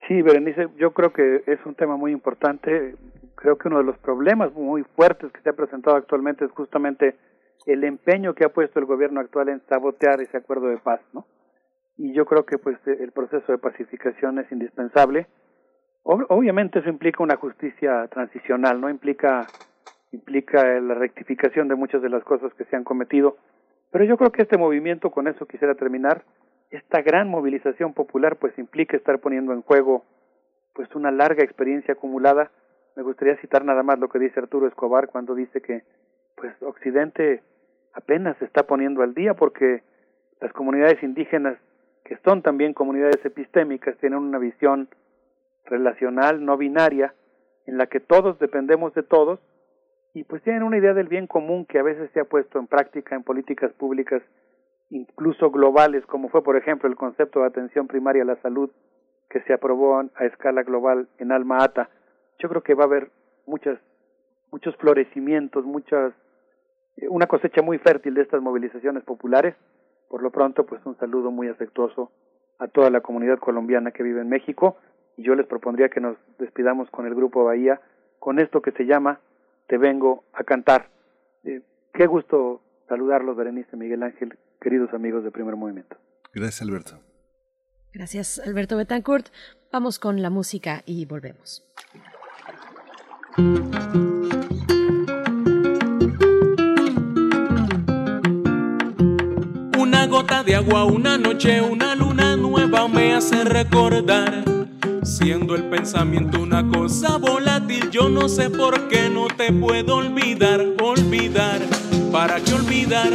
Sí, 0.08 0.22
Berenice, 0.22 0.68
yo 0.78 0.92
creo 0.92 1.12
que 1.12 1.42
es 1.46 1.58
un 1.64 1.74
tema 1.74 1.96
muy 1.96 2.12
importante. 2.12 2.94
Creo 3.34 3.58
que 3.58 3.68
uno 3.68 3.78
de 3.78 3.84
los 3.84 3.98
problemas 3.98 4.52
muy 4.52 4.84
fuertes 4.94 5.32
que 5.32 5.40
se 5.40 5.50
ha 5.50 5.52
presentado 5.52 5.96
actualmente 5.96 6.44
es 6.44 6.50
justamente 6.52 7.16
el 7.66 7.82
empeño 7.82 8.34
que 8.34 8.44
ha 8.44 8.50
puesto 8.50 8.78
el 8.78 8.86
gobierno 8.86 9.20
actual 9.20 9.48
en 9.48 9.60
sabotear 9.68 10.20
ese 10.20 10.36
acuerdo 10.36 10.68
de 10.68 10.78
paz, 10.78 11.00
¿no? 11.12 11.26
Y 11.98 12.12
yo 12.12 12.26
creo 12.26 12.44
que 12.44 12.58
pues 12.58 12.78
el 12.86 13.12
proceso 13.12 13.52
de 13.52 13.58
pacificación 13.58 14.38
es 14.38 14.50
indispensable. 14.52 15.26
obviamente 16.02 16.78
eso 16.78 16.88
implica 16.88 17.22
una 17.22 17.36
justicia 17.36 18.06
transicional, 18.08 18.80
no 18.80 18.90
implica 18.90 19.46
implica 20.12 20.80
la 20.80 20.94
rectificación 20.94 21.68
de 21.68 21.74
muchas 21.74 22.00
de 22.00 22.08
las 22.08 22.22
cosas 22.24 22.54
que 22.54 22.64
se 22.64 22.76
han 22.76 22.84
cometido, 22.84 23.36
pero 23.90 24.04
yo 24.04 24.16
creo 24.16 24.30
que 24.30 24.42
este 24.42 24.56
movimiento 24.56 25.10
con 25.10 25.26
eso 25.28 25.46
quisiera 25.46 25.74
terminar, 25.74 26.22
esta 26.70 27.02
gran 27.02 27.28
movilización 27.28 27.92
popular 27.92 28.36
pues 28.36 28.56
implica 28.58 28.96
estar 28.96 29.18
poniendo 29.20 29.52
en 29.52 29.62
juego 29.62 30.04
pues 30.74 30.94
una 30.94 31.10
larga 31.10 31.42
experiencia 31.42 31.94
acumulada. 31.94 32.50
Me 32.96 33.02
gustaría 33.02 33.36
citar 33.36 33.64
nada 33.64 33.82
más 33.82 33.98
lo 33.98 34.08
que 34.08 34.18
dice 34.18 34.40
Arturo 34.40 34.66
Escobar 34.66 35.08
cuando 35.08 35.34
dice 35.34 35.60
que 35.60 35.82
pues 36.34 36.52
Occidente 36.62 37.42
apenas 37.94 38.36
se 38.38 38.44
está 38.44 38.64
poniendo 38.64 39.02
al 39.02 39.14
día 39.14 39.34
porque 39.34 39.82
las 40.40 40.52
comunidades 40.52 41.02
indígenas 41.02 41.56
que 42.06 42.16
son 42.24 42.40
también 42.40 42.72
comunidades 42.72 43.24
epistémicas, 43.24 43.96
tienen 43.98 44.20
una 44.20 44.38
visión 44.38 44.88
relacional, 45.64 46.44
no 46.44 46.56
binaria, 46.56 47.12
en 47.66 47.78
la 47.78 47.88
que 47.88 47.98
todos 47.98 48.38
dependemos 48.38 48.94
de 48.94 49.02
todos 49.02 49.40
y 50.14 50.22
pues 50.22 50.40
tienen 50.44 50.62
una 50.62 50.78
idea 50.78 50.94
del 50.94 51.08
bien 51.08 51.26
común 51.26 51.66
que 51.66 51.80
a 51.80 51.82
veces 51.82 52.08
se 52.12 52.20
ha 52.20 52.24
puesto 52.24 52.60
en 52.60 52.68
práctica 52.68 53.16
en 53.16 53.24
políticas 53.24 53.72
públicas 53.72 54.22
incluso 54.88 55.50
globales, 55.50 56.06
como 56.06 56.28
fue 56.28 56.44
por 56.44 56.56
ejemplo 56.56 56.88
el 56.88 56.94
concepto 56.94 57.40
de 57.40 57.46
atención 57.46 57.88
primaria 57.88 58.22
a 58.22 58.26
la 58.26 58.40
salud 58.40 58.70
que 59.28 59.40
se 59.40 59.52
aprobó 59.52 59.98
a 59.98 60.24
escala 60.24 60.62
global 60.62 61.08
en 61.18 61.32
Alma 61.32 61.64
Ata. 61.64 61.90
Yo 62.38 62.48
creo 62.48 62.62
que 62.62 62.74
va 62.74 62.84
a 62.84 62.86
haber 62.86 63.10
muchas 63.46 63.80
muchos 64.52 64.76
florecimientos, 64.76 65.64
muchas 65.64 66.12
una 67.10 67.26
cosecha 67.26 67.62
muy 67.62 67.78
fértil 67.78 68.14
de 68.14 68.22
estas 68.22 68.40
movilizaciones 68.40 69.02
populares 69.02 69.56
por 70.08 70.22
lo 70.22 70.30
pronto, 70.30 70.66
pues 70.66 70.84
un 70.84 70.96
saludo 70.98 71.30
muy 71.30 71.48
afectuoso 71.48 72.10
a 72.58 72.68
toda 72.68 72.90
la 72.90 73.00
comunidad 73.00 73.38
colombiana 73.38 73.90
que 73.90 74.02
vive 74.02 74.20
en 74.20 74.28
México 74.28 74.76
y 75.16 75.22
yo 75.22 75.34
les 75.34 75.46
propondría 75.46 75.88
que 75.88 76.00
nos 76.00 76.16
despidamos 76.38 76.90
con 76.90 77.06
el 77.06 77.14
grupo 77.14 77.44
Bahía 77.44 77.80
con 78.18 78.38
esto 78.38 78.62
que 78.62 78.72
se 78.72 78.84
llama 78.84 79.20
Te 79.66 79.78
vengo 79.78 80.24
a 80.32 80.44
cantar. 80.44 80.88
Eh, 81.44 81.62
qué 81.92 82.06
gusto 82.06 82.60
saludarlos, 82.88 83.36
Berenice 83.36 83.76
Miguel 83.76 84.02
Ángel, 84.02 84.38
queridos 84.60 84.92
amigos 84.92 85.24
de 85.24 85.30
Primer 85.30 85.56
Movimiento. 85.56 85.96
Gracias, 86.34 86.62
Alberto. 86.62 86.98
Gracias, 87.92 88.40
Alberto 88.46 88.76
Betancourt. 88.76 89.28
Vamos 89.72 89.98
con 89.98 90.22
la 90.22 90.30
música 90.30 90.82
y 90.86 91.06
volvemos. 91.06 91.64
De 100.46 100.54
agua, 100.54 100.84
una 100.84 101.18
noche, 101.18 101.60
una 101.60 101.96
luna 101.96 102.36
nueva 102.36 102.86
me 102.86 103.14
hace 103.14 103.42
recordar. 103.42 104.44
Siendo 105.02 105.56
el 105.56 105.64
pensamiento 105.64 106.40
una 106.40 106.64
cosa 106.68 107.18
volátil, 107.18 107.90
yo 107.90 108.08
no 108.08 108.28
sé 108.28 108.48
por 108.48 108.86
qué 108.86 109.10
no 109.10 109.26
te 109.26 109.52
puedo 109.52 109.96
olvidar, 109.96 110.64
olvidar. 110.80 111.60
¿Para 112.12 112.40
qué 112.40 112.54
olvidar? 112.54 113.10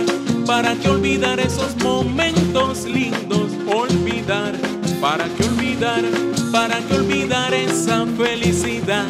¿Para 0.45 0.76
qué 0.76 0.90
olvidar 0.90 1.40
esos 1.40 1.74
momentos 1.77 2.84
lindos? 2.84 3.50
Olvidar. 3.74 4.53
¿Para 5.00 5.26
qué 5.30 5.45
olvidar? 5.45 6.03
¿Para 6.51 6.80
qué 6.80 6.95
olvidar 6.95 7.53
esa 7.53 8.06
felicidad? 8.18 9.06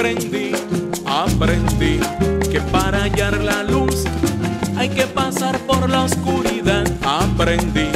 Aprendí 0.00 0.50
que 2.50 2.58
para 2.72 3.02
hallar 3.02 3.38
la 3.42 3.62
luz 3.62 4.04
hay 4.78 4.88
que 4.88 5.06
pasar 5.06 5.58
por 5.66 5.90
la 5.90 6.04
oscuridad. 6.04 6.90
Aprendí 7.04 7.90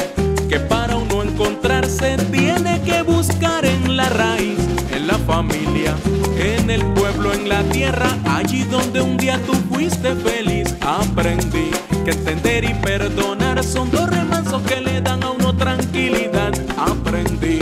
que 0.47 0.59
para 0.59 0.97
uno 0.97 1.23
encontrarse 1.23 2.17
tiene 2.31 2.79
que 2.83 3.01
buscar 3.01 3.65
en 3.65 3.97
la 3.97 4.07
raíz, 4.09 4.59
en 4.91 5.07
la 5.07 5.17
familia, 5.17 5.95
en 6.37 6.69
el 6.69 6.85
pueblo, 6.93 7.33
en 7.33 7.49
la 7.49 7.63
tierra, 7.63 8.15
allí 8.25 8.61
donde 8.65 9.01
un 9.01 9.17
día 9.17 9.41
tú 9.47 9.53
fuiste 9.73 10.13
feliz. 10.13 10.75
Aprendí 10.81 11.71
que 12.05 12.11
entender 12.11 12.65
y 12.65 12.75
perdonar 12.75 13.63
son 13.63 13.89
dos 13.89 14.07
remansos 14.11 14.61
que 14.61 14.79
le 14.79 15.01
dan 15.01 15.23
a 15.23 15.31
uno 15.31 15.57
tranquilidad. 15.57 16.53
Aprendí 16.77 17.61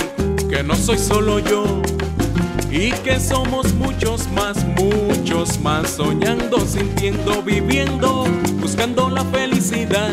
que 0.50 0.64
no 0.64 0.76
soy 0.76 0.98
solo 0.98 1.40
yo 1.40 1.82
y 2.74 2.92
que 3.04 3.20
somos 3.20 3.72
muchos 3.76 4.28
más, 4.32 4.66
muchos 4.66 5.60
más, 5.60 5.92
soñando, 5.92 6.60
sintiendo, 6.62 7.44
viviendo, 7.44 8.26
buscando 8.60 9.12
la 9.12 9.24
felicidad. 9.26 10.12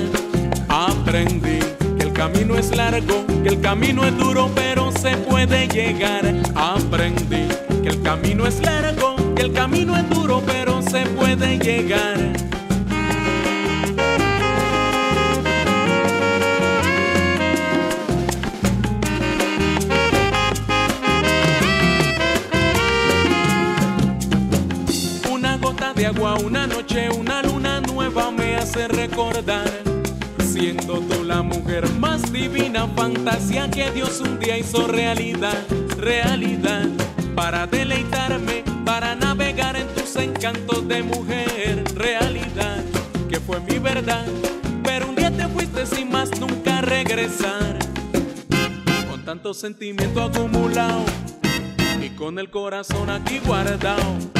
Aprendí 0.68 1.58
que 1.98 2.05
el 2.05 2.12
camino 2.12 2.56
es 2.58 2.76
largo, 2.76 3.24
que 3.42 3.48
el 3.48 3.60
camino 3.62 4.05
es 4.05 4.14
duro, 4.18 4.50
pero 4.55 4.92
se 4.92 5.16
puede 5.16 5.68
llegar. 5.68 6.22
Aprendí 6.55 7.48
que 7.82 7.89
el 7.89 8.02
camino 8.02 8.47
es 8.47 8.60
largo, 8.60 9.16
que 9.34 9.42
el 9.42 9.55
camino 9.55 9.97
es 9.97 10.08
duro, 10.10 10.42
pero 10.44 10.82
se 10.82 11.06
puede 11.06 11.58
llegar. 11.58 12.49
Siendo 30.40 31.00
tú 31.00 31.24
la 31.24 31.42
mujer 31.42 31.86
más 31.99 32.32
divina, 32.32 32.89
fantasía 32.97 33.70
que 33.70 33.90
Dios 33.90 34.20
un 34.20 34.39
día 34.39 34.57
hizo 34.57 34.86
realidad, 34.86 35.62
realidad. 35.99 36.89
Para 37.34 37.66
deleitarme, 37.66 38.65
para 38.86 39.15
navegar 39.15 39.76
en 39.76 39.86
tus 39.89 40.16
encantos 40.16 40.89
de 40.89 41.02
mujer, 41.02 41.84
realidad. 41.94 42.82
Que 43.28 43.39
fue 43.40 43.60
mi 43.60 43.78
verdad, 43.78 44.24
pero 44.82 45.08
un 45.10 45.16
día 45.16 45.31
te 45.31 45.47
fuiste 45.49 45.84
sin 45.84 46.10
más 46.10 46.31
nunca 46.40 46.81
regresar. 46.81 47.78
Con 49.10 49.23
tanto 49.26 49.52
sentimiento 49.52 50.23
acumulado 50.23 51.05
y 52.02 52.08
con 52.10 52.39
el 52.39 52.50
corazón 52.50 53.10
aquí 53.10 53.39
guardado. 53.44 54.40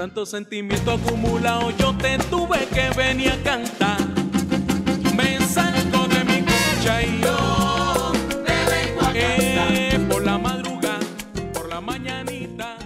Tanto 0.00 0.24
sentimiento 0.24 0.92
acumulado, 0.92 1.72
yo 1.72 1.94
te 1.94 2.16
tuve 2.30 2.66
que 2.68 2.88
venir 2.96 3.32
a 3.32 3.42
cantar. 3.42 3.98
Me 5.14 5.38
salgo 5.40 6.08
de 6.08 6.24
mi 6.24 6.40
cocha 6.40 7.02
y 7.02 7.20
yo 7.20 8.10
te 8.42 8.54
vengo 8.70 9.00
a 9.02 9.12
cantar. 9.12 10.08
por 10.08 10.24
la 10.24 10.38
madrugada, 10.38 11.00
por 11.52 11.68
la 11.68 11.82
mañanita. 11.82 12.78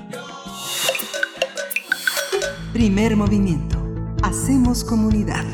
Primer 2.73 3.15
movimiento. 3.15 3.79
Hacemos 4.25 4.83
comunidad. 4.83 5.45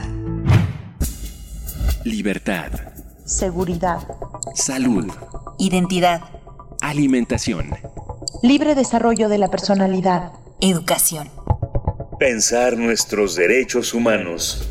Libertad. 2.04 2.70
Seguridad. 3.26 3.98
Salud. 4.54 5.12
Identidad. 5.58 6.22
Alimentación. 6.80 7.68
Libre 8.42 8.74
desarrollo 8.74 9.28
de 9.28 9.36
la 9.36 9.48
personalidad. 9.48 10.32
Educación. 10.62 11.39
Pensar 12.20 12.76
nuestros 12.76 13.34
derechos 13.34 13.94
humanos. 13.94 14.68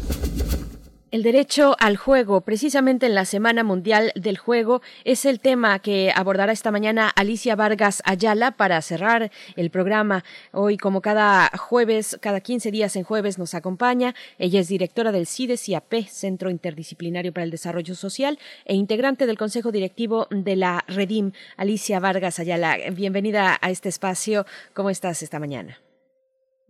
El 1.10 1.24
derecho 1.24 1.76
al 1.80 1.98
juego, 1.98 2.42
precisamente 2.42 3.08
en 3.08 3.16
la 3.16 3.26
Semana 3.26 3.64
Mundial 3.64 4.12
del 4.14 4.38
Juego, 4.38 4.84
es 5.04 5.26
el 5.26 5.40
tema 5.40 5.80
que 5.80 6.14
abordará 6.16 6.52
esta 6.52 6.70
mañana 6.70 7.10
Alicia 7.10 7.56
Vargas 7.56 8.04
Ayala 8.06 8.52
para 8.52 8.80
cerrar 8.84 9.32
el 9.56 9.72
programa. 9.72 10.24
Hoy, 10.52 10.78
como 10.78 11.02
cada 11.02 11.50
jueves, 11.58 12.20
cada 12.22 12.40
15 12.40 12.70
días 12.70 12.96
en 12.96 13.04
jueves 13.04 13.40
nos 13.40 13.56
acompaña. 13.56 14.14
Ella 14.38 14.60
es 14.60 14.68
directora 14.68 15.12
del 15.12 15.26
CIDES-IAP, 15.26 16.08
Centro 16.08 16.52
Interdisciplinario 16.52 17.34
para 17.34 17.46
el 17.46 17.50
Desarrollo 17.50 17.96
Social, 17.96 18.38
e 18.66 18.76
integrante 18.76 19.26
del 19.26 19.40
Consejo 19.40 19.72
Directivo 19.72 20.28
de 20.30 20.56
la 20.56 20.86
Redim. 20.88 21.32
Alicia 21.58 22.00
Vargas 22.00 22.38
Ayala, 22.38 22.78
bienvenida 22.92 23.58
a 23.60 23.72
este 23.72 23.90
espacio. 23.90 24.46
¿Cómo 24.76 24.92
estás 24.92 25.24
esta 25.24 25.40
mañana? 25.40 25.80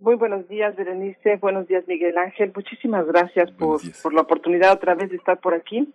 Muy 0.02 0.16
buenos 0.16 0.48
días, 0.48 0.76
Berenice. 0.78 1.36
Buenos 1.38 1.68
días, 1.68 1.86
Miguel 1.88 2.18
Ángel. 2.18 2.54
Muchísimas 2.56 3.06
gracias 3.06 3.52
por, 3.52 3.82
por 4.02 4.14
la 4.14 4.22
oportunidad 4.22 4.72
otra 4.72 4.96
vez 4.96 5.10
de 5.10 5.18
estar 5.18 5.40
por 5.40 5.54
aquí. 5.54 5.94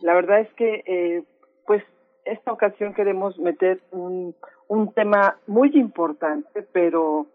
La 0.00 0.14
verdad 0.14 0.40
es 0.40 0.52
que, 0.54 0.82
eh, 0.86 1.22
pues, 1.66 1.82
esta 2.26 2.52
ocasión 2.52 2.92
queremos 2.92 3.38
meter 3.38 3.80
un, 3.92 4.34
un 4.68 4.92
tema 4.92 5.38
muy 5.46 5.70
importante, 5.74 6.66
pero 6.72 7.26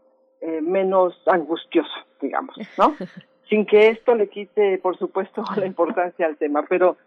eh, 0.42 0.62
menos 0.62 1.20
angustioso, 1.26 1.90
digamos, 2.22 2.56
¿no? 2.78 2.96
Sin 3.50 3.66
que 3.66 3.90
esto 3.90 4.14
le 4.14 4.30
quite, 4.30 4.78
por 4.78 4.98
supuesto, 4.98 5.44
la 5.58 5.66
importancia 5.66 6.28
al 6.28 6.38
tema, 6.38 6.66
pero, 6.70 6.98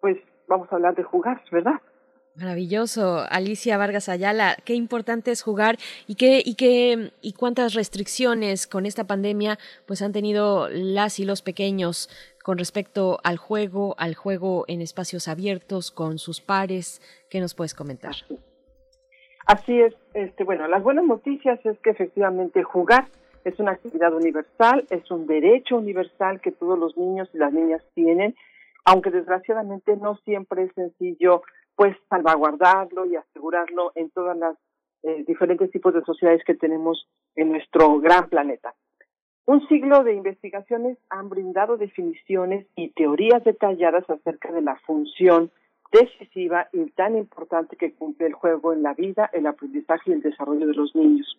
pues, 0.00 0.18
vamos 0.48 0.70
a 0.72 0.76
hablar 0.76 0.96
de 0.96 1.04
jugar, 1.04 1.40
¿verdad? 1.52 1.80
Maravilloso, 2.38 3.24
Alicia 3.30 3.78
Vargas 3.78 4.10
Ayala, 4.10 4.56
qué 4.66 4.74
importante 4.74 5.30
es 5.30 5.42
jugar 5.42 5.78
y 6.06 6.16
qué 6.16 6.42
y 6.44 6.54
qué 6.54 7.10
y 7.22 7.32
cuántas 7.32 7.72
restricciones 7.72 8.66
con 8.66 8.84
esta 8.84 9.04
pandemia 9.04 9.58
pues 9.86 10.02
han 10.02 10.12
tenido 10.12 10.68
las 10.68 11.18
y 11.18 11.24
los 11.24 11.40
pequeños 11.40 12.10
con 12.42 12.58
respecto 12.58 13.18
al 13.24 13.38
juego, 13.38 13.94
al 13.98 14.14
juego 14.14 14.66
en 14.68 14.82
espacios 14.82 15.28
abiertos 15.28 15.90
con 15.90 16.18
sus 16.18 16.42
pares, 16.42 17.00
¿qué 17.30 17.40
nos 17.40 17.54
puedes 17.54 17.74
comentar? 17.74 18.14
Así 19.46 19.80
es, 19.80 19.94
este 20.12 20.44
bueno, 20.44 20.68
las 20.68 20.82
buenas 20.82 21.06
noticias 21.06 21.58
es 21.64 21.78
que 21.78 21.90
efectivamente 21.90 22.62
jugar 22.62 23.06
es 23.44 23.58
una 23.58 23.72
actividad 23.72 24.12
universal, 24.12 24.84
es 24.90 25.10
un 25.10 25.26
derecho 25.26 25.78
universal 25.78 26.42
que 26.42 26.52
todos 26.52 26.78
los 26.78 26.98
niños 26.98 27.30
y 27.32 27.38
las 27.38 27.52
niñas 27.52 27.82
tienen, 27.94 28.34
aunque 28.84 29.10
desgraciadamente 29.10 29.96
no 29.96 30.16
siempre 30.18 30.64
es 30.64 30.72
sencillo 30.74 31.42
pues 31.76 31.96
salvaguardarlo 32.08 33.06
y 33.06 33.16
asegurarlo 33.16 33.92
en 33.94 34.10
todas 34.10 34.36
las 34.36 34.56
eh, 35.02 35.24
diferentes 35.26 35.70
tipos 35.70 35.94
de 35.94 36.02
sociedades 36.02 36.42
que 36.44 36.54
tenemos 36.54 37.06
en 37.36 37.50
nuestro 37.52 38.00
gran 38.00 38.28
planeta. 38.28 38.74
Un 39.44 39.64
siglo 39.68 40.02
de 40.02 40.14
investigaciones 40.14 40.98
han 41.08 41.28
brindado 41.28 41.76
definiciones 41.76 42.66
y 42.74 42.88
teorías 42.90 43.44
detalladas 43.44 44.08
acerca 44.10 44.50
de 44.50 44.62
la 44.62 44.76
función 44.86 45.52
decisiva 45.92 46.68
y 46.72 46.90
tan 46.90 47.16
importante 47.16 47.76
que 47.76 47.92
cumple 47.92 48.26
el 48.26 48.32
juego 48.32 48.72
en 48.72 48.82
la 48.82 48.94
vida, 48.94 49.30
el 49.32 49.46
aprendizaje 49.46 50.10
y 50.10 50.14
el 50.14 50.22
desarrollo 50.22 50.66
de 50.66 50.74
los 50.74 50.96
niños. 50.96 51.38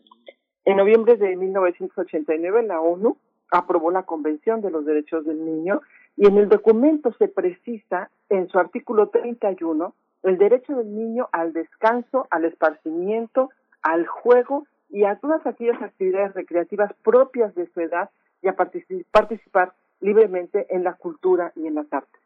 En 0.64 0.78
noviembre 0.78 1.18
de 1.18 1.36
1989 1.36 2.64
la 2.64 2.80
ONU 2.80 3.18
aprobó 3.52 3.92
la 3.92 4.04
Convención 4.04 4.62
de 4.62 4.72
los 4.72 4.86
Derechos 4.86 5.26
del 5.26 5.44
Niño 5.44 5.82
y 6.16 6.28
en 6.28 6.38
el 6.38 6.48
documento 6.48 7.12
se 7.14 7.28
precisa 7.28 8.10
en 8.30 8.48
su 8.48 8.58
artículo 8.58 9.10
31 9.10 9.94
el 10.24 10.38
derecho 10.38 10.76
del 10.76 10.94
niño 10.94 11.30
al 11.32 11.54
descanso, 11.54 12.28
al 12.30 12.46
esparcimiento, 12.46 13.50
al 13.82 14.08
juego 14.08 14.66
y 14.90 15.06
a 15.06 15.18
todas 15.18 15.46
aquellas 15.46 15.82
actividades 15.82 16.34
recreativas 16.34 16.94
propias 17.04 17.54
de 17.56 17.68
su 17.72 17.82
edad 17.82 18.10
y 18.42 18.48
a 18.48 18.56
participar 18.56 19.74
libremente 20.00 20.68
en 20.70 20.84
la 20.84 20.94
cultura 20.94 21.52
y 21.56 21.68
en 21.68 21.76
las 21.76 21.92
artes. 21.92 22.22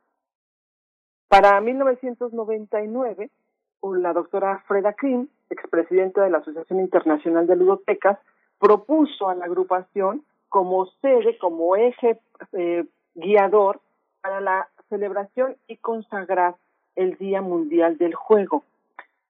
Para 1.27 1.59
1999, 1.61 3.29
la 3.83 4.13
doctora 4.13 4.63
Freda 4.67 4.93
Krim, 4.93 5.27
expresidenta 5.49 6.23
de 6.23 6.29
la 6.29 6.39
Asociación 6.39 6.79
Internacional 6.79 7.47
de 7.47 7.55
Ludotecas, 7.55 8.19
propuso 8.59 9.29
a 9.29 9.35
la 9.35 9.45
agrupación 9.45 10.23
como 10.49 10.85
sede, 11.01 11.37
como 11.37 11.75
eje 11.75 12.19
eh, 12.51 12.85
guiador 13.15 13.79
para 14.21 14.41
la 14.41 14.69
celebración 14.89 15.55
y 15.67 15.77
consagrar 15.77 16.55
el 16.95 17.17
Día 17.17 17.41
Mundial 17.41 17.97
del 17.97 18.15
Juego. 18.15 18.63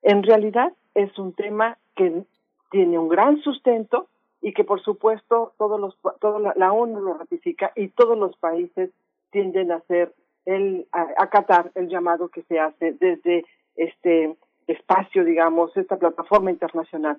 En 0.02 0.24
realidad 0.24 0.74
es 0.96 1.18
un 1.18 1.34
tema 1.34 1.78
que 1.96 2.24
tiene 2.72 2.98
un 2.98 3.10
gran 3.10 3.42
sustento 3.42 4.08
y 4.42 4.54
que 4.54 4.64
por 4.64 4.82
supuesto 4.82 5.54
todos 5.58 5.80
los 5.80 5.98
todo 6.20 6.40
la, 6.40 6.74
ONU 6.74 7.00
lo 7.00 7.14
ratifica 7.14 7.72
y 7.76 7.90
todos 7.90 8.18
los 8.18 8.36
países 8.38 8.90
tienden 9.30 9.72
a 9.72 9.76
hacer 9.76 10.14
el 10.46 10.88
a, 10.92 11.08
acatar 11.18 11.72
el 11.76 11.90
llamado 11.90 12.30
que 12.30 12.42
se 12.44 12.60
hace 12.60 12.94
desde 12.94 13.46
este 13.76 14.36
espacio 14.68 15.24
digamos 15.24 15.76
esta 15.78 15.98
plataforma 15.98 16.50
internacional 16.50 17.18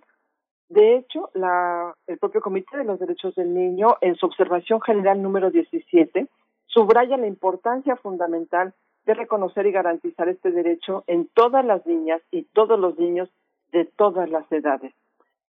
de 0.68 0.96
hecho 0.96 1.30
la, 1.34 1.94
el 2.08 2.18
propio 2.18 2.40
Comité 2.40 2.78
de 2.78 2.84
los 2.84 2.98
Derechos 2.98 3.36
del 3.36 3.54
Niño 3.54 3.98
en 4.00 4.16
su 4.16 4.26
observación 4.26 4.80
general 4.80 5.22
número 5.22 5.50
17 5.50 6.26
subraya 6.66 7.16
la 7.16 7.28
importancia 7.28 7.94
fundamental 7.96 8.74
de 9.06 9.14
reconocer 9.14 9.66
y 9.66 9.72
garantizar 9.72 10.28
este 10.28 10.50
derecho 10.50 11.04
en 11.06 11.28
todas 11.34 11.64
las 11.64 11.84
niñas 11.86 12.20
y 12.30 12.44
todos 12.44 12.78
los 12.78 12.98
niños 12.98 13.28
de 13.72 13.84
todas 13.84 14.28
las 14.30 14.50
edades. 14.52 14.92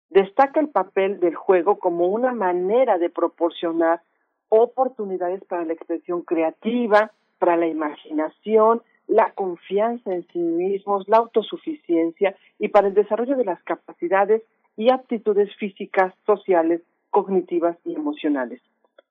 destaca 0.09 0.61
el 0.61 0.69
papel 0.69 1.19
del 1.19 1.35
juego 1.35 1.79
como 1.79 2.07
una 2.07 2.33
manera 2.33 2.97
de 2.97 3.09
proporcionar 3.09 4.01
oportunidades 4.47 5.43
para 5.43 5.65
la 5.65 5.73
expresión 5.73 6.21
creativa, 6.21 7.11
para 7.39 7.57
la 7.57 7.67
imaginación, 7.67 8.81
la 9.07 9.31
confianza 9.33 10.13
en 10.13 10.25
sí 10.27 10.39
mismos, 10.39 11.07
la 11.07 11.17
autosuficiencia 11.17 12.35
y 12.57 12.69
para 12.69 12.87
el 12.87 12.93
desarrollo 12.93 13.35
de 13.35 13.45
las 13.45 13.61
capacidades 13.63 14.43
y 14.77 14.89
aptitudes 14.91 15.53
físicas, 15.55 16.13
sociales, 16.25 16.81
cognitivas 17.09 17.77
y 17.83 17.95
emocionales. 17.95 18.61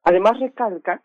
Además 0.02 0.38
recalca 0.38 1.02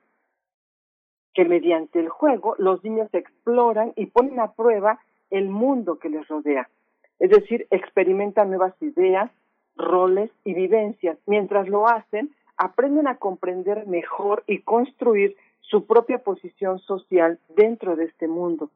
que 1.34 1.46
mediante 1.46 2.00
el 2.00 2.10
juego 2.10 2.56
los 2.58 2.84
niños 2.84 3.10
exploran 3.14 3.94
y 3.96 4.08
ponen 4.08 4.40
a 4.40 4.52
prueba 4.52 5.00
el 5.30 5.50
mundo 5.50 5.98
que 5.98 6.10
les 6.10 6.28
rodea. 6.28 6.70
Es 7.20 7.30
decir, 7.30 7.68
experimentan 7.70 8.50
nuevas 8.50 8.74
ideas, 8.82 9.32
roles 9.76 10.32
y 10.44 10.54
vivencias. 10.54 11.18
Mientras 11.26 11.68
lo 11.68 11.88
hacen, 11.88 12.32
aprenden 12.58 13.08
a 13.08 13.18
comprender 13.18 13.88
mejor 13.88 14.44
y 14.48 14.60
construir 14.60 15.36
su 15.62 15.86
propia 15.86 16.20
posición 16.20 16.80
social 16.80 17.40
dentro 17.56 17.96
de 17.96 18.06
este 18.06 18.28
mundo. 18.28 18.70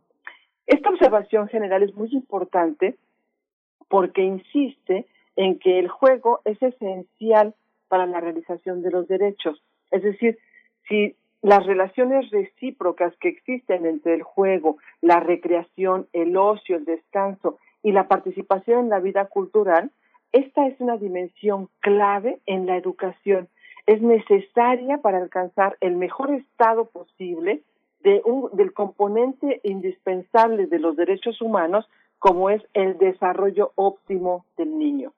Esta 0.65 0.89
observación 0.89 1.47
general 1.49 1.83
es 1.83 1.93
muy 1.95 2.09
importante 2.13 2.95
porque 3.89 4.23
insiste 4.23 5.05
en 5.35 5.59
que 5.59 5.79
el 5.79 5.89
juego 5.89 6.41
es 6.45 6.61
esencial 6.61 7.53
para 7.87 8.05
la 8.05 8.21
realización 8.21 8.81
de 8.81 8.91
los 8.91 9.07
derechos. 9.07 9.61
Es 9.91 10.03
decir, 10.03 10.39
si 10.87 11.15
las 11.45 11.63
relaciones 11.63 12.31
recíprocas 12.31 13.15
que 13.17 13.29
existen 13.29 13.85
entre 13.85 14.15
el 14.15 14.23
juego, 14.23 14.77
la 15.01 15.19
recreación, 15.19 16.07
el 16.11 16.35
ocio, 16.37 16.75
el 16.75 16.85
descanso 16.85 17.59
y 17.83 17.91
la 17.91 18.07
participación 18.07 18.79
en 18.79 18.89
la 18.89 18.99
vida 18.99 19.27
cultural, 19.27 19.91
esta 20.31 20.65
es 20.65 20.81
una 20.81 20.97
dimensión 20.97 21.69
clave 21.81 22.39
en 22.47 22.65
la 22.65 22.77
educación. 22.77 23.47
Es 23.85 24.01
necesaria 24.01 24.97
para 25.03 25.19
alcanzar 25.19 25.77
el 25.81 25.95
mejor 25.97 26.31
estado 26.31 26.85
posible 26.85 27.61
de 27.99 28.23
un, 28.25 28.49
del 28.53 28.73
componente 28.73 29.61
indispensable 29.61 30.65
de 30.65 30.79
los 30.79 30.95
derechos 30.95 31.39
humanos, 31.43 31.87
como 32.17 32.49
es 32.49 32.63
el 32.73 32.97
desarrollo 32.97 33.71
óptimo 33.75 34.47
del 34.57 34.79
niño. 34.79 35.13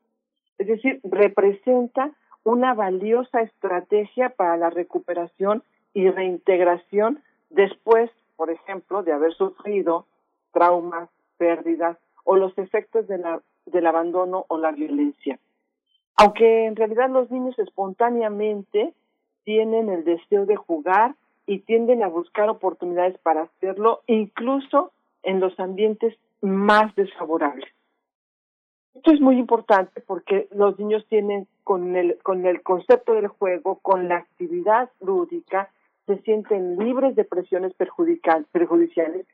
Es 0.58 0.68
decir, 0.68 1.00
representa 1.06 2.12
una 2.44 2.74
valiosa 2.74 3.44
estrategia 3.44 4.28
para 4.28 4.58
la 4.58 4.70
recuperación 4.70 5.64
y 5.98 6.12
reintegración 6.12 7.24
después, 7.50 8.12
por 8.36 8.52
ejemplo, 8.52 9.02
de 9.02 9.14
haber 9.14 9.34
sufrido 9.34 10.06
traumas, 10.54 11.10
pérdidas 11.40 11.98
o 12.24 12.36
los 12.36 12.56
efectos 12.60 13.08
de 13.08 13.18
del 13.66 13.88
abandono 13.88 14.46
o 14.48 14.60
la 14.60 14.72
violencia. 14.72 15.40
Aunque 16.16 16.68
en 16.68 16.76
realidad 16.76 17.10
los 17.10 17.32
niños 17.32 17.58
espontáneamente 17.58 18.94
tienen 19.44 19.90
el 19.90 20.04
deseo 20.04 20.46
de 20.46 20.56
jugar 20.56 21.16
y 21.48 21.60
tienden 21.60 22.04
a 22.04 22.08
buscar 22.08 22.48
oportunidades 22.48 23.18
para 23.18 23.42
hacerlo, 23.42 24.02
incluso 24.06 24.92
en 25.24 25.40
los 25.40 25.60
ambientes 25.60 26.16
más 26.42 26.94
desfavorables. 26.96 27.70
Esto 28.94 29.14
es 29.14 29.20
muy 29.20 29.40
importante 29.40 30.00
porque 30.02 30.48
los 30.52 30.78
niños 30.78 31.04
tienen 31.10 31.48
con 31.64 31.96
el, 31.96 32.20
con 32.22 32.46
el 32.46 32.62
concepto 32.62 33.14
del 33.16 33.30
juego, 33.30 33.80
con 33.80 34.08
la 34.08 34.18
actividad 34.18 34.92
lúdica, 35.02 35.72
se 36.08 36.18
sienten 36.22 36.78
libres 36.78 37.16
de 37.16 37.26
presiones 37.26 37.74
perjudiciales, 37.74 39.28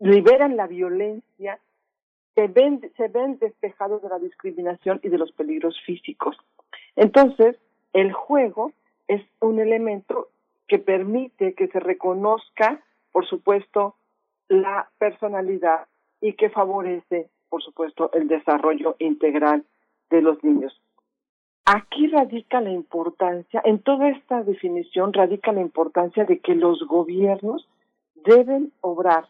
liberan 0.00 0.56
la 0.56 0.66
violencia, 0.66 1.58
se 2.34 2.48
ven, 2.48 2.80
se 2.96 3.08
ven 3.08 3.38
despejados 3.38 4.02
de 4.02 4.08
la 4.08 4.18
discriminación 4.18 5.00
y 5.02 5.08
de 5.08 5.18
los 5.18 5.32
peligros 5.32 5.80
físicos. 5.86 6.36
Entonces, 6.96 7.56
el 7.92 8.12
juego 8.12 8.72
es 9.08 9.22
un 9.40 9.60
elemento 9.60 10.28
que 10.66 10.78
permite 10.78 11.54
que 11.54 11.68
se 11.68 11.80
reconozca, 11.80 12.82
por 13.12 13.26
supuesto, 13.26 13.94
la 14.48 14.90
personalidad 14.98 15.86
y 16.20 16.32
que 16.34 16.50
favorece, 16.50 17.28
por 17.48 17.62
supuesto, 17.62 18.10
el 18.12 18.26
desarrollo 18.28 18.96
integral 18.98 19.64
de 20.10 20.22
los 20.22 20.42
niños. 20.42 20.80
Aquí 21.72 22.08
radica 22.08 22.60
la 22.60 22.72
importancia, 22.72 23.62
en 23.64 23.78
toda 23.78 24.08
esta 24.08 24.42
definición 24.42 25.12
radica 25.12 25.52
la 25.52 25.60
importancia 25.60 26.24
de 26.24 26.40
que 26.40 26.56
los 26.56 26.84
gobiernos 26.88 27.68
deben 28.24 28.72
obrar 28.80 29.28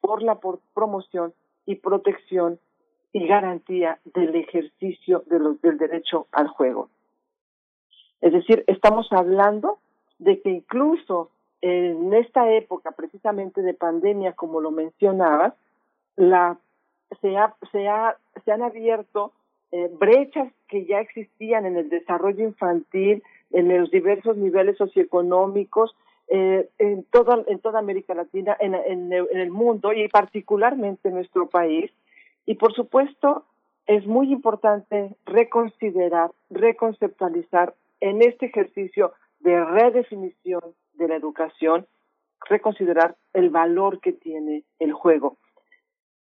por 0.00 0.22
la 0.22 0.40
promoción 0.72 1.34
y 1.66 1.74
protección 1.74 2.58
y 3.12 3.26
garantía 3.26 3.98
del 4.06 4.34
ejercicio 4.36 5.22
de 5.26 5.38
los, 5.38 5.60
del 5.60 5.76
derecho 5.76 6.28
al 6.32 6.48
juego. 6.48 6.88
Es 8.22 8.32
decir, 8.32 8.64
estamos 8.68 9.08
hablando 9.10 9.78
de 10.18 10.40
que 10.40 10.48
incluso 10.48 11.28
en 11.60 12.14
esta 12.14 12.50
época 12.52 12.92
precisamente 12.92 13.60
de 13.60 13.74
pandemia, 13.74 14.32
como 14.32 14.62
lo 14.62 14.70
mencionabas, 14.70 15.52
la, 16.16 16.56
se, 17.20 17.36
ha, 17.36 17.54
se, 17.70 17.86
ha, 17.86 18.16
se 18.46 18.50
han 18.50 18.62
abierto 18.62 19.32
eh, 19.72 19.90
brechas 19.98 20.52
que 20.68 20.84
ya 20.84 21.00
existían 21.00 21.66
en 21.66 21.76
el 21.76 21.88
desarrollo 21.88 22.44
infantil, 22.44 23.22
en 23.50 23.76
los 23.76 23.90
diversos 23.90 24.36
niveles 24.36 24.76
socioeconómicos, 24.76 25.94
eh, 26.28 26.68
en, 26.78 27.04
toda, 27.04 27.44
toda 27.62 27.78
América 27.78 28.14
Latina, 28.14 28.56
en, 28.60 28.74
en 28.74 29.12
el 29.12 29.50
mundo 29.50 29.92
y 29.92 30.08
particularmente 30.08 31.08
en 31.08 31.14
nuestro 31.14 31.48
país. 31.48 31.90
Y 32.46 32.54
por 32.54 32.72
supuesto, 32.74 33.44
es 33.86 34.06
muy 34.06 34.32
importante 34.32 35.16
reconsiderar, 35.26 36.30
reconceptualizar 36.50 37.74
en 38.00 38.22
este 38.22 38.46
ejercicio 38.46 39.12
de 39.40 39.64
redefinición 39.64 40.62
de 40.94 41.08
la 41.08 41.16
educación, 41.16 41.86
reconsiderar 42.48 43.16
el 43.32 43.50
valor 43.50 44.00
que 44.00 44.12
tiene 44.12 44.64
el 44.78 44.92
juego. 44.92 45.36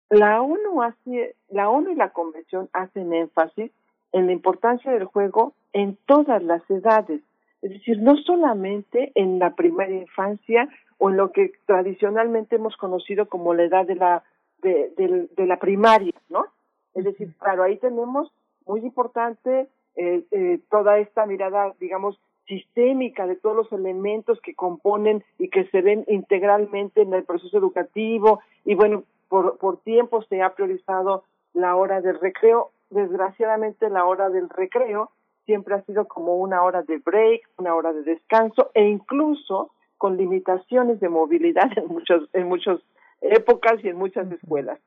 La 0.09 0.41
ONU, 0.41 0.81
hace, 0.81 1.35
la 1.49 1.69
ONU 1.69 1.91
y 1.91 1.95
la 1.95 2.09
Convención 2.09 2.69
hacen 2.73 3.13
énfasis 3.13 3.71
en 4.11 4.25
la 4.25 4.31
importancia 4.31 4.91
del 4.91 5.05
juego 5.05 5.53
en 5.71 5.97
todas 6.07 6.41
las 6.43 6.67
edades, 6.69 7.21
es 7.61 7.71
decir, 7.71 8.01
no 8.01 8.15
solamente 8.17 9.11
en 9.15 9.37
la 9.37 9.53
primera 9.55 9.91
infancia 9.91 10.67
o 10.97 11.09
en 11.09 11.17
lo 11.17 11.31
que 11.31 11.51
tradicionalmente 11.65 12.55
hemos 12.55 12.75
conocido 12.77 13.27
como 13.27 13.53
la 13.53 13.63
edad 13.63 13.85
de 13.85 13.95
la 13.95 14.23
de, 14.61 15.27
de, 15.37 15.45
la 15.45 15.57
primaria, 15.57 16.13
¿no? 16.27 16.45
Es 16.93 17.05
decir, 17.05 17.33
claro, 17.39 17.63
ahí 17.63 17.77
tenemos 17.77 18.29
muy 18.65 18.81
importante 18.81 19.67
eh, 19.95 20.23
eh, 20.31 20.59
toda 20.69 20.99
esta 20.99 21.25
mirada, 21.25 21.73
digamos, 21.79 22.19
sistémica 22.45 23.25
de 23.25 23.35
todos 23.35 23.55
los 23.55 23.71
elementos 23.71 24.41
que 24.41 24.55
componen 24.55 25.23
y 25.37 25.49
que 25.49 25.65
se 25.65 25.81
ven 25.81 26.03
integralmente 26.07 27.01
en 27.01 27.13
el 27.13 27.23
proceso 27.23 27.57
educativo 27.57 28.41
y 28.65 28.75
bueno, 28.75 29.03
por, 29.29 29.57
por 29.57 29.81
tiempo 29.81 30.21
se 30.23 30.41
ha 30.41 30.53
priorizado 30.53 31.23
la 31.53 31.75
hora 31.75 32.01
del 32.01 32.19
recreo. 32.19 32.71
Desgraciadamente 32.89 33.89
la 33.89 34.05
hora 34.05 34.29
del 34.29 34.49
recreo 34.49 35.11
siempre 35.45 35.75
ha 35.75 35.81
sido 35.83 36.05
como 36.05 36.37
una 36.37 36.63
hora 36.63 36.83
de 36.83 36.97
break, 36.97 37.47
una 37.57 37.73
hora 37.75 37.93
de 37.93 38.03
descanso 38.03 38.71
e 38.73 38.87
incluso 38.87 39.71
con 39.97 40.17
limitaciones 40.17 40.99
de 40.99 41.09
movilidad 41.09 41.69
en 41.77 41.87
muchas 41.87 42.21
en 42.33 42.47
muchas 42.47 42.79
épocas 43.21 43.83
y 43.83 43.89
en 43.89 43.97
muchas 43.97 44.31
escuelas. 44.31 44.79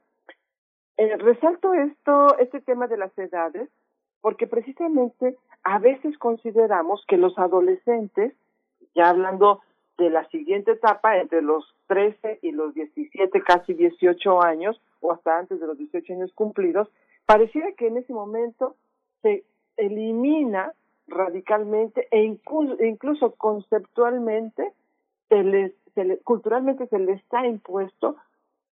Eh, 0.96 1.16
resalto 1.16 1.74
esto, 1.74 2.38
este 2.38 2.60
tema 2.60 2.86
de 2.86 2.96
las 2.96 3.16
edades, 3.18 3.68
porque 4.20 4.46
precisamente 4.46 5.36
a 5.64 5.78
veces 5.78 6.16
consideramos 6.18 7.04
que 7.06 7.16
los 7.16 7.38
adolescentes, 7.38 8.34
ya 8.94 9.08
hablando 9.08 9.60
de 9.98 10.10
la 10.10 10.26
siguiente 10.28 10.72
etapa 10.72 11.18
entre 11.18 11.42
los 11.42 11.64
13 11.86 12.40
y 12.42 12.52
los 12.52 12.74
17, 12.74 13.42
casi 13.42 13.74
18 13.74 14.42
años, 14.42 14.80
o 15.00 15.12
hasta 15.12 15.38
antes 15.38 15.60
de 15.60 15.66
los 15.66 15.78
18 15.78 16.12
años 16.14 16.32
cumplidos, 16.34 16.88
pareciera 17.26 17.72
que 17.72 17.88
en 17.88 17.98
ese 17.98 18.12
momento 18.12 18.76
se 19.22 19.44
elimina 19.76 20.72
radicalmente 21.06 22.08
e 22.10 22.22
incluso, 22.22 22.82
incluso 22.82 23.32
conceptualmente, 23.32 24.72
se 25.28 25.42
les, 25.42 25.72
culturalmente 26.24 26.86
se 26.86 26.98
le 26.98 27.12
está 27.12 27.46
impuesto 27.46 28.16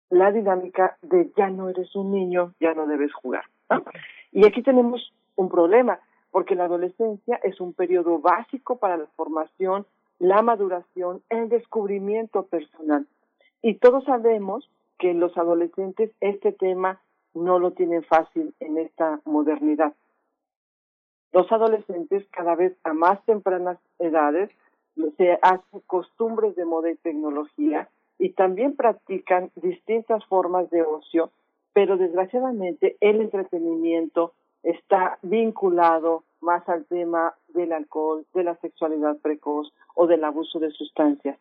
la 0.09 0.31
dinámica 0.31 0.97
de 1.01 1.31
ya 1.37 1.49
no 1.49 1.69
eres 1.69 1.95
un 1.95 2.11
niño, 2.11 2.53
ya 2.59 2.73
no 2.73 2.87
debes 2.87 3.13
jugar. 3.13 3.43
Y 4.31 4.45
aquí 4.45 4.63
tenemos 4.63 5.13
un 5.35 5.49
problema, 5.49 5.99
porque 6.31 6.55
la 6.55 6.65
adolescencia 6.65 7.39
es 7.43 7.59
un 7.59 7.73
periodo 7.73 8.19
básico 8.19 8.77
para 8.77 8.97
la 8.97 9.07
formación 9.15 9.85
la 10.19 10.41
maduración, 10.41 11.23
el 11.29 11.49
descubrimiento 11.49 12.43
personal. 12.43 13.07
Y 13.61 13.75
todos 13.75 14.03
sabemos 14.03 14.69
que 14.97 15.13
los 15.13 15.37
adolescentes 15.37 16.11
este 16.19 16.51
tema 16.51 17.01
no 17.33 17.57
lo 17.57 17.71
tienen 17.71 18.03
fácil 18.03 18.53
en 18.59 18.77
esta 18.77 19.21
modernidad. 19.25 19.93
Los 21.31 21.51
adolescentes 21.51 22.25
cada 22.31 22.55
vez 22.55 22.75
a 22.83 22.93
más 22.93 23.23
tempranas 23.25 23.77
edades 23.99 24.49
se 25.17 25.39
hacen 25.41 25.79
costumbres 25.87 26.55
de 26.55 26.65
moda 26.65 26.91
y 26.91 26.95
tecnología 26.95 27.89
y 28.17 28.31
también 28.31 28.75
practican 28.75 29.51
distintas 29.55 30.25
formas 30.25 30.69
de 30.71 30.81
ocio, 30.81 31.31
pero 31.71 31.97
desgraciadamente 31.97 32.97
el 32.99 33.21
entretenimiento 33.21 34.33
está 34.63 35.19
vinculado 35.21 36.23
más 36.41 36.67
al 36.69 36.85
tema 36.85 37.33
del 37.49 37.73
alcohol, 37.73 38.25
de 38.33 38.43
la 38.43 38.55
sexualidad 38.57 39.17
precoz 39.17 39.71
o 39.95 40.07
del 40.07 40.23
abuso 40.23 40.59
de 40.59 40.71
sustancias. 40.71 41.37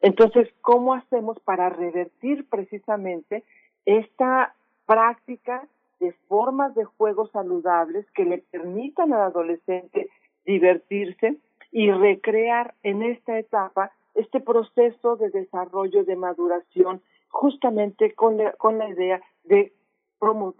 Entonces, 0.00 0.48
¿cómo 0.60 0.94
hacemos 0.94 1.38
para 1.40 1.68
revertir 1.68 2.48
precisamente 2.48 3.44
esta 3.84 4.54
práctica 4.86 5.66
de 6.00 6.12
formas 6.28 6.74
de 6.74 6.84
juegos 6.84 7.30
saludables 7.32 8.06
que 8.12 8.24
le 8.24 8.38
permitan 8.38 9.12
al 9.12 9.22
adolescente 9.22 10.08
divertirse 10.44 11.36
y 11.72 11.90
recrear 11.90 12.74
en 12.82 13.02
esta 13.02 13.38
etapa 13.38 13.92
este 14.14 14.40
proceso 14.40 15.16
de 15.16 15.30
desarrollo, 15.30 16.04
de 16.04 16.16
maduración, 16.16 17.02
justamente 17.28 18.14
con 18.14 18.38
la, 18.38 18.52
con 18.52 18.78
la 18.78 18.88
idea 18.88 19.20
de 19.44 19.72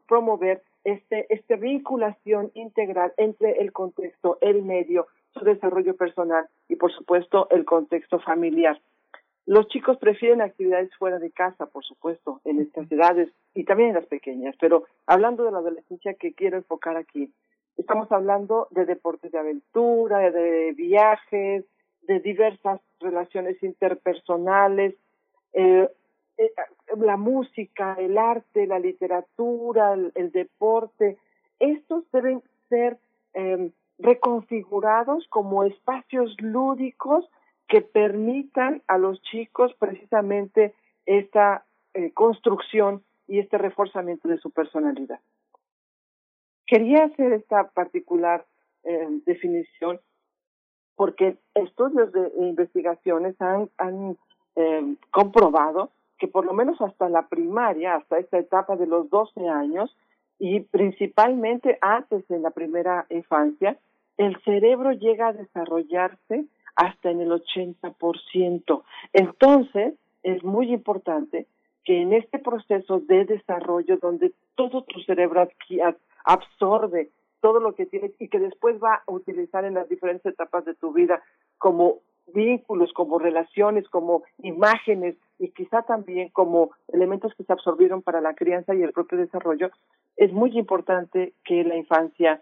promover 0.07 0.62
este, 0.85 1.27
esta 1.33 1.57
vinculación 1.57 2.51
integral 2.55 3.13
entre 3.17 3.61
el 3.61 3.73
contexto, 3.73 4.39
el 4.41 4.63
medio, 4.63 5.07
su 5.35 5.45
desarrollo 5.45 5.97
personal 5.97 6.47
y, 6.69 6.77
por 6.77 6.93
supuesto, 6.93 7.49
el 7.51 7.65
contexto 7.65 8.19
familiar. 8.21 8.81
Los 9.47 9.67
chicos 9.69 9.97
prefieren 9.99 10.43
actividades 10.43 10.95
fuera 10.97 11.19
de 11.19 11.31
casa, 11.31 11.67
por 11.67 11.85
supuesto, 11.85 12.41
en 12.45 12.61
estas 12.61 12.91
edades 12.93 13.31
y 13.55 13.65
también 13.65 13.91
en 13.91 13.95
las 13.95 14.07
pequeñas, 14.07 14.55
pero 14.61 14.85
hablando 15.07 15.45
de 15.45 15.53
la 15.53 15.59
adolescencia 15.59 16.15
que 16.15 16.35
quiero 16.35 16.59
enfocar 16.59 16.97
aquí, 16.97 17.33
estamos 17.79 18.13
hablando 18.13 18.69
de 18.73 18.85
deportes 18.85 19.33
de 19.33 19.39
aventura, 19.39 20.31
de 20.31 20.73
viajes, 20.77 21.65
de 22.03 22.21
diversas 22.21 22.81
relaciones 23.01 23.63
interpersonales, 23.63 24.95
eh, 25.55 25.89
eh, 25.89 25.89
la 26.97 27.17
música, 27.17 27.97
el 27.99 28.17
arte, 28.17 28.67
la 28.67 28.78
literatura, 28.78 29.94
el, 29.94 30.31
deporte, 30.33 31.18
estos 31.58 32.05
deben 32.12 32.42
ser 32.68 32.99
em, 33.34 33.73
reconfigurados 33.99 35.26
como 35.28 35.65
espacios 35.65 36.34
lúdicos 36.41 37.28
que 37.67 37.83
permitan 37.83 38.83
a 38.86 38.99
los 38.99 39.20
chicos 39.23 39.75
precisamente 39.78 40.75
esta 41.07 41.65
eh, 41.94 42.12
construcción 42.12 43.02
y 43.26 43.41
este 43.41 43.58
reforzamiento 43.58 44.28
de 44.28 44.39
su 44.39 44.50
personalidad. 44.50 45.20
Quería 46.67 47.05
hacer 47.05 47.33
esta 47.33 47.68
particular 47.68 48.47
em, 48.84 49.23
definición 49.25 50.00
porque 50.97 51.36
estudios 51.55 52.12
de 52.12 52.33
investigaciones 52.39 53.41
han, 53.41 53.70
han 53.78 54.17
em, 54.57 54.97
comprobado 55.10 55.91
que 56.19 56.29
por 56.29 56.45
lo 56.45 56.53
menos 56.53 56.81
hasta 56.81 57.09
la 57.09 57.29
primaria, 57.29 57.95
hasta 57.95 58.19
esta 58.19 58.39
etapa 58.39 58.77
de 58.77 58.87
los 58.87 59.09
12 59.11 59.49
años, 59.49 59.95
y 60.39 60.61
principalmente 60.61 61.79
antes 61.81 62.29
en 62.31 62.43
la 62.43 62.51
primera 62.51 63.07
infancia, 63.11 63.77
el 64.17 64.41
cerebro 64.43 64.93
llega 64.93 65.29
a 65.29 65.33
desarrollarse 65.33 66.45
hasta 66.77 67.11
en 67.11 67.21
el 67.21 67.31
80%. 67.31 68.83
Entonces, 69.13 69.95
es 70.23 70.45
muy 70.45 70.73
importante 70.73 71.47
que 71.85 72.03
en 72.03 72.13
este 72.13 72.39
proceso 72.39 73.01
de 73.01 73.25
desarrollo, 73.25 73.97
donde 73.97 74.33
todo 74.55 74.83
tu 74.83 75.01
cerebro 75.01 75.49
absorbe 76.25 77.11
todo 77.41 77.61
lo 77.61 77.75
que 77.75 77.87
tienes 77.87 78.13
y 78.19 78.29
que 78.29 78.39
después 78.39 78.77
va 78.83 79.03
a 79.07 79.13
utilizar 79.13 79.65
en 79.65 79.75
las 79.75 79.89
diferentes 79.89 80.27
etapas 80.27 80.65
de 80.65 80.75
tu 80.75 80.93
vida 80.93 81.23
como 81.59 81.99
vínculos, 82.33 82.93
como 82.93 83.19
relaciones, 83.19 83.89
como 83.89 84.23
imágenes 84.43 85.17
y 85.39 85.51
quizá 85.51 85.83
también 85.83 86.29
como 86.31 86.71
elementos 86.89 87.35
que 87.35 87.45
se 87.45 87.53
absorbieron 87.53 88.03
para 88.03 88.21
la 88.21 88.35
crianza 88.35 88.75
y 88.75 88.83
el 88.83 88.93
propio 88.93 89.19
desarrollo, 89.19 89.71
es 90.17 90.33
muy 90.33 90.59
importante 90.59 91.35
que 91.45 91.65
la 91.65 91.77
infancia 91.77 92.41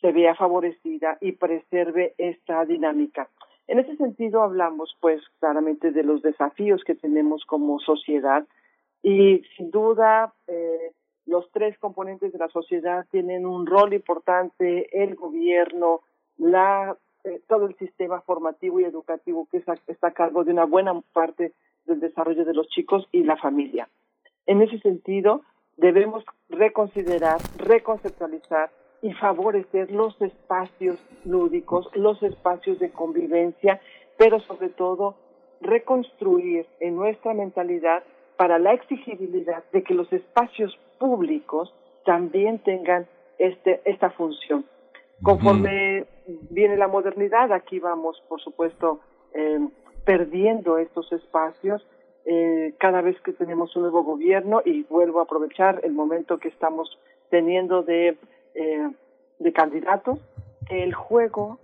se 0.00 0.12
vea 0.12 0.34
favorecida 0.34 1.18
y 1.20 1.32
preserve 1.32 2.14
esta 2.18 2.64
dinámica. 2.64 3.28
En 3.66 3.80
ese 3.80 3.96
sentido 3.96 4.42
hablamos 4.42 4.96
pues 5.00 5.20
claramente 5.40 5.90
de 5.90 6.04
los 6.04 6.22
desafíos 6.22 6.84
que 6.84 6.94
tenemos 6.94 7.44
como 7.44 7.80
sociedad 7.80 8.46
y 9.02 9.42
sin 9.56 9.70
duda 9.70 10.32
eh, 10.46 10.92
los 11.26 11.50
tres 11.50 11.76
componentes 11.78 12.32
de 12.32 12.38
la 12.38 12.48
sociedad 12.48 13.06
tienen 13.10 13.46
un 13.46 13.66
rol 13.66 13.92
importante, 13.92 14.88
el 15.02 15.16
gobierno, 15.16 16.02
la 16.38 16.96
eh, 17.26 17.40
todo 17.48 17.66
el 17.66 17.76
sistema 17.76 18.20
formativo 18.20 18.78
y 18.78 18.84
educativo 18.84 19.48
que 19.50 19.58
está 19.58 20.06
a 20.06 20.12
cargo 20.12 20.44
de 20.44 20.52
una 20.52 20.64
buena 20.64 21.00
parte 21.12 21.52
del 21.84 21.98
desarrollo 21.98 22.44
de 22.44 22.54
los 22.54 22.68
chicos 22.68 23.08
y 23.10 23.24
la 23.24 23.36
familia. 23.36 23.88
En 24.46 24.62
ese 24.62 24.78
sentido, 24.78 25.42
debemos 25.76 26.24
reconsiderar, 26.48 27.38
reconceptualizar 27.58 28.70
y 29.02 29.12
favorecer 29.14 29.90
los 29.90 30.20
espacios 30.22 30.98
lúdicos, 31.24 31.90
los 31.94 32.22
espacios 32.22 32.78
de 32.78 32.90
convivencia, 32.90 33.80
pero 34.16 34.38
sobre 34.40 34.68
todo 34.68 35.16
reconstruir 35.60 36.66
en 36.78 36.94
nuestra 36.94 37.34
mentalidad 37.34 38.04
para 38.36 38.60
la 38.60 38.72
exigibilidad 38.72 39.64
de 39.72 39.82
que 39.82 39.94
los 39.94 40.12
espacios 40.12 40.78
públicos 40.98 41.74
también 42.04 42.60
tengan 42.60 43.08
este, 43.38 43.80
esta 43.84 44.10
función. 44.10 44.64
Conforme 45.22 46.06
viene 46.50 46.76
la 46.76 46.88
modernidad, 46.88 47.52
aquí 47.52 47.78
vamos, 47.78 48.22
por 48.28 48.40
supuesto, 48.40 49.00
eh, 49.34 49.58
perdiendo 50.04 50.78
estos 50.78 51.10
espacios 51.12 51.86
eh, 52.24 52.74
cada 52.78 53.02
vez 53.02 53.20
que 53.22 53.32
tenemos 53.32 53.74
un 53.76 53.82
nuevo 53.82 54.02
gobierno 54.02 54.60
y 54.64 54.82
vuelvo 54.84 55.20
a 55.20 55.24
aprovechar 55.24 55.80
el 55.84 55.92
momento 55.92 56.38
que 56.38 56.48
estamos 56.48 56.98
teniendo 57.30 57.82
de, 57.82 58.18
eh, 58.54 58.90
de 59.38 59.52
candidatos, 59.52 60.18
que 60.68 60.82
el 60.82 60.92
juego 60.92 61.58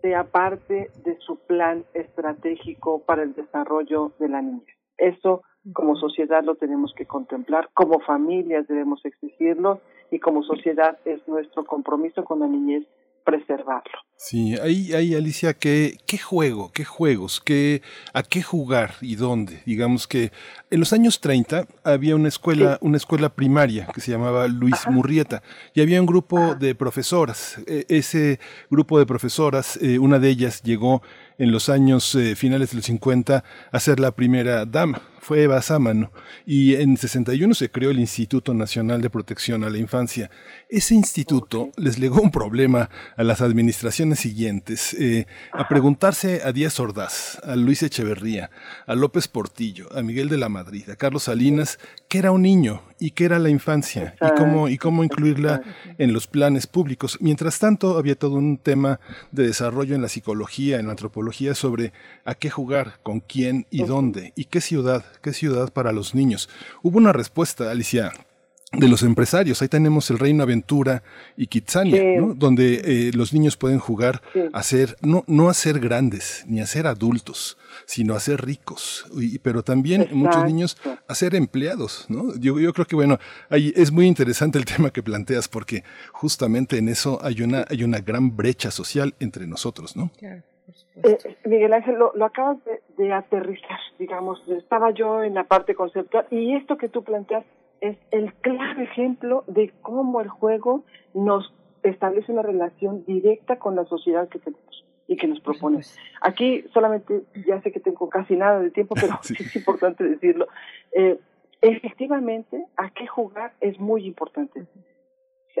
sea 0.00 0.24
parte 0.24 0.90
de 1.04 1.18
su 1.18 1.36
plan 1.46 1.84
estratégico 1.94 3.02
para 3.04 3.22
el 3.22 3.34
desarrollo 3.34 4.12
de 4.18 4.28
la 4.28 4.40
niñez. 4.40 4.76
Eso 4.96 5.42
como 5.72 5.96
sociedad 5.96 6.44
lo 6.44 6.54
tenemos 6.54 6.94
que 6.94 7.06
contemplar, 7.06 7.68
como 7.74 8.00
familias 8.00 8.68
debemos 8.68 9.04
exigirlo 9.04 9.80
y 10.10 10.20
como 10.20 10.42
sociedad 10.44 10.98
es 11.04 11.26
nuestro 11.26 11.64
compromiso 11.64 12.24
con 12.24 12.40
la 12.40 12.46
niñez 12.46 12.86
preservarlo. 13.26 13.98
Sí, 14.16 14.56
ahí, 14.62 14.94
ahí 14.94 15.14
Alicia, 15.14 15.52
¿qué, 15.52 15.98
¿qué 16.06 16.16
juego, 16.16 16.70
qué 16.72 16.84
juegos, 16.84 17.42
qué, 17.44 17.82
a 18.14 18.22
qué 18.22 18.42
jugar 18.42 18.94
y 19.02 19.16
dónde? 19.16 19.62
Digamos 19.66 20.06
que 20.06 20.32
en 20.70 20.80
los 20.80 20.94
años 20.94 21.20
30 21.20 21.66
había 21.84 22.16
una 22.16 22.28
escuela, 22.28 22.78
una 22.80 22.96
escuela 22.96 23.28
primaria 23.28 23.88
que 23.92 24.00
se 24.00 24.12
llamaba 24.12 24.48
Luis 24.48 24.88
Murrieta 24.88 25.42
y 25.74 25.82
había 25.82 26.00
un 26.00 26.06
grupo 26.06 26.54
de 26.54 26.74
profesoras. 26.74 27.58
E, 27.66 27.84
ese 27.88 28.40
grupo 28.70 28.98
de 28.98 29.04
profesoras, 29.04 29.78
eh, 29.82 29.98
una 29.98 30.18
de 30.18 30.30
ellas 30.30 30.62
llegó 30.62 31.02
en 31.36 31.50
los 31.50 31.68
años 31.68 32.14
eh, 32.14 32.36
finales 32.36 32.70
de 32.70 32.76
los 32.76 32.86
50 32.86 33.44
a 33.70 33.80
ser 33.80 34.00
la 34.00 34.12
primera 34.12 34.64
dama. 34.64 35.02
Fue 35.26 35.42
Eva 35.42 35.60
Sámano. 35.60 36.12
Y 36.46 36.76
en 36.76 36.96
61 36.96 37.52
se 37.54 37.68
creó 37.68 37.90
el 37.90 37.98
Instituto 37.98 38.54
Nacional 38.54 39.02
de 39.02 39.10
Protección 39.10 39.64
a 39.64 39.70
la 39.70 39.78
Infancia. 39.78 40.30
Ese 40.68 40.94
instituto 40.94 41.72
les 41.76 41.98
legó 41.98 42.20
un 42.20 42.30
problema 42.30 42.90
a 43.16 43.24
las 43.24 43.40
administraciones 43.40 44.20
siguientes, 44.20 44.94
eh, 44.94 45.26
a 45.50 45.66
preguntarse 45.66 46.42
a 46.44 46.52
Díaz 46.52 46.78
Ordaz, 46.78 47.40
a 47.42 47.56
Luis 47.56 47.82
Echeverría, 47.82 48.52
a 48.86 48.94
López 48.94 49.26
Portillo, 49.26 49.88
a 49.96 50.02
Miguel 50.02 50.28
de 50.28 50.36
la 50.36 50.48
Madrid, 50.48 50.88
a 50.90 50.94
Carlos 50.94 51.24
Salinas, 51.24 51.80
qué 52.06 52.18
era 52.18 52.30
un 52.30 52.42
niño 52.42 52.82
y 53.00 53.10
qué 53.10 53.24
era 53.24 53.38
la 53.38 53.50
infancia 53.50 54.14
y 54.20 54.38
cómo, 54.38 54.68
y 54.68 54.78
cómo 54.78 55.04
incluirla 55.04 55.60
en 55.98 56.12
los 56.12 56.26
planes 56.26 56.66
públicos. 56.66 57.18
Mientras 57.20 57.58
tanto, 57.58 57.98
había 57.98 58.14
todo 58.14 58.36
un 58.36 58.58
tema 58.58 59.00
de 59.32 59.46
desarrollo 59.46 59.96
en 59.96 60.02
la 60.02 60.08
psicología, 60.08 60.78
en 60.78 60.86
la 60.86 60.92
antropología, 60.92 61.54
sobre 61.54 61.92
a 62.24 62.34
qué 62.34 62.48
jugar, 62.48 63.00
con 63.02 63.20
quién 63.20 63.66
y 63.70 63.82
dónde, 63.82 64.32
y 64.36 64.44
qué 64.44 64.60
ciudad, 64.60 65.04
qué 65.20 65.32
ciudad 65.32 65.72
para 65.72 65.92
los 65.92 66.14
niños. 66.14 66.48
Hubo 66.82 66.98
una 66.98 67.12
respuesta, 67.12 67.70
Alicia, 67.70 68.12
de 68.72 68.88
los 68.88 69.02
empresarios. 69.02 69.62
Ahí 69.62 69.68
tenemos 69.68 70.10
el 70.10 70.18
Reino 70.18 70.42
Aventura 70.42 71.02
y 71.36 71.46
Kitsania, 71.46 72.02
donde 72.34 72.82
eh, 72.84 73.10
los 73.14 73.32
niños 73.32 73.56
pueden 73.56 73.78
jugar 73.78 74.22
a 74.52 74.62
ser, 74.62 74.96
no, 75.02 75.24
no 75.26 75.48
a 75.48 75.54
ser 75.54 75.80
grandes, 75.80 76.44
ni 76.46 76.60
a 76.60 76.66
ser 76.66 76.86
adultos, 76.86 77.56
sino 77.86 78.14
a 78.14 78.20
ser 78.20 78.44
ricos. 78.44 79.06
pero 79.42 79.62
también 79.62 80.08
muchos 80.12 80.44
niños 80.44 80.76
a 81.06 81.14
ser 81.14 81.34
empleados, 81.34 82.06
¿no? 82.08 82.34
Yo, 82.36 82.58
yo 82.58 82.72
creo 82.72 82.86
que, 82.86 82.96
bueno, 82.96 83.18
ahí 83.48 83.72
es 83.76 83.92
muy 83.92 84.06
interesante 84.06 84.58
el 84.58 84.64
tema 84.76 84.90
que 84.90 85.02
planteas, 85.02 85.48
porque 85.48 85.84
justamente 86.12 86.78
en 86.78 86.88
eso 86.88 87.20
hay 87.22 87.42
una, 87.42 87.64
hay 87.68 87.84
una 87.84 88.00
gran 88.00 88.36
brecha 88.36 88.70
social 88.70 89.14
entre 89.20 89.46
nosotros, 89.46 89.96
¿no? 89.96 90.10
Eh, 91.02 91.18
Miguel 91.44 91.72
Ángel, 91.72 91.96
lo, 91.96 92.24
acabas 92.24 92.58
de, 92.64 92.80
de, 92.96 93.12
aterrizar, 93.12 93.78
digamos, 93.98 94.46
estaba 94.48 94.90
yo 94.90 95.22
en 95.22 95.34
la 95.34 95.44
parte 95.44 95.74
conceptual 95.74 96.26
y 96.30 96.54
esto 96.54 96.76
que 96.76 96.88
tú 96.88 97.04
planteas 97.04 97.44
es 97.80 97.96
el 98.10 98.32
claro 98.34 98.80
ejemplo 98.80 99.44
de 99.46 99.72
cómo 99.82 100.20
el 100.20 100.28
juego 100.28 100.84
nos 101.14 101.52
establece 101.82 102.32
una 102.32 102.42
relación 102.42 103.04
directa 103.04 103.58
con 103.58 103.76
la 103.76 103.84
sociedad 103.84 104.28
que 104.28 104.38
tenemos 104.38 104.84
y 105.08 105.16
que 105.16 105.28
nos 105.28 105.40
propone. 105.40 105.80
Aquí 106.20 106.64
solamente, 106.72 107.22
ya 107.46 107.60
sé 107.62 107.70
que 107.70 107.80
tengo 107.80 108.08
casi 108.08 108.34
nada 108.34 108.60
de 108.60 108.70
tiempo, 108.70 108.94
pero 108.94 109.18
es 109.22 109.56
importante 109.56 110.04
decirlo. 110.04 110.48
Eh, 110.92 111.18
efectivamente, 111.60 112.64
a 112.76 112.90
qué 112.90 113.06
jugar 113.06 113.52
es 113.60 113.78
muy 113.78 114.06
importante. 114.06 114.66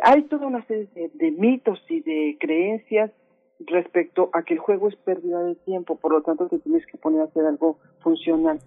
Hay 0.02 0.22
toda 0.22 0.46
una 0.46 0.64
serie 0.66 0.88
de, 0.94 1.10
de 1.14 1.30
mitos 1.30 1.82
y 1.88 2.00
de 2.00 2.36
creencias 2.38 3.10
respecto 3.60 4.30
a 4.32 4.42
que 4.42 4.54
el 4.54 4.60
juego 4.60 4.88
es 4.88 4.96
pérdida 4.96 5.42
de 5.42 5.54
tiempo, 5.54 5.96
por 5.96 6.12
lo 6.12 6.22
tanto 6.22 6.48
te 6.48 6.58
tienes 6.58 6.86
que 6.86 6.98
poner 6.98 7.22
a 7.22 7.24
hacer 7.24 7.44
algo 7.46 7.78
funcional. 8.00 8.60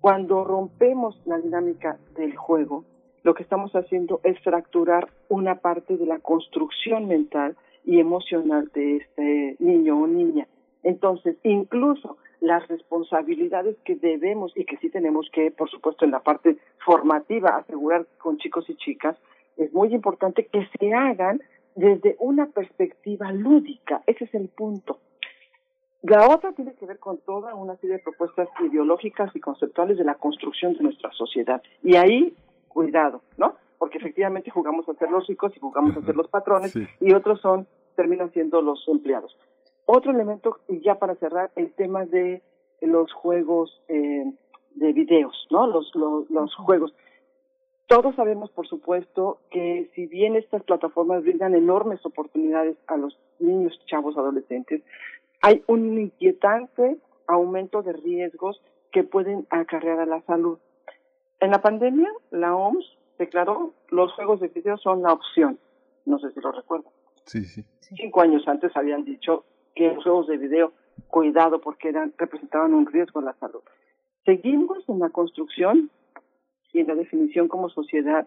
Cuando 0.00 0.44
rompemos 0.44 1.20
la 1.26 1.38
dinámica 1.38 1.98
del 2.16 2.36
juego, 2.36 2.84
lo 3.22 3.34
que 3.34 3.42
estamos 3.42 3.72
haciendo 3.72 4.20
es 4.24 4.38
fracturar 4.40 5.08
una 5.28 5.56
parte 5.56 5.96
de 5.96 6.06
la 6.06 6.18
construcción 6.18 7.06
mental 7.06 7.56
y 7.84 8.00
emocional 8.00 8.70
de 8.74 8.96
este 8.96 9.56
niño 9.60 10.00
o 10.00 10.06
niña. 10.06 10.48
Entonces, 10.82 11.36
incluso 11.44 12.16
las 12.40 12.66
responsabilidades 12.66 13.76
que 13.84 13.94
debemos 13.94 14.52
y 14.56 14.64
que 14.64 14.76
sí 14.78 14.90
tenemos 14.90 15.30
que, 15.32 15.52
por 15.52 15.70
supuesto, 15.70 16.04
en 16.04 16.10
la 16.10 16.20
parte 16.20 16.58
formativa, 16.84 17.50
asegurar 17.50 18.06
con 18.18 18.38
chicos 18.38 18.68
y 18.68 18.74
chicas, 18.74 19.16
es 19.56 19.72
muy 19.72 19.94
importante 19.94 20.46
que 20.46 20.66
se 20.78 20.92
hagan 20.92 21.40
desde 21.74 22.16
una 22.20 22.46
perspectiva 22.46 23.32
lúdica. 23.32 24.02
Ese 24.06 24.24
es 24.24 24.34
el 24.34 24.48
punto. 24.48 24.98
La 26.02 26.28
otra 26.28 26.52
tiene 26.52 26.74
que 26.74 26.86
ver 26.86 26.98
con 26.98 27.18
toda 27.18 27.54
una 27.54 27.76
serie 27.76 27.96
de 27.96 28.02
propuestas 28.02 28.48
ideológicas 28.60 29.34
y 29.36 29.40
conceptuales 29.40 29.98
de 29.98 30.04
la 30.04 30.16
construcción 30.16 30.74
de 30.74 30.82
nuestra 30.82 31.12
sociedad. 31.12 31.62
Y 31.82 31.94
ahí, 31.94 32.34
cuidado, 32.68 33.22
¿no? 33.36 33.54
Porque 33.78 33.98
efectivamente 33.98 34.50
jugamos 34.50 34.88
a 34.88 34.94
ser 34.94 35.10
los 35.10 35.26
ricos 35.28 35.56
y 35.56 35.60
jugamos 35.60 35.96
a 35.96 36.02
ser 36.02 36.16
los 36.16 36.28
patrones 36.28 36.74
y 37.00 37.12
otros 37.12 37.40
son, 37.40 37.68
terminan 37.94 38.32
siendo 38.32 38.60
los 38.62 38.86
empleados. 38.88 39.36
Otro 39.86 40.10
elemento, 40.10 40.58
y 40.68 40.80
ya 40.80 40.96
para 40.96 41.14
cerrar, 41.16 41.50
el 41.54 41.72
tema 41.72 42.04
de 42.04 42.42
los 42.80 43.12
juegos 43.12 43.80
eh, 43.88 44.24
de 44.74 44.92
videos, 44.92 45.46
¿no? 45.50 45.68
Los, 45.68 45.94
los, 45.94 46.28
los 46.30 46.54
juegos. 46.56 46.92
Todos 47.92 48.16
sabemos, 48.16 48.50
por 48.52 48.66
supuesto, 48.66 49.40
que 49.50 49.90
si 49.94 50.06
bien 50.06 50.34
estas 50.34 50.62
plataformas 50.62 51.22
brindan 51.24 51.54
enormes 51.54 52.00
oportunidades 52.06 52.74
a 52.86 52.96
los 52.96 53.18
niños, 53.38 53.78
chavos, 53.84 54.16
adolescentes, 54.16 54.80
hay 55.42 55.62
un 55.66 56.00
inquietante 56.00 56.96
aumento 57.26 57.82
de 57.82 57.92
riesgos 57.92 58.62
que 58.92 59.04
pueden 59.04 59.46
acarrear 59.50 60.00
a 60.00 60.06
la 60.06 60.22
salud. 60.22 60.58
En 61.38 61.50
la 61.50 61.60
pandemia, 61.60 62.10
la 62.30 62.56
OMS 62.56 62.96
declaró 63.18 63.74
los 63.90 64.10
juegos 64.14 64.40
de 64.40 64.48
video 64.48 64.78
son 64.78 65.02
la 65.02 65.12
opción. 65.12 65.58
No 66.06 66.18
sé 66.18 66.32
si 66.32 66.40
lo 66.40 66.50
recuerdan. 66.50 66.90
Sí, 67.26 67.44
sí. 67.44 67.62
Cinco 67.80 68.22
años 68.22 68.48
antes 68.48 68.74
habían 68.74 69.04
dicho 69.04 69.44
que 69.74 69.92
los 69.92 70.02
juegos 70.02 70.28
de 70.28 70.38
video, 70.38 70.72
cuidado 71.08 71.60
porque 71.60 71.90
eran, 71.90 72.14
representaban 72.16 72.72
un 72.72 72.86
riesgo 72.86 73.20
a 73.20 73.24
la 73.24 73.34
salud. 73.34 73.60
Seguimos 74.24 74.82
en 74.88 74.98
la 74.98 75.10
construcción 75.10 75.90
y 76.72 76.80
en 76.80 76.86
la 76.86 76.94
definición 76.94 77.48
como 77.48 77.68
sociedad 77.68 78.26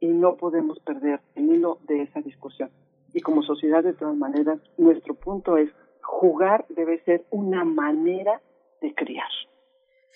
y 0.00 0.08
no 0.08 0.36
podemos 0.36 0.78
perder 0.80 1.20
el 1.36 1.52
hilo 1.52 1.78
de 1.86 2.02
esa 2.02 2.20
discusión. 2.20 2.70
Y 3.14 3.20
como 3.20 3.42
sociedad, 3.42 3.84
de 3.84 3.92
todas 3.92 4.16
maneras, 4.16 4.58
nuestro 4.78 5.14
punto 5.14 5.56
es 5.56 5.70
jugar 6.02 6.64
debe 6.70 7.02
ser 7.04 7.24
una 7.30 7.64
manera 7.64 8.40
de 8.80 8.94
criar. 8.94 9.28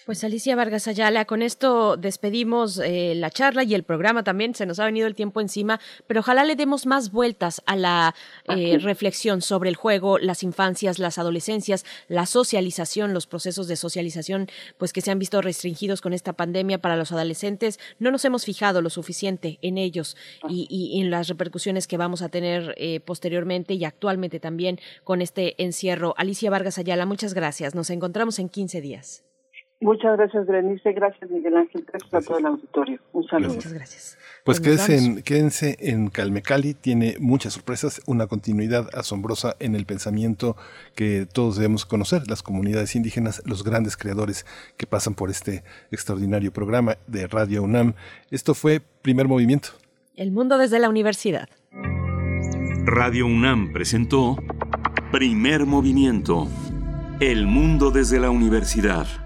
Pues 0.04 0.22
Alicia 0.22 0.54
Vargas 0.54 0.86
Ayala, 0.86 1.24
con 1.24 1.42
esto 1.42 1.96
despedimos 1.96 2.78
eh, 2.78 3.14
la 3.16 3.30
charla 3.30 3.64
y 3.64 3.74
el 3.74 3.82
programa 3.82 4.22
también, 4.22 4.54
se 4.54 4.66
nos 4.66 4.78
ha 4.78 4.84
venido 4.84 5.08
el 5.08 5.16
tiempo 5.16 5.40
encima, 5.40 5.80
pero 6.06 6.20
ojalá 6.20 6.44
le 6.44 6.54
demos 6.54 6.86
más 6.86 7.10
vueltas 7.10 7.60
a 7.66 7.74
la 7.74 8.14
eh, 8.48 8.78
reflexión 8.78 9.42
sobre 9.42 9.68
el 9.68 9.74
juego, 9.74 10.18
las 10.18 10.44
infancias, 10.44 11.00
las 11.00 11.18
adolescencias, 11.18 11.84
la 12.06 12.26
socialización, 12.26 13.14
los 13.14 13.26
procesos 13.26 13.66
de 13.66 13.74
socialización, 13.74 14.48
pues 14.78 14.92
que 14.92 15.00
se 15.00 15.10
han 15.10 15.18
visto 15.18 15.42
restringidos 15.42 16.00
con 16.00 16.12
esta 16.12 16.34
pandemia 16.34 16.78
para 16.78 16.96
los 16.96 17.10
adolescentes. 17.10 17.80
No 17.98 18.12
nos 18.12 18.24
hemos 18.24 18.44
fijado 18.44 18.82
lo 18.82 18.90
suficiente 18.90 19.58
en 19.62 19.76
ellos 19.76 20.16
y, 20.48 20.68
y 20.70 21.00
en 21.00 21.10
las 21.10 21.26
repercusiones 21.26 21.88
que 21.88 21.96
vamos 21.96 22.22
a 22.22 22.28
tener 22.28 22.74
eh, 22.76 23.00
posteriormente 23.00 23.74
y 23.74 23.84
actualmente 23.84 24.38
también 24.38 24.78
con 25.02 25.20
este 25.20 25.60
encierro. 25.62 26.14
Alicia 26.16 26.50
Vargas 26.50 26.78
Ayala, 26.78 27.06
muchas 27.06 27.34
gracias. 27.34 27.74
Nos 27.74 27.90
encontramos 27.90 28.38
en 28.38 28.48
15 28.48 28.80
días. 28.80 29.24
Muchas 29.80 30.16
gracias, 30.16 30.46
Berenice. 30.46 30.92
Gracias, 30.92 31.30
Miguel 31.30 31.56
Ángel. 31.56 31.84
Gracias 31.86 32.14
a 32.14 32.26
todo 32.26 32.38
el 32.38 32.46
auditorio. 32.46 32.98
Un 33.12 33.26
saludo. 33.26 33.54
Muchas 33.54 33.74
gracias. 33.74 34.18
Pues 34.42 34.60
Pues 34.60 34.60
quédense 34.60 34.96
en, 34.96 35.22
quédense 35.22 35.76
en 35.80 36.08
Calmecali, 36.08 36.72
tiene 36.72 37.16
muchas 37.20 37.52
sorpresas, 37.52 38.00
una 38.06 38.26
continuidad 38.26 38.88
asombrosa 38.94 39.56
en 39.58 39.74
el 39.74 39.84
pensamiento 39.84 40.56
que 40.94 41.26
todos 41.30 41.56
debemos 41.56 41.84
conocer, 41.84 42.22
las 42.28 42.42
comunidades 42.42 42.94
indígenas, 42.96 43.42
los 43.44 43.64
grandes 43.64 43.96
creadores 43.96 44.46
que 44.76 44.86
pasan 44.86 45.14
por 45.14 45.30
este 45.30 45.62
extraordinario 45.90 46.52
programa 46.52 46.96
de 47.06 47.26
Radio 47.26 47.62
UNAM. 47.62 47.94
Esto 48.30 48.54
fue 48.54 48.80
Primer 49.02 49.28
Movimiento. 49.28 49.70
El 50.14 50.30
mundo 50.30 50.56
desde 50.56 50.78
la 50.78 50.88
universidad. 50.88 51.48
Radio 52.86 53.26
UNAM 53.26 53.72
presentó 53.72 54.36
Primer 55.12 55.66
Movimiento. 55.66 56.48
El 57.20 57.46
mundo 57.46 57.90
desde 57.90 58.20
la 58.20 58.30
universidad. 58.30 59.25